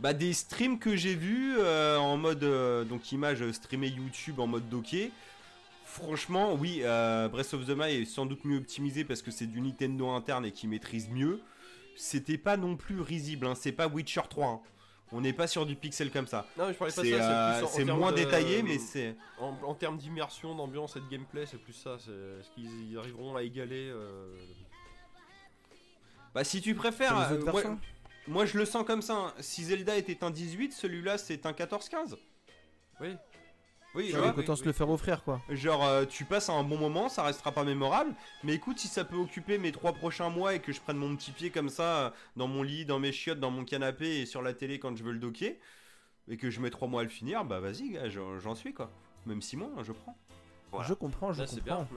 Bah 0.00 0.12
des 0.12 0.32
streams 0.34 0.78
que 0.78 0.96
j'ai 0.96 1.14
vus 1.14 1.54
euh, 1.58 1.96
en 1.96 2.16
mode 2.18 2.42
euh, 2.44 2.84
donc 2.84 3.10
image 3.12 3.48
streamée 3.52 3.88
YouTube 3.88 4.38
en 4.40 4.46
mode 4.46 4.68
docké. 4.68 5.10
Franchement, 5.86 6.54
oui, 6.54 6.80
euh, 6.82 7.28
Breath 7.28 7.54
of 7.54 7.66
the 7.66 7.70
Wild 7.70 8.02
est 8.02 8.04
sans 8.04 8.26
doute 8.26 8.44
mieux 8.44 8.58
optimisé 8.58 9.04
parce 9.04 9.22
que 9.22 9.30
c'est 9.30 9.46
du 9.46 9.60
Nintendo 9.60 10.08
interne 10.10 10.44
et 10.44 10.50
qui 10.52 10.66
maîtrise 10.66 11.08
mieux. 11.08 11.40
C'était 11.96 12.38
pas 12.38 12.56
non 12.56 12.76
plus 12.76 13.00
risible, 13.00 13.46
hein, 13.46 13.54
c'est 13.54 13.70
pas 13.72 13.86
Witcher 13.86 14.22
3. 14.28 14.46
hein. 14.48 14.60
On 15.12 15.20
n'est 15.20 15.32
pas 15.34 15.46
sur 15.46 15.64
du 15.64 15.76
pixel 15.76 16.10
comme 16.10 16.26
ça. 16.26 16.44
Non, 16.58 16.66
mais 16.66 16.72
je 16.72 16.78
parlais 16.78 16.92
pas 16.92 17.02
de 17.02 17.06
C'est 17.06 17.16
ça, 17.18 17.58
euh, 17.62 17.66
c'est 17.68 17.84
moins 17.84 18.10
de- 18.10 18.16
détaillé, 18.16 18.64
mais 18.64 18.78
c'est. 18.78 19.14
En, 19.38 19.54
en 19.62 19.74
termes 19.74 19.96
d'immersion, 19.96 20.56
d'ambiance 20.56 20.96
et 20.96 21.00
de 21.00 21.06
gameplay, 21.08 21.46
c'est 21.46 21.58
plus 21.58 21.74
ça. 21.74 21.94
Est-ce 21.94 22.50
qu'ils 22.56 22.98
arriveront 22.98 23.36
à 23.36 23.44
égaler 23.44 23.90
euh, 23.90 24.34
Bah 26.34 26.44
si 26.44 26.60
tu 26.60 26.74
préfères, 26.74 27.16
euh, 27.30 27.40
moi, 28.26 28.46
je 28.46 28.56
le 28.58 28.64
sens 28.64 28.84
comme 28.86 29.02
ça. 29.02 29.14
hein. 29.14 29.34
Si 29.40 29.64
Zelda 29.64 29.96
était 29.96 30.24
un 30.24 30.30
18, 30.30 30.72
celui-là 30.72 31.18
c'est 31.18 31.46
un 31.46 31.52
14-15. 31.52 32.16
Oui. 33.00 33.16
Oui, 33.94 34.08
Tu 34.10 34.16
vois, 34.16 34.30
oui, 34.30 34.42
autant 34.42 34.56
se 34.56 34.62
oui. 34.62 34.66
le 34.66 34.72
faire 34.72 34.90
offrir, 34.90 35.22
quoi. 35.22 35.40
Genre, 35.48 35.84
euh, 35.84 36.04
tu 36.04 36.24
passes 36.24 36.48
un 36.48 36.64
bon 36.64 36.76
moment, 36.76 37.08
ça 37.08 37.22
restera 37.22 37.52
pas 37.52 37.62
mémorable. 37.62 38.12
Mais 38.42 38.54
écoute, 38.54 38.80
si 38.80 38.88
ça 38.88 39.04
peut 39.04 39.14
occuper 39.14 39.56
mes 39.56 39.70
trois 39.70 39.92
prochains 39.92 40.30
mois 40.30 40.54
et 40.54 40.58
que 40.60 40.72
je 40.72 40.80
prenne 40.80 40.96
mon 40.96 41.14
petit 41.14 41.30
pied 41.30 41.50
comme 41.50 41.68
ça, 41.68 42.06
euh, 42.06 42.10
dans 42.34 42.48
mon 42.48 42.64
lit, 42.64 42.84
dans 42.84 42.98
mes 42.98 43.12
chiottes, 43.12 43.38
dans 43.38 43.52
mon 43.52 43.64
canapé 43.64 44.22
et 44.22 44.26
sur 44.26 44.42
la 44.42 44.52
télé 44.52 44.80
quand 44.80 44.96
je 44.96 45.04
veux 45.04 45.12
le 45.12 45.20
docker, 45.20 45.52
et 46.26 46.36
que 46.36 46.50
je 46.50 46.60
mets 46.60 46.70
3 46.70 46.88
mois 46.88 47.02
à 47.02 47.04
le 47.04 47.10
finir, 47.10 47.44
bah 47.44 47.60
vas-y, 47.60 47.90
gars, 47.90 48.08
j'en 48.08 48.54
suis 48.56 48.74
quoi. 48.74 48.90
Même 49.26 49.40
6 49.42 49.56
mois, 49.58 49.70
hein, 49.78 49.82
je 49.84 49.92
prends. 49.92 50.18
Voilà. 50.72 50.88
Je 50.88 50.94
comprends, 50.94 51.32
je 51.32 51.42
Là, 51.42 51.46
c'est 51.46 51.62
bien. 51.62 51.76
comprends. 51.76 51.94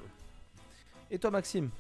Et 1.10 1.18
toi, 1.18 1.32
Maxime? 1.32 1.72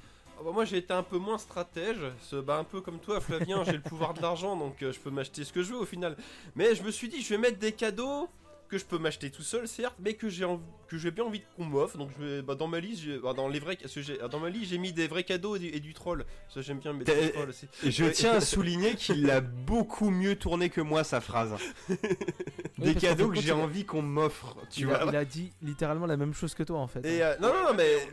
Bah, 0.43 0.51
moi 0.53 0.65
j'ai 0.65 0.77
été 0.77 0.93
un 0.93 1.03
peu 1.03 1.18
moins 1.18 1.38
stratège, 1.38 1.97
bah, 2.45 2.57
un 2.57 2.64
peu 2.64 2.81
comme 2.81 2.99
toi 2.99 3.19
Flavien, 3.19 3.64
j'ai 3.64 3.73
le 3.73 3.81
pouvoir 3.81 4.14
de 4.14 4.22
l'argent 4.22 4.55
donc 4.55 4.81
euh, 4.81 4.91
je 4.91 4.99
peux 4.99 5.09
m'acheter 5.09 5.43
ce 5.43 5.53
que 5.53 5.64
je 5.64 5.73
veux 5.73 5.80
au 5.80 5.85
final. 5.85 6.15
Mais 6.55 6.76
je 6.76 6.84
me 6.84 6.91
suis 6.91 7.09
dit 7.09 7.22
je 7.22 7.30
vais 7.30 7.38
mettre 7.38 7.59
des 7.59 7.72
cadeaux 7.72 8.30
que 8.69 8.77
je 8.77 8.85
peux 8.85 8.98
m'acheter 8.98 9.30
tout 9.31 9.41
seul 9.44 9.68
certes, 9.68 9.95
mais 9.99 10.14
que 10.15 10.30
j'ai 10.30 10.45
env- 10.45 10.60
que 10.88 10.98
j'ai 10.98 11.11
bien 11.11 11.23
envie 11.26 11.41
qu'on 11.56 11.65
m'offre. 11.65 11.98
Donc 11.98 12.10
je 12.19 12.23
vais, 12.26 12.41
bah, 12.41 12.56
dans 12.56 12.68
ma 12.68 12.80
liste, 12.80 13.03
j'ai- 13.03 13.18
bah, 13.19 13.34
dans 13.34 13.48
les 13.48 13.60
vrais, 13.60 13.77
j'ai- 13.95 14.18
dans 14.31 14.39
ma 14.39 14.49
liste 14.49 14.72
j'ai 14.72 14.77
mis 14.77 14.94
des 14.94 15.07
vrais 15.07 15.23
cadeaux 15.23 15.56
et 15.56 15.60
du, 15.60 15.68
et 15.68 15.80
du 15.80 15.94
troll. 15.94 16.26
Ça 16.49 16.61
j'aime 16.61 16.80
bien 16.80 16.94
mettre 16.94 17.14
T'as- 17.14 17.22
du 17.26 17.31
troll 17.31 17.49
aussi. 17.49 17.68
Et 17.84 17.91
je 17.91 18.03
Ouais. 18.06 18.11
tiens 18.11 18.34
à 18.34 18.41
souligner 18.41 18.95
qu'il 18.95 19.30
a 19.31 19.41
beaucoup 19.41 20.10
mieux 20.10 20.35
tourné 20.35 20.69
que 20.69 20.81
moi 20.81 21.03
sa 21.03 21.22
phrase. 21.22 21.53
Des 22.77 22.94
cadeaux 22.94 23.30
que 23.30 23.39
j'ai 23.41 23.52
envie 23.52 23.85
qu'on 23.85 24.02
m'offre, 24.03 24.56
tu 24.69 24.81
il, 24.81 24.85
vois. 24.88 24.98
a, 24.98 25.06
il 25.07 25.15
a 25.15 25.26
dit 25.26 25.52
littéralement 25.64 26.06
la 26.06 26.15
même 26.18 26.34
chose 26.34 26.53
que 26.53 26.61
toi 26.64 26.77
en 26.80 26.88
fait. 26.88 27.03
Et 27.06 27.23
hein. 27.23 27.30
euh, 27.30 27.38
non 27.41 27.53
non 27.53 27.64
non 27.69 27.73
mais. 27.76 28.07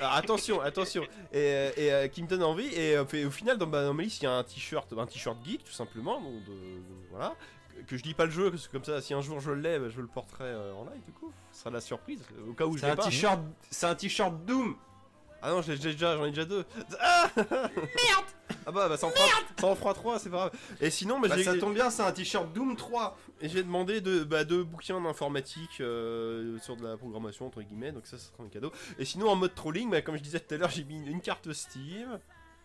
Alors, 0.00 0.14
attention, 0.14 0.60
attention, 0.62 1.02
et, 1.02 1.06
euh, 1.36 1.70
et, 1.76 1.92
euh, 1.92 2.08
qui 2.08 2.22
me 2.22 2.28
donne 2.28 2.42
envie. 2.42 2.66
Et 2.74 2.96
euh, 2.96 3.04
au 3.26 3.30
final, 3.30 3.58
dans 3.58 3.66
ma, 3.66 3.82
dans 3.84 3.92
ma 3.94 4.02
liste, 4.02 4.22
il 4.22 4.24
y 4.24 4.28
a 4.28 4.32
un 4.32 4.42
t-shirt, 4.44 4.90
un 4.96 5.06
t-shirt 5.06 5.36
geek, 5.44 5.64
tout 5.64 5.72
simplement. 5.72 6.20
Donc, 6.20 6.44
de- 6.44 6.50
de- 6.52 7.08
voilà, 7.10 7.34
que, 7.86 7.96
je 7.96 8.02
dis 8.02 8.14
pas 8.14 8.24
le 8.26 8.30
jeu, 8.30 8.50
parce 8.50 8.66
que 8.66 8.72
comme 8.72 8.84
ça, 8.84 9.00
si 9.00 9.14
un 9.14 9.20
jour 9.20 9.40
je 9.40 9.50
l'ai, 9.52 9.78
bah, 9.78 9.88
je 9.88 10.00
le 10.00 10.06
porterai 10.06 10.44
euh, 10.44 10.74
en 10.74 10.84
live. 10.84 11.02
Du 11.06 11.12
coup, 11.12 11.32
ce 11.52 11.60
sera 11.60 11.70
la 11.70 11.80
surprise. 11.80 12.20
Au 12.48 12.52
cas 12.52 12.64
où 12.66 12.74
je 12.76 12.80
C'est 12.80 12.86
l'ai 12.86 12.92
un 12.92 12.96
pas. 12.96 13.04
t-shirt, 13.04 13.40
c'est 13.70 13.86
un 13.86 13.94
t-shirt 13.94 14.34
Doom. 14.44 14.76
Ah 15.42 15.50
non, 15.50 15.62
je 15.62 15.70
l'ai- 15.72 15.76
j'ai 15.80 15.92
déjà, 15.92 16.16
j'en 16.16 16.24
ai 16.24 16.30
déjà 16.30 16.44
deux. 16.46 16.64
Ah 16.98 17.28
Merde 17.36 18.24
Ah 18.66 18.72
bah, 18.72 18.88
bah 18.88 18.96
ça 18.96 19.06
en 19.06 19.10
fera, 19.10 19.24
ça 19.60 19.66
en 19.66 19.74
fera 19.76 19.94
trois, 19.94 20.18
c'est 20.18 20.30
pas 20.30 20.36
grave. 20.36 20.52
Et 20.80 20.90
sinon, 20.90 21.20
bah, 21.20 21.28
Bah, 21.28 21.36
j'ai 21.36 21.44
ça 21.44 21.56
tombe 21.58 21.74
bien, 21.74 21.90
c'est 21.90 22.02
un 22.02 22.10
t-shirt 22.10 22.52
Doom 22.52 22.74
3. 22.74 23.16
et 23.40 23.48
j'ai 23.48 23.62
demandé 23.62 24.00
deux, 24.00 24.24
bah, 24.24 24.44
deux 24.44 24.64
bouquins 24.64 25.00
d'informatique 25.00 25.80
euh, 25.80 26.58
sur 26.60 26.76
de 26.76 26.82
la 26.86 26.96
programmation, 26.96 27.46
entre 27.46 27.62
guillemets, 27.62 27.92
donc 27.92 28.06
ça, 28.06 28.18
ça 28.18 28.30
sera 28.32 28.44
un 28.44 28.48
cadeau. 28.48 28.72
Et 28.98 29.04
sinon, 29.04 29.28
en 29.28 29.36
mode 29.36 29.54
trolling, 29.54 29.90
bah, 29.90 30.00
comme 30.02 30.16
je 30.16 30.22
disais 30.22 30.40
tout 30.40 30.54
à 30.54 30.56
l'heure, 30.58 30.70
j'ai 30.70 30.84
mis 30.84 30.96
une, 30.96 31.06
une 31.06 31.20
carte 31.20 31.52
Steam, 31.52 32.18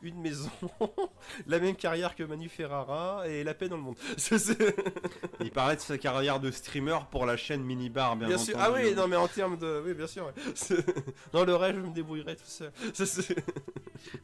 une 0.04 0.20
maison, 0.22 0.50
la 1.48 1.60
même 1.60 1.76
carrière 1.76 2.16
que 2.16 2.24
Manu 2.24 2.50
Ferrara 2.50 3.28
et 3.28 3.44
la 3.44 3.54
paix 3.54 3.70
dans 3.70 3.78
le 3.78 3.84
monde. 3.84 3.96
Il 5.42 5.52
parlait 5.52 5.76
de 5.76 5.82
sa 5.82 5.98
carrière 5.98 6.40
de 6.40 6.52
streamer 6.52 6.98
pour 7.12 7.26
la 7.26 7.38
chaîne 7.38 7.64
Minibar, 7.64 8.16
bien, 8.16 8.28
bien 8.30 8.38
sûr. 8.38 8.56
Ah 8.60 8.72
oui, 8.72 8.94
non, 8.96 9.08
mais 9.08 9.16
en 9.16 9.28
termes 9.28 9.58
de. 9.58 9.82
Oui, 9.86 9.94
bien 9.94 10.08
sûr. 10.08 10.26
ouais. 10.26 10.78
Dans 11.34 11.46
le 11.46 11.56
reste, 11.56 11.76
je 11.78 11.82
me 11.82 11.94
débrouillerai 11.94 12.36
tout 12.36 12.44
seul. 12.46 12.72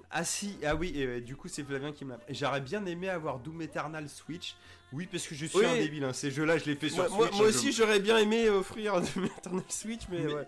Ah 0.10 0.24
si, 0.24 0.58
ah 0.66 0.76
oui, 0.76 0.92
et 0.96 1.06
euh, 1.06 1.22
du 1.22 1.36
coup 1.36 1.48
c'est 1.48 1.64
Flavien 1.64 1.92
qui 1.92 2.06
me 2.06 2.12
l'a. 2.12 2.20
J'aurais 2.30 2.62
bien 2.62 2.84
aimé 2.86 3.10
avoir 3.10 3.40
Doom 3.40 3.62
Eternal 3.62 4.08
Switch. 4.10 4.56
Oui, 4.94 5.08
parce 5.12 5.28
que 5.28 5.36
je 5.36 5.46
suis 5.46 5.60
Oui. 5.60 5.66
un 5.66 5.76
débile. 5.76 6.04
Hein. 6.06 6.14
Ces 6.14 6.32
jeux-là, 6.32 6.58
je 6.58 6.66
les 6.66 6.76
fais 6.76 6.90
sur 6.90 7.08
Moi, 7.12 7.28
Switch. 7.28 7.38
moi 7.38 7.50
je- 7.52 7.56
aussi, 7.58 7.72
j'aurais 7.74 8.00
bien 8.00 8.18
aimé 8.18 8.50
offrir 8.50 9.00
de 9.02 9.06
Eternal 9.26 9.64
Switch, 9.70 10.04
mais, 10.10 10.20
Mais- 10.22 10.34
ouais. 10.34 10.48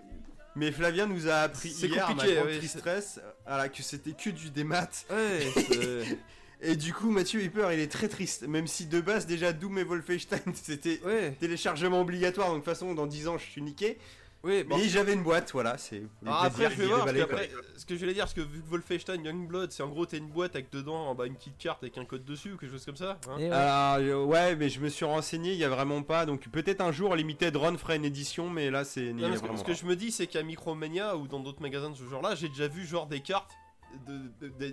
Mais 0.60 0.74
Flavien 0.74 1.08
nous 1.08 1.30
a 1.30 1.36
appris 1.36 1.70
hier, 1.70 2.10
ma 2.10 2.14
grande 2.14 2.46
oui, 2.46 2.58
tristesse, 2.58 3.22
voilà, 3.48 3.70
que 3.70 3.82
c'était 3.82 4.12
que 4.12 4.30
du 4.30 4.50
démat. 4.50 4.90
Ouais, 5.10 6.18
Et 6.62 6.76
du 6.76 6.94
coup, 6.94 7.10
Mathieu 7.10 7.42
Hipper, 7.42 7.70
il 7.72 7.80
est 7.80 7.90
très 7.90 8.10
triste. 8.10 8.46
Même 8.46 8.68
si 8.68 8.86
de 8.86 9.00
base, 9.00 9.26
déjà, 9.26 9.54
Doom 9.54 9.78
et 9.78 9.84
Wolfenstein, 9.84 10.42
c'était 10.54 11.00
ouais. 11.06 11.32
téléchargement 11.40 12.02
obligatoire. 12.02 12.50
Donc, 12.50 12.58
de 12.58 12.66
toute 12.66 12.74
façon, 12.74 12.94
dans 12.94 13.08
10 13.08 13.30
ans, 13.30 13.38
je 13.38 13.46
suis 13.46 13.62
niqué. 13.62 13.98
Oui, 14.44 14.64
bon. 14.64 14.78
Mais 14.78 14.88
j'avais 14.88 15.14
une 15.14 15.24
boîte, 15.24 15.52
voilà. 15.52 15.78
C'est. 15.78 16.00
Le 16.22 16.32
après, 16.32 16.72
je 16.72 16.76
vais 16.76 16.86
voir, 16.86 17.04
parce 17.04 17.18
qu'après, 17.18 17.50
ce 17.76 17.86
que 17.86 17.96
je 17.98 18.06
vais 18.06 18.14
dire, 18.14 18.24
parce 18.24 18.34
que 18.34 18.40
vu 18.42 18.62
que 18.62 18.70
Wolfenstein 18.70 19.26
Youngblood, 19.26 19.72
c'est 19.72 19.84
en 19.84 19.90
gros, 19.90 20.06
t'as 20.06 20.18
une 20.18 20.30
boîte 20.30 20.56
avec 20.56 20.72
dedans 20.72 21.14
bah, 21.14 21.26
une 21.26 21.36
petite 21.36 21.58
carte 21.58 21.84
avec 21.84 21.98
un 21.98 22.06
code 22.06 22.24
dessus 22.24 22.54
ou 22.54 22.58
quelque 22.58 22.72
chose 22.72 22.86
comme 22.86 22.96
ça. 22.96 23.20
hein. 23.28 23.38
Ouais. 23.38 23.50
Alors, 23.52 24.22
euh, 24.22 24.26
ouais, 24.26 24.56
mais 24.56 24.70
je 24.70 24.80
me 24.80 24.88
suis 24.88 25.04
renseigné, 25.06 25.52
il 25.52 25.58
y 25.58 25.66
a 25.66 25.70
vraiment 25.70 26.04
pas. 26.04 26.26
Donc 26.26 26.48
peut-être 26.50 26.80
un 26.82 26.94
jour 26.94 27.16
Limited 27.16 27.56
Run 27.56 27.78
ferait 27.78 27.98
une 27.98 28.06
édition, 28.06 28.50
mais 28.50 28.70
là 28.72 28.86
c'est 28.86 29.12
ce, 29.14 29.58
ce 29.58 29.64
que 29.64 29.74
je 29.74 29.86
me 29.86 29.96
dis, 29.98 30.12
c'est 30.12 30.28
qu'à 30.28 30.42
Micromania 30.42 31.18
ou 31.18 31.28
dans 31.28 31.42
d'autres 31.42 31.62
magasins 31.62 31.90
de 31.90 31.96
ce 31.98 32.06
genre-là, 32.06 32.36
j'ai 32.36 32.48
déjà 32.48 32.68
vu 32.70 32.86
genre 32.86 33.08
des 33.08 33.20
cartes 33.20 33.52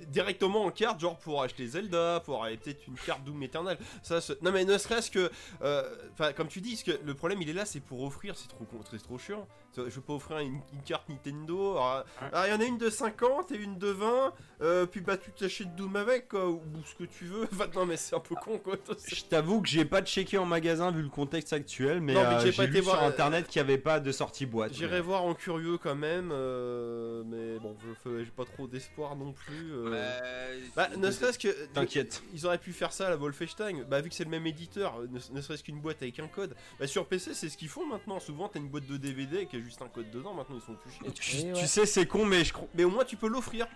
directement 0.09 0.65
en 0.65 0.71
carte, 0.71 1.01
genre 1.01 1.19
pour 1.19 1.43
acheter 1.43 1.67
Zelda, 1.67 2.21
pour 2.25 2.45
aller 2.45 2.57
peut-être 2.57 2.87
une 2.87 2.97
carte 2.97 3.25
Doom 3.25 3.43
Eternal. 3.43 3.79
Ça, 4.03 4.21
non 4.43 4.53
mais 4.53 4.65
ne 4.65 4.77
serait-ce 4.79 5.11
que, 5.11 5.31
euh, 5.63 5.97
enfin 6.13 6.33
comme 6.33 6.49
tu 6.49 6.61
dis, 6.61 6.83
que 6.83 6.93
le 7.05 7.15
problème 7.15 7.41
il 7.43 7.51
est 7.51 7.55
là, 7.55 7.65
c'est 7.65 7.81
pour 7.81 8.03
offrir, 8.03 8.37
c'est 8.37 8.49
trop, 8.49 8.67
c'est 8.91 9.03
trop 9.03 9.19
chiant. 9.19 9.47
Je 9.89 10.01
pas 10.01 10.13
offrir 10.15 10.39
une, 10.39 10.61
une 10.73 10.83
carte 10.85 11.09
Nintendo. 11.09 11.73
Alors, 11.73 12.05
alors, 12.33 12.47
il 12.47 12.51
y 12.51 12.53
en 12.55 12.61
a 12.61 12.65
une 12.65 12.79
de 12.79 12.91
50 12.91 13.53
et 13.53 13.57
une 13.57 13.79
de 13.79 13.89
20, 13.89 14.33
euh, 14.63 14.87
puis 14.87 15.01
bah 15.01 15.17
tu 15.17 15.31
t'achètes 15.33 15.75
Doom 15.77 15.97
avec 15.97 16.29
quoi, 16.29 16.49
ou, 16.49 16.55
ou 16.57 16.83
ce 16.85 16.95
que 16.95 17.05
tu 17.05 17.25
veux. 17.25 17.45
Enfin, 17.53 17.67
non 17.75 17.87
mais 17.87 17.97
c'est 17.97 18.15
un 18.17 18.21
peu 18.21 18.35
con 18.35 18.59
quoi. 18.59 18.77
Je 19.07 19.25
t'avoue 19.25 19.61
que 19.63 19.69
j'ai 19.69 19.85
pas 19.85 20.03
checké 20.03 20.39
en 20.39 20.47
magasin 20.47 20.91
vu 20.91 21.03
le 21.03 21.09
contexte 21.09 21.53
actuel, 21.53 22.01
mais, 22.01 22.17
euh, 22.17 22.41
j'ai 22.41 22.53
pas 22.53 22.65
lu 22.65 22.71
été 22.71 22.83
sur 22.83 22.93
voir, 22.93 23.05
euh, 23.05 23.09
internet 23.09 23.47
qu'il 23.49 23.57
y 23.61 23.65
avait 23.65 23.79
pas 23.79 24.01
de 24.01 24.13
sortie 24.13 24.47
boîte. 24.47 24.73
J'irai 24.75 25.01
voir 25.01 25.25
en 25.25 25.35
curieux 25.35 25.79
quand 25.79 25.95
même, 25.95 26.31
euh, 26.33 27.23
mais 27.27 27.59
bon, 27.59 27.77
je 27.81 27.93
fais- 28.11 28.25
j'ai 28.25 28.31
pas 28.31 28.45
trop 28.45 28.67
d'espoir 28.67 29.17
non 29.17 29.33
plus. 29.33 29.73
euh. 29.73 30.59
Bah, 30.75 30.89
ne 30.97 31.11
serait-ce 31.11 31.39
que. 31.39 31.67
T'inquiète. 31.73 32.23
Ils 32.35 32.47
auraient 32.47 32.59
pu 32.59 32.73
faire 32.73 32.93
ça 32.93 33.07
à 33.07 33.11
la 33.11 33.17
Wolfenstein, 33.17 33.85
bah 33.85 34.01
vu 34.01 34.09
que 34.09 34.15
c'est 34.15 34.25
le 34.25 34.31
même 34.31 34.47
éditeur, 34.47 35.01
ne, 35.11 35.19
ne 35.37 35.41
serait-ce 35.41 35.63
qu'une 35.63 35.81
boîte 35.81 36.03
avec 36.03 36.19
un 36.19 36.29
code. 36.29 36.55
Bah 36.79 36.87
sur 36.87 37.07
PC 37.07 37.35
c'est 37.35 37.49
ce 37.49 37.57
qu'ils 37.57 37.69
font 37.69 37.87
maintenant, 37.87 38.21
souvent 38.21 38.49
t'as 38.49 38.59
une 38.61 38.69
boîte 38.69 38.87
de 38.87 38.97
DVD 38.97 39.47
qui 39.47 39.57
a 39.57 39.59
juste 39.67 39.83
un 39.83 39.89
code 39.89 40.11
dedans, 40.11 40.33
maintenant 40.35 40.57
ils 40.57 40.63
sont 40.63 40.75
plus 40.75 40.91
chiés. 40.91 41.11
Tu, 41.13 41.53
ouais. 41.53 41.67
sais, 41.67 41.85
c'est 41.87 42.07
con, 42.07 42.25
mais 42.25 42.45
je 42.45 42.53
crois. 42.53 42.69
Mais 42.75 42.85
au 42.85 42.91
moins 42.91 43.05
tu 43.05 43.17
peux 43.17 43.29
l'offrir. 43.29 43.67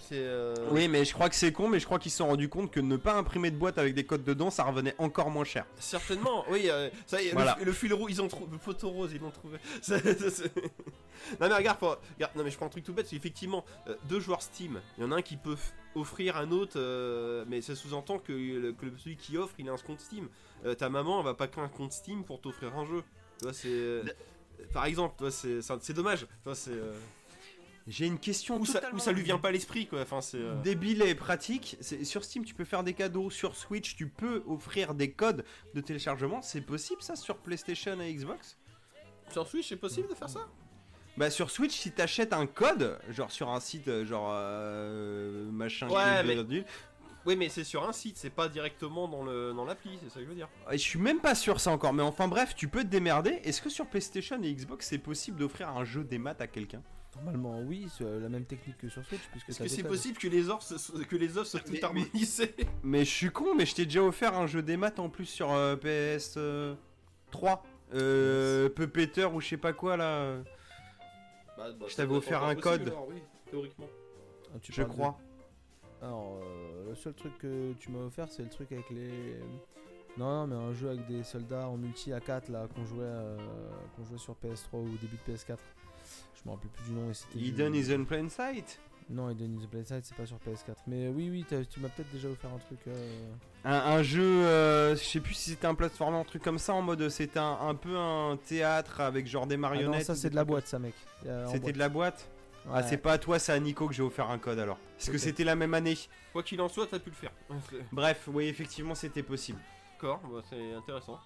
C'est... 0.00 0.14
euh, 0.18 0.54
Oui, 0.70 0.86
mais 0.88 1.04
je 1.04 1.12
crois 1.12 1.28
que 1.28 1.34
c'est 1.34 1.52
con, 1.52 1.68
mais 1.68 1.80
je 1.80 1.84
crois 1.84 1.98
qu'ils 1.98 2.12
se 2.12 2.18
sont 2.18 2.28
rendus 2.28 2.48
compte 2.48 2.70
que 2.70 2.80
ne 2.80 2.96
pas 2.96 3.14
imprimer 3.14 3.50
de 3.50 3.56
boîte 3.56 3.78
avec 3.78 3.94
des 3.94 4.04
codes 4.06 4.24
dedans, 4.24 4.48
ça 4.48 4.62
revenait 4.64 4.94
encore 4.98 5.28
moins 5.30 5.44
cher. 5.44 5.66
Certainement, 5.78 6.44
oui, 6.50 6.70
euh, 6.70 6.88
ça 7.06 7.20
y 7.20 7.26
est, 7.26 7.30
le 7.30 7.34
Voilà. 7.34 7.56
fi- 7.56 7.64
le, 7.64 7.72
fil 7.72 7.92
rouge, 7.92 8.12
ils 8.12 8.22
ont 8.22 8.28
trouvé, 8.28 8.50
le 8.52 8.58
photo 8.58 8.88
rose, 8.90 9.10
ils 9.12 9.20
l'ont 9.20 9.30
trouvé. 9.32 9.58
Ça- 9.82 9.98
ça- 10.00 10.30
c'est- 10.30 10.54
non 11.40 11.48
mais 11.48 11.54
regarde, 11.54 11.78
pour- 11.78 11.98
regarde, 12.14 12.32
non 12.36 12.44
mais 12.44 12.50
je 12.50 12.56
prends 12.56 12.66
un 12.66 12.70
truc 12.70 12.84
tout 12.84 12.92
bête, 12.94 13.06
c'est 13.08 13.16
effectivement 13.16 13.64
euh, 13.88 13.96
deux 14.08 14.20
joueurs 14.20 14.40
Steam, 14.40 14.80
il 14.96 15.02
y 15.02 15.06
en 15.06 15.10
a 15.12 15.16
un 15.16 15.22
qui 15.22 15.36
peut 15.36 15.56
offrir 15.96 16.36
un 16.36 16.52
autre, 16.52 16.74
euh, 16.78 17.44
mais 17.48 17.60
ça 17.60 17.74
sous-entend 17.74 18.18
que, 18.20 18.32
le- 18.32 18.72
que 18.72 18.86
celui 18.98 19.16
qui 19.16 19.36
offre, 19.36 19.54
il 19.58 19.68
a 19.68 19.72
un 19.72 19.76
compte 19.78 20.00
Steam. 20.00 20.28
Euh, 20.64 20.74
ta 20.74 20.88
maman, 20.88 21.18
elle 21.18 21.24
va 21.24 21.34
pas 21.34 21.48
créer 21.48 21.64
un 21.64 21.68
compte 21.68 21.92
Steam 21.92 22.24
pour 22.24 22.40
t'offrir 22.40 22.74
un 22.78 22.86
jeu. 22.86 23.02
Tu 23.40 23.44
vois, 23.44 23.52
c'est... 23.52 24.02
Par 24.72 24.84
exemple, 24.84 25.30
c'est, 25.30 25.92
dommage. 25.92 26.26
C'est, 26.54 26.70
euh, 26.70 26.94
J'ai 27.86 28.06
une 28.06 28.18
question 28.18 28.58
ou, 28.58 28.66
ça, 28.66 28.80
lui 29.12 29.22
vient 29.22 29.38
pas 29.38 29.48
à 29.48 29.52
l'esprit, 29.52 29.86
quoi. 29.86 30.02
Enfin, 30.02 30.20
c'est... 30.20 30.38
euh, 30.38 30.54
débile 30.62 31.02
et 31.02 31.14
pratique. 31.14 31.76
Sur 32.02 32.24
Steam, 32.24 32.44
tu 32.44 32.54
peux 32.54 32.64
faire 32.64 32.84
des 32.84 32.92
cadeaux. 32.94 33.30
Sur 33.30 33.56
Switch, 33.56 33.96
tu 33.96 34.08
peux 34.08 34.42
offrir 34.46 34.94
des 34.94 35.10
codes 35.12 35.44
de 35.74 35.80
téléchargement. 35.80 36.42
C'est 36.42 36.60
possible 36.60 37.02
ça 37.02 37.16
sur 37.16 37.38
PlayStation 37.38 37.98
et 38.00 38.12
Xbox? 38.12 38.56
Sur 39.30 39.46
Switch, 39.46 39.68
c'est 39.68 39.76
possible 39.76 40.08
de 40.08 40.14
faire 40.14 40.30
ça? 40.30 40.46
Bah 41.16 41.30
sur 41.30 41.50
Switch, 41.50 41.76
si 41.76 41.90
t'achètes 41.90 42.32
un 42.32 42.46
code, 42.46 42.96
genre 43.10 43.32
sur 43.32 43.48
un 43.48 43.58
site 43.58 43.88
euh, 43.88 44.04
genre 44.06 44.30
euh, 44.32 45.50
machin, 45.50 45.88
Ouais, 45.88 46.22
mais- 46.22 46.36
Oui, 47.26 47.36
mais 47.36 47.48
c'est 47.48 47.64
sur 47.64 47.86
un 47.86 47.92
site, 47.92 48.16
c'est 48.16 48.30
pas 48.30 48.48
directement 48.48 49.06
dans, 49.08 49.22
le, 49.22 49.52
dans 49.52 49.64
l'appli, 49.64 49.98
c'est 50.02 50.08
ça 50.08 50.16
que 50.20 50.24
je 50.24 50.28
veux 50.30 50.34
dire. 50.34 50.48
Et 50.70 50.78
Je 50.78 50.82
suis 50.82 50.98
même 50.98 51.20
pas 51.20 51.34
sûr 51.34 51.60
ça 51.60 51.70
encore, 51.70 51.92
mais 51.92 52.02
enfin 52.02 52.26
bref, 52.28 52.54
tu 52.54 52.68
peux 52.68 52.82
te 52.82 52.88
démerder. 52.88 53.40
Est-ce 53.44 53.60
que 53.60 53.68
sur 53.68 53.86
PlayStation 53.86 54.40
et 54.42 54.52
Xbox, 54.54 54.86
c'est 54.86 54.98
possible 54.98 55.38
d'offrir 55.38 55.68
un 55.68 55.84
jeu 55.84 56.04
des 56.04 56.18
maths 56.18 56.40
à 56.40 56.46
quelqu'un? 56.46 56.82
Normalement, 57.16 57.60
oui, 57.62 57.88
c'est 57.96 58.04
euh, 58.04 58.20
la 58.20 58.28
même 58.28 58.44
technique 58.44 58.78
que 58.78 58.88
sur 58.88 59.04
Switch. 59.04 59.20
Puisque 59.32 59.48
Est-ce 59.48 59.58
que 59.62 59.68
c'est 59.68 59.82
possible 59.82 60.18
que 60.18 60.28
les 60.28 60.48
offres, 60.48 60.62
se- 60.62 60.92
que 61.04 61.16
les 61.16 61.36
offres 61.36 61.50
soient 61.50 61.60
toutes 61.60 61.82
harmonisées 61.82 62.54
Mais 62.84 63.04
je 63.04 63.10
suis 63.10 63.30
con, 63.30 63.54
mais 63.56 63.66
je 63.66 63.74
t'ai 63.74 63.84
déjà 63.86 64.02
offert 64.02 64.34
un 64.38 64.46
jeu 64.46 64.62
des 64.62 64.76
maths 64.76 64.98
en 65.00 65.08
plus 65.08 65.26
sur 65.26 65.50
euh, 65.52 65.74
PS 65.76 66.38
3. 67.30 67.64
Euh, 67.94 68.68
Puppeter 68.68 69.24
ou 69.34 69.40
je 69.40 69.48
sais 69.48 69.56
pas 69.56 69.72
quoi 69.72 69.96
là, 69.96 70.36
Bah, 71.56 71.68
Je 71.88 71.96
t'avais 71.96 72.14
offert 72.14 72.44
un 72.44 72.54
code. 72.54 72.92
oui, 73.08 73.16
théoriquement. 73.50 73.88
Ah, 74.54 74.58
tu 74.60 74.72
je 74.72 74.82
de- 74.82 74.86
crois. 74.86 75.18
Alors, 76.02 76.38
euh, 76.42 76.88
le 76.90 76.94
seul 76.94 77.12
truc 77.14 77.36
que 77.38 77.72
tu 77.80 77.90
m'as 77.90 78.04
offert, 78.04 78.28
c'est 78.30 78.42
le 78.42 78.48
truc 78.48 78.70
avec 78.72 78.88
les. 78.90 79.36
Non, 80.16 80.46
non, 80.46 80.46
mais 80.46 80.54
un 80.56 80.72
jeu 80.74 80.88
avec 80.90 81.06
des 81.06 81.22
soldats 81.22 81.68
en 81.68 81.76
multi 81.76 82.12
à 82.12 82.20
4 82.20 82.48
là 82.50 82.66
qu'on 82.74 82.84
jouait, 82.84 83.02
euh, 83.02 83.36
qu'on 83.96 84.04
jouait 84.04 84.18
sur 84.18 84.34
PS3 84.34 84.78
ou 84.78 84.86
au 84.86 84.98
début 85.00 85.16
de 85.26 85.32
PS4. 85.32 85.56
Je 86.34 86.42
me 86.48 86.54
rappelle 86.54 86.70
plus 86.70 86.84
du 86.92 86.92
nom 86.92 87.10
et 87.10 87.14
c'était. 87.14 87.38
du- 87.38 87.44
Hidden 87.46 87.74
is 87.74 87.92
in 87.92 88.04
plain 88.04 88.28
sight? 88.28 88.80
Non, 89.10 89.30
Hidden 89.30 89.54
is 89.58 89.64
the 89.66 89.70
Plain 89.70 89.84
Sight, 89.86 90.04
c'est 90.04 90.14
pas 90.14 90.26
sur 90.26 90.36
PS4. 90.36 90.74
Mais 90.86 91.08
oui, 91.08 91.30
oui, 91.30 91.46
tu 91.70 91.80
m'as 91.80 91.88
peut-être 91.88 92.12
déjà 92.12 92.28
offert 92.28 92.50
un 92.54 92.58
truc. 92.58 92.78
euh, 92.88 93.32
Un, 93.64 93.72
un 93.96 94.02
jeu, 94.02 94.42
je 94.94 95.02
sais 95.02 95.20
plus 95.20 95.32
si 95.32 95.50
c'était 95.52 95.66
un 95.66 95.74
plateforme, 95.74 96.14
un 96.14 96.24
truc 96.24 96.42
comme 96.42 96.58
ça 96.58 96.74
en 96.74 96.82
mode 96.82 97.08
c'était 97.08 97.38
un, 97.38 97.56
un 97.62 97.74
peu 97.74 97.96
un 97.96 98.36
théâtre 98.36 99.00
avec 99.00 99.26
genre 99.26 99.46
des 99.46 99.54
Ah 99.54 99.58
marionnettes. 99.58 100.00
non, 100.00 100.04
ça 100.04 100.14
c'est 100.14 100.28
de 100.28 100.34
la 100.36 100.44
boîte, 100.44 100.66
ça, 100.66 100.78
mec. 100.78 100.92
C'était 101.50 101.72
de 101.72 101.78
la 101.78 101.88
boîte? 101.88 102.28
Ah, 102.66 102.76
Ouais. 102.76 102.82
c'est 102.88 102.96
pas 102.98 103.12
à 103.12 103.18
toi, 103.18 103.38
c'est 103.38 103.52
à 103.52 103.58
Nico 103.58 103.86
que 103.88 103.94
j'ai 103.94 104.02
offert 104.02 104.28
un 104.30 104.38
code 104.38 104.58
alors. 104.58 104.78
Parce 104.96 105.10
que 105.10 105.18
c'était 105.18 105.44
la 105.44 105.54
même 105.56 105.74
année. 105.74 105.96
Quoi 106.32 106.42
qu'il 106.42 106.60
en 106.60 106.68
soit, 106.68 106.86
t'as 106.86 106.98
pu 106.98 107.10
le 107.10 107.16
faire. 107.16 107.32
Bref, 107.92 108.28
oui, 108.32 108.46
effectivement, 108.46 108.94
c'était 108.94 109.22
possible. 109.22 109.58
D'accord, 109.92 110.20
bah, 110.30 110.42
c'est 110.48 110.72
intéressant. 110.74 111.18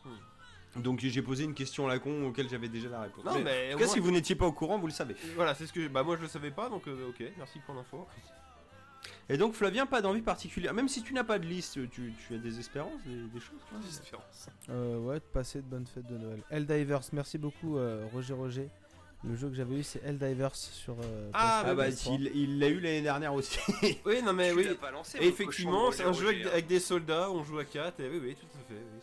Donc 0.77 1.01
j'ai 1.01 1.21
posé 1.21 1.45
une 1.45 1.53
question 1.53 1.87
à 1.87 1.91
la 1.91 1.99
con 1.99 2.25
auquel 2.29 2.49
j'avais 2.49 2.69
déjà 2.69 2.89
la 2.89 3.03
réponse. 3.03 3.25
Non, 3.25 3.39
mais. 3.41 3.71
En 3.75 3.77
tout 3.77 3.85
cas, 3.85 3.89
si 3.89 3.99
vous 3.99 4.11
n'étiez 4.11 4.35
pas 4.35 4.47
au 4.47 4.53
courant, 4.53 4.79
vous 4.79 4.87
le 4.87 4.93
savez. 4.93 5.15
Voilà, 5.35 5.55
c'est 5.55 5.67
ce 5.67 5.73
que. 5.73 5.87
Bah, 5.89 6.03
moi 6.03 6.17
je 6.17 6.23
le 6.23 6.29
savais 6.29 6.51
pas, 6.51 6.71
donc 6.71 6.87
euh, 6.89 7.11
ok, 7.11 7.23
merci 7.37 7.59
pour 7.67 7.75
l'info. 7.75 8.07
Et 9.29 9.37
donc 9.37 9.53
Flavien, 9.55 9.85
pas 9.85 10.01
d'envie 10.01 10.23
particulière. 10.23 10.73
Même 10.73 10.89
si 10.89 11.03
tu 11.03 11.13
n'as 11.13 11.25
pas 11.25 11.39
de 11.39 11.45
liste, 11.47 11.75
tu, 11.91 12.15
tu 12.27 12.35
as 12.35 12.39
des 12.39 12.59
espérances, 12.59 12.93
des, 13.05 13.17
des 13.29 13.41
choses 13.41 13.59
quoi 13.69 13.79
Espérance. 13.87 14.49
Euh, 14.71 14.99
ouais, 14.99 15.17
de 15.17 15.25
passer 15.25 15.59
de 15.61 15.67
bonnes 15.67 15.87
fêtes 15.87 16.07
de 16.07 16.17
Noël. 16.17 16.41
Helldivers, 16.51 17.01
merci 17.13 17.37
beaucoup 17.37 17.77
euh, 17.79 18.07
Roger 18.13 18.33
Roger. 18.35 18.69
Le 19.25 19.37
jeu 19.37 19.49
que 19.49 19.55
j'avais 19.55 19.77
eu 19.77 19.83
c'est 19.85 20.03
Helldivers 20.05 20.55
sur. 20.57 20.95
euh, 21.01 21.31
Ah, 21.33 21.63
PS4. 21.65 21.69
Ah 21.71 21.75
bah 21.75 21.85
oui, 21.89 21.95
il 22.35 22.37
il 22.37 22.59
l'a 22.59 22.69
eu 22.69 22.81
l'année 22.81 23.03
dernière 23.03 23.33
aussi. 23.35 23.59
Oui, 24.05 24.21
non 24.23 24.33
mais 24.33 24.51
Tu 24.51 24.57
oui. 24.57 24.65
l'as 24.65 24.75
pas 24.75 24.91
lancé, 24.91 25.19
Et 25.19 25.23
mon 25.23 25.29
effectivement, 25.29 25.93
c'est 25.93 26.03
un 26.05 26.13
jeu 26.13 26.29
avec, 26.51 26.67
des 26.67 26.81
soldats, 26.81 27.31
on 27.31 27.45
joue 27.45 27.59
à 27.59 27.65
4, 27.65 28.01
et 28.01 28.09
oui, 28.09 28.19
oui, 28.23 28.35
tout 28.35 28.47
à 28.47 28.59
fait. 28.69 28.75
Oui, 28.75 29.01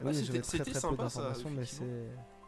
Ah, 0.00 0.12
j'avais 0.12 0.42
c'était- 0.42 0.62
très 0.64 0.72
peu 0.72 0.78
sympa, 0.78 1.08
ça, 1.08 1.32
mais 1.50 1.64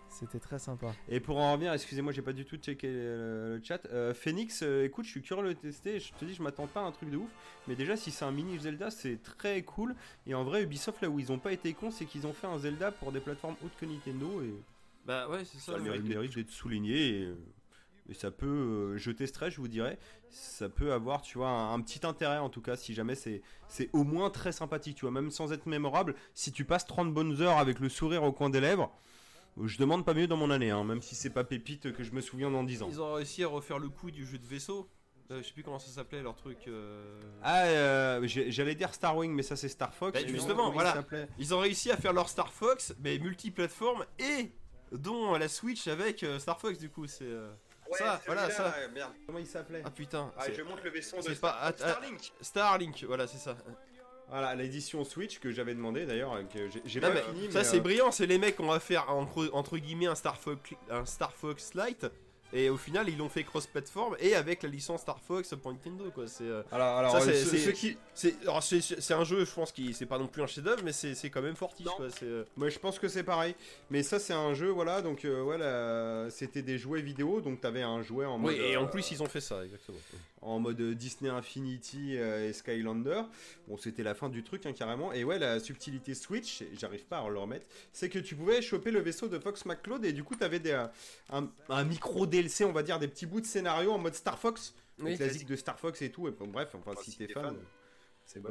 c'était 0.08 0.38
très 0.40 0.58
sympa. 0.58 0.94
Et 1.10 1.20
pour 1.20 1.36
en 1.36 1.52
revenir, 1.52 1.74
excusez-moi, 1.74 2.10
j'ai 2.12 2.22
pas 2.22 2.32
du 2.32 2.46
tout 2.46 2.56
checké 2.56 2.86
le, 2.90 3.56
le 3.58 3.60
chat. 3.62 3.84
Euh, 3.92 4.14
Phoenix, 4.14 4.62
euh, 4.62 4.84
écoute, 4.86 5.04
je 5.04 5.10
suis 5.10 5.20
curieux 5.20 5.42
de 5.42 5.48
le 5.48 5.54
tester. 5.54 6.00
Je 6.00 6.14
te 6.14 6.24
dis, 6.24 6.32
je 6.34 6.42
m'attends 6.42 6.66
pas 6.66 6.80
à 6.80 6.84
un 6.84 6.92
truc 6.92 7.10
de 7.10 7.18
ouf. 7.18 7.28
Mais 7.68 7.74
déjà, 7.74 7.98
si 7.98 8.10
c'est 8.10 8.24
un 8.24 8.30
mini 8.32 8.58
Zelda, 8.58 8.90
c'est 8.90 9.22
très 9.22 9.60
cool. 9.62 9.94
Et 10.26 10.34
en 10.34 10.42
vrai, 10.42 10.62
Ubisoft, 10.62 11.02
là 11.02 11.10
où 11.10 11.20
ils 11.20 11.30
ont 11.32 11.38
pas 11.38 11.52
été 11.52 11.74
cons, 11.74 11.90
c'est 11.90 12.06
qu'ils 12.06 12.26
ont 12.26 12.32
fait 12.32 12.46
un 12.46 12.58
Zelda 12.58 12.92
pour 12.92 13.12
des 13.12 13.20
plateformes 13.20 13.56
hautes 13.62 13.76
que 13.78 13.84
Nintendo. 13.84 14.40
Et 14.42 14.54
Bah 15.06 15.28
ouais, 15.28 15.44
c'est 15.44 15.58
ça. 15.58 15.72
ça 15.72 15.78
le 15.78 15.84
mérite, 15.84 16.04
mérite 16.04 16.34
d'être 16.34 16.50
souligné. 16.50 17.20
Et, 17.20 17.22
euh, 17.24 17.36
et 18.08 18.14
ça 18.14 18.30
peut, 18.30 18.46
euh, 18.46 18.96
je 18.96 19.10
testerai, 19.10 19.50
je 19.50 19.60
vous 19.60 19.68
dirai, 19.68 19.98
ça 20.30 20.68
peut 20.68 20.92
avoir, 20.92 21.22
tu 21.22 21.38
vois, 21.38 21.48
un, 21.48 21.74
un 21.74 21.80
petit 21.80 22.06
intérêt 22.06 22.38
en 22.38 22.48
tout 22.50 22.60
cas, 22.60 22.76
si 22.76 22.94
jamais 22.94 23.14
c'est 23.16 23.42
c'est 23.68 23.90
au 23.92 24.04
moins 24.04 24.30
très 24.30 24.52
sympathique, 24.52 24.96
tu 24.96 25.02
vois, 25.02 25.10
même 25.10 25.30
sans 25.30 25.52
être 25.52 25.66
mémorable. 25.66 26.14
Si 26.34 26.52
tu 26.52 26.64
passes 26.64 26.86
30 26.86 27.12
bonnes 27.12 27.40
heures 27.42 27.58
avec 27.58 27.80
le 27.80 27.88
sourire 27.88 28.22
au 28.22 28.32
coin 28.32 28.48
des 28.50 28.60
lèvres, 28.60 28.92
je 29.60 29.78
demande 29.78 30.04
pas 30.04 30.14
mieux 30.14 30.26
dans 30.28 30.36
mon 30.36 30.50
année, 30.50 30.70
hein, 30.70 30.84
même 30.84 31.00
si 31.00 31.14
c'est 31.14 31.30
pas 31.30 31.42
pépite 31.42 31.92
que 31.92 32.04
je 32.04 32.12
me 32.12 32.20
souviens 32.20 32.50
dans 32.50 32.62
10 32.62 32.82
ans. 32.82 32.88
Ils 32.90 33.00
ont 33.00 33.14
réussi 33.14 33.42
à 33.42 33.48
refaire 33.48 33.78
le 33.78 33.88
coup 33.88 34.10
du 34.10 34.24
jeu 34.26 34.38
de 34.38 34.46
vaisseau. 34.46 34.88
Euh, 35.32 35.42
je 35.42 35.48
sais 35.48 35.52
plus 35.54 35.64
comment 35.64 35.80
ça 35.80 35.90
s'appelait 35.90 36.22
leur 36.22 36.36
truc. 36.36 36.58
euh. 36.68 37.20
Ah, 37.42 37.64
euh, 37.64 38.20
j'allais 38.28 38.76
dire 38.76 38.94
Star 38.94 39.16
Wing, 39.16 39.32
mais 39.32 39.42
ça 39.42 39.56
c'est 39.56 39.68
Star 39.68 39.92
Fox. 39.92 40.12
Bah, 40.22 40.24
justement, 40.28 40.70
voilà. 40.70 40.92
s'appelait? 40.92 41.26
Ils 41.40 41.52
ont 41.52 41.58
réussi 41.58 41.90
à 41.90 41.96
faire 41.96 42.12
leur 42.12 42.28
Star 42.28 42.52
Fox, 42.52 42.94
mais 43.02 43.18
multiplateforme 43.18 44.04
et 44.20 44.52
dont 44.92 45.34
la 45.36 45.48
Switch 45.48 45.86
avec 45.88 46.22
euh, 46.22 46.38
Star 46.38 46.60
Fox 46.60 46.78
du 46.78 46.88
coup. 46.90 47.06
C'est 47.06 47.24
euh, 47.24 47.50
Ouais, 47.88 47.98
ça, 47.98 48.20
voilà 48.26 48.50
ça. 48.50 48.74
euh, 48.78 48.88
Merde. 48.92 49.12
Comment 49.26 49.38
il 49.38 49.46
s'appelait? 49.46 49.82
Ah 49.84 49.90
putain. 49.90 50.32
Ah, 50.36 50.46
je 50.52 50.62
montre 50.62 50.82
le 50.82 50.90
vaisseau 50.90 51.18
de 51.20 51.34
pas- 51.34 51.72
Starlink. 51.76 52.32
Starlink, 52.40 53.04
voilà, 53.04 53.26
c'est 53.28 53.38
ça. 53.38 53.56
Voilà, 54.28 54.56
l'édition 54.56 55.04
Switch 55.04 55.38
que 55.38 55.52
j'avais 55.52 55.72
demandé 55.72 56.04
d'ailleurs, 56.04 56.32
euh, 56.34 56.42
que 56.42 56.68
j'ai- 56.68 57.00
pas 57.00 57.10
mais 57.10 57.22
fini. 57.22 57.52
ça 57.52 57.62
c'est 57.62 57.76
euh, 57.76 57.80
brillant, 57.80 58.10
c'est 58.10 58.26
les 58.26 58.38
mecs 58.38 58.56
qui 58.56 58.62
ont 58.62 58.76
faire 58.80 59.08
entre, 59.08 59.48
entre 59.52 59.78
guillemets 59.78 60.06
un 60.08 60.16
Star 60.16 60.36
Fox, 60.36 60.70
un 60.90 61.04
Star 61.04 61.32
Fox 61.32 61.74
Lite. 61.74 62.06
Et 62.52 62.70
au 62.70 62.76
final, 62.76 63.08
ils 63.08 63.18
l'ont 63.18 63.28
fait 63.28 63.42
cross-platform 63.44 64.16
et 64.20 64.34
avec 64.34 64.62
la 64.62 64.68
licence 64.68 65.00
Star 65.02 65.18
Fox 65.20 65.52
pour 65.60 65.72
Nintendo, 65.72 66.04
quoi. 66.14 66.26
C'est 66.28 66.44
Alors, 66.72 67.20
c'est- 67.20 67.44
c'est- 67.44 67.72
qui, 67.72 67.96
un 69.16 69.24
jeu, 69.24 69.44
je 69.44 69.52
pense, 69.52 69.72
qui 69.72 69.92
c'est 69.94 70.06
pas 70.06 70.18
non 70.18 70.26
plus 70.26 70.42
un 70.42 70.46
chef-d'œuvre, 70.46 70.82
mais 70.84 70.92
c'est 70.92 71.14
c'est 71.14 71.30
quand 71.30 71.42
même 71.42 71.56
fortiche, 71.56 71.86
Non. 71.86 71.92
quoi. 71.96 72.06
Euh, 72.22 72.44
Moi 72.56 72.68
je 72.68 72.78
pense 72.78 72.98
que 72.98 73.08
c'est 73.08 73.22
pareil. 73.24 73.54
Mais 73.90 74.02
ça 74.02 74.18
c'est 74.18 74.32
un 74.32 74.54
jeu, 74.54 74.68
voilà, 74.68 75.02
donc 75.02 75.24
euh, 75.24 75.42
voilà, 75.42 76.30
c'était 76.30 76.62
des 76.62 76.78
jouets 76.78 77.00
vidéo, 77.02 77.40
donc 77.40 77.60
t'avais 77.60 77.82
un 77.82 78.02
jouet 78.02 78.26
en 78.26 78.38
mode... 78.38 78.54
Oui, 78.54 78.60
et 78.60 78.76
en 78.76 78.84
euh, 78.84 78.86
plus 78.88 79.10
ils 79.10 79.22
ont 79.22 79.26
fait 79.28 79.40
ça, 79.40 79.64
exactement. 79.64 79.98
En 80.46 80.60
mode 80.60 80.80
Disney 80.92 81.28
Infinity 81.28 82.16
euh, 82.16 82.48
et 82.48 82.52
Skylander. 82.52 83.22
Bon 83.68 83.76
c'était 83.76 84.02
la 84.02 84.14
fin 84.14 84.28
du 84.28 84.42
truc 84.44 84.64
hein, 84.66 84.72
carrément. 84.72 85.12
Et 85.12 85.24
ouais, 85.24 85.38
la 85.38 85.58
subtilité 85.60 86.14
Switch, 86.14 86.62
j'arrive 86.78 87.04
pas 87.04 87.18
à 87.18 87.28
le 87.28 87.38
remettre, 87.38 87.66
c'est 87.92 88.08
que 88.08 88.18
tu 88.20 88.36
pouvais 88.36 88.62
choper 88.62 88.90
le 88.92 89.00
vaisseau 89.00 89.28
de 89.28 89.38
Fox 89.38 89.64
McCloud 89.64 90.04
et 90.04 90.12
du 90.12 90.22
coup 90.24 90.36
t'avais 90.36 90.60
des, 90.60 90.70
euh, 90.70 90.86
un, 91.30 91.48
un 91.68 91.84
micro 91.84 92.26
DLC, 92.26 92.64
on 92.64 92.72
va 92.72 92.82
dire, 92.82 92.98
des 92.98 93.08
petits 93.08 93.26
bouts 93.26 93.40
de 93.40 93.46
scénario 93.46 93.90
en 93.92 93.98
mode 93.98 94.14
Star 94.14 94.38
Fox. 94.38 94.74
Oui, 94.98 95.10
les 95.10 95.16
classiques 95.16 95.46
de 95.48 95.56
Star 95.56 95.78
Fox 95.78 96.00
et 96.02 96.10
tout. 96.10 96.26
Et 96.28 96.30
bon, 96.30 96.46
bref, 96.46 96.70
enfin 96.74 96.92
Enfin, 96.92 97.02
si 97.02 97.10
si 97.10 97.18
t'es 97.18 97.28
fan, 97.28 97.42
fan. 97.44 97.56
c'est 98.24 98.40
quoi. 98.40 98.50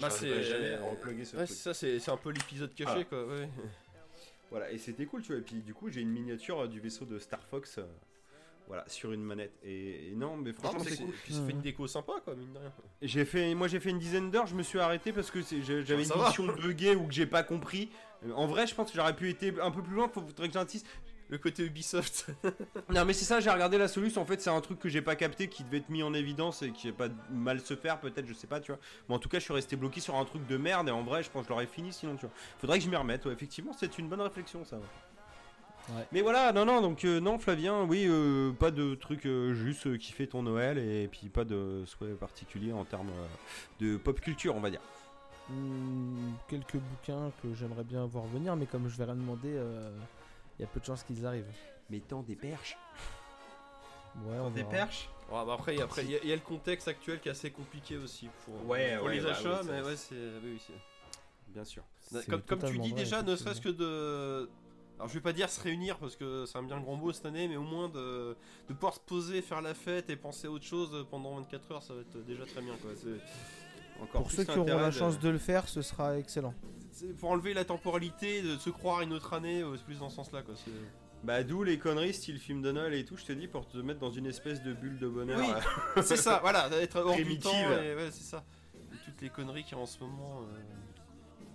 Bah, 0.00 0.10
c'est- 0.10 0.42
jamais 0.42 0.74
à 0.74 0.82
repluguer 0.82 1.24
ce 1.24 1.36
Ouais, 1.36 1.44
truc. 1.46 1.56
c'est 1.56 1.72
ça, 1.72 1.74
c'est 1.74 2.10
un 2.10 2.16
peu 2.18 2.30
l'épisode 2.30 2.74
caché, 2.74 3.04
quoi. 3.04 3.24
ouais. 3.26 3.48
Voilà, 4.50 4.70
et 4.70 4.78
c'était 4.78 5.06
cool, 5.06 5.22
tu 5.22 5.28
vois. 5.32 5.38
Et 5.38 5.42
puis 5.44 5.56
du 5.62 5.74
coup, 5.74 5.88
j'ai 5.90 6.00
une 6.02 6.10
miniature 6.10 6.60
euh, 6.60 6.68
du 6.68 6.80
vaisseau 6.80 7.04
de 7.04 7.18
Star 7.18 7.42
Fox, 7.46 7.78
euh, 7.78 7.84
voilà, 8.66 8.84
sur 8.88 9.12
une 9.12 9.22
manette. 9.22 9.52
Et, 9.62 10.08
et 10.08 10.14
non, 10.14 10.36
mais 10.36 10.52
franchement, 10.52 10.80
c'est 10.82 10.96
c'est- 10.96 11.04
cool. 11.04 11.12
Puis 11.24 11.34
ça 11.34 11.42
fait 11.44 11.52
une 11.52 11.60
déco 11.60 11.86
sympa, 11.86 12.14
quoi, 12.24 12.34
mine 12.34 12.52
de 12.52 12.58
rien. 12.58 12.72
J'ai 13.02 13.24
fait, 13.24 13.54
moi, 13.54 13.68
j'ai 13.68 13.80
fait 13.80 13.90
une 13.90 13.98
dizaine 13.98 14.30
d'heures. 14.30 14.46
Je 14.46 14.54
me 14.54 14.62
suis 14.62 14.78
arrêté 14.80 15.12
parce 15.12 15.30
que 15.30 15.40
j'avais 15.42 16.04
Ça 16.04 16.14
une 16.16 16.22
mission 16.24 16.46
buggée 16.46 16.96
ou 16.96 17.06
que 17.06 17.12
j'ai 17.14 17.26
pas 17.26 17.42
compris. 17.42 17.90
En 18.34 18.46
vrai, 18.46 18.66
je 18.66 18.74
pense 18.74 18.90
que 18.90 18.96
j'aurais 18.96 19.14
pu 19.14 19.30
être 19.30 19.60
un 19.62 19.70
peu 19.70 19.82
plus 19.82 19.94
loin. 19.94 20.08
Faudrait 20.08 20.48
que 20.48 20.54
j'insiste. 20.54 20.86
Le 21.28 21.38
côté 21.38 21.64
Ubisoft. 21.64 22.26
Non, 22.88 23.04
mais 23.04 23.12
c'est 23.12 23.24
ça. 23.24 23.40
J'ai 23.40 23.50
regardé 23.50 23.78
la 23.78 23.88
solution. 23.88 24.22
En 24.22 24.24
fait, 24.26 24.40
c'est 24.40 24.48
un 24.50 24.60
truc 24.60 24.78
que 24.78 24.88
j'ai 24.88 25.02
pas 25.02 25.16
capté, 25.16 25.48
qui 25.48 25.64
devait 25.64 25.78
être 25.78 25.88
mis 25.88 26.04
en 26.04 26.14
évidence 26.14 26.62
et 26.62 26.70
qui 26.70 26.86
est 26.86 26.92
pas 26.92 27.08
mal 27.32 27.58
se 27.60 27.74
faire, 27.74 27.98
peut-être. 27.98 28.26
Je 28.28 28.32
sais 28.32 28.46
pas, 28.46 28.60
tu 28.60 28.70
vois. 28.70 28.80
Mais 29.08 29.14
en 29.16 29.18
tout 29.18 29.28
cas, 29.28 29.40
je 29.40 29.44
suis 29.44 29.52
resté 29.52 29.74
bloqué 29.74 30.00
sur 30.00 30.14
un 30.14 30.24
truc 30.24 30.46
de 30.46 30.56
merde. 30.56 30.86
Et 30.88 30.92
en 30.92 31.02
vrai, 31.02 31.24
je 31.24 31.30
pense 31.30 31.42
que 31.42 31.48
je 31.48 31.50
l'aurais 31.52 31.66
fini 31.66 31.92
sinon, 31.92 32.14
tu 32.14 32.26
vois. 32.26 32.34
Faudrait 32.60 32.78
que 32.78 32.84
je 32.84 32.88
m'y 32.90 32.94
remette. 32.96 33.26
ouais. 33.26 33.32
effectivement, 33.32 33.72
c'est 33.72 33.98
une 33.98 34.08
bonne 34.08 34.20
réflexion, 34.20 34.64
ça. 34.64 34.76
ouais. 34.76 34.82
Ouais. 35.90 36.06
Mais 36.10 36.20
voilà, 36.20 36.52
non, 36.52 36.64
non, 36.64 36.80
donc 36.80 37.04
euh, 37.04 37.20
non, 37.20 37.38
Flavien, 37.38 37.84
oui, 37.84 38.06
euh, 38.08 38.52
pas 38.52 38.70
de 38.72 38.94
truc 38.96 39.24
euh, 39.24 39.54
juste 39.54 39.86
euh, 39.86 39.96
kiffer 39.96 40.26
ton 40.26 40.42
Noël 40.42 40.78
et 40.78 41.06
puis 41.06 41.28
pas 41.28 41.44
de 41.44 41.84
souhait 41.86 42.12
particulier 42.14 42.72
en 42.72 42.84
termes 42.84 43.10
euh, 43.10 43.26
de 43.84 43.96
pop 43.96 44.20
culture, 44.20 44.56
on 44.56 44.60
va 44.60 44.70
dire. 44.70 44.80
Quelques 46.48 46.76
bouquins 46.76 47.30
que 47.42 47.54
j'aimerais 47.54 47.84
bien 47.84 48.04
voir 48.06 48.24
venir, 48.26 48.56
mais 48.56 48.66
comme 48.66 48.88
je 48.88 48.96
vais 48.96 49.04
rien 49.04 49.14
demander, 49.14 49.50
il 50.58 50.62
y 50.62 50.64
a 50.64 50.66
peu 50.66 50.80
de 50.80 50.84
chances 50.84 51.04
qu'ils 51.04 51.24
arrivent. 51.24 51.44
Mettons 51.88 52.22
des 52.22 52.34
perches. 52.34 52.76
Ouais, 54.24 54.38
on 54.40 54.50
Des 54.50 54.62
verra. 54.62 54.70
perches 54.70 55.08
Ouais, 55.30 55.44
bah 55.44 55.54
après, 55.54 55.80
après 55.80 56.04
il 56.04 56.10
y, 56.12 56.14
a- 56.16 56.20
il 56.22 56.28
y 56.28 56.32
a 56.32 56.36
le 56.36 56.40
contexte 56.40 56.88
actuel 56.88 57.20
qui 57.20 57.28
est 57.28 57.32
assez 57.32 57.50
compliqué 57.50 57.96
aussi 57.96 58.28
pour, 58.44 58.54
Ouais, 58.68 58.96
pour 58.96 59.06
ouais, 59.08 59.16
les 59.16 59.20
bah 59.20 59.30
achats, 59.32 59.60
oui, 59.62 59.68
mais 59.70 59.82
ouais, 59.82 59.96
c'est. 59.96 60.14
Oui, 60.14 60.52
oui, 60.52 60.60
c'est- 60.66 60.72
Bien 61.48 61.64
sûr. 61.64 61.82
Comme, 62.28 62.42
comme 62.42 62.62
tu 62.62 62.78
dis 62.78 62.90
vrai, 62.90 63.02
déjà, 63.02 63.22
ne 63.22 63.34
serait-ce 63.36 63.60
que 63.60 63.68
de. 63.68 64.48
Alors 64.98 65.08
je 65.08 65.14
vais 65.14 65.20
pas 65.20 65.32
dire 65.34 65.50
se 65.50 65.60
réunir 65.60 65.98
parce 65.98 66.16
que 66.16 66.46
c'est 66.46 66.56
un 66.56 66.62
bien 66.62 66.80
grand 66.80 66.96
mot 66.96 67.12
cette 67.12 67.26
année, 67.26 67.48
mais 67.48 67.56
au 67.56 67.62
moins 67.62 67.88
de, 67.88 68.34
de 68.68 68.72
pouvoir 68.74 68.94
se 68.94 69.00
poser, 69.00 69.42
faire 69.42 69.60
la 69.60 69.74
fête 69.74 70.08
et 70.08 70.16
penser 70.16 70.46
à 70.46 70.50
autre 70.50 70.64
chose 70.64 71.06
pendant 71.10 71.34
24 71.36 71.72
heures, 71.72 71.82
ça 71.82 71.92
va 71.94 72.00
être 72.00 72.24
déjà 72.24 72.44
très 72.46 72.62
bien 72.62 72.74
quoi. 72.80 72.90
C'est- 72.96 74.02
Encore 74.02 74.22
Pour 74.22 74.26
plus 74.28 74.36
ceux 74.38 74.44
qui 74.44 74.58
auront 74.58 74.66
la 74.66 74.90
chance 74.90 75.18
de 75.18 75.28
le 75.30 75.38
faire, 75.38 75.68
ce 75.68 75.80
sera 75.82 76.18
excellent. 76.18 76.54
C'est 76.92 77.14
pour 77.16 77.30
enlever 77.30 77.52
la 77.54 77.64
temporalité, 77.64 78.42
de 78.42 78.56
se 78.58 78.68
croire 78.70 79.00
une 79.02 79.12
autre 79.14 79.32
année, 79.34 79.62
euh, 79.62 79.76
c'est 79.76 79.84
plus 79.84 79.98
dans 79.98 80.08
ce 80.10 80.16
sens 80.16 80.32
là 80.32 80.42
quoi. 80.42 80.54
c'est- 80.56 80.70
Bah 81.24 81.42
d'où 81.42 81.62
les 81.62 81.78
conneries 81.78 82.12
style 82.14 82.38
film 82.38 82.60
de 82.62 82.72
Noël 82.72 82.92
et 82.94 83.04
tout, 83.04 83.16
je 83.16 83.24
te 83.24 83.32
dis, 83.32 83.48
pour 83.48 83.66
te 83.68 83.76
mettre 83.78 84.00
dans 84.00 84.10
une 84.10 84.26
espèce 84.26 84.62
de 84.62 84.72
bulle 84.72 84.98
de 84.98 85.08
bonheur. 85.08 85.38
Oui. 85.38 85.46
C'est 86.02 86.16
ça, 86.16 86.38
voilà, 86.40 86.68
être 86.80 86.96
hors 87.00 87.16
du 87.16 87.38
temps, 87.38 87.50
et 87.82 87.94
ouais, 87.94 88.10
c'est 88.10 88.22
ça. 88.24 88.44
Et 88.74 88.78
toutes 89.04 89.20
les 89.22 89.28
conneries 89.30 89.64
qu'il 89.64 89.76
y 89.76 89.80
a 89.80 89.82
en 89.82 89.86
ce 89.86 89.98
moment. 90.00 90.40
euh, 90.42 90.58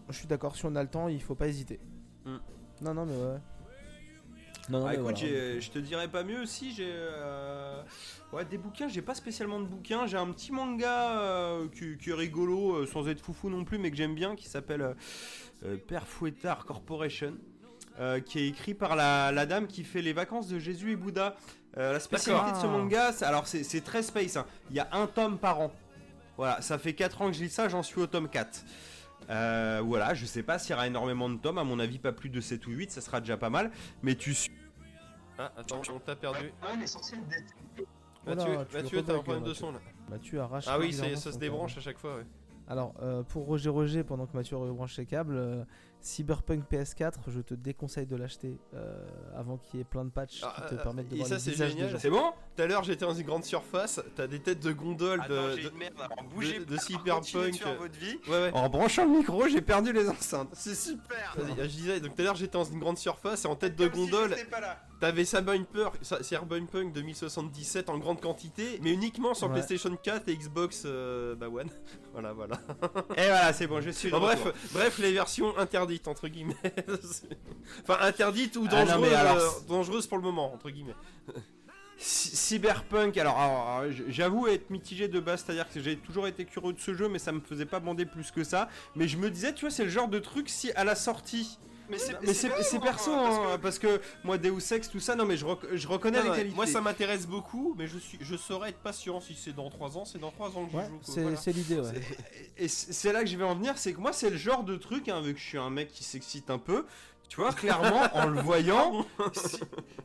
Je 0.09 0.17
suis 0.17 0.27
d'accord, 0.27 0.55
si 0.55 0.65
on 0.65 0.75
a 0.75 0.81
le 0.83 0.89
temps, 0.89 1.07
il 1.07 1.21
faut 1.21 1.35
pas 1.35 1.47
hésiter. 1.47 1.79
Hmm. 2.25 2.37
Non, 2.81 2.93
non, 2.93 3.05
mais 3.05 3.13
ouais. 3.15 3.37
Non, 4.69 4.79
non, 4.79 4.85
Ah, 4.85 4.89
mais 4.89 4.93
écoute, 4.95 5.03
voilà. 5.03 5.17
j'ai- 5.17 5.61
je 5.61 5.71
te 5.71 5.79
dirais 5.79 6.07
pas 6.07 6.23
mieux 6.23 6.39
aussi, 6.41 6.71
j'ai 6.73 6.87
euh, 6.91 7.81
ouais, 8.31 8.45
des 8.45 8.57
bouquins, 8.57 8.87
j'ai 8.87 9.01
pas 9.01 9.15
spécialement 9.15 9.59
de 9.59 9.65
bouquins, 9.65 10.05
j'ai 10.07 10.17
un 10.17 10.27
petit 10.31 10.51
manga 10.51 11.19
euh, 11.19 11.67
qui, 11.67 11.97
qui 11.97 12.11
est 12.11 12.13
rigolo, 12.13 12.75
euh, 12.77 12.85
sans 12.85 13.07
être 13.07 13.21
foufou 13.21 13.49
non 13.49 13.63
plus, 13.65 13.79
mais 13.79 13.89
que 13.91 13.97
j'aime 13.97 14.15
bien, 14.15 14.35
qui 14.35 14.47
s'appelle 14.47 14.95
Père 15.87 16.07
Fouettard 16.07 16.65
Corporation, 16.65 17.33
euh, 17.99 18.19
qui 18.19 18.39
est 18.39 18.47
écrit 18.47 18.73
par 18.73 18.95
la, 18.95 19.31
la 19.31 19.45
dame 19.45 19.67
qui 19.67 19.83
fait 19.83 20.01
les 20.01 20.13
vacances 20.13 20.47
de 20.47 20.57
Jésus 20.59 20.91
et 20.91 20.95
Bouddha. 20.95 21.35
Euh, 21.77 21.93
la 21.93 21.99
spécialité 21.99 22.51
de 22.51 22.57
ce 22.57 22.67
manga, 22.67 23.11
alors 23.21 23.47
c'est 23.47 23.63
c'est 23.63 23.81
très 23.81 24.03
space, 24.03 24.35
hein. 24.37 24.45
il 24.69 24.75
y 24.75 24.79
a 24.79 24.89
un 24.91 25.07
tome 25.07 25.37
par 25.37 25.59
an. 25.59 25.71
Voilà, 26.37 26.61
ça 26.61 26.77
fait 26.77 26.93
4 26.93 27.21
ans 27.21 27.27
que 27.27 27.33
je 27.33 27.43
lis 27.43 27.49
ça, 27.49 27.67
j'en 27.69 27.83
suis 27.83 27.99
au 27.99 28.07
tome 28.07 28.27
4. 28.29 28.63
Euh, 29.29 29.81
voilà, 29.83 30.13
je 30.13 30.25
sais 30.25 30.43
pas 30.43 30.59
s'il 30.59 30.71
y 30.71 30.73
aura 30.73 30.87
énormément 30.87 31.29
de 31.29 31.37
tomes, 31.37 31.57
à 31.57 31.63
mon 31.63 31.79
avis 31.79 31.99
pas 31.99 32.11
plus 32.11 32.29
de 32.29 32.41
7 32.41 32.67
ou 32.67 32.71
8, 32.71 32.91
ça 32.91 33.01
sera 33.01 33.21
déjà 33.21 33.37
pas 33.37 33.49
mal, 33.49 33.71
mais 34.01 34.15
tu 34.15 34.33
suis 34.33 34.51
Ah, 35.37 35.51
attends, 35.57 35.81
on 35.93 35.99
t'a 35.99 36.15
perdu. 36.15 36.51
Ah, 36.61 36.75
l'essentiel 36.79 37.21
d'être. 37.27 37.53
Voilà, 38.25 38.43
Mathieu, 38.43 38.57
Mathieu 38.73 39.03
t'as 39.03 39.13
un 39.13 39.19
problème 39.19 39.43
de 39.43 39.49
Mathieu. 39.49 39.65
son 39.65 39.71
là. 39.71 39.79
Tu 40.21 40.39
arraches. 40.39 40.65
Ah 40.67 40.77
oui, 40.77 40.93
ça 40.93 41.15
son 41.15 41.31
se 41.31 41.37
débranche 41.37 41.77
à 41.77 41.81
chaque 41.81 41.97
fois, 41.97 42.17
ouais. 42.17 42.25
Alors, 42.71 42.93
euh, 43.01 43.21
pour 43.23 43.45
Roger 43.47 43.69
Roger, 43.69 44.03
pendant 44.05 44.25
que 44.25 44.35
Mathieu 44.37 44.55
rebranche 44.55 44.95
ses 44.95 45.05
câbles, 45.05 45.35
euh, 45.35 45.63
Cyberpunk 45.99 46.63
PS4, 46.71 47.15
je 47.27 47.41
te 47.41 47.53
déconseille 47.53 48.05
de 48.05 48.15
l'acheter 48.15 48.57
euh, 48.73 49.05
avant 49.35 49.57
qu'il 49.57 49.79
y 49.79 49.81
ait 49.81 49.85
plein 49.85 50.05
de 50.05 50.09
patchs 50.09 50.39
Ah, 50.41 50.53
qui 50.61 50.73
te 50.75 50.79
euh, 50.79 50.83
permettent 50.83 51.09
de 51.09 51.15
et 51.15 51.17
voir 51.17 51.27
ça, 51.27 51.35
les 51.35 51.41
c'est 51.41 51.51
visages 51.51 51.71
des 51.73 51.77
génial. 51.79 51.91
gens. 51.91 51.99
C'est 51.99 52.09
bon? 52.09 52.31
Tout 52.55 52.61
à 52.63 52.67
l'heure, 52.67 52.83
j'étais 52.85 53.03
dans 53.05 53.13
une 53.13 53.25
grande 53.27 53.43
surface, 53.43 53.99
t'as 54.15 54.25
des 54.25 54.39
têtes 54.39 54.61
de 54.63 54.71
Attends, 54.71 54.85
de, 54.85 55.55
de- 55.57 55.69
une 55.69 55.77
merde. 55.77 55.93
Alors, 55.99 56.23
bougez 56.33 56.59
de 56.59 56.75
pas, 56.75 56.81
Cyberpunk. 56.81 57.55
faire 57.55 57.77
votre 57.77 57.99
vie. 57.99 58.17
Ouais, 58.29 58.31
ouais. 58.43 58.51
En 58.53 58.69
branchant 58.69 59.03
le 59.05 59.17
micro, 59.17 59.45
j'ai 59.49 59.61
perdu 59.61 59.91
les 59.91 60.07
enceintes. 60.07 60.49
C'est 60.53 60.73
super. 60.73 61.35
Je 61.57 61.65
disais, 61.65 61.99
donc 61.99 62.15
tout 62.15 62.21
à 62.21 62.23
l'heure 62.23 62.35
j'étais 62.35 62.53
dans 62.57 62.63
une 62.63 62.79
grande 62.79 62.97
surface 62.97 63.43
et 63.43 63.47
en 63.49 63.57
tête 63.57 63.75
de 63.75 63.83
si 63.83 63.89
gondole, 63.91 64.29
j'étais 64.29 64.49
pas 64.49 64.61
là. 64.61 64.79
T'avais 65.01 65.25
Cyberpunk, 65.25 65.67
Cyberpunk 66.21 66.93
2077 66.93 67.89
en 67.89 67.97
grande 67.97 68.21
quantité, 68.21 68.79
mais 68.81 68.93
uniquement 68.93 69.33
sur 69.33 69.47
Ouais. 69.47 69.53
PlayStation 69.55 69.93
4 70.01 70.29
et 70.29 70.37
Xbox 70.37 70.83
euh, 70.85 71.35
bah, 71.35 71.49
One. 71.49 71.69
voilà, 72.13 72.31
voilà. 72.31 72.55
Et 73.17 73.25
voilà, 73.27 73.51
c'est 73.51 73.67
bon, 73.67 73.81
je 73.81 73.89
suis 73.89 74.09
retour. 74.09 74.53
bref, 74.73 74.97
les 74.99 75.11
versions 75.11 75.57
interdites 75.57 76.07
entre 76.07 76.29
guillemets. 76.29 76.55
enfin 77.83 77.97
interdites 78.01 78.55
ou 78.55 78.67
Ah 78.71 78.85
non, 78.85 79.03
alors- 79.03 79.37
euh, 79.37 79.49
dangereuses 79.67 80.07
pour 80.07 80.17
le 80.17 80.23
moment 80.23 80.53
entre 80.53 80.69
guillemets. 80.69 80.95
Cy- 81.97 82.35
Cyberpunk, 82.35 83.15
alors, 83.17 83.37
alors, 83.37 83.91
j'avoue 84.07 84.47
être 84.47 84.69
mitigé 84.71 85.07
de 85.07 85.19
base, 85.19 85.43
c'est-à-dire 85.45 85.69
que 85.71 85.79
j'ai 85.79 85.97
toujours 85.97 86.27
été 86.27 86.45
curieux 86.45 86.73
de 86.73 86.79
ce 86.79 86.93
jeu, 86.95 87.07
mais 87.07 87.19
ça 87.19 87.31
me 87.31 87.39
faisait 87.41 87.65
pas 87.67 87.79
bander 87.79 88.05
plus 88.07 88.31
que 88.31 88.43
ça. 88.43 88.69
Mais 88.95 89.07
je 89.07 89.17
me 89.17 89.29
disais, 89.29 89.53
tu 89.53 89.61
vois, 89.65 89.69
c'est 89.71 89.83
le 89.83 89.89
genre 89.91 90.07
de 90.07 90.17
truc 90.19 90.49
si 90.49 90.71
à 90.71 90.83
la 90.83 90.95
sortie. 90.95 91.59
Mais 91.91 91.97
c'est 91.99 92.13
Mais 92.21 92.33
c'est 92.33 92.49
c'est 92.63 92.79
perso, 92.79 93.11
parce 93.13 93.35
hein, 93.37 93.59
parce 93.61 93.77
que 93.79 94.01
moi 94.23 94.37
Deus 94.37 94.71
Ex, 94.73 94.89
tout 94.89 94.99
ça, 94.99 95.15
non 95.15 95.25
mais 95.25 95.37
je, 95.37 95.45
rec- 95.45 95.59
je 95.73 95.87
reconnais 95.87 96.19
Non, 96.23 96.31
les 96.31 96.37
qualités. 96.37 96.55
moi 96.55 96.65
ça 96.65 96.81
m'intéresse 96.81 97.27
beaucoup, 97.27 97.75
mais 97.77 97.85
je 97.87 97.97
suis, 97.97 98.17
je 98.21 98.35
saurais 98.35 98.69
être 98.69 98.79
patient. 98.79 99.19
Si 99.19 99.35
c'est 99.35 99.53
dans 99.53 99.69
3 99.69 99.97
ans, 99.97 100.05
c'est 100.05 100.19
dans 100.19 100.31
3 100.31 100.49
ans 100.57 100.65
que 100.65 100.75
Ouais, 100.77 100.87
joue. 100.87 100.99
c'est 101.03 101.21
Voilà. 101.21 101.37
l'idée, 101.47 101.79
ouais. 101.79 102.01
Et 102.57 102.67
c'est 102.67 103.11
là 103.13 103.21
que 103.23 103.29
je 103.29 103.37
vais 103.37 103.43
en 103.43 103.55
venir, 103.55 103.73
c'est 103.77 103.93
que 103.93 103.99
moi 103.99 104.13
c'est 104.13 104.29
le 104.29 104.37
genre 104.37 104.63
de 104.63 104.77
truc, 104.77 105.09
hein, 105.09 105.21
vu 105.21 105.33
que 105.33 105.39
je 105.39 105.45
suis 105.45 105.57
un 105.57 105.69
mec 105.69 105.91
qui 105.91 106.03
s'excite 106.03 106.49
un 106.49 106.57
peu, 106.57 106.85
tu 107.29 107.35
vois, 107.41 107.51
clairement 107.53 108.03
en 108.13 108.27
le 108.27 108.41
voyant, 108.41 109.05
si, 109.33 109.59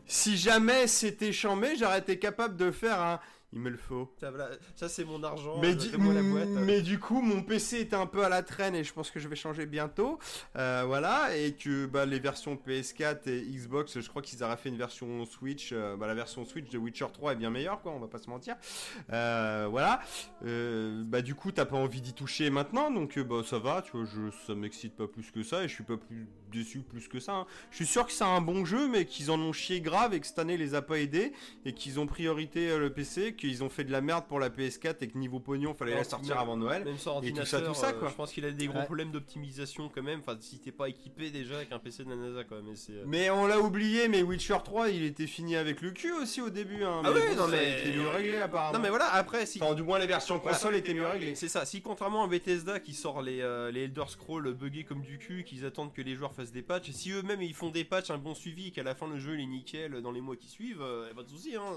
si 0.06 0.36
jamais 0.36 0.86
c'était 0.86 1.32
chambé, 1.32 1.76
j'aurais 1.78 2.00
été 2.00 2.18
capable 2.18 2.56
de 2.56 2.70
faire 2.70 3.00
un... 3.00 3.20
Il 3.52 3.60
me 3.60 3.70
le 3.70 3.76
faut. 3.76 4.12
Ça, 4.20 4.30
voilà, 4.30 4.50
ça, 4.74 4.88
c'est 4.88 5.04
mon 5.04 5.22
argent. 5.22 5.58
Mais, 5.62 5.74
du- 5.74 5.90
la 5.90 5.98
boîte. 5.98 6.48
mais 6.48 6.82
du 6.82 6.98
coup, 6.98 7.22
mon 7.22 7.42
PC 7.42 7.78
était 7.80 7.96
un 7.96 8.06
peu 8.06 8.24
à 8.24 8.28
la 8.28 8.42
traîne 8.42 8.74
et 8.74 8.82
je 8.84 8.92
pense 8.92 9.10
que 9.10 9.20
je 9.20 9.28
vais 9.28 9.36
changer 9.36 9.66
bientôt. 9.66 10.18
Euh, 10.56 10.82
voilà, 10.86 11.34
et 11.36 11.52
que 11.54 11.86
bah, 11.86 12.04
les 12.06 12.18
versions 12.18 12.56
PS4 12.56 13.28
et 13.28 13.40
Xbox, 13.42 14.00
je 14.00 14.08
crois 14.08 14.20
qu'ils 14.20 14.42
auraient 14.42 14.56
fait 14.56 14.68
une 14.68 14.76
version 14.76 15.24
Switch. 15.24 15.70
euh, 15.72 15.96
bah, 15.96 16.06
la 16.06 16.14
version 16.14 16.44
Switch 16.44 16.68
de 16.70 16.76
Witcher 16.76 17.06
3 17.12 17.32
est 17.32 17.36
bien 17.36 17.50
meilleure, 17.50 17.80
quoi, 17.82 17.92
on 17.92 18.00
va 18.00 18.08
pas 18.08 18.18
se 18.18 18.28
mentir. 18.28 18.56
Euh, 19.12 19.68
voilà. 19.70 20.00
Bah, 20.42 21.22
du 21.22 21.34
coup, 21.34 21.52
t'as 21.52 21.64
pas 21.66 21.76
envie 21.76 22.00
d'y 22.00 22.12
toucher 22.14 22.50
maintenant, 22.50 22.90
donc 22.90 23.18
bah, 23.18 23.42
ça 23.44 23.58
va, 23.58 23.80
tu 23.82 23.92
vois, 23.96 24.04
je, 24.06 24.30
ça 24.46 24.54
m'excite 24.54 24.96
pas 24.96 25.06
plus 25.06 25.30
que 25.30 25.42
ça 25.42 25.62
et 25.64 25.68
je 25.68 25.74
suis 25.74 25.84
pas 25.84 25.96
plus 25.96 26.26
déçu 26.52 26.80
plus 26.80 27.08
que 27.08 27.18
ça. 27.20 27.32
hein. 27.34 27.46
Je 27.70 27.76
suis 27.76 27.86
sûr 27.86 28.06
que 28.06 28.12
c'est 28.12 28.24
un 28.24 28.40
bon 28.40 28.64
jeu, 28.64 28.88
mais 28.88 29.04
qu'ils 29.04 29.30
en 29.30 29.38
ont 29.40 29.52
chié 29.52 29.80
grave 29.80 30.14
et 30.14 30.20
que 30.20 30.26
cette 30.26 30.38
année 30.38 30.56
les 30.56 30.74
a 30.74 30.82
pas 30.82 30.98
aidés 30.98 31.32
et 31.64 31.72
qu'ils 31.72 31.98
ont 32.00 32.06
priorité 32.06 32.68
euh, 32.70 32.78
le 32.78 32.90
PC, 32.90 33.34
qu'ils 33.34 33.62
ont 33.64 33.68
fait 33.68 33.84
de 33.84 33.92
la 33.92 34.00
merde 34.00 34.24
pour 34.28 34.40
la 34.40 34.48
PS4 34.50 34.96
et 35.02 35.08
que 35.08 35.18
niveau 35.18 35.40
pognon, 35.40 35.74
fallait 35.74 35.94
la 35.94 36.04
sortir 36.04 36.34
même- 36.34 36.42
avant 36.42 36.56
Noël. 36.56 36.84
Même 36.84 36.98
sans 36.98 37.20
Et 37.22 37.32
tout 37.32 37.44
ça, 37.44 37.60
tout 37.60 37.74
ça, 37.74 37.88
euh, 37.88 37.92
quoi. 37.92 38.08
je 38.08 38.14
pense 38.14 38.32
qu'il 38.32 38.44
a 38.44 38.50
des 38.50 38.66
gros 38.66 38.78
Ouais. 38.78 38.84
problèmes 38.84 39.10
d'optimisation 39.10 39.90
quand 39.94 40.02
même. 40.02 40.20
Enfin, 40.20 40.36
si 40.40 40.58
t'es 40.58 40.72
pas 40.72 40.88
équipé 40.88 41.30
déjà 41.30 41.56
avec 41.56 41.72
un 41.72 41.78
PC 41.78 42.04
de 42.04 42.10
la 42.10 42.16
NASA, 42.16 42.44
quoi. 42.44 42.58
Mais 42.64 42.76
c'est. 42.76 42.92
euh, 42.92 43.04
Mais 43.06 43.30
on 43.30 43.46
l'a 43.46 43.60
oublié, 43.60 44.08
mais 44.08 44.22
Witcher 44.22 44.56
3, 44.64 44.90
il 44.90 45.04
était 45.04 45.26
fini 45.26 45.56
avec 45.56 45.80
le 45.82 45.90
cul 45.90 46.12
aussi 46.12 46.40
au 46.40 46.50
début. 46.50 46.84
Hein, 46.84 47.02
Ah 47.04 47.10
mais 47.12 47.20
ouais, 47.20 47.34
non, 47.34 47.48
mais- 47.48 47.92
mieux 47.96 48.08
réglé 48.08 48.36
apparemment. 48.38 48.78
Non, 48.78 48.82
mais 48.82 48.88
voilà, 48.90 49.12
après, 49.14 49.46
si. 49.46 49.60
Enfin, 49.62 49.74
du 49.74 49.82
moins 49.82 49.98
les 49.98 50.06
versions 50.06 50.38
Voilà. 50.38 50.56
console 50.56 50.76
étaient 50.76 50.94
mieux 50.94 51.06
réglées. 51.06 51.34
C'est 51.34 51.48
ça, 51.48 51.64
si 51.64 51.80
contrairement 51.82 52.24
à 52.24 52.28
Bethesda 52.28 52.80
qui 52.80 52.94
sort 52.94 53.22
les, 53.22 53.40
euh, 53.40 53.70
les 53.70 53.84
Elder 53.84 54.04
Scrolls 54.08 54.52
buggés 54.54 54.84
comme 54.84 55.02
du 55.02 55.18
cul, 55.18 55.44
qu'ils 55.44 55.64
attendent 55.64 55.92
que 55.92 56.02
les 56.02 56.14
joueurs 56.14 56.32
fassent 56.36 56.52
des 56.52 56.62
patchs, 56.62 56.90
et 56.90 56.92
si 56.92 57.10
eux-mêmes 57.10 57.42
ils 57.42 57.54
font 57.54 57.70
des 57.70 57.84
patchs, 57.84 58.10
un 58.10 58.18
bon 58.18 58.34
suivi, 58.34 58.70
qu'à 58.72 58.82
la 58.82 58.94
fin 58.94 59.08
le 59.08 59.18
jeu 59.18 59.34
il 59.34 59.40
est 59.40 59.46
nickel 59.46 60.00
dans 60.02 60.12
les 60.12 60.20
mois 60.20 60.36
qui 60.36 60.46
suivent, 60.48 60.82
euh, 60.82 61.12
pas 61.14 61.22
de 61.22 61.28
souci. 61.28 61.56
Hein, 61.56 61.72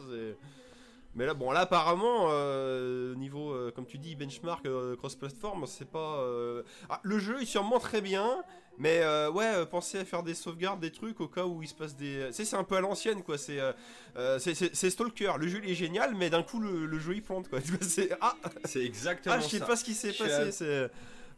mais 1.15 1.25
là, 1.25 1.33
bon, 1.33 1.49
là 1.51 1.61
apparemment, 1.61 2.27
euh, 2.29 3.15
niveau, 3.15 3.51
euh, 3.51 3.71
comme 3.71 3.87
tu 3.87 3.97
dis, 3.97 4.15
benchmark 4.15 4.63
euh, 4.67 4.95
cross-platform, 4.95 5.65
c'est 5.65 5.89
pas. 5.89 6.23
ah, 6.89 6.99
le 7.03 7.17
jeu 7.17 7.37
il 7.41 7.47
sûrement 7.47 7.79
très 7.79 7.99
bien, 7.99 8.43
mais 8.77 9.01
ouais, 9.33 9.65
pensez 9.65 9.97
à 9.97 10.05
faire 10.05 10.21
des 10.21 10.35
sauvegardes, 10.35 10.79
des 10.79 10.91
trucs 10.91 11.19
au 11.19 11.27
cas 11.27 11.45
où 11.45 11.63
il 11.63 11.67
se 11.67 11.73
passe 11.73 11.95
des. 11.95 12.29
C'est 12.31 12.53
un 12.53 12.63
peu 12.63 12.75
à 12.75 12.81
l'ancienne 12.81 13.23
quoi, 13.23 13.39
c'est. 13.39 13.59
c'est- 14.37 14.89
Stalker, 14.91 15.33
le 15.39 15.47
jeu 15.47 15.61
il 15.63 15.71
est 15.71 15.75
génial, 15.75 16.13
mais 16.15 16.29
d'un 16.29 16.43
coup 16.43 16.59
le, 16.59 16.85
le 16.85 16.99
jeu 16.99 17.15
il 17.15 17.23
plante 17.23 17.49
quoi. 17.49 17.59
C'est. 17.81 18.11
Ah! 18.21 18.35
C'est 18.65 18.85
exactement 18.85 19.35
Ah, 19.37 19.41
je 19.41 19.47
sais 19.47 19.59
ça. 19.59 19.65
pas 19.65 19.75
ce 19.75 19.83
qui 19.83 19.95
s'est 19.95 20.13
passé. 20.13 20.31
à- 20.31 20.51
C'est 20.51 20.91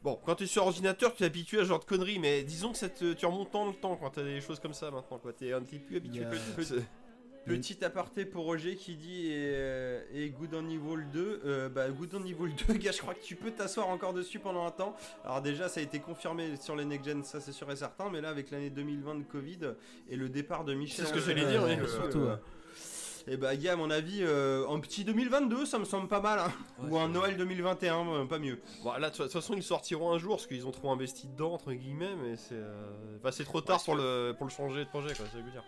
bon, 0.03 0.19
quand 0.25 0.35
tu 0.35 0.43
es 0.43 0.47
sur 0.47 0.65
ordinateur, 0.65 1.13
tu 1.13 1.23
es 1.23 1.25
habitué 1.25 1.57
à 1.59 1.61
ce 1.61 1.67
genre 1.67 1.79
de 1.79 1.85
conneries, 1.85 2.19
mais 2.19 2.43
disons 2.43 2.71
que 2.71 2.77
ça 2.77 2.89
te- 2.89 3.13
tu 3.13 3.25
remontes 3.25 3.51
dans 3.53 3.65
le 3.67 3.73
temps 3.73 3.95
quand 3.95 4.09
t'as 4.11 4.23
des 4.23 4.41
choses 4.41 4.59
comme 4.59 4.73
ça 4.73 4.91
maintenant. 4.91 5.17
Quoi, 5.19 5.33
t'es 5.33 5.53
un 5.53 5.61
petit 5.61 5.79
peu 5.79 5.95
habitué. 5.97 6.25
Petit- 6.25 6.51
petit- 6.73 6.85
Petit 7.43 7.83
aparté 7.83 8.23
pour 8.23 8.45
Roger 8.45 8.75
qui 8.75 8.93
dit 8.95 9.31
et, 9.31 9.49
euh, 9.55 10.03
et 10.13 10.29
Good 10.29 10.53
on 10.53 10.69
Evil 10.69 11.07
2. 11.11 11.41
euh, 11.43 11.69
bah, 11.69 11.89
Good 11.89 12.13
on 12.13 12.23
Evil 12.23 12.53
2, 12.67 12.75
gars, 12.75 12.91
je 12.91 12.99
crois 12.99 13.15
que 13.15 13.23
tu 13.23 13.35
peux 13.35 13.49
t'asseoir 13.49 13.89
encore 13.89 14.13
dessus 14.13 14.37
pendant 14.37 14.63
un 14.63 14.69
temps. 14.69 14.95
Alors, 15.25 15.41
déjà, 15.41 15.67
ça 15.67 15.79
a 15.79 15.83
été 15.83 15.99
confirmé 15.99 16.55
sur 16.57 16.75
les 16.75 16.85
Next 16.85 17.03
Gen, 17.09 17.23
ça 17.23 17.41
c'est 17.41 17.51
sûr 17.51 17.69
et 17.71 17.75
certain. 17.75 18.11
Mais 18.11 18.21
là, 18.21 18.29
avec 18.29 18.51
l'année 18.51 18.69
2020 18.69 19.15
de 19.15 19.23
Covid 19.23 19.57
et 20.07 20.17
le 20.17 20.29
départ 20.29 20.63
de 20.65 20.75
Michel. 20.75 21.03
C'est 21.03 21.09
ce 21.09 21.13
que 21.15 21.19
Ancel, 21.19 21.35
j'allais 21.39 21.49
dire, 21.51 21.63
oui. 21.63 21.89
surtout. 21.89 22.27
Et 23.27 23.37
bah, 23.37 23.55
gars, 23.55 23.73
à 23.73 23.75
mon 23.75 23.89
avis, 23.91 24.19
euh, 24.21 24.65
en 24.67 24.79
petit 24.79 25.03
2022, 25.03 25.65
ça 25.65 25.79
me 25.79 25.85
semble 25.85 26.07
pas 26.07 26.21
mal. 26.21 26.39
hein. 26.39 26.51
Ou 26.89 26.97
un 26.97 27.07
Noël 27.07 27.37
2021, 27.37 28.07
euh, 28.07 28.25
pas 28.25 28.39
mieux. 28.39 28.59
Bon, 28.83 28.91
là, 28.93 29.09
de 29.09 29.15
toute 29.15 29.31
façon, 29.31 29.53
ils 29.55 29.63
sortiront 29.63 30.11
un 30.11 30.17
jour 30.17 30.35
parce 30.37 30.47
qu'ils 30.47 30.65
ont 30.67 30.71
trop 30.71 30.91
investi 30.91 31.27
dedans, 31.27 31.53
entre 31.53 31.71
guillemets, 31.73 32.15
mais 32.21 32.35
c'est 32.35 32.55
euh, 32.55 33.17
enfin, 33.19 33.31
c'est 33.31 33.43
trop 33.43 33.61
tard 33.61 33.77
Ouais, 33.79 33.85
pour, 33.85 33.95
le, 33.95 34.33
pour 34.37 34.45
le 34.47 34.51
changer 34.51 34.83
de 34.85 34.89
projet, 34.89 35.13
quoi. 35.15 35.25
Ça 35.31 35.37
veut 35.37 35.51
dire. 35.51 35.63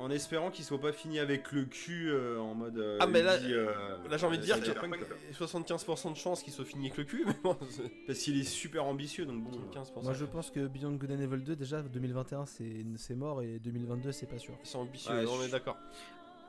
En 0.00 0.10
espérant 0.12 0.52
qu'il 0.52 0.64
soit 0.64 0.80
pas 0.80 0.92
fini 0.92 1.18
avec 1.18 1.50
le 1.50 1.64
cul 1.64 2.08
euh, 2.08 2.38
en 2.38 2.54
mode. 2.54 2.78
euh, 2.78 2.98
Ah, 3.00 3.08
mais 3.08 3.20
là- 3.20 3.32
euh, 3.32 3.66
Là, 4.08 4.16
j'ai 4.16 4.26
envie 4.26 4.38
de 4.38 4.44
dire 4.44 4.54
qu'il 4.60 4.68
y 4.68 4.70
a 4.70 4.74
quoi. 4.74 4.88
75% 5.32 6.12
de 6.12 6.16
chances 6.16 6.44
qu'il 6.44 6.52
soit 6.52 6.64
fini 6.64 6.86
avec 6.86 6.98
le 6.98 7.04
cul, 7.04 7.24
mais 7.26 7.34
bon, 7.42 7.56
c'est 7.68 7.82
Parce 8.06 8.20
qu'il 8.20 8.38
est 8.40 8.44
super 8.44 8.84
ambitieux, 8.84 9.26
donc 9.26 9.42
bon. 9.42 9.50
15%. 9.74 10.04
Moi 10.04 10.12
je 10.14 10.24
pense 10.24 10.50
que 10.50 10.66
Beyond 10.68 10.92
Good 10.92 11.10
and 11.10 11.20
Evil 11.20 11.38
2 11.42 11.56
déjà 11.56 11.82
2021 11.82 12.46
c'est 12.46 12.84
c'est 12.96 13.16
mort 13.16 13.42
et 13.42 13.58
2022 13.58 14.12
c'est 14.12 14.26
pas 14.26 14.38
sûr. 14.38 14.54
Ils 14.62 14.68
sont 14.68 14.78
ambitieux, 14.80 15.12
Ouais, 15.12 15.24
on 15.28 15.40
je- 15.42 15.48
est 15.48 15.50
d'accord. 15.50 15.76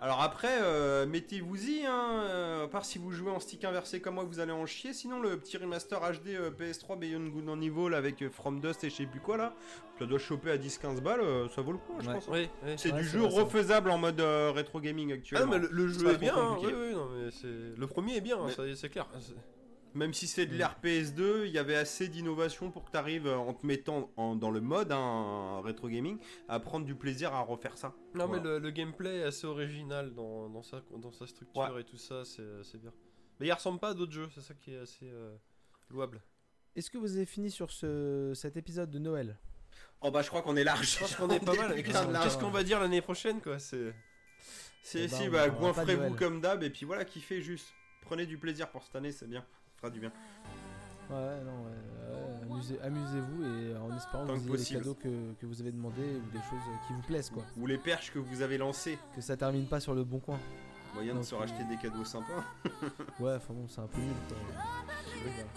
Alors 0.01 0.21
après, 0.21 0.61
euh, 0.61 1.05
mettez-vous-y, 1.05 1.85
hein, 1.85 2.23
euh, 2.23 2.65
à 2.65 2.67
part 2.69 2.85
si 2.85 2.97
vous 2.97 3.11
jouez 3.11 3.31
en 3.31 3.41
stick 3.41 3.65
inversé 3.65 3.99
comme 3.99 4.15
moi, 4.15 4.23
vous 4.23 4.39
allez 4.39 4.53
en 4.53 4.65
chier. 4.65 4.93
Sinon, 4.93 5.19
le 5.19 5.37
petit 5.37 5.57
remaster 5.57 5.99
HD 5.99 6.29
euh, 6.29 6.51
PS3 6.51 6.97
Beyond 6.97 7.27
Good 7.27 7.49
and 7.49 7.61
Evil 7.61 7.93
avec 7.93 8.29
From 8.29 8.61
Dust 8.61 8.85
et 8.85 8.89
je 8.89 8.95
sais 8.95 9.05
plus 9.05 9.19
quoi 9.19 9.35
là, 9.35 9.53
ça 9.99 10.05
doit 10.05 10.19
choper 10.19 10.51
à 10.51 10.57
10-15 10.57 11.01
balles, 11.01 11.19
euh, 11.19 11.49
ça 11.49 11.61
vaut 11.61 11.73
le 11.73 11.79
coup, 11.79 11.95
je 11.99 12.09
pense. 12.09 12.27
Oui, 12.29 12.47
oui. 12.63 12.73
C'est 12.77 12.93
du 12.93 13.03
jeu 13.03 13.23
refaisable 13.23 13.89
en 13.89 13.97
mode 13.97 14.21
euh, 14.21 14.51
rétro 14.55 14.79
gaming 14.79 15.11
Ah 15.11 15.15
actuellement. 15.15 15.47
mais 15.51 15.67
le, 15.69 15.87
jeu 15.89 16.13
est 16.13 16.17
bien, 16.17 16.33
hein, 16.33 16.57
oui, 16.61 16.73
oui, 16.73 16.93
non, 16.93 17.09
mais 17.13 17.31
c'est... 17.31 17.77
le 17.77 17.87
premier 17.87 18.15
est 18.15 18.21
bien, 18.21 18.37
hein, 18.37 18.47
Mais- 18.57 18.75
c'est 18.75 18.89
clair. 18.89 19.07
Même 19.95 20.13
si 20.13 20.27
c'est 20.27 20.45
de 20.45 20.55
Mm. 20.55 20.59
l'RPS2, 20.59 21.45
il 21.47 21.51
y 21.51 21.57
avait 21.57 21.75
assez 21.75 22.07
d'innovation 22.07 22.69
pour 22.71 22.85
que 22.85 22.91
tu 22.91 22.97
arrives 22.97 23.27
en 23.27 23.53
te 23.53 23.65
mettant 23.65 24.11
en- 24.17 24.35
dans 24.35 24.51
le 24.51 24.61
mode 24.61 24.91
hein, 24.91 25.61
rétro 25.63 25.89
gaming 25.89 26.19
à 26.47 26.59
prendre 26.59 26.85
du 26.85 26.95
plaisir 26.95 27.33
à 27.33 27.41
refaire 27.41 27.77
ça. 27.77 27.95
Non, 28.13 28.27
Voilà. 28.27 28.43
mais 28.43 28.49
le, 28.49 28.59
le 28.59 28.69
gameplay 28.71 29.17
est 29.17 29.23
assez 29.23 29.47
original 29.47 30.13
dans, 30.13 30.49
dans, 30.49 30.61
sa, 30.63 30.81
dans 30.97 31.11
sa 31.11 31.25
structure 31.27 31.79
et 31.79 31.83
tout 31.83 31.97
ça, 31.97 32.23
c'est, 32.25 32.63
c'est 32.63 32.79
bien. 32.79 32.93
Mais 33.39 33.47
il 33.47 33.51
ressemble 33.51 33.79
pas 33.79 33.89
à 33.89 33.93
d'autres 33.93 34.11
jeux, 34.11 34.29
c'est 34.35 34.41
ça 34.41 34.53
qui 34.53 34.73
est 34.73 34.77
assez 34.79 35.09
euh, 35.09 35.35
louable. 35.89 36.21
Est-ce 36.75 36.91
que 36.91 36.97
vous 36.99 37.15
avez 37.15 37.25
fini 37.25 37.49
sur 37.49 37.71
ce, 37.71 38.31
cet 38.35 38.57
épisode 38.57 38.91
de 38.91 38.99
Noël? 38.99 39.37
Oh 40.01 40.11
bah 40.11 40.21
je 40.21 40.27
crois 40.29 40.41
qu'on 40.41 40.55
est 40.55 40.63
large. 40.63 40.87
Je 40.93 40.99
pense 40.99 41.15
qu'on 41.15 41.29
est 41.29 41.43
pas 41.43 41.53
mal. 41.55 41.73
Qu'est-ce, 41.83 42.37
qu'on 42.37 42.51
va 42.51 42.63
dire 42.63 42.79
l'année 42.79 43.01
prochaine, 43.01 43.41
quoi? 43.41 43.57
C'est... 43.59 43.93
Si, 44.83 44.97
Eh 44.99 45.07
ben, 45.07 45.17
si, 45.17 45.29
bah, 45.29 45.47
aura 45.47 45.51
pas 45.51 45.59
goinfrez-vous 45.59 46.15
comme 46.15 46.41
d'hab, 46.41 46.63
et 46.63 46.69
puis 46.69 46.85
voilà, 46.85 47.05
kiffez 47.05 47.41
juste. 47.41 47.73
Prenez 48.01 48.25
du 48.25 48.37
plaisir 48.37 48.69
pour 48.71 48.83
cette 48.83 48.95
année, 48.95 49.11
c'est 49.11 49.27
bien. 49.27 49.45
Fera 49.79 49.89
du 49.89 49.99
bien. 49.99 50.11
Ouais, 51.09 51.15
non, 51.43 51.63
ouais, 51.63 51.71
ouais, 52.13 52.43
amusez, 52.51 52.79
amusez-vous 52.81 53.43
et 53.43 53.75
en 53.77 53.95
espérant 53.97 54.27
Tant 54.27 54.33
que 54.35 54.39
vous 54.39 54.45
ayez 54.47 54.51
les 54.51 54.57
possible. 54.57 54.79
cadeaux 54.79 54.93
que, 54.95 55.33
que 55.41 55.45
vous 55.47 55.59
avez 55.61 55.71
demandé 55.71 56.01
ou 56.03 56.31
des 56.31 56.37
choses 56.43 56.59
qui 56.85 56.93
vous 56.93 57.01
plaisent 57.01 57.31
quoi. 57.31 57.43
Ou 57.57 57.65
les 57.65 57.77
perches 57.79 58.11
que 58.13 58.19
vous 58.19 58.41
avez 58.43 58.59
lancées. 58.59 58.99
Que 59.15 59.21
ça 59.21 59.35
termine 59.35 59.65
pas 59.65 59.79
sur 59.79 59.95
le 59.95 60.03
bon 60.03 60.19
coin. 60.19 60.37
Moyen 60.93 61.13
de 61.13 61.17
Donc, 61.19 61.25
se 61.25 61.33
euh, 61.33 61.39
racheter 61.39 61.63
des 61.63 61.77
cadeaux 61.77 62.05
sympas. 62.05 62.43
Ouais, 63.19 63.35
enfin 63.35 63.53
bon, 63.53 63.67
c'est 63.67 63.81
un 63.81 63.87
peu 63.87 63.99
nul 63.99 64.13
quoi. 64.27 64.37
Ouais, 64.37 64.63
voilà. 65.23 65.49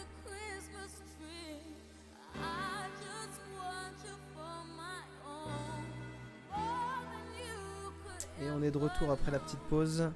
Et 8.41 8.51
on 8.51 8.63
est 8.63 8.71
de 8.71 8.79
retour 8.79 9.11
après 9.11 9.31
la 9.31 9.39
petite 9.39 9.61
pause. 9.61 10.11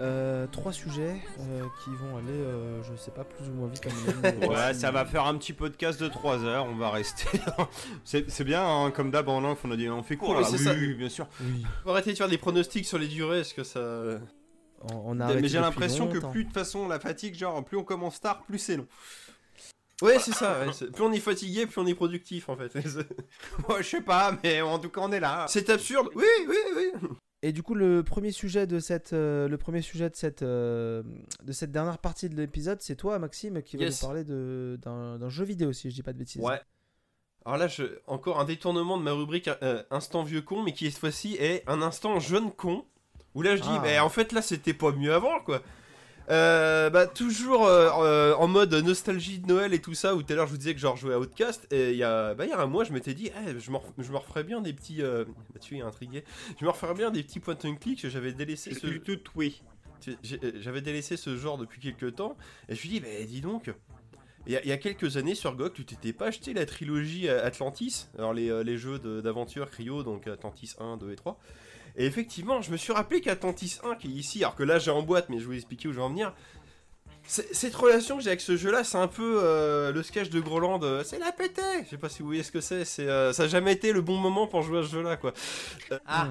Euh, 0.00 0.46
trois 0.46 0.72
sujets 0.72 1.16
euh, 1.40 1.64
qui 1.82 1.90
vont 1.90 2.16
aller, 2.18 2.28
euh, 2.30 2.80
je 2.84 2.94
sais 2.96 3.10
pas, 3.10 3.24
plus 3.24 3.48
ou 3.48 3.52
moins 3.52 3.68
vite 3.68 3.84
à 3.84 3.90
mon 3.90 4.24
avis. 4.24 4.46
Ouais, 4.48 4.74
ça 4.74 4.92
va 4.92 5.04
faire 5.04 5.26
un 5.26 5.36
petit 5.36 5.52
podcast 5.52 6.00
de 6.00 6.06
3 6.06 6.44
heures, 6.44 6.66
on 6.66 6.76
va 6.76 6.90
rester. 6.90 7.26
c'est 8.04 8.30
c'est 8.30 8.44
bien, 8.44 8.64
hein, 8.64 8.92
comme 8.92 9.10
d'hab 9.10 9.28
en 9.28 9.42
off, 9.44 9.60
on 9.64 9.72
a 9.72 9.76
dit 9.76 9.88
on 9.88 10.04
fait 10.04 10.16
court. 10.16 10.36
Oui, 10.36 10.42
là. 10.42 10.44
c'est 10.44 10.58
oui, 10.58 10.64
ça. 10.64 10.74
oui, 10.74 10.94
bien 10.94 11.08
sûr. 11.08 11.26
Oui. 11.40 11.64
Faut 11.82 11.90
arrêter 11.90 12.12
de 12.12 12.16
faire 12.16 12.28
des 12.28 12.38
pronostics 12.38 12.86
sur 12.86 12.98
les 12.98 13.08
durées, 13.08 13.40
est-ce 13.40 13.54
que 13.54 13.64
ça... 13.64 13.80
On, 14.92 15.16
on 15.16 15.20
a 15.20 15.34
Mais 15.34 15.48
j'ai 15.48 15.58
l'impression 15.58 16.06
que 16.06 16.18
plus 16.18 16.44
de 16.44 16.48
toute 16.48 16.54
façon, 16.54 16.86
la 16.86 17.00
fatigue, 17.00 17.34
genre, 17.34 17.64
plus 17.64 17.76
on 17.76 17.84
commence 17.84 18.20
tard, 18.20 18.44
plus 18.44 18.58
c'est 18.58 18.76
long. 18.76 18.86
Ouais, 20.00 20.20
c'est 20.20 20.32
ça, 20.32 20.60
ouais, 20.60 20.90
plus 20.92 21.02
on 21.02 21.12
est 21.12 21.18
fatigué, 21.18 21.66
plus 21.66 21.80
on 21.80 21.86
est 21.86 21.94
productif, 21.94 22.48
en 22.48 22.56
fait. 22.56 22.72
Moi, 23.68 23.82
je 23.82 23.88
sais 23.88 24.00
pas, 24.00 24.38
mais 24.44 24.60
en 24.60 24.78
tout 24.78 24.90
cas, 24.90 25.00
on 25.02 25.10
est 25.10 25.18
là. 25.18 25.46
c'est 25.48 25.68
absurde, 25.70 26.10
oui, 26.14 26.24
oui, 26.46 26.56
oui. 26.76 27.08
Et 27.42 27.52
du 27.52 27.62
coup, 27.62 27.74
le 27.74 28.02
premier 28.02 28.32
sujet 28.32 28.66
de 28.66 28.80
cette, 28.80 29.12
euh, 29.12 29.46
le 29.46 29.56
premier 29.58 29.80
sujet 29.80 30.10
de 30.10 30.16
cette, 30.16 30.42
euh, 30.42 31.04
de 31.44 31.52
cette 31.52 31.70
dernière 31.70 31.98
partie 31.98 32.28
de 32.28 32.34
l'épisode, 32.36 32.80
c'est 32.80 32.96
toi, 32.96 33.18
Maxime, 33.20 33.62
qui 33.62 33.76
va 33.76 33.86
nous 33.86 33.96
parler 34.00 34.24
d'un 34.24 35.28
jeu 35.28 35.44
vidéo, 35.44 35.72
si 35.72 35.90
je 35.90 35.94
dis 35.94 36.02
pas 36.02 36.12
de 36.12 36.18
bêtises. 36.18 36.42
Ouais. 36.42 36.60
Alors 37.44 37.56
là, 37.58 37.68
je... 37.68 37.84
encore 38.08 38.40
un 38.40 38.44
détournement 38.44 38.98
de 38.98 39.04
ma 39.04 39.12
rubrique 39.12 39.48
euh, 39.62 39.82
Instant 39.90 40.24
vieux 40.24 40.42
con, 40.42 40.62
mais 40.64 40.72
qui 40.72 40.90
cette 40.90 40.98
fois-ci 41.00 41.36
est 41.36 41.62
un 41.68 41.80
instant 41.80 42.18
jeune 42.18 42.50
con. 42.50 42.84
Où 43.34 43.42
là, 43.42 43.54
je 43.54 43.62
dis, 43.62 43.68
Ah. 43.70 43.80
mais 43.82 43.98
en 44.00 44.08
fait, 44.08 44.32
là, 44.32 44.42
c'était 44.42 44.74
pas 44.74 44.90
mieux 44.90 45.14
avant, 45.14 45.38
quoi. 45.44 45.62
Euh, 46.30 46.90
bah 46.90 47.06
toujours 47.06 47.64
euh, 47.66 47.88
euh, 48.02 48.34
en 48.34 48.48
mode 48.48 48.74
nostalgie 48.74 49.38
de 49.38 49.46
Noël 49.46 49.72
et 49.72 49.80
tout 49.80 49.94
ça 49.94 50.14
où 50.14 50.22
tout 50.22 50.30
à 50.32 50.36
l'heure 50.36 50.46
je 50.46 50.52
vous 50.52 50.58
disais 50.58 50.74
que 50.74 50.80
genre 50.80 50.94
je 50.94 51.00
jouais 51.02 51.14
à 51.14 51.18
Outcast 51.18 51.66
et 51.72 51.92
il 51.92 51.96
y 51.96 52.02
a 52.02 52.34
bah 52.34 52.44
il 52.44 52.50
y 52.50 52.52
a 52.52 52.60
un 52.60 52.66
mois 52.66 52.84
je 52.84 52.92
m'étais 52.92 53.14
dit 53.14 53.30
eh, 53.46 53.58
je, 53.58 53.70
me 53.70 53.78
je 53.98 54.12
referais 54.12 54.44
bien 54.44 54.60
des 54.60 54.74
petits 54.74 55.00
euh, 55.00 55.24
Mathieu 55.54 55.78
est 55.78 55.80
intrigué 55.80 56.24
je 56.60 56.66
me 56.66 56.70
referais 56.70 56.92
bien 56.92 57.10
des 57.10 57.22
petits 57.22 57.40
point 57.40 57.56
and 57.64 57.76
click 57.76 58.06
j'avais 58.10 58.32
délaissé 58.32 58.74
ce 58.74 58.86
Du 58.86 59.00
tout, 59.00 59.18
oui. 59.36 59.62
j'ai- 60.22 60.38
j'avais 60.60 60.82
délaissé 60.82 61.16
ce 61.16 61.34
genre 61.38 61.56
depuis 61.56 61.80
quelques 61.80 62.16
temps 62.16 62.36
et 62.68 62.72
je 62.72 62.72
me 62.72 62.76
suis 62.76 62.88
dit 62.90 63.00
bah 63.00 63.08
dis 63.26 63.40
donc 63.40 63.70
il 64.46 64.52
y, 64.52 64.56
a, 64.56 64.62
il 64.62 64.68
y 64.68 64.72
a 64.72 64.76
quelques 64.78 65.16
années 65.16 65.34
sur 65.34 65.56
GOG 65.56 65.72
tu 65.72 65.86
t'étais 65.86 66.12
pas 66.12 66.26
acheté 66.26 66.52
la 66.52 66.66
trilogie 66.66 67.26
Atlantis 67.30 68.08
alors 68.18 68.34
les, 68.34 68.62
les 68.64 68.76
jeux 68.76 68.98
d'aventure 68.98 69.70
Cryo 69.70 70.02
donc 70.02 70.26
Atlantis 70.26 70.74
1 70.78 70.98
2 70.98 71.10
et 71.10 71.16
3 71.16 71.40
et 71.98 72.06
effectivement, 72.06 72.62
je 72.62 72.70
me 72.70 72.76
suis 72.76 72.92
rappelé 72.92 73.20
qu'Atlantis 73.20 73.78
1, 73.84 73.96
qui 73.96 74.06
est 74.06 74.10
ici, 74.12 74.38
alors 74.44 74.54
que 74.54 74.62
là 74.62 74.78
j'ai 74.78 74.92
en 74.92 75.02
boîte, 75.02 75.28
mais 75.28 75.36
je 75.36 75.42
vais 75.42 75.46
vous 75.46 75.54
expliquer 75.54 75.88
où 75.88 75.92
je 75.92 75.96
vais 75.96 76.02
en 76.02 76.10
venir. 76.10 76.32
Cette 77.24 77.74
relation 77.74 78.16
que 78.16 78.22
j'ai 78.22 78.30
avec 78.30 78.40
ce 78.40 78.56
jeu-là, 78.56 78.84
c'est 78.84 78.96
un 78.96 79.06
peu 79.06 79.40
euh, 79.42 79.92
le 79.92 80.02
sketch 80.02 80.30
de 80.30 80.40
Groland. 80.40 80.82
euh, 80.82 81.04
c'est 81.04 81.18
la 81.18 81.30
pété 81.30 81.60
Je 81.84 81.90
sais 81.90 81.98
pas 81.98 82.08
si 82.08 82.22
vous 82.22 82.28
voyez 82.28 82.42
ce 82.42 82.50
que 82.50 82.62
c'est. 82.62 82.86
c'est 82.86 83.06
euh, 83.06 83.34
ça 83.34 83.42
a 83.42 83.48
jamais 83.48 83.72
été 83.72 83.92
le 83.92 84.00
bon 84.00 84.16
moment 84.16 84.46
pour 84.46 84.62
jouer 84.62 84.78
à 84.78 84.82
ce 84.82 84.88
jeu-là, 84.88 85.18
quoi. 85.18 85.34
Ah. 86.06 86.28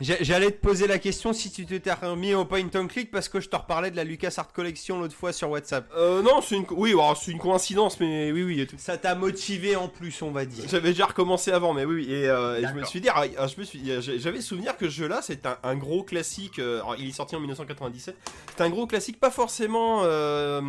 J'allais 0.00 0.50
te 0.50 0.60
poser 0.60 0.86
la 0.86 0.98
question 0.98 1.32
si 1.32 1.50
tu 1.50 1.66
t'étais 1.66 1.92
remis 1.92 2.34
au 2.34 2.44
point 2.44 2.62
and 2.74 2.86
click 2.86 3.10
parce 3.10 3.28
que 3.28 3.40
je 3.40 3.48
te 3.48 3.56
reparlais 3.56 3.90
de 3.90 3.96
la 3.96 4.04
Lucas 4.04 4.34
Art 4.36 4.52
Collection 4.52 5.00
l'autre 5.00 5.14
fois 5.14 5.32
sur 5.32 5.50
WhatsApp. 5.50 5.90
Euh, 5.96 6.22
non, 6.22 6.40
c'est 6.40 6.56
une, 6.56 6.66
oui, 6.70 6.94
c'est 7.20 7.30
une 7.32 7.38
coïncidence, 7.38 8.00
mais 8.00 8.32
oui, 8.32 8.44
oui. 8.44 8.60
et 8.60 8.66
tout. 8.66 8.76
Ça 8.78 8.96
t'a 8.96 9.14
motivé 9.14 9.76
en 9.76 9.88
plus, 9.88 10.22
on 10.22 10.30
va 10.30 10.44
dire. 10.44 10.64
J'avais 10.68 10.90
déjà 10.90 11.06
recommencé 11.06 11.50
avant, 11.52 11.72
mais 11.74 11.84
oui, 11.84 12.06
oui. 12.06 12.12
Et, 12.12 12.28
euh, 12.28 12.58
et 12.60 12.66
je 12.66 12.72
me 12.72 12.84
suis 12.84 13.00
dit, 13.00 13.08
ah, 13.08 13.24
ah, 13.38 13.46
je 13.46 13.58
me 13.58 13.64
suis, 13.64 13.80
j'avais 14.00 14.40
souvenir 14.40 14.76
que 14.76 14.88
ce 14.88 14.94
jeu-là, 14.94 15.20
c'est 15.22 15.46
un, 15.46 15.56
un 15.62 15.74
gros 15.76 16.02
classique. 16.02 16.58
euh, 16.58 16.76
alors, 16.76 16.96
il 16.98 17.08
est 17.08 17.12
sorti 17.12 17.36
en 17.36 17.40
1997. 17.40 18.16
C'est 18.56 18.62
un 18.62 18.70
gros 18.70 18.86
classique, 18.86 19.18
pas 19.20 19.30
forcément. 19.30 20.02
Euh, 20.04 20.60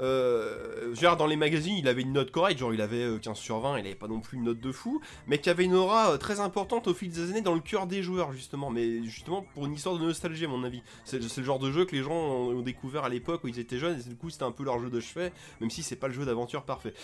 euh, 0.00 0.94
genre 0.94 1.16
dans 1.16 1.26
les 1.26 1.36
magazines, 1.36 1.76
il 1.76 1.88
avait 1.88 2.02
une 2.02 2.12
note 2.12 2.30
correcte, 2.30 2.60
genre 2.60 2.72
il 2.72 2.80
avait 2.80 3.02
euh, 3.02 3.18
15 3.18 3.36
sur 3.36 3.60
20, 3.60 3.78
il 3.78 3.86
avait 3.86 3.94
pas 3.94 4.08
non 4.08 4.20
plus 4.20 4.38
une 4.38 4.44
note 4.44 4.60
de 4.60 4.72
fou, 4.72 5.00
mais 5.26 5.38
qui 5.38 5.50
avait 5.50 5.64
une 5.64 5.74
aura 5.74 6.12
euh, 6.12 6.16
très 6.16 6.40
importante 6.40 6.88
au 6.88 6.94
fil 6.94 7.10
des 7.10 7.30
années 7.30 7.42
dans 7.42 7.54
le 7.54 7.60
cœur 7.60 7.86
des 7.86 8.02
joueurs, 8.02 8.32
justement. 8.32 8.70
Mais 8.70 9.02
justement 9.04 9.44
pour 9.54 9.66
une 9.66 9.74
histoire 9.74 9.96
de 9.98 10.02
nostalgie, 10.02 10.44
à 10.44 10.48
mon 10.48 10.64
avis. 10.64 10.82
C'est 11.04 11.18
le 11.20 11.44
genre 11.44 11.58
de 11.58 11.70
jeu 11.70 11.84
que 11.84 11.94
les 11.94 12.02
gens 12.02 12.12
ont, 12.12 12.56
ont 12.56 12.62
découvert 12.62 13.04
à 13.04 13.08
l'époque 13.08 13.44
où 13.44 13.48
ils 13.48 13.58
étaient 13.58 13.78
jeunes, 13.78 14.00
et 14.00 14.08
du 14.08 14.16
coup 14.16 14.30
c'était 14.30 14.44
un 14.44 14.52
peu 14.52 14.64
leur 14.64 14.78
jeu 14.78 14.90
de 14.90 15.00
chevet, 15.00 15.32
même 15.60 15.70
si 15.70 15.82
c'est 15.82 15.96
pas 15.96 16.08
le 16.08 16.14
jeu 16.14 16.24
d'aventure 16.24 16.62
parfait. 16.62 16.94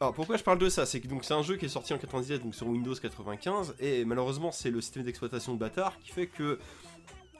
Alors 0.00 0.14
pourquoi 0.14 0.36
je 0.36 0.44
parle 0.44 0.58
de 0.58 0.68
ça? 0.68 0.86
C'est 0.86 1.00
que 1.00 1.08
donc 1.08 1.24
c'est 1.24 1.34
un 1.34 1.42
jeu 1.42 1.56
qui 1.56 1.64
est 1.64 1.68
sorti 1.68 1.92
en 1.92 1.98
97 1.98 2.42
donc 2.44 2.54
sur 2.54 2.68
Windows 2.68 2.94
95 2.94 3.74
et 3.80 4.04
malheureusement 4.04 4.52
c'est 4.52 4.70
le 4.70 4.80
système 4.80 5.02
d'exploitation 5.02 5.54
de 5.54 5.58
bâtard 5.58 5.98
qui 5.98 6.12
fait 6.12 6.28
que 6.28 6.60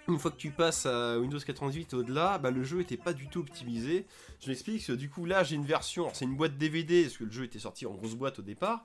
une 0.09 0.19
fois 0.19 0.31
que 0.31 0.37
tu 0.37 0.51
passes 0.51 0.87
à 0.87 1.19
Windows 1.19 1.39
98 1.39 1.95
au-delà, 1.95 2.39
bah, 2.39 2.51
le 2.51 2.63
jeu 2.65 2.81
était 2.81 2.97
pas 2.97 3.13
du 3.13 3.29
tout 3.29 3.41
optimisé. 3.41 4.07
Je 4.41 4.49
m'explique, 4.49 4.91
du 4.93 5.11
coup 5.11 5.25
là 5.27 5.43
j'ai 5.45 5.57
une 5.57 5.67
version, 5.67 6.11
c'est 6.15 6.25
une 6.25 6.37
boîte 6.37 6.57
DVD 6.57 7.03
parce 7.05 7.17
que 7.19 7.25
le 7.25 7.31
jeu 7.33 7.45
était 7.45 7.59
sorti 7.59 7.87
en 7.87 7.93
grosse 7.95 8.15
boîte 8.15 8.39
au 8.39 8.43
départ. 8.43 8.85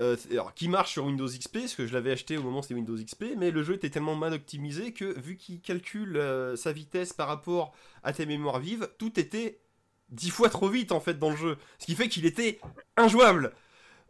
euh, 0.00 0.16
qui 0.54 0.68
marche 0.68 0.92
sur 0.92 1.04
Windows 1.06 1.26
XP, 1.28 1.60
parce 1.60 1.74
que 1.74 1.86
je 1.86 1.92
l'avais 1.92 2.12
acheté 2.12 2.36
au 2.38 2.42
moment 2.42 2.62
c'était 2.62 2.74
Windows 2.74 2.96
XP, 2.96 3.36
mais 3.36 3.50
le 3.50 3.62
jeu 3.62 3.74
était 3.74 3.90
tellement 3.90 4.16
mal 4.16 4.32
optimisé 4.34 4.92
que 4.92 5.18
vu 5.20 5.36
qu'il 5.36 5.60
calcule 5.60 6.16
euh, 6.16 6.56
sa 6.56 6.72
vitesse 6.72 7.12
par 7.12 7.28
rapport 7.28 7.74
à 8.02 8.12
tes 8.12 8.26
mémoires 8.26 8.58
vives, 8.60 8.88
tout 8.98 9.18
était 9.20 9.60
dix 10.10 10.30
fois 10.30 10.48
trop 10.48 10.68
vite 10.68 10.92
en 10.92 11.00
fait 11.00 11.18
dans 11.18 11.30
le 11.30 11.36
jeu. 11.36 11.58
Ce 11.78 11.86
qui 11.86 11.94
fait 11.94 12.08
qu'il 12.08 12.26
était 12.26 12.60
injouable. 12.96 13.52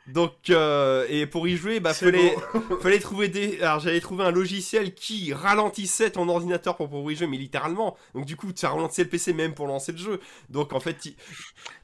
Donc, 0.09 0.51
euh, 0.51 1.07
et 1.09 1.27
pour 1.27 1.47
y 1.47 1.57
jouer, 1.57 1.79
bah, 1.81 1.95
fallait, 1.95 2.35
fallait 2.81 2.99
trouver 2.99 3.29
des. 3.29 3.61
Alors, 3.61 3.81
j'avais 3.81 4.01
trouvé 4.01 4.25
un 4.25 4.31
logiciel 4.33 4.95
qui 4.95 5.33
ralentissait 5.33 6.11
ton 6.11 6.29
ordinateur 6.29 6.77
pour 6.77 6.89
pouvoir 6.89 7.13
y 7.13 7.17
jouer, 7.17 7.27
mais 7.29 7.37
littéralement. 7.37 7.97
Donc, 8.15 8.25
du 8.27 8.37
coup, 8.37 8.51
ça 8.55 8.71
ralentissait 8.71 9.05
le 9.05 9.11
PC 9.11 9.33
même 9.33 9.55
pour 9.55 9.67
lancer 9.67 9.93
le 9.93 9.99
jeu. 9.99 10.21
Donc, 10.51 10.73
en 10.73 10.81
fait, 10.81 10.97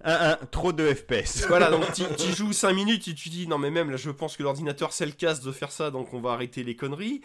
Un, 0.05 0.31
un, 0.32 0.36
trop 0.51 0.73
de 0.73 0.93
FPS. 0.93 1.45
voilà, 1.49 1.70
donc 1.70 1.85
tu 1.93 2.03
tu 2.16 2.32
joues 2.35 2.53
5 2.53 2.73
minutes 2.73 3.09
et 3.09 3.15
tu 3.15 3.28
dis 3.28 3.47
non, 3.47 3.59
mais 3.59 3.70
même 3.70 3.90
là, 3.90 3.97
je 3.97 4.11
pense 4.11 4.36
que 4.36 4.43
l'ordinateur 4.43 4.93
c'est 4.93 5.07
le 5.07 5.12
casse 5.12 5.40
de 5.40 5.53
faire 5.53 5.73
ça, 5.73 5.90
donc 5.90 6.12
on 6.15 6.20
va 6.20 6.32
arrêter 6.32 6.62
les 6.62 6.77
conneries. 6.77 7.20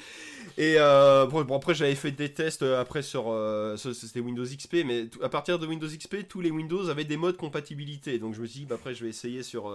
Et 0.58 0.76
euh, 0.78 1.26
bon, 1.26 1.44
bon, 1.44 1.56
après, 1.56 1.74
j'avais 1.74 1.96
fait 1.96 2.12
des 2.12 2.32
tests 2.34 2.64
euh, 2.64 2.80
après 2.82 3.02
sur. 3.02 3.26
euh, 3.30 3.76
c'était 3.78 4.20
Windows 4.20 4.44
XP, 4.44 4.78
mais 4.86 5.08
à 5.22 5.30
partir 5.30 5.60
de 5.60 5.66
Windows 5.68 5.88
XP, 5.88 6.28
tous 6.28 6.42
les 6.42 6.52
Windows 6.52 6.90
avaient 6.90 7.06
des 7.06 7.18
modes 7.18 7.38
compatibilité. 7.38 8.20
Donc, 8.20 8.34
je 8.36 8.42
me 8.42 8.46
suis 8.46 8.62
dit, 8.62 8.66
bah, 8.66 8.76
après, 8.76 8.94
je 8.94 9.04
vais 9.04 9.10
essayer 9.10 9.44
sur, 9.44 9.74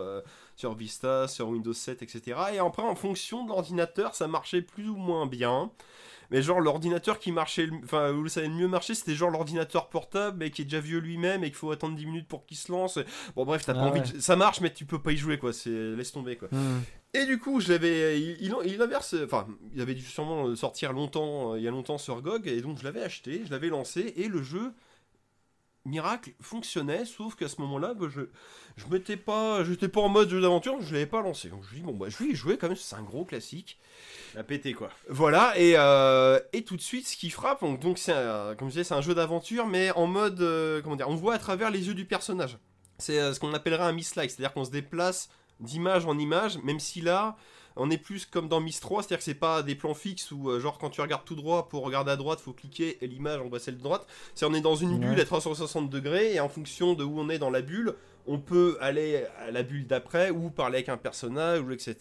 sur 0.56 0.74
Vista, 0.74 1.07
sur 1.28 1.48
Windows 1.48 1.72
7, 1.72 2.02
etc. 2.02 2.38
Et 2.54 2.58
après, 2.58 2.82
en 2.82 2.94
fonction 2.94 3.44
de 3.44 3.48
l'ordinateur, 3.48 4.14
ça 4.14 4.28
marchait 4.28 4.62
plus 4.62 4.88
ou 4.88 4.96
moins 4.96 5.26
bien. 5.26 5.70
Mais 6.30 6.42
genre 6.42 6.60
l'ordinateur 6.60 7.18
qui 7.18 7.32
marchait, 7.32 7.64
le- 7.64 7.78
enfin 7.84 8.12
où 8.12 8.28
ça 8.28 8.40
allait 8.40 8.50
le 8.50 8.54
mieux 8.54 8.68
marcher, 8.68 8.94
c'était 8.94 9.14
genre 9.14 9.30
l'ordinateur 9.30 9.88
portable, 9.88 10.36
mais 10.38 10.50
qui 10.50 10.60
est 10.60 10.64
déjà 10.66 10.78
vieux 10.78 10.98
lui-même 10.98 11.42
et 11.42 11.46
qu'il 11.46 11.56
faut 11.56 11.70
attendre 11.70 11.96
10 11.96 12.04
minutes 12.04 12.28
pour 12.28 12.44
qu'il 12.44 12.58
se 12.58 12.70
lance. 12.70 12.98
Bon 13.34 13.46
bref, 13.46 13.64
t'as 13.64 13.72
pas 13.72 13.80
Ah 13.84 13.86
envie, 13.86 14.02
de- 14.02 14.20
ça 14.20 14.36
marche, 14.36 14.60
mais 14.60 14.70
tu 14.70 14.84
peux 14.84 14.98
pas 15.00 15.12
y 15.12 15.16
jouer 15.16 15.38
quoi. 15.38 15.54
C'est 15.54 15.70
laisse 15.70 16.12
tomber 16.12 16.36
quoi. 16.36 16.48
Et 17.14 17.24
du 17.24 17.38
coup, 17.38 17.60
je 17.60 17.70
l'avais, 17.72 18.20
il, 18.20 18.36
il, 18.66 18.82
inverse, 18.82 19.14
enfin, 19.24 19.46
il 19.74 19.80
avait 19.80 19.94
dû 19.94 20.02
sûrement 20.02 20.54
sortir 20.54 20.92
longtemps, 20.92 21.54
euh, 21.54 21.58
il 21.58 21.64
y 21.64 21.68
a 21.68 21.70
longtemps 21.70 21.96
sur 21.96 22.20
GOG, 22.20 22.46
et 22.46 22.60
donc 22.60 22.78
je 22.78 22.84
l'avais 22.84 23.02
acheté, 23.02 23.40
je 23.46 23.50
l'avais 23.50 23.68
lancé, 23.70 24.12
et 24.18 24.28
le 24.28 24.42
jeu, 24.42 24.74
miracle, 25.88 26.32
fonctionnait, 26.40 27.04
sauf 27.04 27.34
qu'à 27.34 27.48
ce 27.48 27.60
moment-là, 27.60 27.94
bah, 27.94 28.06
je, 28.10 28.22
je 28.76 28.86
m'étais 28.86 29.16
pas, 29.16 29.64
j'étais 29.64 29.88
pas 29.88 30.00
en 30.00 30.08
mode 30.08 30.28
jeu 30.28 30.40
d'aventure, 30.40 30.80
je 30.80 30.92
l'avais 30.92 31.06
pas 31.06 31.20
lancé. 31.22 31.48
Donc 31.48 31.64
je 31.68 31.76
dis 31.76 31.82
bon 31.82 31.94
bah 31.94 32.06
je 32.08 32.16
vais 32.16 32.30
y 32.30 32.34
jouer 32.34 32.58
quand 32.58 32.68
même, 32.68 32.76
c'est 32.76 32.96
un 32.96 33.02
gros 33.02 33.24
classique. 33.24 33.78
La 34.34 34.44
pété 34.44 34.72
quoi. 34.72 34.90
Voilà, 35.08 35.58
et, 35.58 35.74
euh, 35.76 36.38
et 36.52 36.62
tout 36.62 36.76
de 36.76 36.82
suite, 36.82 37.08
ce 37.08 37.16
qui 37.16 37.30
frappe, 37.30 37.60
donc, 37.60 37.80
donc 37.80 37.98
c'est 37.98 38.14
comme 38.58 38.68
je 38.68 38.72
disais, 38.72 38.84
c'est 38.84 38.94
un 38.94 39.00
jeu 39.00 39.14
d'aventure, 39.14 39.66
mais 39.66 39.90
en 39.92 40.06
mode, 40.06 40.40
euh, 40.40 40.80
comment 40.82 40.96
dire, 40.96 41.08
on 41.08 41.16
voit 41.16 41.34
à 41.34 41.38
travers 41.38 41.70
les 41.70 41.88
yeux 41.88 41.94
du 41.94 42.04
personnage. 42.04 42.58
C'est 42.98 43.18
euh, 43.18 43.32
ce 43.32 43.40
qu'on 43.40 43.54
appellerait 43.54 43.84
un 43.84 43.92
miss-like, 43.92 44.30
c'est-à-dire 44.30 44.52
qu'on 44.52 44.64
se 44.64 44.70
déplace 44.70 45.28
d'image 45.60 46.06
en 46.06 46.18
image, 46.18 46.58
même 46.58 46.80
si 46.80 47.00
là, 47.00 47.36
on 47.78 47.90
est 47.90 47.98
plus 47.98 48.26
comme 48.26 48.48
dans 48.48 48.60
Miss 48.60 48.80
3, 48.80 49.02
c'est-à-dire 49.02 49.18
que 49.18 49.24
c'est 49.24 49.34
pas 49.34 49.62
des 49.62 49.74
plans 49.74 49.94
fixes 49.94 50.30
où, 50.32 50.50
euh, 50.50 50.60
genre, 50.60 50.78
quand 50.78 50.90
tu 50.90 51.00
regardes 51.00 51.24
tout 51.24 51.36
droit, 51.36 51.68
pour 51.68 51.84
regarder 51.84 52.10
à 52.10 52.16
droite, 52.16 52.40
faut 52.40 52.52
cliquer, 52.52 52.98
et 53.00 53.06
l'image, 53.06 53.40
on 53.40 53.48
voit 53.48 53.60
celle 53.60 53.78
de 53.78 53.82
droite. 53.82 54.06
C'est 54.34 54.44
on 54.44 54.54
est 54.54 54.60
dans 54.60 54.74
une 54.74 54.98
bulle 54.98 55.20
à 55.20 55.24
360 55.24 55.88
degrés, 55.88 56.34
et 56.34 56.40
en 56.40 56.48
fonction 56.48 56.94
de 56.94 57.04
où 57.04 57.18
on 57.18 57.28
est 57.28 57.38
dans 57.38 57.50
la 57.50 57.62
bulle, 57.62 57.94
on 58.28 58.38
peut 58.38 58.76
aller 58.80 59.24
à 59.40 59.50
la 59.50 59.62
bulle 59.62 59.86
d'après, 59.86 60.30
ou 60.30 60.50
parler 60.50 60.76
avec 60.76 60.88
un 60.88 60.96
personnage, 60.96 61.60
ou 61.62 61.70
etc. 61.72 61.96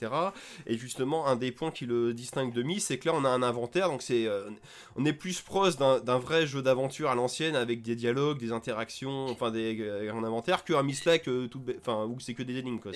Et 0.65 0.77
justement, 0.77 1.25
un 1.27 1.35
des 1.35 1.51
points 1.51 1.71
qui 1.71 1.85
le 1.85 2.13
distingue 2.13 2.53
de 2.53 2.61
Miss, 2.63 2.85
c'est 2.87 2.97
que 2.99 3.07
là, 3.09 3.15
on 3.15 3.25
a 3.25 3.29
un 3.29 3.41
inventaire, 3.41 3.89
donc 3.89 4.01
c'est, 4.01 4.27
euh, 4.27 4.49
on 4.95 5.05
est 5.05 5.13
plus 5.13 5.41
proche 5.41 5.77
d'un 5.77 6.17
vrai 6.19 6.45
jeu 6.45 6.61
d'aventure 6.61 7.09
à 7.09 7.15
l'ancienne, 7.15 7.55
avec 7.55 7.81
des 7.81 7.95
dialogues, 7.95 8.37
des 8.39 8.51
interactions, 8.51 9.25
enfin 9.29 9.51
des 9.51 9.77
euh, 9.79 10.13
un 10.13 10.23
inventaire, 10.23 10.63
qu'un 10.63 10.83
Miss-like, 10.83 11.27
euh, 11.27 11.47
tout, 11.47 11.59
bê- 11.59 11.77
enfin 11.79 12.05
où 12.05 12.19
c'est 12.19 12.33
que 12.33 12.43
des 12.43 12.57
énigmes, 12.57 12.79
quoi. 12.79 12.91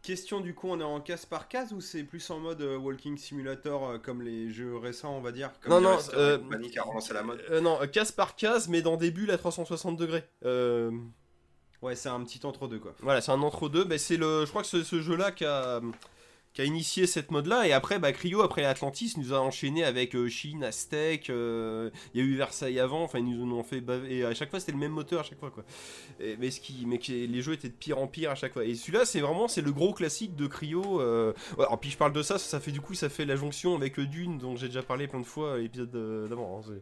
Question 0.00 0.40
du 0.40 0.54
coup, 0.54 0.68
on 0.70 0.78
est 0.80 0.84
en 0.84 1.00
case 1.00 1.26
par 1.26 1.48
case 1.48 1.72
ou 1.72 1.80
c'est 1.80 2.04
plus 2.04 2.30
en 2.30 2.38
mode 2.38 2.60
euh, 2.62 2.76
walking 2.78 3.18
simulator 3.18 3.88
euh, 3.90 3.98
comme 3.98 4.22
les 4.22 4.50
jeux 4.50 4.76
récents, 4.76 5.16
on 5.16 5.20
va 5.20 5.32
dire 5.32 5.50
comme 5.60 5.72
Non, 5.72 5.80
non, 5.80 5.98
euh, 6.14 6.38
Panic 6.38 6.78
relancé 6.80 7.12
la 7.14 7.24
mode? 7.24 7.42
Euh, 7.50 7.60
non, 7.60 7.78
euh, 7.82 7.86
case 7.88 8.12
par 8.12 8.36
case, 8.36 8.68
mais 8.68 8.80
dans 8.80 8.96
des 8.96 9.10
bulles 9.10 9.32
à 9.32 9.38
360 9.38 9.96
degrés. 9.96 10.22
Euh, 11.82 11.86
Ouais, 11.86 11.94
c'est 11.94 12.08
un 12.08 12.22
petit 12.24 12.40
entre-deux 12.44 12.78
quoi. 12.78 12.94
Voilà, 13.00 13.20
c'est 13.20 13.32
un 13.32 13.40
entre-deux. 13.42 13.84
Mais 13.84 13.98
c'est 13.98 14.16
le, 14.16 14.44
je 14.44 14.50
crois 14.50 14.62
que 14.62 14.68
c'est 14.68 14.82
ce 14.84 15.00
jeu-là 15.00 15.30
qui 15.30 15.44
a, 15.44 15.80
qui 16.54 16.60
a 16.62 16.64
initié 16.64 17.06
cette 17.06 17.30
mode-là. 17.30 17.68
Et 17.68 17.72
après, 17.72 18.00
bah, 18.00 18.10
Cryo, 18.12 18.42
après 18.42 18.64
Atlantis, 18.64 19.14
nous 19.16 19.32
a 19.32 19.38
enchaîné 19.38 19.84
avec 19.84 20.16
euh, 20.16 20.28
Chine, 20.28 20.64
Aztec. 20.64 21.30
euh, 21.30 21.90
Il 22.14 22.20
y 22.20 22.24
a 22.24 22.26
eu 22.26 22.34
Versailles 22.36 22.80
avant. 22.80 23.04
Enfin, 23.04 23.20
ils 23.20 23.24
nous 23.28 23.54
ont 23.54 23.62
fait 23.62 23.80
baver. 23.80 24.12
Et 24.18 24.24
à 24.24 24.34
chaque 24.34 24.50
fois, 24.50 24.58
c'était 24.58 24.72
le 24.72 24.78
même 24.78 24.90
moteur 24.90 25.20
à 25.20 25.22
chaque 25.22 25.38
fois, 25.38 25.50
quoi. 25.52 25.62
Mais 26.40 26.50
ce 26.50 26.60
qui, 26.60 26.84
mais 26.84 26.98
les 27.08 27.42
jeux 27.42 27.52
étaient 27.52 27.68
de 27.68 27.74
pire 27.74 27.98
en 28.00 28.08
pire 28.08 28.32
à 28.32 28.34
chaque 28.34 28.54
fois. 28.54 28.64
Et 28.64 28.74
celui-là, 28.74 29.04
c'est 29.04 29.20
vraiment, 29.20 29.46
c'est 29.46 29.62
le 29.62 29.70
gros 29.70 29.92
classique 29.94 30.34
de 30.34 30.48
Cryo. 30.48 31.00
Euh... 31.00 31.32
Alors, 31.58 31.78
puis 31.78 31.90
je 31.90 31.96
parle 31.96 32.12
de 32.12 32.22
ça, 32.22 32.38
ça 32.38 32.58
fait 32.58 32.72
du 32.72 32.80
coup, 32.80 32.94
ça 32.94 33.08
fait 33.08 33.24
la 33.24 33.36
jonction 33.36 33.76
avec 33.76 33.96
le 33.96 34.06
Dune, 34.06 34.38
dont 34.38 34.56
j'ai 34.56 34.66
déjà 34.66 34.82
parlé 34.82 35.06
plein 35.06 35.20
de 35.20 35.24
fois 35.26 35.54
à 35.54 35.56
l'épisode 35.58 35.92
de- 35.92 36.26
d'avant. 36.28 36.60
hein, 36.66 36.72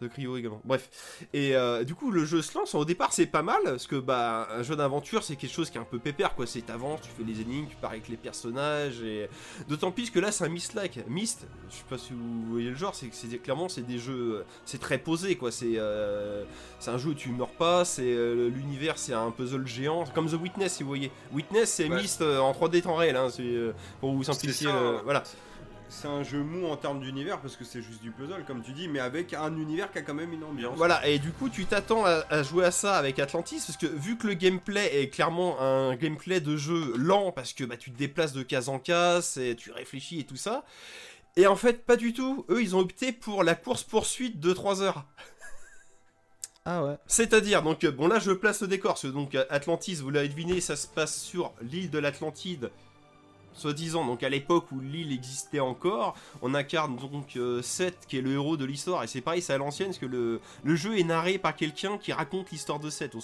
de 0.00 0.08
Cryo 0.08 0.36
également. 0.36 0.60
Bref. 0.64 0.88
Et 1.32 1.54
euh, 1.56 1.84
du 1.84 1.94
coup, 1.94 2.10
le 2.10 2.24
jeu 2.24 2.42
se 2.42 2.56
lance. 2.56 2.74
Au 2.74 2.84
départ, 2.84 3.12
c'est 3.12 3.26
pas 3.26 3.42
mal 3.42 3.60
parce 3.64 3.86
que 3.86 3.96
bah 3.96 4.48
un 4.50 4.62
jeu 4.62 4.76
d'aventure, 4.76 5.22
c'est 5.22 5.36
quelque 5.36 5.52
chose 5.52 5.70
qui 5.70 5.78
est 5.78 5.80
un 5.80 5.84
peu 5.84 5.98
pépère 5.98 6.34
quoi. 6.34 6.46
C'est 6.46 6.62
t'avances, 6.62 7.00
tu 7.02 7.08
fais 7.16 7.24
les 7.24 7.40
énigmes, 7.40 7.66
tu 7.68 7.76
pars 7.76 7.90
avec 7.90 8.08
les 8.08 8.16
personnages 8.16 9.02
et 9.02 9.28
d'autant 9.68 9.90
plus 9.90 10.10
que 10.10 10.20
là, 10.20 10.32
c'est 10.32 10.44
un 10.44 10.48
Myst-like. 10.48 11.00
Myst, 11.08 11.46
je 11.70 11.76
sais 11.76 11.84
pas 11.88 11.98
si 11.98 12.12
vous 12.12 12.50
voyez 12.50 12.70
le 12.70 12.76
genre, 12.76 12.94
c'est 12.94 13.08
que 13.08 13.36
clairement 13.36 13.68
c'est 13.68 13.86
des 13.86 13.98
jeux, 13.98 14.44
c'est 14.64 14.80
très 14.80 14.98
posé 14.98 15.36
quoi. 15.36 15.50
C'est 15.50 15.74
euh, 15.76 16.44
c'est 16.78 16.90
un 16.90 16.98
jeu 16.98 17.10
où 17.10 17.14
tu 17.14 17.30
meurs 17.30 17.48
pas. 17.48 17.84
C'est 17.84 18.02
euh, 18.04 18.48
l'univers, 18.48 18.98
c'est 18.98 19.14
un 19.14 19.30
puzzle 19.30 19.66
géant, 19.66 20.04
comme 20.14 20.28
The 20.28 20.40
Witness 20.40 20.74
si 20.74 20.82
vous 20.82 20.88
voyez. 20.88 21.10
Witness, 21.32 21.70
c'est 21.70 21.88
Ouais. 21.88 22.04
Euh, 22.20 22.38
en 22.38 22.52
3D 22.52 22.82
temps 22.82 22.96
réel. 22.96 23.16
Hein, 23.16 23.28
pour 24.00 24.12
vous 24.12 24.22
simplifier. 24.22 24.68
ça, 24.68 24.72
le-. 24.72 25.00
Voilà. 25.04 25.22
C'est 25.90 26.06
un 26.08 26.22
jeu 26.22 26.42
mou 26.42 26.66
en 26.66 26.76
termes 26.76 27.00
d'univers 27.00 27.40
parce 27.40 27.56
que 27.56 27.64
c'est 27.64 27.82
juste 27.82 28.02
du 28.02 28.10
puzzle 28.10 28.44
comme 28.46 28.62
tu 28.62 28.72
dis, 28.72 28.88
mais 28.88 29.00
avec 29.00 29.32
un 29.32 29.56
univers 29.56 29.90
qui 29.90 29.98
a 29.98 30.02
quand 30.02 30.14
même 30.14 30.32
une 30.32 30.44
ambiance. 30.44 30.76
Voilà, 30.76 31.06
et 31.06 31.18
du 31.18 31.30
coup, 31.32 31.48
tu 31.48 31.64
t'attends 31.64 32.04
à, 32.04 32.24
à 32.28 32.42
jouer 32.42 32.66
à 32.66 32.70
ça 32.70 32.96
avec 32.96 33.18
Atlantis, 33.18 33.62
parce 33.66 33.78
que 33.78 33.86
vu 33.86 34.18
que 34.18 34.26
le 34.26 34.34
gameplay 34.34 35.02
est 35.02 35.08
clairement 35.08 35.60
un 35.60 35.96
gameplay 35.96 36.40
de 36.40 36.56
jeu 36.56 36.94
lent, 36.96 37.32
parce 37.32 37.52
que 37.52 37.64
bah, 37.64 37.76
tu 37.76 37.90
te 37.90 37.98
déplaces 37.98 38.32
de 38.32 38.42
case 38.42 38.68
en 38.68 38.78
case, 38.78 39.38
et 39.38 39.56
tu 39.56 39.72
réfléchis 39.72 40.20
et 40.20 40.24
tout 40.24 40.36
ça, 40.36 40.64
et 41.36 41.46
en 41.46 41.56
fait, 41.56 41.86
pas 41.86 41.96
du 41.96 42.12
tout. 42.12 42.44
Eux, 42.50 42.62
ils 42.62 42.76
ont 42.76 42.80
opté 42.80 43.12
pour 43.12 43.42
la 43.42 43.54
course-poursuite 43.54 44.40
de 44.40 44.52
3 44.52 44.82
heures. 44.82 45.06
Ah 46.64 46.84
ouais. 46.84 46.96
C'est-à-dire, 47.06 47.62
donc, 47.62 47.86
bon 47.86 48.08
là 48.08 48.18
je 48.18 48.30
place 48.32 48.60
le 48.60 48.68
décor, 48.68 48.92
parce 48.92 49.02
que, 49.02 49.08
donc 49.08 49.34
Atlantis, 49.48 49.94
vous 49.94 50.10
l'avez 50.10 50.28
deviné, 50.28 50.60
ça 50.60 50.76
se 50.76 50.86
passe 50.86 51.18
sur 51.18 51.54
l'île 51.62 51.90
de 51.90 51.98
l'Atlantide, 51.98 52.70
soi-disant, 53.58 54.06
donc 54.06 54.22
à 54.22 54.28
l'époque 54.28 54.70
où 54.72 54.80
l'île 54.80 55.12
existait 55.12 55.60
encore. 55.60 56.14
On 56.42 56.54
incarne 56.54 56.96
donc 56.96 57.36
euh, 57.36 57.62
Seth, 57.62 58.06
qui 58.08 58.18
est 58.18 58.22
le 58.22 58.32
héros 58.32 58.56
de 58.56 58.64
l'histoire, 58.64 59.04
et 59.04 59.06
c'est 59.06 59.20
pareil, 59.20 59.42
c'est 59.42 59.52
à 59.52 59.58
l'ancienne, 59.58 59.88
parce 59.88 59.98
que 59.98 60.06
le, 60.06 60.40
jeu 60.76 60.98
est 60.98 61.04
narré 61.04 61.38
par 61.38 61.54
quelqu'un 61.56 61.98
qui 61.98 62.12
raconte 62.12 62.50
l'histoire 62.50 62.78
de 62.78 62.90
Seth. 62.90 63.16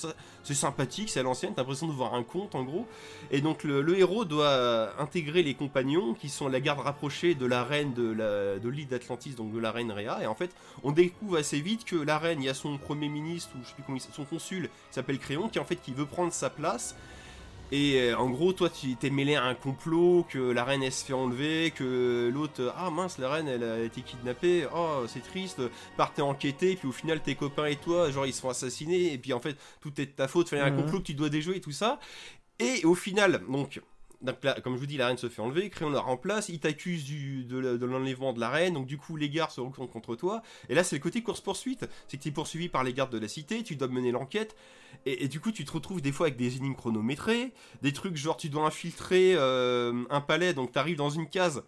C'est 0.42 0.54
sympathique, 0.54 1.10
c'est 1.10 1.20
à 1.20 1.22
l'ancienne, 1.22 1.52
t'as 1.54 1.62
l'impression 1.62 1.86
de 1.86 1.92
voir 1.92 2.14
un 2.14 2.22
conte 2.22 2.54
en 2.54 2.62
gros. 2.64 2.86
Et 3.30 3.40
donc 3.40 3.64
le, 3.64 3.98
héros 3.98 4.24
doit 4.24 4.46
euh, 4.46 4.90
intégrer 4.98 5.42
les 5.42 5.54
compagnons, 5.54 6.14
qui 6.14 6.28
sont 6.28 6.48
la 6.48 6.60
garde 6.60 6.80
rapprochée 6.80 7.34
de 7.34 7.46
la 7.46 7.64
reine 7.64 7.94
de 7.94 8.68
l'île 8.68 8.88
d'Atlantis, 8.88 9.30
donc 9.34 9.52
de 9.52 9.58
la 9.58 9.72
reine 9.72 9.92
Rhea, 9.92 10.22
et 10.22 10.26
en 10.26 10.34
fait, 10.34 10.50
on 10.82 10.92
découvre 10.92 11.38
assez 11.38 11.60
vite 11.60 11.84
que 11.84 11.96
la 11.96 12.18
reine, 12.18 12.42
il 12.42 12.46
y 12.46 12.48
a 12.48 12.54
son 12.54 12.76
premier 12.78 13.08
ministre, 13.08 13.50
ou 13.56 13.62
je 13.62 13.68
sais 13.68 13.74
plus 13.74 13.82
comment 13.84 13.96
il 13.96 14.00
s- 14.00 14.08
son 14.12 14.24
consul, 14.24 14.64
qui 14.88 14.94
s'appelle 14.94 15.18
Créon, 15.18 15.48
qui 15.48 15.58
en 15.58 15.64
fait 15.64 15.76
qui 15.76 15.92
veut 15.92 16.06
prendre 16.06 16.32
sa 16.32 16.50
place. 16.50 16.94
Et 17.73 17.99
euh, 18.01 18.17
en 18.17 18.31
gros, 18.31 18.52
toi, 18.52 18.70
tu 18.70 18.94
t'es 18.94 19.10
mêlé 19.10 19.34
à 19.34 19.44
un 19.44 19.55
complot, 19.55 20.25
que 20.28 20.39
la 20.39 20.65
reine 20.65 20.83
elle 20.83 20.93
se 20.93 21.05
fait 21.05 21.12
enlever, 21.12 21.73
que 21.73 22.31
l'autre, 22.33 22.60
euh, 22.62 22.70
ah 22.76 22.91
mince, 22.91 23.18
la 23.18 23.28
reine 23.31 23.49
elle 23.49 23.65
a 23.65 23.81
été 23.81 24.02
kidnappée, 24.02 24.67
oh 24.75 25.05
c'est 25.09 25.23
triste, 25.23 25.60
partez 25.97 26.23
enquêter, 26.23 26.76
puis 26.76 26.86
au 26.86 26.93
final 26.93 27.20
tes 27.20 27.34
copains 27.34 27.67
et 27.67 27.76
toi, 27.76 28.10
genre 28.10 28.26
ils 28.26 28.33
se 28.34 28.41
font 28.41 28.51
assassiner, 28.51 29.12
et 29.12 29.18
puis 29.18 29.33
en 29.33 29.41
fait 29.41 29.57
tout 29.81 29.99
est 30.01 30.07
de 30.07 30.10
ta 30.12 30.28
faute, 30.28 30.51
il 30.52 30.59
y 30.59 30.60
a 30.60 30.65
un 30.67 30.70
Mhm. 30.70 30.76
complot 30.76 30.99
que 31.01 31.05
tu 31.07 31.15
dois 31.15 31.31
déjouer 31.31 31.57
et 31.57 31.60
tout 31.60 31.73
ça. 31.73 31.99
Et 32.60 32.84
au 32.84 32.94
final, 32.94 33.43
donc, 33.49 33.81
donc 34.23 34.44
là, 34.44 34.60
comme 34.62 34.75
je 34.75 34.81
vous 34.81 34.86
dis, 34.86 34.97
la 34.97 35.09
reine 35.09 35.17
se 35.17 35.28
fait 35.28 35.43
enlever, 35.43 35.68
Créon 35.70 35.91
la 35.91 36.01
remplace, 36.01 36.49
il 36.51 36.60
t'accuse 36.60 37.05
de 37.07 37.86
l'enlèvement 37.86 38.33
de 38.33 38.41
la 38.41 38.51
reine, 38.51 38.75
donc 38.75 38.86
du 38.86 38.99
coup 38.99 39.17
les 39.17 39.28
gardes 39.31 39.51
se 39.51 39.60
retournent 39.60 39.89
contre 39.89 40.15
toi. 40.15 40.43
Et 40.68 40.75
là 40.76 40.84
c'est 40.84 40.97
le 40.97 41.02
côté 41.02 41.23
course-poursuite, 41.23 41.86
c'est 42.07 42.18
que 42.18 42.23
tu 42.23 42.28
es 42.28 42.33
poursuivi 42.33 42.68
par 42.68 42.84
les 42.84 42.93
gardes 42.93 43.10
de 43.12 43.18
la 43.18 43.26
cité, 43.28 43.65
tu 43.65 43.75
dois 43.75 43.89
mener 43.89 44.12
l'enquête, 44.12 44.55
et, 45.06 45.24
et 45.24 45.28
du 45.28 45.40
coup 45.40 45.52
tu 45.52 45.64
te 45.64 45.73
retrouves 45.73 46.00
des 46.00 46.12
fois 46.12 46.26
avec 46.26 46.36
des 46.39 46.56
énigmes 46.56 46.74
chronométrées, 46.74 47.52
des 47.82 47.92
trucs 47.92 48.16
genre 48.16 48.36
tu 48.36 48.48
dois 48.48 48.66
infiltrer 48.66 49.34
euh, 49.36 50.05
un 50.10 50.20
palais, 50.20 50.55
donc 50.55 50.73
tu 50.73 50.78
arrives 50.78 50.97
dans 50.97 51.10
une 51.10 51.28
case. 51.28 51.62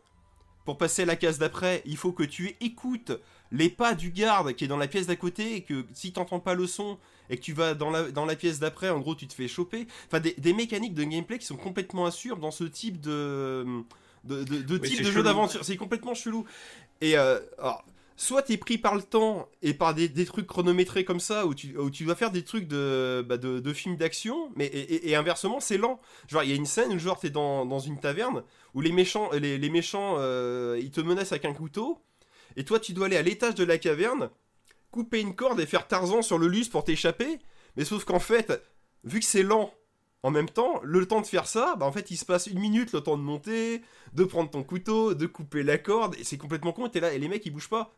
Pour 0.64 0.78
passer 0.78 1.02
à 1.02 1.05
la 1.06 1.14
case 1.14 1.38
d'après, 1.38 1.80
il 1.86 1.96
faut 1.96 2.10
que 2.10 2.24
tu 2.24 2.56
écoutes 2.60 3.12
les 3.52 3.68
pas 3.68 3.94
du 3.94 4.10
garde 4.10 4.52
qui 4.55 4.64
est 4.64 4.68
dans 4.68 4.76
la 4.76 4.88
pièce 4.88 5.06
d'à 5.06 5.14
côté, 5.14 5.55
et 5.55 5.60
que 5.62 5.86
si 5.92 6.12
t'entends 6.12 6.40
pas 6.40 6.55
le 6.55 6.66
son, 6.66 6.98
et 7.30 7.36
que 7.36 7.40
tu 7.42 7.52
vas 7.52 7.74
dans 7.74 7.90
la, 7.90 8.10
dans 8.10 8.24
la 8.24 8.34
pièce 8.34 8.58
d'après, 8.58 8.90
en 8.90 8.98
gros, 8.98 9.14
tu 9.14 9.28
te 9.28 9.32
fais 9.32 9.46
choper. 9.46 9.86
Enfin, 10.08 10.18
des, 10.18 10.34
des 10.38 10.52
mécaniques 10.52 10.94
de 10.94 11.05
gameplay 11.05 11.38
qui 11.38 11.46
sont 11.46 11.56
complètement 11.56 12.05
assurées 12.05 12.40
dans 12.40 12.50
ce 12.50 12.64
type 12.64 13.00
de, 13.00 13.64
de, 14.24 14.42
de- 14.42 14.62
de 14.62 14.78
Oui, 14.78 14.88
type 14.88 15.05
de 15.05 15.12
jeu 15.12 15.22
d'aventure. 15.22 15.64
C'est 15.64 15.76
complètement 15.76 16.14
chelou. 16.14 16.44
Et 17.00 17.16
euh, 17.16 17.38
alors, 17.58 17.84
soit 18.16 18.42
t'es 18.42 18.56
pris 18.56 18.78
par 18.78 18.94
le 18.94 19.02
temps 19.02 19.48
et 19.62 19.74
par 19.74 19.94
des, 19.94 20.24
trucs 20.24 20.46
chronométrés 20.46 21.04
comme 21.04 21.20
ça, 21.20 21.46
où 21.46 21.54
tu, 21.54 21.74
dois 22.04 22.14
faire 22.14 22.30
des 22.30 22.42
trucs 22.44 22.66
de, 22.66 23.24
bah, 23.26 23.36
films 23.74 23.96
d'action, 23.96 24.50
mais 24.56 24.66
et, 24.66 25.14
inversement, 25.14 25.60
c'est 25.60 25.76
lent. 25.76 26.00
Genre, 26.26 26.42
il 26.42 26.50
y 26.50 26.52
a 26.52 26.56
une 26.56 26.66
scène 26.66 26.92
où 26.92 26.98
genre 26.98 27.20
t'es 27.20 27.30
dans, 27.30 27.66
dans 27.66 27.78
une 27.78 28.00
taverne 28.00 28.42
où 28.74 28.80
les 28.80 28.92
méchants, 28.92 29.30
les, 29.32 29.58
les 29.58 29.70
méchants, 29.70 30.16
euh, 30.18 30.78
ils 30.80 30.90
te 30.90 31.00
menacent 31.00 31.32
avec 31.32 31.44
un 31.44 31.54
couteau, 31.54 31.98
et 32.56 32.64
toi 32.64 32.80
tu 32.80 32.92
dois 32.92 33.06
aller 33.06 33.16
à 33.16 33.22
l'étage 33.22 33.54
de 33.54 33.64
la 33.64 33.78
caverne, 33.78 34.30
couper 34.90 35.20
une 35.20 35.34
corde 35.34 35.60
et 35.60 35.66
faire 35.66 35.86
Tarzan 35.86 36.22
sur 36.22 36.38
le 36.38 36.48
lustre 36.48 36.72
pour 36.72 36.84
t'échapper. 36.84 37.38
Mais 37.76 37.84
sauf 37.84 38.04
qu'en 38.04 38.18
fait, 38.18 38.62
vu 39.04 39.20
que 39.20 39.26
c'est 39.26 39.42
lent, 39.42 39.72
en 40.22 40.30
même 40.30 40.48
temps, 40.48 40.80
le 40.82 41.06
temps 41.06 41.20
de 41.20 41.26
faire 41.26 41.46
ça, 41.46 41.76
bah 41.76 41.86
en 41.86 41.92
fait 41.92 42.10
il 42.10 42.16
se 42.16 42.24
passe 42.24 42.46
une 42.46 42.58
minute 42.58 42.92
le 42.92 43.00
temps 43.00 43.16
de 43.16 43.22
monter, 43.22 43.82
de 44.14 44.24
prendre 44.24 44.50
ton 44.50 44.64
couteau, 44.64 45.14
de 45.14 45.26
couper 45.26 45.62
la 45.62 45.78
corde, 45.78 46.16
et 46.18 46.24
c'est 46.24 46.38
complètement 46.38 46.72
con, 46.72 46.88
t'es 46.88 47.00
là, 47.00 47.12
et 47.12 47.18
les 47.18 47.28
mecs 47.28 47.44
ils 47.46 47.50
bougent 47.50 47.68
pas. 47.68 47.94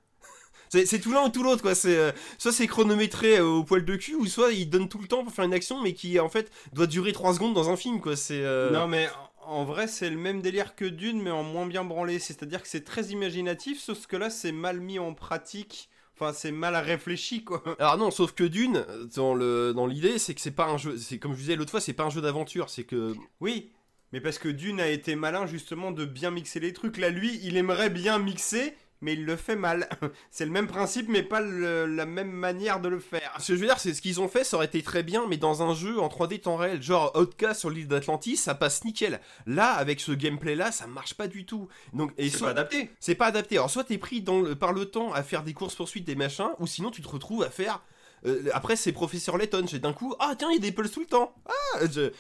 C'est 0.71 0.99
tout 1.01 1.13
l'un 1.13 1.25
ou 1.25 1.29
tout 1.29 1.43
l'autre 1.43 1.63
quoi, 1.63 1.75
c'est 1.75 1.97
euh, 1.97 2.13
soit 2.39 2.53
c'est 2.53 2.67
chronométré 2.67 3.39
euh, 3.39 3.45
au 3.47 3.65
poil 3.65 3.85
de 3.85 3.97
cul, 3.97 4.15
ou 4.15 4.27
soit 4.27 4.53
ils 4.53 4.69
donnent 4.69 4.89
tout 4.89 4.99
le 4.99 5.07
temps 5.09 5.25
pour 5.25 5.33
faire 5.33 5.45
une 5.45 5.55
action, 5.55 5.81
mais 5.83 5.95
qui 5.95 6.19
en 6.21 6.29
fait 6.29 6.51
doit 6.73 6.87
durer 6.87 7.13
3 7.13 7.35
secondes 7.35 7.55
dans 7.55 7.71
un 7.71 7.77
film 7.77 8.01
quoi, 8.01 8.17
c'est... 8.17 8.41
euh, 8.43 8.71
Non, 8.71 8.87
mais 8.89 9.09
en 9.09 9.29
en 9.49 9.65
vrai, 9.65 9.87
c'est 9.87 10.11
le 10.11 10.19
même 10.19 10.43
délire 10.43 10.75
que 10.77 10.85
Dune, 10.85 11.23
mais 11.23 11.31
en 11.31 11.43
moins 11.43 11.65
bien 11.65 11.83
branlé. 11.83 12.19
C'est-à-dire 12.19 12.61
que 12.61 12.69
c'est 12.69 12.85
très 12.85 13.05
imaginatif, 13.07 13.81
sauf 13.81 14.07
que 14.07 14.17
là, 14.17 14.29
c'est 14.29 14.53
mal 14.53 14.79
mis 14.79 14.99
en 14.99 15.15
pratique. 15.15 15.89
Enfin, 16.15 16.35
c'est 16.35 16.53
mal 16.53 16.77
réfléchi, 16.77 17.45
quoi. 17.45 17.63
Alors 17.79 17.97
non, 17.97 18.11
sauf 18.11 18.33
que 18.33 18.45
Dune, 18.45 18.85
dans 19.17 19.33
le 19.33 19.73
dans 19.73 19.87
l'idée, 19.87 20.19
c'est 20.19 20.35
que 20.35 20.43
c'est 20.43 20.51
pas 20.51 20.67
un 20.67 20.77
jeu, 20.77 20.99
c'est 20.99 21.19
comme 21.19 21.33
je 21.33 21.39
disais 21.39 21.57
l'autre 21.57 21.71
fois, 21.71 21.81
c'est 21.81 21.95
pas 21.95 22.05
un 22.05 22.11
jeu 22.11 22.21
d'aventure, 22.21 22.69
c'est 22.69 22.85
que 22.85 23.15
Oui, 23.41 23.71
mais 24.13 24.21
parce 24.21 24.39
que 24.39 24.51
Dune 24.51 24.81
a 24.81 24.89
été 24.89 25.15
malin, 25.17 25.47
justement, 25.47 25.93
de 25.93 26.05
bien 26.05 26.31
mixer 26.31 26.61
les 26.61 26.75
trucs. 26.75 26.99
Là, 26.99 27.09
lui, 27.09 27.41
il 27.43 27.57
aimerait 27.57 27.89
bien 27.89 28.19
mixer, 28.19 28.75
mais 29.01 29.13
il 29.15 29.25
le 29.25 29.37
fait 29.37 29.57
mal. 29.57 29.89
c'est 30.31 30.45
le 30.45 30.51
même 30.51 30.67
principe, 30.67 31.09
mais 31.09 31.23
pas 31.23 31.41
le- 31.41 31.87
la 31.87 32.07
même 32.07 32.31
manière 32.31 32.81
de 32.81 32.89
le 32.89 32.99
faire. 33.01 33.35
Ce 33.39 33.49
que 33.53 33.55
je 33.57 33.61
veux 33.61 33.67
dire, 33.67 33.79
c'est 33.79 33.95
ce 33.95 34.03
qu'ils 34.03 34.21
ont 34.21 34.29
fait, 34.29 34.45
ça 34.45 34.57
aurait 34.57 34.67
été 34.67 34.83
très 34.83 35.03
bien, 35.03 35.27
mais 35.29 35.37
dans 35.37 35.63
un 35.63 35.75
jeu 35.75 36.01
en 36.01 36.09
3D 36.09 36.41
temps 36.41 36.57
réel, 36.57 36.83
genre 36.83 37.13
Outcast 37.17 37.61
sur 37.61 37.71
l'île 37.71 37.89
d'Atlantis, 37.89 38.37
ça 38.37 38.55
passe 38.55 38.85
nickel. 38.85 39.21
Là, 39.47 39.73
avec 39.73 40.01
ce 40.01 40.13
gameplay-là, 40.13 40.73
ça 40.73 40.87
marche 40.87 41.15
pas 41.15 41.29
du 41.29 41.47
tout. 41.47 41.69
Donc, 41.93 42.13
et 42.19 42.29
C'est 42.31 42.39
soit- 42.39 42.47
pas 42.49 42.53
adapté. 42.53 42.91
c'est 43.01 43.15
pas 43.15 43.27
adapté. 43.27 43.57
Alors, 43.57 43.71
soit 43.71 43.85
t'es 43.85 43.99
pris 43.99 44.21
dans 44.23 44.41
le- 44.41 44.55
par 44.57 44.73
le 44.73 44.87
temps 44.87 45.13
à 45.13 45.23
faire 45.23 45.43
des 45.45 45.53
courses 45.55 45.75
poursuites, 45.75 46.05
des 46.05 46.17
machins, 46.17 46.51
ou 46.59 46.67
sinon 46.67 46.91
tu 46.91 47.03
te 47.03 47.09
retrouves 47.09 47.43
à 47.43 47.51
faire. 47.51 47.83
euh, 48.27 48.49
après, 48.53 48.75
c'est 48.75 48.91
Professeur 48.91 49.39
Layton. 49.39 49.65
J'ai 49.69 49.79
d'un 49.79 49.93
coup, 49.93 50.15
ah 50.19 50.35
tiens, 50.37 50.49
il 50.51 50.55
y 50.55 50.59
a 50.59 50.61
des 50.61 50.73
pulls 50.73 50.91
tout 50.91 50.99
le 51.01 51.07
temps. 51.07 51.35
Ah, 51.47 51.81
je- 51.93 52.11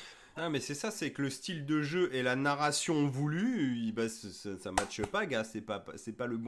Ah, 0.40 0.48
mais 0.48 0.60
c'est 0.60 0.74
ça, 0.74 0.92
c'est 0.92 1.10
que 1.10 1.22
le 1.22 1.30
style 1.30 1.66
de 1.66 1.82
jeu 1.82 2.10
et 2.14 2.22
la 2.22 2.36
narration 2.36 3.08
voulue, 3.08 3.90
bah, 3.92 4.08
ça, 4.08 4.28
ça 4.62 4.70
matche 4.70 5.02
pas, 5.02 5.26
gars. 5.26 5.42
C'est 5.42 5.60
pas, 5.60 5.84
c'est 5.96 6.12
pas 6.16 6.28
le 6.28 6.36
bon. 6.36 6.46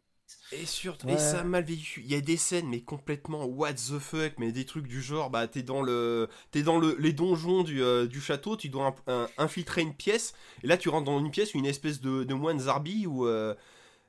Et 0.53 0.65
surtout, 0.65 1.07
Ouais. 1.07 1.13
et 1.13 1.17
ça 1.17 1.39
a 1.39 1.43
mal 1.43 1.63
vécu. 1.63 2.01
Il 2.03 2.11
y 2.11 2.15
a 2.15 2.21
des 2.21 2.35
scènes, 2.37 2.67
mais 2.67 2.81
complètement 2.81 3.45
what 3.45 3.73
the 3.73 3.99
fuck, 3.99 4.33
mais 4.37 4.51
des 4.51 4.65
trucs 4.65 4.87
du 4.87 5.01
genre, 5.01 5.29
bah 5.29 5.47
t'es 5.47 5.63
dans 5.63 5.81
le, 5.81 6.27
t'es 6.51 6.61
dans 6.61 6.77
le, 6.77 6.95
les 6.99 7.13
donjons 7.13 7.63
du, 7.63 7.81
euh, 7.81 8.05
du 8.05 8.19
château, 8.19 8.57
tu 8.57 8.67
dois 8.69 8.95
un- 9.07 9.13
un- 9.13 9.29
infiltrer 9.37 9.81
une 9.81 9.93
pièce, 9.93 10.33
et 10.63 10.67
là 10.67 10.75
tu 10.77 10.89
rentres 10.89 11.05
dans 11.05 11.19
une 11.19 11.31
pièce, 11.31 11.53
une 11.53 11.65
espèce 11.65 12.01
de, 12.01 12.23
de 12.25 12.33
moine 12.33 12.59
zarbi 12.59 13.07
où, 13.07 13.25
euh, 13.27 13.55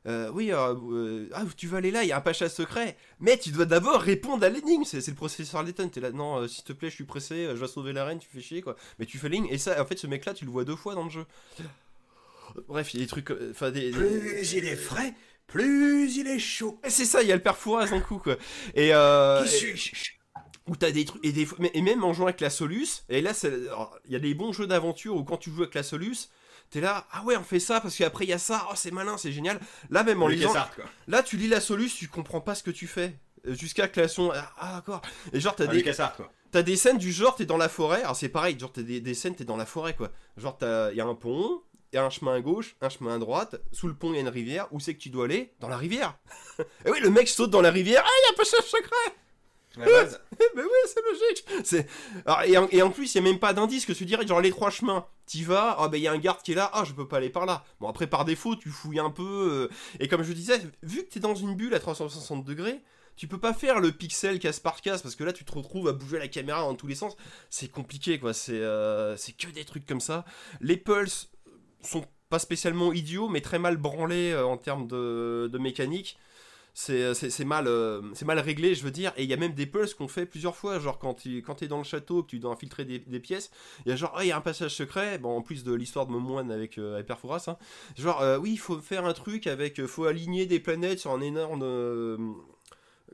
euh, 0.08 0.30
oui, 0.34 0.50
euh, 0.50 0.74
euh, 0.90 1.28
ah 1.32 1.44
tu 1.56 1.68
vas 1.68 1.76
aller 1.78 1.92
là, 1.92 2.02
il 2.02 2.08
y 2.08 2.12
a 2.12 2.16
un 2.16 2.20
pacha 2.20 2.48
secret, 2.48 2.96
mais 3.20 3.38
tu 3.38 3.50
dois 3.52 3.64
d'abord 3.66 4.00
répondre 4.00 4.44
à 4.44 4.48
l'énigme. 4.48 4.82
C'est 4.84 5.06
le 5.06 5.14
professeur 5.14 5.62
Layton. 5.62 5.88
T'es 5.90 6.00
là, 6.00 6.10
non, 6.10 6.48
s'il 6.48 6.64
te 6.64 6.72
plaît, 6.72 6.90
je 6.90 6.96
suis 6.96 7.04
pressé, 7.04 7.46
je 7.52 7.56
dois 7.58 7.68
sauver 7.68 7.92
la 7.92 8.04
reine, 8.04 8.18
tu 8.18 8.26
fais 8.28 8.40
chier 8.40 8.62
quoi. 8.62 8.74
Mais 8.98 9.06
tu 9.06 9.16
fais 9.18 9.28
l'énigme, 9.28 9.54
et 9.54 9.58
ça, 9.58 9.80
en 9.80 9.86
fait, 9.86 9.96
ce 9.96 10.08
mec-là, 10.08 10.34
tu 10.34 10.44
le 10.44 10.50
vois 10.50 10.64
deux 10.64 10.74
fois 10.74 10.96
dans 10.96 11.04
le 11.04 11.10
jeu. 11.10 11.24
Bref, 12.68 12.92
il 12.92 13.00
y 13.00 13.02
a 13.02 13.06
des 13.06 13.08
trucs, 13.08 13.30
enfin 13.50 13.70
des, 13.70 13.92
des- 13.92 14.56
il 14.56 14.64
est 14.66 14.76
frais, 14.76 15.14
plus 15.52 16.16
il 16.16 16.26
est 16.26 16.38
chaud. 16.38 16.78
et 16.84 16.90
C'est 16.90 17.04
ça, 17.04 17.22
il 17.22 17.28
y 17.28 17.32
a 17.32 17.36
le 17.36 17.42
père 17.42 17.56
Fouras 17.56 17.86
d'un 17.86 18.00
coup, 18.00 18.18
quoi. 18.18 18.36
Et, 18.74 18.94
euh, 18.94 19.44
et- 19.44 19.74
où 20.68 20.76
t'as 20.76 20.90
des 20.92 21.04
trucs, 21.04 21.24
et, 21.24 21.32
des, 21.32 21.46
et 21.74 21.82
même 21.82 22.04
en 22.04 22.12
jouant 22.12 22.26
avec 22.26 22.40
la 22.40 22.50
Solus, 22.50 23.02
et 23.08 23.20
là, 23.20 23.32
il 24.06 24.12
y 24.12 24.16
a 24.16 24.20
des 24.20 24.32
bons 24.34 24.52
jeux 24.52 24.66
d'aventure 24.66 25.16
où 25.16 25.24
quand 25.24 25.36
tu 25.36 25.50
joues 25.50 25.62
avec 25.62 25.74
la 25.74 25.82
Solus, 25.82 26.30
t'es 26.70 26.80
là, 26.80 27.06
ah 27.10 27.22
ouais, 27.24 27.36
on 27.36 27.42
fait 27.42 27.58
ça, 27.60 27.80
parce 27.80 27.96
qu'après 27.96 28.24
il 28.24 28.30
y 28.30 28.32
a 28.32 28.38
ça, 28.38 28.66
oh 28.70 28.74
c'est 28.76 28.92
malin, 28.92 29.16
c'est 29.18 29.32
génial. 29.32 29.60
Là, 29.90 30.04
même 30.04 30.22
en 30.22 30.28
Le 30.28 30.34
lisant, 30.34 30.52
quoi. 30.52 30.84
là, 31.08 31.22
tu 31.22 31.36
lis 31.36 31.48
la 31.48 31.60
Solus, 31.60 31.90
tu 31.98 32.06
comprends 32.08 32.40
pas 32.40 32.54
ce 32.54 32.62
que 32.62 32.70
tu 32.70 32.86
fais. 32.86 33.16
Euh, 33.46 33.54
Jusqu'à 33.54 33.88
que 33.88 34.00
la 34.00 34.06
son. 34.08 34.30
Ah, 34.32 34.52
ah, 34.58 34.74
d'accord. 34.76 35.02
Et 35.32 35.40
genre, 35.40 35.56
t'as 35.56 35.64
Ah, 35.68 35.72
des, 35.72 35.82
quoi. 35.82 36.32
T'as 36.52 36.62
des 36.62 36.76
scènes 36.76 36.98
du 36.98 37.10
genre, 37.12 37.34
t'es 37.34 37.44
dans 37.46 37.56
la 37.56 37.68
forêt, 37.68 38.02
alors 38.02 38.14
c'est 38.14 38.28
pareil, 38.28 38.56
genre 38.58 38.70
t'as 38.72 38.82
des, 38.82 39.00
des 39.00 39.14
scènes, 39.14 39.34
t'es 39.34 39.44
dans 39.44 39.56
la 39.56 39.66
forêt 39.66 39.96
quoi. 39.96 40.10
Genre, 40.36 40.56
il 40.60 40.96
y 40.96 41.00
a 41.00 41.06
un 41.06 41.14
pont, 41.16 41.60
il 41.92 41.96
y 41.96 41.98
a 41.98 42.04
un 42.04 42.10
chemin 42.10 42.34
à 42.34 42.40
gauche, 42.40 42.76
un 42.80 42.88
chemin 42.88 43.16
à 43.16 43.18
droite, 43.18 43.56
sous 43.70 43.86
le 43.86 43.94
pont 43.94 44.12
il 44.12 44.14
y 44.14 44.18
a 44.18 44.20
une 44.22 44.28
rivière, 44.28 44.66
où 44.70 44.80
c'est 44.80 44.94
que 44.94 45.00
tu 45.00 45.10
dois 45.10 45.26
aller 45.26 45.52
Dans 45.60 45.68
la 45.68 45.76
rivière 45.76 46.16
Et 46.86 46.90
oui, 46.90 47.00
le 47.00 47.10
mec 47.10 47.28
saute 47.28 47.50
dans 47.50 47.60
la 47.60 47.70
rivière, 47.70 48.02
ah, 48.04 48.08
il 48.10 48.26
y 48.26 48.28
a 48.28 48.32
un 48.32 48.36
passage 48.36 48.64
secret 48.64 49.16
La 49.76 49.84
base. 49.84 50.20
Mais 50.56 50.62
oui, 50.62 50.68
c'est 50.86 51.02
logique 51.04 51.64
c'est... 51.64 51.86
Alors, 52.24 52.42
et, 52.44 52.56
en, 52.56 52.68
et 52.70 52.82
en 52.82 52.90
plus, 52.90 53.14
il 53.14 53.18
y 53.18 53.20
a 53.20 53.24
même 53.24 53.38
pas 53.38 53.52
d'indice 53.52 53.84
que 53.84 53.92
tu 53.92 54.06
dirais, 54.06 54.26
genre 54.26 54.40
les 54.40 54.50
trois 54.50 54.70
chemins. 54.70 55.06
T'y 55.26 55.44
vas, 55.44 55.76
ah 55.78 55.88
ben 55.88 55.98
il 55.98 56.02
y 56.02 56.08
a 56.08 56.12
un 56.12 56.18
garde 56.18 56.42
qui 56.42 56.52
est 56.52 56.54
là, 56.56 56.70
ah 56.72 56.84
je 56.84 56.92
peux 56.92 57.06
pas 57.06 57.18
aller 57.18 57.30
par 57.30 57.46
là. 57.46 57.64
Bon 57.80 57.88
après 57.88 58.06
par 58.06 58.24
défaut 58.24 58.56
tu 58.56 58.70
fouilles 58.70 58.98
un 58.98 59.10
peu. 59.10 59.68
euh, 59.70 59.74
et 60.00 60.08
comme 60.08 60.22
je 60.22 60.32
disais, 60.32 60.60
vu 60.82 61.04
que 61.04 61.10
t'es 61.12 61.20
dans 61.20 61.34
une 61.34 61.54
bulle 61.54 61.72
à 61.74 61.78
360 61.78 62.44
degrés, 62.44 62.80
tu 63.16 63.28
peux 63.28 63.38
pas 63.38 63.54
faire 63.54 63.80
le 63.80 63.92
pixel 63.92 64.38
casse 64.40 64.58
par 64.60 64.80
casse 64.80 65.00
parce 65.00 65.14
que 65.14 65.24
là 65.24 65.32
tu 65.32 65.44
te 65.44 65.52
retrouves 65.52 65.88
à 65.88 65.92
bouger 65.92 66.18
la 66.18 66.28
caméra 66.28 66.60
dans 66.62 66.74
tous 66.74 66.86
les 66.88 66.96
sens. 66.96 67.16
C'est 67.50 67.70
compliqué 67.70 68.18
quoi, 68.18 68.34
c'est, 68.34 68.52
euh, 68.52 69.16
c'est 69.16 69.32
que 69.32 69.46
des 69.48 69.64
trucs 69.64 69.86
comme 69.86 70.00
ça. 70.00 70.24
Les 70.60 70.76
pulses 70.76 71.30
sont 71.82 72.04
pas 72.30 72.38
spécialement 72.38 72.92
idiots 72.92 73.28
mais 73.28 73.40
très 73.42 73.58
mal 73.58 73.76
branlés 73.76 74.32
euh, 74.32 74.46
en 74.46 74.56
termes 74.56 74.86
de, 74.88 75.50
mécanique. 75.58 76.18
C'est, 76.74 77.12
c'est 77.12 77.44
mal, 77.44 77.66
euh, 77.68 78.00
mal 78.24 78.38
réglé, 78.38 78.74
je 78.74 78.82
veux 78.82 78.90
dire. 78.90 79.12
Et 79.18 79.24
il 79.24 79.28
y 79.28 79.34
a 79.34 79.36
même 79.36 79.52
des 79.52 79.66
pulses 79.66 79.92
qu'on 79.92 80.08
fait 80.08 80.24
plusieurs 80.24 80.56
fois. 80.56 80.78
Genre, 80.78 80.98
quand 80.98 81.12
tu 81.14 81.42
quand 81.42 81.62
es 81.62 81.68
dans 81.68 81.76
le 81.76 81.84
château, 81.84 82.22
que 82.22 82.28
tu 82.30 82.38
dois 82.38 82.50
infiltrer 82.52 82.86
des, 82.86 82.98
des 82.98 83.20
pièces, 83.20 83.50
il 83.84 83.90
y 83.90 83.92
a 83.92 83.96
genre, 83.96 84.12
ah, 84.16 84.24
il 84.24 84.28
y 84.28 84.32
a 84.32 84.38
un 84.38 84.40
passage 84.40 84.74
secret. 84.74 85.18
Bon, 85.18 85.36
en 85.36 85.42
plus 85.42 85.64
de 85.64 85.74
l'histoire 85.74 86.06
de 86.06 86.12
Momoine 86.12 86.50
avec 86.50 86.78
euh, 86.78 86.94
avec 86.94 87.06
Perfouras, 87.06 87.44
hein. 87.48 87.58
Genre, 87.98 88.22
euh, 88.22 88.38
oui, 88.38 88.52
il 88.52 88.58
faut 88.58 88.80
faire 88.80 89.04
un 89.04 89.12
truc 89.12 89.46
avec. 89.46 89.80
euh, 89.80 89.86
faut 89.86 90.06
aligner 90.06 90.46
des 90.46 90.60
planètes 90.60 90.98
sur 91.00 91.10
un 91.12 91.20
énorme. 91.20 91.62
euh, 91.62 92.16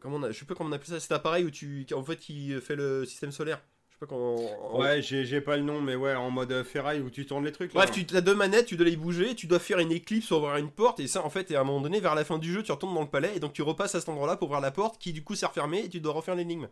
comment 0.00 0.18
on 0.18 0.22
a, 0.22 0.30
je 0.30 0.38
sais 0.38 0.44
pas 0.46 0.54
comment 0.54 0.70
on 0.70 0.72
appelle 0.72 0.86
ça. 0.88 1.00
C'est 1.00 1.12
appareil 1.12 1.44
où 1.44 1.50
tu. 1.50 1.84
En 1.94 2.04
fait, 2.04 2.16
qui 2.16 2.52
fait 2.60 2.76
le 2.76 3.04
système 3.06 3.32
solaire. 3.32 3.60
Je 4.00 4.06
sais 4.06 4.10
pas 4.10 4.14
comment. 4.14 4.78
Ouais, 4.78 5.02
j'ai 5.02 5.24
j'ai 5.24 5.40
pas 5.40 5.56
le 5.56 5.64
nom, 5.64 5.80
mais 5.80 5.96
ouais, 5.96 6.14
en 6.14 6.30
mode 6.30 6.52
euh, 6.52 6.62
ferraille 6.62 7.00
où 7.00 7.10
tu 7.10 7.26
tournes 7.26 7.44
les 7.44 7.50
trucs. 7.50 7.74
Là. 7.74 7.84
Bref, 7.84 8.06
tu 8.06 8.16
as 8.16 8.20
deux 8.20 8.34
manettes, 8.34 8.66
tu 8.66 8.76
dois 8.76 8.86
les 8.86 8.94
bouger, 8.94 9.34
tu 9.34 9.48
dois 9.48 9.58
faire 9.58 9.80
une 9.80 9.90
éclipse 9.90 10.28
pour 10.28 10.38
ouvrir 10.38 10.56
une 10.56 10.70
porte, 10.70 11.00
et 11.00 11.08
ça, 11.08 11.24
en 11.24 11.30
fait, 11.30 11.50
et 11.50 11.56
à 11.56 11.62
un 11.62 11.64
moment 11.64 11.80
donné, 11.80 11.98
vers 11.98 12.14
la 12.14 12.24
fin 12.24 12.38
du 12.38 12.52
jeu, 12.52 12.62
tu 12.62 12.70
retournes 12.70 12.94
dans 12.94 13.00
le 13.00 13.08
palais, 13.08 13.32
et 13.34 13.40
donc 13.40 13.54
tu 13.54 13.62
repasses 13.62 13.96
à 13.96 14.00
cet 14.00 14.08
endroit-là 14.08 14.36
pour 14.36 14.48
ouvrir 14.48 14.60
la 14.60 14.70
porte, 14.70 15.00
qui 15.00 15.12
du 15.12 15.24
coup 15.24 15.34
s'est 15.34 15.46
refermée, 15.46 15.80
et 15.80 15.88
tu 15.88 15.98
dois 15.98 16.12
refaire 16.12 16.36
l'énigme. 16.36 16.68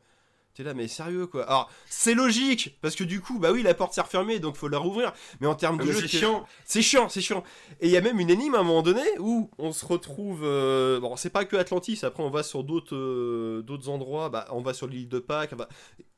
T'es 0.56 0.62
là, 0.62 0.72
mais 0.72 0.88
sérieux 0.88 1.26
quoi. 1.26 1.42
Alors, 1.44 1.70
c'est 1.86 2.14
logique, 2.14 2.78
parce 2.80 2.96
que 2.96 3.04
du 3.04 3.20
coup, 3.20 3.38
bah 3.38 3.52
oui, 3.52 3.62
la 3.62 3.74
porte 3.74 3.92
s'est 3.92 4.00
refermée, 4.00 4.38
donc 4.38 4.56
faut 4.56 4.68
la 4.68 4.78
rouvrir. 4.78 5.12
Mais 5.40 5.46
en 5.46 5.54
termes 5.54 5.76
Ah, 5.78 5.82
de 5.84 5.88
mais 5.88 5.94
jeu, 5.94 6.00
c'est 6.08 6.18
chiant. 6.18 6.46
c'est 6.64 6.80
chiant, 6.80 7.10
c'est 7.10 7.20
chiant. 7.20 7.44
Et 7.82 7.88
il 7.88 7.92
y 7.92 7.96
a 7.98 8.00
même 8.00 8.18
une 8.18 8.30
énigme 8.30 8.54
à 8.54 8.60
un 8.60 8.62
moment 8.62 8.80
donné 8.80 9.02
où 9.18 9.50
on 9.58 9.72
se 9.72 9.84
retrouve. 9.84 10.40
euh, 10.44 10.98
bon, 10.98 11.14
c'est 11.16 11.28
pas 11.28 11.44
que 11.44 11.56
Atlantis, 11.56 12.00
après 12.04 12.22
on 12.22 12.30
va 12.30 12.42
sur 12.42 12.64
d'autres 12.64 12.96
euh, 12.96 13.60
d'autres 13.62 13.90
endroits. 13.90 14.30
Bah, 14.30 14.46
on 14.50 14.62
va 14.62 14.72
sur 14.72 14.86
l'île 14.86 15.08
de 15.10 15.18
Pâques. 15.18 15.50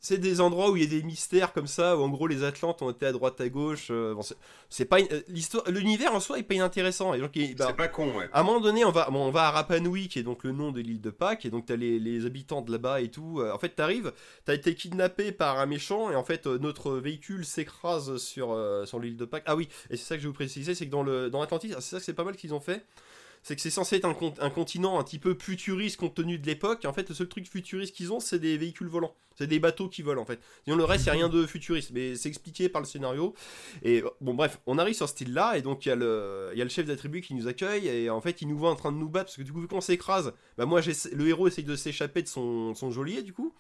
C'est 0.01 0.19
des 0.19 0.41
endroits 0.41 0.71
où 0.71 0.77
il 0.77 0.85
y 0.85 0.87
a 0.87 0.89
des 0.89 1.03
mystères 1.03 1.53
comme 1.53 1.67
ça, 1.67 1.97
où 1.97 2.03
en 2.03 2.09
gros 2.09 2.29
les 2.29 2.45
Atlantes 2.45 2.81
ont 2.83 2.91
été 2.91 3.07
à 3.07 3.11
droite 3.13 3.41
à 3.41 3.49
gauche. 3.49 3.89
euh, 3.91 4.15
bon, 4.15 4.23
c'est- 4.69 4.85
pas. 4.85 5.01
une- 5.01 5.09
l'histoire 5.27 5.65
L'univers 5.69 6.15
en 6.15 6.21
soi 6.21 6.39
est 6.39 6.45
pas 6.45 6.55
inintéressant. 6.55 7.15
Et 7.15 7.19
donc, 7.19 7.33
il- 7.35 7.57
bah, 7.57 7.65
C'est 7.69 7.77
pas 7.77 7.89
con, 7.89 8.17
ouais. 8.17 8.29
à 8.33 8.41
un 8.41 8.43
moment 8.45 8.61
donné, 8.61 8.85
on 8.85 8.93
va, 8.93 9.11
bon, 9.11 9.27
on 9.27 9.31
va 9.33 9.49
à 9.49 9.51
Rapa 9.51 9.81
Nui, 9.81 10.07
qui 10.07 10.21
est 10.21 10.23
donc 10.23 10.45
le 10.45 10.53
nom 10.53 10.71
de 10.71 10.81
l'île 10.81 11.01
de 11.01 11.11
Pâques, 11.11 11.45
et 11.47 11.51
donc 11.51 11.67
t'as 11.67 11.75
les, 11.75 11.99
les 11.99 12.27
habitants 12.27 12.63
de 12.63 12.71
là-bas 12.71 13.01
et 13.01 13.11
tout. 13.11 13.43
En 13.53 13.59
fait, 13.59 13.71
t'arrives, 13.71 14.13
t'as 14.45 14.55
été 14.55 14.75
kidnappé 14.75 15.33
par 15.33 15.59
un 15.59 15.67
méchant, 15.67 16.11
et 16.11 16.17
en 16.17 16.25
fait, 16.25 16.47
euh, 16.47 16.59
notre 16.59 16.93
véhicule 16.93 17.45
s'écrase 17.45 18.17
sur, 18.19 18.53
euh, 18.53 18.87
sur 18.87 18.99
l'île 19.01 19.17
de 19.17 19.25
Pâques. 19.25 19.45
Ah 19.47 19.57
oui, 19.57 19.69
et 19.91 19.97
c'est 19.97 20.05
ça 20.05 20.15
que 20.17 20.21
je 20.21 20.27
vais 20.27 20.31
vous 20.31 20.35
préciser, 20.35 20.75
c'est 20.75 20.87
que 20.87 20.93
dans, 20.93 21.03
le, 21.03 21.31
dans 21.31 21.43
Atlantis, 21.43 21.73
ah, 21.77 21.81
c'est 21.81 21.91
ça 21.91 21.99
que 21.99 22.05
c'est 22.05 22.15
pas 22.15 22.25
mal 22.25 22.37
qu'ils 22.37 22.55
ont 22.55 22.61
fait. 22.61 22.85
C'est 23.45 23.55
que 23.55 23.63
c'est 23.63 23.71
censé 23.71 23.97
être 23.97 24.05
un, 24.05 24.17
un 24.41 24.51
continent 24.51 24.99
un 24.99 25.05
petit 25.05 25.21
peu 25.21 25.37
futuriste 25.39 25.97
compte 25.97 26.17
tenu 26.17 26.39
de 26.41 26.47
l'époque. 26.47 26.85
En 26.85 26.93
fait, 26.93 27.09
le 27.09 27.15
seul 27.15 27.29
truc 27.29 27.49
futuriste 27.49 27.95
qu'ils 27.95 28.13
ont, 28.13 28.19
c'est 28.19 28.41
des 28.41 28.59
véhicules 28.59 28.89
volants. 28.89 29.15
C'est 29.37 29.47
des 29.47 29.61
bateaux 29.61 29.89
qui 29.89 30.03
volent 30.03 30.21
en 30.21 30.25
fait. 30.25 30.41
Sinon, 30.65 30.77
le 30.77 30.83
reste, 30.83 31.07
a 31.07 31.13
rien 31.13 31.29
de 31.29 31.47
futuriste. 31.47 31.93
Mais 31.93 32.17
c'est 32.17 32.29
expliqué 32.29 32.69
par 32.69 32.83
le 32.83 32.87
scénario. 32.87 33.35
Et 33.85 34.03
bon, 34.21 34.35
bref, 34.35 34.59
on 34.67 34.77
arrive 34.77 34.97
sur 34.97 35.07
ce 35.07 35.13
style-là, 35.13 35.57
et 35.57 35.63
donc 35.63 35.87
il 35.87 35.89
y, 35.89 35.93
a 35.93 35.95
le- 35.95 36.51
y 36.57 36.61
a 36.61 36.65
le 36.65 36.69
chef 36.69 36.85
d'attribut 36.87 37.21
qui 37.21 37.33
nous 37.35 37.47
accueille, 37.47 37.87
et 37.87 38.11
en 38.11 38.21
fait, 38.21 38.43
il 38.43 38.49
nous 38.49 38.59
voit 38.59 38.71
en 38.71 38.77
train 38.77 38.91
de 38.91 38.99
nous 38.99 39.09
battre, 39.09 39.27
parce 39.27 39.37
que 39.37 39.43
du 39.43 39.53
coup, 39.53 39.61
vu 39.61 39.69
qu'on 39.69 39.81
s'écrase, 39.81 40.33
bah 40.59 40.67
moi, 40.67 40.81
le 41.13 41.29
héros 41.29 41.47
essaye 41.47 41.65
de 41.65 41.77
s'échapper 41.77 42.23
de 42.23 42.29
son, 42.29 42.75
son 42.75 42.91
geôlier, 42.91 43.23
du 43.23 43.33
coup. 43.33 43.55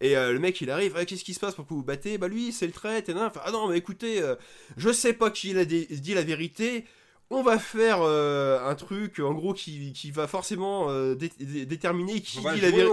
Et 0.00 0.16
euh, 0.16 0.32
le 0.32 0.38
mec, 0.38 0.60
il 0.60 0.70
arrive, 0.70 0.94
Ah, 0.96 1.04
qu'est-ce 1.04 1.24
qui 1.24 1.34
se 1.34 1.40
passe 1.40 1.54
pour 1.54 1.66
que 1.66 1.74
vous 1.74 1.82
battez? 1.82 2.18
Bah 2.18 2.28
lui, 2.28 2.52
c'est 2.52 2.66
le 2.66 2.72
trait, 2.72 3.02
et 3.06 3.14
nan. 3.14 3.24
Enfin, 3.24 3.40
ah 3.44 3.50
non, 3.50 3.68
mais 3.68 3.78
écoutez, 3.78 4.20
euh, 4.22 4.36
je 4.76 4.90
sais 4.92 5.12
pas 5.12 5.30
qui 5.30 5.56
a 5.58 5.64
dit 5.64 6.14
la 6.14 6.22
vérité. 6.22 6.84
On 7.30 7.42
va 7.42 7.58
faire 7.58 7.98
euh, 8.02 8.64
un 8.64 8.74
truc, 8.74 9.18
en 9.18 9.34
gros, 9.34 9.52
qui, 9.54 9.92
qui 9.92 10.10
va 10.10 10.26
forcément 10.26 10.90
dé- 11.14 11.30
dé- 11.40 11.66
déterminer 11.66 12.20
qui 12.22 12.38
On 12.38 12.42
dit 12.54 12.60
la 12.60 12.70
vérité. 12.70 12.84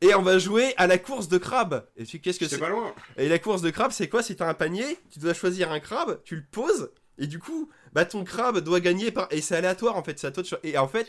Et 0.00 0.14
on 0.14 0.22
va 0.22 0.38
jouer 0.38 0.74
à 0.76 0.86
la 0.86 0.96
course 0.98 1.26
de 1.28 1.38
crabe. 1.38 1.84
Et 1.96 2.04
tu 2.04 2.20
qu'est-ce 2.20 2.38
que 2.38 2.46
C'est 2.46 2.54
c'est? 2.54 2.60
pas 2.60 2.68
loin. 2.68 2.94
et 3.16 3.28
la 3.28 3.38
course 3.40 3.62
de 3.62 3.70
crabe, 3.70 3.90
c'est 3.90 4.08
quoi? 4.08 4.22
C'est 4.22 4.40
un 4.42 4.54
panier, 4.54 4.84
tu 5.10 5.18
dois 5.18 5.34
choisir 5.34 5.72
un 5.72 5.80
crabe, 5.80 6.20
tu 6.24 6.36
le 6.36 6.44
poses, 6.48 6.92
et 7.18 7.26
du 7.26 7.40
coup, 7.40 7.68
bah 7.94 8.04
ton 8.04 8.22
crabe 8.22 8.60
doit 8.60 8.78
gagner 8.78 9.10
par. 9.10 9.26
Et 9.32 9.40
c'est 9.40 9.56
aléatoire 9.56 9.96
en 9.96 10.04
fait, 10.04 10.16
c'est 10.20 10.28
à 10.28 10.30
toi 10.30 10.44
de 10.44 10.48
Et 10.62 10.78
en 10.78 10.86
fait. 10.86 11.08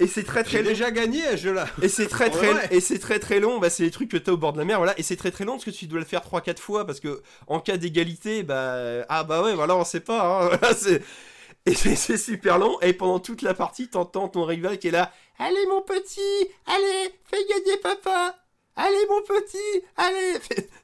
Et 0.00 0.06
c'est 0.06 0.24
très 0.24 0.42
très 0.42 0.58
J'ai 0.58 0.62
long. 0.64 0.68
déjà 0.70 0.90
gagné 0.90 1.24
à 1.26 1.32
ce 1.32 1.42
jeu-là. 1.42 1.66
Et 1.80 1.88
c'est 1.88 2.08
très 2.08 2.28
très 2.30 2.52
Ouais. 2.52 2.68
et 2.70 2.80
c'est 2.80 2.98
très 2.98 3.18
très 3.20 3.38
long. 3.40 3.58
Bah 3.58 3.70
c'est 3.70 3.84
les 3.84 3.90
trucs 3.90 4.10
que 4.10 4.16
t'as 4.16 4.32
au 4.32 4.36
bord 4.36 4.52
de 4.52 4.58
la 4.58 4.64
mer, 4.64 4.78
voilà. 4.78 4.98
Et 4.98 5.02
c'est 5.02 5.16
très 5.16 5.30
très 5.30 5.44
long 5.44 5.52
parce 5.52 5.64
que 5.64 5.70
tu 5.70 5.86
dois 5.86 6.00
le 6.00 6.04
faire 6.04 6.22
3-4 6.22 6.58
fois 6.58 6.84
parce 6.86 6.98
que 6.98 7.22
en 7.46 7.60
cas 7.60 7.76
d'égalité, 7.76 8.42
bah 8.42 9.04
ah 9.08 9.22
bah 9.24 9.42
ouais, 9.42 9.54
voilà, 9.54 9.76
on 9.76 9.84
sait 9.84 10.00
pas. 10.00 10.22
Hein, 10.44 10.48
voilà, 10.58 10.74
c'est 10.74 11.02
et 11.66 11.74
c'est 11.74 12.16
super 12.16 12.58
long. 12.58 12.80
Et 12.80 12.92
pendant 12.92 13.20
toute 13.20 13.42
la 13.42 13.54
partie, 13.54 13.88
t'entends 13.88 14.28
ton 14.28 14.44
rival 14.44 14.78
qui 14.78 14.88
est 14.88 14.92
là. 14.92 15.12
Allez 15.38 15.66
mon 15.68 15.82
petit, 15.82 16.20
allez, 16.66 17.14
fais 17.30 17.44
gagner 17.48 17.76
papa. 17.80 18.36
Allez 18.74 19.06
mon 19.10 19.20
petit, 19.20 19.84
allez, 19.98 20.38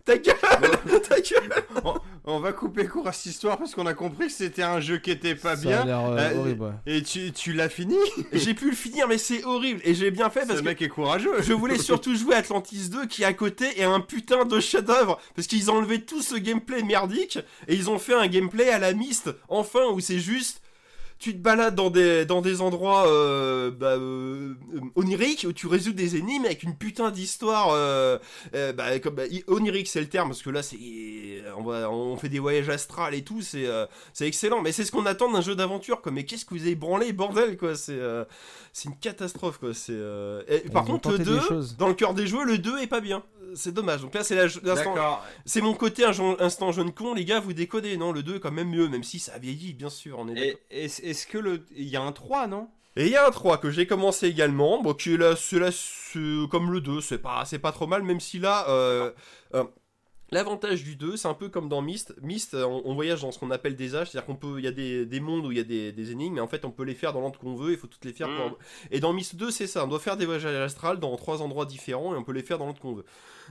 ta 0.04 0.18
gueule, 0.18 0.36
ta 1.08 1.20
gueule. 1.20 1.64
On, 1.84 1.94
on 2.24 2.38
va 2.38 2.52
couper 2.52 2.86
court 2.86 3.08
à 3.08 3.12
cette 3.12 3.32
histoire 3.32 3.56
parce 3.56 3.74
qu'on 3.74 3.86
a 3.86 3.94
compris 3.94 4.26
que 4.26 4.32
c'était 4.32 4.62
un 4.62 4.78
jeu 4.78 4.98
qui 4.98 5.10
était 5.10 5.34
pas 5.34 5.56
Ça 5.56 5.62
a 5.62 5.64
bien. 5.72 5.84
l'air 5.86 6.04
euh, 6.04 6.16
Euh, 6.18 6.36
horrible. 6.38 6.64
ouais. 6.64 6.72
Et 6.98 7.02
tu, 7.02 7.32
tu 7.32 7.54
l'as 7.54 7.70
fini? 7.70 7.96
J'ai 8.34 8.52
pu 8.52 8.68
le 8.68 8.76
finir, 8.76 9.08
mais 9.08 9.16
c'est 9.16 9.42
horrible. 9.42 9.80
Et 9.84 9.94
j'ai 9.94 10.10
bien 10.10 10.28
fait 10.28 10.40
parce 10.40 10.58
Ce 10.58 10.62
que 10.62 10.68
mec 10.68 10.82
est 10.82 10.88
courageux. 10.90 11.40
je 11.40 11.54
voulais 11.54 11.78
surtout 11.78 12.14
jouer 12.14 12.34
Atlantis 12.34 12.90
2 12.90 13.06
qui 13.06 13.22
est 13.22 13.26
à 13.26 13.32
côté 13.32 13.80
et 13.80 13.84
un 13.84 14.00
putain 14.00 14.44
de 14.44 14.60
chef-d'œuvre. 14.60 15.18
Parce 15.34 15.48
qu'ils 15.48 15.70
ont 15.70 15.76
enlevé 15.76 16.02
tout 16.02 16.20
ce 16.20 16.34
gameplay 16.34 16.82
merdique 16.82 17.38
et 17.68 17.74
ils 17.74 17.88
ont 17.88 17.98
fait 17.98 18.14
un 18.14 18.26
gameplay 18.26 18.68
à 18.68 18.78
la 18.78 18.92
Myst, 18.92 19.30
enfin, 19.48 19.86
où 19.92 20.00
c'est 20.00 20.18
juste. 20.18 20.60
Tu 21.18 21.32
te 21.32 21.38
balades 21.38 21.74
dans 21.74 21.90
des, 21.90 22.24
dans 22.24 22.40
des 22.40 22.60
endroits 22.60 23.08
euh, 23.08 23.72
bah, 23.72 23.96
euh, 23.96 24.54
euh, 24.74 24.80
oniriques 24.94 25.44
où 25.48 25.52
tu 25.52 25.66
résous 25.66 25.92
des 25.92 26.14
énigmes 26.14 26.44
avec 26.44 26.62
une 26.62 26.76
putain 26.76 27.10
d'histoire. 27.10 27.68
bah, 28.52 28.98
comme, 29.00 29.16
bah, 29.16 29.24
onirique, 29.48 29.88
c'est 29.88 30.00
le 30.00 30.08
terme, 30.08 30.28
parce 30.28 30.42
que 30.42 30.50
là, 30.50 30.62
c'est 30.62 30.78
on, 31.56 31.64
va, 31.64 31.90
on 31.90 32.16
fait 32.16 32.28
des 32.28 32.38
voyages 32.38 32.68
astrales 32.68 33.14
et 33.14 33.22
tout, 33.22 33.42
c'est 33.42 33.66
c'est 34.12 34.28
excellent. 34.28 34.62
Mais 34.62 34.70
c'est 34.70 34.84
ce 34.84 34.92
qu'on 34.92 35.06
attend 35.06 35.30
d'un 35.30 35.40
jeu 35.40 35.56
d'aventure, 35.56 36.02
quoi. 36.02 36.12
Mais 36.12 36.24
qu'est-ce 36.24 36.44
que 36.44 36.54
vous 36.54 36.62
avez 36.62 36.76
branlé, 36.76 37.12
bordel, 37.12 37.56
quoi. 37.56 37.74
C'est 37.74 37.98
c'est 38.72 38.88
une 38.88 38.96
catastrophe, 38.96 39.58
quoi. 39.58 39.74
C'est. 39.74 39.98
et 40.48 40.70
par 40.70 40.84
contre, 40.84 41.10
le 41.10 41.18
tenté 41.18 41.30
des 41.30 41.36
2, 41.36 41.40
choses. 41.40 41.76
dans 41.76 41.88
le 41.88 41.94
cœur 41.94 42.14
des 42.14 42.26
jeux, 42.28 42.44
le 42.44 42.58
2 42.58 42.78
est 42.78 42.86
pas 42.86 43.00
bien. 43.00 43.24
C'est 43.54 43.72
dommage. 43.72 44.00
Donc 44.02 44.14
là, 44.14 44.24
c'est 44.24 44.34
l'instant. 44.62 44.94
Mon 45.62 45.74
côté 45.74 46.04
un 46.04 46.12
instant 46.40 46.72
jeune 46.72 46.92
con, 46.92 47.14
les 47.14 47.24
gars, 47.24 47.40
vous 47.40 47.52
décodez. 47.52 47.96
Non, 47.96 48.12
le 48.12 48.22
2 48.22 48.36
est 48.36 48.40
quand 48.40 48.50
même 48.52 48.70
mieux, 48.70 48.88
même 48.88 49.02
si 49.04 49.18
ça 49.18 49.34
a 49.34 49.38
vieilli, 49.38 49.72
bien 49.74 49.90
sûr. 49.90 50.18
On 50.18 50.28
est 50.28 50.58
est-ce 50.70 51.26
que 51.26 51.38
le. 51.38 51.64
Il 51.76 51.88
y 51.88 51.96
a 51.96 52.02
un 52.02 52.12
3, 52.12 52.46
non? 52.46 52.68
Et 52.96 53.06
il 53.06 53.12
y 53.12 53.16
a 53.16 53.26
un 53.26 53.30
3 53.30 53.58
que 53.58 53.70
j'ai 53.70 53.86
commencé 53.86 54.26
également, 54.26 54.82
bon, 54.82 54.92
qui 54.92 55.14
est 55.14 55.16
là, 55.16 55.36
c'est 55.36 55.60
là, 55.60 55.70
comme 56.50 56.72
le 56.72 56.80
2, 56.80 57.00
c'est 57.00 57.18
pas, 57.18 57.44
pas 57.62 57.70
trop 57.72 57.86
mal, 57.86 58.02
même 58.02 58.18
si 58.18 58.40
là, 58.40 58.68
euh, 58.68 59.12
euh, 59.54 59.62
l'avantage 60.32 60.82
du 60.82 60.96
2, 60.96 61.16
c'est 61.16 61.28
un 61.28 61.34
peu 61.34 61.48
comme 61.48 61.68
dans 61.68 61.80
Myst. 61.80 62.14
Myst, 62.22 62.54
euh, 62.54 62.64
on, 62.64 62.82
on 62.86 62.94
voyage 62.94 63.20
dans 63.22 63.30
ce 63.30 63.38
qu'on 63.38 63.52
appelle 63.52 63.76
des 63.76 63.94
âges, 63.94 64.10
c'est-à-dire 64.10 64.26
qu'on 64.26 64.34
peut, 64.34 64.58
il 64.58 64.64
y 64.64 64.68
a 64.68 64.72
des, 64.72 65.06
des 65.06 65.20
mondes 65.20 65.46
où 65.46 65.52
il 65.52 65.58
y 65.58 65.60
a 65.60 65.64
des, 65.64 65.92
des 65.92 66.10
énigmes, 66.10 66.34
mais 66.34 66.40
en 66.40 66.48
fait, 66.48 66.64
on 66.64 66.70
peut 66.72 66.82
les 66.82 66.94
faire 66.94 67.12
dans 67.12 67.20
l'ordre 67.20 67.38
qu'on 67.38 67.54
veut, 67.54 67.70
il 67.72 67.78
faut 67.78 67.86
toutes 67.86 68.04
les 68.04 68.12
faire. 68.12 68.26
pour- 68.34 68.46
Mhm. 68.46 68.54
Et 68.90 68.98
dans 69.00 69.12
Myst 69.12 69.36
2, 69.36 69.50
c'est 69.52 69.66
ça, 69.68 69.84
on 69.84 69.88
doit 69.88 70.00
faire 70.00 70.16
des 70.16 70.26
voyages 70.26 70.46
astrales 70.46 70.98
dans 70.98 71.14
trois 71.16 71.40
endroits 71.40 71.66
différents, 71.66 72.14
et 72.14 72.18
on 72.18 72.24
peut 72.24 72.32
les 72.32 72.42
faire 72.42 72.58
dans 72.58 72.64
l'ordre 72.66 72.80
qu'on 72.80 72.94
veut. 72.94 73.04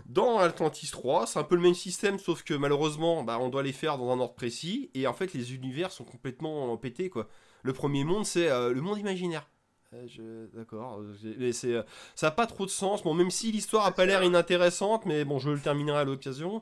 Dans 0.06 0.38
Atlantis 0.40 0.90
3, 0.92 1.28
c'est 1.28 1.40
un 1.40 1.44
peu 1.44 1.56
le 1.56 1.62
même 1.62 1.74
système, 1.74 2.20
sauf 2.20 2.44
que 2.44 2.54
malheureusement, 2.54 3.24
bah, 3.24 3.38
on 3.40 3.50
doit 3.50 3.64
les 3.64 3.72
faire 3.74 3.98
dans 3.98 4.10
un 4.12 4.20
ordre 4.20 4.36
précis, 4.36 4.90
et 4.94 5.08
en 5.08 5.14
fait, 5.14 5.34
les 5.34 5.54
univers 5.56 5.92
sont 5.92 6.04
complètement 6.06 6.76
pétés, 6.78 7.10
quoi. 7.10 7.28
Le 7.64 7.74
premier 7.74 8.04
monde, 8.04 8.26
c'est 8.26 8.50
euh, 8.50 8.74
le 8.74 8.82
monde 8.82 8.98
imaginaire. 9.00 9.48
Euh, 9.94 10.06
je- 10.08 10.48
D'accord, 10.58 11.00
euh, 11.00 11.14
j'ai- 11.22 11.36
mais 11.38 11.54
c'est, 11.54 11.76
ça 12.16 12.28
a 12.28 12.32
pas 12.32 12.46
trop 12.46 12.66
de 12.66 12.70
sens. 12.72 13.04
Bon, 13.04 13.14
même 13.14 13.32
si 13.32 13.52
l'histoire 13.54 13.86
a 13.86 13.92
pas 13.92 14.06
l'air 14.06 14.22
inintéressante, 14.24 15.06
mais 15.06 15.24
bon, 15.26 15.40
je 15.40 15.50
le 15.50 15.60
terminerai 15.60 16.00
à 16.00 16.04
l'occasion. 16.04 16.62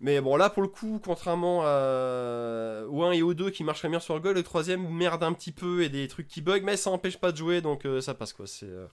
Mais 0.00 0.20
bon, 0.22 0.36
là, 0.36 0.50
pour 0.50 0.62
le 0.62 0.68
coup, 0.68 1.00
contrairement 1.04 1.62
à... 1.64 2.84
au 2.88 3.02
1 3.04 3.12
et 3.12 3.22
au 3.22 3.34
2 3.34 3.50
qui 3.50 3.64
marcheraient 3.64 3.88
bien 3.90 4.00
sur 4.00 4.18
Go, 4.20 4.32
le 4.32 4.42
troisième 4.42 4.88
merde 4.88 5.22
un 5.22 5.32
petit 5.34 5.52
peu 5.52 5.82
et 5.82 5.88
des 5.90 6.08
trucs 6.08 6.28
qui 6.28 6.40
bug, 6.40 6.62
mais 6.64 6.76
ça 6.76 6.90
empêche 6.90 7.18
pas 7.18 7.32
de 7.32 7.36
jouer, 7.36 7.60
donc 7.60 7.84
euh, 7.86 8.00
ça 8.00 8.14
passe 8.14 8.32
quoi. 8.32 8.46
C'est, 8.46 8.66
euh. 8.66 8.86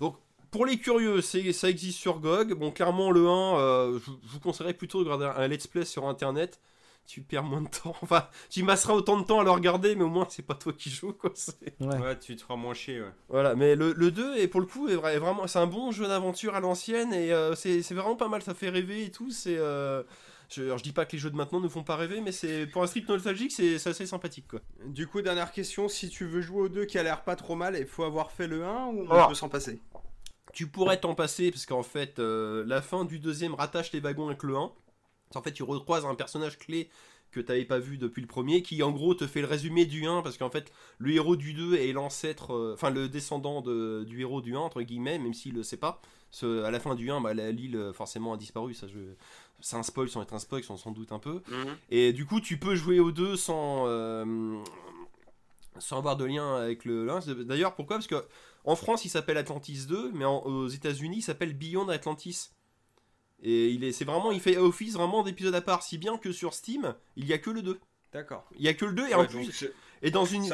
Donc, 0.00 0.16
pour 0.52 0.64
les 0.66 0.78
curieux, 0.78 1.20
ça 1.20 1.68
existe 1.68 1.98
sur 1.98 2.20
GOG. 2.20 2.52
Bon, 2.54 2.70
clairement, 2.70 3.10
le 3.10 3.26
1, 3.26 3.58
euh, 3.58 3.98
je, 3.98 4.04
je 4.24 4.32
vous 4.32 4.38
conseillerais 4.40 4.74
plutôt 4.74 5.02
de 5.02 5.10
regarder 5.10 5.40
un 5.42 5.48
let's 5.48 5.66
play 5.66 5.84
sur 5.84 6.06
internet. 6.06 6.60
Tu 7.04 7.20
perds 7.20 7.42
moins 7.42 7.62
de 7.62 7.68
temps. 7.68 7.96
Enfin, 8.02 8.28
tu 8.48 8.64
passeras 8.64 8.94
autant 8.94 9.18
de 9.18 9.24
temps 9.24 9.40
à 9.40 9.44
le 9.44 9.50
regarder, 9.50 9.96
mais 9.96 10.04
au 10.04 10.08
moins, 10.08 10.24
c'est 10.30 10.46
pas 10.46 10.54
toi 10.54 10.72
qui 10.72 10.88
joues, 10.88 11.12
quoi. 11.14 11.32
C'est- 11.34 11.56
Ouais. 11.80 11.98
Ouais, 11.98 12.16
tu 12.18 12.36
te 12.36 12.42
feras 12.42 12.54
moins 12.54 12.74
chier, 12.74 13.00
ouais. 13.00 13.10
voilà, 13.28 13.56
mais 13.56 13.74
le, 13.74 13.92
le 13.92 14.10
2 14.12 14.36
est 14.36 14.46
pour 14.46 14.60
le 14.60 14.66
coup 14.66 14.88
est, 14.88 14.94
vra- 14.94 15.10
est 15.12 15.18
vraiment 15.18 15.48
c'est 15.48 15.58
un 15.58 15.66
bon 15.66 15.90
jeu 15.90 16.06
d'aventure 16.06 16.54
à 16.54 16.60
l'ancienne 16.60 17.12
et 17.12 17.32
euh, 17.32 17.56
c'est 17.56 17.80
vraiment 17.92 18.14
pas 18.14 18.28
mal, 18.28 18.40
ça 18.42 18.54
fait 18.54 18.68
rêver 18.68 19.04
et 19.06 19.10
tout, 19.10 19.32
c'est 19.32 19.56
euh, 19.58 20.04
je, 20.48 20.62
alors, 20.62 20.78
je 20.78 20.84
dis 20.84 20.92
pas 20.92 21.04
que 21.06 21.12
les 21.12 21.18
jeux 21.18 21.30
de 21.30 21.34
maintenant 21.36 21.58
ne 21.58 21.68
font 21.68 21.82
pas 21.82 21.96
rêver, 21.96 22.20
mais 22.20 22.30
c'est 22.30 22.66
pour 22.68 22.82
un 22.84 22.86
strip 22.86 23.08
nostalgique, 23.08 23.50
c'est 23.50 23.78
c'est 23.80 23.90
assez 23.90 24.06
sympathique 24.06 24.46
quoi. 24.48 24.60
Du 24.86 25.08
coup, 25.08 25.22
dernière 25.22 25.50
question, 25.50 25.88
si 25.88 26.08
tu 26.08 26.24
veux 26.26 26.40
jouer 26.40 26.60
au 26.62 26.68
2 26.68 26.84
qui 26.84 26.98
a 26.98 27.02
l'air 27.02 27.22
pas 27.24 27.34
trop 27.34 27.56
mal, 27.56 27.76
il 27.76 27.86
faut 27.86 28.04
avoir 28.04 28.30
fait 28.30 28.46
le 28.46 28.64
1 28.64 28.86
ou 28.86 29.06
on 29.08 29.10
Alors. 29.10 29.28
peut 29.28 29.34
s'en 29.34 29.48
passer? 29.48 29.80
Tu 30.52 30.66
pourrais 30.66 31.00
t'en 31.00 31.14
passer 31.14 31.50
parce 31.50 31.66
qu'en 31.66 31.82
fait 31.82 32.18
euh, 32.18 32.64
la 32.66 32.82
fin 32.82 33.04
du 33.04 33.18
deuxième 33.18 33.54
rattache 33.54 33.92
les 33.92 34.00
wagons 34.00 34.26
avec 34.28 34.42
le 34.42 34.56
1. 34.56 34.70
En 35.34 35.42
fait, 35.42 35.52
tu 35.52 35.62
recroises 35.62 36.04
un 36.04 36.14
personnage 36.14 36.58
clé 36.58 36.90
que 37.30 37.40
t'avais 37.40 37.64
pas 37.64 37.78
vu 37.78 37.96
depuis 37.96 38.20
le 38.20 38.26
premier 38.28 38.60
qui 38.62 38.82
en 38.82 38.90
gros 38.90 39.14
te 39.14 39.26
fait 39.26 39.40
le 39.40 39.46
résumé 39.46 39.86
du 39.86 40.06
1 40.06 40.20
parce 40.20 40.36
qu'en 40.36 40.50
fait 40.50 40.70
le 40.98 41.12
héros 41.12 41.34
du 41.36 41.54
2 41.54 41.76
est 41.76 41.92
l'ancêtre 41.94 42.52
euh, 42.54 42.74
enfin 42.74 42.90
le 42.90 43.08
descendant 43.08 43.62
de- 43.62 44.04
du 44.06 44.20
héros 44.20 44.42
du 44.42 44.54
1 44.54 44.58
entre 44.58 44.82
guillemets 44.82 45.18
même 45.18 45.32
s'il 45.32 45.54
le 45.54 45.62
sait 45.62 45.78
pas 45.78 46.02
Ce- 46.30 46.62
à 46.62 46.70
la 46.70 46.78
fin 46.78 46.94
du 46.94 47.10
1 47.10 47.22
bah, 47.22 47.32
la- 47.32 47.50
l'île 47.50 47.76
euh, 47.76 47.92
forcément 47.94 48.34
a 48.34 48.36
disparu 48.36 48.74
ça 48.74 48.86
je 48.86 48.98
c'est 49.60 49.76
un 49.76 49.82
spoil 49.82 50.10
sans 50.10 50.20
être 50.20 50.34
un 50.34 50.38
spoil 50.38 50.62
on 50.68 50.76
s'en 50.76 50.90
doute 50.90 51.10
un 51.12 51.18
peu 51.18 51.40
et 51.88 52.12
du 52.12 52.26
coup, 52.26 52.40
tu 52.42 52.58
peux 52.58 52.74
jouer 52.74 53.00
aux 53.00 53.12
deux 53.12 53.36
sans, 53.36 53.84
euh, 53.86 54.58
sans 55.78 55.96
avoir 55.98 56.16
de 56.16 56.24
lien 56.24 56.56
avec 56.56 56.84
le 56.84 57.08
1. 57.10 57.20
D'ailleurs, 57.44 57.74
pourquoi? 57.74 57.96
Parce 57.96 58.06
que 58.06 58.22
en 58.64 58.76
France, 58.76 59.04
il 59.04 59.08
s'appelle 59.08 59.36
Atlantis 59.38 59.86
2, 59.86 60.10
mais 60.12 60.24
en- 60.24 60.40
aux 60.42 60.68
États-Unis, 60.68 61.18
il 61.18 61.22
s'appelle 61.22 61.54
Beyond 61.54 61.88
Atlantis. 61.88 62.50
Et 63.42 63.70
il 63.70 63.82
est, 63.82 63.92
c'est 63.92 64.04
vraiment, 64.04 64.30
il 64.30 64.40
fait 64.40 64.56
office 64.56 64.94
vraiment 64.94 65.22
d'épisode 65.24 65.54
à 65.54 65.60
part, 65.60 65.82
si 65.82 65.98
bien 65.98 66.16
que 66.16 66.30
sur 66.32 66.54
Steam, 66.54 66.94
il 67.16 67.26
y 67.26 67.32
a 67.32 67.38
que 67.38 67.50
le 67.50 67.62
2. 67.62 67.80
D'accord. 68.12 68.48
Il 68.56 68.62
y 68.62 68.68
a 68.68 68.74
que 68.74 68.84
le 68.84 68.92
2 68.92 69.02
et 69.08 69.14
Ouais, 69.14 69.14
en 69.14 69.26
plus, 69.26 69.64
Et 70.02 70.10
dans 70.10 70.24
une. 70.24 70.44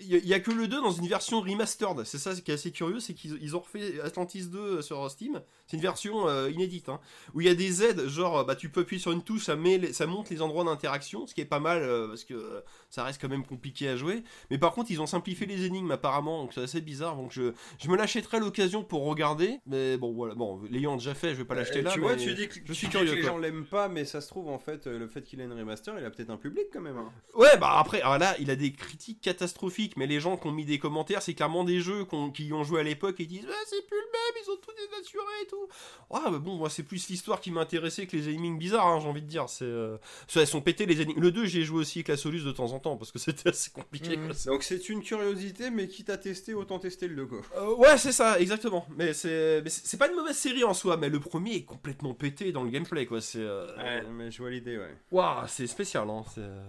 Il 0.00 0.26
y, 0.26 0.34
a 0.34 0.40
que 0.40 0.50
le 0.50 0.66
2 0.66 0.80
dans 0.80 0.90
une 0.90 1.06
version 1.08 1.40
remastered. 1.40 2.04
C'est 2.04 2.18
ça 2.18 2.34
qui 2.34 2.50
est 2.50 2.54
assez 2.54 2.72
curieux, 2.72 3.00
c'est 3.00 3.14
qu'ils 3.14 3.38
ils 3.42 3.54
ont 3.54 3.60
refait 3.60 4.00
Atlantis 4.00 4.46
2 4.46 4.80
sur 4.82 5.10
Steam. 5.10 5.42
C'est 5.66 5.76
une 5.76 5.82
version 5.82 6.26
euh, 6.28 6.50
inédite, 6.50 6.88
hein, 6.88 7.00
où 7.34 7.40
il 7.40 7.46
y 7.46 7.50
a 7.50 7.54
des 7.54 7.82
aides, 7.82 8.06
genre 8.08 8.44
bah, 8.44 8.54
tu 8.56 8.68
peux 8.70 8.80
appuyer 8.80 9.00
sur 9.00 9.12
une 9.12 9.22
touche, 9.22 9.44
ça, 9.44 9.56
met 9.56 9.78
les- 9.78 9.92
ça 9.92 10.06
monte 10.06 10.30
les 10.30 10.40
endroits 10.42 10.64
d'interaction, 10.64 11.26
ce 11.26 11.34
qui 11.34 11.40
est 11.40 11.46
pas 11.46 11.60
mal 11.60 11.82
euh, 11.82 12.08
parce 12.08 12.24
que 12.24 12.34
euh, 12.34 12.60
ça 12.90 13.04
reste 13.04 13.20
quand 13.20 13.28
même 13.28 13.44
compliqué 13.46 13.88
à 13.88 13.96
jouer. 13.96 14.24
Mais 14.50 14.58
par 14.58 14.72
contre, 14.72 14.90
ils 14.90 15.00
ont 15.00 15.06
simplifié 15.06 15.46
les 15.46 15.64
énigmes 15.64 15.90
apparemment, 15.90 16.42
donc 16.42 16.52
c'est 16.54 16.62
assez 16.62 16.80
bizarre. 16.80 17.16
Donc 17.16 17.30
je, 17.32 17.52
je 17.78 17.88
me 17.90 17.96
l'achèterai 17.96 18.40
l'occasion 18.40 18.84
pour 18.84 19.04
regarder. 19.04 19.58
Mais 19.66 19.96
bon, 19.96 20.12
voilà, 20.12 20.34
bon, 20.34 20.60
l'ayant 20.70 20.96
déjà 20.96 21.14
fait, 21.14 21.30
je 21.30 21.34
vais 21.36 21.44
pas 21.44 21.54
l'acheter 21.54 21.82
là. 21.82 21.90
Euh, 21.90 21.94
tu 21.94 22.00
vois, 22.00 22.16
tu 22.16 22.34
dis 22.34 22.48
que, 22.48 22.54
je 22.54 22.60
tu 22.62 22.74
suis 22.74 22.86
dis 22.88 22.90
curieux. 22.92 23.10
que 23.10 23.16
les 23.16 23.20
quoi. 23.22 23.30
gens 23.30 23.38
l'aiment 23.38 23.66
pas, 23.66 23.88
mais 23.88 24.04
ça 24.06 24.20
se 24.20 24.28
trouve 24.28 24.48
en 24.48 24.58
fait, 24.58 24.86
euh, 24.86 24.98
le 24.98 25.08
fait 25.08 25.22
qu'il 25.22 25.40
ait 25.40 25.44
une 25.44 25.52
remaster, 25.52 25.94
il 25.98 26.04
a 26.04 26.10
peut-être 26.10 26.30
un 26.30 26.36
public 26.38 26.64
quand 26.72 26.80
même. 26.80 26.96
hein. 26.96 27.10
Ouais, 27.34 27.56
bah 27.58 27.78
après, 27.78 28.00
alors 28.02 28.18
là, 28.18 28.34
il 28.38 28.50
a 28.50 28.56
des 28.56 28.72
critiques 28.94 29.20
catastrophiques, 29.20 29.96
mais 29.96 30.06
les 30.06 30.20
gens 30.20 30.36
qui 30.36 30.46
ont 30.46 30.52
mis 30.52 30.64
des 30.64 30.78
commentaires, 30.78 31.20
c'est 31.20 31.34
clairement 31.34 31.64
des 31.64 31.80
jeux 31.80 32.04
qu'on- 32.04 32.30
qui 32.30 32.46
y 32.46 32.52
ont 32.52 32.62
joué 32.62 32.80
à 32.80 32.82
l'époque 32.84 33.18
et 33.18 33.26
disent 33.26 33.46
Ah, 33.48 33.64
c'est 33.66 33.84
plus 33.86 33.96
le 33.96 34.06
même, 34.12 34.42
ils 34.44 34.50
ont 34.50 34.56
tout 34.56 34.70
dénaturé 34.76 35.24
et 35.42 35.46
tout. 35.46 35.68
Ouais, 36.10 36.30
mais 36.30 36.38
bon, 36.38 36.54
moi, 36.56 36.70
c'est 36.70 36.84
plus 36.84 37.08
l'histoire 37.08 37.40
qui 37.40 37.50
m'intéressait 37.50 38.06
que 38.06 38.16
les 38.16 38.28
énigmes 38.28 38.56
bizarres, 38.56 38.86
hein, 38.86 39.00
j'ai 39.00 39.08
envie 39.08 39.22
de 39.22 39.26
dire. 39.26 39.48
C'est, 39.48 39.64
euh... 39.64 39.96
ça, 40.28 40.40
elles 40.40 40.46
sont 40.46 40.60
pétées 40.60 40.86
les 40.86 41.00
énigmes. 41.00 41.20
Le 41.20 41.32
2, 41.32 41.44
j'ai 41.46 41.62
joué 41.64 41.80
aussi 41.80 41.98
avec 41.98 42.08
la 42.08 42.16
Solus 42.16 42.44
de 42.44 42.52
temps 42.52 42.72
en 42.72 42.78
temps 42.78 42.96
parce 42.96 43.10
que 43.10 43.18
c'était 43.34 43.48
assez 43.50 43.70
compliqué. 43.70 44.16
quoi. 44.16 44.28
Donc 44.46 44.62
c'est 44.62 44.88
une 44.88 45.02
curiosité, 45.02 45.70
mais 45.70 45.88
quitte 45.88 46.10
à 46.10 46.16
tester, 46.18 46.54
autant 46.54 46.78
tester 46.78 47.08
le 47.08 47.16
2 47.16 47.26
quoi. 47.26 47.40
Euh, 47.56 47.74
ouais, 47.74 47.98
c'est 47.98 48.12
ça, 48.12 48.38
exactement. 48.40 48.86
Mais 48.96 49.12
c'est, 49.12 49.60
mais 49.62 49.70
c'est 49.70 49.84
c'est 49.86 49.96
pas 49.96 50.08
une 50.08 50.14
mauvaise 50.16 50.36
série 50.36 50.64
en 50.64 50.74
soi, 50.74 50.96
mais 50.96 51.08
le 51.08 51.18
premier 51.20 51.56
est 51.56 51.64
complètement 51.64 52.14
pété 52.14 52.52
dans 52.52 52.62
le 52.62 52.70
gameplay, 52.70 53.06
quoi. 53.06 53.20
C'est, 53.20 53.38
euh, 53.40 53.76
Ouais, 53.76 54.02
mais 54.10 54.30
je 54.30 54.38
vois 54.40 54.50
l'idée, 54.50 54.78
ouais. 54.78 54.96
Waouh, 55.10 55.46
c'est 55.48 55.66
spécial, 55.66 56.08
hein. 56.08 56.22
c'est, 56.34 56.40
euh, 56.40 56.64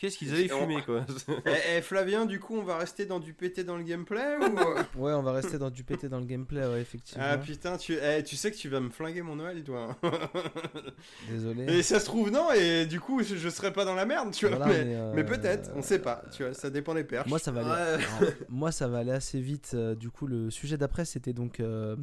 Qu'est-ce 0.00 0.16
qu'ils 0.16 0.32
avaient 0.32 0.50
on- 0.50 0.60
fumé, 0.62 0.82
quoi. 0.82 1.04
Eh, 1.46 1.76
eh, 1.76 1.82
Flavien, 1.82 2.24
du 2.24 2.40
coup, 2.40 2.56
on 2.56 2.62
va 2.62 2.78
rester 2.78 3.04
dans 3.04 3.20
du 3.20 3.34
pété 3.34 3.64
dans 3.64 3.76
le 3.76 3.82
gameplay 3.82 4.36
ou 4.40 4.58
euh 4.58 4.82
Ouais, 4.96 5.12
on 5.12 5.22
va 5.22 5.32
rester 5.32 5.58
dans 5.58 5.68
du 5.68 5.84
pété 5.84 6.08
dans 6.08 6.18
le 6.18 6.24
gameplay, 6.24 6.66
ouais, 6.66 6.80
effectivement. 6.80 7.22
Ah 7.26 7.36
putain, 7.36 7.76
tu, 7.76 7.98
eh, 8.02 8.22
tu 8.24 8.34
sais 8.34 8.50
que 8.50 8.56
tu 8.56 8.70
vas 8.70 8.80
me 8.80 8.88
flinguer 8.88 9.20
mon 9.20 9.36
Noël, 9.36 9.62
toi. 9.62 9.94
Désolé. 11.30 11.64
et 11.78 11.82
ça 11.82 12.00
se 12.00 12.06
trouve 12.06 12.30
non, 12.30 12.50
et 12.52 12.86
du 12.86 12.98
coup, 12.98 13.22
je, 13.22 13.36
je 13.36 13.48
serais 13.50 13.72
pas 13.74 13.84
dans 13.84 13.94
la 13.94 14.06
merde, 14.06 14.32
tu 14.32 14.46
vois. 14.46 14.56
Voilà, 14.56 14.72
mais 14.72 14.84
mais, 14.86 14.94
euh, 14.96 15.12
mais 15.14 15.24
peut-être, 15.24 15.70
on 15.76 15.82
sait 15.82 15.98
pas, 15.98 16.22
tu 16.34 16.44
vois, 16.44 16.54
ça 16.54 16.70
dépend 16.70 16.94
des 16.94 17.04
perches. 17.04 17.28
Moi, 17.28 17.38
ça 17.38 17.52
va 17.52 17.60
aller. 17.60 17.70
Ouais. 18.00 18.04
alors, 18.18 18.30
moi, 18.48 18.72
ça 18.72 18.88
va 18.88 18.98
aller 18.98 19.12
assez 19.12 19.40
vite. 19.40 19.72
euh, 19.74 19.94
du 19.94 20.10
coup, 20.10 20.26
le 20.26 20.50
sujet 20.50 20.76
d'après, 20.78 21.04
c'était 21.04 21.34
donc 21.34 21.60
euh, 21.60 21.96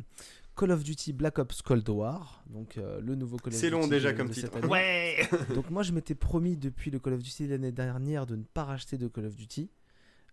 Call 0.58 0.72
of 0.72 0.84
Duty 0.84 1.14
Black 1.14 1.38
Ops 1.40 1.62
Cold 1.62 1.88
War. 1.90 2.44
Donc, 2.50 2.78
euh, 2.78 3.00
le 3.02 3.16
nouveau 3.16 3.38
Call 3.38 3.54
of 3.54 3.60
C'est 3.60 3.70
Duty. 3.70 3.82
long 3.82 3.88
déjà 3.88 4.12
de- 4.12 4.18
comme 4.18 4.30
de 4.30 4.34
titre. 4.34 4.56
année. 4.58 4.68
Ouais! 4.68 5.18
Donc, 5.54 5.70
moi, 5.70 5.84
je 5.84 5.92
m'étais 5.92 6.16
promis 6.16 6.58
depuis 6.58 6.90
le 6.92 7.00
Call 7.00 7.14
of 7.14 7.22
Duty 7.24 7.48
l'année 7.48 7.72
dernière 7.72 8.26
de 8.26 8.36
ne 8.36 8.44
pas 8.44 8.64
racheter 8.64 8.98
de 8.98 9.08
Call 9.08 9.26
of 9.26 9.36
Duty. 9.36 9.70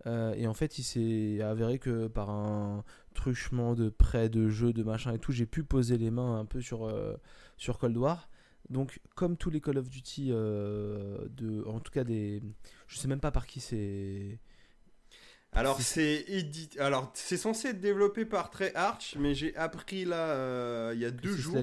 Euh, 0.06 0.34
et 0.34 0.46
en 0.46 0.54
fait, 0.54 0.78
il 0.78 0.82
s'est 0.82 1.40
avéré 1.40 1.78
que 1.78 2.08
par 2.08 2.28
un 2.30 2.84
truchement 3.14 3.74
de 3.74 3.88
prêt 3.88 4.28
de 4.28 4.48
jeux, 4.48 4.72
de 4.72 4.82
machin 4.82 5.12
et 5.14 5.18
tout, 5.18 5.32
j'ai 5.32 5.46
pu 5.46 5.62
poser 5.64 5.98
les 5.98 6.10
mains 6.10 6.38
un 6.40 6.44
peu 6.44 6.60
sur, 6.60 6.84
euh, 6.86 7.14
sur 7.56 7.78
Cold 7.78 7.96
War. 7.96 8.28
Donc, 8.70 9.00
comme 9.14 9.36
tous 9.36 9.50
les 9.50 9.60
Call 9.60 9.78
of 9.78 9.88
Duty, 9.88 10.28
euh, 10.30 11.18
de, 11.36 11.64
en 11.66 11.80
tout 11.80 11.92
cas 11.92 12.02
des, 12.04 12.42
je 12.86 12.98
sais 12.98 13.08
même 13.08 13.20
pas 13.20 13.30
par 13.30 13.46
qui 13.46 13.60
c'est. 13.60 14.38
Alors 15.54 15.80
c'est 15.80 16.24
édité, 16.28 16.80
alors 16.80 17.10
c'est 17.14 17.36
censé 17.36 17.68
être 17.68 17.80
développé 17.80 18.24
par 18.24 18.50
Treyarch, 18.50 19.14
mais 19.18 19.34
j'ai 19.34 19.54
appris 19.56 20.04
là 20.04 20.16
euh, 20.30 20.92
il 20.94 21.00
y 21.00 21.04
a 21.04 21.10
deux 21.10 21.36
jours 21.36 21.54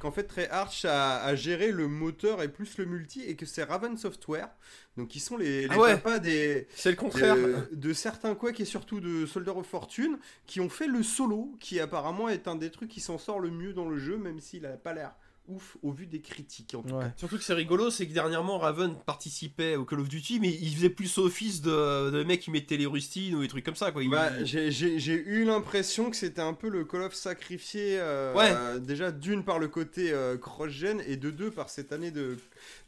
qu'en 0.00 0.10
fait 0.10 0.24
Treyarch 0.24 0.84
a, 0.84 1.22
a 1.22 1.34
géré 1.36 1.70
le 1.70 1.86
moteur 1.88 2.42
et 2.42 2.48
plus 2.48 2.76
le 2.78 2.86
multi 2.86 3.22
et 3.22 3.36
que 3.36 3.46
c'est 3.46 3.62
Raven 3.62 3.96
Software, 3.96 4.48
donc 4.96 5.08
qui 5.08 5.20
sont 5.20 5.36
les, 5.36 5.62
les 5.62 5.68
Ah 5.70 5.78
ouais. 5.78 5.94
papas 5.94 6.18
des 6.18 6.66
C'est 6.74 6.90
le 6.90 6.96
contraire. 6.96 7.36
de, 7.36 7.68
de 7.72 7.92
certains 7.92 8.34
Quake 8.34 8.60
et 8.60 8.64
surtout 8.64 9.00
de 9.00 9.26
Soldier 9.26 9.52
of 9.52 9.66
Fortune 9.66 10.18
qui 10.46 10.60
ont 10.60 10.68
fait 10.68 10.88
le 10.88 11.02
solo, 11.02 11.54
qui 11.60 11.78
apparemment 11.80 12.28
est 12.28 12.48
un 12.48 12.56
des 12.56 12.70
trucs 12.70 12.90
qui 12.90 13.00
s'en 13.00 13.18
sort 13.18 13.38
le 13.40 13.50
mieux 13.50 13.72
dans 13.72 13.88
le 13.88 13.98
jeu, 13.98 14.16
même 14.16 14.40
s'il 14.40 14.66
a 14.66 14.70
pas 14.76 14.92
l'air 14.92 15.12
ouf 15.48 15.76
au 15.82 15.92
vu 15.92 16.06
des 16.06 16.20
critiques. 16.20 16.74
En 16.74 16.82
tout 16.82 16.94
Ouais. 16.94 17.12
Surtout 17.16 17.36
que 17.36 17.42
c'est 17.44 17.54
rigolo, 17.54 17.90
c'est 17.90 18.06
que 18.06 18.12
dernièrement 18.12 18.58
Raven 18.58 18.94
participait 19.04 19.76
au 19.76 19.84
Call 19.84 20.00
of 20.00 20.08
Duty, 20.08 20.40
mais 20.40 20.48
il 20.52 20.74
faisait 20.74 20.88
plus 20.90 21.18
office 21.18 21.60
de, 21.62 22.10
de 22.10 22.24
mec 22.24 22.40
qui 22.40 22.50
mettait 22.50 22.76
les 22.76 22.86
rustines 22.86 23.34
ou 23.34 23.42
des 23.42 23.48
trucs 23.48 23.64
comme 23.64 23.74
ça, 23.76 23.92
quoi. 23.92 24.02
Il- 24.02 24.10
Bah, 24.10 24.44
j'ai- 24.44 24.70
eu 24.70 25.44
l'impression 25.44 26.10
que 26.10 26.16
c'était 26.16 26.40
un 26.42 26.54
peu 26.54 26.68
le 26.68 26.84
Call 26.84 27.02
of 27.02 27.14
sacrifié, 27.14 27.98
euh, 27.98 28.34
Ouais. 28.34 28.50
euh, 28.52 28.78
déjà 28.78 29.10
d'une 29.12 29.44
par 29.44 29.58
le 29.58 29.68
côté 29.68 30.12
euh, 30.12 30.36
cross-gen 30.36 31.02
et 31.06 31.16
de 31.16 31.30
deux 31.30 31.50
par 31.50 31.68
cette 31.70 31.92
année 31.92 32.10
de, 32.10 32.36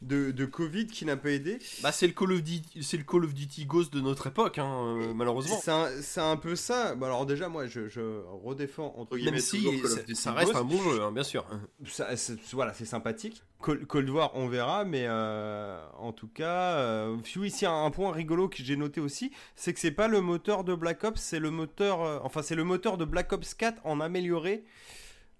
de, 0.01 0.31
de 0.31 0.45
Covid 0.45 0.87
qui 0.87 1.05
n'a 1.05 1.17
pas 1.17 1.31
aidé. 1.31 1.59
Bah, 1.83 1.91
c'est 1.91 2.07
le 2.07 2.13
Call 2.13 2.31
of 2.33 2.43
Duty, 2.43 2.83
c'est 2.83 2.97
le 2.97 3.03
Call 3.03 3.25
of 3.25 3.33
Duty 3.33 3.65
Ghost 3.65 3.93
de 3.93 4.01
notre 4.01 4.27
époque, 4.27 4.57
hein, 4.57 4.97
euh, 4.99 5.13
malheureusement. 5.13 5.59
C'est 5.63 5.71
un, 5.71 5.89
c'est 6.01 6.21
un 6.21 6.37
peu 6.37 6.55
ça. 6.55 6.95
Bah, 6.95 7.07
alors 7.07 7.25
déjà, 7.25 7.49
moi, 7.49 7.67
je, 7.67 7.89
je 7.89 8.21
redéfends 8.43 8.93
entre 8.97 9.15
guillemets 9.17 9.31
Même 9.31 9.39
si 9.39 9.57
toujours 9.57 9.73
Call 9.75 9.85
of 9.85 9.91
c'est- 9.91 10.05
Duty 10.07 10.15
ça 10.21 10.33
reste 10.33 10.51
Ghost. 10.53 10.59
un 10.61 10.63
bon 10.65 10.81
jeu, 10.81 11.01
hein, 11.01 11.11
bien 11.11 11.23
sûr. 11.23 11.45
Ça- 11.85 12.15
c'est- 12.15 12.37
voilà, 12.53 12.73
c'est 12.73 12.85
sympathique. 12.85 13.43
Cold, 13.61 13.85
Cold 13.87 14.09
War, 14.09 14.31
on 14.35 14.47
verra, 14.47 14.85
mais 14.85 15.03
euh, 15.07 15.81
en 15.97 16.13
tout 16.13 16.29
cas, 16.29 16.77
euh, 16.77 17.17
oui, 17.35 17.47
ici 17.49 17.65
un, 17.65 17.83
un 17.85 17.91
point 17.91 18.11
rigolo 18.13 18.47
que 18.47 18.63
j'ai 18.63 18.77
noté 18.77 19.01
aussi, 19.01 19.31
c'est 19.57 19.73
que 19.73 19.79
c'est 19.81 19.91
pas 19.91 20.07
le 20.07 20.21
moteur 20.21 20.63
de 20.63 20.73
Black 20.75 21.03
Ops, 21.03 21.19
c'est 21.21 21.39
le 21.39 21.51
moteur, 21.51 22.01
euh, 22.01 22.19
enfin 22.23 22.41
c'est 22.41 22.55
le 22.55 22.63
moteur 22.63 22.97
de 22.97 23.03
Black 23.03 23.33
Ops 23.33 23.53
4 23.55 23.81
en 23.85 23.99
amélioré, 23.99 24.63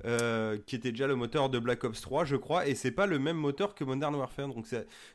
euh, 0.05 0.57
qui 0.65 0.75
était 0.75 0.91
déjà 0.91 1.07
le 1.07 1.15
moteur 1.15 1.49
de 1.49 1.59
Black 1.59 1.83
Ops 1.83 2.01
3, 2.01 2.25
je 2.25 2.35
crois, 2.35 2.67
et 2.67 2.75
c'est 2.75 2.91
pas 2.91 3.05
le 3.05 3.19
même 3.19 3.37
moteur 3.37 3.75
que 3.75 3.83
Modern 3.83 4.15
Warfare, 4.15 4.47
donc 4.47 4.65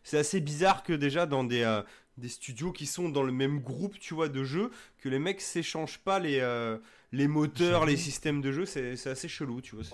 c'est 0.02 0.18
assez 0.18 0.40
bizarre 0.40 0.82
que 0.82 0.92
déjà 0.92 1.26
dans 1.26 1.44
des 1.44 1.62
euh, 1.62 1.82
des 2.16 2.28
studios 2.28 2.72
qui 2.72 2.86
sont 2.86 3.08
dans 3.08 3.22
le 3.22 3.32
même 3.32 3.60
groupe, 3.60 3.98
tu 3.98 4.14
vois, 4.14 4.28
de 4.28 4.44
jeux, 4.44 4.70
que 4.98 5.08
les 5.08 5.18
mecs 5.18 5.40
s'échangent 5.40 5.98
pas 5.98 6.18
les 6.18 6.38
euh, 6.40 6.78
les 7.14 7.28
moteurs, 7.28 7.86
les 7.86 7.96
systèmes 7.96 8.40
de 8.40 8.50
jeu, 8.52 8.66
c'est 8.66 8.96
c'est 8.96 9.10
assez 9.10 9.28
chelou, 9.28 9.60
tu 9.60 9.76
vois. 9.76 9.84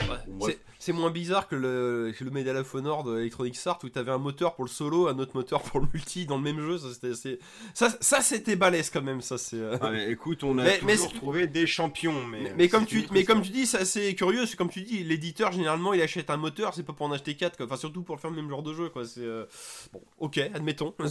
c'est- 0.78 0.92
moins 0.92 1.10
bizarre 1.10 1.46
que 1.48 1.54
le, 1.56 2.12
que 2.18 2.24
le 2.24 2.30
Medal 2.30 2.56
of 2.56 2.74
Honor 2.74 3.04
de 3.04 3.18
Electronic 3.18 3.56
Arts 3.66 3.78
où 3.84 3.88
t'avais 3.88 4.10
un 4.10 4.18
moteur 4.18 4.54
pour 4.54 4.64
le 4.64 4.70
solo, 4.70 5.08
un 5.08 5.18
autre 5.18 5.32
moteur 5.36 5.62
pour 5.62 5.80
le 5.80 5.86
multi 5.92 6.26
dans 6.26 6.36
le 6.36 6.42
même 6.42 6.60
jeu. 6.60 6.78
Ça, 6.78 6.88
c'était 6.92 7.38
ça, 7.74 8.56
balèze 8.56 8.90
quand 8.90 9.02
même. 9.02 9.20
Ça, 9.20 9.38
c'est. 9.38 9.56
euh, 9.56 9.76
Ah, 9.80 9.90
mais 9.90 10.10
écoute, 10.10 10.42
on 10.44 10.58
a 10.58 10.64
Mais- 10.64 10.78
toujours 10.78 11.12
trouvé 11.12 11.46
des 11.46 11.66
champions, 11.66 12.24
mais. 12.26 12.40
Mais, 12.42 12.54
mais 12.56 12.68
comme 12.68 12.86
tu, 12.86 13.04
mais 13.12 13.24
comme 13.24 13.42
tu 13.42 13.50
dis, 13.50 13.66
c'est 13.66 13.78
assez 13.78 14.14
curieux. 14.14 14.46
C'est 14.46 14.56
comme 14.56 14.70
tu 14.70 14.82
dis, 14.82 15.04
l'éditeur 15.04 15.52
généralement 15.52 15.92
il 15.92 16.02
achète 16.02 16.30
un 16.30 16.36
moteur, 16.36 16.74
c'est 16.74 16.82
pas 16.82 16.92
pour 16.92 17.06
en 17.06 17.12
acheter 17.12 17.34
4 17.36 17.56
quoi. 17.56 17.66
Enfin 17.66 17.76
surtout 17.76 18.02
pour 18.02 18.18
faire 18.20 18.30
le 18.30 18.36
même 18.36 18.48
genre 18.48 18.62
de 18.62 18.72
jeu 18.74 18.88
quoi. 18.88 19.04
C'est 19.04 19.20
euh, 19.20 19.44
bon, 19.92 20.00
ok, 20.18 20.38
admettons. 20.38 20.94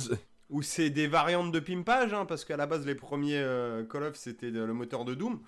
Ou 0.50 0.64
c'est 0.64 0.90
des 0.90 1.06
variantes 1.06 1.52
de 1.52 1.60
pimpage, 1.60 2.12
hein, 2.12 2.26
parce 2.26 2.44
qu'à 2.44 2.58
la 2.58 2.66
base, 2.66 2.84
les 2.84 2.96
premiers 2.96 3.38
euh, 3.38 3.84
Call 3.86 4.02
of, 4.02 4.16
c'était 4.16 4.50
le 4.50 4.74
moteur 4.74 5.06
de 5.06 5.14
Doom. 5.14 5.40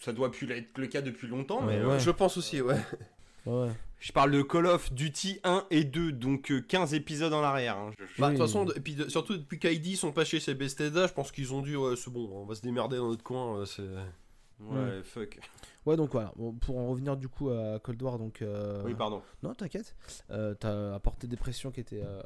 Ça 0.00 0.12
doit 0.12 0.30
plus 0.30 0.50
être 0.52 0.76
le 0.78 0.86
cas 0.86 1.02
depuis 1.02 1.26
longtemps, 1.28 1.62
mais. 1.62 1.76
Ouais, 1.78 1.82
euh, 1.82 1.88
ouais. 1.94 2.00
Je 2.00 2.10
pense 2.10 2.36
aussi, 2.36 2.60
ouais. 2.60 2.78
Ouais. 3.46 3.70
Je 4.00 4.12
parle 4.12 4.32
de 4.32 4.42
Call 4.42 4.66
of 4.66 4.92
Duty 4.92 5.38
1 5.44 5.64
et 5.70 5.84
2, 5.84 6.12
donc 6.12 6.50
euh, 6.50 6.60
15 6.60 6.94
épisodes 6.94 7.32
en 7.32 7.42
arrière. 7.42 7.78
hein. 7.78 7.92
Je- 7.98 8.04
je- 8.04 8.20
Bah, 8.20 8.28
de 8.30 8.36
toute 8.36 8.44
façon, 8.46 8.66
et 8.74 8.80
puis 8.80 8.94
de- 8.94 9.08
surtout 9.08 9.36
depuis 9.38 9.58
qu'ID 9.58 9.96
sont 9.96 10.12
pas 10.12 10.24
chez 10.24 10.38
Bethesda, 10.54 11.06
je 11.06 11.12
pense 11.12 11.30
qu'ils 11.32 11.54
ont 11.54 11.62
dit 11.62 11.76
ouais, 11.76 11.94
c'est 11.96 12.10
bon, 12.12 12.28
on 12.32 12.44
va 12.44 12.54
se 12.56 12.60
démerder 12.62 12.96
dans 12.98 13.08
notre 13.08 13.22
coin. 13.22 13.58
euh, 13.60 13.64
c'est... 13.64 13.82
Ouais, 14.60 15.02
fuck. 15.04 15.38
Ouais, 15.86 15.96
donc 15.96 16.10
voilà. 16.12 16.32
Bon, 16.36 16.52
pour 16.52 16.78
en 16.78 16.88
revenir 16.88 17.16
du 17.16 17.28
coup 17.28 17.50
à 17.50 17.78
Cold 17.78 18.02
War, 18.02 18.18
donc. 18.18 18.42
euh, 18.42 18.82
Oui, 18.84 18.94
pardon. 18.94 19.22
Non, 19.42 19.54
t'inquiète. 19.54 19.94
Euh, 20.30 20.54
T'as 20.54 20.94
apporté 20.94 21.26
des 21.26 21.36
pressions 21.36 21.70
qui 21.70 21.80
étaient 21.80 22.02
euh, 22.04 22.20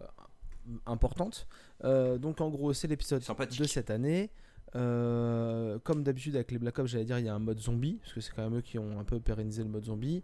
importantes. 0.86 1.46
Euh, 1.84 2.18
donc 2.18 2.40
en 2.40 2.48
gros, 2.48 2.72
c'est 2.72 2.88
l'épisode 2.88 3.20
de 3.20 3.64
cette 3.64 3.90
année. 3.90 4.30
Euh, 4.76 5.78
comme 5.82 6.02
d'habitude 6.02 6.36
avec 6.36 6.50
les 6.52 6.58
Black 6.58 6.78
Ops, 6.78 6.90
j'allais 6.90 7.04
dire, 7.04 7.18
il 7.18 7.26
y 7.26 7.28
a 7.28 7.34
un 7.34 7.38
mode 7.40 7.58
zombie, 7.58 7.98
parce 8.02 8.12
que 8.14 8.20
c'est 8.20 8.32
quand 8.34 8.42
même 8.42 8.58
eux 8.58 8.62
qui 8.62 8.78
ont 8.78 9.00
un 9.00 9.04
peu 9.04 9.18
pérennisé 9.20 9.62
le 9.64 9.68
mode 9.68 9.84
zombie. 9.84 10.22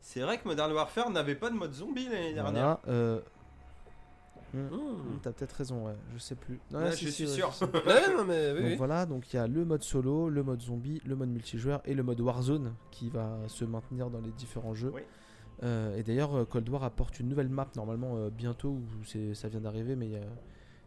C'est 0.00 0.20
vrai 0.20 0.38
que 0.38 0.46
Modern 0.46 0.72
Warfare 0.72 1.10
n'avait 1.10 1.34
pas 1.34 1.50
de 1.50 1.56
mode 1.56 1.72
zombie 1.72 2.04
l'année 2.04 2.34
dernière. 2.34 2.52
Voilà. 2.52 2.80
euh, 2.88 3.20
hmm, 4.52 4.58
Hmm. 4.68 5.18
T'as 5.22 5.32
peut-être 5.32 5.52
raison, 5.52 5.86
ouais, 5.86 5.94
je 6.14 6.18
sais 6.20 6.36
plus. 6.36 6.60
Non, 6.70 6.78
Ouais, 6.80 6.92
je 6.92 6.96
si, 6.96 7.10
suis 7.12 7.26
sûr. 7.28 7.50
je 7.50 7.56
sais. 7.56 7.64
Ouais, 7.86 8.14
non, 8.16 8.24
mais 8.24 8.52
oui, 8.52 8.58
Donc 8.60 8.66
oui. 8.70 8.76
voilà, 8.76 9.04
donc 9.06 9.32
il 9.32 9.36
y 9.36 9.38
a 9.40 9.48
le 9.48 9.64
mode 9.64 9.82
solo, 9.82 10.28
le 10.28 10.42
mode 10.44 10.60
zombie, 10.62 11.00
le 11.04 11.16
mode 11.16 11.30
multijoueur 11.30 11.80
et 11.84 11.94
le 11.94 12.02
mode 12.04 12.20
Warzone 12.20 12.72
qui 12.92 13.10
va 13.10 13.36
se 13.48 13.64
maintenir 13.64 14.10
dans 14.10 14.20
les 14.20 14.30
différents 14.30 14.74
jeux. 14.74 14.92
Oui. 14.94 15.00
Euh, 15.64 15.96
et 15.96 16.02
d'ailleurs, 16.04 16.36
euh, 16.36 16.44
Cold 16.44 16.68
War 16.68 16.84
apporte 16.84 17.18
une 17.20 17.28
nouvelle 17.28 17.48
map 17.48 17.68
normalement 17.74 18.16
euh, 18.16 18.30
bientôt, 18.30 18.70
ou 18.70 19.34
ça 19.34 19.48
vient 19.48 19.60
d'arriver, 19.60 19.96
mais 19.96 20.06
il 20.06 20.12
y 20.12 20.16
a, 20.16 20.20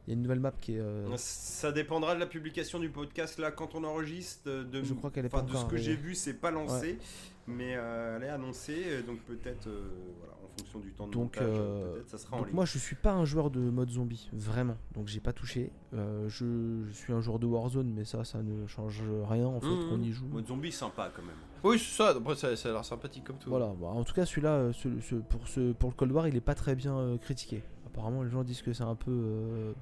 il 0.07 0.11
y 0.11 0.13
a 0.13 0.15
une 0.15 0.21
nouvelle 0.21 0.39
map 0.39 0.53
qui 0.59 0.75
est. 0.75 0.79
euh, 0.79 1.05
Ça 1.17 1.71
dépendra 1.73 2.15
de 2.15 2.19
la 2.21 2.25
publication 2.27 2.79
du 2.79 2.89
podcast 2.89 3.37
là 3.39 3.51
quand 3.51 3.75
on 3.75 3.83
enregistre. 3.83 4.49
De, 4.49 4.81
Je 4.83 4.93
crois 4.93 5.11
qu'elle 5.11 5.25
est 5.25 5.33
enfin, 5.33 5.43
pas 5.43 5.51
de 5.51 5.57
ce 5.57 5.65
que 5.65 5.77
j'ai 5.77 5.95
vu, 5.95 6.15
c'est 6.15 6.33
pas 6.35 6.49
lancé, 6.51 6.97
mais 7.45 7.75
euh, 7.75 8.15
elle 8.17 8.23
est 8.23 8.29
annoncée. 8.29 8.83
euh, 8.87 9.01
Donc 9.03 9.19
peut-être, 9.21 9.67
euh, 9.67 9.89
voilà, 10.19 10.33
en 10.45 10.57
fonction 10.57 10.79
du 10.79 10.91
temps 10.93 11.07
de 11.07 11.11
Donc, 11.11 11.35
montage, 11.35 11.47
euh, 11.49 11.59
euh, 11.59 11.93
peut-être 11.95 12.09
ça 12.09 12.17
sera 12.17 12.35
en 12.35 12.39
donc 12.39 12.47
ligne. 12.47 12.55
moi 12.55 12.65
je 12.65 12.77
suis 12.77 12.95
pas 12.95 13.11
un 13.11 13.25
joueur 13.25 13.51
de 13.51 13.59
mode 13.59 13.89
zombie, 13.89 14.29
vraiment. 14.33 14.77
Donc 14.93 15.07
j'ai 15.07 15.19
pas 15.19 15.33
touché. 15.33 15.71
Euh, 15.93 16.29
je, 16.29 16.83
je 16.87 16.93
suis 16.93 17.11
un 17.13 17.19
joueur 17.21 17.37
de 17.39 17.45
Warzone, 17.45 17.91
mais 17.93 18.05
ça, 18.05 18.23
ça 18.23 18.41
ne 18.41 18.65
change 18.65 19.03
rien 19.29 19.45
en 19.47 19.59
fait 19.59 19.67
Mhm. 19.67 19.89
qu'on 19.89 20.01
y 20.01 20.11
joue. 20.13 20.27
Mode 20.27 20.47
zombie 20.47 20.71
sympa 20.71 21.11
quand 21.15 21.21
même. 21.23 21.35
Oui, 21.63 21.77
c'est 21.79 21.97
ça. 22.03 22.09
Après, 22.11 22.35
ça, 22.35 22.55
ça 22.55 22.69
a 22.69 22.71
l'air 22.71 22.85
sympathique 22.85 23.23
comme 23.25 23.37
tout. 23.39 23.49
Voilà, 23.49 23.73
bah, 23.79 23.87
en 23.87 24.03
tout 24.05 24.13
cas 24.13 24.25
celui-là, 24.25 24.51
euh, 24.53 24.73
ce- 24.73 24.99
ce- 25.01 25.15
pour, 25.15 25.47
ce, 25.47 25.73
pour 25.73 25.89
le 25.89 25.95
Cold 25.95 26.11
War, 26.13 26.27
il 26.27 26.35
est 26.35 26.41
pas 26.41 26.55
très 26.55 26.75
bien 26.75 26.97
euh, 26.97 27.17
critiqué. 27.17 27.61
Apparemment 27.87 28.21
les 28.23 28.29
gens 28.29 28.43
disent 28.43 28.61
que 28.61 28.73
c'est 28.73 28.83
un 28.83 28.93
peu... 28.95 29.73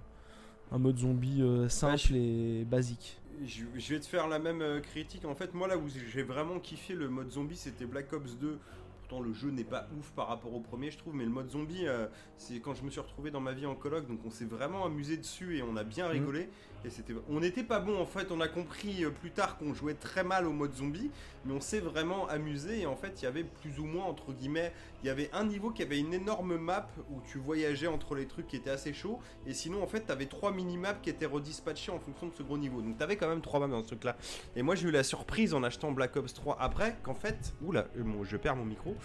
un 0.71 0.77
mode 0.77 0.97
zombie 0.97 1.41
euh, 1.41 1.69
simple 1.69 1.97
je- 1.97 2.15
et 2.15 2.65
basique. 2.65 3.19
Je, 3.45 3.63
je 3.75 3.93
vais 3.93 3.99
te 3.99 4.05
faire 4.05 4.27
la 4.27 4.39
même 4.39 4.61
euh, 4.61 4.79
critique. 4.79 5.25
En 5.25 5.35
fait, 5.35 5.53
moi, 5.53 5.67
là 5.67 5.77
où 5.77 5.83
j'ai 5.89 6.23
vraiment 6.23 6.59
kiffé 6.59 6.93
le 6.93 7.09
mode 7.09 7.29
zombie, 7.31 7.57
c'était 7.57 7.85
Black 7.85 8.11
Ops 8.13 8.37
2. 8.39 8.57
Pourtant, 8.99 9.21
le 9.21 9.33
jeu 9.33 9.51
n'est 9.51 9.63
pas 9.65 9.87
ouf 9.99 10.11
par 10.15 10.27
rapport 10.29 10.53
au 10.53 10.61
premier, 10.61 10.89
je 10.89 10.97
trouve. 10.97 11.13
Mais 11.15 11.25
le 11.25 11.29
mode 11.29 11.49
zombie, 11.51 11.85
euh, 11.85 12.07
c'est 12.37 12.59
quand 12.59 12.73
je 12.73 12.83
me 12.83 12.89
suis 12.89 13.01
retrouvé 13.01 13.31
dans 13.31 13.41
ma 13.41 13.51
vie 13.51 13.65
en 13.65 13.75
coloc. 13.75 14.07
Donc, 14.07 14.19
on 14.25 14.31
s'est 14.31 14.45
vraiment 14.45 14.85
amusé 14.85 15.17
dessus 15.17 15.57
et 15.57 15.61
on 15.63 15.75
a 15.75 15.83
bien 15.83 16.07
rigolé. 16.07 16.49
Et 16.85 17.15
on 17.29 17.39
n'était 17.39 17.63
pas 17.63 17.79
bon 17.79 17.99
en 17.99 18.05
fait. 18.05 18.31
On 18.31 18.39
a 18.41 18.47
compris 18.47 19.03
euh, 19.03 19.09
plus 19.09 19.31
tard 19.31 19.57
qu'on 19.57 19.73
jouait 19.73 19.95
très 19.95 20.23
mal 20.23 20.45
au 20.45 20.51
mode 20.51 20.73
zombie, 20.73 21.09
mais 21.45 21.53
on 21.53 21.61
s'est 21.61 21.79
vraiment 21.79 22.27
amusé. 22.27 22.81
Et 22.81 22.85
en 22.85 22.95
fait, 22.95 23.21
il 23.21 23.25
y 23.25 23.27
avait 23.27 23.43
plus 23.43 23.79
ou 23.79 23.85
moins 23.85 24.05
entre 24.05 24.33
guillemets, 24.33 24.71
il 25.03 25.07
y 25.07 25.09
avait 25.09 25.29
un 25.33 25.45
niveau 25.45 25.71
qui 25.71 25.81
avait 25.81 25.99
une 25.99 26.13
énorme 26.13 26.57
map 26.57 26.87
où 27.09 27.21
tu 27.31 27.39
voyageais 27.39 27.87
entre 27.87 28.15
les 28.15 28.27
trucs 28.27 28.47
qui 28.47 28.55
étaient 28.55 28.69
assez 28.69 28.93
chauds. 28.93 29.19
Et 29.47 29.53
sinon, 29.53 29.81
en 29.81 29.87
fait, 29.87 30.01
t'avais 30.01 30.27
trois 30.27 30.51
mini-maps 30.51 30.99
qui 31.01 31.09
étaient 31.09 31.25
redispatchés 31.25 31.91
en 31.91 31.99
fonction 31.99 32.27
de 32.27 32.33
ce 32.35 32.43
gros 32.43 32.57
niveau. 32.57 32.81
Donc, 32.81 32.97
t'avais 32.97 33.15
quand 33.15 33.27
même 33.27 33.41
trois 33.41 33.59
maps 33.59 33.67
dans 33.67 33.81
ce 33.81 33.87
truc-là. 33.87 34.15
Et 34.55 34.61
moi, 34.61 34.75
j'ai 34.75 34.87
eu 34.87 34.91
la 34.91 35.03
surprise 35.03 35.53
en 35.53 35.63
achetant 35.63 35.91
Black 35.91 36.15
Ops 36.15 36.33
3 36.33 36.57
après 36.59 36.97
qu'en 37.03 37.15
fait, 37.15 37.53
oula, 37.61 37.87
je 38.23 38.37
perds 38.37 38.55
mon 38.55 38.65
micro. 38.65 38.95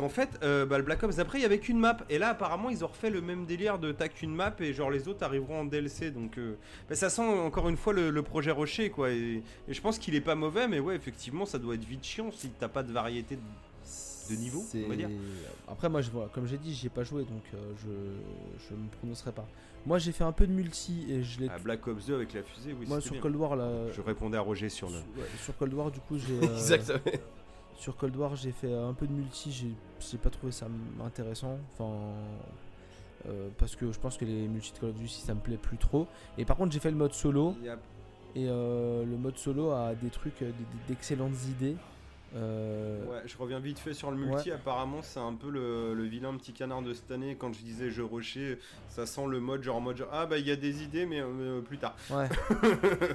Qu'en 0.00 0.08
fait, 0.08 0.30
euh, 0.42 0.66
bah, 0.66 0.78
le 0.78 0.84
Black 0.84 1.02
Ops 1.02 1.18
après, 1.18 1.38
il 1.38 1.42
y 1.42 1.44
avait 1.44 1.58
qu'une 1.58 1.78
map. 1.78 1.98
Et 2.08 2.18
là, 2.18 2.30
apparemment, 2.30 2.70
ils 2.70 2.84
ont 2.84 2.88
refait 2.88 3.10
le 3.10 3.20
même 3.20 3.44
délire 3.46 3.78
de 3.78 3.92
t'as 3.92 4.08
qu'une 4.08 4.34
map 4.34 4.54
et 4.60 4.72
genre 4.72 4.90
les 4.90 5.08
autres 5.08 5.24
arriveront 5.24 5.60
en 5.60 5.64
DLC. 5.64 6.10
Donc, 6.10 6.38
euh, 6.38 6.56
bah, 6.88 6.94
ça 6.94 7.10
sent 7.10 7.22
encore 7.22 7.68
une 7.68 7.76
fois 7.76 7.92
le, 7.92 8.10
le 8.10 8.22
projet 8.22 8.50
Rocher, 8.50 8.90
quoi. 8.90 9.10
Et, 9.10 9.42
et 9.68 9.74
je 9.74 9.80
pense 9.80 9.98
qu'il 9.98 10.14
est 10.14 10.20
pas 10.20 10.34
mauvais, 10.34 10.68
mais 10.68 10.80
ouais, 10.80 10.96
effectivement, 10.96 11.46
ça 11.46 11.58
doit 11.58 11.74
être 11.74 11.84
vite 11.84 12.04
chiant 12.04 12.30
si 12.32 12.48
t'as 12.50 12.68
pas 12.68 12.82
de 12.82 12.92
variété 12.92 13.36
de 13.36 13.42
de 14.30 14.36
niveau, 14.36 14.64
on 14.84 14.88
va 14.88 14.94
dire. 14.96 15.10
Après, 15.68 15.88
moi, 15.88 16.02
je 16.02 16.10
vois, 16.10 16.30
comme 16.32 16.46
j'ai 16.46 16.56
dit, 16.56 16.72
j'y 16.72 16.86
ai 16.86 16.90
pas 16.90 17.02
joué, 17.02 17.24
donc 17.24 17.42
euh, 17.52 17.72
je 17.82 18.68
je 18.68 18.74
me 18.74 18.88
prononcerai 18.98 19.32
pas. 19.32 19.46
Moi, 19.86 19.98
j'ai 19.98 20.12
fait 20.12 20.24
un 20.24 20.32
peu 20.32 20.46
de 20.46 20.52
multi 20.52 21.06
et 21.10 21.22
je 21.22 21.40
l'ai. 21.40 21.48
Ah, 21.50 21.58
Black 21.58 21.86
Ops 21.88 22.06
2 22.06 22.14
avec 22.14 22.32
la 22.34 22.42
fusée, 22.42 22.74
oui, 22.78 22.86
moi, 22.86 23.00
sur 23.00 23.12
bien. 23.12 23.20
Cold 23.22 23.34
War, 23.36 23.56
là. 23.56 23.90
Je 23.90 24.00
répondais 24.00 24.36
à 24.36 24.40
Roger 24.40 24.68
sur 24.68 24.88
le. 24.88 24.96
ouais, 24.96 25.26
sur 25.42 25.56
Cold 25.56 25.74
War, 25.74 25.90
du 25.90 26.00
coup, 26.00 26.16
j'ai. 26.18 26.34
euh, 26.46 26.52
Exactement. 26.54 27.00
Sur 27.80 27.96
Cold 27.96 28.14
War, 28.16 28.36
j'ai 28.36 28.52
fait 28.52 28.72
un 28.72 28.92
peu 28.92 29.06
de 29.06 29.12
multi, 29.12 29.50
j'ai 29.50 30.18
pas 30.18 30.28
trouvé 30.30 30.52
ça 30.52 30.66
intéressant. 31.04 31.58
Enfin. 31.72 31.90
euh, 33.26 33.48
parce 33.58 33.74
que 33.74 33.90
je 33.90 33.98
pense 33.98 34.16
que 34.18 34.24
les 34.26 34.46
multi 34.48 34.72
de 34.72 34.78
Call 34.78 34.90
of 34.90 34.96
Duty 34.96 35.20
ça 35.22 35.34
me 35.34 35.40
plaît 35.40 35.56
plus 35.56 35.78
trop. 35.78 36.06
Et 36.38 36.44
par 36.44 36.56
contre, 36.56 36.72
j'ai 36.72 36.78
fait 36.80 36.90
le 36.90 36.96
mode 36.96 37.14
solo. 37.14 37.54
Et 38.36 38.46
euh, 38.48 39.04
le 39.04 39.16
mode 39.16 39.38
solo 39.38 39.70
a 39.70 39.94
des 39.94 40.10
trucs, 40.10 40.42
euh, 40.42 40.50
d'excellentes 40.88 41.34
idées. 41.48 41.76
Euh, 42.36 43.04
Ouais, 43.10 43.22
je 43.26 43.36
reviens 43.38 43.58
vite 43.58 43.78
fait 43.80 43.92
sur 43.94 44.10
le 44.10 44.16
multi. 44.16 44.52
Apparemment, 44.52 45.00
c'est 45.02 45.18
un 45.18 45.34
peu 45.34 45.48
le, 45.50 45.94
le 45.94 46.04
vilain 46.04 46.32
petit 46.36 46.52
canard 46.52 46.82
de 46.82 46.92
cette 46.94 47.10
année. 47.10 47.34
Quand 47.36 47.52
je 47.52 47.60
disais 47.60 47.90
je 47.90 48.02
rushais, 48.02 48.58
ça 48.88 49.04
sent 49.06 49.26
le 49.26 49.40
mode 49.40 49.62
genre 49.64 49.76
en 49.76 49.80
mode 49.80 49.96
genre, 49.96 50.10
ah 50.12 50.26
bah 50.26 50.38
il 50.38 50.46
y 50.46 50.50
a 50.52 50.56
des 50.56 50.82
idées, 50.84 51.06
mais 51.06 51.20
euh, 51.20 51.60
plus 51.60 51.78
tard. 51.78 51.96
ouais. 52.10 52.28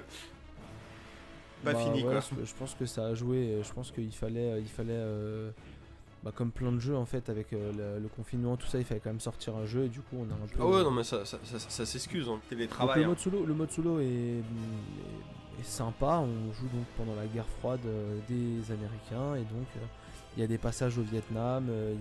Pas 1.63 1.73
Bah, 1.73 1.79
fini 1.79 2.03
ouais, 2.03 2.11
quoi. 2.11 2.19
Je 2.19 2.45
je 2.45 2.53
pense 2.55 2.75
que 2.75 2.85
ça 2.85 3.05
a 3.07 3.13
joué. 3.15 3.59
Je 3.63 3.73
pense 3.73 3.91
qu'il 3.91 4.11
fallait, 4.11 4.59
il 4.61 4.67
fallait, 4.67 4.91
euh, 4.93 5.49
bah, 6.23 6.31
comme 6.35 6.51
plein 6.51 6.71
de 6.71 6.79
jeux 6.79 6.95
en 6.95 7.05
fait, 7.05 7.29
avec 7.29 7.53
euh, 7.53 7.71
le, 7.97 8.01
le 8.03 8.07
confinement, 8.09 8.55
tout 8.57 8.67
ça, 8.67 8.77
il 8.77 8.83
fallait 8.85 8.99
quand 8.99 9.09
même 9.09 9.19
sortir 9.19 9.55
un 9.55 9.65
jeu. 9.65 9.85
Et 9.85 9.89
du 9.89 10.01
coup, 10.01 10.17
on 10.19 10.23
a 10.31 10.33
un 10.35 10.47
peu. 10.47 10.57
Ah 10.59 10.65
ouais, 10.65 10.83
non, 10.83 10.91
mais 10.91 11.03
ça, 11.03 11.25
ça, 11.25 11.37
ça, 11.43 11.57
ça 11.59 11.85
s'excuse. 11.85 12.27
hein. 12.29 12.39
Télétravail. 12.49 12.99
le 12.99 13.05
hein. 13.05 13.07
mode 13.09 13.19
solo, 13.19 13.45
le 13.45 13.53
mode 13.53 13.71
solo 13.71 13.99
est, 13.99 14.05
est- 14.05 15.59
est 15.59 15.63
sympa. 15.65 16.19
On 16.23 16.51
joue 16.53 16.67
donc 16.67 16.85
pendant 16.97 17.15
la 17.15 17.25
guerre 17.27 17.47
froide 17.59 17.79
euh, 17.85 18.17
des 18.27 18.71
Américains 18.71 19.35
et 19.35 19.43
donc 19.45 19.67
euh, 19.77 19.79
il 20.37 20.41
y 20.41 20.43
a 20.43 20.47
des 20.47 20.57
passages 20.57 20.97
au 20.97 21.01
Vietnam. 21.03 21.67
euh, 21.69 21.95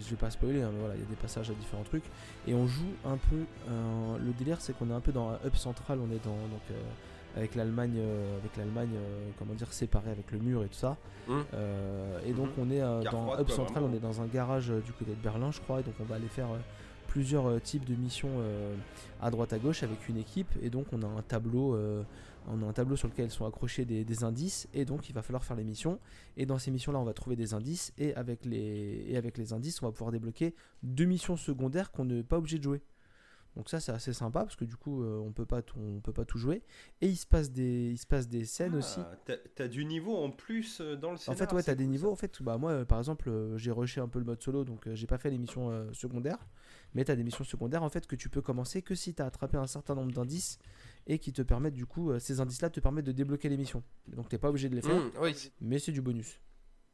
je 0.00 0.10
vais 0.10 0.16
pas 0.16 0.30
spoiler, 0.30 0.62
hein, 0.62 0.70
mais 0.72 0.78
voilà, 0.80 0.94
il 0.94 1.00
y 1.00 1.04
a 1.04 1.08
des 1.08 1.16
passages 1.16 1.50
à 1.50 1.54
différents 1.54 1.82
trucs 1.82 2.04
et 2.46 2.54
on 2.54 2.66
joue 2.68 2.92
un 3.04 3.16
peu. 3.16 3.44
euh, 3.68 4.18
le 4.18 4.32
délire, 4.32 4.60
c'est 4.60 4.72
qu'on 4.78 4.88
est 4.90 4.94
un 4.94 5.00
peu 5.00 5.10
dans 5.12 5.30
un 5.30 5.38
hub 5.44 5.54
central. 5.56 5.98
On 6.00 6.10
est 6.14 6.24
dans 6.24 6.30
donc 6.30 6.62
euh, 6.70 6.74
avec 7.36 7.54
l'Allemagne, 7.54 7.94
euh, 7.96 8.38
avec 8.38 8.56
l'Allemagne, 8.56 8.90
euh, 8.94 9.30
comment 9.38 9.54
dire, 9.54 9.72
séparée 9.72 10.10
avec 10.10 10.30
le 10.32 10.38
mur 10.38 10.62
et 10.64 10.68
tout 10.68 10.74
ça. 10.74 10.96
Hum. 11.28 11.44
Euh, 11.54 12.18
et 12.26 12.32
donc 12.32 12.48
on 12.58 12.70
est 12.70 12.80
dans 12.80 13.26
froide, 13.26 13.40
hub 13.40 13.46
quoi, 13.46 13.56
central. 13.56 13.82
vraiment. 13.82 13.94
On 13.94 13.96
est 13.96 14.00
dans 14.00 14.20
un 14.20 14.26
garage 14.26 14.68
du 14.68 14.92
côté 14.92 15.12
de 15.12 15.22
Berlin, 15.22 15.50
je 15.50 15.60
crois. 15.60 15.80
Et 15.80 15.82
donc 15.82 15.94
on 16.00 16.04
va 16.04 16.16
aller 16.16 16.28
faire 16.28 16.48
plusieurs 17.06 17.60
types 17.60 17.84
de 17.84 17.94
missions 17.94 18.30
à 19.20 19.30
droite 19.30 19.52
à 19.52 19.58
gauche 19.58 19.82
avec 19.82 20.08
une 20.08 20.16
équipe 20.16 20.48
et 20.62 20.70
donc 20.70 20.86
on 20.92 21.02
a 21.02 21.06
un 21.06 21.20
tableau 21.20 21.76
on 22.48 22.62
a 22.62 22.66
un 22.66 22.72
tableau 22.72 22.96
sur 22.96 23.06
lequel 23.06 23.30
sont 23.30 23.44
accrochés 23.44 23.84
des, 23.84 24.02
des 24.02 24.24
indices 24.24 24.66
et 24.72 24.86
donc 24.86 25.10
il 25.10 25.12
va 25.14 25.20
falloir 25.20 25.44
faire 25.44 25.56
les 25.56 25.62
missions 25.62 25.98
et 26.38 26.46
dans 26.46 26.58
ces 26.58 26.70
missions 26.70 26.90
là 26.90 26.98
on 26.98 27.04
va 27.04 27.12
trouver 27.12 27.36
des 27.36 27.52
indices 27.52 27.92
et 27.98 28.14
avec 28.14 28.46
les 28.46 29.04
et 29.08 29.18
avec 29.18 29.36
les 29.36 29.52
indices 29.52 29.82
on 29.82 29.86
va 29.86 29.92
pouvoir 29.92 30.10
débloquer 30.10 30.54
deux 30.82 31.04
missions 31.04 31.36
secondaires 31.36 31.92
qu'on 31.92 32.06
n'est 32.06 32.22
pas 32.22 32.38
obligé 32.38 32.56
de 32.56 32.64
jouer 32.64 32.80
donc 33.56 33.68
ça 33.68 33.80
c'est 33.80 33.92
assez 33.92 34.12
sympa 34.14 34.40
parce 34.40 34.56
que 34.56 34.64
du 34.64 34.76
coup 34.76 35.02
euh, 35.02 35.18
on 35.18 35.30
peut 35.32 35.44
pas 35.44 35.60
tout, 35.62 35.78
on 35.78 36.00
peut 36.00 36.12
pas 36.12 36.24
tout 36.24 36.38
jouer 36.38 36.62
et 37.02 37.06
il 37.08 37.16
se 37.16 37.26
passe 37.26 37.50
des 37.50 37.90
il 37.90 37.98
se 37.98 38.06
passe 38.06 38.26
des 38.28 38.44
scènes 38.46 38.74
aussi 38.76 39.00
Ah, 39.02 39.16
t'as- 39.26 39.36
T'as 39.54 39.68
du 39.68 39.84
niveau 39.84 40.16
en 40.16 40.30
plus 40.30 40.80
euh, 40.80 40.96
dans 40.96 41.10
le 41.10 41.16
en 41.16 41.18
scénar. 41.18 41.38
fait, 41.38 41.52
ouais, 41.54 41.62
t'as 41.62 41.74
des 41.74 41.86
niveaux. 41.86 42.10
En 42.10 42.16
fait, 42.16 42.42
bah, 42.42 42.56
moi, 42.56 42.70
euh, 42.70 42.84
par 42.86 42.98
exemple, 42.98 43.28
euh, 43.28 43.56
j'ai 43.58 43.70
rushé 43.70 44.00
un 44.00 44.08
peu 44.08 44.18
le 44.18 44.24
mode 44.24 44.40
solo, 44.42 44.64
donc 44.64 44.86
euh, 44.88 44.94
j'ai 44.94 45.06
pas 45.06 45.18
fait 45.18 45.28
les 45.30 45.36
missions 45.38 45.70
euh, 45.70 45.92
secondaires. 45.92 46.38
Mais 46.94 47.04
t'as 47.04 47.14
des 47.16 47.22
missions 47.24 47.44
secondaires 47.44 47.82
en 47.82 47.88
fait 47.90 48.06
que 48.06 48.16
tu 48.16 48.28
peux 48.28 48.40
commencer 48.42 48.80
que 48.82 48.94
si 48.94 49.12
t'as 49.14 49.26
attrapé 49.26 49.56
un 49.58 49.66
certain 49.66 49.94
nombre 49.94 50.12
d'indices 50.12 50.58
et 51.06 51.18
qui 51.18 51.32
te 51.32 51.42
permettent 51.42 51.74
du 51.74 51.86
coup, 51.86 52.10
euh, 52.10 52.18
ces 52.18 52.40
indices-là 52.40 52.70
te 52.70 52.80
permettent 52.80 53.06
de 53.06 53.12
débloquer 53.12 53.48
les 53.48 53.56
missions. 53.56 53.82
Donc 54.08 54.28
t'es 54.28 54.38
pas 54.38 54.48
obligé 54.48 54.68
de 54.68 54.74
les 54.74 54.82
faire, 54.82 55.02
oui. 55.20 55.34
c'est- 55.34 55.52
mais 55.60 55.78
c'est 55.78 55.92
du 55.92 56.00
bonus. 56.02 56.38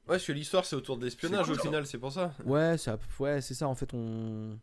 Ouais, 0.07 0.15
parce 0.15 0.25
que 0.25 0.33
l'histoire 0.33 0.65
c'est 0.65 0.77
autour 0.77 0.97
de 0.99 1.05
l'espionnage 1.05 1.51
au 1.51 1.55
final, 1.55 1.87
c'est 1.87 1.99
pour 1.99 2.13
ça. 2.13 2.33
Ouais, 2.45 2.77
c'est 2.79 2.91
à- 2.91 2.99
ouais, 3.21 3.41
c'est 3.41 3.55
ça. 3.55 3.69
En 3.69 3.75
fait, 3.75 3.93
on 3.95 4.59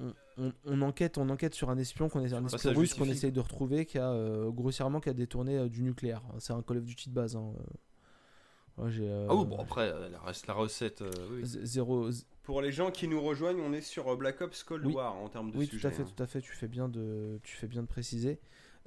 on, 0.00 0.12
on- 0.38 0.52
on 0.64 0.82
enquête, 0.82 1.18
on 1.18 1.28
enquête 1.30 1.54
sur 1.54 1.70
un 1.70 1.78
espion 1.78 2.08
qu'on 2.08 2.24
est 2.24 2.32
un 2.32 2.44
espion 2.46 2.72
russe 2.74 2.94
qu'on 2.94 3.04
essaye 3.06 3.32
de 3.32 3.40
retrouver 3.40 3.84
qui 3.86 3.98
a 3.98 4.10
euh, 4.10 4.50
grossièrement 4.50 5.00
qui 5.00 5.08
a 5.08 5.14
détourné 5.14 5.58
euh, 5.58 5.68
du 5.68 5.82
nucléaire. 5.82 6.22
C'est 6.38 6.52
un 6.52 6.62
Call 6.62 6.78
of 6.78 6.84
Duty 6.84 7.08
de 7.10 7.14
base. 7.14 7.36
hein, 7.36 7.52
euh. 7.58 8.84
Ouais, 8.84 8.90
j'ai, 8.92 9.08
euh, 9.08 9.26
Ah 9.28 9.34
oui, 9.34 9.44
bon 9.44 9.58
après, 9.58 9.92
la, 10.10 10.20
reste 10.20 10.46
la 10.46 10.54
recette. 10.54 11.02
euh, 11.02 11.10
oui. 11.32 11.42
z- 11.42 11.64
zéro, 11.64 12.10
z- 12.10 12.24
Pour 12.44 12.62
les 12.62 12.70
gens 12.70 12.90
qui 12.92 13.08
nous 13.08 13.20
rejoignent, 13.20 13.60
on 13.60 13.72
est 13.72 13.80
sur 13.80 14.16
Black 14.16 14.40
Ops 14.40 14.62
Cold 14.62 14.86
Oui. 14.86 14.94
War 14.94 15.16
en 15.16 15.28
termes 15.28 15.50
de 15.50 15.58
Oui, 15.58 15.66
sujet. 15.66 15.80
tout 15.80 15.86
à 15.88 15.90
fait, 15.90 16.02
hein. 16.04 16.12
tout 16.16 16.22
à 16.22 16.26
fait. 16.26 16.40
Tu 16.40 16.52
fais 16.52 16.68
bien 16.68 16.88
de, 16.88 17.40
tu 17.42 17.56
fais 17.56 17.66
bien 17.66 17.82
de 17.82 17.88
préciser. 17.88 18.38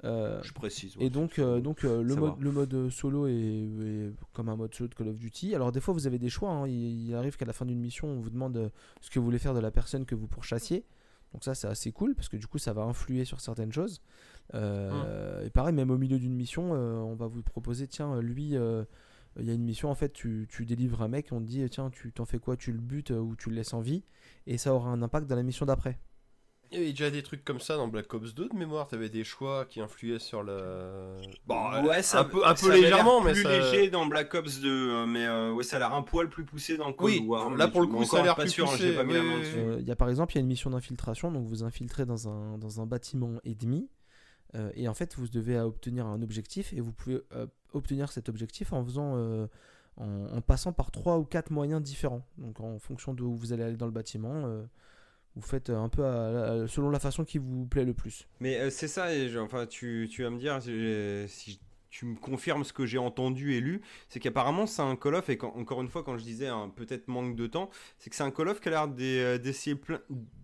Euh, 0.04 0.40
Je 0.42 0.52
précise. 0.52 0.96
ouais, 0.96 1.04
et 1.04 1.10
donc, 1.10 1.38
euh, 1.38 1.60
donc 1.60 1.84
euh, 1.84 2.02
le, 2.02 2.16
mode, 2.16 2.40
le 2.40 2.50
mode 2.50 2.88
solo 2.90 3.28
est, 3.28 3.34
est 3.34 4.10
comme 4.32 4.48
un 4.48 4.56
mode 4.56 4.74
solo 4.74 4.88
de 4.88 4.94
Call 4.94 5.08
of 5.08 5.16
Duty. 5.16 5.54
Alors 5.54 5.70
des 5.70 5.80
fois, 5.80 5.92
vous 5.94 6.06
avez 6.08 6.18
des 6.18 6.30
choix. 6.30 6.50
hein. 6.50 6.66
Il, 6.66 7.08
il 7.08 7.14
arrive 7.14 7.36
qu'à 7.36 7.44
la 7.44 7.52
fin 7.52 7.66
d'une 7.66 7.78
mission, 7.78 8.08
on 8.08 8.18
vous 8.20 8.30
demande 8.30 8.72
ce 9.00 9.10
que 9.10 9.18
vous 9.20 9.24
voulez 9.26 9.38
faire 9.38 9.54
de 9.54 9.60
la 9.60 9.70
personne 9.70 10.04
que 10.06 10.14
vous 10.16 10.26
pourchassiez. 10.26 10.84
Donc 11.32 11.44
ça, 11.44 11.54
c'est 11.54 11.66
assez 11.66 11.92
cool 11.92 12.14
parce 12.14 12.28
que 12.28 12.36
du 12.36 12.46
coup, 12.46 12.58
ça 12.58 12.72
va 12.72 12.82
influer 12.82 13.24
sur 13.24 13.40
certaines 13.40 13.72
choses. 13.72 14.02
Euh, 14.54 15.44
Et 15.44 15.50
pareil, 15.50 15.74
même 15.74 15.90
au 15.90 15.98
milieu 15.98 16.18
d'une 16.18 16.34
mission, 16.34 16.74
euh, 16.74 16.96
on 16.98 17.14
va 17.14 17.26
vous 17.26 17.42
proposer, 17.42 17.88
tiens, 17.88 18.20
lui, 18.20 18.56
euh, 18.56 18.84
il 19.38 19.46
y 19.46 19.50
a 19.50 19.54
une 19.54 19.64
mission, 19.64 19.90
en 19.90 19.94
fait, 19.94 20.12
tu, 20.12 20.46
tu 20.50 20.66
délivres 20.66 21.02
un 21.02 21.08
mec, 21.08 21.28
on 21.32 21.40
te 21.40 21.46
dit, 21.46 21.68
tiens, 21.70 21.90
tu 21.90 22.12
t'en 22.12 22.26
fais 22.26 22.38
quoi? 22.38 22.56
Tu 22.56 22.72
le 22.72 22.80
butes 22.80 23.10
ou 23.10 23.34
tu 23.36 23.48
le 23.48 23.56
laisses 23.56 23.72
en 23.72 23.80
vie? 23.80 24.04
Et 24.46 24.58
ça 24.58 24.74
aura 24.74 24.90
un 24.90 25.00
impact 25.02 25.26
dans 25.26 25.36
la 25.36 25.42
mission 25.42 25.64
d'après. 25.64 25.98
Il 26.72 26.78
y 26.78 26.82
avait 26.82 26.90
déjà 26.90 27.10
des 27.10 27.22
trucs 27.22 27.44
comme 27.44 27.60
ça 27.60 27.76
dans 27.76 27.86
Black 27.86 28.12
Ops 28.14 28.34
2 28.34 28.48
de 28.48 28.54
mémoire, 28.56 28.86
t'avais 28.88 29.08
des 29.10 29.24
choix 29.24 29.66
qui 29.66 29.80
influaient 29.80 30.18
sur 30.18 30.42
le. 30.42 31.16
Bon, 31.46 31.84
ouais, 31.84 32.02
ça 32.02 32.20
un 32.20 32.24
peu, 32.24 32.44
un 32.46 32.56
ça 32.56 32.66
peu 32.66 32.72
avait 32.72 32.80
l'air 32.80 32.90
légèrement, 32.90 33.20
mais 33.20 33.32
plus 33.32 33.42
ça. 33.42 33.50
léger 33.58 33.90
dans 33.90 34.06
Black 34.06 34.34
Ops 34.34 34.60
2, 34.60 34.68
euh, 34.70 35.06
mais 35.06 35.26
euh, 35.26 35.52
ouais, 35.52 35.64
ça 35.64 35.76
a 35.76 35.78
l'air 35.80 35.94
un 35.94 36.02
poil 36.02 36.28
plus 36.30 36.44
poussé 36.44 36.76
dans 36.76 36.92
Cold 36.92 37.14
Oui, 37.20 37.26
War. 37.26 37.50
là, 37.54 37.68
pour 37.68 37.82
le 37.82 37.86
coup, 37.88 38.04
ça 38.04 38.20
a 38.20 38.22
l'air 38.22 38.36
pas 38.36 38.42
plus 38.42 38.50
sûr, 38.50 38.64
hein, 38.70 38.74
j'ai 38.78 38.86
poussé, 38.92 38.96
pas 38.96 39.04
mis 39.04 39.12
la 39.14 39.22
main 39.22 39.38
dessus. 39.38 39.58
Euh, 39.58 39.80
y 39.82 39.90
a 39.90 39.96
par 39.96 40.08
exemple 40.08 40.32
il 40.32 40.36
y 40.36 40.38
a 40.38 40.40
une 40.40 40.46
mission 40.46 40.70
d'infiltration, 40.70 41.30
donc 41.30 41.46
vous 41.46 41.62
infiltrez 41.62 42.06
dans 42.06 42.28
un, 42.28 42.56
dans 42.58 42.80
un 42.80 42.86
bâtiment 42.86 43.32
ennemi, 43.44 43.90
euh, 44.54 44.70
et 44.74 44.88
en 44.88 44.94
fait 44.94 45.14
vous 45.16 45.28
devez 45.28 45.56
euh, 45.58 45.64
obtenir 45.66 46.06
un 46.06 46.22
objectif, 46.22 46.72
et 46.72 46.80
vous 46.80 46.92
pouvez 46.92 47.20
euh, 47.34 47.46
obtenir 47.74 48.10
cet 48.12 48.28
objectif 48.30 48.72
en 48.72 48.82
faisant 48.84 49.12
euh, 49.16 49.46
en, 49.98 50.26
en 50.36 50.40
passant 50.40 50.72
par 50.72 50.90
trois 50.90 51.18
ou 51.18 51.24
quatre 51.24 51.50
moyens 51.50 51.82
différents. 51.82 52.26
Donc 52.38 52.60
en 52.60 52.78
fonction 52.78 53.12
de 53.12 53.22
où 53.22 53.34
vous 53.36 53.52
allez 53.52 53.62
aller 53.62 53.76
dans 53.76 53.84
le 53.86 53.92
bâtiment, 53.92 54.32
euh, 54.46 54.62
vous 55.36 55.42
faites 55.42 55.70
un 55.70 55.88
peu 55.88 56.02
selon 56.68 56.90
la 56.90 56.98
façon 56.98 57.24
qui 57.24 57.38
vous 57.38 57.66
plaît 57.66 57.84
le 57.84 57.94
plus. 57.94 58.28
Mais 58.40 58.58
euh, 58.58 58.70
c'est 58.70 58.88
ça, 58.88 59.14
et 59.14 59.36
enfin, 59.38 59.66
tu, 59.66 60.08
tu 60.10 60.22
vas 60.22 60.30
me 60.30 60.38
dire 60.38 60.60
si, 61.28 61.60
tu 61.92 62.06
me 62.06 62.16
confirmes 62.16 62.64
ce 62.64 62.72
que 62.72 62.86
j'ai 62.86 62.98
entendu 62.98 63.54
et 63.54 63.60
lu, 63.60 63.82
c'est 64.08 64.18
qu'apparemment 64.18 64.66
c'est 64.66 64.82
un 64.82 64.96
Call 64.96 65.14
of, 65.14 65.28
et 65.28 65.38
encore 65.42 65.82
une 65.82 65.88
fois, 65.88 66.02
quand 66.02 66.16
je 66.16 66.24
disais 66.24 66.48
un 66.48 66.70
peut-être 66.70 67.06
manque 67.06 67.36
de 67.36 67.46
temps, 67.46 67.70
c'est 67.98 68.10
que 68.10 68.16
c'est 68.16 68.22
un 68.22 68.30
Call 68.30 68.48
of 68.48 68.60
qui 68.60 68.68
a 68.68 68.72
l'air 68.72 68.88
euh, 68.98 69.38
d'essayer 69.38 69.76
plein 69.76 70.00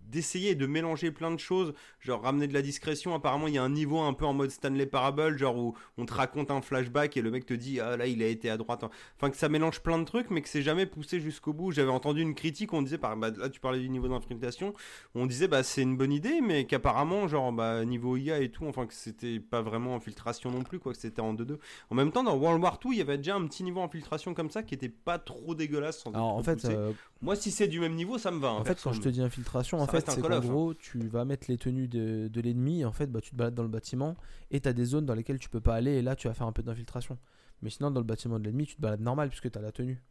d'essayer 0.09 0.55
de 0.55 0.65
mélanger 0.65 1.11
plein 1.11 1.31
de 1.31 1.39
choses, 1.39 1.73
genre 1.99 2.21
ramener 2.21 2.47
de 2.47 2.53
la 2.53 2.61
discrétion. 2.61 3.13
Apparemment, 3.13 3.47
il 3.47 3.53
y 3.53 3.57
a 3.57 3.63
un 3.63 3.69
niveau 3.69 3.99
un 3.99 4.13
peu 4.13 4.25
en 4.25 4.33
mode 4.33 4.51
Stanley 4.51 4.85
Parable, 4.85 5.37
genre 5.37 5.57
où 5.57 5.75
on 5.97 6.05
te 6.05 6.13
raconte 6.13 6.51
un 6.51 6.61
flashback 6.61 7.17
et 7.17 7.21
le 7.21 7.31
mec 7.31 7.45
te 7.45 7.53
dit 7.53 7.79
ah 7.79 7.97
là 7.97 8.07
il 8.07 8.21
a 8.21 8.27
été 8.27 8.49
à 8.49 8.57
droite. 8.57 8.83
Enfin 9.17 9.29
que 9.29 9.37
ça 9.37 9.49
mélange 9.49 9.81
plein 9.81 9.99
de 9.99 10.05
trucs, 10.05 10.29
mais 10.29 10.41
que 10.41 10.49
c'est 10.49 10.61
jamais 10.61 10.85
poussé 10.85 11.19
jusqu'au 11.19 11.53
bout. 11.53 11.71
J'avais 11.71 11.91
entendu 11.91 12.21
une 12.21 12.35
critique, 12.35 12.73
on 12.73 12.81
disait 12.81 12.97
par 12.97 13.15
bah, 13.17 13.31
là 13.37 13.49
tu 13.49 13.59
parlais 13.59 13.79
du 13.79 13.89
niveau 13.89 14.07
d'infiltration, 14.07 14.73
on 15.15 15.25
disait 15.25 15.47
bah 15.47 15.63
c'est 15.63 15.81
une 15.81 15.97
bonne 15.97 16.11
idée, 16.11 16.41
mais 16.41 16.65
qu'apparemment 16.65 17.27
genre 17.27 17.51
bah 17.51 17.85
niveau 17.85 18.17
IA 18.17 18.39
et 18.39 18.49
tout, 18.49 18.65
enfin 18.65 18.85
que 18.85 18.93
c'était 18.93 19.39
pas 19.39 19.61
vraiment 19.61 19.95
infiltration 19.95 20.51
non 20.51 20.63
plus 20.63 20.79
quoi, 20.79 20.93
que 20.93 20.99
c'était 20.99 21.21
en 21.21 21.33
2-2. 21.33 21.57
En 21.89 21.95
même 21.95 22.11
temps 22.11 22.23
dans 22.23 22.35
World 22.35 22.63
War 22.63 22.79
2 22.79 22.89
il 22.91 22.97
y 22.97 23.01
avait 23.01 23.17
déjà 23.17 23.35
un 23.35 23.45
petit 23.45 23.63
niveau 23.63 23.81
infiltration 23.81 24.33
comme 24.33 24.49
ça 24.49 24.63
qui 24.63 24.73
était 24.73 24.89
pas 24.89 25.19
trop 25.19 25.55
dégueulasse. 25.55 25.99
sans 25.99 26.11
Alors 26.11 26.35
en 26.35 26.43
fait, 26.43 26.63
euh, 26.65 26.91
moi 27.21 27.35
si 27.35 27.51
c'est 27.51 27.67
du 27.67 27.79
même 27.79 27.95
niveau 27.95 28.17
ça 28.17 28.31
me 28.31 28.39
va. 28.39 28.49
hein, 28.49 28.55
en 28.59 28.63
fait 28.63 28.79
quand 28.81 28.93
je 28.93 29.01
te 29.01 29.09
dis 29.09 29.21
infiltration, 29.21 29.79
en 29.81 29.87
fait 29.87 30.07
un 30.09 30.13
c'est 30.13 30.21
qu'en 30.21 30.31
hein. 30.31 30.39
gros, 30.39 30.73
tu 30.73 31.07
vas 31.07 31.25
mettre 31.25 31.47
les 31.49 31.57
tenues 31.57 31.87
de, 31.87 32.27
de 32.27 32.41
l'ennemi, 32.41 32.85
en 32.85 32.91
fait, 32.91 33.07
bah, 33.07 33.21
tu 33.21 33.31
te 33.31 33.35
balades 33.35 33.55
dans 33.55 33.63
le 33.63 33.69
bâtiment, 33.69 34.15
et 34.51 34.59
tu 34.61 34.67
as 34.69 34.73
des 34.73 34.85
zones 34.85 35.05
dans 35.05 35.15
lesquelles 35.15 35.39
tu 35.39 35.49
peux 35.49 35.61
pas 35.61 35.75
aller, 35.75 35.91
et 35.93 36.01
là, 36.01 36.15
tu 36.15 36.27
vas 36.27 36.33
faire 36.33 36.47
un 36.47 36.51
peu 36.51 36.63
d'infiltration. 36.63 37.17
Mais 37.61 37.69
sinon, 37.69 37.91
dans 37.91 37.99
le 37.99 38.05
bâtiment 38.05 38.39
de 38.39 38.45
l'ennemi, 38.45 38.65
tu 38.65 38.75
te 38.75 38.81
balades 38.81 39.01
normal, 39.01 39.29
puisque 39.29 39.51
tu 39.51 39.57
as 39.57 39.61
la 39.61 39.71
tenue. 39.71 40.01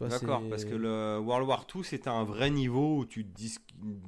D'accord, 0.00 0.42
parce 0.48 0.64
que 0.64 0.74
le 0.74 1.18
World 1.18 1.46
War 1.46 1.66
II 1.74 1.84
c'était 1.84 2.08
un 2.08 2.24
vrai 2.24 2.48
niveau 2.48 2.98
où 3.00 3.04
tu 3.04 3.26
te 3.26 3.42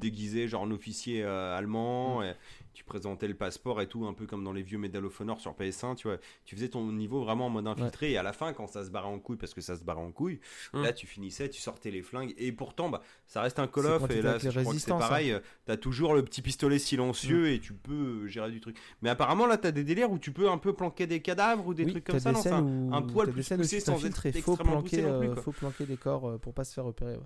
déguisais 0.00 0.48
genre 0.48 0.62
en 0.62 0.70
officier 0.70 1.22
euh, 1.22 1.54
Mm. 1.54 1.58
allemand, 1.58 2.22
et 2.22 2.34
tu 2.78 2.84
présentais 2.84 3.26
le 3.26 3.34
passeport 3.34 3.80
et 3.82 3.88
tout, 3.88 4.06
un 4.06 4.12
peu 4.14 4.24
comme 4.24 4.44
dans 4.44 4.52
les 4.52 4.62
vieux 4.62 4.78
Medal 4.78 5.04
of 5.04 5.20
Honor 5.20 5.40
sur 5.40 5.52
PS1, 5.54 5.96
tu 5.96 6.06
vois. 6.06 6.18
Tu 6.44 6.54
faisais 6.54 6.68
ton 6.68 6.92
niveau 6.92 7.20
vraiment 7.24 7.46
en 7.46 7.50
mode 7.50 7.66
infiltré, 7.66 8.12
et 8.12 8.16
à 8.18 8.22
la 8.22 8.32
fin, 8.32 8.52
quand 8.52 8.68
ça 8.68 8.84
se 8.84 8.90
barrait 8.90 9.08
en 9.08 9.18
couille, 9.18 9.36
parce 9.36 9.52
que 9.52 9.60
ça 9.60 9.74
se 9.76 9.82
barrait 9.82 10.00
en 10.00 10.12
couille, 10.12 10.38
Mm. 10.72 10.82
là 10.82 10.92
tu 10.92 11.08
finissais, 11.08 11.48
tu 11.48 11.60
sortais 11.60 11.90
les 11.90 12.02
flingues, 12.02 12.34
et 12.38 12.52
pourtant, 12.52 12.88
bah, 12.88 13.02
ça 13.26 13.42
reste 13.42 13.58
un 13.58 13.66
Call 13.66 13.82
C'est 13.84 13.90
of, 13.90 14.10
et 14.12 14.22
là 14.22 14.30
avec 14.30 14.42
les 14.44 14.50
je 14.52 14.60
crois 14.60 14.72
que 14.74 14.78
c'est 14.78 14.92
hein. 14.92 14.98
pareil, 14.98 15.32
euh, 15.32 15.40
t'as 15.64 15.76
toujours 15.76 16.14
le 16.14 16.22
petit 16.22 16.40
pistolet 16.40 16.78
silencieux, 16.78 17.50
et 17.50 17.58
tu 17.58 17.72
peux 17.74 18.22
euh, 18.22 18.26
gérer 18.28 18.52
du 18.52 18.60
truc. 18.60 18.76
Mais 19.02 19.10
apparemment, 19.10 19.46
là 19.48 19.56
t'as 19.58 19.72
des 19.72 19.82
délires 19.82 20.12
où 20.12 20.18
tu 20.20 20.30
peux 20.30 20.48
un 20.48 20.58
peu 20.58 20.72
planquer 20.72 21.08
des 21.08 21.20
cadavres 21.20 21.66
ou 21.66 21.74
des 21.74 21.84
oui, 21.84 21.90
trucs 21.90 22.04
comme 22.04 22.20
ça, 22.20 22.30
non 22.30 22.46
un- 22.46 22.92
un 22.92 23.02
poil 23.02 23.32
plus 23.32 23.48
poussé 23.48 23.80
sans 23.80 24.04
être 24.06 24.24
extrêmement 24.26 24.56
planquer, 24.82 24.98
poussé 24.98 25.02
non 25.02 25.18
plus, 25.18 25.28
euh, 25.30 25.34
quoi. 25.34 25.42
faut 25.42 25.52
planquer 25.52 25.84
des 25.86 25.96
corps 25.96 26.38
pour 26.38 26.54
pas 26.54 26.62
se 26.62 26.74
faire 26.74 26.84
repérer. 26.84 27.16
Ouais. 27.16 27.22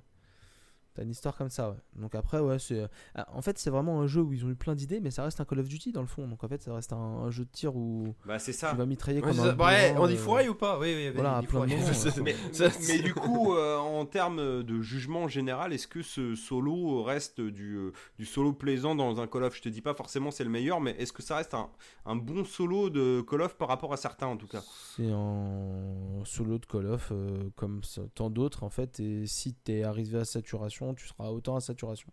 T'as 0.95 1.05
une 1.05 1.11
histoire 1.11 1.35
comme 1.37 1.49
ça, 1.49 1.71
ouais. 1.71 1.77
Donc 1.97 2.15
après, 2.15 2.39
ouais, 2.39 2.59
c'est. 2.59 2.81
euh, 2.81 2.87
ah, 3.15 3.27
En 3.33 3.41
fait, 3.41 3.59
c'est 3.59 3.71
vraiment 3.71 4.01
un 4.03 4.07
jeu 4.07 4.21
où 4.21 4.33
ils 4.35 4.45
ont 4.45 4.51
eu 4.51 4.55
plein 4.55 4.75
d'idées, 4.75 5.01
mais 5.01 5.11
ça 5.11 5.25
reste 5.25 5.41
un 5.41 5.47
Call 5.47 5.61
of 5.61 5.69
Duty 5.69 5.91
dans 5.93 6.03
le 6.03 6.07
fond. 6.07 6.29
Donc 6.29 6.45
en 6.45 6.49
fait, 6.49 6.61
ça 6.63 6.75
reste 6.75 6.93
un, 6.93 6.97
un 6.97 7.31
jeu 7.31 7.45
de 7.45 7.51
tir 7.51 7.75
où 7.75 8.15
Bah 8.27 8.39
c'est 8.39 8.53
ça. 8.53 8.71
tu 8.73 8.77
vas 8.77 8.85
mitrailler 8.85 9.21
Ouais, 9.23 9.31
comme 9.31 9.41
un. 9.41 9.57
ça. 9.57 9.57
Ouais, 9.57 9.95
on 9.99 10.07
y 10.09 10.13
euh, 10.13 10.17
fourrait 10.17 10.49
ou 10.49 10.55
pas? 10.55 10.79
Oui, 10.79 10.93
oui, 10.95 11.07
oui. 11.09 11.13
voilà, 11.15 11.43
plein 11.49 11.67
de 11.67 11.73
moments. 11.75 11.83
Mais, 12.89 12.99
du 12.99 13.15
coup, 13.15 13.55
euh, 13.55 13.79
en 13.79 14.05
termes 14.05 14.63
de 14.63 14.81
jugement 14.83 15.29
général, 15.29 15.73
est-ce 15.73 15.87
que 15.89 16.03
ce 16.03 16.35
solo 16.35 17.03
reste 17.03 17.41
du, 17.41 17.77
euh, 17.77 17.93
du 18.19 18.27
solo 18.27 18.53
plaisant 18.53 18.95
dans 18.95 19.21
un 19.21 19.27
Call 19.27 19.45
of? 19.45 19.57
Je 19.57 19.63
te 19.63 19.69
dis 19.71 19.81
pas 19.81 19.95
forcément 19.95 20.31
c'est 20.31 20.45
le 20.45 20.51
meilleur, 20.51 20.81
mais 20.81 20.91
est-ce 20.99 21.13
que 21.13 21.23
ça 21.23 21.37
reste 21.37 21.55
un, 21.55 21.69
un 22.05 22.17
bon 22.17 22.45
solo 22.45 22.91
de 22.91 23.23
Call 23.23 23.41
of 23.43 23.55
par 23.57 23.69
rapport 23.69 23.93
à 23.93 23.97
certains 23.97 24.27
en 24.27 24.37
tout 24.37 24.47
cas? 24.47 24.63
C'est 24.97 25.11
un 25.11 26.23
solo 26.25 26.59
de 26.59 26.67
Call 26.67 26.87
of 26.87 27.09
euh, 27.13 27.49
comme 27.57 27.83
ça- 27.83 28.03
tant 28.15 28.31
d'autres 28.31 28.63
en 28.65 28.71
fait. 28.71 29.01
Et 29.01 29.27
si 29.27 29.55
t'es 29.55 29.83
arrivé 29.85 30.19
à 30.19 30.25
saturation, 30.25 30.82
tu 30.95 31.07
seras 31.07 31.29
autant 31.29 31.57
à 31.57 31.61
saturation. 31.61 32.11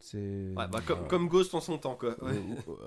C'est. 0.00 0.52
Ouais, 0.54 0.68
bah, 0.68 0.80
comme, 0.86 1.08
comme 1.08 1.28
Ghost 1.28 1.54
en 1.54 1.60
son 1.60 1.78
temps, 1.78 1.96
quoi. 1.96 2.22
Ouais. 2.22 2.34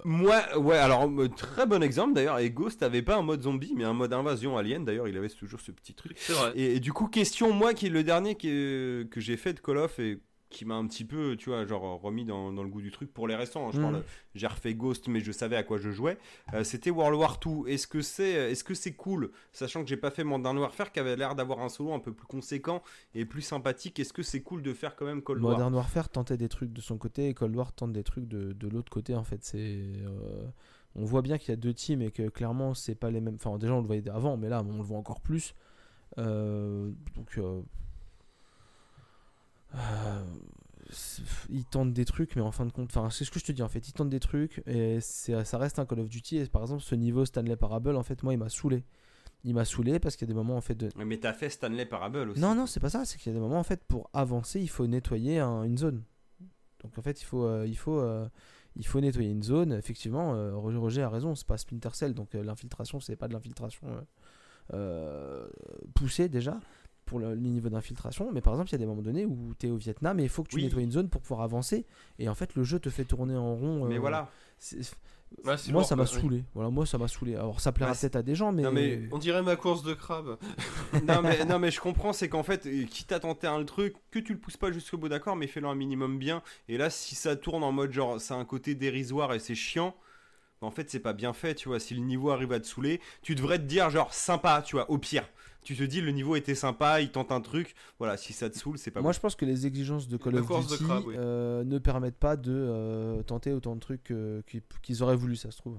Moi, 0.06 0.58
ouais, 0.60 0.78
alors 0.78 1.10
euh, 1.10 1.28
très 1.28 1.66
bon 1.66 1.82
exemple 1.82 2.14
d'ailleurs. 2.14 2.38
Et 2.38 2.52
Ghost 2.52 2.84
avait 2.84 3.02
pas 3.02 3.18
un 3.18 3.24
mode 3.24 3.42
zombie, 3.42 3.74
mais 3.76 3.86
un 3.86 3.94
mode 3.94 4.14
invasion 4.14 4.56
alien. 4.56 4.86
D'ailleurs, 4.86 5.08
il 5.08 5.18
avait 5.18 5.30
toujours 5.30 5.60
ce 5.60 5.72
petit 5.72 5.96
truc. 5.96 6.16
C'est 6.20 6.34
vrai. 6.34 6.52
Et, 6.56 6.76
et 6.76 6.80
du 6.80 6.94
coup, 6.94 7.08
question, 7.08 7.52
moi 7.52 7.74
qui 7.74 7.88
est 7.88 7.90
le 7.90 8.04
dernier 8.04 8.36
que, 8.36 9.08
que 9.10 9.20
j'ai 9.20 9.36
fait 9.36 9.54
de 9.54 9.60
Call 9.60 9.78
of 9.80 9.98
et 9.98 10.20
qui 10.50 10.64
m'a 10.64 10.76
un 10.76 10.88
petit 10.88 11.04
peu, 11.04 11.36
tu 11.36 11.50
vois, 11.50 11.66
genre 11.66 12.00
remis 12.02 12.24
dans, 12.24 12.54
dans 12.54 12.64
le 12.64 12.70
goût 12.70 12.82
du 12.82 12.90
truc 12.92 13.14
pour 13.14 13.28
les 13.28 13.36
restants. 13.36 13.68
hein, 13.68 13.72
je 13.74 13.80
parle, 13.82 14.04
j'ai 14.34 14.48
refait 14.48 14.74
Ghost, 14.76 15.08
mais 15.10 15.20
je 15.20 15.32
savais 15.34 15.58
à 15.58 15.64
quoi 15.64 15.78
je 15.78 15.92
jouais. 15.92 16.18
Euh, 16.54 16.64
C'était 16.64 16.90
World 16.90 17.16
War 17.20 17.38
2. 17.40 17.68
Est-ce 17.68 17.86
que 17.86 18.02
c'est, 18.02 18.32
est-ce 18.52 18.64
que 18.64 18.74
c'est 18.74 18.94
cool, 18.94 19.32
sachant 19.52 19.84
que 19.84 19.90
j'ai 19.90 19.98
pas 19.98 20.10
fait 20.12 20.24
Modern 20.24 20.58
Warfare, 20.58 20.92
qui 20.94 21.00
avait 21.00 21.16
l'air 21.18 21.36
d'avoir 21.36 21.60
un 21.60 21.70
solo 21.70 21.92
un 21.94 22.00
peu 22.00 22.14
plus 22.14 22.28
conséquent 22.28 22.82
et 23.14 23.26
plus 23.26 23.42
sympathique. 23.42 24.00
Est-ce 24.00 24.14
que 24.14 24.24
c'est 24.24 24.42
cool 24.42 24.62
de 24.64 24.74
faire 24.74 24.96
quand 24.96 25.06
même 25.06 25.22
Cold 25.22 25.44
War? 25.44 25.54
Modern 25.58 25.74
Warfare 25.76 26.10
tentait 26.10 26.38
des 26.38 26.48
trucs 26.50 26.72
de 26.72 26.80
son 26.82 26.98
côté 26.98 27.28
et 27.28 27.34
Cold 27.34 27.56
War 27.56 27.74
tente 27.74 27.92
des 27.92 28.04
trucs 28.04 28.28
de, 28.28 28.54
de 28.54 28.68
l'autre 28.70 28.90
côté 28.92 29.16
en 29.16 29.24
fait. 29.26 29.44
C'est. 29.44 29.58
euh, 29.60 30.46
On 30.96 31.04
voit 31.04 31.22
bien 31.22 31.38
qu'il 31.38 31.50
y 31.50 31.54
a 31.54 31.58
deux 31.58 31.74
teams 31.74 32.02
et 32.02 32.12
que 32.12 32.30
clairement 32.30 32.74
c'est 32.74 32.96
pas 32.96 33.12
les 33.12 33.20
mêmes. 33.22 33.36
Enfin 33.36 33.58
déjà 33.58 33.74
on 33.74 33.82
le 33.82 33.86
voyait 33.88 34.10
avant, 34.10 34.38
mais 34.38 34.48
là 34.48 34.64
on 34.68 34.78
le 34.78 34.84
voit 34.84 34.98
encore 34.98 35.20
plus. 35.20 35.54
Euh, 36.18 36.90
donc. 37.18 37.38
euh, 37.38 37.62
euh, 39.76 40.24
c'est- 40.87 40.87
ils 41.50 41.66
tentent 41.66 41.94
des 41.94 42.06
trucs, 42.06 42.36
mais 42.36 42.42
en 42.42 42.52
fin 42.52 42.66
de 42.66 42.72
compte, 42.72 42.90
enfin, 42.96 43.10
c'est 43.10 43.26
ce 43.26 43.32
que 43.32 43.40
je 43.40 43.46
te 43.46 43.52
dis 43.52 43.62
en 43.64 43.70
fait. 43.70 43.88
Ils 43.88 43.94
tentent 43.94 44.10
des 44.10 44.20
trucs 44.20 44.62
et 44.66 45.00
ça 45.02 45.58
reste 45.58 45.80
un 45.80 45.86
Call 45.86 46.00
of 46.02 46.10
Duty. 46.10 46.38
Et 46.38 46.46
par 46.48 46.62
exemple, 46.62 46.82
ce 46.84 46.96
niveau 46.96 47.26
Stanley 47.26 47.56
Parable, 47.56 47.96
en 47.96 48.04
fait, 48.04 48.24
moi, 48.24 48.34
il 48.34 48.38
m'a 48.38 48.50
saoulé. 48.50 48.84
Il 49.44 49.54
m'a 49.54 49.66
saoulé 49.66 50.00
parce 50.00 50.16
qu'il 50.16 50.28
y 50.28 50.32
a 50.32 50.34
des 50.34 50.38
moments 50.38 50.58
en 50.58 50.62
fait 50.62 50.76
de. 50.76 50.90
Mais 51.06 51.18
t'as 51.18 51.32
fait 51.34 51.50
Stanley 51.50 51.86
Parable 51.86 52.30
aussi. 52.32 52.42
Non, 52.42 52.56
non, 52.56 52.66
c'est 52.66 52.80
pas 52.80 52.90
ça. 52.90 53.06
C'est 53.06 53.18
qu'il 53.18 53.32
y 53.32 53.36
a 53.36 53.38
des 53.38 53.44
moments 53.44 53.60
en 53.60 53.64
fait 53.64 53.84
pour 53.86 54.10
avancer, 54.14 54.60
il 54.60 54.68
faut 54.70 54.88
nettoyer 54.88 55.40
un- 55.40 55.64
une 55.64 55.78
zone. 55.78 56.04
Donc 56.84 56.98
en 56.98 57.02
fait, 57.02 57.22
il 57.22 57.26
faut, 57.26 57.46
euh, 57.46 57.66
il 57.68 57.78
faut, 57.78 58.00
euh, 58.00 58.28
il 58.76 58.86
faut 58.86 59.00
nettoyer 59.00 59.30
une 59.32 59.44
zone. 59.44 59.74
Effectivement, 59.74 60.34
euh, 60.36 60.56
Roger, 60.56 60.78
Roger 60.78 61.02
a 61.04 61.10
raison. 61.10 61.34
C'est 61.36 61.48
pas 61.48 61.58
Splinter 61.58 61.90
Cell, 61.94 62.14
donc 62.14 62.34
l'infiltration, 62.34 63.00
c'est 63.00 63.16
pas 63.16 63.28
de 63.28 63.34
l'infiltration 63.34 63.88
poussée 65.96 66.30
déjà 66.30 66.60
pour 67.08 67.20
le, 67.20 67.36
niveau 67.36 67.70
d'infiltration. 67.70 68.32
Mais 68.32 68.42
par 68.42 68.54
exemple, 68.54 68.70
il 68.70 68.74
y 68.74 68.76
a 68.76 68.80
des 68.80 68.86
moments 68.86 69.02
donnés 69.02 69.26
où 69.26 69.54
tu 69.60 69.68
es 69.68 69.70
au 69.72 69.78
Vietnam 69.78 70.20
et 70.20 70.24
il 70.24 70.30
faut 70.30 70.44
que 70.44 70.50
tu 70.50 70.58
Oui. 70.58 70.64
nettoies 70.64 70.84
une 70.84 70.92
zone 70.92 71.10
pour 71.10 71.22
pouvoir 71.22 71.42
avancer. 71.42 71.86
Et 72.20 72.30
en 72.30 72.36
fait, 72.36 72.54
le 72.56 72.64
jeu 72.64 72.80
te 72.80 72.90
fait 72.90 73.06
tourner 73.06 73.36
en 73.36 73.56
rond. 73.56 73.86
Mais 73.86 73.96
euh, 73.96 74.00
voilà. 74.00 74.30
Ouais, 75.44 75.58
c'est 75.58 75.72
Moi, 75.72 75.82
lourd, 75.82 75.86
ça 75.90 75.96
m'a 75.96 76.06
saoulé. 76.06 76.44
Voilà, 76.54 76.70
moi, 76.70 76.86
ça 76.86 76.98
m'a 76.98 77.08
saoulé. 77.08 77.36
Alors, 77.36 77.60
ça 77.60 77.72
plaira 77.72 77.92
Ouais, 77.92 77.98
c'est- 77.98 78.08
peut-être 78.10 78.16
à 78.16 78.24
des 78.24 78.34
gens, 78.36 78.52
mais. 78.52 78.64
Non, 78.64 78.72
mais 78.72 79.10
On 79.12 79.18
dirait 79.18 79.42
ma 79.42 79.56
course 79.58 79.84
de 79.84 79.94
crabe. 79.94 80.38
non, 81.08 81.22
mais, 81.22 81.44
non 81.46 81.60
mais 81.60 81.70
je 81.70 81.82
comprends, 81.82 82.14
c'est 82.14 82.30
qu'en 82.30 82.44
fait, 82.44 82.66
euh, 82.66 82.86
quitte 82.86 83.12
à 83.12 83.20
tenter 83.20 83.48
un 83.48 83.64
truc, 83.66 83.96
que 84.10 84.20
tu 84.20 84.34
le 84.34 84.40
pousses 84.40 84.56
pas 84.58 84.72
jusqu'au 84.72 84.98
bout 84.98 85.10
d'accord, 85.10 85.36
mais 85.36 85.48
fais-le 85.48 85.68
un 85.68 85.76
minimum 85.76 86.18
bien. 86.18 86.42
Et 86.70 86.78
là, 86.78 86.90
si 86.90 87.16
ça 87.16 87.36
tourne 87.36 87.64
en 87.64 87.72
mode 87.74 87.92
genre, 87.92 88.22
c'est 88.22 88.34
un 88.34 88.46
côté 88.46 88.74
dérisoire 88.74 89.34
et 89.34 89.40
c'est 89.40 89.56
chiant, 89.56 89.96
bah, 90.62 90.68
en 90.68 90.72
fait, 90.72 90.90
c'est 90.90 91.02
pas 91.02 91.14
bien 91.14 91.34
fait, 91.34 91.56
tu 91.56 91.68
vois. 91.68 91.80
Si 91.82 91.94
le 91.94 92.02
niveau 92.02 92.30
arrive 92.32 92.54
à 92.54 92.60
te 92.62 92.66
saouler, 92.66 93.02
tu 93.22 93.36
devrais 93.36 93.58
te 93.60 93.66
dire 93.66 93.90
genre 93.90 94.14
sympa, 94.14 94.62
tu 94.66 94.78
vois, 94.78 94.90
au 94.90 94.98
pire. 94.98 95.28
Tu 95.68 95.76
te 95.76 95.84
dis 95.84 96.00
le 96.00 96.12
niveau 96.12 96.38
était 96.38 96.56
sympa, 96.56 97.02
il 97.02 97.12
tente 97.12 97.30
un 97.30 97.42
truc, 97.42 97.76
voilà, 98.00 98.16
si 98.16 98.32
ça 98.32 98.50
te 98.50 98.58
saoule, 98.58 98.78
c'est 98.78 98.90
pas 98.90 99.02
Moi, 99.02 99.10
bon. 99.10 99.14
je 99.14 99.20
pense 99.20 99.36
que 99.36 99.44
les 99.44 99.68
exigences 99.68 100.08
de 100.08 100.16
Call 100.16 100.36
of 100.38 100.48
de 100.48 100.62
Duty 100.62 100.84
crabe, 100.86 101.04
oui. 101.06 101.16
euh, 101.18 101.66
ne 101.66 101.78
permettent 101.78 102.16
pas 102.16 102.38
de 102.38 102.54
euh, 102.54 103.22
tenter 103.24 103.52
autant 103.52 103.76
de 103.76 103.82
trucs 103.82 104.12
euh, 104.12 104.42
qu'ils 104.48 104.62
qu'ils 104.82 105.04
auraient 105.04 105.18
voulu, 105.18 105.36
ça 105.36 105.52
se 105.52 105.58
trouve. 105.58 105.78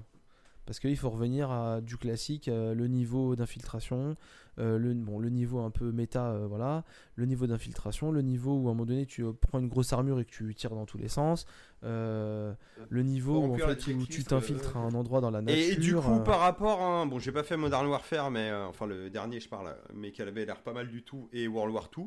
Parce 0.69 0.79
qu'il 0.79 0.95
faut 0.97 1.09
revenir 1.09 1.49
à 1.49 1.81
du 1.81 1.97
classique, 1.97 2.47
euh, 2.47 2.75
le 2.75 2.85
niveau 2.85 3.35
d'infiltration, 3.35 4.15
euh, 4.59 4.77
le, 4.77 4.93
bon, 4.93 5.17
le 5.17 5.29
niveau 5.29 5.61
un 5.61 5.71
peu 5.71 5.91
méta, 5.91 6.27
euh, 6.27 6.45
voilà, 6.45 6.83
le 7.15 7.25
niveau 7.25 7.47
d'infiltration, 7.47 8.11
le 8.11 8.21
niveau 8.21 8.53
où 8.53 8.67
à 8.67 8.69
un 8.69 8.73
moment 8.75 8.85
donné 8.85 9.07
tu 9.07 9.25
prends 9.41 9.57
une 9.57 9.67
grosse 9.67 9.93
armure 9.93 10.19
et 10.19 10.25
que 10.25 10.29
tu 10.29 10.53
tires 10.53 10.75
dans 10.75 10.85
tous 10.85 10.99
les 10.99 11.07
sens, 11.07 11.47
le 11.81 12.55
niveau 12.91 13.39
où, 13.39 13.45
en 13.45 13.47
remplir 13.47 13.67
la 13.67 13.75
fait, 13.75 13.93
où 13.95 14.05
tu 14.05 14.23
t'infiltres 14.23 14.77
à 14.77 14.81
un 14.81 14.93
endroit 14.93 15.21
dans 15.21 15.31
la 15.31 15.41
nature. 15.41 15.73
Et 15.73 15.75
du 15.75 15.95
coup, 15.95 16.19
par 16.19 16.39
rapport 16.39 16.83
à. 16.83 17.03
Bon, 17.07 17.17
j'ai 17.17 17.31
pas 17.31 17.41
fait 17.41 17.57
Modern 17.57 17.87
Warfare, 17.87 18.29
mais. 18.29 18.53
enfin, 18.53 18.85
le 18.85 19.09
dernier, 19.09 19.39
je 19.39 19.49
parle, 19.49 19.75
mais 19.95 20.11
qui 20.11 20.21
avait 20.21 20.45
l'air 20.45 20.61
pas 20.61 20.73
mal 20.73 20.87
du 20.87 21.01
tout, 21.01 21.29
et 21.33 21.47
World 21.47 21.73
War 21.73 21.89
2. 21.97 22.03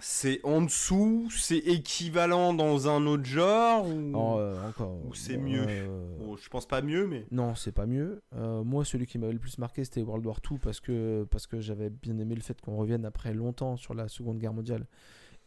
C'est 0.00 0.40
en 0.44 0.62
dessous, 0.62 1.28
c'est 1.30 1.58
équivalent 1.58 2.54
dans 2.54 2.88
un 2.88 3.06
autre 3.06 3.24
genre 3.24 3.86
ou... 3.86 3.94
non, 4.00 4.38
euh, 4.38 4.68
encore. 4.68 4.96
ou 5.06 5.14
c'est 5.14 5.36
mieux? 5.36 5.64
euh, 5.68 6.16
Bon, 6.18 6.36
je 6.36 6.48
pense 6.48 6.66
pas 6.66 6.80
mieux, 6.82 7.06
mais. 7.06 7.26
Non, 7.30 7.54
c'est 7.54 7.72
pas 7.72 7.86
mieux. 7.86 8.22
Euh, 8.34 8.64
moi, 8.64 8.84
celui 8.84 9.06
qui 9.06 9.18
m'avait 9.18 9.32
le 9.32 9.38
plus 9.38 9.58
marqué, 9.58 9.84
c'était 9.84 10.02
World 10.02 10.24
War 10.26 10.38
II 10.50 10.58
parce 10.58 10.80
que, 10.80 11.26
parce 11.30 11.46
que 11.46 11.60
j'avais 11.60 11.90
bien 11.90 12.18
aimé 12.18 12.34
le 12.34 12.40
fait 12.40 12.60
qu'on 12.60 12.76
revienne 12.76 13.04
après 13.04 13.34
longtemps 13.34 13.76
sur 13.76 13.94
la 13.94 14.08
Seconde 14.08 14.38
Guerre 14.38 14.54
mondiale. 14.54 14.86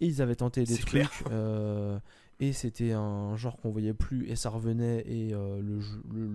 Et 0.02 0.08
ils 0.08 0.22
avaient 0.22 0.36
tenté 0.36 0.64
des 0.64 0.78
trucs. 0.78 1.08
euh, 1.32 1.98
et 2.40 2.52
c'était 2.52 2.92
un 2.92 3.36
genre 3.38 3.58
qu'on 3.58 3.70
voyait 3.72 3.94
plus 3.94 4.28
et 4.28 4.36
ça 4.36 4.50
revenait 4.50 5.02
et 5.08 5.30
le 5.32 5.80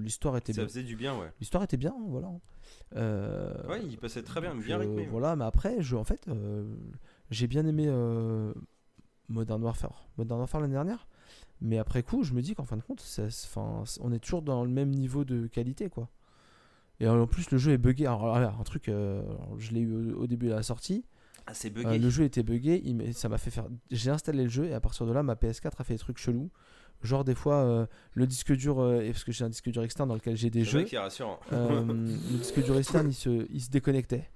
l'histoire 0.03 0.37
était 0.37 0.53
Ça 0.53 0.63
bien. 0.63 0.69
faisait 0.69 0.83
du 0.85 0.97
bien, 0.97 1.19
ouais. 1.19 1.31
L'histoire 1.41 1.63
était 1.65 1.77
bien, 1.77 1.95
voilà. 2.09 2.29
Ouais, 2.95 3.83
il 3.85 3.99
passait 3.99 4.23
très 4.23 4.41
bien, 4.41 4.55
bien 4.55 4.79
rythmé. 4.79 5.07
Voilà, 5.11 5.37
mais 5.37 5.45
après, 5.45 5.83
je, 5.83 5.97
en 5.97 6.05
fait, 6.05 6.27
j'ai 7.31 7.47
bien 7.47 7.67
aimé 7.67 7.85
euh, 7.89 8.53
Modern 9.29 9.63
Warfare. 9.63 10.07
Modern 10.17 10.41
Warfare 10.41 10.61
l'année 10.61 10.75
dernière. 10.75 11.07
Mais 11.61 11.79
après 11.79 12.03
coup, 12.03 12.23
je 12.23 12.33
me 12.35 12.41
dis 12.43 12.55
qu'en 12.55 12.65
fin 12.65 12.77
de 12.77 12.83
compte, 12.83 13.01
ça- 13.01 13.27
on 14.01 14.13
est 14.13 14.19
toujours 14.21 14.43
dans 14.43 14.65
le 14.65 14.71
même 14.71 14.91
niveau 14.91 15.25
de 15.25 15.47
qualité, 15.49 15.89
quoi. 15.89 16.09
Et 17.01 17.09
en 17.09 17.27
plus, 17.27 17.51
le 17.51 17.59
jeu 17.59 17.73
est 17.73 17.79
buggé. 17.79 18.07
Alors, 18.07 18.21
voilà, 18.21 18.55
un 18.59 18.63
truc, 18.65 18.89
euh, 18.89 19.23
je 19.59 19.73
l'ai 19.73 19.81
eu 19.81 20.13
au, 20.13 20.27
début 20.27 20.47
de 20.47 20.53
la 20.53 20.63
sortie. 20.63 21.05
Ah, 21.47 21.55
c'est 21.55 21.69
Euh, 21.71 21.83
bugué. 21.83 21.99
le 21.99 22.11
jeu 22.11 22.25
était 22.25 22.43
buggé. 22.43 22.81
il 22.85 23.15
ça 23.15 23.29
m'a 23.29 23.39
fait 23.39 23.51
faire. 23.51 23.67
J'ai 23.91 24.11
installé 24.11 24.45
le 24.45 24.49
jeu 24.49 24.67
et 24.67 24.75
à 24.75 24.81
partir 24.81 25.07
de 25.07 25.13
là, 25.13 25.23
ma 25.23 25.35
PS4 25.35 25.81
a 25.81 25.85
fait 25.85 25.95
des 25.95 25.99
trucs 25.99 26.19
chelous. 26.19 26.51
Genre, 27.03 27.23
des 27.25 27.35
fois, 27.37 27.57
euh, 27.65 27.87
le 28.15 28.27
disque 28.27 28.53
dur, 28.53 28.81
euh, 28.81 29.01
et 29.01 29.13
parce 29.13 29.23
que 29.23 29.31
j'ai 29.31 29.45
un 29.45 29.49
disque 29.49 29.69
dur 29.71 29.83
externe 29.85 30.09
dans 30.09 30.17
lequel 30.17 30.37
j'ai 30.37 30.51
des 30.51 30.65
C'est 30.65 30.71
jeux. 30.71 30.83
qui 30.83 30.97
est 30.97 30.99
rassurant. 30.99 31.39
Euh, 31.53 31.85
le 31.85 32.39
disque 32.39 32.63
dur 32.65 32.77
externe 32.77 33.09
il 33.09 33.15
se, 33.15 33.47
il 33.51 33.61
se 33.63 33.71
déconnectait 33.71 34.29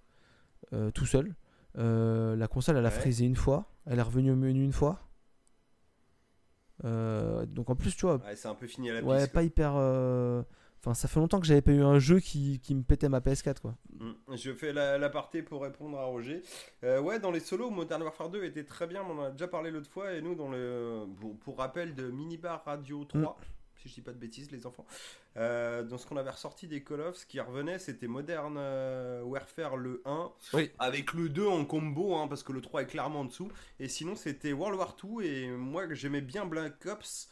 euh, 0.73 0.91
tout 0.93 1.07
seul. 1.07 1.35
Euh, 1.79 2.37
la 2.37 2.49
console 2.49 2.77
elle 2.77 2.85
a 2.87 2.89
Ouais. 2.91 2.95
frisé 2.95 3.25
une 3.25 3.37
fois, 3.37 3.67
elle 3.87 3.99
est 3.99 4.03
revenue 4.03 4.31
au 4.33 4.37
menu 4.37 4.63
une 4.63 4.73
fois. 4.73 5.01
Euh, 6.85 7.47
donc 7.47 7.71
en 7.71 7.77
plus 7.77 7.95
tu 7.95 8.07
vois, 8.07 8.17
Ouais, 8.17 8.35
c'est 8.37 8.49
un 8.49 8.55
peu 8.55 8.67
fini 8.67 8.91
à 8.91 8.95
la 8.95 9.03
ouais, 9.03 9.19
piste. 9.21 9.33
pas 9.33 9.43
hyper. 9.43 9.73
euh, 9.77 10.43
Enfin, 10.85 10.95
ça 10.95 11.07
fait 11.07 11.21
longtemps 11.21 11.39
que 11.39 11.47
j'avais 11.47 11.63
pas 11.63 11.71
eu 11.71 11.81
un 11.85 12.01
jeu 12.01 12.19
qui, 12.19 12.59
qui 12.59 12.75
me 12.75 12.83
pétait 12.83 13.09
ma 13.09 13.21
PS4 13.21 13.61
quoi. 13.61 13.77
Mm. 14.01 14.35
Je 14.35 14.53
fais 14.53 14.73
la- 14.73 14.99
l'aparté 14.99 15.41
pour 15.41 15.63
répondre 15.63 15.97
à 15.97 16.03
Roger. 16.07 16.43
Euh, 16.83 17.01
ouais, 17.01 17.21
dans 17.21 17.31
les 17.31 17.39
solos, 17.39 17.71
Modern 17.71 18.03
Warfare 18.03 18.31
2 18.31 18.43
était 18.43 18.65
très 18.65 18.89
bien, 18.89 19.05
mais 19.05 19.11
on 19.15 19.19
en 19.21 19.25
a 19.27 19.31
déjà 19.31 19.47
parlé 19.47 19.71
l'autre 19.71 19.89
fois. 19.89 20.13
Et 20.13 20.21
nous, 20.21 20.35
dans 20.35 20.49
le, 20.51 21.05
pour, 21.21 21.39
pour 21.39 21.59
rappel 21.59 21.95
de 21.95 22.11
Minibar 22.11 22.65
Radio 22.65 23.05
3, 23.05 23.39
si 23.83 23.89
je 23.89 23.95
dis 23.95 24.01
pas 24.01 24.13
de 24.13 24.19
bêtises, 24.19 24.51
les 24.53 24.67
enfants. 24.67 24.87
Euh, 25.37 25.83
dans 25.83 25.99
ce 25.99 26.07
qu'on 26.07 26.17
avait 26.17 26.31
ressorti 26.31 26.69
des 26.69 26.83
Call 26.85 27.01
of, 27.01 27.17
ce 27.17 27.27
qui 27.27 27.41
revenait, 27.41 27.79
c'était 27.79 28.07
Modern 28.07 28.55
euh, 28.59 29.23
Warfare 29.23 29.77
le 29.77 30.03
1, 30.05 30.31
Oui. 30.55 30.71
avec 30.79 31.13
le 31.15 31.29
2 31.29 31.47
en 31.47 31.65
combo, 31.65 32.15
hein, 32.17 32.29
parce 32.29 32.43
que 32.43 32.53
le 32.53 32.61
3 32.61 32.83
est 32.83 32.87
clairement 32.87 33.21
en 33.21 33.25
dessous. 33.25 33.51
Et 33.81 33.89
sinon, 33.89 34.15
c'était 34.15 34.53
World 34.53 34.79
War 34.79 34.97
2, 35.03 35.23
et 35.25 35.49
moi, 35.51 35.93
j'aimais 35.93 36.21
bien 36.21 36.45
Black 36.47 36.87
Ops, 36.87 37.29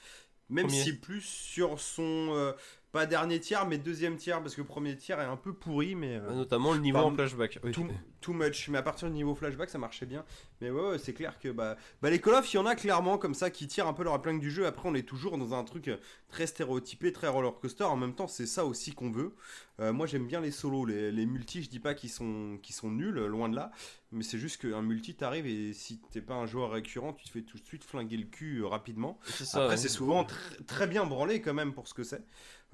même 0.48 0.66
Premier. 0.66 0.82
si 0.82 0.92
plus 0.94 1.22
sur 1.22 1.80
son. 1.80 2.54
Pas 2.92 3.06
dernier 3.06 3.38
tiers, 3.40 3.66
mais 3.66 3.78
deuxième 3.78 4.16
tiers, 4.16 4.40
parce 4.42 4.54
que 4.54 4.60
le 4.60 4.66
premier 4.66 4.96
tiers 4.96 5.20
est 5.20 5.24
un 5.24 5.36
peu 5.36 5.52
pourri, 5.52 5.94
mais. 5.94 6.16
euh, 6.16 6.34
Notamment 6.34 6.72
le 6.72 6.80
niveau 6.80 6.98
en 6.98 7.14
flashback. 7.14 7.58
Oui. 7.62 7.70
Too, 7.72 7.86
too 8.20 8.32
much, 8.32 8.68
mais 8.68 8.78
à 8.78 8.82
partir 8.82 9.08
du 9.08 9.14
niveau 9.14 9.34
flashback 9.34 9.70
ça 9.70 9.78
marchait 9.78 10.06
bien. 10.06 10.24
Mais 10.60 10.70
ouais, 10.70 10.90
ouais, 10.90 10.98
c'est 10.98 11.12
clair 11.14 11.38
que 11.38 11.48
bah, 11.48 11.76
bah, 12.02 12.10
les 12.10 12.20
Call 12.20 12.34
of, 12.34 12.52
il 12.52 12.56
y 12.56 12.58
en 12.58 12.66
a 12.66 12.74
clairement 12.74 13.16
comme 13.16 13.34
ça 13.34 13.50
qui 13.50 13.66
tirent 13.68 13.86
un 13.86 13.92
peu 13.94 14.02
leur 14.04 14.16
épingle 14.16 14.40
du 14.40 14.50
jeu. 14.50 14.66
Après, 14.66 14.88
on 14.88 14.94
est 14.94 15.06
toujours 15.08 15.38
dans 15.38 15.54
un 15.54 15.64
truc 15.64 15.88
euh, 15.88 15.96
très 16.28 16.46
stéréotypé, 16.46 17.12
très 17.12 17.28
roller 17.28 17.54
coaster. 17.60 17.84
En 17.84 17.96
même 17.96 18.14
temps, 18.14 18.26
c'est 18.28 18.46
ça 18.46 18.64
aussi 18.66 18.92
qu'on 18.92 19.10
veut. 19.10 19.34
Euh, 19.78 19.92
moi, 19.92 20.06
j'aime 20.06 20.26
bien 20.26 20.40
les 20.40 20.50
solos, 20.50 20.84
les, 20.84 21.10
les 21.12 21.24
multis. 21.26 21.62
Je 21.62 21.70
dis 21.70 21.78
pas 21.80 21.94
qu'ils 21.94 22.10
sont, 22.10 22.58
nuls, 22.84 23.24
loin 23.26 23.48
de 23.48 23.56
là. 23.56 23.70
Mais 24.12 24.24
c'est 24.24 24.38
juste 24.38 24.60
qu'un 24.60 24.82
multi 24.82 25.14
t'arrive 25.14 25.46
et 25.46 25.72
si 25.72 26.00
t'es 26.10 26.20
pas 26.20 26.34
un 26.34 26.44
joueur 26.44 26.72
récurrent, 26.72 27.12
tu 27.12 27.24
te 27.24 27.30
fais 27.30 27.42
tout 27.42 27.58
de 27.58 27.64
suite 27.64 27.84
flinguer 27.84 28.16
le 28.16 28.24
cul 28.26 28.64
rapidement. 28.64 29.18
Ça. 29.24 29.60
Après, 29.62 29.74
ouais. 29.74 29.76
c'est 29.76 29.88
souvent 29.88 30.24
tr- 30.24 30.64
très 30.66 30.88
bien 30.88 31.06
branlé 31.06 31.40
quand 31.40 31.54
même 31.54 31.72
pour 31.72 31.86
ce 31.86 31.94
que 31.94 32.02
c'est. 32.02 32.24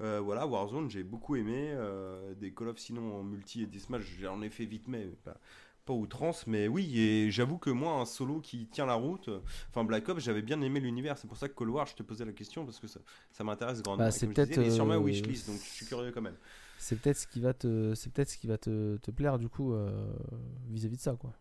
Euh, 0.01 0.19
voilà, 0.19 0.45
Warzone, 0.45 0.89
j'ai 0.89 1.03
beaucoup 1.03 1.35
aimé. 1.35 1.71
euh, 1.71 2.33
des 2.35 2.53
Call 2.53 2.69
of, 2.69 2.77
sinon 2.77 3.19
en 3.19 3.23
multi 3.23 3.63
et 3.63 3.65
des 3.65 3.79
Smash, 3.79 4.03
j'en 4.19 4.41
ai 4.41 4.49
fait 4.49 4.65
vite, 4.65 4.87
mais 4.87 5.05
pas, 5.23 5.39
pas 5.85 5.93
outrance. 5.93 6.45
Mais 6.45 6.67
oui, 6.67 6.99
et 6.99 7.31
j'avoue 7.31 7.57
que 7.57 7.69
moi, 7.69 7.93
un 7.93 8.05
solo 8.05 8.39
qui 8.39 8.67
tient 8.67 8.85
la 8.85 8.93
route, 8.93 9.29
enfin 9.69 9.83
Black 9.83 10.07
Ops, 10.09 10.21
j'avais 10.21 10.43
bien 10.43 10.61
aimé 10.61 10.79
l'univers. 10.79 11.17
C'est 11.17 11.27
pour 11.27 11.37
ça 11.37 11.49
que 11.49 11.53
Cold 11.53 11.71
War, 11.71 11.87
je 11.87 11.95
te 11.95 12.03
posais 12.03 12.25
la 12.25 12.33
question 12.33 12.63
parce 12.65 12.79
que 12.79 12.87
ça, 12.87 12.99
ça 13.31 13.43
m'intéresse 13.43 13.81
grandement. 13.81 14.05
Bah, 14.05 14.11
c'est 14.11 14.27
peut-être, 14.27 14.71
sur 14.71 14.85
ma 14.85 14.97
wishlist, 14.99 15.47
donc 15.47 15.59
je 15.59 15.69
suis 15.69 15.85
curieux 15.85 16.11
quand 16.11 16.21
même. 16.21 16.37
C'est 16.77 16.99
peut-être 16.99 17.17
ce 17.17 17.27
qui 17.27 17.39
va 17.39 17.53
te, 17.53 17.95
c'est 17.95 18.11
peut-être 18.13 18.29
ce 18.29 18.37
qui 18.37 18.47
va 18.47 18.57
te, 18.57 18.97
te 18.97 19.11
plaire 19.11 19.39
du 19.39 19.49
coup 19.49 19.73
euh, 19.73 19.89
vis-à-vis 20.69 20.97
de 20.97 21.01
ça 21.01 21.15
quoi. 21.15 21.33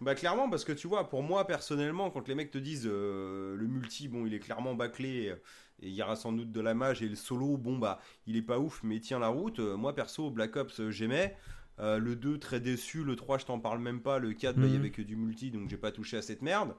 Bah 0.00 0.16
clairement 0.16 0.50
parce 0.50 0.64
que 0.64 0.72
tu 0.72 0.88
vois 0.88 1.08
pour 1.08 1.22
moi 1.22 1.46
personnellement 1.46 2.10
quand 2.10 2.26
les 2.26 2.34
mecs 2.34 2.50
te 2.50 2.58
disent 2.58 2.88
euh, 2.90 3.54
le 3.54 3.68
multi 3.68 4.08
bon 4.08 4.26
il 4.26 4.34
est 4.34 4.40
clairement 4.40 4.74
bâclé 4.74 5.32
et 5.82 5.88
il 5.88 5.94
y 5.94 6.02
aura 6.02 6.16
sans 6.16 6.32
doute 6.32 6.52
de 6.52 6.60
la 6.60 6.74
mage 6.74 7.02
et 7.02 7.08
le 7.08 7.16
solo 7.16 7.56
bon 7.56 7.78
bah 7.78 7.98
il 8.26 8.36
est 8.36 8.42
pas 8.42 8.58
ouf 8.58 8.82
mais 8.84 8.96
il 8.96 9.00
tient 9.00 9.18
la 9.18 9.28
route 9.28 9.58
Euh, 9.58 9.76
moi 9.76 9.94
perso 9.94 10.30
Black 10.30 10.56
Ops 10.56 10.80
euh, 10.80 10.90
j'aimais 10.90 11.36
Euh, 11.80 11.98
le 11.98 12.14
2 12.14 12.38
très 12.38 12.60
déçu 12.60 13.02
le 13.02 13.16
3 13.16 13.36
je 13.38 13.46
t'en 13.46 13.58
parle 13.58 13.80
même 13.80 14.00
pas 14.00 14.20
le 14.20 14.32
4 14.32 14.56
bah, 14.60 14.66
il 14.68 14.70
y 14.70 14.74
Mhm. 14.74 14.78
avait 14.80 14.90
que 14.92 15.02
du 15.02 15.16
multi 15.16 15.50
donc 15.50 15.68
j'ai 15.68 15.76
pas 15.76 15.90
touché 15.90 16.16
à 16.16 16.22
cette 16.22 16.40
merde 16.42 16.74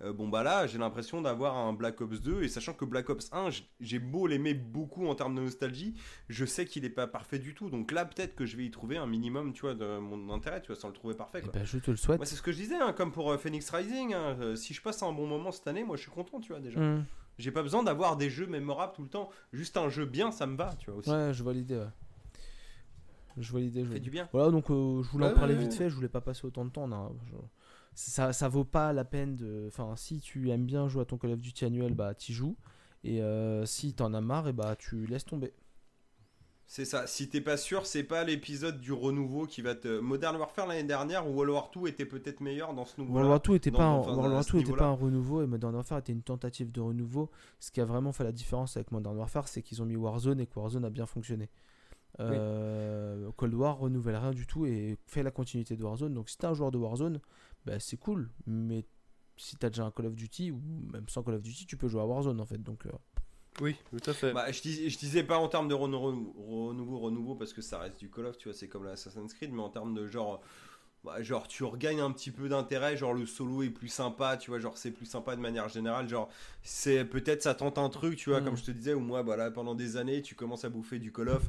Euh, 0.00 0.12
bon 0.12 0.28
bah 0.28 0.42
là 0.44 0.66
j'ai 0.68 0.78
l'impression 0.78 1.20
d'avoir 1.20 1.56
un 1.56 1.72
Black 1.74 2.00
Ops 2.00 2.20
2 2.22 2.42
et 2.44 2.48
sachant 2.48 2.72
que 2.72 2.84
Black 2.86 3.10
Ops 3.10 3.28
1 3.32 3.50
j- 3.50 3.68
j'ai 3.80 3.98
beau 3.98 4.26
l'aimer 4.28 4.54
beaucoup 4.54 5.06
en 5.08 5.14
termes 5.16 5.34
de 5.34 5.40
nostalgie 5.42 5.94
je 6.28 6.44
sais 6.46 6.64
qu'il 6.66 6.84
est 6.86 6.88
pas 6.90 7.06
parfait 7.08 7.38
du 7.40 7.52
tout 7.52 7.68
donc 7.68 7.90
là 7.92 8.04
peut-être 8.06 8.34
que 8.36 8.46
je 8.46 8.56
vais 8.56 8.64
y 8.64 8.70
trouver 8.70 8.96
un 8.96 9.06
minimum 9.08 9.52
tu 9.52 9.62
vois 9.62 9.74
de 9.74 9.98
mon 9.98 10.32
intérêt 10.32 10.62
tu 10.62 10.68
vois 10.68 10.76
sans 10.76 10.86
le 10.88 10.94
trouver 10.94 11.14
parfait 11.14 11.40
Eh 11.40 11.44
quoi. 11.44 11.52
ben, 11.52 11.64
je 11.66 11.78
te 11.78 11.90
le 11.90 11.96
souhaite. 11.98 12.18
Moi, 12.18 12.26
c'est 12.26 12.36
ce 12.36 12.42
que 12.42 12.52
je 12.52 12.56
disais, 12.58 12.76
hein, 12.76 12.92
comme 12.94 13.10
pour 13.12 13.30
euh, 13.32 13.38
Phoenix 13.38 13.68
Rising. 13.70 14.14
hein, 14.14 14.54
si 14.56 14.72
je 14.72 14.80
passe 14.80 15.02
un 15.02 15.12
bon 15.12 15.26
moment 15.26 15.50
cette 15.52 15.66
année, 15.66 15.82
moi, 15.84 15.96
je 15.96 16.02
suis 16.02 16.10
content, 16.12 16.38
tu 16.40 16.52
vois, 16.52 16.60
déjà. 16.60 16.78
Hmm. 16.80 17.04
J'ai 17.38 17.50
pas 17.52 17.62
besoin 17.62 17.82
d'avoir 17.82 18.16
des 18.16 18.30
jeux 18.30 18.46
mémorables 18.46 18.92
tout 18.94 19.02
le 19.02 19.08
temps. 19.08 19.30
Juste 19.52 19.76
un 19.76 19.88
jeu 19.88 20.04
bien, 20.06 20.30
ça 20.32 20.46
me 20.46 20.56
va, 20.56 20.74
tu 20.78 20.90
vois, 20.90 20.98
aussi. 21.00 21.10
Ouais, 21.10 21.32
je 21.32 21.42
vois 21.42 21.52
l'idée. 21.52 21.76
Ouais. 21.76 21.86
Je 23.36 23.50
vois 23.52 23.60
l'idée. 23.60 23.84
je 23.84 23.90
fait 23.92 24.00
du 24.00 24.10
bien. 24.10 24.28
Voilà, 24.32 24.50
donc 24.50 24.70
euh, 24.70 25.02
je 25.02 25.08
voulais 25.10 25.26
en 25.26 25.34
parler 25.34 25.54
vite 25.54 25.74
fait. 25.74 25.88
Je 25.88 25.94
voulais 25.94 26.08
pas 26.08 26.20
passer 26.20 26.44
autant 26.46 26.64
de 26.64 26.70
temps. 26.70 26.88
non, 26.88 27.14
je- 27.30 27.36
Ça, 27.94 28.32
ça 28.32 28.48
vaut 28.48 28.64
pas 28.64 28.92
la 28.92 29.04
peine 29.04 29.36
de. 29.36 29.66
Enfin, 29.68 29.94
si 29.96 30.20
tu 30.20 30.50
aimes 30.50 30.66
bien 30.66 30.88
jouer 30.88 31.02
à 31.02 31.04
ton 31.04 31.18
Call 31.18 31.32
of 31.32 31.40
Duty 31.40 31.64
annuel, 31.64 31.94
bah 31.94 32.14
t'y 32.14 32.32
joues. 32.32 32.56
Et 33.04 33.22
euh, 33.22 33.64
si 33.66 33.94
t'en 33.94 34.12
as 34.14 34.20
marre, 34.20 34.48
et 34.48 34.52
bah 34.52 34.74
tu 34.76 35.06
laisses 35.06 35.24
tomber. 35.24 35.52
C'est 36.70 36.84
ça. 36.84 37.06
Si 37.06 37.30
t'es 37.30 37.40
pas 37.40 37.56
sûr, 37.56 37.86
c'est 37.86 38.04
pas 38.04 38.24
l'épisode 38.24 38.78
du 38.78 38.92
renouveau 38.92 39.46
qui 39.46 39.62
va 39.62 39.74
te. 39.74 40.00
Modern 40.00 40.36
Warfare 40.36 40.66
l'année 40.66 40.84
dernière 40.84 41.26
où 41.26 41.32
World 41.32 41.50
War 41.50 41.70
2 41.74 41.88
était 41.88 42.04
peut-être 42.04 42.40
meilleur 42.40 42.74
dans 42.74 42.84
ce 42.84 43.00
nouveau. 43.00 43.14
World 43.14 43.30
War 43.30 43.40
2 43.40 43.54
était 43.54 43.70
Non, 43.70 43.78
pas, 43.78 43.84
un, 43.84 43.94
enfin, 43.94 44.12
World 44.12 44.32
à 44.32 44.34
War 44.34 44.44
ce 44.44 44.52
2 44.52 44.58
était 44.58 44.64
niveau-là. 44.66 44.82
pas 44.82 44.88
un 44.90 44.92
renouveau 44.92 45.42
et 45.42 45.46
Modern 45.46 45.74
Warfare 45.74 45.98
était 46.00 46.12
une 46.12 46.22
tentative 46.22 46.70
de 46.70 46.80
renouveau. 46.82 47.30
Ce 47.58 47.70
qui 47.70 47.80
a 47.80 47.86
vraiment 47.86 48.12
fait 48.12 48.24
la 48.24 48.32
différence 48.32 48.76
avec 48.76 48.92
Modern 48.92 49.16
Warfare, 49.16 49.48
c'est 49.48 49.62
qu'ils 49.62 49.80
ont 49.80 49.86
mis 49.86 49.96
Warzone 49.96 50.40
et 50.40 50.46
que 50.46 50.58
Warzone 50.58 50.84
a 50.84 50.90
bien 50.90 51.06
fonctionné. 51.06 51.48
Euh, 52.20 53.30
Cold 53.36 53.54
War 53.54 53.78
renouvelle 53.78 54.16
rien 54.16 54.32
du 54.32 54.46
tout 54.46 54.66
et 54.66 54.98
fait 55.06 55.22
la 55.22 55.30
continuité 55.30 55.74
de 55.74 55.82
Warzone. 55.84 56.12
Donc 56.12 56.28
si 56.28 56.36
t'es 56.36 56.46
un 56.46 56.54
joueur 56.54 56.70
de 56.70 56.76
Warzone, 56.76 57.20
bah, 57.64 57.80
c'est 57.80 57.96
cool. 57.96 58.30
Mais 58.46 58.84
si 59.36 59.56
t'as 59.56 59.70
déjà 59.70 59.84
un 59.84 59.90
Call 59.90 60.06
of 60.06 60.14
Duty 60.16 60.50
ou 60.50 60.60
même 60.92 61.08
sans 61.08 61.22
Call 61.22 61.34
of 61.36 61.42
Duty, 61.42 61.64
tu 61.66 61.76
peux 61.76 61.88
jouer 61.88 62.00
à 62.02 62.06
Warzone 62.06 62.40
en 62.40 62.46
fait. 62.46 62.58
Donc 62.62 62.86
euh, 62.86 62.90
Oui, 63.60 63.76
tout 63.90 64.10
à 64.10 64.14
fait. 64.14 64.32
Bah, 64.32 64.50
je, 64.52 64.60
dis- 64.60 64.88
je 64.90 64.98
disais 64.98 65.22
pas 65.24 65.38
en 65.38 65.48
termes 65.48 65.68
de 65.68 65.74
renou- 65.74 66.32
renouveau, 66.48 66.98
renouveau, 66.98 67.34
parce 67.34 67.52
que 67.52 67.60
ça 67.62 67.78
reste 67.78 67.98
du 67.98 68.10
Call 68.10 68.26
of, 68.26 68.38
tu 68.38 68.48
vois, 68.48 68.56
c'est 68.56 68.68
comme 68.68 68.84
l'Assassin's 68.84 69.32
Creed, 69.34 69.52
mais 69.52 69.62
en 69.62 69.68
termes 69.70 69.94
de 69.94 70.06
genre. 70.06 70.40
bah, 71.04 71.22
genre, 71.22 71.46
tu 71.48 71.64
regagnes 71.64 72.00
un 72.00 72.10
petit 72.12 72.30
peu 72.30 72.48
d'intérêt, 72.48 72.96
genre 72.96 73.14
le 73.14 73.24
solo 73.26 73.62
est 73.62 73.70
plus 73.70 73.88
sympa, 73.88 74.36
tu 74.36 74.50
vois, 74.50 74.58
genre 74.58 74.76
c'est 74.76 74.90
plus 74.90 75.06
sympa 75.06 75.36
de 75.36 75.40
manière 75.40 75.68
générale, 75.68 76.08
genre 76.08 76.28
c'est 76.62 77.04
peut-être 77.04 77.42
ça 77.42 77.54
tente 77.54 77.78
un 77.78 77.88
truc, 77.88 78.16
tu 78.16 78.30
vois, 78.30 78.40
Mm. 78.40 78.44
comme 78.44 78.56
je 78.56 78.64
te 78.64 78.70
disais, 78.72 78.94
où 78.94 79.00
moi, 79.00 79.22
bah 79.22 79.36
là, 79.36 79.50
pendant 79.50 79.74
des 79.76 79.96
années, 79.96 80.22
tu 80.22 80.34
commences 80.34 80.64
à 80.64 80.68
bouffer 80.70 80.98
du 80.98 81.12
Call 81.12 81.28
of, 81.30 81.44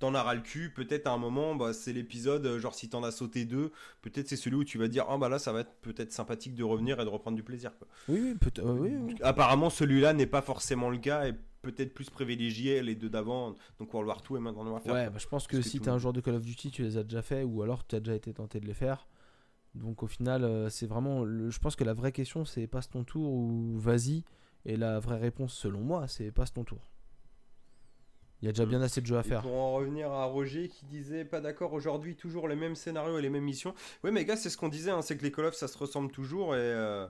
t'en 0.00 0.14
as 0.14 0.22
ras 0.22 0.34
le 0.34 0.40
cul, 0.40 0.70
peut-être 0.74 1.06
à 1.06 1.10
un 1.12 1.18
moment, 1.18 1.54
bah, 1.54 1.72
c'est 1.74 1.92
l'épisode, 1.92 2.44
euh, 2.46 2.58
genre 2.58 2.74
si 2.74 2.88
t'en 2.88 3.04
as 3.04 3.10
sauté 3.12 3.44
deux, 3.44 3.72
peut-être 4.02 4.26
c'est 4.28 4.36
celui 4.36 4.56
où 4.56 4.64
tu 4.64 4.78
vas 4.78 4.88
dire, 4.88 5.04
ah 5.08 5.18
bah 5.18 5.28
là, 5.28 5.38
ça 5.38 5.52
va 5.52 5.60
être 5.60 5.74
peut-être 5.82 6.10
sympathique 6.12 6.54
de 6.54 6.64
revenir 6.64 6.98
et 7.00 7.04
de 7.04 7.10
reprendre 7.10 7.36
du 7.36 7.42
plaisir, 7.44 7.72
quoi. 7.78 7.86
oui, 8.08 8.20
oui, 8.22 8.34
peut 8.34 8.50
euh, 8.62 8.72
oui, 8.72 8.90
oui. 8.96 9.14
Apparemment, 9.22 9.70
celui-là 9.70 10.14
n'est 10.14 10.26
pas 10.26 10.42
forcément 10.42 10.88
le 10.90 10.98
cas 10.98 11.26
et 11.28 11.34
peut-être 11.64 11.92
plus 11.94 12.10
privilégié 12.10 12.82
les 12.82 12.94
deux 12.94 13.08
d'avant, 13.10 13.54
donc 13.78 13.92
World 13.92 14.08
War 14.08 14.20
2 14.22 14.36
et 14.36 14.40
maintenant 14.40 14.70
Warfare. 14.70 14.92
Ouais, 14.94 15.10
bah, 15.10 15.18
je 15.18 15.26
pense 15.26 15.46
que 15.46 15.60
si 15.62 15.78
tout 15.78 15.84
t'es 15.84 15.90
le 15.90 15.96
un 15.96 15.98
joueur 15.98 16.12
de 16.12 16.20
Call 16.20 16.34
of 16.34 16.42
Duty, 16.44 16.70
tu 16.70 16.82
les 16.82 16.96
as 16.96 17.02
déjà 17.02 17.22
fait 17.22 17.42
ou 17.42 17.62
alors 17.62 17.86
tu 17.86 17.96
as 17.96 18.00
déjà 18.00 18.14
été 18.14 18.32
tenté 18.34 18.60
de 18.60 18.66
les 18.66 18.74
faire. 18.74 19.08
Donc 19.74 20.02
au 20.02 20.06
final, 20.06 20.44
euh, 20.44 20.68
c'est 20.68 20.86
vraiment. 20.86 21.24
le- 21.24 21.50
je 21.50 21.58
pense 21.58 21.74
que 21.74 21.82
la 21.84 21.94
vraie 21.94 22.12
question, 22.12 22.44
c'est 22.44 22.66
passe 22.68 22.88
ton 22.88 23.02
tour 23.04 23.32
ou 23.32 23.76
vas-y. 23.78 24.22
Et 24.66 24.76
la 24.76 24.98
vraie 25.00 25.18
réponse, 25.18 25.52
selon 25.54 25.80
moi, 25.80 26.06
c'est 26.08 26.30
passe 26.30 26.52
ton 26.52 26.64
tour. 26.64 26.90
Il 28.42 28.46
y 28.46 28.48
a 28.48 28.52
déjà 28.52 28.66
Mm. 28.66 28.68
bien 28.68 28.82
assez 28.82 29.00
de 29.00 29.06
jeux 29.06 29.16
à 29.16 29.20
Et 29.20 29.24
faire. 29.24 29.42
pour 29.42 29.54
en 29.56 29.72
revenir 29.74 30.10
à 30.12 30.24
Roger 30.26 30.68
qui 30.68 30.84
disait 30.86 31.24
pas 31.24 31.40
d'accord 31.40 31.72
aujourd'hui, 31.72 32.14
toujours 32.14 32.46
les 32.46 32.56
mêmes 32.56 32.74
scénarios 32.74 33.18
et 33.18 33.22
les 33.22 33.30
mêmes 33.30 33.44
missions. 33.44 33.74
Ouais, 34.02 34.10
mais 34.10 34.24
gars, 34.24 34.36
c'est 34.36 34.50
ce 34.50 34.56
qu'on 34.58 34.68
disait, 34.68 34.90
hein, 34.90 35.02
c'est 35.02 35.16
que 35.16 35.22
les 35.22 35.32
Call 35.32 35.46
of 35.46 35.54
ça 35.54 35.66
se 35.68 35.78
ressemble 35.78 36.10
toujours 36.10 36.54
et. 36.54 36.58
euh, 36.58 37.06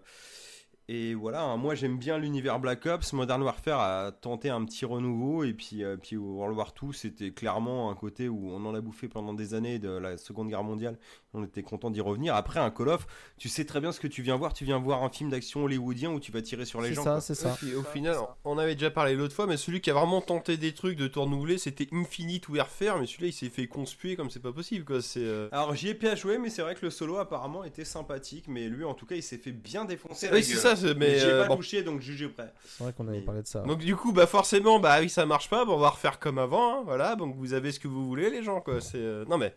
Et 0.88 1.14
voilà, 1.14 1.42
hein, 1.42 1.56
moi 1.56 1.74
j'aime 1.74 1.98
bien 1.98 2.18
l'univers 2.18 2.60
Black 2.60 2.84
Ops. 2.84 3.14
Modern 3.14 3.42
Warfare 3.42 3.80
a 3.80 4.12
tenté 4.12 4.50
un 4.50 4.62
petit 4.66 4.84
renouveau. 4.84 5.42
Et 5.44 5.54
puis, 5.54 5.82
euh, 5.82 5.96
puis 5.96 6.16
World 6.16 6.56
War 6.56 6.74
2, 6.80 6.92
c'était 6.92 7.30
clairement 7.32 7.90
un 7.90 7.94
côté 7.94 8.28
où 8.28 8.50
on 8.50 8.64
en 8.66 8.74
a 8.74 8.80
bouffé 8.82 9.08
pendant 9.08 9.32
des 9.32 9.54
années 9.54 9.78
de 9.78 9.88
la 9.88 10.18
Seconde 10.18 10.50
Guerre 10.50 10.62
mondiale. 10.62 10.98
On 11.34 11.42
était 11.44 11.62
content 11.62 11.90
d'y 11.90 12.00
revenir. 12.00 12.34
Après, 12.36 12.60
un 12.60 12.70
Call 12.70 12.88
of, 12.90 13.06
tu 13.38 13.48
sais 13.48 13.64
très 13.64 13.80
bien 13.80 13.90
ce 13.92 13.98
que 14.00 14.06
tu 14.06 14.22
viens 14.22 14.36
voir. 14.36 14.52
Tu 14.54 14.64
viens 14.64 14.78
voir 14.78 15.02
un 15.02 15.10
film 15.10 15.30
d'action 15.30 15.64
hollywoodien 15.64 16.10
où 16.10 16.20
tu 16.20 16.30
vas 16.32 16.40
tirer 16.42 16.64
sur 16.64 16.80
les 16.80 16.90
C'est 16.90 16.94
gens. 16.94 17.02
ça, 17.04 17.10
quoi. 17.10 17.20
c'est 17.20 17.34
ça. 17.34 17.50
Et 17.50 17.56
puis, 17.56 17.74
au 17.74 17.82
final, 17.82 18.16
on 18.44 18.56
avait 18.56 18.74
déjà 18.74 18.90
parlé 18.90 19.14
l'autre 19.16 19.34
fois, 19.34 19.46
mais 19.46 19.56
celui 19.56 19.80
qui 19.80 19.90
a 19.90 19.94
vraiment 19.94 20.20
tenté 20.20 20.56
des 20.56 20.72
trucs 20.72 20.96
de 20.96 21.08
tout 21.08 21.20
renouveler, 21.22 21.58
c'était 21.58 21.88
Infinite 21.92 22.48
Warfare, 22.48 22.98
mais 23.00 23.06
celui-là 23.06 23.28
il 23.28 23.32
s'est 23.32 23.48
fait 23.48 23.66
conspuer 23.66 24.14
comme 24.16 24.30
c'est 24.30 24.40
pas 24.42 24.52
possible 24.52 24.84
quoi. 24.84 25.02
C'est 25.02 25.24
euh, 25.24 25.48
Alors 25.52 25.74
j'y 25.74 25.88
ai 25.88 25.94
pas 25.94 26.14
joué, 26.14 26.38
mais 26.38 26.50
c'est 26.50 26.62
vrai 26.62 26.74
que 26.76 26.84
le 26.84 26.90
solo 26.90 27.16
apparemment 27.18 27.64
était 27.64 27.84
sympathique. 27.84 28.44
Mais 28.48 28.68
lui, 28.68 28.84
en 28.84 28.94
tout 28.94 29.06
cas, 29.06 29.16
il 29.16 29.22
s'est 29.22 29.38
fait 29.38 29.52
bien 29.52 29.84
défoncer. 29.84 30.28
Oui, 30.32 30.44
c'est 30.44 30.54
ça, 30.54 30.76
c'est- 30.76 30.94
Mais, 30.94 31.08
mais 31.14 31.18
j'y 31.18 31.26
ai 31.26 31.30
euh, 31.30 31.42
pas 31.42 31.48
bon. 31.48 31.56
touché, 31.56 31.82
donc 31.82 32.00
jugez 32.00 32.28
prêt. 32.28 32.52
C'est 32.64 32.84
vrai 32.84 32.92
qu'on 32.92 33.08
avait 33.08 33.18
Mais- 33.18 33.24
parlé 33.24 33.42
de 33.42 33.46
ça. 33.48 33.60
Donc 33.62 33.78
du 33.80 33.96
coup, 33.96 34.12
bah 34.12 34.26
forcément, 34.26 34.78
bah 34.78 34.98
oui, 35.00 35.08
ça 35.10 35.26
marche 35.26 35.50
pas, 35.50 35.64
bah, 35.64 35.72
on 35.72 35.78
va 35.78 35.90
refaire 35.90 36.18
comme 36.20 36.38
avant, 36.38 36.78
hein, 36.78 36.82
voilà. 36.84 37.16
Donc 37.16 37.34
vous 37.36 37.54
avez 37.54 37.72
ce 37.72 37.80
que 37.80 37.88
vous 37.88 38.06
voulez, 38.06 38.30
les 38.30 38.42
gens, 38.42 38.60
quoi. 38.60 38.80
C'est 38.80 38.98
euh, 38.98 39.24
non 39.28 39.38
mais 39.38 39.54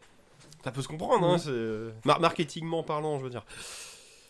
ça 0.63 0.71
peut 0.71 0.81
se 0.81 0.87
comprendre, 0.87 1.25
hein. 1.27 1.37
C'est 1.37 1.49
euh, 1.49 1.91
mar- 2.05 2.19
marketingment 2.19 2.83
parlant, 2.83 3.19
je 3.19 3.23
veux 3.23 3.29
dire. 3.29 3.45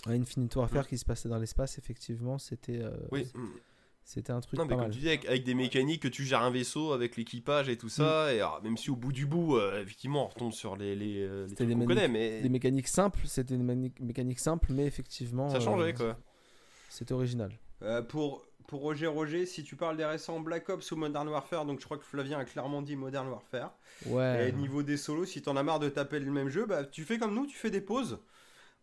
Ouais, 0.05 0.15
Infinite 0.17 0.55
Warfare 0.55 0.87
qui 0.87 0.97
se 0.97 1.05
passait 1.05 1.29
dans 1.29 1.37
l'espace, 1.39 1.77
effectivement, 1.77 2.37
c'était 2.37 2.79
euh, 2.81 2.91
Oui. 3.11 3.27
c'était 4.03 4.31
un 4.31 4.39
truc 4.39 4.57
Non 4.57 4.65
mais 4.65 4.69
pas 4.69 4.75
comme 4.75 4.83
mal. 4.85 4.91
tu 4.91 4.99
dis, 4.99 5.07
avec, 5.09 5.25
avec 5.25 5.43
des 5.43 5.53
mécaniques 5.53 6.01
que 6.03 6.07
tu 6.07 6.23
gères 6.23 6.43
un 6.43 6.51
vaisseau 6.51 6.93
avec 6.93 7.17
l'équipage 7.17 7.67
et 7.67 7.77
tout 7.77 7.89
ça, 7.89 8.33
et 8.33 8.37
alors, 8.39 8.61
même 8.63 8.77
si 8.77 8.89
au 8.89 8.95
bout 8.95 9.11
du 9.11 9.25
bout, 9.25 9.57
euh, 9.57 9.81
effectivement, 9.81 10.25
on 10.25 10.27
retombe 10.27 10.53
sur 10.53 10.75
les 10.77 10.95
les, 10.95 11.27
les 11.27 11.43
C'était 11.49 11.55
trucs 11.55 11.67
des 11.67 11.73
qu'on 11.73 11.79
maniques- 11.79 11.87
connaît, 11.95 12.07
mais 12.07 12.41
Des 12.41 12.49
mécaniques 12.49 12.87
simples, 12.87 13.19
c'était 13.25 13.57
des 13.57 13.63
mani- 13.63 13.91
mécaniques 13.99 14.39
simples, 14.39 14.71
mais 14.71 14.85
effectivement. 14.85 15.49
ça 15.49 15.59
changeait 15.59 15.89
euh, 15.93 15.93
quoi. 15.93 16.17
C'était 16.89 17.13
original. 17.13 17.51
Euh, 17.81 18.01
pour, 18.01 18.45
pour 18.67 18.81
Roger 18.81 19.07
Roger, 19.07 19.45
si 19.45 19.63
tu 19.63 19.77
parles 19.77 19.95
des 19.95 20.05
récents 20.05 20.41
Black 20.41 20.67
Ops 20.69 20.91
ou 20.91 20.97
Modern 20.97 21.27
Warfare, 21.29 21.65
donc 21.65 21.79
je 21.79 21.85
crois 21.85 21.97
que 21.97 22.03
Flavien 22.03 22.37
a 22.37 22.45
clairement 22.45 22.81
dit 22.81 22.97
Modern 22.97 23.27
Warfare. 23.29 23.73
Ouais. 24.05 24.49
Et 24.49 24.51
niveau 24.51 24.83
des 24.83 24.97
solos, 24.97 25.25
si 25.25 25.41
t'en 25.41 25.55
as 25.55 25.63
marre 25.63 25.79
de 25.79 25.87
taper 25.87 26.19
le 26.19 26.29
même 26.31 26.49
jeu, 26.49 26.65
bah 26.65 26.83
tu 26.83 27.03
fais 27.03 27.17
comme 27.17 27.33
nous, 27.33 27.47
tu 27.47 27.57
fais 27.57 27.71
des 27.71 27.81
pauses. 27.81 28.19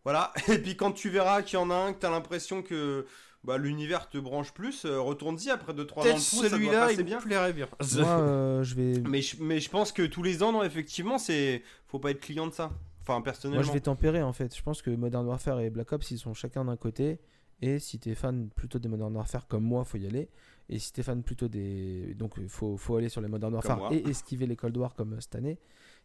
Voilà. 0.03 0.33
Et 0.49 0.57
puis 0.57 0.75
quand 0.75 0.91
tu 0.91 1.09
verras 1.09 1.43
qu'il 1.43 1.59
y 1.59 1.61
en 1.61 1.69
a 1.69 1.75
un 1.75 1.93
que 1.93 1.99
t'as 1.99 2.09
l'impression 2.09 2.63
que 2.63 3.05
bah, 3.43 3.59
l'univers 3.59 4.09
te 4.09 4.17
branche 4.17 4.53
plus, 4.53 4.85
euh, 4.85 4.99
retourne-y 4.99 5.51
après 5.51 5.73
2-3 5.73 6.13
ans 6.13 6.17
celui-là, 6.17 6.91
il 6.91 7.03
bien. 7.03 7.19
plairait 7.21 7.53
bien. 7.53 7.67
Moi, 7.97 8.07
euh, 8.07 8.63
je 8.63 8.73
vais. 8.73 8.99
Mais 9.07 9.21
je, 9.21 9.37
mais 9.39 9.59
je 9.59 9.69
pense 9.69 9.91
que 9.91 10.01
tous 10.01 10.23
les 10.23 10.41
ans, 10.41 10.51
non, 10.51 10.63
effectivement, 10.63 11.19
c'est 11.19 11.61
faut 11.87 11.99
pas 11.99 12.09
être 12.09 12.21
client 12.21 12.47
de 12.47 12.53
ça. 12.53 12.71
Enfin, 13.01 13.21
personnellement. 13.21 13.61
Moi, 13.61 13.67
je 13.67 13.71
vais 13.71 13.81
tempérer 13.81 14.23
en 14.23 14.33
fait. 14.33 14.55
Je 14.55 14.63
pense 14.63 14.81
que 14.81 14.89
Modern 14.89 15.27
Warfare 15.27 15.59
et 15.59 15.69
Black 15.69 15.91
Ops, 15.91 16.09
ils 16.09 16.17
sont 16.17 16.33
chacun 16.33 16.65
d'un 16.65 16.75
côté. 16.75 17.19
Et 17.61 17.79
si 17.79 17.99
t'es 17.99 18.15
fan 18.15 18.49
plutôt 18.49 18.79
des 18.79 18.89
Modern 18.89 19.15
Warfare 19.15 19.47
comme 19.47 19.63
moi, 19.63 19.83
faut 19.85 19.97
y 19.97 20.05
aller. 20.05 20.29
Et 20.69 20.77
si 20.79 20.91
t'es 20.91 21.03
fan 21.03 21.23
plutôt 21.23 21.47
des. 21.47 22.13
Donc 22.15 22.35
il 22.37 22.49
faut, 22.49 22.75
faut 22.77 22.95
aller 22.97 23.09
sur 23.09 23.21
les 23.21 23.27
Modern 23.27 23.53
Warfare 23.53 23.77
et 23.93 24.07
esquiver 24.09 24.45
les 24.45 24.55
Cold 24.55 24.75
War 24.77 24.93
comme 24.93 25.13
euh, 25.13 25.19
cette 25.21 25.35
année. 25.35 25.57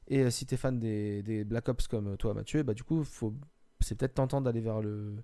Et 0.08 0.20
euh, 0.20 0.30
si 0.30 0.46
t'es 0.46 0.56
fan 0.56 0.78
des, 0.78 1.22
des 1.22 1.44
Black 1.44 1.68
Ops 1.68 1.88
comme 1.88 2.08
euh, 2.08 2.16
toi 2.16 2.34
Mathieu, 2.34 2.62
bah 2.62 2.74
du 2.74 2.82
coup 2.84 3.02
faut... 3.04 3.34
c'est 3.80 3.96
peut-être 3.96 4.14
tentant 4.14 4.40
d'aller 4.40 4.60
vers 4.60 4.80
le, 4.80 5.14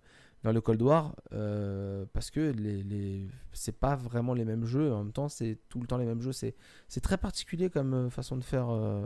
vers 0.43 0.53
le 0.53 0.61
Cold 0.61 0.83
War 0.83 1.15
euh, 1.33 2.05
parce 2.13 2.31
que 2.31 2.51
les, 2.53 2.83
les... 2.83 3.29
c'est 3.53 3.79
pas 3.79 3.95
vraiment 3.97 4.35
les 4.35 4.45
mêmes 4.45 4.65
jeux. 4.65 4.93
En 4.93 5.05
même 5.05 5.13
temps, 5.13 5.29
c'est 5.29 5.59
tout 5.69 5.81
le 5.81 5.87
temps 5.87 5.97
les 5.99 6.07
mêmes 6.07 6.23
jeux. 6.23 6.33
C'est, 6.33 6.55
c'est 6.89 7.01
très 7.01 7.19
particulier 7.19 7.71
comme 7.71 8.11
façon 8.11 8.37
de 8.37 8.45
faire. 8.45 8.69
euh, 8.71 9.05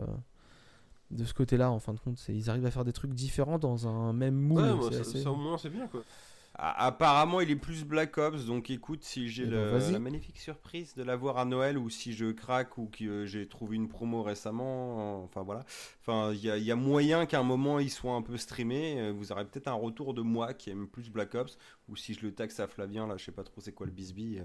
De 1.11 1.25
ce 1.25 1.33
côté-là, 1.33 1.69
en 1.71 1.79
fin 1.79 1.93
de 1.93 1.99
compte, 1.99 2.23
ils 2.29 2.49
arrivent 2.49 2.65
à 2.65 2.71
faire 2.71 2.85
des 2.85 2.93
trucs 2.93 3.13
différents 3.13 3.59
dans 3.59 3.85
un 3.87 4.13
même 4.13 4.35
moule. 4.35 4.61
Ouais, 4.61 4.73
moi, 4.75 4.89
C'est 4.91 4.95
ça, 4.95 5.01
assez- 5.09 5.23
ça, 5.23 5.31
au 5.31 5.35
moins 5.35 5.57
c'est 5.57 5.69
bien 5.69 5.87
quoi. 5.87 6.01
Apparemment, 6.55 7.39
il 7.41 7.49
est 7.49 7.55
plus 7.55 7.85
Black 7.85 8.17
Ops, 8.17 8.45
donc 8.45 8.69
écoute, 8.69 9.03
si 9.03 9.29
j'ai 9.29 9.43
Eh 9.43 9.45
ben, 9.47 9.79
le- 9.87 9.91
la 9.91 9.99
magnifique 9.99 10.37
surprise 10.37 10.93
de 10.95 11.01
l'avoir 11.03 11.37
à 11.37 11.45
Noël 11.45 11.77
ou 11.77 11.89
si 11.89 12.13
je 12.13 12.31
craque 12.31 12.77
ou 12.77 12.87
que 12.87 13.03
euh, 13.05 13.25
j'ai 13.25 13.47
trouvé 13.47 13.77
une 13.77 13.87
promo 13.87 14.21
récemment, 14.21 15.23
enfin 15.23 15.43
voilà. 15.43 15.63
Enfin, 16.03 16.31
il 16.33 16.39
y, 16.43 16.49
a- 16.49 16.57
il 16.57 16.63
y 16.63 16.71
a 16.71 16.75
moyen 16.75 17.27
qu'à 17.27 17.39
un 17.39 17.43
moment 17.43 17.77
il 17.77 17.91
soit 17.91 18.13
un 18.13 18.23
peu 18.23 18.35
streamé. 18.35 18.95
euh, 18.99 19.11
Vous 19.15 19.31
aurez 19.31 19.45
peut-être 19.45 19.67
un 19.67 19.73
retour 19.73 20.15
de 20.15 20.21
moi 20.23 20.55
qui 20.55 20.71
aime 20.71 20.87
plus 20.87 21.11
Black 21.11 21.35
Ops 21.35 21.59
ou 21.89 21.95
si 21.95 22.15
je 22.15 22.21
le 22.25 22.33
taxe 22.33 22.59
à 22.59 22.65
Flavien, 22.65 23.05
là, 23.05 23.17
je 23.17 23.25
sais 23.25 23.31
pas 23.31 23.43
trop 23.43 23.61
c'est 23.61 23.71
quoi 23.71 23.85
le 23.85 23.91
bisbee. 23.91 24.41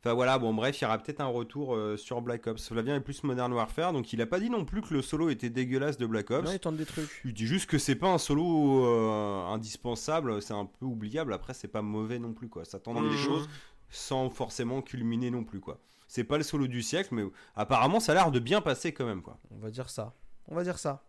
Enfin 0.00 0.14
voilà, 0.14 0.38
bon, 0.38 0.54
bref, 0.54 0.80
il 0.80 0.84
y 0.84 0.86
aura 0.86 0.96
peut-être 0.96 1.20
un 1.20 1.26
retour 1.26 1.74
euh, 1.74 1.98
sur 1.98 2.22
Black 2.22 2.46
Ops. 2.46 2.66
Flavien 2.68 2.96
est 2.96 3.00
plus 3.00 3.22
Modern 3.24 3.52
Warfare, 3.52 3.92
donc 3.92 4.10
il 4.14 4.22
a 4.22 4.26
pas 4.26 4.40
dit 4.40 4.48
non 4.48 4.64
plus 4.64 4.80
que 4.80 4.94
le 4.94 5.02
solo 5.02 5.28
était 5.28 5.50
dégueulasse 5.50 5.98
de 5.98 6.06
Black 6.06 6.30
Ops. 6.30 6.46
Non, 6.48 6.52
ils 6.54 6.60
tentent 6.60 6.76
des 6.78 6.86
trucs. 6.86 7.20
Il 7.26 7.34
dit 7.34 7.46
juste 7.46 7.68
que 7.68 7.76
c'est 7.76 7.96
pas 7.96 8.08
un 8.08 8.18
solo 8.18 8.86
euh, 8.86 9.44
indispensable, 9.48 10.40
c'est 10.40 10.54
un 10.54 10.64
peu 10.64 10.86
oubliable. 10.86 11.34
Après, 11.34 11.52
c'est 11.52 11.68
pas 11.68 11.82
mauvais 11.82 12.18
non 12.18 12.32
plus, 12.32 12.48
quoi. 12.48 12.64
Ça 12.64 12.78
tente 12.78 12.96
Mhm. 13.00 13.10
des 13.10 13.16
choses 13.18 13.48
sans 13.90 14.30
forcément 14.30 14.80
culminer 14.80 15.30
non 15.30 15.44
plus, 15.44 15.60
quoi. 15.60 15.78
C'est 16.08 16.24
pas 16.24 16.38
le 16.38 16.44
solo 16.44 16.66
du 16.68 16.82
siècle, 16.82 17.10
mais 17.12 17.24
apparemment, 17.54 18.00
ça 18.00 18.12
a 18.12 18.14
l'air 18.14 18.30
de 18.30 18.38
bien 18.38 18.60
passer 18.62 18.92
quand 18.92 19.04
même, 19.04 19.20
quoi. 19.22 19.38
On 19.50 19.58
va 19.58 19.70
dire 19.70 19.90
ça. 19.90 20.14
On 20.48 20.54
va 20.54 20.62
dire 20.64 20.78
ça. 20.78 21.02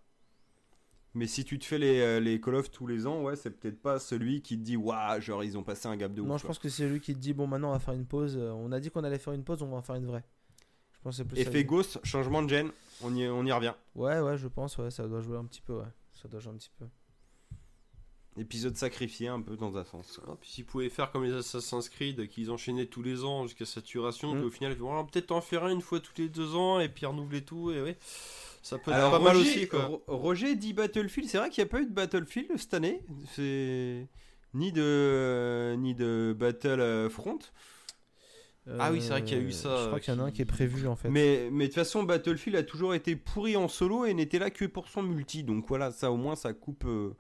Mais 1.13 1.25
si 1.25 1.43
tu 1.45 1.57
te 1.57 1.65
fais 1.65 1.79
les, 1.79 1.99
euh, 1.99 2.19
les 2.19 2.39
Call 2.39 2.55
of 2.55 2.69
tous 2.69 2.85
les 2.85 3.07
ans, 3.07 3.23
ouais, 3.23 3.35
c'est 3.35 3.49
peut-être 3.49 3.81
pas 3.81 3.97
celui 3.99 4.41
qui 4.41 4.57
te 4.57 4.63
dit, 4.63 4.77
waouh, 4.77 5.19
genre 5.19 5.43
ils 5.43 5.57
ont 5.57 5.63
passé 5.63 5.87
un 5.87 5.95
gap 5.97 6.13
de 6.13 6.21
ouf. 6.21 6.27
non, 6.27 6.37
je 6.37 6.43
quoi. 6.43 6.49
pense 6.49 6.59
que 6.59 6.69
c'est 6.69 6.87
lui 6.87 6.99
qui 6.99 7.13
te 7.15 7.19
dit 7.19 7.33
bon, 7.33 7.47
maintenant 7.47 7.69
on 7.69 7.73
va 7.73 7.79
faire 7.79 7.93
une 7.95 8.05
pause. 8.05 8.35
Euh, 8.37 8.51
On 8.51 8.71
a 8.71 8.79
dit 8.79 8.91
qu'on 8.91 9.03
allait 9.03 9.17
faire 9.17 9.33
une 9.33 9.43
pause, 9.43 9.61
on 9.63 9.67
va 9.67 9.77
en 9.77 9.81
faire 9.81 9.95
une 9.95 10.05
vraie. 10.05 10.23
Je 10.93 10.99
pense 11.01 11.13
que 11.15 11.23
c'est 11.23 11.25
plus 11.27 11.37
ça. 11.43 11.49
Effet 11.49 11.63
Ghost, 11.63 11.99
changement 12.03 12.43
de 12.43 12.49
gène, 12.49 12.71
on 13.01 13.15
y, 13.15 13.27
on 13.27 13.45
y 13.45 13.51
revient. 13.51 13.73
Ouais, 13.95 14.19
ouais, 14.19 14.37
je 14.37 14.47
pense, 14.47 14.77
ouais, 14.77 14.91
ça 14.91 15.07
doit 15.07 15.21
jouer 15.21 15.37
un 15.37 15.45
petit 15.45 15.61
peu, 15.61 15.73
ouais. 15.79 15.85
Ça 16.13 16.27
doit 16.27 16.39
jouer 16.39 16.53
un 16.53 16.57
petit 16.57 16.71
peu. 16.77 16.85
Épisode 18.39 18.75
sacrifié 18.77 19.29
un 19.29 19.41
peu 19.41 19.55
dans 19.57 19.77
un 19.77 19.83
sens. 19.83 20.19
Ah, 20.27 20.35
puis 20.39 20.51
s'ils 20.51 20.65
pouvaient 20.65 20.89
faire 20.89 21.11
comme 21.11 21.23
les 21.23 21.33
Assassin's 21.33 21.89
Creed, 21.89 22.27
qu'ils 22.27 22.51
enchaînaient 22.51 22.85
tous 22.85 23.01
les 23.01 23.23
ans 23.23 23.47
jusqu'à 23.47 23.65
saturation, 23.65 24.33
Mm. 24.35 24.37
puis 24.37 24.45
au 24.45 24.51
final, 24.51 24.71
ils 24.73 24.77
vont 24.77 24.95
ah, 24.99 25.03
peut-être 25.11 25.31
en 25.31 25.41
faire 25.41 25.63
un 25.63 25.71
une 25.71 25.81
fois 25.81 25.99
tous 25.99 26.13
les 26.17 26.29
deux 26.29 26.53
ans 26.53 26.79
et 26.79 26.89
puis 26.89 27.07
renouveler 27.07 27.43
tout, 27.43 27.71
et 27.71 27.81
ouais. 27.81 27.97
Ça 28.67 28.77
peut 28.77 28.91
être 28.91 28.97
Alors, 28.97 29.11
pas 29.11 29.17
Roger, 29.19 29.29
mal 29.29 29.37
aussi, 29.37 29.67
quoi. 29.67 30.01
Roger 30.07 30.55
dit 30.55 30.73
Battlefield. 30.73 31.29
C'est 31.29 31.37
vrai 31.37 31.49
qu'il 31.49 31.63
n'y 31.63 31.69
a 31.69 31.71
pas 31.71 31.79
eu 31.79 31.85
de 31.85 31.93
Battlefield 31.93 32.51
cette 32.57 32.73
année. 32.73 33.01
C'est 33.33 34.07
ni 34.53 34.71
de 34.73 35.75
ni 35.77 35.95
de 35.95 36.35
Battlefront. 36.37 37.39
Ah 38.79 38.91
oui, 38.91 39.01
c'est 39.01 39.09
vrai 39.11 39.23
qu'il 39.23 39.37
y 39.37 39.39
a 39.39 39.43
eu 39.43 39.47
Euh, 39.47 39.51
ça, 39.51 39.77
Je 39.83 39.87
crois 39.87 39.99
qu'il 40.01 40.13
y 40.13 40.17
en 40.17 40.19
a 40.19 40.23
un 40.23 40.29
qui- 40.29 40.35
qui 40.37 40.41
est 40.41 40.45
prévu 40.45 40.87
en 40.87 40.97
fait. 40.97 41.07
Mais 41.09 41.47
mais 41.53 41.65
de 41.65 41.69
toute 41.69 41.75
façon, 41.75 42.03
Battlefield 42.03 42.57
a 42.57 42.63
toujours 42.63 42.93
été 42.93 43.15
pourri 43.15 43.55
en 43.55 43.69
solo 43.69 44.03
et 44.05 44.13
n'était 44.13 44.39
là 44.39 44.49
que 44.49 44.65
pour 44.65 44.89
son 44.89 45.03
multi. 45.03 45.43
Donc 45.43 45.65
voilà, 45.69 45.91
ça 45.91 46.11
au 46.11 46.17
moins 46.17 46.35
ça 46.35 46.51
coupe 46.51 46.83
euh, 46.85 47.15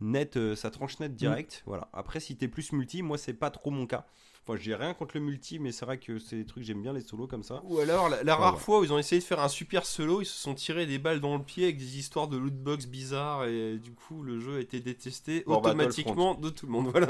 net, 0.00 0.36
euh, 0.36 0.56
ça 0.56 0.70
tranche 0.72 0.98
net 0.98 1.14
direct. 1.14 1.62
Voilà. 1.66 1.88
Après, 1.92 2.18
si 2.18 2.36
t'es 2.36 2.48
plus 2.48 2.72
multi, 2.72 3.02
moi 3.02 3.16
c'est 3.18 3.34
pas 3.34 3.50
trop 3.50 3.70
mon 3.70 3.86
cas. 3.86 4.06
Enfin, 4.50 4.58
j'ai 4.60 4.74
rien 4.74 4.94
contre 4.94 5.16
le 5.16 5.20
multi, 5.22 5.58
mais 5.58 5.72
c'est 5.72 5.84
vrai 5.84 5.98
que 5.98 6.18
c'est 6.18 6.36
des 6.36 6.46
trucs 6.46 6.64
j'aime 6.64 6.82
bien 6.82 6.92
les 6.92 7.00
solos 7.00 7.26
comme 7.26 7.42
ça. 7.42 7.60
Ou 7.64 7.78
alors, 7.78 8.08
la, 8.08 8.22
la 8.22 8.34
Enfin, 8.34 8.42
rare 8.42 8.54
ouais. 8.54 8.60
fois 8.60 8.80
où 8.80 8.84
ils 8.84 8.92
ont 8.92 8.98
essayé 8.98 9.20
de 9.20 9.24
faire 9.26 9.40
un 9.40 9.48
super 9.48 9.86
solo, 9.86 10.20
ils 10.20 10.26
se 10.26 10.36
sont 10.36 10.54
tirés 10.54 10.86
des 10.86 10.98
balles 10.98 11.20
dans 11.20 11.36
le 11.36 11.42
pied 11.42 11.64
avec 11.64 11.76
des 11.78 11.98
histoires 11.98 12.28
de 12.28 12.36
lootbox 12.36 12.86
bizarres, 12.86 13.44
et 13.46 13.78
du 13.78 13.92
coup, 13.92 14.22
le 14.22 14.38
jeu 14.40 14.56
a 14.56 14.60
été 14.60 14.80
détesté 14.80 15.42
automatiquement 15.46 16.34
de 16.34 16.50
tout 16.50 16.66
le 16.66 16.72
monde. 16.72 16.88
Voilà, 16.90 17.06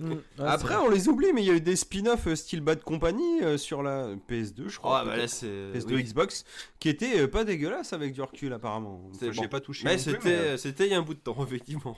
Mm, 0.00 0.12
ouais, 0.12 0.18
Après, 0.38 0.76
on 0.76 0.88
les 0.88 1.08
oublie, 1.08 1.32
mais 1.32 1.42
il 1.42 1.46
y 1.46 1.50
a 1.50 1.54
eu 1.54 1.60
des 1.60 1.76
spin-offs 1.76 2.26
euh, 2.28 2.36
style 2.36 2.60
Bad 2.60 2.82
Company 2.82 3.42
euh, 3.42 3.58
sur 3.58 3.82
la 3.82 4.14
PS2, 4.28 4.68
je 4.68 4.78
crois. 4.78 5.00
Ah, 5.00 5.04
bah 5.04 5.10
là, 5.12 5.16
peut-être. 5.16 5.30
c'est. 5.30 5.72
PS2 5.74 5.94
oui. 5.94 6.04
Xbox, 6.04 6.44
qui 6.78 6.88
était 6.88 7.20
euh, 7.20 7.28
pas 7.28 7.44
dégueulasse 7.44 7.92
avec 7.92 8.12
du 8.12 8.22
recul 8.22 8.52
apparemment. 8.52 9.10
J'ai 9.30 9.48
pas 9.48 9.60
touché. 9.60 9.84
Mais, 9.84 9.96
euh, 10.08 10.56
c'était 10.56 10.86
il 10.86 10.90
y 10.92 10.94
a 10.94 10.98
un 10.98 11.02
bout 11.02 11.14
de 11.14 11.18
temps, 11.20 11.36
effectivement. 11.44 11.96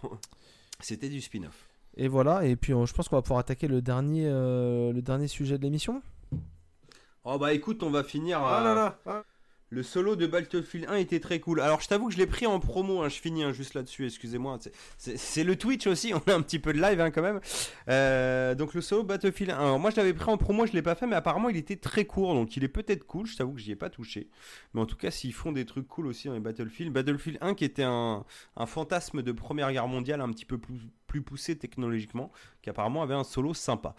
c'était 0.80 1.08
du 1.08 1.20
spin-off. 1.20 1.68
Et 1.96 2.08
voilà, 2.08 2.44
et 2.44 2.56
puis 2.56 2.72
euh, 2.74 2.84
je 2.86 2.92
pense 2.92 3.08
qu'on 3.08 3.16
va 3.16 3.22
pouvoir 3.22 3.40
attaquer 3.40 3.68
le 3.68 3.80
dernier, 3.80 4.26
euh, 4.26 4.92
le 4.92 5.02
dernier 5.02 5.28
sujet 5.28 5.56
de 5.58 5.62
l'émission. 5.62 6.02
Oh 7.24 7.38
bah 7.38 7.52
écoute, 7.52 7.82
on 7.82 7.90
va 7.90 8.04
finir. 8.04 8.38
Ah 8.40 8.60
euh, 8.60 8.64
là 8.64 8.74
là 8.74 8.98
ah. 9.06 9.24
Le 9.68 9.82
solo 9.82 10.14
de 10.14 10.28
Battlefield 10.28 10.86
1 10.88 10.94
était 10.96 11.18
très 11.18 11.40
cool. 11.40 11.60
Alors 11.60 11.80
je 11.80 11.88
t'avoue 11.88 12.06
que 12.06 12.12
je 12.12 12.18
l'ai 12.18 12.26
pris 12.28 12.46
en 12.46 12.60
promo, 12.60 13.02
hein, 13.02 13.08
je 13.08 13.18
finis 13.20 13.42
hein, 13.42 13.52
juste 13.52 13.74
là-dessus, 13.74 14.06
excusez-moi. 14.06 14.58
C'est- 14.96 15.42
le 15.42 15.56
Twitch 15.56 15.88
aussi, 15.88 16.14
on 16.14 16.30
a 16.30 16.34
un 16.34 16.42
petit 16.42 16.60
peu 16.60 16.72
de 16.72 16.80
live 16.80 17.00
hein, 17.00 17.10
quand 17.10 17.22
même. 17.22 17.40
Euh, 17.88 18.54
donc 18.54 18.74
le 18.74 18.80
solo 18.80 19.02
Battlefield 19.02 19.50
1. 19.50 19.56
Alors 19.58 19.80
moi 19.80 19.90
je 19.90 19.96
l'avais 19.96 20.14
pris 20.14 20.30
en 20.30 20.36
promo, 20.36 20.66
je 20.66 20.72
l'ai 20.72 20.82
pas 20.82 20.94
fait, 20.94 21.08
mais 21.08 21.16
apparemment 21.16 21.48
il 21.48 21.56
était 21.56 21.76
très 21.76 22.04
court, 22.04 22.34
donc 22.34 22.56
il 22.56 22.62
est 22.62 22.68
peut-être 22.68 23.04
cool. 23.06 23.26
Je 23.26 23.36
t'avoue 23.36 23.54
que 23.54 23.60
j'y 23.60 23.72
ai 23.72 23.76
pas 23.76 23.90
touché. 23.90 24.30
Mais 24.72 24.80
en 24.80 24.86
tout 24.86 24.96
cas, 24.96 25.10
s'ils 25.10 25.34
font 25.34 25.50
des 25.50 25.64
trucs 25.64 25.88
cool 25.88 26.06
aussi 26.06 26.28
dans 26.28 26.34
les 26.34 26.40
Battlefield. 26.40 26.92
Battlefield 26.92 27.38
1 27.40 27.54
qui 27.54 27.64
était 27.64 27.82
un, 27.82 28.24
un 28.56 28.66
fantasme 28.66 29.22
de 29.22 29.32
Première 29.32 29.72
Guerre 29.72 29.88
mondiale 29.88 30.20
un 30.20 30.30
petit 30.30 30.44
peu 30.44 30.58
plus, 30.58 30.78
plus 31.06 31.22
poussé 31.22 31.56
technologiquement, 31.56 32.30
qui 32.62 32.70
apparemment 32.70 33.02
avait 33.02 33.14
un 33.14 33.24
solo 33.24 33.54
sympa. 33.54 33.94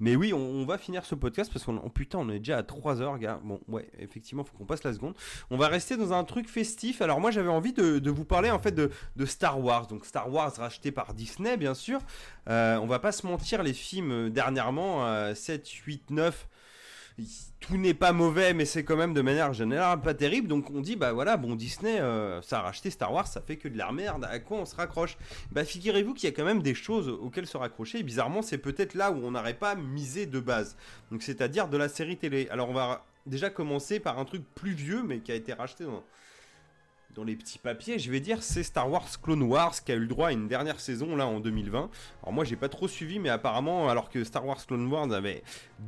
Mais 0.00 0.14
oui, 0.14 0.32
on, 0.32 0.64
va 0.64 0.78
finir 0.78 1.04
ce 1.04 1.14
podcast 1.14 1.52
parce 1.52 1.64
qu'on 1.64 1.78
oh, 1.78 1.88
putain, 1.88 2.18
on 2.18 2.28
est 2.28 2.38
déjà 2.38 2.58
à 2.58 2.62
3 2.62 3.02
heures, 3.02 3.18
gars. 3.18 3.40
Bon, 3.42 3.60
ouais, 3.66 3.90
effectivement, 3.98 4.44
faut 4.44 4.56
qu'on 4.56 4.64
passe 4.64 4.84
la 4.84 4.92
seconde. 4.92 5.14
On 5.50 5.56
va 5.56 5.68
rester 5.68 5.96
dans 5.96 6.12
un 6.12 6.22
truc 6.24 6.48
festif. 6.48 7.02
Alors 7.02 7.20
moi, 7.20 7.30
j'avais 7.30 7.48
envie 7.48 7.72
de, 7.72 8.10
vous 8.10 8.24
parler 8.24 8.50
en 8.50 8.58
fait 8.58 8.72
de, 8.72 8.90
de 9.16 9.26
Star 9.26 9.60
Wars. 9.60 9.88
Donc 9.88 10.06
Star 10.06 10.32
Wars 10.32 10.52
racheté 10.56 10.92
par 10.92 11.14
Disney, 11.14 11.56
bien 11.56 11.74
sûr. 11.74 12.00
Euh, 12.48 12.76
on 12.76 12.86
va 12.86 12.98
pas 12.98 13.12
se 13.12 13.26
mentir, 13.26 13.62
les 13.62 13.72
films 13.72 14.12
euh, 14.12 14.30
dernièrement, 14.30 15.06
euh, 15.06 15.34
7, 15.34 15.68
8, 15.68 16.10
9 16.10 16.48
tout 17.60 17.76
n'est 17.76 17.94
pas 17.94 18.12
mauvais, 18.12 18.54
mais 18.54 18.64
c'est 18.64 18.84
quand 18.84 18.96
même 18.96 19.12
de 19.12 19.20
manière 19.20 19.52
générale 19.52 20.00
pas 20.00 20.14
terrible. 20.14 20.48
Donc 20.48 20.70
on 20.70 20.80
dit, 20.80 20.96
bah 20.96 21.12
voilà, 21.12 21.36
bon, 21.36 21.54
Disney, 21.56 22.00
euh, 22.00 22.40
ça 22.42 22.60
a 22.60 22.62
racheté 22.62 22.90
Star 22.90 23.12
Wars, 23.12 23.26
ça 23.26 23.40
fait 23.40 23.56
que 23.56 23.68
de 23.68 23.76
la 23.76 23.90
merde, 23.92 24.24
à 24.24 24.38
quoi 24.38 24.58
on 24.58 24.64
se 24.64 24.76
raccroche? 24.76 25.16
Bah 25.50 25.64
figurez-vous 25.64 26.14
qu'il 26.14 26.28
y 26.28 26.32
a 26.32 26.36
quand 26.36 26.44
même 26.44 26.62
des 26.62 26.74
choses 26.74 27.08
auxquelles 27.08 27.46
se 27.46 27.56
raccrocher. 27.56 27.98
Et 27.98 28.02
bizarrement, 28.02 28.42
c'est 28.42 28.58
peut-être 28.58 28.94
là 28.94 29.10
où 29.10 29.16
on 29.24 29.32
n'aurait 29.32 29.54
pas 29.54 29.74
misé 29.74 30.26
de 30.26 30.40
base. 30.40 30.76
Donc 31.10 31.22
c'est-à-dire 31.22 31.68
de 31.68 31.76
la 31.76 31.88
série 31.88 32.16
télé. 32.16 32.48
Alors 32.50 32.70
on 32.70 32.74
va 32.74 33.04
déjà 33.26 33.50
commencer 33.50 34.00
par 34.00 34.18
un 34.18 34.24
truc 34.24 34.42
plus 34.54 34.72
vieux, 34.72 35.02
mais 35.02 35.20
qui 35.20 35.32
a 35.32 35.34
été 35.34 35.52
racheté 35.52 35.84
dans, 35.84 36.04
dans 37.18 37.24
les 37.24 37.34
petits 37.34 37.58
papiers, 37.58 37.98
je 37.98 38.12
vais 38.12 38.20
dire, 38.20 38.44
c'est 38.44 38.62
Star 38.62 38.88
Wars 38.88 39.20
Clone 39.20 39.42
Wars 39.42 39.74
qui 39.84 39.90
a 39.90 39.96
eu 39.96 40.00
le 40.00 40.06
droit 40.06 40.28
à 40.28 40.32
une 40.32 40.46
dernière 40.46 40.78
saison 40.78 41.16
là 41.16 41.26
en 41.26 41.40
2020. 41.40 41.90
Alors 42.22 42.32
moi 42.32 42.44
j'ai 42.44 42.54
pas 42.54 42.68
trop 42.68 42.86
suivi, 42.86 43.18
mais 43.18 43.28
apparemment, 43.28 43.88
alors 43.88 44.08
que 44.08 44.22
Star 44.22 44.46
Wars 44.46 44.64
Clone 44.64 44.86
Wars 44.86 45.10
avait 45.10 45.42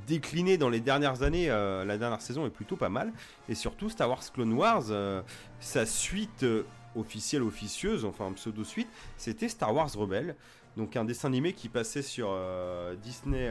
décliné 0.08 0.58
dans 0.58 0.68
les 0.68 0.80
dernières 0.80 1.22
années, 1.22 1.48
euh, 1.48 1.84
la 1.84 1.98
dernière 1.98 2.20
saison 2.20 2.46
est 2.46 2.50
plutôt 2.50 2.74
pas 2.74 2.88
mal. 2.88 3.12
Et 3.48 3.54
surtout 3.54 3.88
Star 3.88 4.08
Wars 4.08 4.24
Clone 4.34 4.54
Wars, 4.54 4.86
euh, 4.90 5.22
sa 5.60 5.86
suite 5.86 6.42
euh, 6.42 6.64
officielle 6.96 7.44
officieuse, 7.44 8.04
enfin 8.04 8.32
pseudo 8.32 8.64
suite, 8.64 8.88
c'était 9.16 9.48
Star 9.48 9.72
Wars 9.72 9.92
Rebelle. 9.94 10.34
Donc 10.76 10.96
un 10.96 11.04
dessin 11.04 11.28
animé 11.28 11.52
qui 11.52 11.68
passait 11.68 12.02
sur 12.02 12.36
Disney 13.02 13.48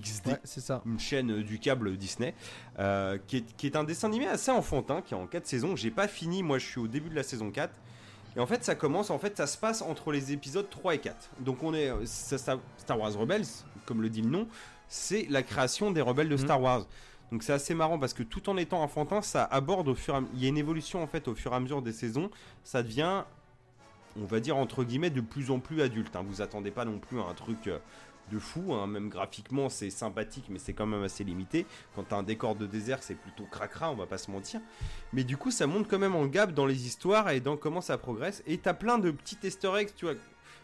XD 0.00 0.26
Ouais, 0.28 0.40
c'est 0.44 0.60
ça. 0.60 0.82
une 0.86 0.98
chaîne 0.98 1.30
euh, 1.30 1.42
du 1.42 1.58
câble 1.58 1.96
Disney, 1.96 2.34
euh, 2.78 3.18
qui, 3.26 3.38
est, 3.38 3.56
qui 3.56 3.66
est 3.66 3.76
un 3.76 3.84
dessin 3.84 4.08
animé 4.08 4.26
assez 4.26 4.50
enfantin, 4.50 5.02
qui 5.02 5.14
est 5.14 5.16
en 5.16 5.26
4 5.26 5.46
saisons. 5.46 5.76
J'ai 5.76 5.90
pas 5.90 6.08
fini, 6.08 6.42
moi 6.42 6.58
je 6.58 6.66
suis 6.66 6.80
au 6.80 6.88
début 6.88 7.10
de 7.10 7.14
la 7.14 7.22
saison 7.22 7.50
4. 7.50 7.72
Et 8.34 8.40
en 8.40 8.46
fait, 8.46 8.64
ça 8.64 8.74
commence, 8.74 9.10
en 9.10 9.18
fait, 9.18 9.36
ça 9.36 9.46
se 9.46 9.58
passe 9.58 9.82
entre 9.82 10.10
les 10.10 10.32
épisodes 10.32 10.68
3 10.70 10.94
et 10.94 10.98
4. 10.98 11.30
Donc 11.40 11.62
on 11.62 11.74
est. 11.74 11.90
euh, 11.90 12.06
ça- 12.06 12.38
ça- 12.38 12.58
Star 12.78 12.98
Wars 12.98 13.12
Rebels, 13.12 13.44
comme 13.84 14.00
le 14.00 14.08
dit 14.08 14.22
le 14.22 14.30
nom, 14.30 14.48
c'est 14.88 15.26
la 15.28 15.42
création 15.42 15.90
des 15.90 16.00
rebelles 16.00 16.28
de 16.30 16.36
Mhm. 16.36 16.40
Star 16.44 16.60
Wars. 16.62 16.86
Donc 17.30 17.42
c'est 17.42 17.52
assez 17.54 17.74
marrant 17.74 17.98
parce 17.98 18.12
que 18.12 18.22
tout 18.22 18.48
en 18.50 18.56
étant 18.58 18.82
enfantin, 18.82 19.22
ça 19.22 19.44
aborde 19.44 19.88
au 19.88 19.94
fur 19.94 20.14
et 20.14 20.18
à 20.18 20.22
Il 20.34 20.42
y 20.42 20.46
a 20.46 20.48
une 20.48 20.58
évolution 20.58 21.02
en 21.02 21.06
fait 21.06 21.28
au 21.28 21.34
fur 21.34 21.52
et 21.52 21.56
à 21.56 21.60
mesure 21.60 21.80
des 21.82 21.92
saisons. 21.92 22.30
Ça 22.64 22.82
devient, 22.82 23.22
on 24.20 24.24
va 24.24 24.40
dire 24.40 24.56
entre 24.56 24.84
guillemets, 24.84 25.10
de 25.10 25.20
plus 25.20 25.50
en 25.50 25.58
plus 25.58 25.80
adulte. 25.82 26.14
hein. 26.16 26.24
Vous 26.26 26.40
attendez 26.42 26.70
pas 26.70 26.84
non 26.84 26.98
plus 26.98 27.20
à 27.20 27.24
un 27.24 27.34
truc 27.34 27.66
euh, 27.66 27.78
de 28.30 28.38
fou. 28.38 28.74
hein. 28.74 28.86
Même 28.86 29.08
graphiquement, 29.08 29.68
c'est 29.68 29.90
sympathique, 29.90 30.46
mais 30.48 30.58
c'est 30.58 30.72
quand 30.72 30.86
même 30.86 31.02
assez 31.02 31.24
limité. 31.24 31.66
Quand 31.94 32.04
t'as 32.04 32.16
un 32.16 32.22
décor 32.22 32.54
de 32.54 32.66
désert, 32.66 33.02
c'est 33.02 33.14
plutôt 33.14 33.44
cracra, 33.44 33.90
on 33.90 33.96
va 33.96 34.06
pas 34.06 34.18
se 34.18 34.30
mentir. 34.30 34.60
Mais 35.12 35.24
du 35.24 35.36
coup, 35.36 35.50
ça 35.50 35.66
monte 35.66 35.88
quand 35.88 35.98
même 35.98 36.14
en 36.16 36.26
gap 36.26 36.52
dans 36.52 36.66
les 36.66 36.86
histoires 36.86 37.30
et 37.30 37.40
dans 37.40 37.56
comment 37.56 37.80
ça 37.80 37.98
progresse. 37.98 38.42
Et 38.46 38.58
t'as 38.58 38.74
plein 38.74 38.98
de 38.98 39.10
petits 39.10 39.38
easter 39.42 39.72
eggs, 39.76 39.90
tu 39.96 40.04
vois. 40.06 40.14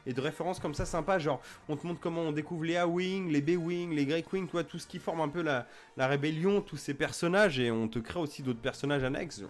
Et 0.07 0.15
de 0.15 0.21
références 0.23 0.59
comme 0.59 0.73
ça 0.73 0.87
sympas, 0.87 1.19
genre 1.19 1.43
on 1.69 1.77
te 1.77 1.87
montre 1.87 2.01
comment 2.01 2.23
on 2.23 2.33
découvre 2.33 2.65
les 2.65 2.77
A-Wing, 2.77 3.31
les 3.31 3.43
B-Wing, 3.43 3.95
les 3.95 4.07
Grey 4.07 4.25
Wing, 4.33 4.47
tu 4.47 4.53
vois, 4.53 4.65
tout 4.65 4.79
ce 4.79 4.87
qui 4.87 4.99
forme 4.99 5.21
un 5.21 5.29
peu 5.29 5.43
la, 5.43 5.67
la 5.99 6.07
rébellion, 6.07 6.63
tous 6.63 6.79
ces 6.79 6.95
personnages, 6.95 7.59
et 7.59 7.71
on 7.71 7.89
te 7.89 7.99
crée 7.99 8.19
aussi 8.21 8.43
d'autres 8.43 8.61
personnages 8.61 9.05
annexes, 9.05 9.43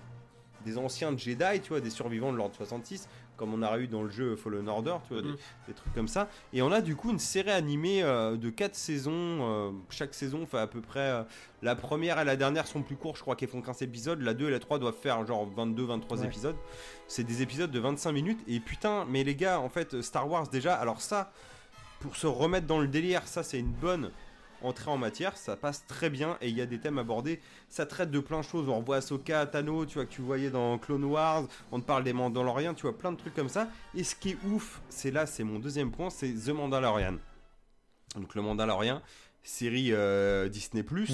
des 0.64 0.76
anciens 0.76 1.16
Jedi, 1.16 1.60
tu 1.62 1.68
vois, 1.68 1.80
des 1.80 1.90
survivants 1.90 2.32
de 2.32 2.38
l'Ordre 2.38 2.56
66, 2.56 3.08
comme 3.38 3.54
on 3.54 3.62
a 3.62 3.78
eu 3.78 3.86
dans 3.88 4.02
le 4.02 4.10
jeu 4.10 4.36
Fallen 4.36 4.68
Order, 4.68 4.96
tu 5.06 5.14
vois, 5.14 5.22
des, 5.22 5.30
des 5.68 5.72
trucs 5.74 5.94
comme 5.94 6.08
ça. 6.08 6.28
Et 6.52 6.60
on 6.60 6.70
a 6.70 6.82
du 6.82 6.94
coup 6.96 7.10
une 7.10 7.18
série 7.18 7.50
animée 7.50 8.02
euh, 8.02 8.36
de 8.36 8.50
4 8.50 8.74
saisons. 8.74 9.12
euh, 9.14 9.70
chaque 9.88 10.12
saison 10.12 10.44
fait 10.44 10.58
à 10.58 10.66
peu 10.66 10.80
près. 10.82 10.98
euh, 11.08 11.22
la 11.62 11.74
première 11.74 12.20
et 12.20 12.24
la 12.24 12.36
dernière 12.36 12.66
sont 12.66 12.82
plus 12.82 12.96
courtes, 12.96 13.16
je 13.16 13.22
crois 13.22 13.34
qu'elles 13.36 13.48
font 13.48 13.62
15 13.62 13.80
épisodes. 13.82 14.20
La 14.20 14.34
2 14.34 14.48
et 14.48 14.50
la 14.50 14.58
3 14.58 14.78
doivent 14.78 14.94
faire 15.00 15.24
genre 15.26 15.48
22-23 15.56 16.18
Ouais. 16.20 16.26
épisodes. 16.26 16.56
C'est 17.06 17.24
des 17.24 17.40
épisodes 17.42 17.70
de 17.70 17.78
25 17.80 18.12
minutes. 18.12 18.40
Et 18.48 18.60
putain, 18.60 19.06
mais 19.08 19.24
les 19.24 19.34
gars, 19.34 19.60
en 19.60 19.68
fait, 19.70 20.02
Star 20.02 20.28
Wars 20.28 20.48
déjà, 20.48 20.74
alors 20.74 21.00
ça, 21.00 21.32
pour 22.00 22.16
se 22.16 22.26
remettre 22.26 22.66
dans 22.66 22.78
le 22.80 22.86
délire, 22.88 23.26
ça 23.26 23.42
c'est 23.42 23.58
une 23.58 23.72
bonne 23.72 24.10
entrée 24.62 24.90
en 24.90 24.98
matière, 24.98 25.36
ça 25.36 25.56
passe 25.56 25.86
très 25.86 26.10
bien 26.10 26.36
et 26.40 26.48
il 26.48 26.56
y 26.56 26.60
a 26.60 26.66
des 26.66 26.78
thèmes 26.78 26.98
abordés, 26.98 27.40
ça 27.68 27.86
traite 27.86 28.10
de 28.10 28.20
plein 28.20 28.40
de 28.40 28.44
choses, 28.44 28.68
on 28.68 28.78
revoit 28.78 28.96
Ahsoka, 28.96 29.46
Tano, 29.46 29.86
tu 29.86 29.94
vois 29.94 30.06
que 30.06 30.12
tu 30.12 30.22
voyais 30.22 30.50
dans 30.50 30.78
Clone 30.78 31.04
Wars, 31.04 31.44
on 31.72 31.80
te 31.80 31.84
parle 31.86 32.04
des 32.04 32.12
Mandaloriens, 32.12 32.74
tu 32.74 32.82
vois 32.82 32.96
plein 32.96 33.12
de 33.12 33.16
trucs 33.16 33.34
comme 33.34 33.48
ça, 33.48 33.68
et 33.94 34.04
ce 34.04 34.14
qui 34.14 34.30
est 34.30 34.38
ouf, 34.50 34.80
c'est 34.88 35.10
là, 35.10 35.26
c'est 35.26 35.44
mon 35.44 35.58
deuxième 35.58 35.90
point, 35.90 36.10
c'est 36.10 36.32
The 36.32 36.48
Mandalorian. 36.50 37.16
Donc 38.16 38.34
le 38.34 38.42
Mandalorian, 38.42 39.02
série 39.42 39.92
euh, 39.92 40.48
Disney+, 40.48 40.82
Mm. 40.82 41.06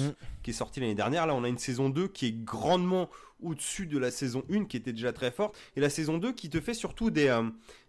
qui 0.43 0.49
est 0.49 0.53
sortie 0.53 0.79
l'année 0.79 0.95
dernière, 0.95 1.25
là 1.25 1.33
on 1.35 1.43
a 1.43 1.47
une 1.47 1.57
saison 1.57 1.89
2 1.89 2.07
qui 2.07 2.27
est 2.27 2.43
grandement 2.43 3.09
au-dessus 3.41 3.85
de 3.85 3.97
la 3.97 4.11
saison 4.11 4.43
1 4.51 4.65
qui 4.65 4.77
était 4.77 4.93
déjà 4.93 5.11
très 5.13 5.31
forte, 5.31 5.57
et 5.75 5.79
la 5.81 5.89
saison 5.89 6.17
2 6.17 6.31
qui 6.33 6.49
te 6.49 6.59
fait 6.61 6.73
surtout 6.73 7.09
des, 7.11 7.27
euh, 7.27 7.43